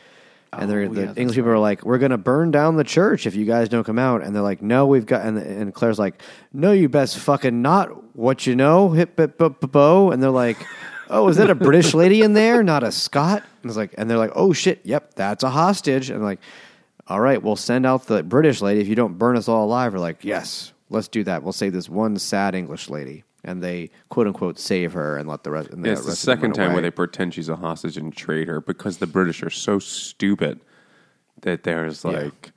And 0.52 0.70
they're, 0.70 0.82
Oh, 0.82 0.94
the 0.94 1.04
yeah, 1.04 1.14
English 1.16 1.36
people 1.36 1.52
are 1.52 1.60
like, 1.60 1.86
"We're 1.86 2.00
going 2.00 2.12
to 2.12 2.18
burn 2.18 2.50
down 2.50 2.76
the 2.76 2.84
church 2.84 3.28
if 3.28 3.36
you 3.36 3.46
guys 3.46 3.70
don't 3.70 3.84
come 3.84 4.00
out." 4.00 4.24
And 4.24 4.36
they're 4.36 4.42
like, 4.42 4.62
"No, 4.62 4.88
we've 4.88 5.06
got." 5.06 5.26
And, 5.26 5.38
and 5.38 5.74
Claire's 5.74 6.00
like, 6.00 6.22
"No, 6.54 6.72
you 6.72 6.90
best 6.90 7.20
fucking 7.20 7.62
not. 7.62 8.16
What 8.16 8.48
you 8.48 8.56
know, 8.56 8.90
hip 8.90 9.18
hip 9.18 9.40
hip 9.40 9.62
hip, 9.62 9.72
bo." 9.72 10.12
And 10.12 10.24
they're 10.24 10.30
like, 10.32 10.58
"Oh, 11.10 11.28
is 11.28 11.38
that 11.38 11.50
a 11.50 11.56
British 11.56 11.94
lady 11.94 12.22
in 12.22 12.34
there, 12.34 12.64
not 12.64 12.84
a 12.84 12.92
Scot?" 12.92 13.44
And 13.62 13.70
it's 13.70 13.78
like, 13.78 13.94
and 13.98 14.10
they're 14.10 14.18
like, 14.18 14.32
"Oh 14.36 14.52
shit, 14.54 14.82
yep, 14.84 15.14
that's 15.14 15.44
a 15.44 15.50
hostage." 15.52 16.10
And 16.10 16.24
like, 16.24 16.40
"All 17.08 17.20
right, 17.20 17.42
we'll 17.42 17.56
send 17.56 17.86
out 17.86 18.08
the 18.08 18.24
British 18.24 18.62
lady 18.62 18.82
if 18.82 18.88
you 18.88 18.96
don't 18.96 19.20
burn 19.20 19.38
us 19.38 19.48
all 19.48 19.66
alive." 19.66 19.94
We're 19.94 20.00
like, 20.00 20.24
"Yes, 20.24 20.74
let's 20.90 21.08
do 21.08 21.24
that. 21.26 21.44
We'll 21.44 21.54
save 21.54 21.74
this 21.74 21.90
one 21.90 22.18
sad 22.18 22.56
English 22.56 22.90
lady." 22.90 23.24
And 23.44 23.64
they 23.64 23.90
quote 24.10 24.28
unquote 24.28 24.60
save 24.60 24.94
her 24.94 25.18
and 25.18 25.28
let 25.30 25.44
the 25.44 25.52
rest. 25.52 25.70
And 25.70 25.86
yeah, 25.86 25.94
the 25.94 25.98
it's 26.00 26.06
the 26.08 26.16
second 26.16 26.54
time 26.54 26.74
where 26.74 26.82
they 26.82 26.92
pretend 26.92 27.34
she's 27.34 27.48
a 27.50 27.56
hostage 27.56 27.96
and 27.98 28.14
trade 28.16 28.48
her 28.50 28.60
because 28.60 28.98
the 28.98 29.08
British 29.08 29.42
are 29.44 29.50
so 29.50 29.80
stupid 29.80 30.60
that 31.42 31.64
there's 31.64 32.04
Yeah. 32.04 32.12
like, 32.12 32.52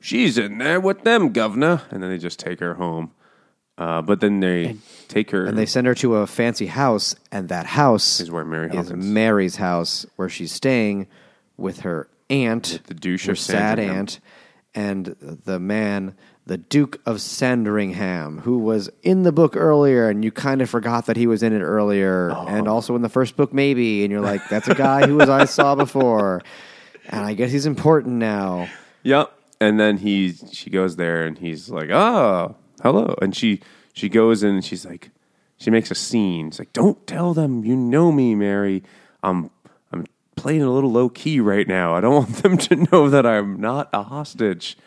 she's 0.00 0.36
in 0.36 0.58
there 0.58 0.80
with 0.80 1.02
them, 1.04 1.32
governor, 1.32 1.80
and 1.90 2.02
then 2.02 2.10
they 2.10 2.18
just 2.18 2.38
take 2.38 2.60
her 2.60 2.74
home. 2.74 3.12
Uh, 3.78 4.02
but 4.02 4.20
then 4.20 4.40
they 4.40 4.76
take 5.06 5.30
her 5.30 5.46
And 5.46 5.56
they 5.56 5.64
send 5.64 5.86
her 5.86 5.94
to 5.94 6.16
a 6.16 6.26
fancy 6.26 6.66
house, 6.66 7.14
and 7.32 7.48
that 7.48 7.64
house 7.64 8.20
Is 8.20 8.30
where 8.30 8.44
Mary 8.44 8.76
is 8.76 8.92
Mary's 8.92 9.56
house, 9.56 10.04
where 10.16 10.28
she's 10.28 10.50
staying 10.52 11.06
with 11.56 11.80
her 11.80 12.08
aunt, 12.28 12.72
With 12.72 12.82
the 12.86 12.94
douche 12.94 13.26
her 13.26 13.32
of 13.32 13.38
sad 13.38 13.78
aunt. 13.78 14.18
and 14.74 15.14
the 15.20 15.58
man, 15.60 16.14
the 16.48 16.56
Duke 16.56 16.98
of 17.04 17.20
Sandringham, 17.20 18.38
who 18.38 18.58
was 18.58 18.88
in 19.02 19.22
the 19.22 19.32
book 19.32 19.54
earlier, 19.54 20.08
and 20.08 20.24
you 20.24 20.32
kind 20.32 20.62
of 20.62 20.70
forgot 20.70 21.04
that 21.06 21.16
he 21.16 21.26
was 21.26 21.42
in 21.42 21.52
it 21.52 21.60
earlier, 21.60 22.32
oh. 22.34 22.46
and 22.48 22.66
also 22.66 22.96
in 22.96 23.02
the 23.02 23.10
first 23.10 23.36
book, 23.36 23.52
maybe, 23.52 24.02
and 24.02 24.10
you're 24.10 24.22
like, 24.22 24.40
that's 24.48 24.66
a 24.66 24.74
guy 24.74 25.06
who 25.06 25.16
was 25.16 25.28
I 25.28 25.44
saw 25.44 25.74
before, 25.76 26.42
and 27.10 27.24
I 27.24 27.34
guess 27.34 27.52
he's 27.52 27.66
important 27.66 28.14
now. 28.16 28.68
Yep. 29.02 29.30
And 29.60 29.78
then 29.78 29.98
he 29.98 30.32
she 30.52 30.70
goes 30.70 30.96
there 30.96 31.26
and 31.26 31.36
he's 31.36 31.68
like, 31.68 31.90
"Oh, 31.90 32.54
hello." 32.80 33.16
And 33.20 33.34
she 33.34 33.60
she 33.92 34.08
goes 34.08 34.44
in 34.44 34.54
and 34.54 34.64
she's 34.64 34.86
like 34.86 35.10
she 35.56 35.70
makes 35.70 35.90
a 35.90 35.96
scene. 35.96 36.52
She's 36.52 36.60
like, 36.60 36.72
"Don't 36.72 37.04
tell 37.08 37.34
them 37.34 37.64
you 37.64 37.74
know 37.74 38.12
me, 38.12 38.36
Mary. 38.36 38.84
I'm 39.20 39.50
I'm 39.90 40.06
playing 40.36 40.62
a 40.62 40.70
little 40.70 40.92
low 40.92 41.08
key 41.08 41.40
right 41.40 41.66
now. 41.66 41.96
I 41.96 42.00
don't 42.00 42.14
want 42.30 42.36
them 42.36 42.56
to 42.56 42.76
know 42.76 43.10
that 43.10 43.26
I'm 43.26 43.60
not 43.60 43.88
a 43.92 44.04
hostage." 44.04 44.78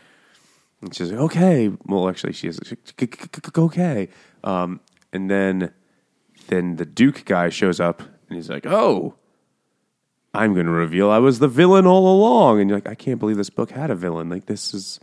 And 0.81 0.93
she's 0.95 1.11
like, 1.11 1.19
"Okay." 1.21 1.71
Well, 1.85 2.09
actually, 2.09 2.33
she 2.33 2.47
is 2.47 2.59
okay. 3.57 4.09
Um, 4.43 4.79
and 5.13 5.29
then 5.29 5.71
then 6.47 6.75
the 6.77 6.85
Duke 6.85 7.25
guy 7.25 7.49
shows 7.49 7.79
up 7.79 8.01
and 8.01 8.35
he's 8.35 8.49
like, 8.49 8.65
"Oh, 8.65 9.15
I'm 10.33 10.53
going 10.53 10.65
to 10.65 10.71
reveal 10.71 11.09
I 11.09 11.17
was 11.17 11.39
the 11.39 11.47
villain 11.47 11.85
all 11.85 12.07
along. 12.07 12.61
And 12.61 12.69
you're 12.69 12.77
like, 12.77 12.87
I 12.87 12.95
can't 12.95 13.19
believe 13.19 13.37
this 13.37 13.49
book 13.49 13.71
had 13.71 13.91
a 13.91 13.95
villain. 13.95 14.29
Like, 14.29 14.45
this 14.45 14.73
is. 14.73 14.99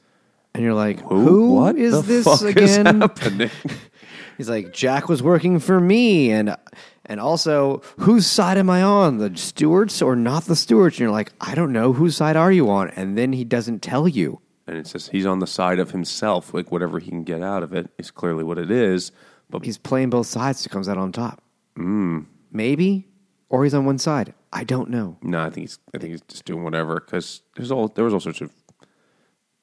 And 0.55 0.64
you're 0.64 0.74
like, 0.74 1.00
Who? 1.02 1.20
who 1.20 1.52
what 1.52 1.76
is 1.76 2.06
this 2.06 2.26
is 2.26 2.42
again? 2.42 2.86
happening? 3.00 3.50
He's 4.38 4.48
like, 4.48 4.72
Jack 4.72 5.09
was 5.09 5.22
working 5.22 5.59
for 5.59 5.80
me, 5.80 6.30
and 6.30 6.56
and 7.05 7.20
also, 7.20 7.82
whose 7.98 8.26
side 8.26 8.56
am 8.56 8.70
I 8.70 8.82
on, 8.82 9.18
the 9.18 9.36
Stewarts 9.36 10.00
or 10.00 10.14
not 10.14 10.44
the 10.44 10.55
Stewarts? 10.56 10.96
And 10.96 11.00
you're 11.00 11.10
like, 11.10 11.32
I 11.40 11.55
don't 11.55 11.72
know, 11.72 11.92
whose 11.92 12.16
side 12.16 12.36
are 12.36 12.52
you 12.52 12.70
on? 12.70 12.90
And 12.90 13.18
then 13.18 13.32
he 13.32 13.44
doesn't 13.44 13.82
tell 13.82 14.06
you. 14.06 14.40
And 14.69 14.77
it's 14.77 14.93
just, 14.93 15.11
he's 15.11 15.27
on 15.27 15.39
the 15.39 15.47
side 15.47 15.78
of 15.78 15.90
himself. 15.90 16.53
Like, 16.53 16.70
whatever 16.70 16.99
he 16.99 17.11
can 17.11 17.24
get 17.24 17.43
out 17.43 17.62
of 17.62 17.73
it 17.73 17.90
is 17.99 18.11
clearly 18.11 18.45
what 18.45 18.59
it 18.59 18.70
is. 18.70 19.11
But 19.51 19.65
He's 19.65 19.78
playing 19.78 20.11
both 20.11 20.27
sides, 20.27 20.61
so 20.61 20.69
comes 20.69 20.89
out 20.89 20.99
on 20.99 21.11
top. 21.11 21.43
Mm. 21.77 22.27
Maybe, 22.53 23.09
or 23.49 23.65
he's 23.65 23.74
on 23.74 23.86
one 23.86 23.99
side. 23.99 24.35
I 24.53 24.65
don't 24.65 24.90
know. 24.90 25.16
no, 25.23 25.40
I 25.40 25.51
think 25.51 25.69
he's, 25.69 25.78
I 25.95 25.99
think 25.99 26.12
he's 26.12 26.20
just 26.23 26.45
doing 26.45 26.65
whatever 26.65 26.97
because 27.01 27.43
there's 27.57 27.70
all, 27.70 27.89
there 27.89 28.05
was 28.05 28.12
all 28.15 28.20
sorts 28.20 28.40
of 28.40 28.53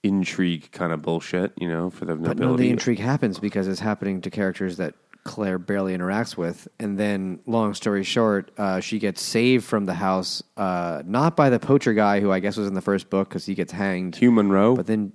intrigue 0.04 0.72
kind 0.72 0.92
of 0.92 1.02
bullshit, 1.02 1.54
you 1.60 1.68
know, 1.68 1.90
for 1.90 2.06
the 2.06 2.16
But 2.16 2.38
none 2.38 2.52
of 2.52 2.58
the 2.58 2.70
intrigue 2.70 3.00
happens 3.00 3.40
because 3.40 3.68
it's 3.68 3.80
happening 3.80 4.22
to 4.22 4.30
characters 4.30 4.78
that 4.78 4.96
Claire 5.26 5.60
barely 5.60 5.98
interacts 5.98 6.38
with. 6.38 6.68
And 6.80 6.98
then, 6.98 7.40
long 7.46 7.74
story 7.74 8.04
short, 8.04 8.52
uh, 8.58 8.80
she 8.80 9.00
gets 9.00 9.22
saved 9.22 9.66
from 9.66 9.86
the 9.86 9.94
house, 9.96 10.42
uh, 10.56 11.04
not 11.06 11.36
by 11.36 11.50
the 11.50 11.60
poacher 11.60 11.94
guy 11.94 12.22
who 12.22 12.32
I 12.32 12.40
guess 12.40 12.56
was 12.56 12.68
in 12.68 12.76
the 12.76 12.82
first 12.82 13.10
book 13.10 13.28
because 13.28 13.46
he 13.46 13.56
gets 13.56 13.72
hanged. 13.74 14.16
Hugh 14.16 14.32
Munro. 14.32 14.76
But 14.76 14.88
then 14.88 15.12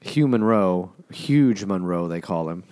Hugh 0.00 0.28
Munro, 0.28 0.92
huge 1.10 1.64
Munro, 1.64 2.06
they 2.08 2.20
call 2.20 2.48
him. 2.50 2.62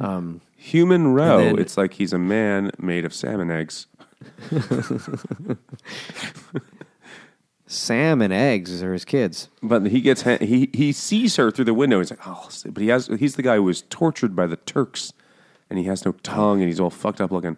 Um, 0.00 0.40
Hugh 0.56 0.84
Munro, 0.86 1.38
then- 1.38 1.58
it's 1.58 1.76
like 1.78 1.94
he's 1.94 2.12
a 2.12 2.18
man 2.18 2.70
made 2.78 3.04
of 3.06 3.14
salmon 3.14 3.50
eggs. 3.50 3.86
Sam 7.66 8.20
and 8.20 8.32
Eggs 8.32 8.82
are 8.82 8.92
his 8.92 9.04
kids. 9.04 9.48
But 9.62 9.86
he 9.86 10.00
gets 10.00 10.22
he 10.22 10.68
he 10.72 10.90
sees 10.92 11.36
her 11.36 11.50
through 11.52 11.66
the 11.66 11.74
window. 11.74 11.98
He's 12.00 12.10
like, 12.10 12.26
oh, 12.26 12.48
but 12.68 12.82
he 12.82 12.88
has 12.88 13.06
he's 13.06 13.36
the 13.36 13.42
guy 13.42 13.54
who 13.56 13.62
was 13.62 13.82
tortured 13.82 14.34
by 14.34 14.46
the 14.48 14.56
Turks, 14.56 15.12
and 15.70 15.78
he 15.78 15.86
has 15.86 16.04
no 16.04 16.12
tongue, 16.22 16.60
and 16.60 16.68
he's 16.68 16.80
all 16.80 16.90
fucked 16.90 17.20
up 17.20 17.30
looking. 17.30 17.56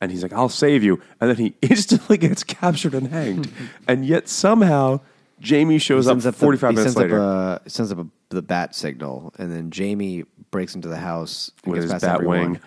And 0.00 0.10
he's 0.10 0.22
like, 0.22 0.32
I'll 0.34 0.48
save 0.50 0.84
you, 0.84 1.00
and 1.20 1.30
then 1.30 1.36
he 1.36 1.54
instantly 1.62 2.18
gets 2.18 2.44
captured 2.44 2.94
and 2.94 3.08
hanged. 3.08 3.50
and 3.88 4.04
yet 4.04 4.28
somehow 4.28 5.00
Jamie 5.40 5.78
shows 5.78 6.06
up 6.06 6.18
the- 6.20 6.32
forty 6.32 6.58
five 6.58 6.70
he 6.72 6.76
minutes 6.76 6.94
sends 6.94 7.02
later 7.10 7.20
Up 7.20 7.66
a, 7.66 7.70
sends 7.70 7.90
up 7.90 7.98
a, 7.98 8.06
the 8.28 8.42
bat 8.42 8.74
signal, 8.74 9.32
and 9.38 9.50
then 9.50 9.70
Jamie 9.70 10.24
breaks 10.50 10.74
into 10.74 10.88
the 10.88 10.96
house 10.98 11.50
and 11.64 11.72
with 11.72 11.80
gets 11.82 11.92
his 11.92 12.02
past 12.02 12.04
bat 12.04 12.14
everyone. 12.16 12.52
wing. 12.52 12.60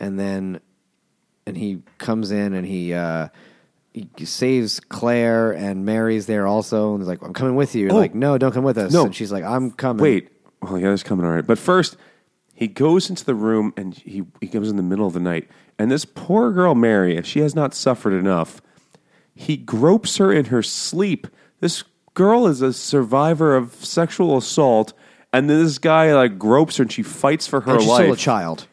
and 0.00 0.18
then 0.18 0.60
and 1.46 1.56
he 1.56 1.82
comes 1.98 2.30
in 2.32 2.54
and 2.54 2.66
he 2.66 2.92
uh 2.92 3.28
he 3.92 4.24
saves 4.24 4.80
Claire 4.80 5.52
and 5.52 5.84
Mary's 5.86 6.26
there 6.26 6.46
also 6.46 6.92
and 6.92 7.00
he's 7.02 7.08
like 7.08 7.22
I'm 7.22 7.32
coming 7.32 7.54
with 7.54 7.74
you. 7.74 7.88
Oh. 7.90 7.96
like 7.96 8.14
no, 8.14 8.36
don't 8.38 8.52
come 8.52 8.64
with 8.64 8.76
us. 8.78 8.92
No. 8.92 9.04
and 9.06 9.14
she's 9.14 9.30
like 9.32 9.44
I'm 9.44 9.70
coming. 9.70 10.02
Wait, 10.02 10.28
well, 10.62 10.78
yeah, 10.78 10.90
that's 10.90 11.02
coming 11.04 11.24
all 11.24 11.32
right. 11.32 11.46
But 11.46 11.58
first, 11.58 11.96
he 12.56 12.68
goes 12.68 13.10
into 13.10 13.22
the 13.22 13.34
room 13.34 13.74
and 13.76 13.94
he 13.94 14.24
he 14.40 14.48
comes 14.48 14.70
in 14.70 14.76
the 14.76 14.82
middle 14.82 15.06
of 15.06 15.12
the 15.12 15.20
night, 15.20 15.48
and 15.78 15.90
this 15.90 16.06
poor 16.06 16.50
girl 16.52 16.74
Mary, 16.74 17.16
if 17.16 17.26
she 17.26 17.40
has 17.40 17.54
not 17.54 17.74
suffered 17.74 18.14
enough, 18.14 18.62
he 19.34 19.58
gropes 19.58 20.16
her 20.16 20.32
in 20.32 20.46
her 20.46 20.62
sleep. 20.62 21.26
This 21.60 21.84
girl 22.14 22.46
is 22.46 22.62
a 22.62 22.72
survivor 22.72 23.54
of 23.54 23.74
sexual 23.84 24.38
assault, 24.38 24.94
and 25.34 25.50
then 25.50 25.62
this 25.62 25.76
guy 25.76 26.14
like 26.14 26.38
gropes 26.38 26.78
her 26.78 26.82
and 26.82 26.92
she 26.92 27.02
fights 27.02 27.46
for 27.46 27.60
her 27.60 27.72
and 27.72 27.82
she's 27.82 27.90
life. 27.90 28.02
still 28.04 28.14
a 28.14 28.16
child. 28.16 28.66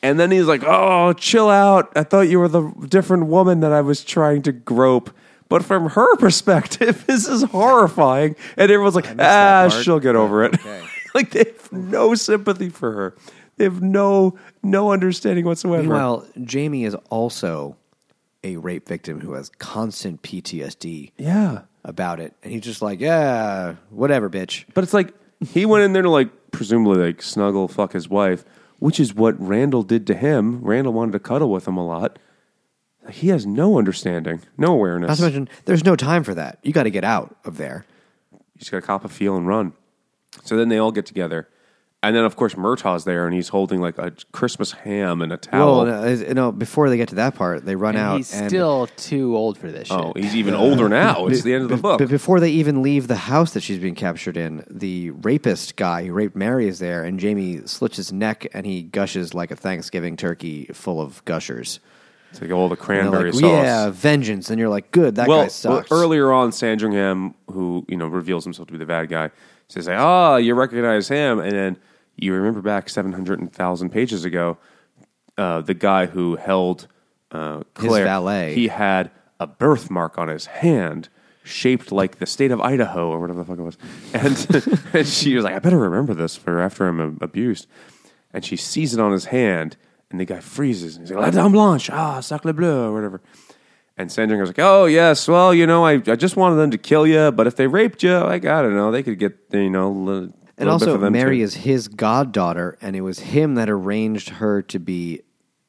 And 0.00 0.20
then 0.20 0.30
he's 0.30 0.46
like, 0.46 0.62
"Oh, 0.64 1.12
chill 1.14 1.50
out. 1.50 1.90
I 1.96 2.04
thought 2.04 2.28
you 2.28 2.38
were 2.38 2.48
the 2.48 2.70
different 2.88 3.26
woman 3.26 3.60
that 3.60 3.72
I 3.72 3.80
was 3.80 4.04
trying 4.04 4.42
to 4.42 4.52
grope." 4.52 5.10
But 5.48 5.64
from 5.64 5.90
her 5.90 6.16
perspective, 6.18 7.04
this 7.06 7.26
is 7.26 7.42
horrifying. 7.42 8.36
And 8.56 8.70
everyone's 8.70 8.94
like, 8.94 9.08
"Ah, 9.08 9.14
that 9.14 9.70
part, 9.72 9.84
she'll 9.84 10.00
get 10.00 10.14
over 10.14 10.44
it." 10.44 10.54
okay. 10.54 10.86
like 11.18 11.30
they 11.30 11.44
have 11.44 11.72
no 11.72 12.14
sympathy 12.14 12.68
for 12.68 12.92
her. 12.92 13.16
They 13.56 13.64
have 13.64 13.80
no 13.80 14.36
no 14.62 14.92
understanding 14.92 15.44
whatsoever. 15.44 15.82
Meanwhile, 15.82 16.26
Jamie 16.42 16.84
is 16.84 16.96
also 17.08 17.76
a 18.42 18.56
rape 18.56 18.88
victim 18.88 19.20
who 19.20 19.34
has 19.34 19.48
constant 19.58 20.22
PTSD 20.22 21.12
yeah. 21.16 21.62
about 21.84 22.20
it, 22.20 22.34
and 22.42 22.52
he's 22.52 22.62
just 22.62 22.82
like, 22.82 23.00
yeah, 23.00 23.76
whatever, 23.90 24.28
bitch. 24.28 24.64
But 24.74 24.84
it's 24.84 24.92
like 24.92 25.14
he 25.40 25.64
went 25.66 25.84
in 25.84 25.92
there 25.92 26.02
to 26.02 26.10
like 26.10 26.30
presumably 26.50 26.98
like 26.98 27.22
snuggle 27.22 27.68
fuck 27.68 27.92
his 27.92 28.08
wife, 28.08 28.44
which 28.78 28.98
is 28.98 29.14
what 29.14 29.40
Randall 29.40 29.84
did 29.84 30.06
to 30.08 30.14
him. 30.14 30.60
Randall 30.62 30.92
wanted 30.92 31.12
to 31.12 31.20
cuddle 31.20 31.50
with 31.50 31.68
him 31.68 31.76
a 31.76 31.86
lot. 31.86 32.18
He 33.10 33.28
has 33.28 33.46
no 33.46 33.78
understanding, 33.78 34.40
no 34.56 34.72
awareness. 34.72 35.08
Not 35.08 35.16
to 35.16 35.22
mention, 35.22 35.48
there's 35.66 35.84
no 35.84 35.94
time 35.94 36.24
for 36.24 36.34
that. 36.34 36.58
You 36.62 36.72
got 36.72 36.84
to 36.84 36.90
get 36.90 37.04
out 37.04 37.36
of 37.44 37.58
there. 37.58 37.84
You 38.32 38.40
just 38.58 38.70
got 38.70 38.80
to 38.80 38.86
cop 38.86 39.04
a 39.04 39.08
feel 39.08 39.36
and 39.36 39.46
run. 39.46 39.74
So 40.44 40.56
then 40.56 40.68
they 40.68 40.78
all 40.78 40.92
get 40.92 41.06
together. 41.06 41.48
And 42.02 42.14
then, 42.14 42.24
of 42.24 42.36
course, 42.36 42.52
Murtagh's 42.54 43.04
there, 43.04 43.24
and 43.26 43.34
he's 43.34 43.48
holding 43.48 43.80
like 43.80 43.96
a 43.96 44.12
Christmas 44.30 44.72
ham 44.72 45.22
and 45.22 45.32
a 45.32 45.38
towel. 45.38 45.84
Well, 45.84 45.86
no, 45.86 46.04
is- 46.04 46.34
no, 46.34 46.52
before 46.52 46.90
they 46.90 46.98
get 46.98 47.08
to 47.08 47.14
that 47.14 47.34
part, 47.34 47.64
they 47.64 47.76
run 47.76 47.96
And 47.96 48.04
out. 48.04 48.16
he's 48.18 48.34
and 48.34 48.50
still 48.50 48.88
too 48.98 49.34
old 49.34 49.56
for 49.56 49.70
this 49.72 49.88
oh, 49.90 49.96
shit. 49.96 50.06
oh, 50.08 50.12
he's 50.20 50.36
even 50.36 50.52
older 50.52 50.90
now. 50.90 51.28
It's 51.28 51.40
the 51.44 51.54
end 51.54 51.62
of 51.62 51.70
the 51.70 51.78
book. 51.78 51.98
But 51.98 52.10
before 52.10 52.40
they 52.40 52.50
even 52.50 52.82
leave 52.82 53.08
the 53.08 53.16
house 53.16 53.54
that 53.54 53.62
she's 53.62 53.78
being 53.78 53.94
captured 53.94 54.36
in, 54.36 54.64
the 54.68 55.12
rapist 55.12 55.76
guy 55.76 56.04
who 56.04 56.12
raped 56.12 56.36
Mary 56.36 56.68
is 56.68 56.78
there, 56.78 57.04
and 57.04 57.18
Jamie 57.18 57.62
slits 57.64 57.96
his 57.96 58.12
neck 58.12 58.46
and 58.52 58.66
he 58.66 58.82
gushes 58.82 59.32
like 59.32 59.50
a 59.50 59.56
Thanksgiving 59.56 60.18
turkey 60.18 60.66
full 60.74 61.00
of 61.00 61.24
gushers. 61.24 61.80
It's 62.32 62.42
like 62.42 62.50
all 62.50 62.68
the 62.68 62.74
And 62.74 62.78
they're 62.80 62.84
cranberry 62.84 63.30
like, 63.32 63.40
sauce. 63.40 63.50
yeah, 63.64 63.88
vengeance. 63.88 64.50
And 64.50 64.58
you're 64.60 64.68
like, 64.68 64.90
good, 64.90 65.14
that 65.14 65.26
well, 65.26 65.44
guy 65.44 65.48
sucks. 65.48 65.88
well, 65.88 66.02
earlier 66.02 66.32
on, 66.34 66.52
Sandringham, 66.52 67.34
who 67.50 67.86
you 67.88 67.96
know 67.96 68.08
reveals 68.08 68.44
himself 68.44 68.66
to 68.66 68.72
be 68.72 68.78
the 68.78 68.84
bad 68.84 69.08
guy, 69.08 69.30
says, 69.68 69.86
like, 69.86 69.98
"Oh, 69.98 70.36
you 70.36 70.54
recognize 70.54 71.08
him," 71.08 71.38
and 71.40 71.52
then 71.52 71.76
you 72.16 72.32
remember 72.32 72.60
back 72.60 72.88
seven 72.88 73.12
hundred 73.12 73.52
thousand 73.52 73.90
pages 73.90 74.24
ago, 74.24 74.58
uh, 75.36 75.60
the 75.60 75.74
guy 75.74 76.06
who 76.06 76.36
held 76.36 76.86
uh, 77.32 77.58
His 77.78 77.88
Claire, 77.88 78.04
valet. 78.04 78.54
he 78.54 78.68
had 78.68 79.10
a 79.40 79.46
birthmark 79.46 80.18
on 80.18 80.28
his 80.28 80.46
hand. 80.46 81.08
Shaped 81.46 81.92
like 81.92 82.20
the 82.20 82.24
state 82.26 82.50
of 82.52 82.60
Idaho 82.62 83.10
or 83.10 83.20
whatever 83.20 83.40
the 83.40 83.44
fuck 83.44 83.58
it 83.58 83.62
was, 83.62 83.76
and, 84.14 84.88
and 84.94 85.06
she 85.06 85.34
was 85.34 85.44
like, 85.44 85.54
"I 85.54 85.58
better 85.58 85.76
remember 85.78 86.14
this 86.14 86.36
for 86.36 86.58
after 86.58 86.88
I'm 86.88 86.98
uh, 87.00 87.10
abused." 87.20 87.66
And 88.32 88.42
she 88.42 88.56
sees 88.56 88.94
it 88.94 88.98
on 89.00 89.12
his 89.12 89.26
hand, 89.26 89.76
and 90.10 90.18
the 90.18 90.24
guy 90.24 90.40
freezes. 90.40 90.96
And 90.96 91.06
he's 91.06 91.14
like, 91.14 91.34
"La 91.34 91.42
Dame 91.42 91.52
Blanche, 91.52 91.90
ah, 91.90 92.20
sacre 92.20 92.54
bleu," 92.54 92.84
or 92.86 92.94
whatever. 92.94 93.20
And 93.96 94.10
Sandringer's 94.10 94.48
like, 94.48 94.58
"Oh 94.58 94.86
yes, 94.86 95.28
well, 95.28 95.54
you 95.54 95.66
know, 95.66 95.84
I, 95.86 95.92
I 95.94 96.16
just 96.16 96.36
wanted 96.36 96.56
them 96.56 96.70
to 96.72 96.78
kill 96.78 97.06
you, 97.06 97.30
but 97.30 97.46
if 97.46 97.54
they 97.56 97.66
raped 97.68 98.02
you, 98.02 98.16
like 98.18 98.44
I 98.44 98.60
don't 98.62 98.74
know, 98.74 98.90
they 98.90 99.02
could 99.02 99.18
get 99.18 99.36
you 99.52 99.70
know." 99.70 99.90
Li- 99.90 100.32
and 100.56 100.66
little 100.68 100.78
bit 100.78 100.88
also, 100.88 100.94
for 100.94 100.98
them 101.04 101.12
Mary 101.14 101.38
too. 101.38 101.44
is 101.44 101.54
his 101.54 101.88
goddaughter, 101.88 102.78
and 102.80 102.94
it 102.94 103.00
was 103.00 103.18
him 103.18 103.56
that 103.56 103.68
arranged 103.68 104.28
her 104.28 104.62
to 104.62 104.78
be 104.78 105.20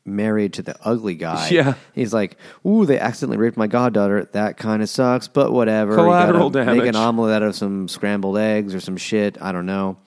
married 0.05 0.53
to 0.53 0.61
the 0.61 0.75
ugly 0.83 1.15
guy. 1.15 1.49
Yeah. 1.51 1.73
He's 1.95 2.13
like, 2.13 2.37
ooh, 2.65 2.85
they 2.85 2.99
accidentally 2.99 3.37
raped 3.37 3.57
my 3.57 3.65
goddaughter. 3.65 4.29
That 4.33 4.57
kind 4.57 4.83
of 4.83 4.89
sucks, 4.89 5.27
but 5.27 5.51
whatever. 5.51 5.95
Collateral 5.95 6.51
gotta 6.51 6.75
Make 6.75 6.85
an 6.85 6.95
omelet 6.95 7.33
out 7.41 7.41
of 7.41 7.55
some 7.55 7.87
scrambled 7.87 8.37
eggs 8.37 8.75
or 8.75 8.79
some 8.79 8.97
shit. 8.97 9.39
I 9.41 9.51
don't 9.51 9.65
know. 9.65 9.97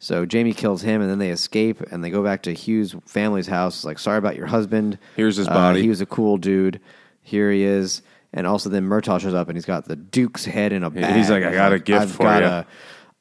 So 0.00 0.26
Jamie 0.26 0.52
kills 0.52 0.82
him, 0.82 1.00
and 1.00 1.08
then 1.08 1.18
they 1.20 1.30
escape, 1.30 1.80
and 1.92 2.02
they 2.02 2.10
go 2.10 2.24
back 2.24 2.42
to 2.42 2.52
Hugh's 2.52 2.96
family's 3.06 3.46
house. 3.46 3.84
Like, 3.84 4.00
sorry 4.00 4.18
about 4.18 4.34
your 4.36 4.46
husband. 4.46 4.98
Here's 5.14 5.36
his 5.36 5.46
Uh, 5.46 5.54
body. 5.54 5.82
he 5.82 5.88
was 5.88 6.00
a 6.00 6.06
cool 6.06 6.36
dude. 6.36 6.80
Here 7.26 7.50
he 7.50 7.64
is. 7.64 8.02
And 8.32 8.46
also, 8.46 8.68
then 8.70 8.84
Murtagh 8.84 9.20
shows 9.20 9.34
up, 9.34 9.48
and 9.48 9.56
he's 9.56 9.64
got 9.64 9.86
the 9.86 9.96
Duke's 9.96 10.44
head 10.44 10.72
in 10.72 10.84
a 10.84 10.90
bag. 10.90 11.16
he's 11.16 11.28
like, 11.28 11.42
"I 11.42 11.52
got 11.52 11.72
a 11.72 11.80
gift 11.80 12.02
I've 12.02 12.12
for 12.12 12.22
got 12.22 12.42
ya." 12.42 12.48
a- 12.60 12.66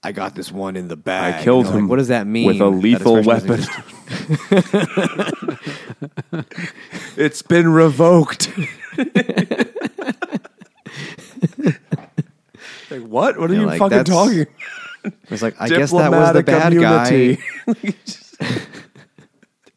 I 0.03 0.11
got 0.11 0.35
this 0.35 0.51
one 0.51 0.75
in 0.75 0.87
the 0.87 0.95
bag. 0.95 1.33
I 1.33 1.43
killed 1.43 1.65
You 1.65 1.71
like, 1.71 1.79
him. 1.79 1.87
what 1.87 1.95
does 1.95 2.09
that 2.09 2.27
mean? 2.27 2.45
with 2.45 2.57
a 2.57 2.65
That 2.65 2.69
lethal 2.69 3.17
expression 3.17 3.49
weapon? 3.49 3.65
exist. 6.31 6.73
it's 7.17 7.41
been 7.41 7.67
revoked. 7.73 8.51
like 12.91 13.01
what? 13.03 13.37
What 13.39 13.49
are 13.49 13.53
Yeah, 13.53 13.59
you 13.61 13.65
like, 13.65 13.79
fucking 13.79 13.97
that's- 13.97 14.15
talking? 14.15 14.45
It's 15.29 15.41
like 15.43 15.55
I 15.59 15.67
guess 15.69 15.91
that 15.91 16.11
was 16.11 16.33
the 16.33 16.43
bad 16.43 16.73
guy. 16.73 17.37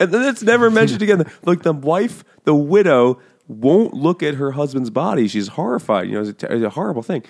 and 0.00 0.12
then 0.12 0.24
it's 0.28 0.42
never 0.42 0.70
mentioned 0.70 1.02
again. 1.02 1.24
Like 1.44 1.62
the 1.62 1.72
wife, 1.74 2.24
the 2.44 2.54
widow, 2.54 3.20
won't 3.48 3.94
look 3.94 4.22
at 4.22 4.34
her 4.34 4.52
husband's 4.52 4.90
body. 4.90 5.26
She's 5.26 5.48
horrified. 5.48 6.08
You 6.08 6.14
know, 6.14 6.28
it's 6.28 6.42
a, 6.42 6.52
it's 6.52 6.64
a 6.64 6.70
horrible 6.70 7.02
thing. 7.02 7.24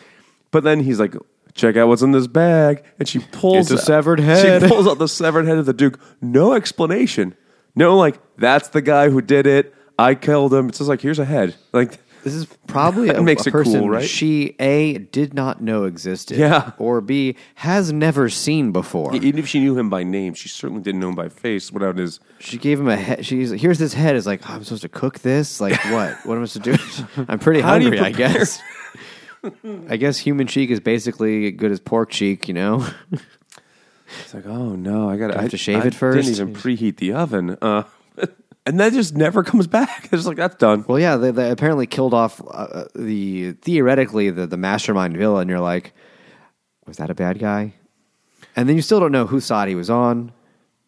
But 0.51 0.65
then 0.65 0.81
he's 0.81 1.01
like, 1.01 1.15
"Check 1.55 1.77
out 1.77 1.89
what's 1.89 2.03
in 2.03 2.13
this 2.13 2.27
bag," 2.27 2.83
and 2.99 3.09
she 3.09 3.21
pulls 3.21 3.71
It's 3.71 3.83
a 3.83 3.85
severed 3.85 4.21
head. 4.21 4.63
She 4.63 4.69
pulls 4.69 4.87
out 4.87 4.99
the 4.99 5.09
severed 5.09 5.47
head 5.47 5.59
of 5.59 5.67
the 5.67 5.73
duke. 5.73 5.99
No 6.21 6.53
explanation. 6.53 7.35
No, 7.75 7.97
like 7.97 8.19
that's 8.37 8.69
the 8.69 8.83
guy 8.83 9.09
who 9.09 9.21
did 9.23 9.47
it. 9.47 9.75
I 9.99 10.15
killed 10.15 10.53
him. 10.53 10.69
It's 10.69 10.79
just 10.79 10.89
like 10.89 11.01
here's 11.01 11.19
a 11.19 11.25
head. 11.25 11.55
Like 11.73 11.99
This 12.35 12.43
is 12.43 12.47
probably 12.67 13.09
a, 13.11 13.23
makes 13.23 13.47
a 13.47 13.49
it 13.49 13.53
cool, 13.53 13.65
person 13.65 13.89
right? 13.89 14.05
she 14.09 14.55
a 14.61 14.99
did 14.99 15.35
not 15.35 15.63
know 15.63 15.85
existed, 15.85 16.39
Yeah. 16.39 16.73
or 16.79 17.01
b 17.01 17.37
has 17.57 17.93
never 17.93 18.29
seen 18.29 18.73
before. 18.73 19.15
even 19.17 19.39
if 19.39 19.47
she 19.49 19.61
knew 19.61 19.79
him 19.79 19.89
by 19.91 20.03
name, 20.03 20.35
she 20.35 20.49
certainly 20.49 20.83
didn't 20.83 21.01
know 21.01 21.09
him 21.09 21.15
by 21.15 21.29
face. 21.29 21.73
Without 21.73 21.97
his 21.97 22.21
She 22.39 22.59
gave 22.59 22.79
him 22.81 22.89
a 22.89 22.97
head. 22.97 23.25
She's 23.25 23.51
here's 23.51 23.79
this 23.79 23.95
head. 23.95 24.17
Is 24.17 24.27
like, 24.27 24.49
oh, 24.49 24.55
I'm 24.55 24.65
supposed 24.65 24.83
to 24.83 24.89
cook 24.89 25.21
this. 25.21 25.61
Like 25.61 25.79
what? 25.93 26.17
what 26.27 26.37
am 26.37 26.43
I 26.43 26.47
supposed 26.47 26.81
to 26.81 27.07
do? 27.17 27.25
I'm 27.29 27.39
pretty 27.39 27.61
How 27.61 27.79
do 27.79 27.85
you 27.85 27.91
hungry. 27.91 28.07
I 28.07 28.13
prepare- 28.13 28.33
guess. 28.35 28.61
I 29.89 29.97
guess 29.97 30.19
human 30.19 30.47
cheek 30.47 30.71
is 30.71 30.81
basically 30.81 31.51
good 31.53 31.71
as 31.71 31.81
pork 31.81 32.11
cheek. 32.11 32.49
You 32.49 32.55
know. 32.55 32.87
It's 34.21 34.33
like, 34.35 34.47
oh 34.47 34.75
no, 34.75 35.09
I 35.11 35.17
got 35.17 35.31
have 35.31 35.39
I 35.39 35.43
have 35.43 35.51
to 35.51 35.57
shave 35.59 35.85
it 35.85 35.95
first? 35.95 36.27
Didn't 36.29 36.41
even 36.41 36.55
preheat 36.55 36.97
the 36.97 37.13
oven, 37.13 37.57
uh, 37.61 37.83
and 38.69 38.79
that 38.81 38.93
just 38.93 39.17
never 39.17 39.43
comes 39.43 39.67
back. 39.67 40.09
It's 40.13 40.27
like 40.27 40.37
that's 40.37 40.57
done. 40.57 40.85
Well, 40.87 40.99
yeah, 40.99 41.17
they, 41.17 41.31
they 41.31 41.51
apparently 41.51 41.87
killed 41.87 42.15
off 42.15 42.41
uh, 42.51 42.85
the 42.95 43.53
theoretically 43.53 44.31
the, 44.31 44.47
the 44.47 44.57
mastermind 44.57 45.17
villain. 45.17 45.49
You're 45.49 45.61
like, 45.61 45.93
was 46.87 46.99
that 46.99 47.11
a 47.11 47.15
bad 47.15 47.39
guy? 47.39 47.75
And 48.55 48.69
then 48.69 48.77
you 48.77 48.83
still 48.83 49.01
don't 49.01 49.13
know 49.13 49.27
whose 49.27 49.45
side 49.45 49.69
he 49.69 49.75
was 49.75 49.89
on, 49.91 50.33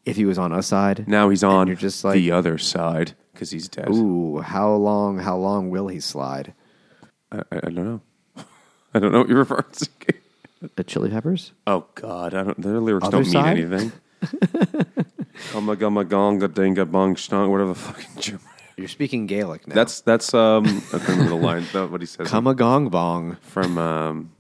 if 0.05 0.17
he 0.17 0.25
was 0.25 0.39
on 0.39 0.53
a 0.53 0.63
side. 0.63 1.09
Now 1.09 1.29
he's 1.31 1.43
on 1.43 1.67
you're 1.67 1.77
just 1.77 2.05
like, 2.05 2.15
the 2.15 2.33
other 2.33 2.59
side 2.59 3.15
because 3.33 3.51
he's 3.51 3.69
dead. 3.69 3.89
ooh, 3.91 4.39
how 4.41 4.73
long? 4.75 5.19
How 5.19 5.37
long 5.37 5.71
will 5.71 5.89
he 5.89 6.01
slide? 6.01 6.53
I, 7.33 7.39
I, 7.39 7.57
I 7.57 7.61
don't 7.71 7.75
know. 7.75 8.01
I 8.95 8.99
don't 8.99 9.13
know 9.13 9.21
what 9.21 9.29
you're 9.29 9.39
referring 9.47 9.65
to. 9.73 9.89
The 10.77 10.85
Chili 10.85 11.09
Peppers? 11.09 11.53
Oh 11.67 11.87
God, 11.95 12.35
I 12.35 12.43
don't. 12.43 12.61
Their 12.61 12.81
lyrics 12.81 13.07
Other 13.07 13.23
don't 13.23 13.33
mean 13.33 13.47
anything. 13.47 13.93
Gumma 15.53 15.77
gumma 15.77 16.05
gonga 16.05 16.49
dinga 16.49 16.91
bong 16.91 17.15
shnong, 17.15 17.49
whatever 17.51 17.71
the 17.71 17.75
fucking. 17.79 18.21
German- 18.21 18.41
You're 18.77 18.89
speaking 18.89 19.27
Gaelic 19.27 19.67
now. 19.69 19.75
That's 19.75 20.01
that's 20.01 20.33
um. 20.35 20.65
I 20.93 20.99
can't 20.99 21.09
remember 21.09 21.31
the 21.31 21.35
line. 21.37 21.67
That's 21.73 21.91
what 21.91 22.01
he 22.01 22.07
says 22.07 22.29
come 22.29 22.47
a 22.47 22.55
gong 22.55 22.89
bong. 22.89 23.37
from 23.43 23.77
um, 23.79 24.33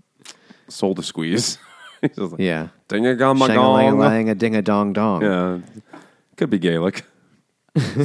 Soul 0.68 0.94
to 0.94 1.02
Squeeze. 1.02 1.58
He's 2.00 2.16
just 2.16 2.32
like, 2.32 2.40
Yeah. 2.40 2.68
Dinga 2.88 3.18
gumma 3.18 3.46
Shang 3.46 3.56
a 3.58 3.72
lang 3.72 3.90
gong. 3.90 3.98
lang 4.00 4.28
a 4.30 4.34
ding 4.34 4.56
a 4.56 4.62
dong 4.62 4.92
dong. 4.94 5.22
Yeah, 5.22 5.58
could 6.36 6.48
be 6.50 6.58
Gaelic. 6.58 7.04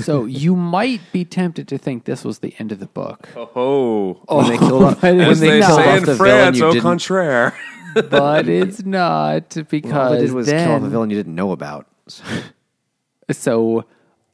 so 0.01 0.25
you 0.25 0.55
might 0.55 1.01
be 1.11 1.25
tempted 1.25 1.67
to 1.69 1.77
think 1.77 2.03
this 2.05 2.23
was 2.23 2.39
the 2.39 2.53
end 2.59 2.71
of 2.71 2.79
the 2.79 2.85
book, 2.85 3.27
Oh, 3.35 4.19
When 4.27 4.47
they 4.49 4.57
killed 4.59 4.83
off, 4.83 5.01
when 5.01 5.19
as 5.21 5.39
they 5.39 5.49
they 5.49 5.59
killed 5.61 5.79
say 5.79 5.89
off 5.91 5.97
in 5.97 6.03
the 6.05 6.13
villain, 6.15 6.17
France, 6.43 6.57
you 6.59 6.65
au 6.65 6.71
didn't. 6.71 6.83
contraire. 6.83 7.53
but 8.09 8.47
it's 8.47 8.83
not 8.85 9.55
because 9.69 9.91
All 9.91 10.11
they 10.11 10.19
did 10.21 10.33
was 10.33 10.45
then, 10.47 10.67
kill 10.67 10.75
off 10.75 10.83
a 10.83 10.89
villain 10.89 11.09
you 11.09 11.15
didn't 11.15 11.33
know 11.33 11.51
about. 11.51 11.87
So 12.07 12.23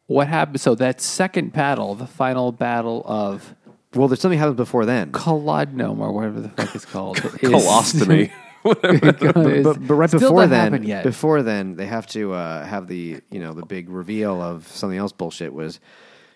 what 0.07 0.27
happened? 0.27 0.59
So 0.61 0.76
that 0.76 1.01
second 1.01 1.53
battle, 1.53 1.95
the 1.95 2.07
final 2.07 2.51
battle 2.51 3.03
of 3.05 3.55
Well, 3.95 4.07
there's 4.07 4.19
something 4.19 4.39
happened 4.39 4.57
before 4.57 4.85
then. 4.85 5.11
Kolodnome 5.11 5.99
or 5.99 6.11
whatever 6.11 6.41
the 6.41 6.49
fuck 6.49 6.76
it's 6.76 6.85
called, 6.85 7.18
Colostomy. 7.18 8.31
but, 8.63 8.80
but 8.80 9.93
right 9.95 10.07
Still 10.07 10.19
before 10.19 10.45
then, 10.45 10.84
before 11.01 11.41
then, 11.41 11.77
they 11.77 11.88
have 11.88 12.05
to 12.07 12.34
uh, 12.34 12.63
have 12.63 12.88
the 12.88 13.19
you 13.31 13.39
know 13.39 13.53
the 13.53 13.65
big 13.65 13.89
reveal 13.89 14.39
of 14.39 14.68
something 14.68 14.99
else. 14.99 15.11
Bullshit 15.11 15.51
was 15.51 15.80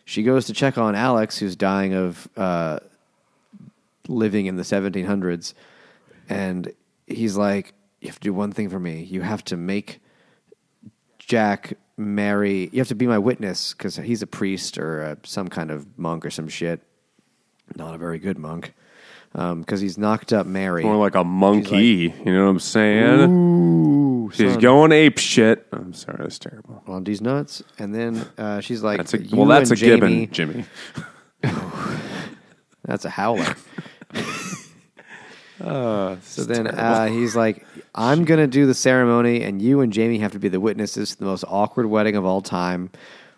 she 0.06 0.24
goes 0.24 0.48
to 0.48 0.54
check 0.54 0.80
on 0.80 0.96
Alex, 0.96 1.38
who's 1.38 1.56
dying 1.56 1.94
of 1.94 2.28
uh, 2.36 2.80
living 4.08 4.48
in 4.48 4.56
the 4.56 4.64
1700s, 4.64 5.54
and 6.28 6.74
he's 7.06 7.38
like, 7.38 7.76
"You 8.02 8.08
have 8.08 8.20
to 8.20 8.24
do 8.24 8.34
one 8.34 8.52
thing 8.52 8.70
for 8.70 8.80
me. 8.80 9.04
You 9.04 9.22
have 9.22 9.44
to 9.46 9.58
make 9.58 10.02
Jack 11.20 11.78
marry. 11.98 12.70
You 12.72 12.80
have 12.80 12.88
to 12.90 12.96
be 12.96 13.08
my 13.08 13.18
witness 13.20 13.74
because 13.74 13.96
he's 13.98 14.22
a 14.22 14.28
priest 14.28 14.78
or 14.78 15.04
uh, 15.04 15.16
some 15.24 15.48
kind 15.48 15.72
of 15.72 15.98
monk 15.98 16.26
or 16.26 16.30
some 16.30 16.48
shit. 16.48 16.82
Not 17.76 17.96
a 17.96 17.98
very 17.98 18.20
good 18.20 18.38
monk." 18.38 18.74
Because 19.34 19.82
he's 19.82 19.98
knocked 19.98 20.32
up 20.32 20.48
Mary. 20.48 20.82
More 20.84 20.96
like 20.96 21.16
a 21.16 21.24
monkey. 21.26 22.14
you 22.24 22.32
know 22.34 22.46
what 22.46 22.52
I'm 22.52 22.60
saying? 22.60 23.30
Ooh, 23.30 24.32
She's 24.34 24.54
son. 24.54 24.62
going 24.62 24.92
ape 24.94 25.18
shit. 25.18 25.68
I'm 25.74 25.92
sorry, 25.94 26.20
that's 26.22 26.40
terrible. 26.40 26.82
on 26.88 27.04
these 27.04 27.20
nuts, 27.20 27.62
and 27.78 27.94
then 27.94 28.26
uh, 28.38 28.62
she's 28.62 28.82
like, 28.82 28.96
That's 28.96 29.14
a 29.14 29.22
"You 29.22 29.36
well, 29.38 29.48
that's 29.48 29.72
a 29.72 29.76
gibbon, 29.76 30.32
Jimmy. 30.32 30.64
That's 32.86 33.04
a 33.04 33.10
howler." 33.10 33.56
Uh, 35.62 36.18
so 36.22 36.44
then 36.44 36.68
uh, 36.68 37.08
he's 37.08 37.36
like, 37.36 37.66
"I'm 37.94 38.26
gonna 38.26 38.48
do 38.48 38.66
the 38.66 38.74
ceremony, 38.74 39.44
and 39.44 39.62
you 39.62 39.82
and 39.82 39.94
Jamie 39.94 40.20
have 40.20 40.34
to 40.34 40.40
be 40.40 40.50
the 40.50 40.60
witnesses 40.60 41.12
to 41.12 41.18
the 41.20 41.26
most 41.26 41.46
awkward 41.48 41.86
wedding 41.86 42.16
of 42.16 42.26
all 42.26 42.42
time, 42.42 42.90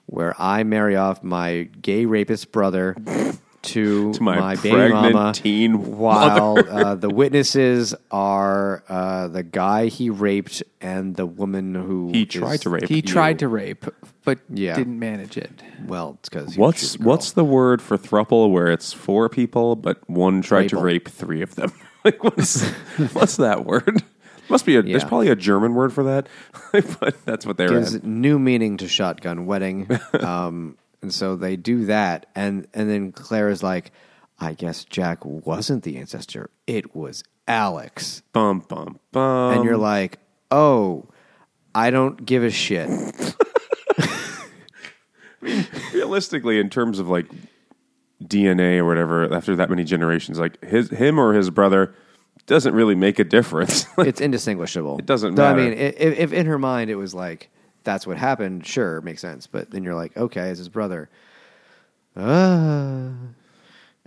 where 0.07 0.33
I 0.39 0.63
marry 0.63 0.95
off 0.95 1.23
my 1.23 1.63
gay 1.81 2.05
rapist 2.05 2.51
brother." 2.51 2.95
To, 3.63 4.13
To 4.13 4.23
my 4.23 4.55
baby 4.55 4.69
pregnant 4.69 5.13
mama, 5.13 5.33
teen 5.33 5.97
while 5.97 6.57
uh, 6.69 6.95
the 6.95 7.09
witnesses 7.09 7.93
are 8.11 8.81
uh, 8.87 9.27
the 9.27 9.43
guy 9.43 9.87
he 9.87 10.09
raped 10.09 10.63
and 10.79 11.15
the 11.17 11.25
woman 11.25 11.75
who 11.75 12.11
he 12.13 12.21
is- 12.21 12.29
tried 12.29 12.61
to 12.61 12.69
rape. 12.69 12.87
he 12.87 12.97
you. 12.97 13.01
tried 13.01 13.39
to 13.39 13.49
rape, 13.49 13.85
but 14.23 14.39
Yeah. 14.53 14.75
didn't 14.75 14.99
manage 14.99 15.35
it. 15.37 15.51
Well, 15.85 16.15
it's 16.19 16.29
because 16.29 16.55
What's 16.55 16.97
what's 16.99 17.33
the 17.33 17.43
word 17.43 17.81
for 17.81 17.97
thruple 17.97 18.51
where 18.51 18.67
it's 18.71 18.93
four 18.93 19.27
people 19.27 19.75
but 19.75 20.07
one 20.09 20.41
tried 20.41 20.69
to 20.69 20.77
rape 20.77 21.09
three 21.09 21.41
of 21.41 21.55
them? 21.55 21.73
like 22.07 22.23
what's 22.23 22.63
what's 23.13 23.37
that 23.37 23.65
word? 23.65 24.03
Must 24.49 24.65
be 24.65 24.77
a 24.77 24.81
there's 24.81 25.03
probably 25.03 25.27
a 25.27 25.35
German 25.35 25.75
word 25.75 25.91
for 25.91 26.03
that, 26.03 26.27
but 26.71 27.25
that's 27.25 27.45
what 27.45 27.57
they're 27.57 27.67
gives 27.67 28.01
new 28.03 28.39
meaning 28.39 28.77
to 28.77 28.87
shotgun 28.87 29.45
wedding. 29.45 29.89
Um, 30.19 30.77
and 31.01 31.13
so 31.13 31.35
they 31.35 31.57
do 31.57 31.85
that, 31.85 32.25
and 32.33 32.67
and 32.73 32.89
then 32.89 33.11
Claire 33.11 33.49
is 33.49 33.61
like, 33.61 33.91
"I 34.39 34.53
guess 34.53 34.83
Jack 34.85 35.23
wasn't 35.25 35.83
the 35.83 35.97
ancestor; 35.97 36.49
it 36.65 36.95
was 36.95 37.23
Alex." 37.47 38.23
Bum 38.33 38.61
bum 38.67 38.99
bum. 39.11 39.53
and 39.53 39.63
you're 39.65 39.77
like, 39.77 40.19
"Oh, 40.49 41.05
I 41.75 41.91
don't 41.91 42.25
give 42.25 42.43
a 42.43 42.49
shit." 42.49 42.89
realistically, 45.93 46.59
in 46.59 46.69
terms 46.69 46.99
of 46.99 47.09
like 47.09 47.27
DNA 48.23 48.77
or 48.79 48.85
whatever, 48.85 49.33
after 49.33 49.55
that 49.55 49.69
many 49.69 49.83
generations, 49.83 50.39
like 50.39 50.63
his 50.63 50.89
him 50.89 51.19
or 51.19 51.33
his 51.33 51.49
brother 51.49 51.93
doesn't 52.45 52.73
really 52.73 52.95
make 52.95 53.19
a 53.19 53.23
difference. 53.23 53.85
it's 53.97 54.21
indistinguishable. 54.21 54.97
It 54.99 55.05
doesn't 55.05 55.35
Though, 55.35 55.43
matter. 55.55 55.61
I 55.61 55.69
mean, 55.69 55.73
if, 55.77 56.17
if 56.19 56.33
in 56.33 56.45
her 56.45 56.57
mind 56.57 56.89
it 56.89 56.95
was 56.95 57.13
like 57.13 57.49
that's 57.83 58.07
what 58.07 58.17
happened, 58.17 58.65
sure, 58.65 59.01
makes 59.01 59.21
sense. 59.21 59.47
But 59.47 59.71
then 59.71 59.83
you're 59.83 59.95
like, 59.95 60.15
okay, 60.17 60.49
it's 60.49 60.57
his 60.57 60.69
brother. 60.69 61.09
Uh, 62.15 63.09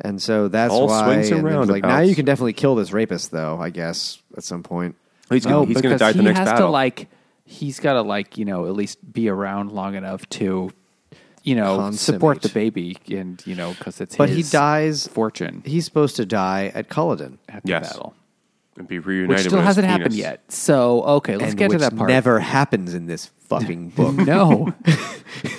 and 0.01 0.20
so 0.20 0.49
that's 0.49 0.73
All 0.73 0.89
why. 0.89 1.05
swings 1.05 1.31
and 1.31 1.47
and 1.47 1.61
it's 1.62 1.70
like 1.70 1.85
now 1.85 2.01
you 2.01 2.15
can 2.15 2.24
definitely 2.24 2.55
kill 2.55 2.74
this 2.74 2.93
rapist, 2.93 3.31
though. 3.31 3.59
I 3.61 3.70
guess 3.70 4.20
at 4.37 4.43
some 4.45 4.62
point. 4.62 4.97
he's 5.31 5.45
gonna, 5.45 5.57
No, 5.57 5.65
he's 5.66 5.81
going 5.81 5.82
to 5.82 5.89
because 5.91 6.01
die 6.01 6.09
at 6.11 6.16
the 6.16 6.23
he 6.23 6.24
next 6.28 6.39
has 6.41 6.49
battle. 6.49 6.66
to 6.69 6.73
like 6.73 7.09
he's 7.45 7.78
got 7.81 7.95
to 7.95 8.03
like 8.03 8.39
you 8.39 8.45
know 8.45 8.66
at 8.66 8.73
least 8.73 9.12
be 9.12 9.28
around 9.28 9.73
long 9.73 9.95
enough 9.95 10.28
to 10.31 10.73
you 11.43 11.55
know 11.55 11.91
support 11.93 12.43
the 12.43 12.49
baby 12.51 12.97
and 13.11 13.43
you 13.47 13.55
know 13.55 13.73
because 13.79 14.01
it's 14.01 14.17
But 14.17 14.29
he 14.29 14.43
dies. 14.43 15.07
fortune 15.09 15.62
He's 15.65 15.85
supposed 15.85 16.17
to 16.17 16.27
die 16.27 16.71
at 16.75 16.89
Culloden, 16.89 17.39
at 17.49 17.62
the 17.62 17.69
Yes. 17.71 17.89
battle, 17.93 18.15
and 18.77 18.87
be 18.87 18.99
reunited. 18.99 19.29
which 19.31 19.41
still 19.47 19.59
with 19.59 19.65
hasn't 19.67 19.87
happened 19.87 20.11
penis. 20.12 20.19
yet. 20.19 20.53
So 20.53 21.03
okay, 21.03 21.37
let's 21.37 21.51
and 21.53 21.59
get 21.59 21.71
to 21.71 21.79
that 21.79 21.97
part. 21.97 22.09
never 22.09 22.41
happens 22.41 22.95
in 22.95 23.07
this 23.07 23.27
fucking 23.49 23.89
book. 23.97 24.15
no, 24.15 24.73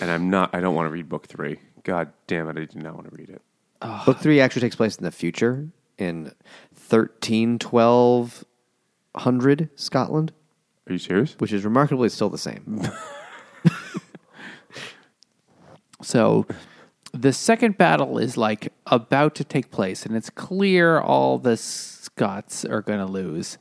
And 0.01 0.09
I'm 0.11 0.29
not. 0.29 0.53
I 0.55 0.59
don't 0.61 0.75
want 0.75 0.87
to 0.87 0.91
read 0.91 1.09
book 1.09 1.27
three. 1.27 1.57
God 1.83 2.11
damn 2.27 2.47
it! 2.49 2.57
I 2.57 2.65
do 2.65 2.79
not 2.79 2.93
want 2.95 3.09
to 3.09 3.15
read 3.15 3.29
it. 3.29 3.41
book 4.05 4.19
three 4.19 4.39
actually 4.39 4.61
takes 4.61 4.75
place 4.75 4.95
in 4.97 5.03
the 5.03 5.11
future 5.11 5.67
in 5.97 6.31
thirteen 6.75 7.57
twelve 7.59 8.45
hundred 9.15 9.69
Scotland, 9.75 10.31
Are 10.87 10.93
you 10.93 10.99
serious? 10.99 11.35
which 11.39 11.51
is 11.51 11.65
remarkably 11.65 12.07
still 12.09 12.29
the 12.29 12.37
same. 12.37 12.81
So 16.03 16.45
the 17.13 17.33
second 17.33 17.77
battle 17.77 18.17
is 18.17 18.37
like 18.37 18.71
about 18.87 19.35
to 19.35 19.43
take 19.43 19.71
place, 19.71 20.05
and 20.05 20.15
it's 20.15 20.29
clear 20.29 20.99
all 20.99 21.37
the 21.37 21.57
Scots 21.57 22.65
are 22.65 22.81
going 22.81 22.99
to 22.99 23.05
lose. 23.05 23.57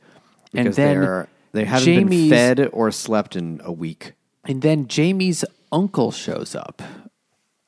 Because 0.51 0.77
and 0.77 0.87
then 0.87 1.01
they're, 1.01 1.27
they 1.53 1.65
haven't 1.65 1.85
Jamie's, 1.85 2.29
been 2.29 2.55
fed 2.57 2.69
or 2.73 2.91
slept 2.91 3.35
in 3.35 3.61
a 3.63 3.71
week. 3.71 4.13
And 4.45 4.61
then 4.61 4.87
Jamie's 4.87 5.45
uncle 5.71 6.11
shows 6.11 6.55
up, 6.55 6.81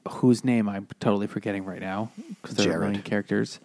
whose 0.09 0.43
name 0.43 0.67
I'm 0.67 0.87
totally 0.99 1.27
forgetting 1.27 1.63
right 1.65 1.79
now 1.81 2.11
because 2.41 2.55
they're 2.57 2.73
Jared. 2.73 2.91
main 2.91 3.01
characters. 3.03 3.59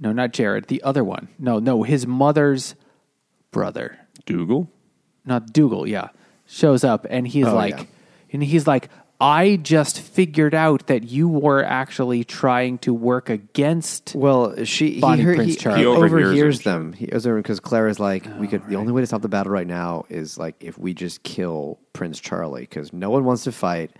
No, 0.00 0.12
not 0.12 0.32
Jared. 0.32 0.66
The 0.66 0.82
other 0.82 1.04
one. 1.04 1.28
No, 1.38 1.58
no, 1.58 1.82
his 1.84 2.06
mother's 2.06 2.74
brother. 3.50 3.98
Dougal. 4.26 4.68
not 5.24 5.52
Dougal, 5.52 5.86
yeah, 5.86 6.08
shows 6.46 6.82
up 6.84 7.06
and 7.08 7.28
he's 7.28 7.46
Oh, 7.46 7.54
like, 7.54 7.78
yeah. 7.78 7.84
and 8.32 8.42
he's 8.42 8.66
like, 8.66 8.88
I 9.20 9.56
just 9.56 10.00
figured 10.00 10.54
out 10.54 10.88
that 10.88 11.04
you 11.04 11.28
were 11.28 11.64
actually 11.64 12.24
trying 12.24 12.78
to 12.78 12.92
work 12.92 13.30
against. 13.30 14.14
Well, 14.14 14.64
she 14.64 15.00
Bonnie 15.00 15.18
he, 15.18 15.22
heard, 15.22 15.36
Prince 15.36 15.52
he, 15.52 15.56
Charlie. 15.56 15.78
he 15.78 15.84
He 15.84 15.86
overhears 15.86 16.26
overhears 16.28 16.60
them. 16.62 16.90
them. 16.90 16.92
He 16.92 17.06
because 17.06 17.60
Claire's 17.60 17.98
like, 17.98 18.26
we 18.38 18.46
could. 18.46 18.66
The 18.68 18.76
only 18.76 18.92
way 18.92 19.00
to 19.00 19.06
stop 19.06 19.22
the 19.22 19.28
battle 19.28 19.52
right 19.52 19.66
now 19.66 20.04
is 20.10 20.36
like 20.38 20.56
if 20.60 20.78
we 20.78 20.92
just 20.92 21.22
kill 21.22 21.78
Prince 21.92 22.20
Charlie 22.20 22.62
because 22.62 22.92
no 22.92 23.10
one 23.10 23.24
wants 23.24 23.44
to 23.44 23.52
fight. 23.52 23.90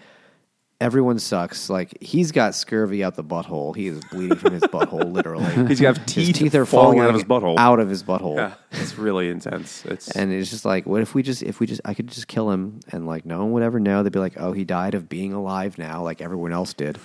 Everyone 0.78 1.18
sucks. 1.18 1.70
Like 1.70 1.96
he's 2.02 2.32
got 2.32 2.54
scurvy 2.54 3.02
out 3.02 3.14
the 3.14 3.24
butthole. 3.24 3.74
He 3.74 3.86
is 3.86 4.00
bleeding 4.10 4.36
from 4.36 4.52
his 4.52 4.62
butthole, 4.64 5.10
literally. 5.10 5.66
He's 5.68 5.80
got 5.80 5.96
his 5.96 6.06
teeth, 6.06 6.36
teeth 6.36 6.54
are 6.54 6.66
falling 6.66 6.98
falling 6.98 7.00
out 7.00 7.08
of 7.08 7.14
his 7.14 7.24
butthole. 7.24 7.58
Out 7.58 7.80
of 7.80 7.88
his 7.88 8.02
butthole. 8.02 8.36
Yeah, 8.36 8.54
it's 8.72 8.98
really 8.98 9.30
intense. 9.30 9.86
It's 9.86 10.10
And 10.10 10.30
it's 10.30 10.50
just 10.50 10.66
like, 10.66 10.84
what 10.84 11.00
if 11.00 11.14
we 11.14 11.22
just, 11.22 11.42
if 11.42 11.60
we 11.60 11.66
just, 11.66 11.80
I 11.86 11.94
could 11.94 12.08
just 12.08 12.28
kill 12.28 12.50
him, 12.50 12.80
and 12.92 13.06
like 13.06 13.24
no 13.24 13.38
one 13.38 13.52
would 13.52 13.62
ever 13.62 13.80
know. 13.80 14.02
They'd 14.02 14.12
be 14.12 14.18
like, 14.18 14.34
oh, 14.36 14.52
he 14.52 14.64
died 14.64 14.94
of 14.94 15.08
being 15.08 15.32
alive 15.32 15.78
now, 15.78 16.02
like 16.02 16.20
everyone 16.20 16.52
else 16.52 16.74
did. 16.74 16.98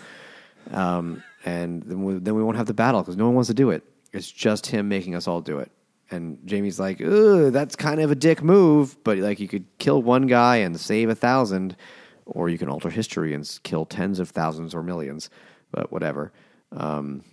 Um, 0.72 1.24
and 1.46 1.82
then 1.84 2.04
we, 2.04 2.14
then 2.16 2.36
we 2.36 2.44
won't 2.44 2.58
have 2.58 2.68
the 2.68 2.74
battle 2.74 3.02
because 3.02 3.16
no 3.16 3.26
one 3.26 3.36
wants 3.36 3.48
to 3.48 3.54
do 3.54 3.70
it. 3.70 3.84
It's 4.12 4.30
just 4.30 4.68
him 4.68 4.90
making 4.90 5.16
us 5.16 5.28
all 5.28 5.42
do 5.42 5.60
it. 5.60 5.72
And 6.12 6.40
Jamie's 6.46 6.80
like, 6.80 7.00
Ugh, 7.02 7.54
that's 7.54 7.78
kind 7.78 8.02
of 8.02 8.12
a 8.12 8.16
dick 8.16 8.44
move, 8.44 9.02
but 9.06 9.18
like 9.18 9.40
you 9.40 9.48
could 9.48 9.66
kill 9.78 10.02
one 10.02 10.28
guy 10.28 10.58
and 10.58 10.78
save 10.78 11.10
a 11.10 11.16
thousand, 11.16 11.78
or 12.26 12.50
you 12.50 12.58
can 12.58 12.70
alter 12.70 12.90
history 12.90 13.34
and 13.34 13.60
kill 13.64 13.86
tens 13.86 14.20
of 14.20 14.30
thousands 14.30 14.74
or 14.74 14.84
millions, 14.84 15.30
but 15.72 15.92
whatever. 15.92 16.32
Um, 16.72 17.24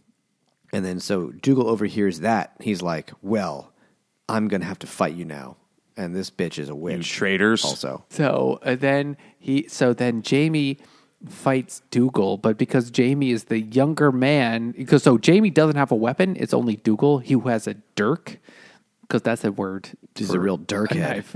and 0.73 0.85
then 0.85 1.01
so 1.01 1.29
Dougal 1.29 1.69
overhears 1.69 2.21
that. 2.21 2.55
He's 2.61 2.83
like, 2.83 3.13
well, 3.23 3.73
I'm 4.29 4.49
going 4.49 4.61
to 4.61 4.67
have 4.67 4.79
to 4.81 4.87
fight 4.87 5.15
you 5.15 5.25
now. 5.25 5.57
And 5.97 6.15
this 6.15 6.31
bitch 6.31 6.59
is 6.59 6.69
a 6.69 6.75
witch. 6.75 7.11
traitors. 7.11 7.65
Also. 7.65 8.05
So 8.11 8.61
uh, 8.63 8.77
then 8.77 9.17
he, 9.39 9.67
so 9.69 9.93
then 9.93 10.23
Jamie 10.23 10.79
fights 11.27 11.83
Dougal, 11.91 12.37
but 12.37 12.57
because 12.57 12.91
Jamie 12.91 13.31
is 13.31 13.45
the 13.45 13.61
younger 13.61 14.13
man, 14.13 14.73
because 14.73 15.03
so 15.03 15.19
Jamie 15.19 15.51
doesn't 15.51 15.77
have 15.77 15.91
a 15.91 15.97
weapon, 15.97 16.37
it's 16.39 16.55
only 16.55 16.77
Dougal 16.77 17.19
who 17.19 17.41
has 17.41 17.67
a 17.67 17.75
dirk, 17.97 18.39
because 19.03 19.23
that's 19.23 19.43
a 19.43 19.51
word. 19.51 19.91
He's 20.15 20.31
for 20.31 20.37
a 20.37 20.41
real 20.41 20.57
dirk 20.57 20.93
a 20.93 20.95
knife. 20.95 21.35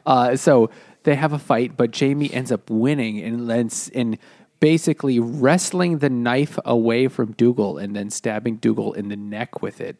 uh, 0.06 0.36
so 0.36 0.70
they 1.06 1.14
have 1.14 1.32
a 1.32 1.38
fight, 1.38 1.76
but 1.76 1.92
Jamie 1.92 2.32
ends 2.34 2.50
up 2.50 2.68
winning 2.68 3.20
and 3.22 3.48
and 3.94 4.18
basically 4.58 5.20
wrestling 5.20 5.98
the 5.98 6.10
knife 6.10 6.58
away 6.64 7.06
from 7.06 7.32
Dougal 7.32 7.78
and 7.78 7.94
then 7.94 8.10
stabbing 8.10 8.56
Dougal 8.56 8.92
in 8.92 9.08
the 9.08 9.16
neck 9.16 9.62
with 9.62 9.80
it. 9.80 9.96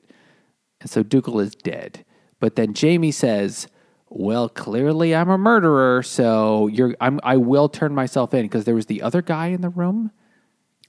And 0.81 0.91
so 0.91 1.05
Dougal 1.05 1.39
is 1.39 1.55
dead. 1.55 2.05
But 2.41 2.57
then 2.57 2.74
Jamie 2.74 3.12
says, 3.12 3.69
"Well, 4.11 4.49
clearly 4.49 5.15
I'm 5.15 5.31
a 5.31 5.39
murderer, 5.39 6.03
so 6.03 6.66
you're 6.66 6.97
I'm 7.01 7.20
I 7.23 7.37
will 7.37 7.69
turn 7.69 7.95
myself 7.95 8.35
in 8.35 8.43
because 8.43 8.65
there 8.65 8.74
was 8.74 8.87
the 8.87 9.01
other 9.01 9.23
guy 9.23 9.47
in 9.49 9.61
the 9.61 9.70
room. 9.70 10.11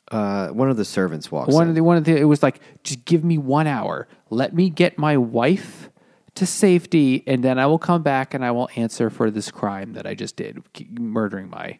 Uh, 0.09 0.47
one 0.47 0.69
of 0.69 0.77
the 0.77 0.85
servants 0.85 1.31
walks 1.31 1.53
One 1.53 1.63
in. 1.63 1.69
of 1.69 1.75
the 1.75 1.83
one 1.83 1.97
of 1.97 2.05
the 2.05 2.17
it 2.17 2.23
was 2.23 2.41
like 2.41 2.59
just 2.83 3.05
give 3.05 3.23
me 3.23 3.37
1 3.37 3.67
hour. 3.67 4.07
Let 4.31 4.55
me 4.55 4.71
get 4.71 4.97
my 4.97 5.15
wife 5.15 5.89
to 6.37 6.45
safety 6.45 7.23
and 7.27 7.43
then 7.43 7.59
I 7.59 7.65
will 7.65 7.79
come 7.79 8.01
back 8.03 8.33
and 8.33 8.43
I 8.43 8.51
will 8.51 8.69
answer 8.75 9.09
for 9.09 9.29
this 9.31 9.51
crime 9.51 9.93
that 9.93 10.05
I 10.05 10.13
just 10.15 10.35
did, 10.35 10.61
murdering 10.99 11.49
my 11.49 11.79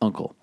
uncle." 0.00 0.36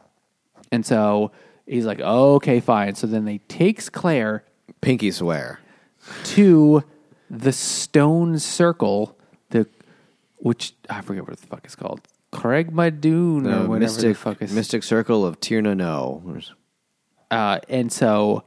And 0.71 0.85
so 0.85 1.31
he's 1.65 1.85
like, 1.85 1.99
"Okay, 1.99 2.59
fine." 2.59 2.95
So 2.95 3.07
then 3.07 3.25
they 3.25 3.39
takes 3.47 3.89
Claire 3.89 4.43
Pinky 4.81 5.11
swear. 5.11 5.59
to 6.25 6.83
the 7.29 7.51
stone 7.51 8.39
circle, 8.39 9.17
the 9.49 9.67
which 10.37 10.73
I 10.89 11.01
forget 11.01 11.27
what 11.27 11.39
the 11.39 11.47
fuck 11.47 11.61
it's 11.65 11.75
called, 11.75 12.01
Craig 12.31 12.71
Madoon 12.71 13.39
or 13.45 13.63
The 13.63 13.69
whatever 13.69 13.79
mystic, 13.79 14.09
the 14.09 14.15
fuck 14.15 14.41
is. 14.41 14.53
mystic 14.53 14.83
circle 14.83 15.25
of 15.25 15.39
Tierna 15.39 15.75
No. 15.75 16.21
Uh, 17.29 17.59
and 17.69 17.91
so 17.91 18.43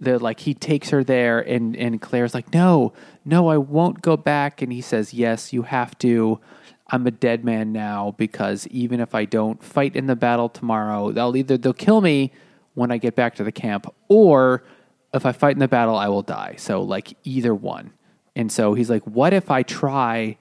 they're 0.00 0.18
like 0.18 0.40
he 0.40 0.54
takes 0.54 0.90
her 0.90 1.04
there, 1.04 1.38
and 1.40 1.76
and 1.76 2.00
Claire's 2.00 2.34
like, 2.34 2.52
no, 2.52 2.92
no, 3.24 3.48
I 3.48 3.56
won't 3.58 4.02
go 4.02 4.16
back. 4.16 4.62
And 4.62 4.72
he 4.72 4.80
says, 4.80 5.14
yes, 5.14 5.52
you 5.52 5.62
have 5.62 5.96
to. 5.98 6.40
I'm 6.88 7.06
a 7.06 7.10
dead 7.10 7.44
man 7.44 7.72
now 7.72 8.14
because 8.18 8.66
even 8.68 9.00
if 9.00 9.14
I 9.14 9.24
don't 9.24 9.62
fight 9.62 9.96
in 9.96 10.06
the 10.06 10.16
battle 10.16 10.48
tomorrow, 10.48 11.12
they'll 11.12 11.36
either 11.36 11.56
they'll 11.56 11.72
kill 11.72 12.00
me 12.00 12.32
when 12.74 12.90
I 12.90 12.98
get 12.98 13.14
back 13.14 13.36
to 13.36 13.44
the 13.44 13.52
camp, 13.52 13.86
or 14.08 14.64
if 15.14 15.24
I 15.24 15.32
fight 15.32 15.52
in 15.52 15.60
the 15.60 15.68
battle, 15.68 15.96
I 15.96 16.08
will 16.08 16.22
die. 16.22 16.56
So 16.58 16.82
like 16.82 17.16
either 17.24 17.54
one. 17.54 17.92
And 18.36 18.50
so 18.50 18.74
he's 18.74 18.90
like, 18.90 19.04
what 19.04 19.32
if 19.32 19.50
I 19.50 19.62
try 19.62 20.36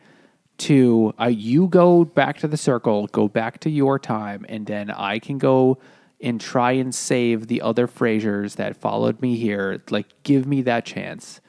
to 0.57 1.13
uh, 1.19 1.27
you 1.27 1.67
go 1.67 2.03
back 2.05 2.39
to 2.39 2.47
the 2.47 2.57
circle, 2.57 3.07
go 3.07 3.27
back 3.27 3.59
to 3.61 3.69
your 3.69 3.99
time, 3.99 4.45
and 4.49 4.65
then 4.65 4.91
I 4.91 5.19
can 5.19 5.37
go 5.37 5.77
and 6.21 6.39
try 6.39 6.71
and 6.71 6.93
save 6.93 7.47
the 7.47 7.61
other 7.61 7.87
Frasers 7.87 8.55
that 8.55 8.77
followed 8.77 9.21
me 9.21 9.35
here. 9.35 9.83
Like, 9.89 10.07
give 10.23 10.47
me 10.47 10.61
that 10.61 10.85
chance. 10.85 11.41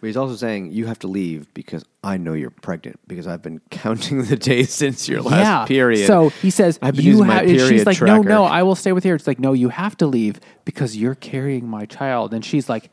But 0.00 0.06
he's 0.06 0.16
also 0.16 0.34
saying 0.34 0.72
you 0.72 0.86
have 0.86 0.98
to 1.00 1.08
leave 1.08 1.52
because 1.52 1.84
I 2.02 2.16
know 2.16 2.32
you're 2.32 2.50
pregnant 2.50 2.98
because 3.06 3.26
I've 3.26 3.42
been 3.42 3.60
counting 3.70 4.24
the 4.24 4.36
days 4.36 4.72
since 4.72 5.08
your 5.08 5.20
last 5.20 5.38
yeah. 5.38 5.64
period. 5.66 6.06
So 6.06 6.30
he 6.30 6.50
says, 6.50 6.78
I've 6.80 6.96
been 6.96 7.04
you 7.04 7.10
using 7.12 7.26
my 7.26 7.44
period 7.44 7.68
she's 7.68 7.86
like, 7.86 8.00
no, 8.00 8.22
tracker. 8.22 8.28
no, 8.28 8.44
I 8.44 8.62
will 8.62 8.74
stay 8.74 8.92
with 8.92 9.04
you. 9.04 9.14
It's 9.14 9.26
like, 9.26 9.38
no, 9.38 9.52
you 9.52 9.68
have 9.68 9.96
to 9.98 10.06
leave 10.06 10.40
because 10.64 10.96
you're 10.96 11.14
carrying 11.14 11.68
my 11.68 11.84
child. 11.84 12.32
And 12.32 12.44
she's 12.44 12.68
like, 12.68 12.90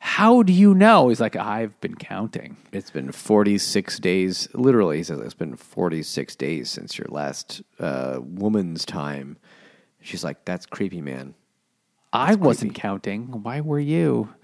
how 0.00 0.42
do 0.42 0.52
you 0.52 0.74
know? 0.74 1.08
He's 1.08 1.20
like, 1.20 1.36
I've 1.36 1.80
been 1.80 1.94
counting. 1.94 2.56
It's 2.72 2.90
been 2.90 3.12
46 3.12 3.98
days. 4.00 4.48
Literally, 4.52 4.98
he 4.98 5.04
says 5.04 5.20
it's 5.20 5.32
been 5.32 5.56
46 5.56 6.36
days 6.36 6.70
since 6.70 6.98
your 6.98 7.06
last 7.08 7.62
uh, 7.78 8.18
woman's 8.20 8.84
time. 8.84 9.38
She's 10.00 10.24
like, 10.24 10.44
that's 10.44 10.66
creepy, 10.66 11.00
man. 11.00 11.34
I 12.12 12.34
wasn't 12.34 12.74
counting. 12.74 13.42
Why 13.42 13.60
were 13.60 13.78
you? 13.78 14.34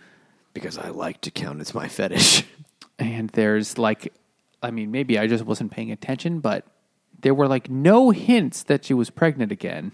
Because 0.55 0.79
I 0.79 0.89
like 0.89 1.21
to 1.23 1.31
count. 1.31 1.61
It's 1.61 1.75
my 1.75 1.89
fetish. 1.89 2.45
and 2.99 3.31
there's 3.31 3.79
like 3.79 4.13
i 4.61 4.73
mean 4.73 4.91
maybe 4.91 5.19
i 5.21 5.27
just 5.29 5.45
wasn't 5.45 5.71
paying 5.71 5.93
attention 5.93 6.41
but 6.41 6.67
there 7.21 7.33
were 7.33 7.47
like 7.47 7.71
no 7.71 8.11
hints 8.11 8.65
that 8.65 8.85
she 8.85 8.93
was 8.93 9.09
pregnant 9.09 9.53
again 9.53 9.93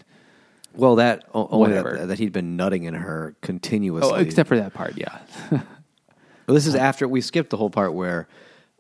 well, 0.77 0.97
that 0.97 1.25
o- 1.35 1.47
only 1.51 1.69
Whatever. 1.69 1.99
that, 1.99 2.07
that 2.09 2.19
he'd 2.19 2.33
been 2.33 2.57
nutting 2.57 2.83
in 2.85 2.95
her 2.95 3.37
continuously. 3.43 4.11
oh 4.11 4.15
except 4.17 4.49
for 4.49 4.57
that 4.57 4.73
part 4.75 4.95
yeah 4.97 5.19
Well, 5.51 6.55
this 6.55 6.67
is 6.67 6.75
after 6.75 7.07
we 7.07 7.21
skipped 7.21 7.51
the 7.51 7.57
whole 7.57 7.71
part 7.71 7.95
where 7.95 8.27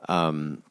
um, 0.09 0.63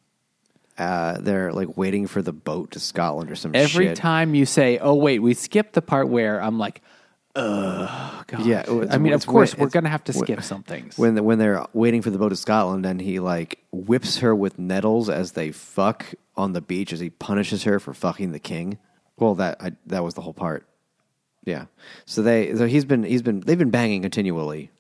uh, 0.78 1.20
they're 1.22 1.52
like 1.54 1.78
waiting 1.78 2.08
for 2.08 2.22
the 2.22 2.34
boat 2.34 2.72
to 2.72 2.80
Scotland 2.80 3.32
or 3.32 3.36
some 3.36 3.52
every 3.56 3.88
shit. 3.88 3.98
time 3.98 4.36
you 4.36 4.46
say 4.46 4.78
oh 4.80 4.96
wait 4.96 5.20
we 5.20 5.34
skipped 5.36 5.74
the 5.74 5.82
part 5.82 6.10
where 6.10 6.42
i'm 6.42 6.58
like 6.60 6.82
God. 7.36 8.46
Yeah, 8.46 8.62
it's- 8.62 8.88
i 8.92 8.98
mean 8.98 9.14
of 9.14 9.26
course 9.26 9.58
we're 9.58 9.70
gonna 9.70 9.90
have 9.90 10.04
to 10.06 10.14
skip 10.14 10.44
some 10.44 10.64
things 10.64 10.98
when 10.98 11.16
the, 11.16 11.24
when 11.24 11.40
they're 11.40 11.66
waiting 11.74 12.02
for 12.02 12.10
the 12.10 12.18
boat 12.18 12.30
to 12.30 12.36
Scotland, 12.36 12.86
and 12.86 13.02
he 13.02 13.20
like 13.20 13.60
whips 13.72 14.20
her 14.20 14.36
with 14.36 14.60
nettles 14.60 15.10
as 15.10 15.32
they 15.32 15.52
fuck 15.52 16.14
on 16.36 16.54
the 16.54 16.62
beach 16.62 16.94
as 16.94 17.00
he 17.00 17.10
punishes 17.10 17.64
her 17.64 17.80
for 17.80 17.94
fucking 17.94 18.32
the 18.32 18.40
king. 18.40 18.78
Well, 19.18 19.36
that 19.36 19.58
I, 19.62 19.72
that 19.88 20.04
was 20.04 20.14
the 20.14 20.22
whole 20.22 20.34
part. 20.34 20.68
Yeah. 21.46 21.66
So 22.06 22.22
they 22.22 22.56
so 22.56 22.68
he's 22.68 22.86
been 22.86 23.04
he's 23.04 23.22
been 23.22 23.42
they've 23.42 23.58
been 23.58 23.72
banging 23.72 24.02
continually. 24.02 24.72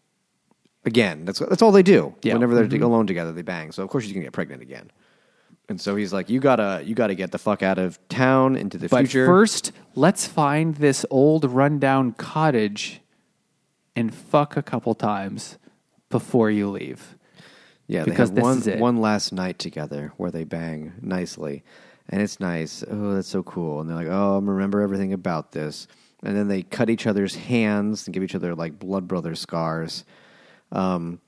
Again, 0.86 1.26
that's 1.26 1.40
that's 1.40 1.62
all 1.62 1.72
they 1.72 1.84
do. 1.84 2.16
Yeah. 2.22 2.34
Whenever 2.34 2.56
they're 2.56 2.66
mm-hmm. 2.66 2.84
alone 2.84 3.08
together, 3.08 3.32
they 3.32 3.42
bang. 3.42 3.72
So 3.72 3.84
of 3.84 3.90
course 3.90 4.04
she's 4.04 4.14
gonna 4.14 4.26
get 4.26 4.34
pregnant 4.34 4.62
again. 4.62 4.92
And 5.70 5.80
so 5.80 5.96
he's 5.96 6.12
like, 6.12 6.30
"You 6.30 6.40
gotta, 6.40 6.82
you 6.86 6.94
gotta 6.94 7.16
get 7.16 7.32
the 7.32 7.38
fuck 7.38 7.64
out 7.64 7.78
of 7.78 7.98
town 8.10 8.56
into 8.56 8.78
the 8.78 8.90
but 8.90 9.00
future." 9.00 9.26
first 9.26 9.72
let's 9.96 10.28
find 10.28 10.76
this 10.76 11.06
old 11.10 11.46
rundown 11.46 12.12
cottage 12.12 13.02
and 13.96 14.14
fuck 14.14 14.58
a 14.58 14.62
couple 14.64 14.94
times 14.94 15.58
before 16.10 16.52
you 16.52 16.70
leave 16.70 17.16
Yeah, 17.88 18.04
Because 18.04 18.32
they 18.32 18.36
have 18.42 18.44
one 18.44 18.58
is 18.58 18.68
it. 18.68 18.80
one 18.80 18.98
last 18.98 19.32
night 19.32 19.58
together 19.60 20.12
where 20.18 20.32
they 20.32 20.44
bang 20.44 20.94
nicely, 21.02 21.64
and 22.10 22.22
it's 22.22 22.40
nice. 22.40 22.84
Oh, 22.90 23.14
that's 23.14 23.28
so 23.28 23.42
cool. 23.44 23.80
And 23.80 23.90
they're 23.90 23.98
like, 23.98 24.08
oh, 24.08 24.38
I'm 24.38 24.50
remember 24.50 24.82
everything 24.82 25.14
about 25.14 25.54
this. 25.54 25.88
And 26.24 26.36
then 26.36 26.48
they 26.48 26.64
cut 26.64 26.90
each 26.90 27.06
other's 27.08 27.36
hands 27.36 28.08
and 28.08 28.14
give 28.14 28.24
each 28.24 28.36
other 28.36 28.54
like 28.56 28.80
blood 28.80 29.08
brother 29.08 29.36
scars. 29.36 30.04
Um, 30.72 31.20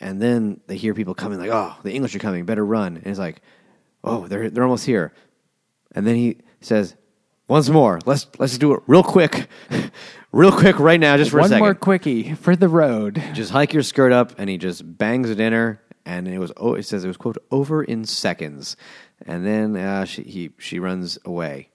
and 0.00 0.20
then 0.20 0.60
they 0.66 0.76
hear 0.76 0.94
people 0.94 1.14
coming, 1.14 1.38
like, 1.38 1.50
oh, 1.50 1.74
the 1.82 1.92
English 1.92 2.14
are 2.14 2.20
coming, 2.20 2.44
better 2.46 2.64
run. 2.64 2.96
And 2.96 3.06
it's 3.06 3.18
like, 3.18 3.42
oh, 4.04 4.26
they're 4.26 4.50
they're 4.50 4.64
almost 4.64 4.86
here. 4.86 5.12
And 5.94 6.06
then 6.06 6.16
he 6.16 6.38
says, 6.60 6.94
once 7.48 7.68
more, 7.68 7.98
let's 8.06 8.26
let's 8.38 8.58
do 8.58 8.74
it 8.74 8.82
real 8.86 9.02
quick, 9.02 9.48
real 10.32 10.52
quick 10.52 10.78
right 10.78 11.00
now, 11.00 11.16
just 11.16 11.30
for 11.30 11.38
a 11.38 11.42
one 11.42 11.48
second. 11.48 11.64
more 11.64 11.74
quickie 11.74 12.34
for 12.34 12.54
the 12.54 12.68
road. 12.68 13.22
Just 13.32 13.50
hike 13.50 13.72
your 13.72 13.82
skirt 13.82 14.12
up 14.12 14.38
and 14.38 14.48
he 14.48 14.56
just 14.56 14.98
bangs 14.98 15.30
it 15.30 15.40
in 15.40 15.52
her 15.52 15.82
and 16.06 16.28
it 16.28 16.38
was 16.38 16.52
oh 16.56 16.74
it 16.74 16.84
says 16.84 17.04
it 17.04 17.08
was 17.08 17.16
quote 17.16 17.38
over 17.50 17.82
in 17.82 18.04
seconds. 18.04 18.76
And 19.26 19.44
then 19.44 19.76
uh, 19.76 20.04
she 20.04 20.22
he 20.22 20.50
she 20.58 20.78
runs 20.78 21.18
away 21.24 21.70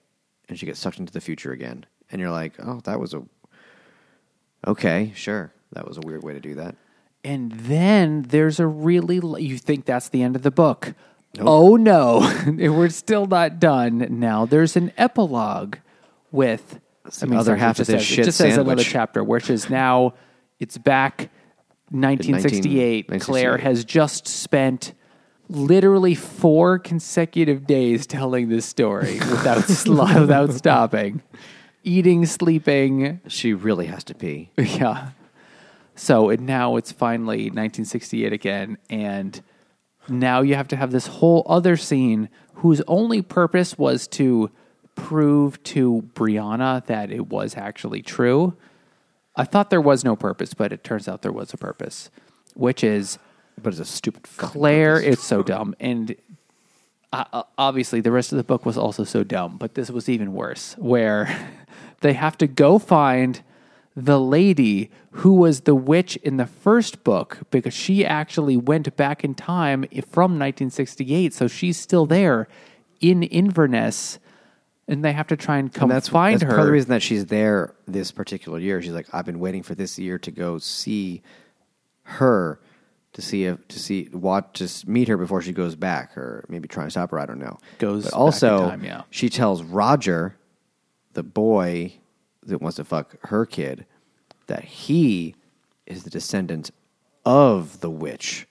and 0.48 0.58
she 0.58 0.66
gets 0.66 0.80
sucked 0.80 0.98
into 0.98 1.12
the 1.12 1.20
future 1.20 1.52
again. 1.52 1.86
And 2.10 2.20
you're 2.20 2.30
like 2.30 2.54
oh 2.58 2.80
that 2.84 2.98
was 2.98 3.14
a 3.14 3.22
okay 4.66 5.12
sure. 5.14 5.52
That 5.72 5.86
was 5.86 5.98
a 5.98 6.00
weird 6.00 6.22
way 6.22 6.32
to 6.32 6.40
do 6.40 6.54
that. 6.54 6.74
And 7.26 7.50
then 7.50 8.22
there's 8.22 8.60
a 8.60 8.68
really, 8.68 9.16
you 9.42 9.58
think 9.58 9.84
that's 9.84 10.10
the 10.10 10.22
end 10.22 10.36
of 10.36 10.42
the 10.42 10.52
book, 10.52 10.94
Oh 11.38 11.76
no, 11.76 12.20
we're 12.46 12.88
still 12.88 13.26
not 13.26 13.58
done. 13.60 14.06
Now 14.10 14.46
there's 14.46 14.76
an 14.76 14.92
epilogue 14.96 15.76
with 16.32 16.80
the 17.20 17.34
other 17.36 17.44
sorry, 17.50 17.58
half 17.58 17.78
of 17.78 17.86
this 17.86 18.00
says, 18.00 18.04
shit 18.04 18.18
It 18.20 18.24
just 18.24 18.38
says 18.38 18.54
another 18.54 18.70
sandwich. 18.70 18.88
chapter, 18.88 19.22
which 19.24 19.50
is 19.50 19.70
now 19.70 20.14
it's 20.58 20.78
back 20.78 21.30
1968. 21.90 23.08
1968. 23.10 23.20
Claire 23.20 23.58
has 23.58 23.84
just 23.84 24.26
spent 24.26 24.92
literally 25.48 26.14
four 26.14 26.78
consecutive 26.78 27.66
days 27.66 28.06
telling 28.06 28.48
this 28.48 28.66
story 28.66 29.14
without 29.18 29.62
sl- 29.64 30.20
without 30.20 30.52
stopping, 30.52 31.22
eating, 31.84 32.26
sleeping, 32.26 33.20
She 33.28 33.54
really 33.54 33.86
has 33.86 34.02
to 34.04 34.14
pee. 34.14 34.50
yeah. 34.58 35.10
So 35.94 36.30
it, 36.30 36.40
now 36.40 36.76
it's 36.76 36.92
finally 36.92 37.44
1968 37.44 38.32
again, 38.32 38.78
and 38.90 39.40
now 40.08 40.40
you 40.40 40.54
have 40.54 40.68
to 40.68 40.76
have 40.76 40.90
this 40.90 41.06
whole 41.06 41.44
other 41.48 41.76
scene 41.76 42.28
whose 42.54 42.80
only 42.86 43.22
purpose 43.22 43.76
was 43.76 44.06
to 44.08 44.50
prove 44.94 45.62
to 45.62 46.08
Brianna 46.14 46.84
that 46.86 47.10
it 47.10 47.28
was 47.28 47.56
actually 47.56 48.02
true. 48.02 48.56
I 49.36 49.44
thought 49.44 49.68
there 49.70 49.80
was 49.80 50.04
no 50.04 50.16
purpose, 50.16 50.54
but 50.54 50.72
it 50.72 50.82
turns 50.82 51.06
out 51.08 51.22
there 51.22 51.32
was 51.32 51.52
a 51.52 51.58
purpose, 51.58 52.10
which 52.54 52.82
is 52.82 53.18
But 53.62 53.74
it's 53.74 53.80
a 53.80 53.84
stupid 53.84 54.22
Claire. 54.36 54.96
purpose. 54.96 55.12
It's 55.14 55.24
so 55.24 55.42
dumb, 55.42 55.74
and 55.78 56.16
uh, 57.12 57.24
uh, 57.32 57.42
obviously 57.58 58.00
the 58.00 58.10
rest 58.10 58.32
of 58.32 58.38
the 58.38 58.44
book 58.44 58.64
was 58.64 58.78
also 58.78 59.04
so 59.04 59.22
dumb, 59.22 59.58
but 59.58 59.74
this 59.74 59.90
was 59.90 60.08
even 60.08 60.32
worse, 60.32 60.74
where 60.78 61.28
they 62.00 62.14
have 62.14 62.38
to 62.38 62.46
go 62.46 62.78
find 62.78 63.42
the 63.96 64.20
lady 64.20 64.90
who 65.10 65.32
was 65.32 65.62
the 65.62 65.74
witch 65.74 66.16
in 66.16 66.36
the 66.36 66.46
first 66.46 67.02
book 67.02 67.38
because 67.50 67.72
she 67.72 68.04
actually 68.04 68.56
went 68.56 68.94
back 68.96 69.24
in 69.24 69.34
time 69.34 69.84
from 70.06 70.32
1968, 70.32 71.32
so 71.32 71.48
she's 71.48 71.78
still 71.78 72.04
there 72.04 72.46
in 73.00 73.22
Inverness, 73.22 74.18
and 74.86 75.02
they 75.02 75.12
have 75.12 75.26
to 75.28 75.36
try 75.36 75.56
and 75.56 75.72
come 75.72 75.90
And 75.90 75.96
that's 75.96 76.08
find 76.08 76.34
that's 76.34 76.44
her. 76.44 76.50
Part 76.50 76.60
of 76.60 76.66
the 76.66 76.72
reason 76.72 76.90
that 76.90 77.02
she's 77.02 77.26
there 77.26 77.74
this 77.86 78.12
particular 78.12 78.58
year. 78.58 78.82
She's 78.82 78.92
like, 78.92 79.06
I've 79.12 79.24
been 79.24 79.40
waiting 79.40 79.62
for 79.62 79.74
this 79.74 79.98
year 79.98 80.18
to 80.18 80.30
go 80.30 80.58
see 80.58 81.22
her 82.02 82.60
to 83.14 83.22
see 83.22 83.44
if 83.44 83.66
to 83.68 83.78
see 83.78 84.10
watch 84.12 84.58
to 84.58 84.90
meet 84.90 85.08
her 85.08 85.16
before 85.16 85.40
she 85.40 85.52
goes 85.52 85.74
back, 85.74 86.18
or 86.18 86.44
maybe 86.50 86.68
try 86.68 86.82
and 86.82 86.92
stop 86.92 87.10
her. 87.12 87.18
I 87.18 87.24
don't 87.24 87.38
know. 87.38 87.58
Goes 87.78 88.04
but 88.04 88.12
also 88.12 88.68
time, 88.68 88.84
yeah. 88.84 89.02
she 89.08 89.30
tells 89.30 89.62
Roger, 89.62 90.36
the 91.14 91.22
boy 91.22 91.94
that 92.46 92.60
wants 92.62 92.76
to 92.76 92.84
fuck 92.84 93.16
her 93.28 93.44
kid, 93.46 93.86
that 94.46 94.64
he 94.64 95.34
is 95.86 96.04
the 96.04 96.10
descendant 96.10 96.70
of 97.24 97.80
the 97.80 97.90
witch 97.90 98.46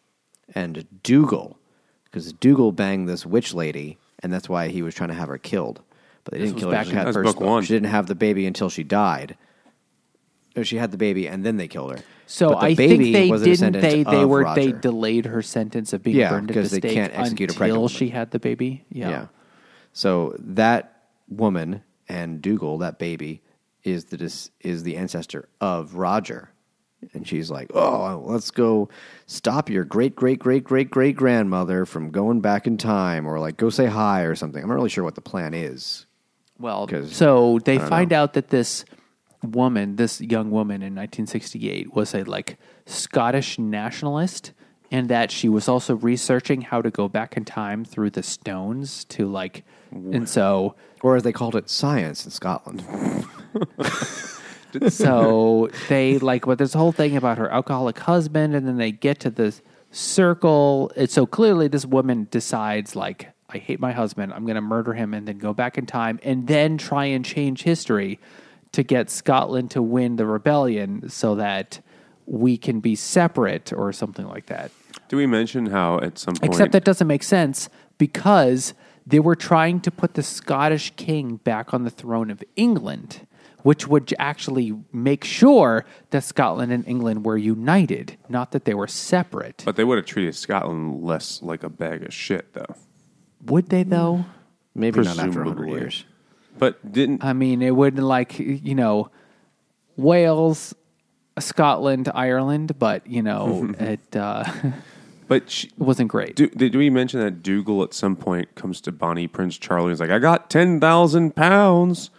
and 0.54 0.86
Dougal, 1.04 1.58
because 2.06 2.32
Dougal 2.34 2.72
banged 2.72 3.10
this 3.10 3.26
witch 3.26 3.54
lady, 3.54 3.98
and 4.20 4.32
that's 4.32 4.48
why 4.50 4.68
he 4.70 4.82
was 4.82 4.94
trying 4.96 5.10
to 5.10 5.16
have 5.16 5.28
her 5.30 5.38
killed. 5.38 5.82
But 6.24 6.34
they 6.34 6.40
didn't 6.40 6.56
kill 6.60 6.72
her. 6.72 6.84
She 6.86 6.92
had 6.92 7.14
first 7.14 7.36
book 7.38 7.40
one. 7.40 7.64
She 7.64 7.74
didn't 7.74 7.90
have 7.90 8.08
the 8.08 8.16
baby 8.16 8.46
until 8.46 8.70
she 8.70 8.84
died. 8.84 9.38
Or 10.58 10.64
she 10.64 10.78
had 10.78 10.92
the 10.92 10.98
baby 10.98 11.28
and 11.28 11.46
then 11.46 11.58
they 11.58 11.68
killed 11.68 11.92
her. 11.92 12.04
So 12.28 12.50
But 12.50 12.60
the 12.62 12.66
I 12.68 12.76
baby 12.76 12.98
think 13.12 13.14
they 13.14 13.30
was 13.30 13.42
a 13.42 13.46
didn't. 13.46 13.74
descendant 13.74 13.82
They 13.84 14.04
they 14.04 14.24
of 14.24 14.30
were 14.30 14.56
they 14.56 14.72
delayed 14.72 15.26
her 15.26 15.42
sentence 15.42 15.92
of 15.92 16.02
being 16.02 16.16
Yeah, 16.16 16.30
burned 16.30 16.44
at 16.50 16.56
because 16.56 16.72
the 16.72 16.80
they 16.80 16.88
stake 16.88 16.94
can't 16.96 17.14
execute 17.14 17.50
a 17.50 17.52
until 17.52 17.58
pregnant 17.58 17.82
woman. 17.82 17.90
she 17.98 18.10
had 18.10 18.32
the 18.32 18.40
baby. 18.40 18.86
Yeah. 18.90 19.10
Yeah. 19.10 19.28
So 19.92 20.34
that 20.40 21.04
woman 21.28 21.84
and 22.08 22.42
Dougal, 22.42 22.78
that 22.80 22.98
baby, 23.00 23.42
is 23.86 24.06
the 24.06 24.18
dis- 24.18 24.52
is 24.60 24.84
the 24.84 24.98
ancestor 24.98 25.48
of 25.62 25.96
Roger. 25.96 26.50
And 27.14 27.28
she's 27.28 27.52
like, 27.52 27.70
"Oh, 27.74 28.24
let's 28.26 28.50
go 28.50 28.90
stop 29.28 29.70
your 29.70 29.84
great 29.84 30.16
great 30.16 30.40
great 30.40 30.64
great 30.64 30.90
great 30.90 31.16
grandmother 31.16 31.86
from 31.86 32.10
going 32.10 32.42
back 32.42 32.66
in 32.66 32.78
time, 32.78 33.28
or 33.28 33.40
like 33.40 33.58
go 33.58 33.70
say 33.70 33.86
hi 33.86 34.24
or 34.24 34.34
something." 34.34 34.62
I'm 34.62 34.70
not 34.70 34.76
really 34.76 34.90
sure 34.90 35.04
what 35.04 35.16
the 35.16 35.22
plan 35.22 35.54
is. 35.54 36.08
Well, 36.58 36.88
so 37.08 37.60
they 37.64 37.78
find 37.78 38.12
know. 38.12 38.24
out 38.24 38.34
that 38.34 38.48
this 38.48 38.86
woman, 39.44 39.98
this 39.98 40.22
young 40.22 40.50
woman 40.52 40.76
in 40.76 40.96
1968, 40.96 41.94
was 41.94 42.16
a 42.16 42.24
like 42.24 42.58
Scottish 42.86 43.60
nationalist, 43.60 44.54
and 44.90 45.10
that 45.10 45.32
she 45.32 45.50
was 45.50 45.68
also 45.68 45.96
researching 45.96 46.62
how 46.62 46.82
to 46.82 46.90
go 46.90 47.08
back 47.08 47.38
in 47.38 47.46
time 47.46 47.86
through 47.86 48.12
the 48.12 48.24
stones 48.24 49.04
to 49.06 49.28
like, 49.28 49.64
and 49.92 50.28
so 50.28 50.76
Or 51.02 51.16
as 51.16 51.24
they 51.24 51.32
called 51.32 51.56
it, 51.56 51.70
science 51.70 52.26
in 52.26 52.32
Scotland. 52.32 52.84
so 54.90 55.70
they 55.88 56.18
like 56.20 56.46
but 56.46 56.58
this 56.58 56.74
whole 56.74 56.92
thing 56.92 57.16
about 57.16 57.38
her 57.38 57.50
alcoholic 57.50 58.00
husband 58.00 58.56
and 58.56 58.68
then 58.68 58.78
they 58.78 58.92
get 58.92 59.20
to 59.22 59.30
this 59.30 59.62
circle. 59.92 60.92
And 60.96 61.10
so 61.10 61.26
clearly 61.26 61.68
this 61.68 61.86
woman 61.86 62.28
decides 62.30 62.96
like 62.96 63.32
i 63.50 63.58
hate 63.58 63.80
my 63.80 63.92
husband. 63.92 64.34
I'm 64.34 64.46
going 64.46 64.56
to 64.56 64.62
murder 64.62 64.94
him 64.94 65.14
and 65.14 65.28
then 65.28 65.38
go 65.38 65.54
back 65.54 65.78
in 65.78 65.86
time 65.86 66.20
and 66.24 66.48
then 66.48 66.78
try 66.78 67.06
and 67.06 67.24
change 67.24 67.64
history 67.64 68.20
to 68.74 68.84
get 68.84 69.10
scotland 69.10 69.72
to 69.72 69.82
win 69.82 70.18
the 70.18 70.26
rebellion 70.26 71.10
so 71.10 71.36
that 71.36 71.80
we 72.26 72.58
can 72.58 72.80
be 72.80 72.96
separate 72.96 73.72
or 73.72 73.94
something 73.94 74.28
like 74.28 74.48
that. 74.48 74.72
Do 75.08 75.18
we 75.18 75.28
mention 75.28 75.68
how 75.68 76.00
at 76.00 76.18
some 76.18 76.36
point 76.36 76.52
Except 76.52 76.72
that 76.72 76.84
doesn't 76.84 77.08
make 77.08 77.24
sense 77.24 77.70
because 77.98 78.74
they 79.06 79.20
were 79.20 79.36
trying 79.36 79.80
to 79.82 79.92
put 79.92 80.16
the 80.16 80.24
Scottish 80.24 80.94
king 80.96 81.38
back 81.38 81.74
on 81.74 81.84
the 81.84 81.90
throne 81.90 82.32
of 82.32 82.44
England, 82.56 83.28
which 83.62 83.88
would 83.88 84.14
actually 84.18 84.74
make 84.92 85.24
sure 85.24 85.86
that 86.10 86.24
Scotland 86.24 86.72
and 86.72 86.88
England 86.88 87.26
were 87.26 87.38
united, 87.38 88.18
not 88.30 88.52
that 88.52 88.66
they 88.66 88.74
were 88.74 88.88
separate. 88.88 89.64
But 89.66 89.76
they 89.76 89.84
would 89.84 89.98
have 89.98 90.06
treated 90.06 90.36
Scotland 90.36 91.04
less 91.04 91.42
like 91.42 91.64
a 91.64 91.70
bag 91.70 92.04
of 92.04 92.14
shit, 92.14 92.54
though. 92.54 92.76
would 93.46 93.70
they 93.70 93.84
though? 93.84 94.26
Maybe 94.74 95.02
not 95.02 95.18
after 95.18 95.44
100 95.44 95.70
years. 95.70 96.06
But 96.58 96.92
didn't 96.92 97.24
I 97.24 97.34
mean, 97.34 97.62
it 97.62 97.76
Wouldn't 97.76 98.04
like 98.04 98.40
you 98.40 98.76
know 98.76 99.10
Wales, 99.98 100.74
Scotland, 101.40 102.10
Ireland, 102.14 102.78
but 102.80 103.06
you 103.08 103.22
know 103.22 103.74
it 103.80 104.16
uh, 104.16 104.44
but 105.28 105.50
she, 105.50 105.72
wasn't 105.78 106.10
great. 106.10 106.36
do, 106.36 106.48
did 106.50 106.76
we 106.76 106.90
mention 106.90 107.20
that 107.20 107.42
Dougal 107.44 107.84
at 107.84 107.94
some 107.94 108.16
point 108.16 108.54
comes 108.56 108.82
to 108.82 108.92
Bonnie 108.92 109.28
Prince 109.28 109.58
Charlie 109.58 109.86
and 109.86 109.94
is 109.94 110.00
like, 110.00 110.10
I 110.12 110.20
got 110.20 110.50
ten 110.50 110.80
thousand 110.80 111.36
pounds, 111.36 112.10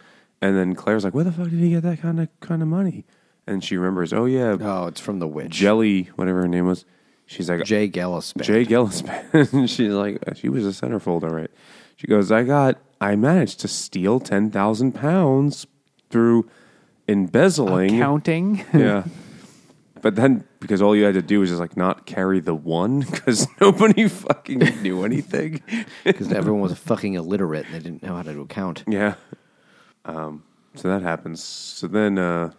and 0.41 0.55
then 0.57 0.75
Claire's 0.75 1.03
like, 1.03 1.13
Where 1.13 1.23
the 1.23 1.31
fuck 1.31 1.49
did 1.49 1.59
he 1.59 1.69
get 1.71 1.83
that 1.83 2.01
kind 2.01 2.19
of 2.19 2.29
kind 2.39 2.61
of 2.61 2.67
money? 2.67 3.05
And 3.45 3.63
she 3.63 3.77
remembers, 3.77 4.11
oh 4.11 4.25
yeah, 4.25 4.57
Oh, 4.59 4.87
it's 4.87 4.99
from 4.99 5.19
the 5.19 5.27
witch. 5.27 5.51
Jelly, 5.51 6.09
whatever 6.15 6.41
her 6.41 6.47
name 6.49 6.67
was. 6.67 6.83
She's 7.25 7.49
like, 7.49 7.63
Jay 7.63 7.87
Gillespie. 7.87 8.43
Jay 8.43 8.63
Gillespie. 8.65 9.09
She's 9.67 9.91
like, 9.91 10.21
uh, 10.27 10.33
she 10.33 10.49
was 10.49 10.65
a 10.65 10.69
centerfold, 10.69 11.23
all 11.23 11.29
right. 11.29 11.51
She 11.97 12.07
goes, 12.07 12.31
I 12.31 12.43
got, 12.43 12.77
I 13.01 13.15
managed 13.15 13.59
to 13.61 13.67
steal 13.67 14.19
10,000 14.19 14.93
pounds 14.93 15.65
through 16.09 16.49
embezzling. 17.07 17.99
Counting. 17.99 18.65
Yeah. 18.73 19.03
But 20.01 20.15
then, 20.15 20.43
because 20.59 20.81
all 20.81 20.95
you 20.95 21.03
had 21.03 21.13
to 21.15 21.21
do 21.21 21.39
was 21.39 21.49
just 21.49 21.59
like 21.59 21.77
not 21.77 22.05
carry 22.05 22.39
the 22.39 22.55
one, 22.55 22.99
because 23.11 23.47
nobody 23.61 24.07
fucking 24.07 24.59
knew 24.81 25.03
anything. 25.09 25.61
Because 26.03 26.31
everyone 26.31 26.61
was 26.61 26.77
fucking 26.77 27.13
illiterate 27.15 27.65
and 27.67 27.75
they 27.75 27.79
didn't 27.79 28.03
know 28.03 28.15
how 28.15 28.23
to 28.23 28.33
do 28.33 28.45
count. 28.45 28.83
yeah. 28.87 29.15
Um, 30.05 30.43
so 30.75 30.87
that 30.87 31.01
happens. 31.01 31.43
So 31.43 31.87
then, 31.87 32.17
uh, 32.17 32.51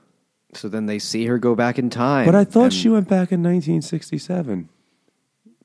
So 0.54 0.68
then 0.68 0.86
they 0.86 0.98
see 0.98 1.26
her 1.26 1.38
go 1.38 1.54
back 1.54 1.78
in 1.78 1.88
time. 1.90 2.26
but 2.26 2.34
I 2.34 2.44
thought 2.44 2.64
and 2.64 2.74
she 2.74 2.88
went 2.88 3.08
back 3.08 3.32
in 3.32 3.42
1967. 3.42 4.68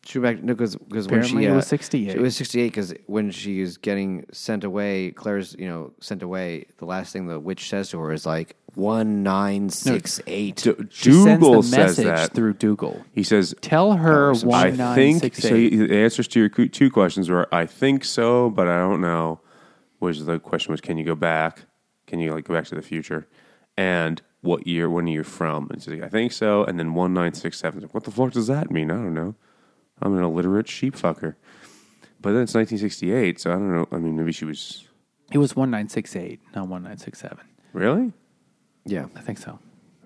She 0.06 0.20
went 0.20 0.38
back 0.38 0.44
no 0.44 0.54
because 0.54 0.76
because 0.76 1.08
when 1.08 1.20
Apparently 1.22 1.44
she 1.44 1.48
it 1.48 1.52
uh, 1.52 1.56
was 1.56 1.68
68. 1.68 2.16
It 2.16 2.22
was 2.22 2.36
sixty 2.36 2.62
eight 2.62 2.68
because 2.70 2.94
when 3.06 3.32
she 3.32 3.62
is 3.62 3.78
getting 3.78 4.26
sent 4.32 4.64
away, 4.64 5.12
Claire's 5.12 5.56
you 5.58 5.68
know 5.68 5.94
sent 6.02 6.22
away. 6.24 6.66
The 6.78 6.86
last 6.86 7.14
thing 7.14 7.28
the 7.28 7.40
witch 7.40 7.70
says 7.70 7.90
to 7.92 8.00
her 8.00 8.12
is 8.12 8.26
like 8.26 8.56
one 8.76 9.24
nine 9.24 9.70
six 9.70 10.20
eight. 10.28 10.58
Du- 10.58 10.88
She 10.90 11.12
sends 11.14 11.42
Dougal 11.44 11.62
the 11.62 11.68
says 11.68 11.78
message 12.00 12.06
that. 12.06 12.34
through 12.34 12.54
Dougal. 12.56 13.06
He 13.12 13.24
says, 13.24 13.54
Tell 13.62 13.94
her 13.94 14.32
Oh, 14.32 14.34
so 14.34 14.48
one 14.48 14.66
I 14.68 14.70
nine 14.72 14.96
think 14.96 15.20
six 15.22 15.40
so. 15.44 15.54
eight. 15.56 15.70
The 15.76 15.96
answers 16.04 16.28
to 16.30 16.40
your 16.40 16.50
cu- 16.50 16.68
two 16.70 16.90
questions 16.90 17.30
were 17.30 17.48
I 17.54 17.66
think 17.66 18.04
so, 18.04 18.50
but 18.50 18.68
I 18.68 18.78
don't 18.80 19.00
know. 19.02 19.40
Was 20.00 20.26
the 20.26 20.40
question 20.40 20.72
was 20.72 20.82
can 20.82 20.98
you 20.98 21.06
go 21.06 21.16
back? 21.16 21.66
Can 22.08 22.20
you 22.20 22.34
like 22.34 22.46
go 22.46 22.54
back 22.56 22.66
to 22.66 22.76
the 22.76 22.82
future? 22.82 23.28
And 23.78 24.22
what 24.42 24.68
year? 24.68 24.90
When 24.90 25.06
are 25.06 25.12
you 25.12 25.24
from? 25.24 25.70
And 25.72 25.82
she's 25.82 25.94
like, 25.94 26.04
I 26.04 26.10
think 26.10 26.32
so. 26.34 26.64
And 26.66 26.78
then 26.78 26.94
one 26.94 27.14
nine 27.14 27.34
six 27.34 27.58
seven. 27.60 27.84
What 27.92 28.04
the 28.04 28.12
fuck 28.12 28.32
does 28.34 28.48
that 28.48 28.70
mean? 28.70 28.92
I 28.92 28.96
don't 28.96 29.14
know. 29.14 29.36
I'm 30.04 30.16
an 30.18 30.24
illiterate 30.24 30.68
sheep 30.68 30.96
fucker. 30.96 31.36
But 32.22 32.34
then 32.34 32.44
it's 32.44 32.54
1968, 32.54 33.40
so 33.40 33.50
I 33.52 33.54
don't 33.54 33.74
know. 33.74 33.88
I 33.92 33.98
mean, 33.98 34.16
maybe 34.16 34.32
she 34.32 34.46
was 34.46 34.88
It 35.32 35.38
was 35.40 35.56
one 35.56 35.72
nine 35.72 35.90
six 35.90 36.16
eight, 36.16 36.40
not 36.56 36.68
one 36.68 36.84
nine 36.84 36.98
six 36.98 37.20
seven. 37.20 37.40
really 37.74 38.14
Yeah, 38.86 39.06
I 39.16 39.22
think 39.22 39.38
so. 39.40 39.58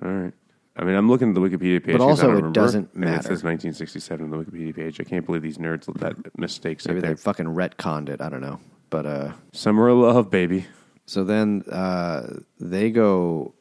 all 0.03 0.10
right. 0.10 0.34
I 0.80 0.84
mean, 0.84 0.95
I'm 0.95 1.10
looking 1.10 1.30
at 1.30 1.34
the 1.36 1.41
Wikipedia 1.41 1.84
page, 1.84 1.98
But 1.98 1.99
'cause 1.99 2.02
I 2.02 2.10
also 2.10 2.22
don't 2.28 2.32
it 2.32 2.36
remember, 2.36 2.53
doesn't 2.60 2.94
and 2.94 3.03
It 3.06 3.24
says 3.24 3.44
1967 3.44 4.24
on 4.26 4.30
the 4.30 4.38
Wikipedia 4.45 4.76
page. 4.76 4.99
I 5.02 5.03
can't 5.03 5.26
believe 5.26 5.41
these 5.41 5.57
nerds 5.57 5.88
let 5.88 5.98
that 6.24 6.38
mistake 6.38 6.86
maybe 6.88 6.99
they 7.02 7.15
fucking 7.15 7.48
retconned 7.48 8.10
it. 8.10 8.22
I 8.22 8.30
don't 8.30 8.41
know, 8.41 8.60
but 8.91 9.06
uh, 9.07 9.32
Summer 9.53 9.88
of 9.90 9.98
love, 9.98 10.30
baby. 10.30 10.65
so 11.07 11.24
then 11.24 11.64
uh, 11.72 12.38
they 12.60 12.91
go. 12.91 13.53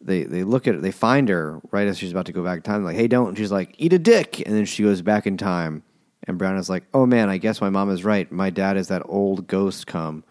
They 0.00 0.24
they 0.24 0.44
look 0.44 0.66
at 0.66 0.74
her, 0.74 0.80
they 0.80 0.92
find 0.92 1.28
her 1.28 1.60
right 1.70 1.86
as 1.86 1.98
she's 1.98 2.10
about 2.10 2.26
to 2.26 2.32
go 2.32 2.42
back 2.42 2.56
in 2.58 2.62
time. 2.62 2.84
Like, 2.84 2.96
hey, 2.96 3.06
don't. 3.08 3.28
And 3.28 3.38
she's 3.38 3.52
like, 3.52 3.74
eat 3.78 3.92
a 3.92 3.98
dick, 3.98 4.40
and 4.46 4.54
then 4.56 4.64
she 4.64 4.82
goes 4.82 5.02
back 5.02 5.26
in 5.26 5.36
time, 5.36 5.82
And 6.26 6.38
Brown 6.38 6.56
is 6.56 6.70
like, 6.70 6.84
"Oh 6.94 7.06
man, 7.06 7.28
I 7.28 7.38
guess 7.38 7.60
my 7.60 7.70
mom 7.70 7.90
is 7.90 8.04
right. 8.04 8.30
My 8.32 8.50
dad 8.50 8.76
is 8.76 8.88
that 8.88 9.02
old 9.06 9.46
ghost 9.46 9.86
come." 9.86 10.24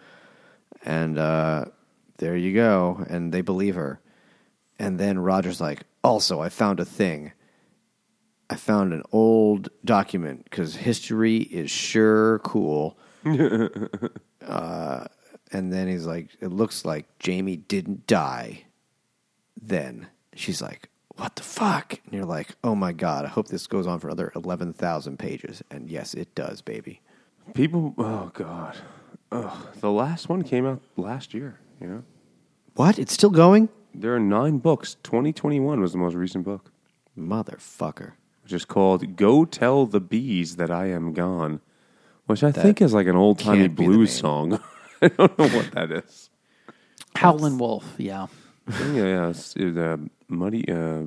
And 0.85 1.17
uh, 1.19 1.65
there 2.17 2.35
you 2.37 2.53
go. 2.53 3.05
And 3.09 3.31
they 3.31 3.41
believe 3.41 3.75
her. 3.75 3.99
And 4.79 4.99
then 4.99 5.19
Roger's 5.19 5.61
like, 5.61 5.83
"Also, 6.03 6.41
I 6.41 6.49
found 6.49 6.79
a 6.79 6.85
thing. 6.85 7.33
I 8.49 8.55
found 8.55 8.93
an 8.93 9.03
old 9.11 9.69
document 9.85 10.45
because 10.45 10.75
history 10.75 11.37
is 11.37 11.69
sure 11.69 12.39
cool." 12.39 12.97
uh, 14.47 15.05
and 15.51 15.73
then 15.73 15.87
he's 15.87 16.05
like, 16.05 16.29
"It 16.39 16.47
looks 16.51 16.85
like 16.85 17.05
Jamie 17.19 17.57
didn't 17.57 18.07
die." 18.07 18.63
Then 19.61 20.07
she's 20.35 20.61
like, 20.61 20.89
"What 21.15 21.35
the 21.35 21.43
fuck?" 21.43 21.99
And 22.05 22.13
you're 22.13 22.25
like, 22.25 22.55
"Oh 22.63 22.75
my 22.75 22.91
god! 22.93 23.25
I 23.25 23.27
hope 23.27 23.47
this 23.49 23.67
goes 23.67 23.87
on 23.87 23.99
for 23.99 24.07
another 24.07 24.31
eleven 24.35 24.73
thousand 24.73 25.19
pages." 25.19 25.61
And 25.69 25.89
yes, 25.89 26.13
it 26.13 26.33
does, 26.35 26.61
baby. 26.61 27.01
People, 27.53 27.93
oh 27.97 28.31
god, 28.33 28.77
Ugh, 29.31 29.67
the 29.81 29.91
last 29.91 30.29
one 30.29 30.43
came 30.43 30.65
out 30.65 30.81
last 30.97 31.33
year. 31.33 31.59
You 31.81 31.87
know, 31.87 32.03
What? 32.75 32.99
It's 32.99 33.13
still 33.13 33.29
going? 33.31 33.69
there 33.93 34.15
are 34.15 34.19
nine 34.19 34.59
books. 34.59 34.97
Twenty 35.03 35.33
twenty 35.33 35.59
one 35.59 35.81
was 35.81 35.91
the 35.91 35.97
most 35.97 36.13
recent 36.15 36.45
book, 36.45 36.71
Motherfucker. 37.17 38.13
which 38.43 38.53
is 38.53 38.65
called 38.65 39.15
"Go 39.15 39.45
Tell 39.45 39.85
the 39.85 39.99
Bees 39.99 40.55
That 40.57 40.71
I 40.71 40.87
Am 40.87 41.11
Gone," 41.13 41.59
which 42.27 42.43
I 42.43 42.51
think 42.51 42.81
is 42.81 42.93
like 42.93 43.07
an 43.07 43.15
old 43.15 43.39
timey 43.39 43.63
can't 43.63 43.75
be 43.75 43.85
the 43.85 43.91
blues 43.91 44.09
name. 44.15 44.21
song. 44.21 44.59
I 45.01 45.07
don't 45.09 45.37
know 45.39 45.47
what 45.47 45.71
that 45.71 45.91
is. 45.91 46.29
Howlin' 47.15 47.57
Wolf. 47.57 47.95
Yeah. 47.97 48.27
Yeah, 48.69 49.03
yeah, 49.03 49.29
it's, 49.29 49.55
uh, 49.55 49.97
Muddy. 50.27 50.69
Uh, 50.71 51.05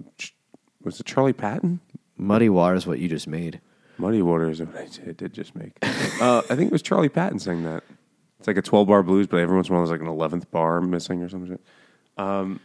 was 0.83 0.99
it 1.01 1.07
Charlie 1.07 1.33
Patton? 1.33 1.81
Muddy 2.17 2.49
Water 2.49 2.75
is 2.75 2.87
what 2.87 2.99
you 2.99 3.09
just 3.09 3.27
made. 3.27 3.61
Muddy 3.99 4.23
Waters 4.23 4.61
is 4.61 4.67
what 4.67 4.77
I 4.77 4.87
did, 4.87 5.17
did 5.17 5.33
just 5.33 5.55
make. 5.55 5.73
uh, 6.21 6.39
I 6.51 6.57
think 6.57 6.63
it 6.69 6.73
was 6.73 6.83
Charlie 6.83 7.09
Patton 7.09 7.39
saying 7.39 7.63
that. 7.65 7.85
It's 8.39 8.49
like 8.49 8.57
a 8.57 8.63
12 8.63 8.89
bar 8.89 9.03
blues, 9.03 9.27
but 9.29 9.39
every 9.39 9.55
once 9.55 9.69
in 9.69 9.75
a 9.75 9.79
while 9.79 9.87
there's 9.87 10.01
like 10.01 10.09
an 10.09 10.13
11th 10.13 10.51
bar 10.51 10.81
missing 10.81 11.23
or 11.23 11.29
something. 11.29 11.59
Um, 12.19 12.59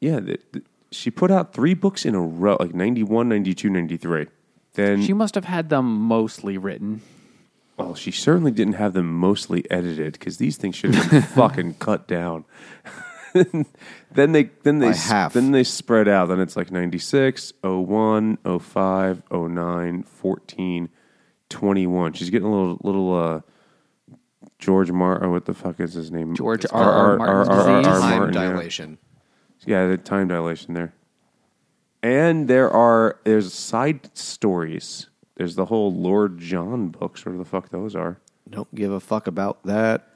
yeah, 0.00 0.18
the, 0.20 0.38
the, 0.52 0.62
she 0.90 1.10
put 1.10 1.30
out 1.30 1.52
three 1.52 1.74
books 1.74 2.04
in 2.04 2.14
a 2.14 2.20
row, 2.20 2.56
like 2.58 2.74
91, 2.74 3.28
92, 3.28 3.70
93. 3.70 4.26
Then, 4.74 5.02
She 5.02 5.12
must 5.12 5.34
have 5.34 5.44
had 5.44 5.68
them 5.68 5.84
mostly 5.86 6.58
written. 6.58 7.02
well, 7.76 7.94
she 7.94 8.10
certainly 8.10 8.50
didn't 8.50 8.74
have 8.74 8.92
them 8.94 9.12
mostly 9.12 9.68
edited 9.70 10.14
because 10.14 10.38
these 10.38 10.56
things 10.56 10.74
should 10.74 10.94
have 10.94 11.10
been 11.10 11.22
fucking 11.34 11.74
cut 11.74 12.08
down. 12.08 12.44
then 14.12 14.32
they 14.32 14.50
then 14.62 14.78
they 14.78 14.88
By 14.88 14.92
s- 14.92 15.32
then 15.32 15.52
they 15.52 15.64
spread 15.64 16.08
out. 16.08 16.26
Then 16.28 16.40
it's 16.40 16.56
like 16.56 16.70
96, 16.70 17.52
01, 17.62 18.38
05, 18.60 19.22
09, 19.30 20.02
14, 20.02 20.88
21. 21.48 22.12
She's 22.12 22.30
getting 22.30 22.48
a 22.48 22.50
little 22.50 22.78
little 22.82 23.14
uh 23.14 23.40
George 24.58 24.90
Mar 24.90 25.22
or 25.22 25.30
what 25.30 25.44
the 25.44 25.54
fuck 25.54 25.80
is 25.80 25.94
his 25.94 26.10
name? 26.10 26.34
George 26.34 26.64
It's 26.64 26.72
R. 26.72 26.90
R. 26.90 27.16
Martin's 27.18 27.48
disease. 27.48 28.00
Time 28.00 28.18
Martin, 28.18 28.34
yeah. 28.34 28.50
dilation. 28.50 28.98
Yeah, 29.66 29.86
the 29.86 29.96
time 29.96 30.28
dilation 30.28 30.74
there. 30.74 30.94
And 32.02 32.48
there 32.48 32.70
are 32.70 33.18
there's 33.24 33.52
side 33.52 34.16
stories. 34.16 35.08
There's 35.36 35.54
the 35.54 35.66
whole 35.66 35.92
Lord 35.94 36.38
John 36.38 36.88
books, 36.88 37.24
whatever 37.24 37.42
the 37.42 37.48
fuck 37.48 37.68
those 37.70 37.94
are. 37.94 38.18
Don't 38.50 38.72
give 38.74 38.90
a 38.90 39.00
fuck 39.00 39.26
about 39.26 39.62
that. 39.64 40.08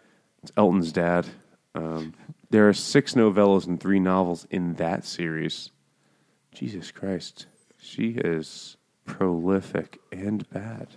It's 0.42 0.50
Elton's 0.56 0.90
dad. 0.90 1.26
Um, 1.74 2.14
there 2.52 2.68
are 2.68 2.72
six 2.72 3.14
novellas 3.14 3.66
and 3.66 3.80
three 3.80 3.98
novels 4.00 4.46
in 4.50 4.74
that 4.74 5.04
series. 5.04 5.70
Jesus 6.54 6.90
Christ, 6.90 7.46
she 7.78 8.10
is 8.10 8.76
prolific 9.06 9.98
and 10.12 10.48
bad. 10.50 10.88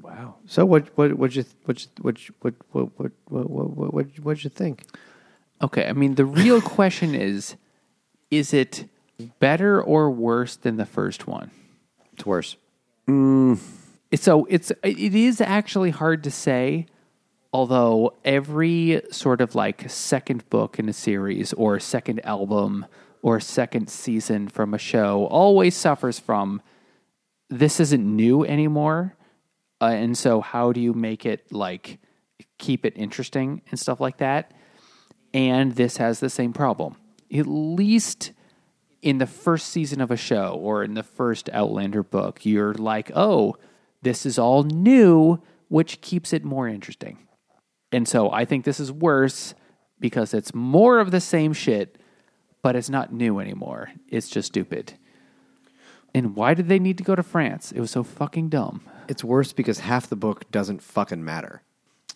Wow. 0.00 0.36
So 0.46 0.64
what? 0.64 0.96
What? 0.96 1.14
What 1.14 1.34
you? 1.34 1.44
What? 1.64 1.82
you- 1.82 1.90
What? 2.00 2.28
you- 2.28 2.34
What? 2.40 2.54
What? 2.72 2.90
What? 2.98 3.12
What? 3.28 3.50
What? 3.50 3.70
What? 3.76 3.94
What? 3.94 4.06
What'd 4.22 4.44
you 4.44 4.50
think? 4.50 4.84
Okay, 5.62 5.86
I 5.88 5.92
mean 5.92 6.14
the 6.14 6.24
real 6.26 6.60
question 6.76 7.14
is 7.14 7.56
is 8.30 8.52
it 8.54 8.86
better 9.38 9.80
or 9.82 10.10
worse 10.10 10.56
than 10.56 10.76
the 10.76 10.86
first 10.86 11.26
one? 11.26 11.50
It's 12.12 12.24
worse. 12.26 12.56
Mm. 13.08 13.54
It's- 14.10 14.22
So 14.24 14.46
it's 14.48 14.70
it 14.82 15.14
is 15.14 15.40
actually 15.40 15.90
hard 15.90 16.22
to 16.24 16.30
say 16.30 16.86
although 17.54 18.12
every 18.24 19.00
sort 19.12 19.40
of 19.40 19.54
like 19.54 19.88
second 19.88 20.48
book 20.50 20.80
in 20.80 20.88
a 20.88 20.92
series 20.92 21.52
or 21.52 21.78
second 21.78 22.18
album 22.26 22.84
or 23.22 23.38
second 23.38 23.88
season 23.88 24.48
from 24.48 24.74
a 24.74 24.78
show 24.78 25.26
always 25.26 25.76
suffers 25.76 26.18
from 26.18 26.60
this 27.48 27.78
isn't 27.78 28.04
new 28.04 28.44
anymore 28.44 29.14
uh, 29.80 29.86
and 29.86 30.18
so 30.18 30.40
how 30.40 30.72
do 30.72 30.80
you 30.80 30.92
make 30.92 31.24
it 31.24 31.50
like 31.52 32.00
keep 32.58 32.84
it 32.84 32.92
interesting 32.96 33.62
and 33.70 33.78
stuff 33.78 34.00
like 34.00 34.16
that 34.16 34.50
and 35.32 35.76
this 35.76 35.98
has 35.98 36.18
the 36.18 36.28
same 36.28 36.52
problem 36.52 36.96
at 37.32 37.46
least 37.46 38.32
in 39.00 39.18
the 39.18 39.26
first 39.26 39.68
season 39.68 40.00
of 40.00 40.10
a 40.10 40.16
show 40.16 40.58
or 40.60 40.82
in 40.82 40.94
the 40.94 41.02
first 41.02 41.50
Outlander 41.52 42.02
book, 42.02 42.46
you're 42.46 42.72
like, 42.72 43.10
oh, 43.14 43.54
this 44.00 44.24
is 44.24 44.38
all 44.38 44.62
new, 44.62 45.42
which 45.68 46.00
keeps 46.00 46.32
it 46.32 46.42
more 46.42 46.66
interesting. 46.66 47.18
And 47.94 48.08
so 48.08 48.30
I 48.30 48.44
think 48.44 48.64
this 48.64 48.80
is 48.80 48.90
worse 48.90 49.54
because 50.00 50.34
it's 50.34 50.52
more 50.52 50.98
of 50.98 51.12
the 51.12 51.20
same 51.20 51.52
shit, 51.52 51.96
but 52.60 52.74
it's 52.74 52.90
not 52.90 53.12
new 53.12 53.38
anymore. 53.38 53.92
It's 54.08 54.28
just 54.28 54.48
stupid. 54.48 54.94
And 56.12 56.34
why 56.34 56.54
did 56.54 56.68
they 56.68 56.80
need 56.80 56.98
to 56.98 57.04
go 57.04 57.14
to 57.14 57.22
France? 57.22 57.70
It 57.70 57.80
was 57.80 57.92
so 57.92 58.02
fucking 58.02 58.48
dumb. 58.48 58.82
It's 59.08 59.22
worse 59.22 59.52
because 59.52 59.80
half 59.80 60.08
the 60.08 60.16
book 60.16 60.50
doesn't 60.50 60.82
fucking 60.82 61.24
matter. 61.24 61.62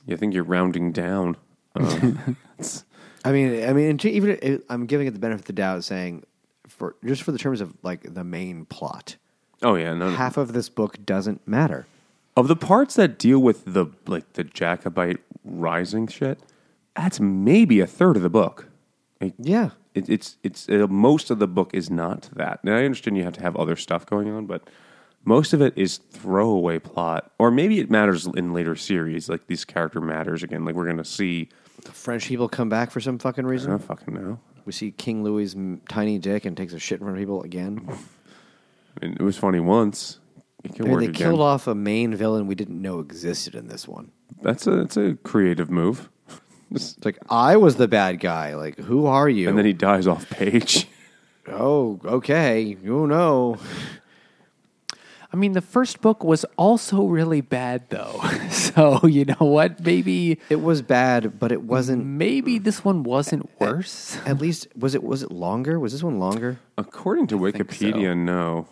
Yeah, 0.05 0.17
I 0.17 0.19
think 0.19 0.35
you're 0.35 0.43
rounding 0.43 0.91
down. 0.91 1.37
Um, 1.77 2.37
I 3.25 3.33
mean, 3.33 3.65
I 3.65 3.73
mean, 3.73 3.91
and 3.91 4.05
even 4.05 4.39
it, 4.43 4.65
I'm 4.69 4.87
giving 4.87 5.07
it 5.07 5.13
the 5.13 5.21
benefit 5.21 5.43
of 5.43 5.47
the 5.47 5.53
doubt, 5.53 5.85
saying 5.85 6.25
for 6.67 6.97
just 7.05 7.23
for 7.23 7.31
the 7.31 7.39
terms 7.39 7.61
of 7.61 7.75
like 7.83 8.15
the 8.15 8.25
main 8.25 8.65
plot, 8.65 9.17
oh 9.63 9.75
yeah, 9.75 9.93
no, 9.95 10.11
no. 10.11 10.17
half 10.17 10.37
of 10.37 10.53
this 10.53 10.69
book 10.69 11.05
doesn't 11.05 11.47
matter. 11.47 11.87
Of 12.39 12.49
the 12.49 12.57
parts 12.57 12.95
that 12.97 13.19
deal 13.19 13.39
with 13.41 13.65
the 13.65 13.87
like 14.07 14.33
the 14.35 14.45
Jacobite 14.45 15.19
rising 15.45 16.07
shit. 16.07 16.39
That's 16.97 17.21
maybe 17.21 17.81
a 17.81 17.87
third 17.87 18.17
of 18.17 18.23
the 18.23 18.31
book. 18.31 18.69
Like, 19.21 19.35
Yeah, 19.39 19.71
it, 19.95 20.09
it's 20.09 20.37
it's 20.43 20.69
uh, 20.69 20.87
most 20.89 21.31
of 21.31 21.39
the 21.39 21.49
book 21.49 21.71
is 21.75 21.91
not 21.91 22.29
that. 22.35 22.63
Now 22.65 22.77
I 22.77 22.85
understand 22.85 23.17
you 23.17 23.25
have 23.25 23.35
to 23.35 23.43
have 23.43 23.57
other 23.57 23.77
stuff 23.77 24.07
going 24.07 24.31
on, 24.31 24.47
but 24.47 24.69
most 25.25 25.53
of 25.53 25.61
it 25.61 25.75
is 25.77 25.97
throwaway 25.99 26.79
plot, 26.79 27.33
or 27.39 27.51
maybe 27.51 27.81
it 27.81 27.91
matters 27.91 28.27
in 28.27 28.53
later 28.53 28.77
series. 28.77 29.29
Like 29.29 29.47
these 29.49 29.65
character 29.65 30.01
matters 30.01 30.43
again. 30.43 30.65
Like 30.65 30.75
we're 30.77 30.87
gonna 30.87 31.05
see. 31.05 31.49
the 31.85 31.93
French 31.93 32.27
people 32.29 32.49
come 32.49 32.69
back 32.69 32.91
for 32.91 33.01
some 33.01 33.19
fucking 33.19 33.45
I 33.45 33.49
reason. 33.49 33.71
don't 33.71 33.83
fucking 33.83 34.15
know. 34.15 34.39
We 34.65 34.73
see 34.73 34.91
King 34.93 35.25
Louis' 35.25 35.55
tiny 35.89 36.19
dick 36.19 36.45
and 36.45 36.57
takes 36.57 36.73
a 36.75 36.79
shit 36.79 37.01
in 37.01 37.07
front 37.07 37.17
of 37.19 37.21
people 37.23 37.43
again. 37.43 37.89
I 39.03 39.07
mean, 39.07 39.17
it 39.19 39.23
was 39.23 39.37
funny 39.37 39.61
once. 39.61 40.19
It 40.65 40.75
can 40.75 40.83
I 40.83 40.85
mean, 40.85 40.93
work 40.93 41.01
they 41.01 41.07
again. 41.07 41.29
killed 41.29 41.41
off 41.41 41.67
a 41.67 41.75
main 41.75 42.15
villain 42.15 42.47
we 42.47 42.55
didn't 42.55 42.81
know 42.81 43.01
existed 43.01 43.55
in 43.55 43.69
this 43.69 43.87
one. 43.87 44.11
That's 44.43 44.67
a 44.67 44.71
that's 44.73 44.97
a 44.97 45.15
creative 45.23 45.71
move. 45.71 46.09
It's 46.71 47.03
like 47.03 47.17
I 47.31 47.57
was 47.57 47.77
the 47.77 47.89
bad 47.89 48.21
guy. 48.21 48.55
Like, 48.55 48.79
who 48.79 49.07
are 49.07 49.27
you? 49.27 49.49
And 49.49 49.57
then 49.57 49.65
he 49.65 49.73
dies 49.73 50.07
off 50.07 50.29
page. 50.29 50.87
oh, 51.49 51.99
okay. 52.05 52.77
Oh 52.87 53.07
no. 53.07 53.57
I 55.31 55.37
mean, 55.37 55.53
the 55.53 55.61
first 55.61 56.01
book 56.01 56.25
was 56.25 56.45
also 56.57 57.05
really 57.05 57.43
bad, 57.43 57.91
though. 57.91 58.21
so, 58.51 59.07
you 59.07 59.27
know 59.27 59.47
what? 59.47 59.85
Maybe. 59.85 60.39
It 60.49 60.63
was 60.63 60.81
bad, 60.81 61.39
but 61.39 61.53
it 61.53 61.63
wasn't. 61.63 62.07
Maybe 62.07 62.59
this 62.59 62.83
one 62.83 63.03
wasn't 63.03 63.49
worse. 63.61 64.19
At 64.25 64.39
least 64.39 64.69
was 64.77 64.95
it? 64.95 65.03
Was 65.03 65.23
it 65.23 65.31
longer? 65.31 65.79
Was 65.79 65.93
this 65.93 66.03
one 66.03 66.19
longer? 66.19 66.59
According 66.79 67.27
to 67.29 67.39
think 67.39 67.57
Wikipedia, 67.57 68.11
so. 68.11 68.15
no. 68.15 68.69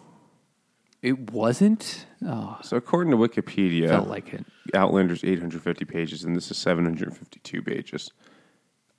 It 1.02 1.30
wasn't. 1.30 2.06
Oh, 2.26 2.58
So 2.62 2.76
according 2.76 3.10
to 3.12 3.16
Wikipedia, 3.16 3.88
felt 3.88 4.08
like 4.08 4.32
it. 4.34 4.44
Outlander's 4.74 5.22
850 5.22 5.84
pages, 5.84 6.24
and 6.24 6.34
this 6.34 6.50
is 6.50 6.56
752 6.58 7.62
pages. 7.62 8.10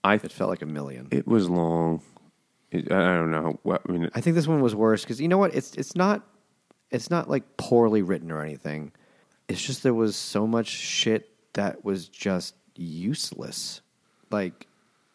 I 0.03 0.13
It 0.15 0.31
felt 0.31 0.49
like 0.49 0.61
a 0.61 0.65
million. 0.67 1.07
it 1.11 1.27
was 1.27 1.49
long. 1.49 2.01
It, 2.71 2.91
I 2.91 3.15
don't 3.17 3.31
know. 3.31 3.59
What, 3.63 3.81
I 3.87 3.91
mean, 3.91 4.09
I 4.13 4.21
think 4.21 4.35
this 4.35 4.47
one 4.47 4.61
was 4.61 4.75
worse 4.75 5.01
because 5.03 5.19
you 5.19 5.27
know 5.27 5.37
what? 5.37 5.55
It's 5.55 5.73
it's 5.75 5.95
not 5.95 6.25
it's 6.91 7.09
not 7.09 7.29
like 7.29 7.57
poorly 7.57 8.01
written 8.01 8.31
or 8.31 8.41
anything. 8.41 8.91
It's 9.49 9.61
just 9.61 9.83
there 9.83 9.93
was 9.93 10.15
so 10.15 10.45
much 10.47 10.67
shit 10.67 11.29
that 11.53 11.83
was 11.83 12.07
just 12.09 12.55
useless. 12.75 13.81
Like, 14.29 14.67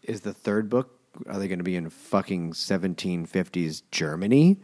is 0.02 0.22
the 0.22 0.32
third 0.34 0.68
book? 0.68 0.98
Are 1.26 1.38
they 1.38 1.46
going 1.48 1.59
to 1.59 1.64
be 1.64 1.76
in 1.76 1.90
fucking 1.90 2.52
1750s 2.52 3.82
Germany? 3.90 4.60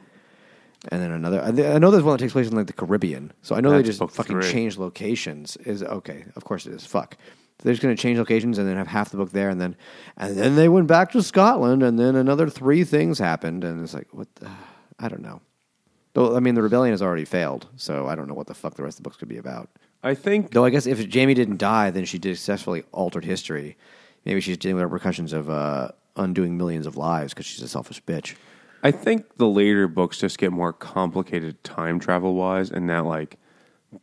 And 0.90 1.02
then 1.02 1.10
another. 1.10 1.42
I, 1.42 1.50
th- 1.50 1.74
I 1.74 1.78
know 1.78 1.90
there's 1.90 2.04
one 2.04 2.16
that 2.16 2.20
takes 2.22 2.32
place 2.32 2.48
in 2.48 2.56
like 2.56 2.68
the 2.68 2.72
Caribbean, 2.72 3.32
so 3.42 3.56
I 3.56 3.60
know 3.60 3.70
they 3.70 3.78
That's 3.78 3.88
just 3.88 3.98
book 3.98 4.12
fucking 4.12 4.40
three. 4.40 4.50
change 4.50 4.78
locations. 4.78 5.56
Is 5.58 5.82
okay, 5.82 6.24
of 6.36 6.44
course 6.44 6.66
it 6.66 6.72
is. 6.72 6.86
Fuck. 6.86 7.16
They're 7.58 7.72
just 7.72 7.82
going 7.82 7.96
to 7.96 8.00
change 8.00 8.18
locations 8.18 8.58
and 8.58 8.68
then 8.68 8.76
have 8.76 8.86
half 8.86 9.10
the 9.10 9.16
book 9.16 9.32
there, 9.32 9.50
and 9.50 9.60
then 9.60 9.74
and 10.16 10.36
then 10.36 10.54
they 10.54 10.68
went 10.68 10.86
back 10.86 11.10
to 11.12 11.22
Scotland, 11.22 11.82
and 11.82 11.98
then 11.98 12.14
another 12.14 12.48
three 12.48 12.84
things 12.84 13.18
happened, 13.18 13.64
and 13.64 13.82
it's 13.82 13.92
like 13.94 14.06
what? 14.12 14.32
The, 14.36 14.48
I 15.00 15.08
don't 15.08 15.22
know. 15.22 15.40
Though 16.14 16.36
I 16.36 16.40
mean, 16.40 16.54
the 16.54 16.62
rebellion 16.62 16.92
has 16.92 17.02
already 17.02 17.24
failed, 17.24 17.66
so 17.76 18.06
I 18.06 18.14
don't 18.14 18.28
know 18.28 18.34
what 18.34 18.46
the 18.46 18.54
fuck 18.54 18.74
the 18.74 18.84
rest 18.84 18.98
of 18.98 19.02
the 19.02 19.08
books 19.08 19.16
could 19.16 19.28
be 19.28 19.38
about. 19.38 19.68
I 20.04 20.14
think 20.14 20.52
Though 20.52 20.64
I 20.64 20.70
guess 20.70 20.86
if 20.86 21.08
Jamie 21.08 21.34
didn't 21.34 21.56
die, 21.58 21.90
then 21.90 22.04
she 22.04 22.18
did 22.18 22.36
successfully 22.36 22.84
altered 22.92 23.24
history. 23.24 23.76
Maybe 24.24 24.40
she's 24.40 24.56
dealing 24.56 24.76
with 24.76 24.84
repercussions 24.84 25.32
of 25.32 25.50
uh, 25.50 25.88
undoing 26.14 26.56
millions 26.56 26.86
of 26.86 26.96
lives 26.96 27.34
because 27.34 27.46
she's 27.46 27.62
a 27.62 27.68
selfish 27.68 28.00
bitch. 28.04 28.36
I 28.82 28.90
think 28.90 29.36
the 29.36 29.48
later 29.48 29.88
books 29.88 30.18
just 30.18 30.38
get 30.38 30.52
more 30.52 30.72
complicated 30.72 31.62
time 31.64 31.98
travel 31.98 32.34
wise, 32.34 32.70
and 32.70 32.88
that 32.88 33.04
like 33.04 33.38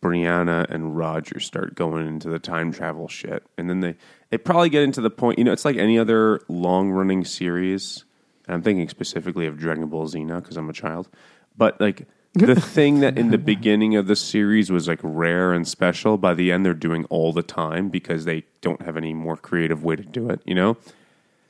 Brianna 0.02 0.69
and 0.69 0.97
Roger 0.97 1.39
start 1.39 1.76
going 1.76 2.07
into 2.07 2.30
the 2.30 2.39
time 2.39 2.72
travel 2.72 3.07
shit, 3.07 3.43
and 3.57 3.69
then 3.69 3.80
they 3.80 3.95
they 4.30 4.38
probably 4.38 4.69
get 4.69 4.84
into 4.84 5.02
the 5.02 5.10
point. 5.10 5.38
You 5.38 5.45
know, 5.45 5.53
it's 5.53 5.65
like 5.65 5.77
any 5.77 5.97
other 5.97 6.41
long 6.47 6.91
running 6.91 7.23
series. 7.23 8.03
And 8.47 8.53
I'm 8.53 8.61
thinking 8.61 8.88
specifically 8.89 9.47
of 9.47 9.57
Dragon 9.57 9.88
Ball 9.88 10.07
Xena 10.07 10.41
because 10.41 10.57
I'm 10.57 10.69
a 10.69 10.73
child, 10.73 11.10
but 11.57 11.80
like. 11.80 12.07
the 12.34 12.53
thing 12.60 12.99
that 12.99 13.18
in 13.18 13.31
the 13.31 13.38
beginning 13.38 13.95
of 13.95 14.07
the 14.07 14.15
series 14.15 14.69
was 14.69 14.89
like 14.89 14.99
rare 15.02 15.53
and 15.53 15.65
special, 15.65 16.18
by 16.18 16.34
the 16.34 16.52
end 16.52 16.65
they're 16.65 16.73
doing 16.73 17.06
all 17.06 17.31
the 17.31 17.41
time 17.41 17.88
because 17.88 18.26
they 18.26 18.43
don't 18.60 18.81
have 18.81 18.97
any 18.97 19.14
more 19.14 19.38
creative 19.38 19.85
way 19.85 19.95
to 19.95 20.03
do 20.03 20.30
it. 20.30 20.41
You 20.43 20.53
know, 20.53 20.77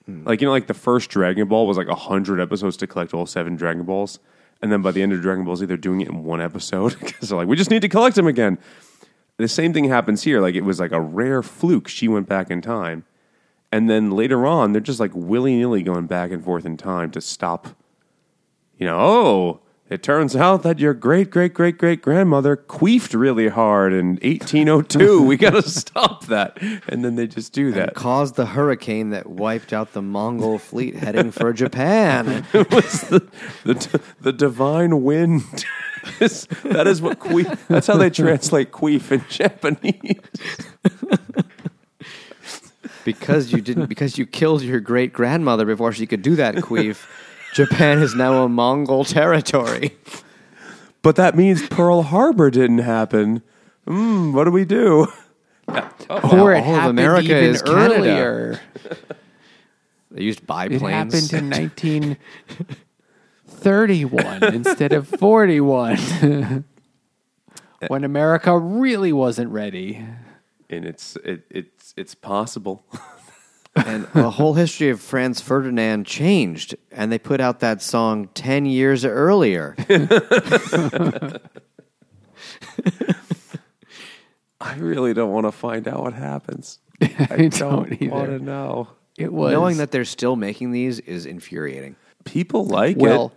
Mm. 0.10 0.26
like 0.26 0.42
you 0.42 0.46
know, 0.48 0.52
like 0.52 0.68
the 0.68 0.74
first 0.74 1.10
Dragon 1.10 1.48
Ball 1.48 1.66
was 1.66 1.78
like 1.78 1.88
hundred 1.88 2.40
episodes 2.40 2.78
to 2.78 2.88
collect 2.88 3.14
all 3.14 3.26
seven 3.26 3.56
Dragon 3.56 3.84
Balls, 3.84 4.20
and 4.62 4.72
then 4.72 4.82
by 4.82 4.92
the 4.92 5.02
end 5.02 5.14
of 5.14 5.22
Dragon 5.22 5.44
Ball 5.44 5.56
Z, 5.56 5.66
they're 5.66 5.78
doing 5.78 6.02
it 6.02 6.10
in 6.10 6.24
one 6.24 6.42
episode 6.42 6.98
because 7.00 7.30
they're 7.30 7.38
like, 7.38 7.48
we 7.48 7.56
just 7.56 7.72
need 7.72 7.82
to 7.82 7.90
collect 7.90 8.16
them 8.16 8.28
again. 8.28 8.58
The 9.38 9.48
same 9.48 9.74
thing 9.74 9.86
happens 9.86 10.24
here. 10.24 10.40
Like 10.40 10.56
it 10.56 10.62
was 10.62 10.80
like 10.80 10.92
a 10.92 11.02
rare 11.02 11.42
fluke. 11.44 11.88
She 11.88 12.08
went 12.08 12.30
back 12.30 12.52
in 12.52 12.62
time, 12.62 13.04
and 13.72 13.90
then 13.90 14.12
later 14.12 14.46
on, 14.46 14.72
they're 14.74 14.82
just 14.82 15.00
like 15.00 15.12
willy 15.14 15.56
nilly 15.58 15.82
going 15.82 16.06
back 16.08 16.32
and 16.32 16.44
forth 16.44 16.66
in 16.66 16.78
time 16.78 17.12
to 17.12 17.22
stop. 17.22 17.68
You 18.78 18.86
know, 18.86 19.00
oh, 19.00 19.60
it 19.88 20.02
turns 20.02 20.36
out 20.36 20.64
that 20.64 20.80
your 20.80 20.96
great 20.96 21.30
great 21.30 21.54
great 21.54 21.78
great 21.78 22.02
grandmother 22.02 22.58
queefed 22.58 23.18
really 23.18 23.50
hard 23.50 23.94
in 23.94 24.18
1802. 24.24 25.22
we 25.26 25.38
got 25.38 25.52
to 25.52 25.70
stop 25.70 26.26
that, 26.26 26.58
and 26.88 27.06
then 27.06 27.16
they 27.16 27.28
just 27.28 27.54
do 27.54 27.72
that. 27.74 27.94
Caused 27.94 28.36
the 28.36 28.48
hurricane 28.48 29.12
that 29.12 29.28
wiped 29.28 29.74
out 29.74 29.94
the 29.94 30.02
Mongol 30.02 30.58
fleet 30.58 30.96
heading 30.96 31.32
for 31.32 31.54
Japan. 31.54 32.46
It 32.56 32.72
was 32.72 33.02
the, 33.02 33.28
the, 33.64 34.02
the 34.22 34.34
divine 34.34 35.04
wind. 35.04 35.44
that 36.20 36.86
is 36.88 37.02
what 37.02 37.20
queef. 37.20 37.68
That's 37.68 37.88
how 37.88 37.98
they 37.98 38.10
translate 38.10 38.72
queef 38.72 39.12
in 39.12 39.24
Japanese. 39.30 40.20
because 43.04 43.52
you 43.52 43.62
didn't 43.62 43.88
because 43.88 44.18
you 44.18 44.26
killed 44.26 44.62
your 44.62 44.80
great 44.80 45.14
grandmother 45.14 45.66
before 45.66 45.92
she 45.92 46.08
could 46.08 46.22
do 46.22 46.36
that 46.38 46.56
queef. 46.56 47.06
Japan 47.56 48.02
is 48.02 48.14
now 48.14 48.44
a 48.44 48.50
Mongol 48.50 49.06
territory. 49.06 49.96
But 51.02 51.16
that 51.16 51.36
means 51.38 51.66
Pearl 51.70 52.02
Harbor 52.02 52.52
didn't 52.52 52.80
happen. 52.80 53.42
Hmm, 53.88 54.34
what 54.34 54.44
do 54.44 54.52
we 54.52 54.66
do? 54.66 55.08
or 55.70 55.82
all 56.10 56.50
it 56.50 56.58
of 56.60 56.66
happened 56.66 57.00
America 57.00 57.24
even 57.26 57.44
is 57.44 57.62
Canada. 57.62 57.96
earlier. 57.96 58.60
They 60.12 60.24
used 60.24 60.46
biplanes. 60.46 61.14
It 61.14 61.32
happened 61.32 61.34
in 61.34 61.50
1931 63.50 64.44
instead 64.54 64.92
of 64.92 65.08
41 65.08 65.98
when 67.88 68.04
America 68.04 68.60
really 68.60 69.14
wasn't 69.14 69.50
ready. 69.52 70.06
And 70.70 70.84
it's 70.84 71.16
it, 71.24 71.46
it's 71.50 71.94
it's 71.96 72.16
possible. 72.16 72.84
and 73.76 74.08
the 74.14 74.32
whole 74.32 74.54
history 74.54 74.90
of 74.90 75.02
Franz 75.02 75.42
Ferdinand 75.42 76.06
changed, 76.06 76.76
and 76.92 77.12
they 77.12 77.20
put 77.20 77.42
out 77.42 77.60
that 77.60 77.82
song 77.82 78.30
ten 78.34 78.66
years 78.66 79.04
earlier. 79.06 79.76
I 84.62 84.76
really 84.78 85.14
don't 85.14 85.32
want 85.32 85.46
to 85.46 85.52
find 85.52 85.88
out 85.88 86.02
what 86.02 86.14
happens. 86.14 86.80
I 87.02 87.50
don't 87.50 88.02
either. 88.02 88.12
want 88.12 88.30
to 88.30 88.40
know. 88.40 88.88
It 89.18 89.32
was 89.32 89.54
Knowing 89.54 89.78
that 89.78 89.92
they're 89.92 90.06
still 90.06 90.36
making 90.36 90.72
these 90.72 91.00
is 91.00 91.26
infuriating. 91.26 91.96
People 92.24 92.66
like 92.66 92.98
well, 92.98 93.34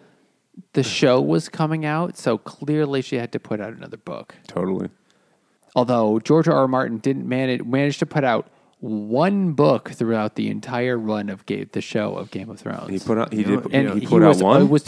it. 0.56 0.62
the 0.72 0.82
show 0.82 1.20
was 1.20 1.48
coming 1.48 1.84
out, 1.84 2.16
so 2.16 2.38
clearly 2.38 3.02
she 3.02 3.16
had 3.16 3.32
to 3.32 3.40
put 3.40 3.60
out 3.60 3.72
another 3.72 3.96
book. 3.96 4.34
Totally. 4.46 4.88
Although 5.76 6.18
George 6.20 6.48
R. 6.48 6.56
R. 6.56 6.68
Martin 6.68 6.98
didn't 6.98 7.28
manage 7.28 7.62
manage 7.62 7.98
to 7.98 8.06
put 8.06 8.24
out 8.24 8.48
one 8.80 9.52
book 9.52 9.90
throughout 9.90 10.36
the 10.36 10.48
entire 10.48 10.96
run 10.96 11.28
of 11.28 11.44
Game, 11.46 11.68
the 11.72 11.80
show 11.80 12.14
of 12.16 12.30
Game 12.30 12.48
of 12.48 12.60
Thrones. 12.60 12.90
He 12.90 12.98
put 12.98 13.18
out. 13.18 13.32
He 13.32 13.42
did. 13.42 13.66
and 13.72 13.88
know, 13.88 13.94
he 13.94 14.06
put 14.06 14.22
was, 14.22 14.38
out 14.38 14.42
uh, 14.42 14.46
one. 14.46 14.62
it 14.62 14.68
was- 14.68 14.86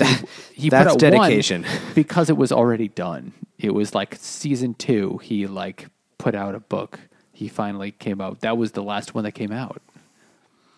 he 0.53 0.69
That's 0.71 0.95
put 0.95 1.05
out 1.05 1.13
one 1.13 1.21
dedication. 1.23 1.67
because 1.95 2.31
it 2.31 2.37
was 2.37 2.53
already 2.53 2.89
done. 2.89 3.33
It 3.59 3.75
was 3.75 3.95
like 3.95 4.17
season 4.19 4.75
two. 4.75 5.19
He 5.23 5.47
like 5.47 5.89
put 6.19 6.35
out 6.35 6.55
a 6.55 6.61
book. 6.61 7.01
He 7.33 7.49
finally 7.49 7.91
came 7.91 8.21
out. 8.21 8.41
That 8.41 8.57
was 8.59 8.73
the 8.73 8.83
last 8.83 9.15
one 9.15 9.25
that 9.25 9.33
came 9.33 9.53
out. 9.53 9.83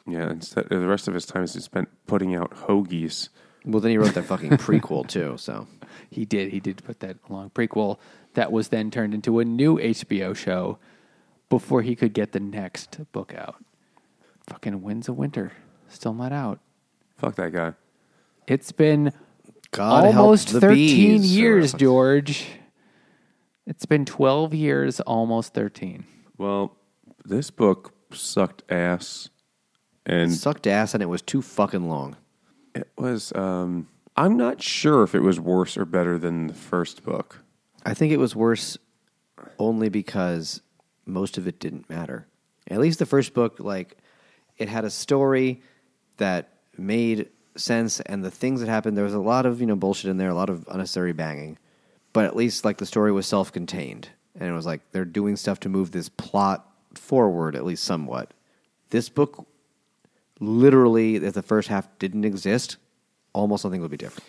yeah. 0.07 0.31
Instead, 0.31 0.69
the 0.69 0.87
rest 0.87 1.09
of 1.09 1.15
his 1.15 1.27
time 1.27 1.43
is 1.43 1.53
spent 1.53 1.89
putting 2.07 2.35
out 2.35 2.51
hoagies. 2.53 3.29
Well, 3.65 3.81
then 3.81 3.91
he 3.93 3.99
wrote 3.99 4.15
that 4.15 4.25
fucking 4.25 4.53
prequel 4.53 5.07
too. 5.07 5.37
So 5.39 5.67
He 6.11 6.25
did. 6.25 6.51
He 6.53 6.61
did 6.61 6.83
put 6.85 7.01
that 7.01 7.17
long 7.29 7.51
prequel 7.51 7.99
that 8.35 8.53
was 8.53 8.69
then 8.69 8.91
turned 8.91 9.15
into 9.15 9.39
a 9.39 9.45
new 9.45 9.79
HBO 9.79 10.35
show 10.35 10.79
before 11.53 11.83
he 11.83 11.95
could 11.95 12.15
get 12.15 12.33
the 12.33 12.41
next 12.41 12.99
book 13.13 13.35
out. 13.37 13.63
Fucking 14.49 14.81
Winds 14.81 15.07
of 15.07 15.19
Winter 15.19 15.53
still 15.87 16.15
not 16.15 16.33
out. 16.33 16.61
Fuck 17.19 17.35
that 17.35 17.53
guy. 17.53 17.75
It's 18.47 18.73
been 18.73 19.13
God 19.71 20.05
help 20.05 20.17
almost 20.17 20.55
the 20.55 20.61
13 20.61 20.77
bees, 20.77 21.37
years, 21.37 21.75
whatever. 21.75 21.79
George. 21.79 22.47
It's 23.67 23.85
been 23.85 24.07
12 24.07 24.55
years, 24.55 25.01
almost 25.01 25.53
13. 25.53 26.07
Well, 26.39 26.75
this 27.23 27.51
book 27.51 27.93
sucked 28.15 28.63
ass, 28.73 29.29
and 30.07 30.33
sucked 30.33 30.67
ass, 30.67 30.95
and 30.95 31.03
it 31.03 31.07
was 31.07 31.21
too 31.21 31.43
fucking 31.43 31.87
long. 31.87 32.17
it 32.75 32.89
was. 32.97 33.31
Um, 33.35 33.89
I'm 34.17 34.39
not 34.39 34.63
sure 34.63 35.03
if 35.03 35.15
it 35.15 35.21
was 35.21 35.39
worse 35.39 35.77
or 35.77 35.85
better 35.85 36.17
than 36.17 36.47
the 36.47 36.55
first 36.55 37.05
book. 37.05 37.45
I 37.85 37.93
think 37.93 38.11
it 38.11 38.19
was 38.19 38.35
worse 38.35 38.79
only 39.59 39.91
because 39.91 40.63
most 41.07 41.39
of 41.39 41.47
it 41.47 41.59
didn't 41.59 41.89
matter. 41.91 42.27
At 42.69 42.81
least 42.81 42.99
the 42.99 43.07
first 43.07 43.35
book, 43.35 43.59
like, 43.59 43.97
it 44.59 44.69
had 44.69 44.85
a 44.85 44.91
story 44.91 45.63
that 46.19 46.51
made 46.77 47.29
sense, 47.57 48.01
and 48.01 48.25
the 48.25 48.31
things 48.31 48.61
that 48.61 48.69
happened, 48.69 48.97
there 48.97 49.05
was 49.05 49.15
a 49.15 49.21
lot 49.21 49.47
of, 49.47 49.61
you 49.61 49.67
know, 49.67 49.77
bullshit 49.77 50.11
in 50.11 50.17
there, 50.17 50.31
a 50.31 50.35
lot 50.35 50.51
of 50.51 50.67
unnecessary 50.71 51.13
banging. 51.13 51.59
But 52.13 52.25
at 52.25 52.37
least, 52.37 52.65
like, 52.65 52.79
the 52.79 52.87
story 52.87 53.13
was 53.13 53.27
self 53.27 53.53
contained. 53.53 54.11
And 54.39 54.49
it 54.49 54.53
was 54.53 54.67
like 54.67 54.81
they're 54.93 55.05
doing 55.05 55.37
stuff 55.37 55.61
to 55.61 55.69
move 55.69 55.91
this 55.91 56.09
plot 56.09 56.67
forward, 56.95 57.55
at 57.55 57.65
least 57.65 57.85
somewhat. 57.85 58.33
This 58.91 59.09
book, 59.09 59.47
literally, 60.41 61.17
if 61.17 61.35
the 61.35 61.43
first 61.43 61.69
half 61.69 61.89
didn't 61.99 62.25
exist, 62.25 62.77
almost 63.33 63.65
nothing 63.65 63.81
would 63.81 63.91
be 63.91 63.97
different. 63.97 64.29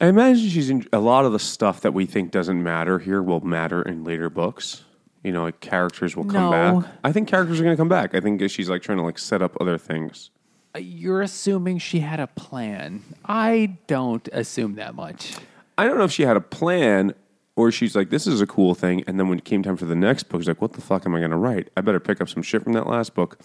I 0.00 0.06
imagine 0.06 0.48
she's 0.48 0.70
in 0.70 0.86
a 0.92 1.00
lot 1.00 1.24
of 1.24 1.32
the 1.32 1.38
stuff 1.38 1.80
that 1.80 1.92
we 1.92 2.06
think 2.06 2.30
doesn't 2.30 2.62
matter 2.62 2.98
here 2.98 3.22
will 3.22 3.40
matter 3.40 3.82
in 3.82 4.04
later 4.04 4.30
books. 4.30 4.84
You 5.28 5.34
know, 5.34 5.42
like 5.42 5.60
characters 5.60 6.16
will 6.16 6.24
come 6.24 6.50
No. 6.50 6.80
back. 6.80 6.90
I 7.04 7.12
think 7.12 7.28
characters 7.28 7.60
are 7.60 7.62
going 7.62 7.76
to 7.76 7.78
come 7.78 7.90
back. 7.90 8.14
I 8.14 8.20
think 8.20 8.40
she's 8.50 8.70
like 8.70 8.80
trying 8.80 8.96
to 8.96 9.04
like 9.04 9.18
set 9.18 9.42
up 9.42 9.58
other 9.60 9.76
things. 9.76 10.30
Uh, 10.74 10.78
You're 10.78 11.20
assuming 11.20 11.76
she 11.80 12.00
had 12.00 12.18
a 12.18 12.26
plan. 12.28 13.02
I 13.26 13.76
don't 13.88 14.26
assume 14.32 14.76
that 14.76 14.94
much. 14.94 15.36
I 15.76 15.84
don't 15.84 15.98
know 15.98 16.04
if 16.04 16.12
she 16.12 16.22
had 16.22 16.38
a 16.38 16.40
plan 16.40 17.14
or 17.56 17.70
she's 17.70 17.94
like, 17.94 18.08
this 18.08 18.26
is 18.26 18.40
a 18.40 18.46
cool 18.46 18.74
thing. 18.74 19.04
And 19.06 19.20
then 19.20 19.28
when 19.28 19.36
it 19.36 19.44
came 19.44 19.62
time 19.62 19.76
for 19.76 19.84
the 19.84 19.94
next 19.94 20.30
book, 20.30 20.40
she's 20.40 20.48
like, 20.48 20.62
what 20.62 20.72
the 20.72 20.80
fuck 20.80 21.04
am 21.04 21.14
I 21.14 21.18
going 21.18 21.30
to 21.30 21.36
write? 21.36 21.68
I 21.76 21.82
better 21.82 22.00
pick 22.00 22.22
up 22.22 22.30
some 22.30 22.42
shit 22.42 22.64
from 22.64 22.72
that 22.72 22.86
last 22.86 23.14
book. 23.14 23.38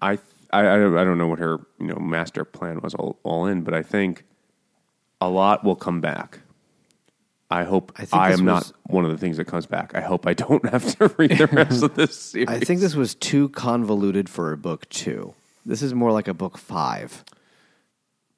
I, 0.00 0.12
I, 0.54 0.60
I 0.60 0.76
don't 0.78 0.96
I 0.96 1.04
don't 1.04 1.18
know 1.18 1.26
what 1.28 1.38
her 1.38 1.58
you 1.78 1.88
know 1.88 1.96
master 1.96 2.46
plan 2.46 2.80
was 2.80 2.94
all, 2.94 3.18
all 3.24 3.44
in, 3.44 3.60
but 3.60 3.74
I 3.74 3.82
think 3.82 4.24
a 5.20 5.28
lot 5.28 5.64
will 5.64 5.76
come 5.76 6.00
back. 6.00 6.40
I 7.52 7.64
hope 7.64 7.92
I 7.96 8.02
I, 8.02 8.04
think 8.06 8.22
this 8.30 8.40
am 8.40 8.46
not 8.46 8.72
one 8.84 9.04
of 9.04 9.10
the 9.10 9.18
things 9.18 9.36
that 9.36 9.44
comes 9.44 9.66
back. 9.66 9.94
I 9.94 10.00
hope 10.00 10.26
I 10.26 10.32
don't 10.32 10.66
have 10.70 10.96
to 10.96 11.08
read 11.18 11.36
the 11.36 11.46
rest 11.48 11.82
of 11.82 11.94
this 11.94 12.18
series. 12.18 12.48
I 12.48 12.60
think 12.60 12.80
this 12.80 12.94
was 12.94 13.14
too 13.14 13.50
convoluted 13.50 14.28
for 14.28 14.52
a 14.52 14.56
book 14.56 14.88
two. 14.88 15.34
This 15.66 15.82
is 15.82 15.92
more 15.94 16.12
like 16.12 16.28
a 16.28 16.34
book 16.34 16.58
five. 16.58 17.24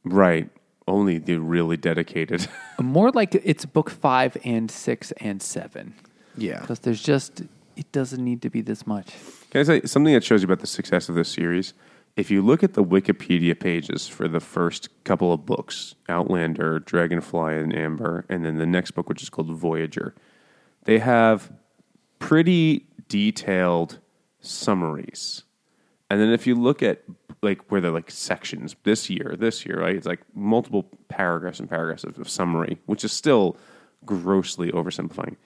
right. 0.04 0.50
Only 0.86 1.16
the 1.16 1.38
really 1.38 1.78
dedicated. 1.78 2.46
More 2.78 3.10
like 3.10 3.34
it's 3.36 3.64
book 3.64 3.88
five 3.88 4.36
and 4.44 4.70
six 4.70 5.12
and 5.12 5.40
seven. 5.40 5.94
Yeah. 6.36 6.60
Because 6.60 6.80
there's 6.80 7.02
just, 7.02 7.40
it 7.74 7.90
doesn't 7.90 8.22
need 8.22 8.42
to 8.42 8.50
be 8.50 8.60
this 8.60 8.86
much. 8.86 9.14
Can 9.50 9.62
I 9.62 9.64
say 9.64 9.80
something 9.86 10.12
that 10.12 10.22
shows 10.22 10.42
you 10.42 10.44
about 10.44 10.60
the 10.60 10.66
success 10.66 11.08
of 11.08 11.14
this 11.14 11.30
series? 11.30 11.72
If 12.16 12.30
you 12.30 12.42
look 12.42 12.62
at 12.62 12.74
the 12.74 12.84
Wikipedia 12.84 13.58
pages 13.58 14.06
for 14.06 14.28
the 14.28 14.38
first 14.38 14.88
couple 15.02 15.32
of 15.32 15.44
books, 15.44 15.96
Outlander, 16.08 16.78
Dragonfly 16.78 17.56
in 17.56 17.72
Amber, 17.72 18.24
and 18.28 18.44
then 18.44 18.58
the 18.58 18.66
next 18.66 18.92
book, 18.92 19.08
which 19.08 19.22
is 19.22 19.28
called 19.28 19.50
Voyager, 19.50 20.14
they 20.84 21.00
have 21.00 21.52
pretty 22.20 22.86
detailed 23.08 23.98
summaries. 24.40 25.42
And 26.08 26.20
then 26.20 26.30
if 26.30 26.46
you 26.46 26.54
look 26.54 26.82
at 26.82 27.02
like 27.42 27.70
where 27.70 27.80
they're 27.80 27.90
like 27.90 28.10
sections 28.10 28.76
this 28.84 29.10
year, 29.10 29.34
this 29.36 29.66
year, 29.66 29.80
right? 29.80 29.96
It's 29.96 30.06
like 30.06 30.20
multiple 30.34 30.88
paragraphs 31.08 31.58
and 31.58 31.68
paragraphs 31.68 32.04
of, 32.04 32.18
of 32.18 32.28
summary, 32.28 32.78
which 32.86 33.04
is 33.04 33.12
still 33.12 33.56
grossly 34.04 34.70
oversimplifying. 34.70 35.36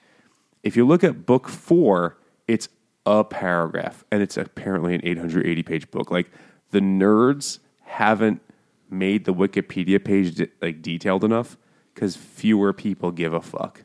If 0.63 0.77
you 0.77 0.85
look 0.85 1.03
at 1.03 1.25
book 1.25 1.49
four, 1.49 2.17
it's 2.47 2.69
a 3.05 3.23
paragraph, 3.23 4.03
and 4.11 4.21
it's 4.21 4.37
apparently 4.37 4.93
an 4.93 5.01
880 5.03 5.63
page 5.63 5.91
book. 5.91 6.11
Like 6.11 6.29
the 6.71 6.79
nerds 6.79 7.59
haven't 7.83 8.41
made 8.89 9.25
the 9.25 9.33
Wikipedia 9.33 10.03
page 10.03 10.35
de- 10.35 10.49
like 10.61 10.81
detailed 10.81 11.23
enough 11.23 11.57
because 11.93 12.15
fewer 12.15 12.73
people 12.73 13.11
give 13.11 13.33
a 13.33 13.41
fuck. 13.41 13.83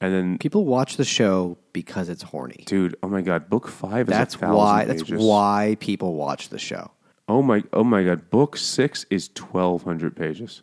And 0.00 0.12
then, 0.12 0.38
People 0.38 0.64
watch 0.64 0.96
the 0.96 1.04
show 1.04 1.56
because 1.72 2.08
it's 2.08 2.22
horny. 2.24 2.64
dude, 2.66 2.96
oh 3.04 3.08
my 3.08 3.20
god, 3.20 3.48
book 3.48 3.68
five 3.68 4.08
is 4.08 4.12
That's 4.12 4.34
a 4.34 4.38
thousand 4.38 4.56
why. 4.56 4.84
That's 4.84 5.02
pages. 5.04 5.22
why 5.24 5.76
people 5.78 6.14
watch 6.14 6.48
the 6.48 6.58
show. 6.58 6.90
Oh 7.28 7.40
my, 7.40 7.62
oh 7.72 7.84
my 7.84 8.02
god, 8.02 8.28
book 8.30 8.56
six 8.56 9.06
is 9.10 9.30
1200 9.38 10.16
pages. 10.16 10.62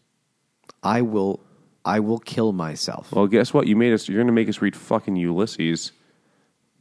I 0.83 1.01
will. 1.01 1.39
I 1.85 2.01
will 2.01 2.19
kill 2.19 2.51
myself. 2.51 3.11
Well, 3.13 3.27
guess 3.27 3.53
what? 3.53 3.65
You 3.65 3.77
made 3.77 3.93
us. 3.93 4.09
You're 4.09 4.17
going 4.17 4.27
to 4.27 4.33
make 4.33 4.49
us 4.49 4.61
read 4.61 4.75
fucking 4.75 5.15
Ulysses. 5.15 5.93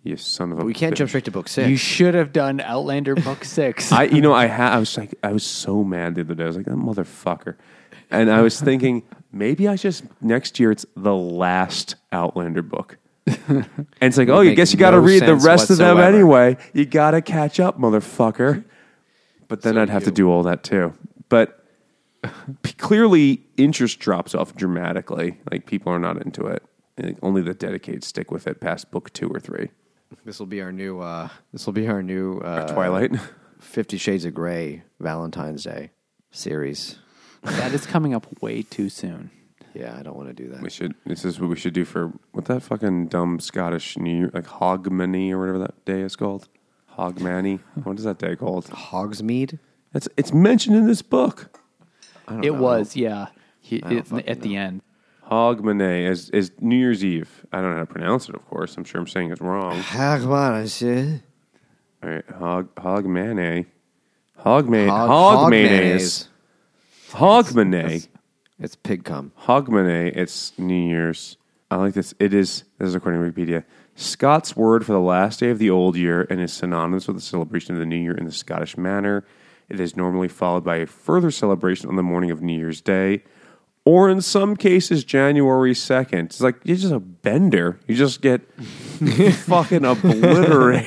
You 0.09 0.17
son 0.17 0.53
of 0.53 0.59
a. 0.61 0.65
we 0.65 0.75
can't 0.75 0.95
bitch. 0.95 0.99
jump 0.99 1.09
straight 1.11 1.25
to 1.27 1.31
book 1.31 1.49
six. 1.49 1.69
You 1.69 1.77
should 1.77 2.15
have 2.15 2.33
done 2.33 2.61
Outlander 2.61 3.15
book 3.15 3.45
six. 3.59 3.93
I, 3.93 4.05
you 4.05 4.21
know, 4.21 4.33
I 4.33 4.47
ha- 4.47 4.71
I 4.71 4.79
was 4.79 4.97
like, 4.97 5.15
I 5.23 5.33
was 5.33 5.45
so 5.45 5.85
mad 5.85 6.15
the 6.15 6.23
other 6.23 6.35
day. 6.35 6.45
I 6.45 6.47
was 6.47 6.57
like, 6.57 6.67
that 6.67 6.73
motherfucker, 6.77 7.57
and 8.11 8.31
I 8.31 8.41
was 8.41 8.61
thinking 8.61 9.03
maybe 9.33 9.69
I 9.69 9.77
just 9.77 10.05
next 10.21 10.59
year 10.59 10.71
it's 10.71 10.87
the 10.97 11.15
last 11.15 11.97
Outlander 12.13 12.63
book. 12.63 12.97
And 13.27 13.67
it's 14.01 14.17
like, 14.17 14.31
oh, 14.31 14.41
you 14.41 14.55
guess 14.55 14.73
you 14.73 14.79
got 14.79 14.93
to 14.93 14.97
no 14.97 15.03
read 15.03 15.21
the 15.23 15.27
sense 15.27 15.45
rest 15.45 15.71
of 15.71 15.77
them 15.77 15.99
anyway. 15.99 16.57
You 16.73 16.87
got 16.87 17.11
to 17.11 17.21
catch 17.21 17.61
up, 17.61 17.79
motherfucker. 17.79 18.65
But 19.49 19.63
then 19.63 19.75
So 19.75 19.83
I'd 19.83 19.91
have 19.91 20.05
to 20.05 20.11
do 20.11 20.31
all 20.31 20.43
that 20.45 20.63
too. 20.63 20.95
But 21.29 21.63
p- 22.63 22.73
clearly, 22.75 23.43
interest 23.59 23.99
drops 23.99 24.35
off 24.35 24.55
dramatically. 24.57 25.39
Like 25.51 25.67
people 25.67 25.93
are 25.93 25.99
not 25.99 26.23
into 26.23 26.47
it. 26.47 26.63
And 26.97 27.19
only 27.23 27.43
the 27.43 27.55
dedicated 27.55 28.03
stick 28.03 28.31
with 28.31 28.47
it 28.47 28.61
past 28.61 28.91
book 28.91 29.13
two 29.13 29.29
or 29.29 29.39
three. 29.41 29.69
This 30.25 30.39
will 30.39 30.47
be 30.47 30.61
our 30.61 30.73
new. 30.73 31.01
Uh, 31.01 31.29
this 31.53 31.67
will 31.67 31.73
be 31.73 31.87
our 31.89 32.03
new 32.03 32.39
uh, 32.41 32.67
Twilight. 32.69 33.13
Fifty 33.61 33.99
Shades 33.99 34.25
of 34.25 34.35
Grey 34.35 34.83
Valentine's 35.01 35.65
Day 35.65 35.91
series. 36.31 36.97
that 37.43 37.73
is 37.73 37.87
coming 37.87 38.15
up 38.15 38.27
way 38.43 38.63
too 38.63 38.89
soon. 38.89 39.31
Yeah, 39.75 39.97
I 39.99 40.03
don't 40.03 40.17
want 40.17 40.29
to 40.29 40.35
do 40.35 40.49
that. 40.51 40.63
We 40.63 40.71
should. 40.71 40.95
This 41.07 41.25
is 41.25 41.41
what 41.41 41.51
we 41.51 41.57
should 41.57 41.75
do 41.75 41.85
for 41.85 42.13
what 42.33 42.47
that 42.47 42.63
fucking 42.63 43.09
dumb 43.09 43.39
Scottish 43.41 43.99
New 43.99 44.17
Year, 44.17 44.31
like 44.33 44.47
Hogmanay 44.47 45.31
or 45.33 45.39
whatever 45.41 45.59
that 45.59 45.85
day 45.85 46.01
is 46.01 46.17
called. 46.17 46.49
Hogmanay. 46.97 47.61
What 47.85 47.99
is 47.99 48.05
that 48.05 48.19
day 48.19 48.35
called? 48.37 48.67
Hogsmeade. 48.67 49.59
It's 49.95 50.09
it's 50.17 50.33
mentioned 50.33 50.77
in 50.77 50.87
this 50.87 51.03
book. 51.03 51.59
I 52.27 52.33
don't 52.35 52.45
It 52.45 52.53
know. 52.53 52.61
was, 52.61 52.97
yeah. 52.97 53.29
He, 53.61 53.83
I 53.83 53.89
don't 53.89 53.99
it- 53.99 54.07
fucking 54.07 54.29
at 54.29 54.41
the 54.43 54.57
end. 54.57 54.83
Hogmanay 55.31 56.09
is 56.09 56.31
is 56.31 56.51
New 56.61 56.77
Year's 56.77 57.05
Eve. 57.05 57.45
I 57.53 57.61
don't 57.61 57.71
know 57.71 57.77
how 57.77 57.83
to 57.85 57.87
pronounce 57.93 58.29
it. 58.29 58.35
Of 58.35 58.47
course, 58.47 58.77
I'm 58.77 58.85
sure 58.85 59.01
I'm 59.01 59.07
saying 59.07 59.31
it 59.31 59.41
wrong. 59.41 59.81
Hogmanay. 59.83 61.23
All 62.03 62.11
right, 62.11 62.25
Hog 62.31 62.75
Hogmanay. 62.77 63.67
Hogman 64.41 64.89
Hog- 64.89 65.09
Hog 65.09 65.39
hog. 65.39 65.53
Hogmanay. 67.11 68.09
It's 68.61 68.77
pig 68.77 69.05
cum. 69.05 69.33
Hogmanay, 69.43 70.17
it's 70.17 70.53
New 70.59 70.75
Year's. 70.89 71.37
I 71.71 71.77
like 71.77 71.95
this. 71.95 72.15
It 72.19 72.33
is, 72.33 72.65
this 72.79 72.89
is 72.89 72.95
according 72.95 73.21
to 73.23 73.31
Wikipedia, 73.31 73.65
Scots 73.95 74.57
word 74.57 74.87
for 74.87 74.93
the 74.93 75.01
last 75.01 75.41
day 75.41 75.51
of 75.51 75.59
the 75.59 75.71
old 75.71 75.97
year 75.97 76.27
and 76.31 76.41
is 76.41 76.53
synonymous 76.53 77.07
with 77.07 77.17
the 77.17 77.23
celebration 77.23 77.75
of 77.75 77.81
the 77.81 77.87
new 77.87 77.97
year 77.97 78.15
in 78.17 78.25
the 78.25 78.33
Scottish 78.33 78.77
manner. 78.79 79.25
It 79.69 79.81
is 79.81 79.97
normally 79.97 80.29
followed 80.29 80.65
by 80.65 80.77
a 80.77 80.87
further 80.87 81.31
celebration 81.31 81.89
on 81.89 81.97
the 81.97 82.03
morning 82.03 82.31
of 82.31 82.41
New 82.41 82.57
Year's 82.57 82.81
Day, 82.81 83.23
or 83.89 84.11
in 84.11 84.21
some 84.21 84.57
cases, 84.57 85.05
January 85.05 85.73
2nd. 85.73 86.25
It's 86.27 86.41
like 86.41 86.57
you're 86.65 86.77
just 86.77 86.93
a 86.93 87.01
bender. 87.01 87.79
You 87.87 87.95
just 87.97 88.21
get 88.21 88.41
fucking 88.63 89.85
obliterated. 89.85 90.87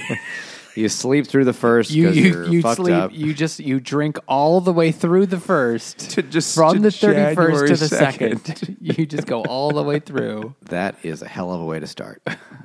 You 0.74 0.88
sleep 0.88 1.28
through 1.28 1.44
the 1.46 1.52
first 1.54 1.92
You 1.92 2.10
you, 2.12 2.46
you're 2.50 2.62
fucked 2.62 2.78
sleep. 2.78 2.94
up. 2.96 3.12
You 3.14 3.34
just 3.34 3.60
you 3.60 3.82
drink 3.82 4.18
all 4.28 4.62
the 4.62 4.72
way 4.72 4.94
through 4.94 5.26
the 5.26 5.40
first 5.40 6.12
To 6.12 6.22
just- 6.22 6.56
from 6.56 6.76
to 6.76 6.80
the 6.80 6.92
thirty 6.92 7.36
first 7.36 7.68
to 7.68 7.76
the 7.90 7.94
2nd. 7.96 8.78
you 8.98 9.06
just 9.06 9.28
go 9.28 9.42
all 9.44 9.72
the 9.72 9.84
way 9.84 10.00
through. 10.00 10.56
That 10.70 10.96
is 11.04 11.22
a 11.22 11.28
hell 11.28 11.52
of 11.54 11.60
a 11.60 11.66
way 11.66 11.80
to 11.82 11.88
start. 11.88 12.22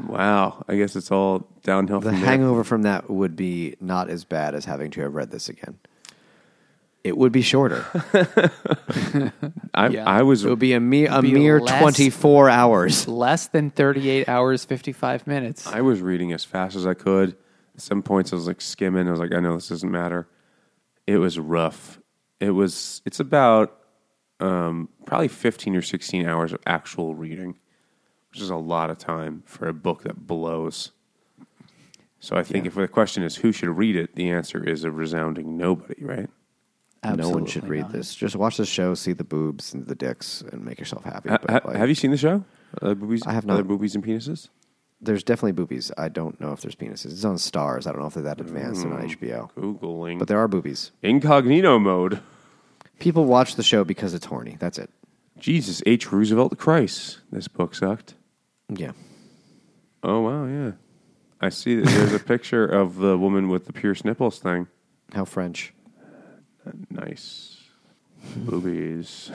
wow. 0.07 0.65
I 0.69 0.77
guess 0.77 0.95
it's 0.95 1.11
all 1.11 1.49
downhill 1.65 1.99
The 2.01 2.11
from 2.11 2.21
there. 2.21 2.29
hangover 2.31 2.63
from 2.63 2.83
that 2.83 3.11
would 3.11 3.35
be 3.35 3.75
not 3.81 4.09
as 4.09 4.25
bad 4.25 4.55
as 4.55 4.67
having 4.67 4.93
to 4.93 5.01
have 5.01 5.15
read 5.15 5.33
this 5.33 5.49
again. 5.49 5.79
It 7.07 7.17
would 7.17 7.31
be 7.31 7.41
shorter. 7.43 7.87
I, 9.75 9.89
Yeah. 9.89 10.05
I 10.07 10.23
was 10.23 10.45
It 10.45 10.51
would 10.51 10.59
be 10.59 10.73
a, 10.73 10.81
me- 10.81 11.07
a 11.07 11.23
be 11.23 11.33
mere 11.35 11.61
less- 11.61 11.81
24 11.81 12.51
hours. 12.51 13.07
Less 13.07 13.47
than 13.47 13.71
thirty 13.71 14.11
eight 14.11 14.29
hours 14.29 14.65
fifty 14.65 14.93
five 14.93 15.25
minutes. 15.25 15.69
I 15.69 15.83
was 15.83 16.01
reading 16.01 16.33
as 16.33 16.45
fast 16.45 16.75
as 16.75 16.85
I 16.85 16.95
could. 16.95 17.37
At 17.77 17.81
some 17.81 18.03
points, 18.03 18.33
I 18.33 18.37
was 18.37 18.49
like 18.49 18.61
skimming. 18.61 19.07
I 19.07 19.13
was 19.13 19.21
like, 19.21 19.33
I 19.33 19.39
know 19.39 19.55
this 19.55 19.69
doesn't 19.69 19.91
matter. 19.91 20.27
It 21.07 21.19
was 21.19 21.39
rough. 21.39 22.01
It 22.41 22.51
was. 22.51 23.03
It's 23.07 23.21
about 23.21 23.79
um, 24.41 24.89
probably 25.05 25.29
fifteen 25.29 25.77
or 25.77 25.83
sixteen 25.83 26.27
hours 26.27 26.53
of 26.53 26.61
actual 26.67 27.15
reading, 27.15 27.57
which 28.33 28.41
is 28.41 28.51
a 28.51 28.57
lot 28.57 28.91
of 28.91 28.99
time 28.99 29.45
for 29.47 29.69
a 29.69 29.73
book 29.73 30.03
that 30.03 30.27
blows. 30.27 30.91
So 32.19 32.35
I 32.35 32.43
think 32.43 32.67
if 32.67 32.75
the 32.75 32.89
question 32.89 33.23
is 33.23 33.37
who 33.37 33.53
should 33.53 33.69
read 33.69 33.95
it, 33.95 34.17
the 34.17 34.31
answer 34.31 34.65
is 34.69 34.83
a 34.83 34.91
resounding 34.91 35.57
nobody. 35.57 36.03
Right? 36.03 36.29
No 37.05 37.31
one 37.31 37.47
should 37.47 37.69
read 37.69 37.83
not. 37.83 37.93
this. 37.93 38.15
Just 38.15 38.35
watch 38.37 38.57
the 38.57 38.67
show, 38.67 38.95
see 38.95 39.13
the 39.13 39.23
boobs 39.25 39.73
and 39.75 39.87
the 39.87 39.95
dicks, 39.95 40.43
and 40.53 40.65
make 40.65 40.79
yourself 40.79 41.05
happy. 41.05 41.29
Ha- 41.29 41.39
But, 41.41 41.51
ha- 41.51 41.61
like, 41.69 41.77
have 41.77 41.89
you 41.89 41.95
seen 41.95 42.11
the 42.11 42.17
show? 42.17 42.45
Uh, 42.83 42.95
boobies, 42.95 43.23
I 43.27 43.33
have 43.33 43.45
Other 43.49 43.63
not. 43.63 43.69
boobies 43.69 43.95
and 43.95 44.05
penises. 44.05 44.49
There's 45.01 45.23
definitely 45.23 45.53
boobies. 45.53 45.93
I 45.97 46.09
don't 46.09 46.41
know 46.41 46.53
if 46.53 46.63
there's 46.63 46.75
penises. 46.75 47.13
It's 47.13 47.25
on 47.25 47.37
Starz. 47.37 47.87
I 47.87 47.93
don't 47.93 48.01
know 48.01 48.07
if 48.09 48.15
they're 48.15 48.23
that 48.25 48.41
advanced 48.41 48.83
and 48.83 48.93
Mm. 48.93 48.97
on 48.97 49.03
HBO. 49.05 49.51
Googling. 49.57 50.19
But 50.19 50.27
there 50.29 50.39
are 50.39 50.49
boobies. 50.49 50.91
Incognito 51.03 51.79
mode. 51.79 52.21
People 52.99 53.27
watch 53.27 53.57
the 53.57 53.63
show 53.63 53.85
because 53.85 54.15
it's 54.15 54.27
horny. 54.27 54.57
That's 54.59 54.79
it. 54.79 54.91
Jesus 55.39 55.83
H. 55.85 56.11
Roosevelt 56.11 56.57
Christ. 56.59 57.21
This 57.31 57.47
book 57.47 57.75
sucked. 57.75 58.15
Yeah. 58.71 58.93
Oh 60.03 60.23
wow, 60.23 60.47
yeah. 60.47 60.73
I 61.41 61.51
see 61.51 61.77
that 61.77 61.85
there's 61.87 62.15
a 62.15 62.19
picture 62.35 62.65
of 62.65 62.97
the 62.97 63.19
woman 63.19 63.49
with 63.51 63.67
the 63.67 63.73
pierced 63.75 64.05
nipples 64.05 64.39
thing. 64.39 64.67
How 65.13 65.25
French. 65.27 65.75
Nice. 66.91 67.57
Boobies. 68.37 69.31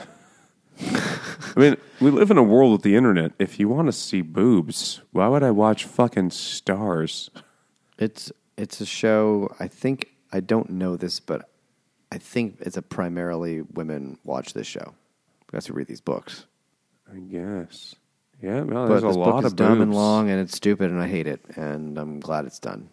I 0.80 1.52
mean, 1.56 1.76
we 2.00 2.10
live 2.10 2.30
in 2.30 2.38
a 2.38 2.42
world 2.42 2.72
with 2.72 2.82
the 2.82 2.96
internet. 2.96 3.32
If 3.38 3.58
you 3.60 3.68
want 3.68 3.88
to 3.88 3.92
see 3.92 4.22
boobs, 4.22 5.00
why 5.12 5.28
would 5.28 5.42
I 5.42 5.50
watch 5.50 5.84
fucking 5.84 6.30
Starz? 6.30 7.28
It's 7.98 8.32
it's 8.56 8.80
a 8.80 8.86
show. 8.86 9.54
I 9.60 9.68
think 9.68 10.08
I 10.32 10.40
don't 10.40 10.70
know 10.70 10.96
this, 10.96 11.20
but 11.20 11.48
I 12.10 12.18
think 12.18 12.56
it's 12.60 12.76
a 12.76 12.82
primarily 12.82 13.62
women 13.62 14.18
watch 14.24 14.54
this 14.54 14.66
show 14.66 14.94
because 15.46 15.66
who 15.66 15.74
read 15.74 15.86
these 15.86 16.00
books. 16.00 16.46
I 17.12 17.18
guess. 17.18 17.94
Yeah, 18.42 18.62
well, 18.62 18.88
but 18.88 19.00
there's 19.00 19.02
a 19.14 19.18
lot 19.18 19.36
book 19.36 19.44
is 19.44 19.52
of 19.52 19.56
dumb 19.56 19.80
and 19.80 19.94
long, 19.94 20.28
and 20.28 20.40
it's 20.40 20.56
stupid, 20.56 20.90
and 20.90 21.00
I 21.00 21.06
hate 21.06 21.28
it, 21.28 21.40
and 21.54 21.96
I'm 21.96 22.18
glad 22.18 22.44
it's 22.44 22.58
done. 22.58 22.88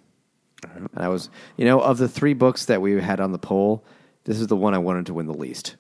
Uh-huh. 0.64 0.88
And 0.94 1.04
I 1.04 1.08
was, 1.08 1.30
you 1.58 1.66
know, 1.66 1.80
of 1.80 1.98
the 1.98 2.08
three 2.08 2.34
books 2.34 2.66
that 2.66 2.82
we 2.82 3.02
had 3.02 3.20
on 3.20 3.32
the 3.32 3.40
poll, 3.40 3.84
this 4.30 4.40
is 4.40 4.46
the 4.46 4.56
one 4.56 4.76
I 4.76 4.78
wanted 4.78 5.08
to 5.08 5.14
win 5.16 5.26
the 5.26 5.34
least. 5.34 5.76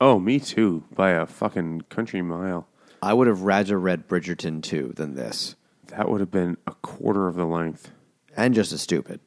Oh, 0.00 0.18
me 0.18 0.40
too, 0.40 0.84
by 0.94 1.10
a 1.10 1.26
fucking 1.26 1.82
country 1.90 2.22
mile. 2.22 2.66
I 3.02 3.12
would 3.12 3.26
have 3.26 3.42
rather 3.42 3.78
read 3.78 4.08
Bridgerton 4.08 4.62
two 4.62 4.94
than 4.96 5.14
this, 5.14 5.54
That 5.88 6.08
would 6.08 6.20
have 6.20 6.30
been 6.30 6.56
a 6.66 6.72
quarter 6.76 7.28
of 7.28 7.34
the 7.36 7.44
length. 7.44 7.90
and 8.34 8.54
just 8.54 8.72
as 8.72 8.80
stupid, 8.80 9.20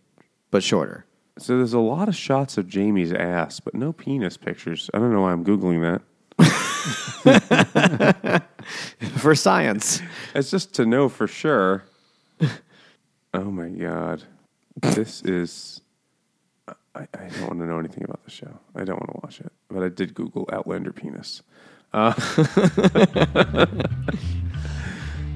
but 0.50 0.64
shorter. 0.64 1.06
So 1.38 1.58
there's 1.58 1.74
a 1.74 1.80
lot 1.80 2.08
of 2.08 2.16
shots 2.16 2.58
of 2.58 2.68
Jamie's 2.68 3.14
ass, 3.14 3.60
but 3.60 3.76
no 3.76 3.93
penis 3.93 4.38
pictures. 4.38 4.90
I 4.93 4.98
don't 4.98 5.14
know 5.14 5.22
why 5.22 5.34
I'm 5.34 5.45
googling 5.45 5.82
that. 5.82 6.02
For 9.18 9.35
science, 9.35 10.02
It's 10.34 10.50
just 10.50 10.74
to 10.76 10.85
know 10.85 11.10
for 11.10 11.27
sure. 11.27 11.84
oh 13.35 13.52
my 13.52 13.69
god, 13.69 14.24
this 14.82 15.22
is. 15.22 15.82
I, 16.96 17.08
I 17.14 17.28
don't 17.30 17.48
want 17.48 17.60
to 17.60 17.66
know 17.66 17.80
anything 17.80 18.04
about 18.04 18.24
the 18.24 18.30
show. 18.32 18.60
I 18.76 18.84
don't 18.84 19.00
want 19.00 19.12
to 19.14 19.20
watch 19.24 19.40
it, 19.40 19.52
but 19.70 19.84
I 19.84 19.90
did 19.90 20.14
Google 20.14 20.48
Outlander 20.52 20.92
penis. 20.94 21.42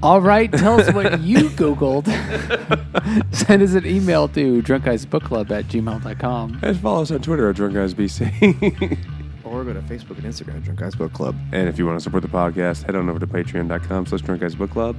All 0.04 0.22
right, 0.22 0.52
tell 0.52 0.80
us 0.80 0.94
what 0.94 1.22
you 1.22 1.50
Googled. 1.50 2.06
Send 3.34 3.64
us 3.64 3.74
an 3.74 3.86
email 3.88 4.28
to 4.30 4.62
drunkguysbookclub 4.62 5.50
at 5.50 5.66
gmail.com. 5.66 6.60
And 6.62 6.80
follow 6.80 7.02
us 7.02 7.10
on 7.12 7.22
Twitter 7.22 7.50
at 7.50 7.56
Drunk 7.56 7.74
Guys 7.74 7.96
BC. 7.96 9.00
or 9.44 9.64
go 9.64 9.74
to 9.74 9.82
Facebook 9.82 10.18
and 10.18 10.26
Instagram, 10.26 10.64
Drunk 10.64 10.80
Guys 10.80 10.94
Book 10.94 11.14
Club. 11.14 11.36
and 11.52 11.68
if 11.68 11.80
you 11.80 11.88
want 11.88 11.98
to 11.98 12.04
support 12.04 12.22
the 12.22 12.30
podcast, 12.30 12.84
head 12.84 12.96
on 12.96 13.10
over 13.10 13.18
to 13.20 13.26
patreon.com 13.26 14.06
slash 14.06 14.22
Drunk 14.22 14.42
Guys 14.42 14.54
Book 14.54 14.70
Club 14.70 14.96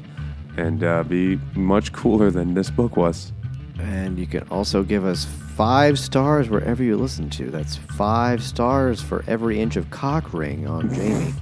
and 0.57 0.83
uh, 0.83 1.05
be 1.05 1.37
much 1.55 1.93
cooler 1.93 2.31
than 2.33 2.55
this 2.55 2.71
book 2.71 2.97
was. 2.97 3.33
And 3.79 4.19
you 4.19 4.27
can 4.27 4.47
also 4.49 4.83
give 4.83 5.05
us 5.05 5.25
five 5.25 5.99
stars 5.99 6.49
wherever 6.49 6.83
you 6.83 6.97
listen 6.97 7.31
to. 7.31 7.51
That's 7.51 7.77
five 7.77 8.43
stars 8.43 9.01
for 9.01 9.25
every 9.27 9.61
inch 9.61 9.77
of 9.77 9.91
cock 9.91 10.33
ring 10.33 10.67
on 10.67 10.93
Jamie. 10.93 11.35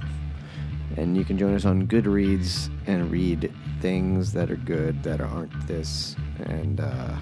And 0.95 1.15
you 1.15 1.23
can 1.23 1.37
join 1.37 1.53
us 1.53 1.65
on 1.65 1.87
Goodreads 1.87 2.69
and 2.87 3.11
read 3.11 3.53
things 3.81 4.33
that 4.33 4.49
are 4.49 4.55
good 4.55 5.03
that 5.03 5.21
aren't 5.21 5.67
this, 5.67 6.15
and 6.45 6.79
uh, 6.79 7.15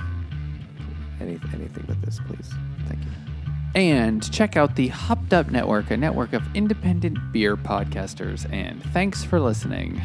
any, 1.20 1.40
anything 1.54 1.84
but 1.86 2.02
this, 2.02 2.20
please. 2.28 2.54
Thank 2.88 3.04
you. 3.04 3.12
And 3.76 4.32
check 4.32 4.56
out 4.56 4.78
the 4.78 4.88
Hopped 4.88 5.34
Up 5.34 5.52
Network, 5.52 5.92
a 5.92 5.98
network 5.98 6.32
of 6.32 6.44
independent 6.56 7.18
beer 7.34 7.58
podcasters. 7.58 8.50
And 8.54 8.82
thanks 8.94 9.26
for 9.26 9.42
listening. 9.42 10.02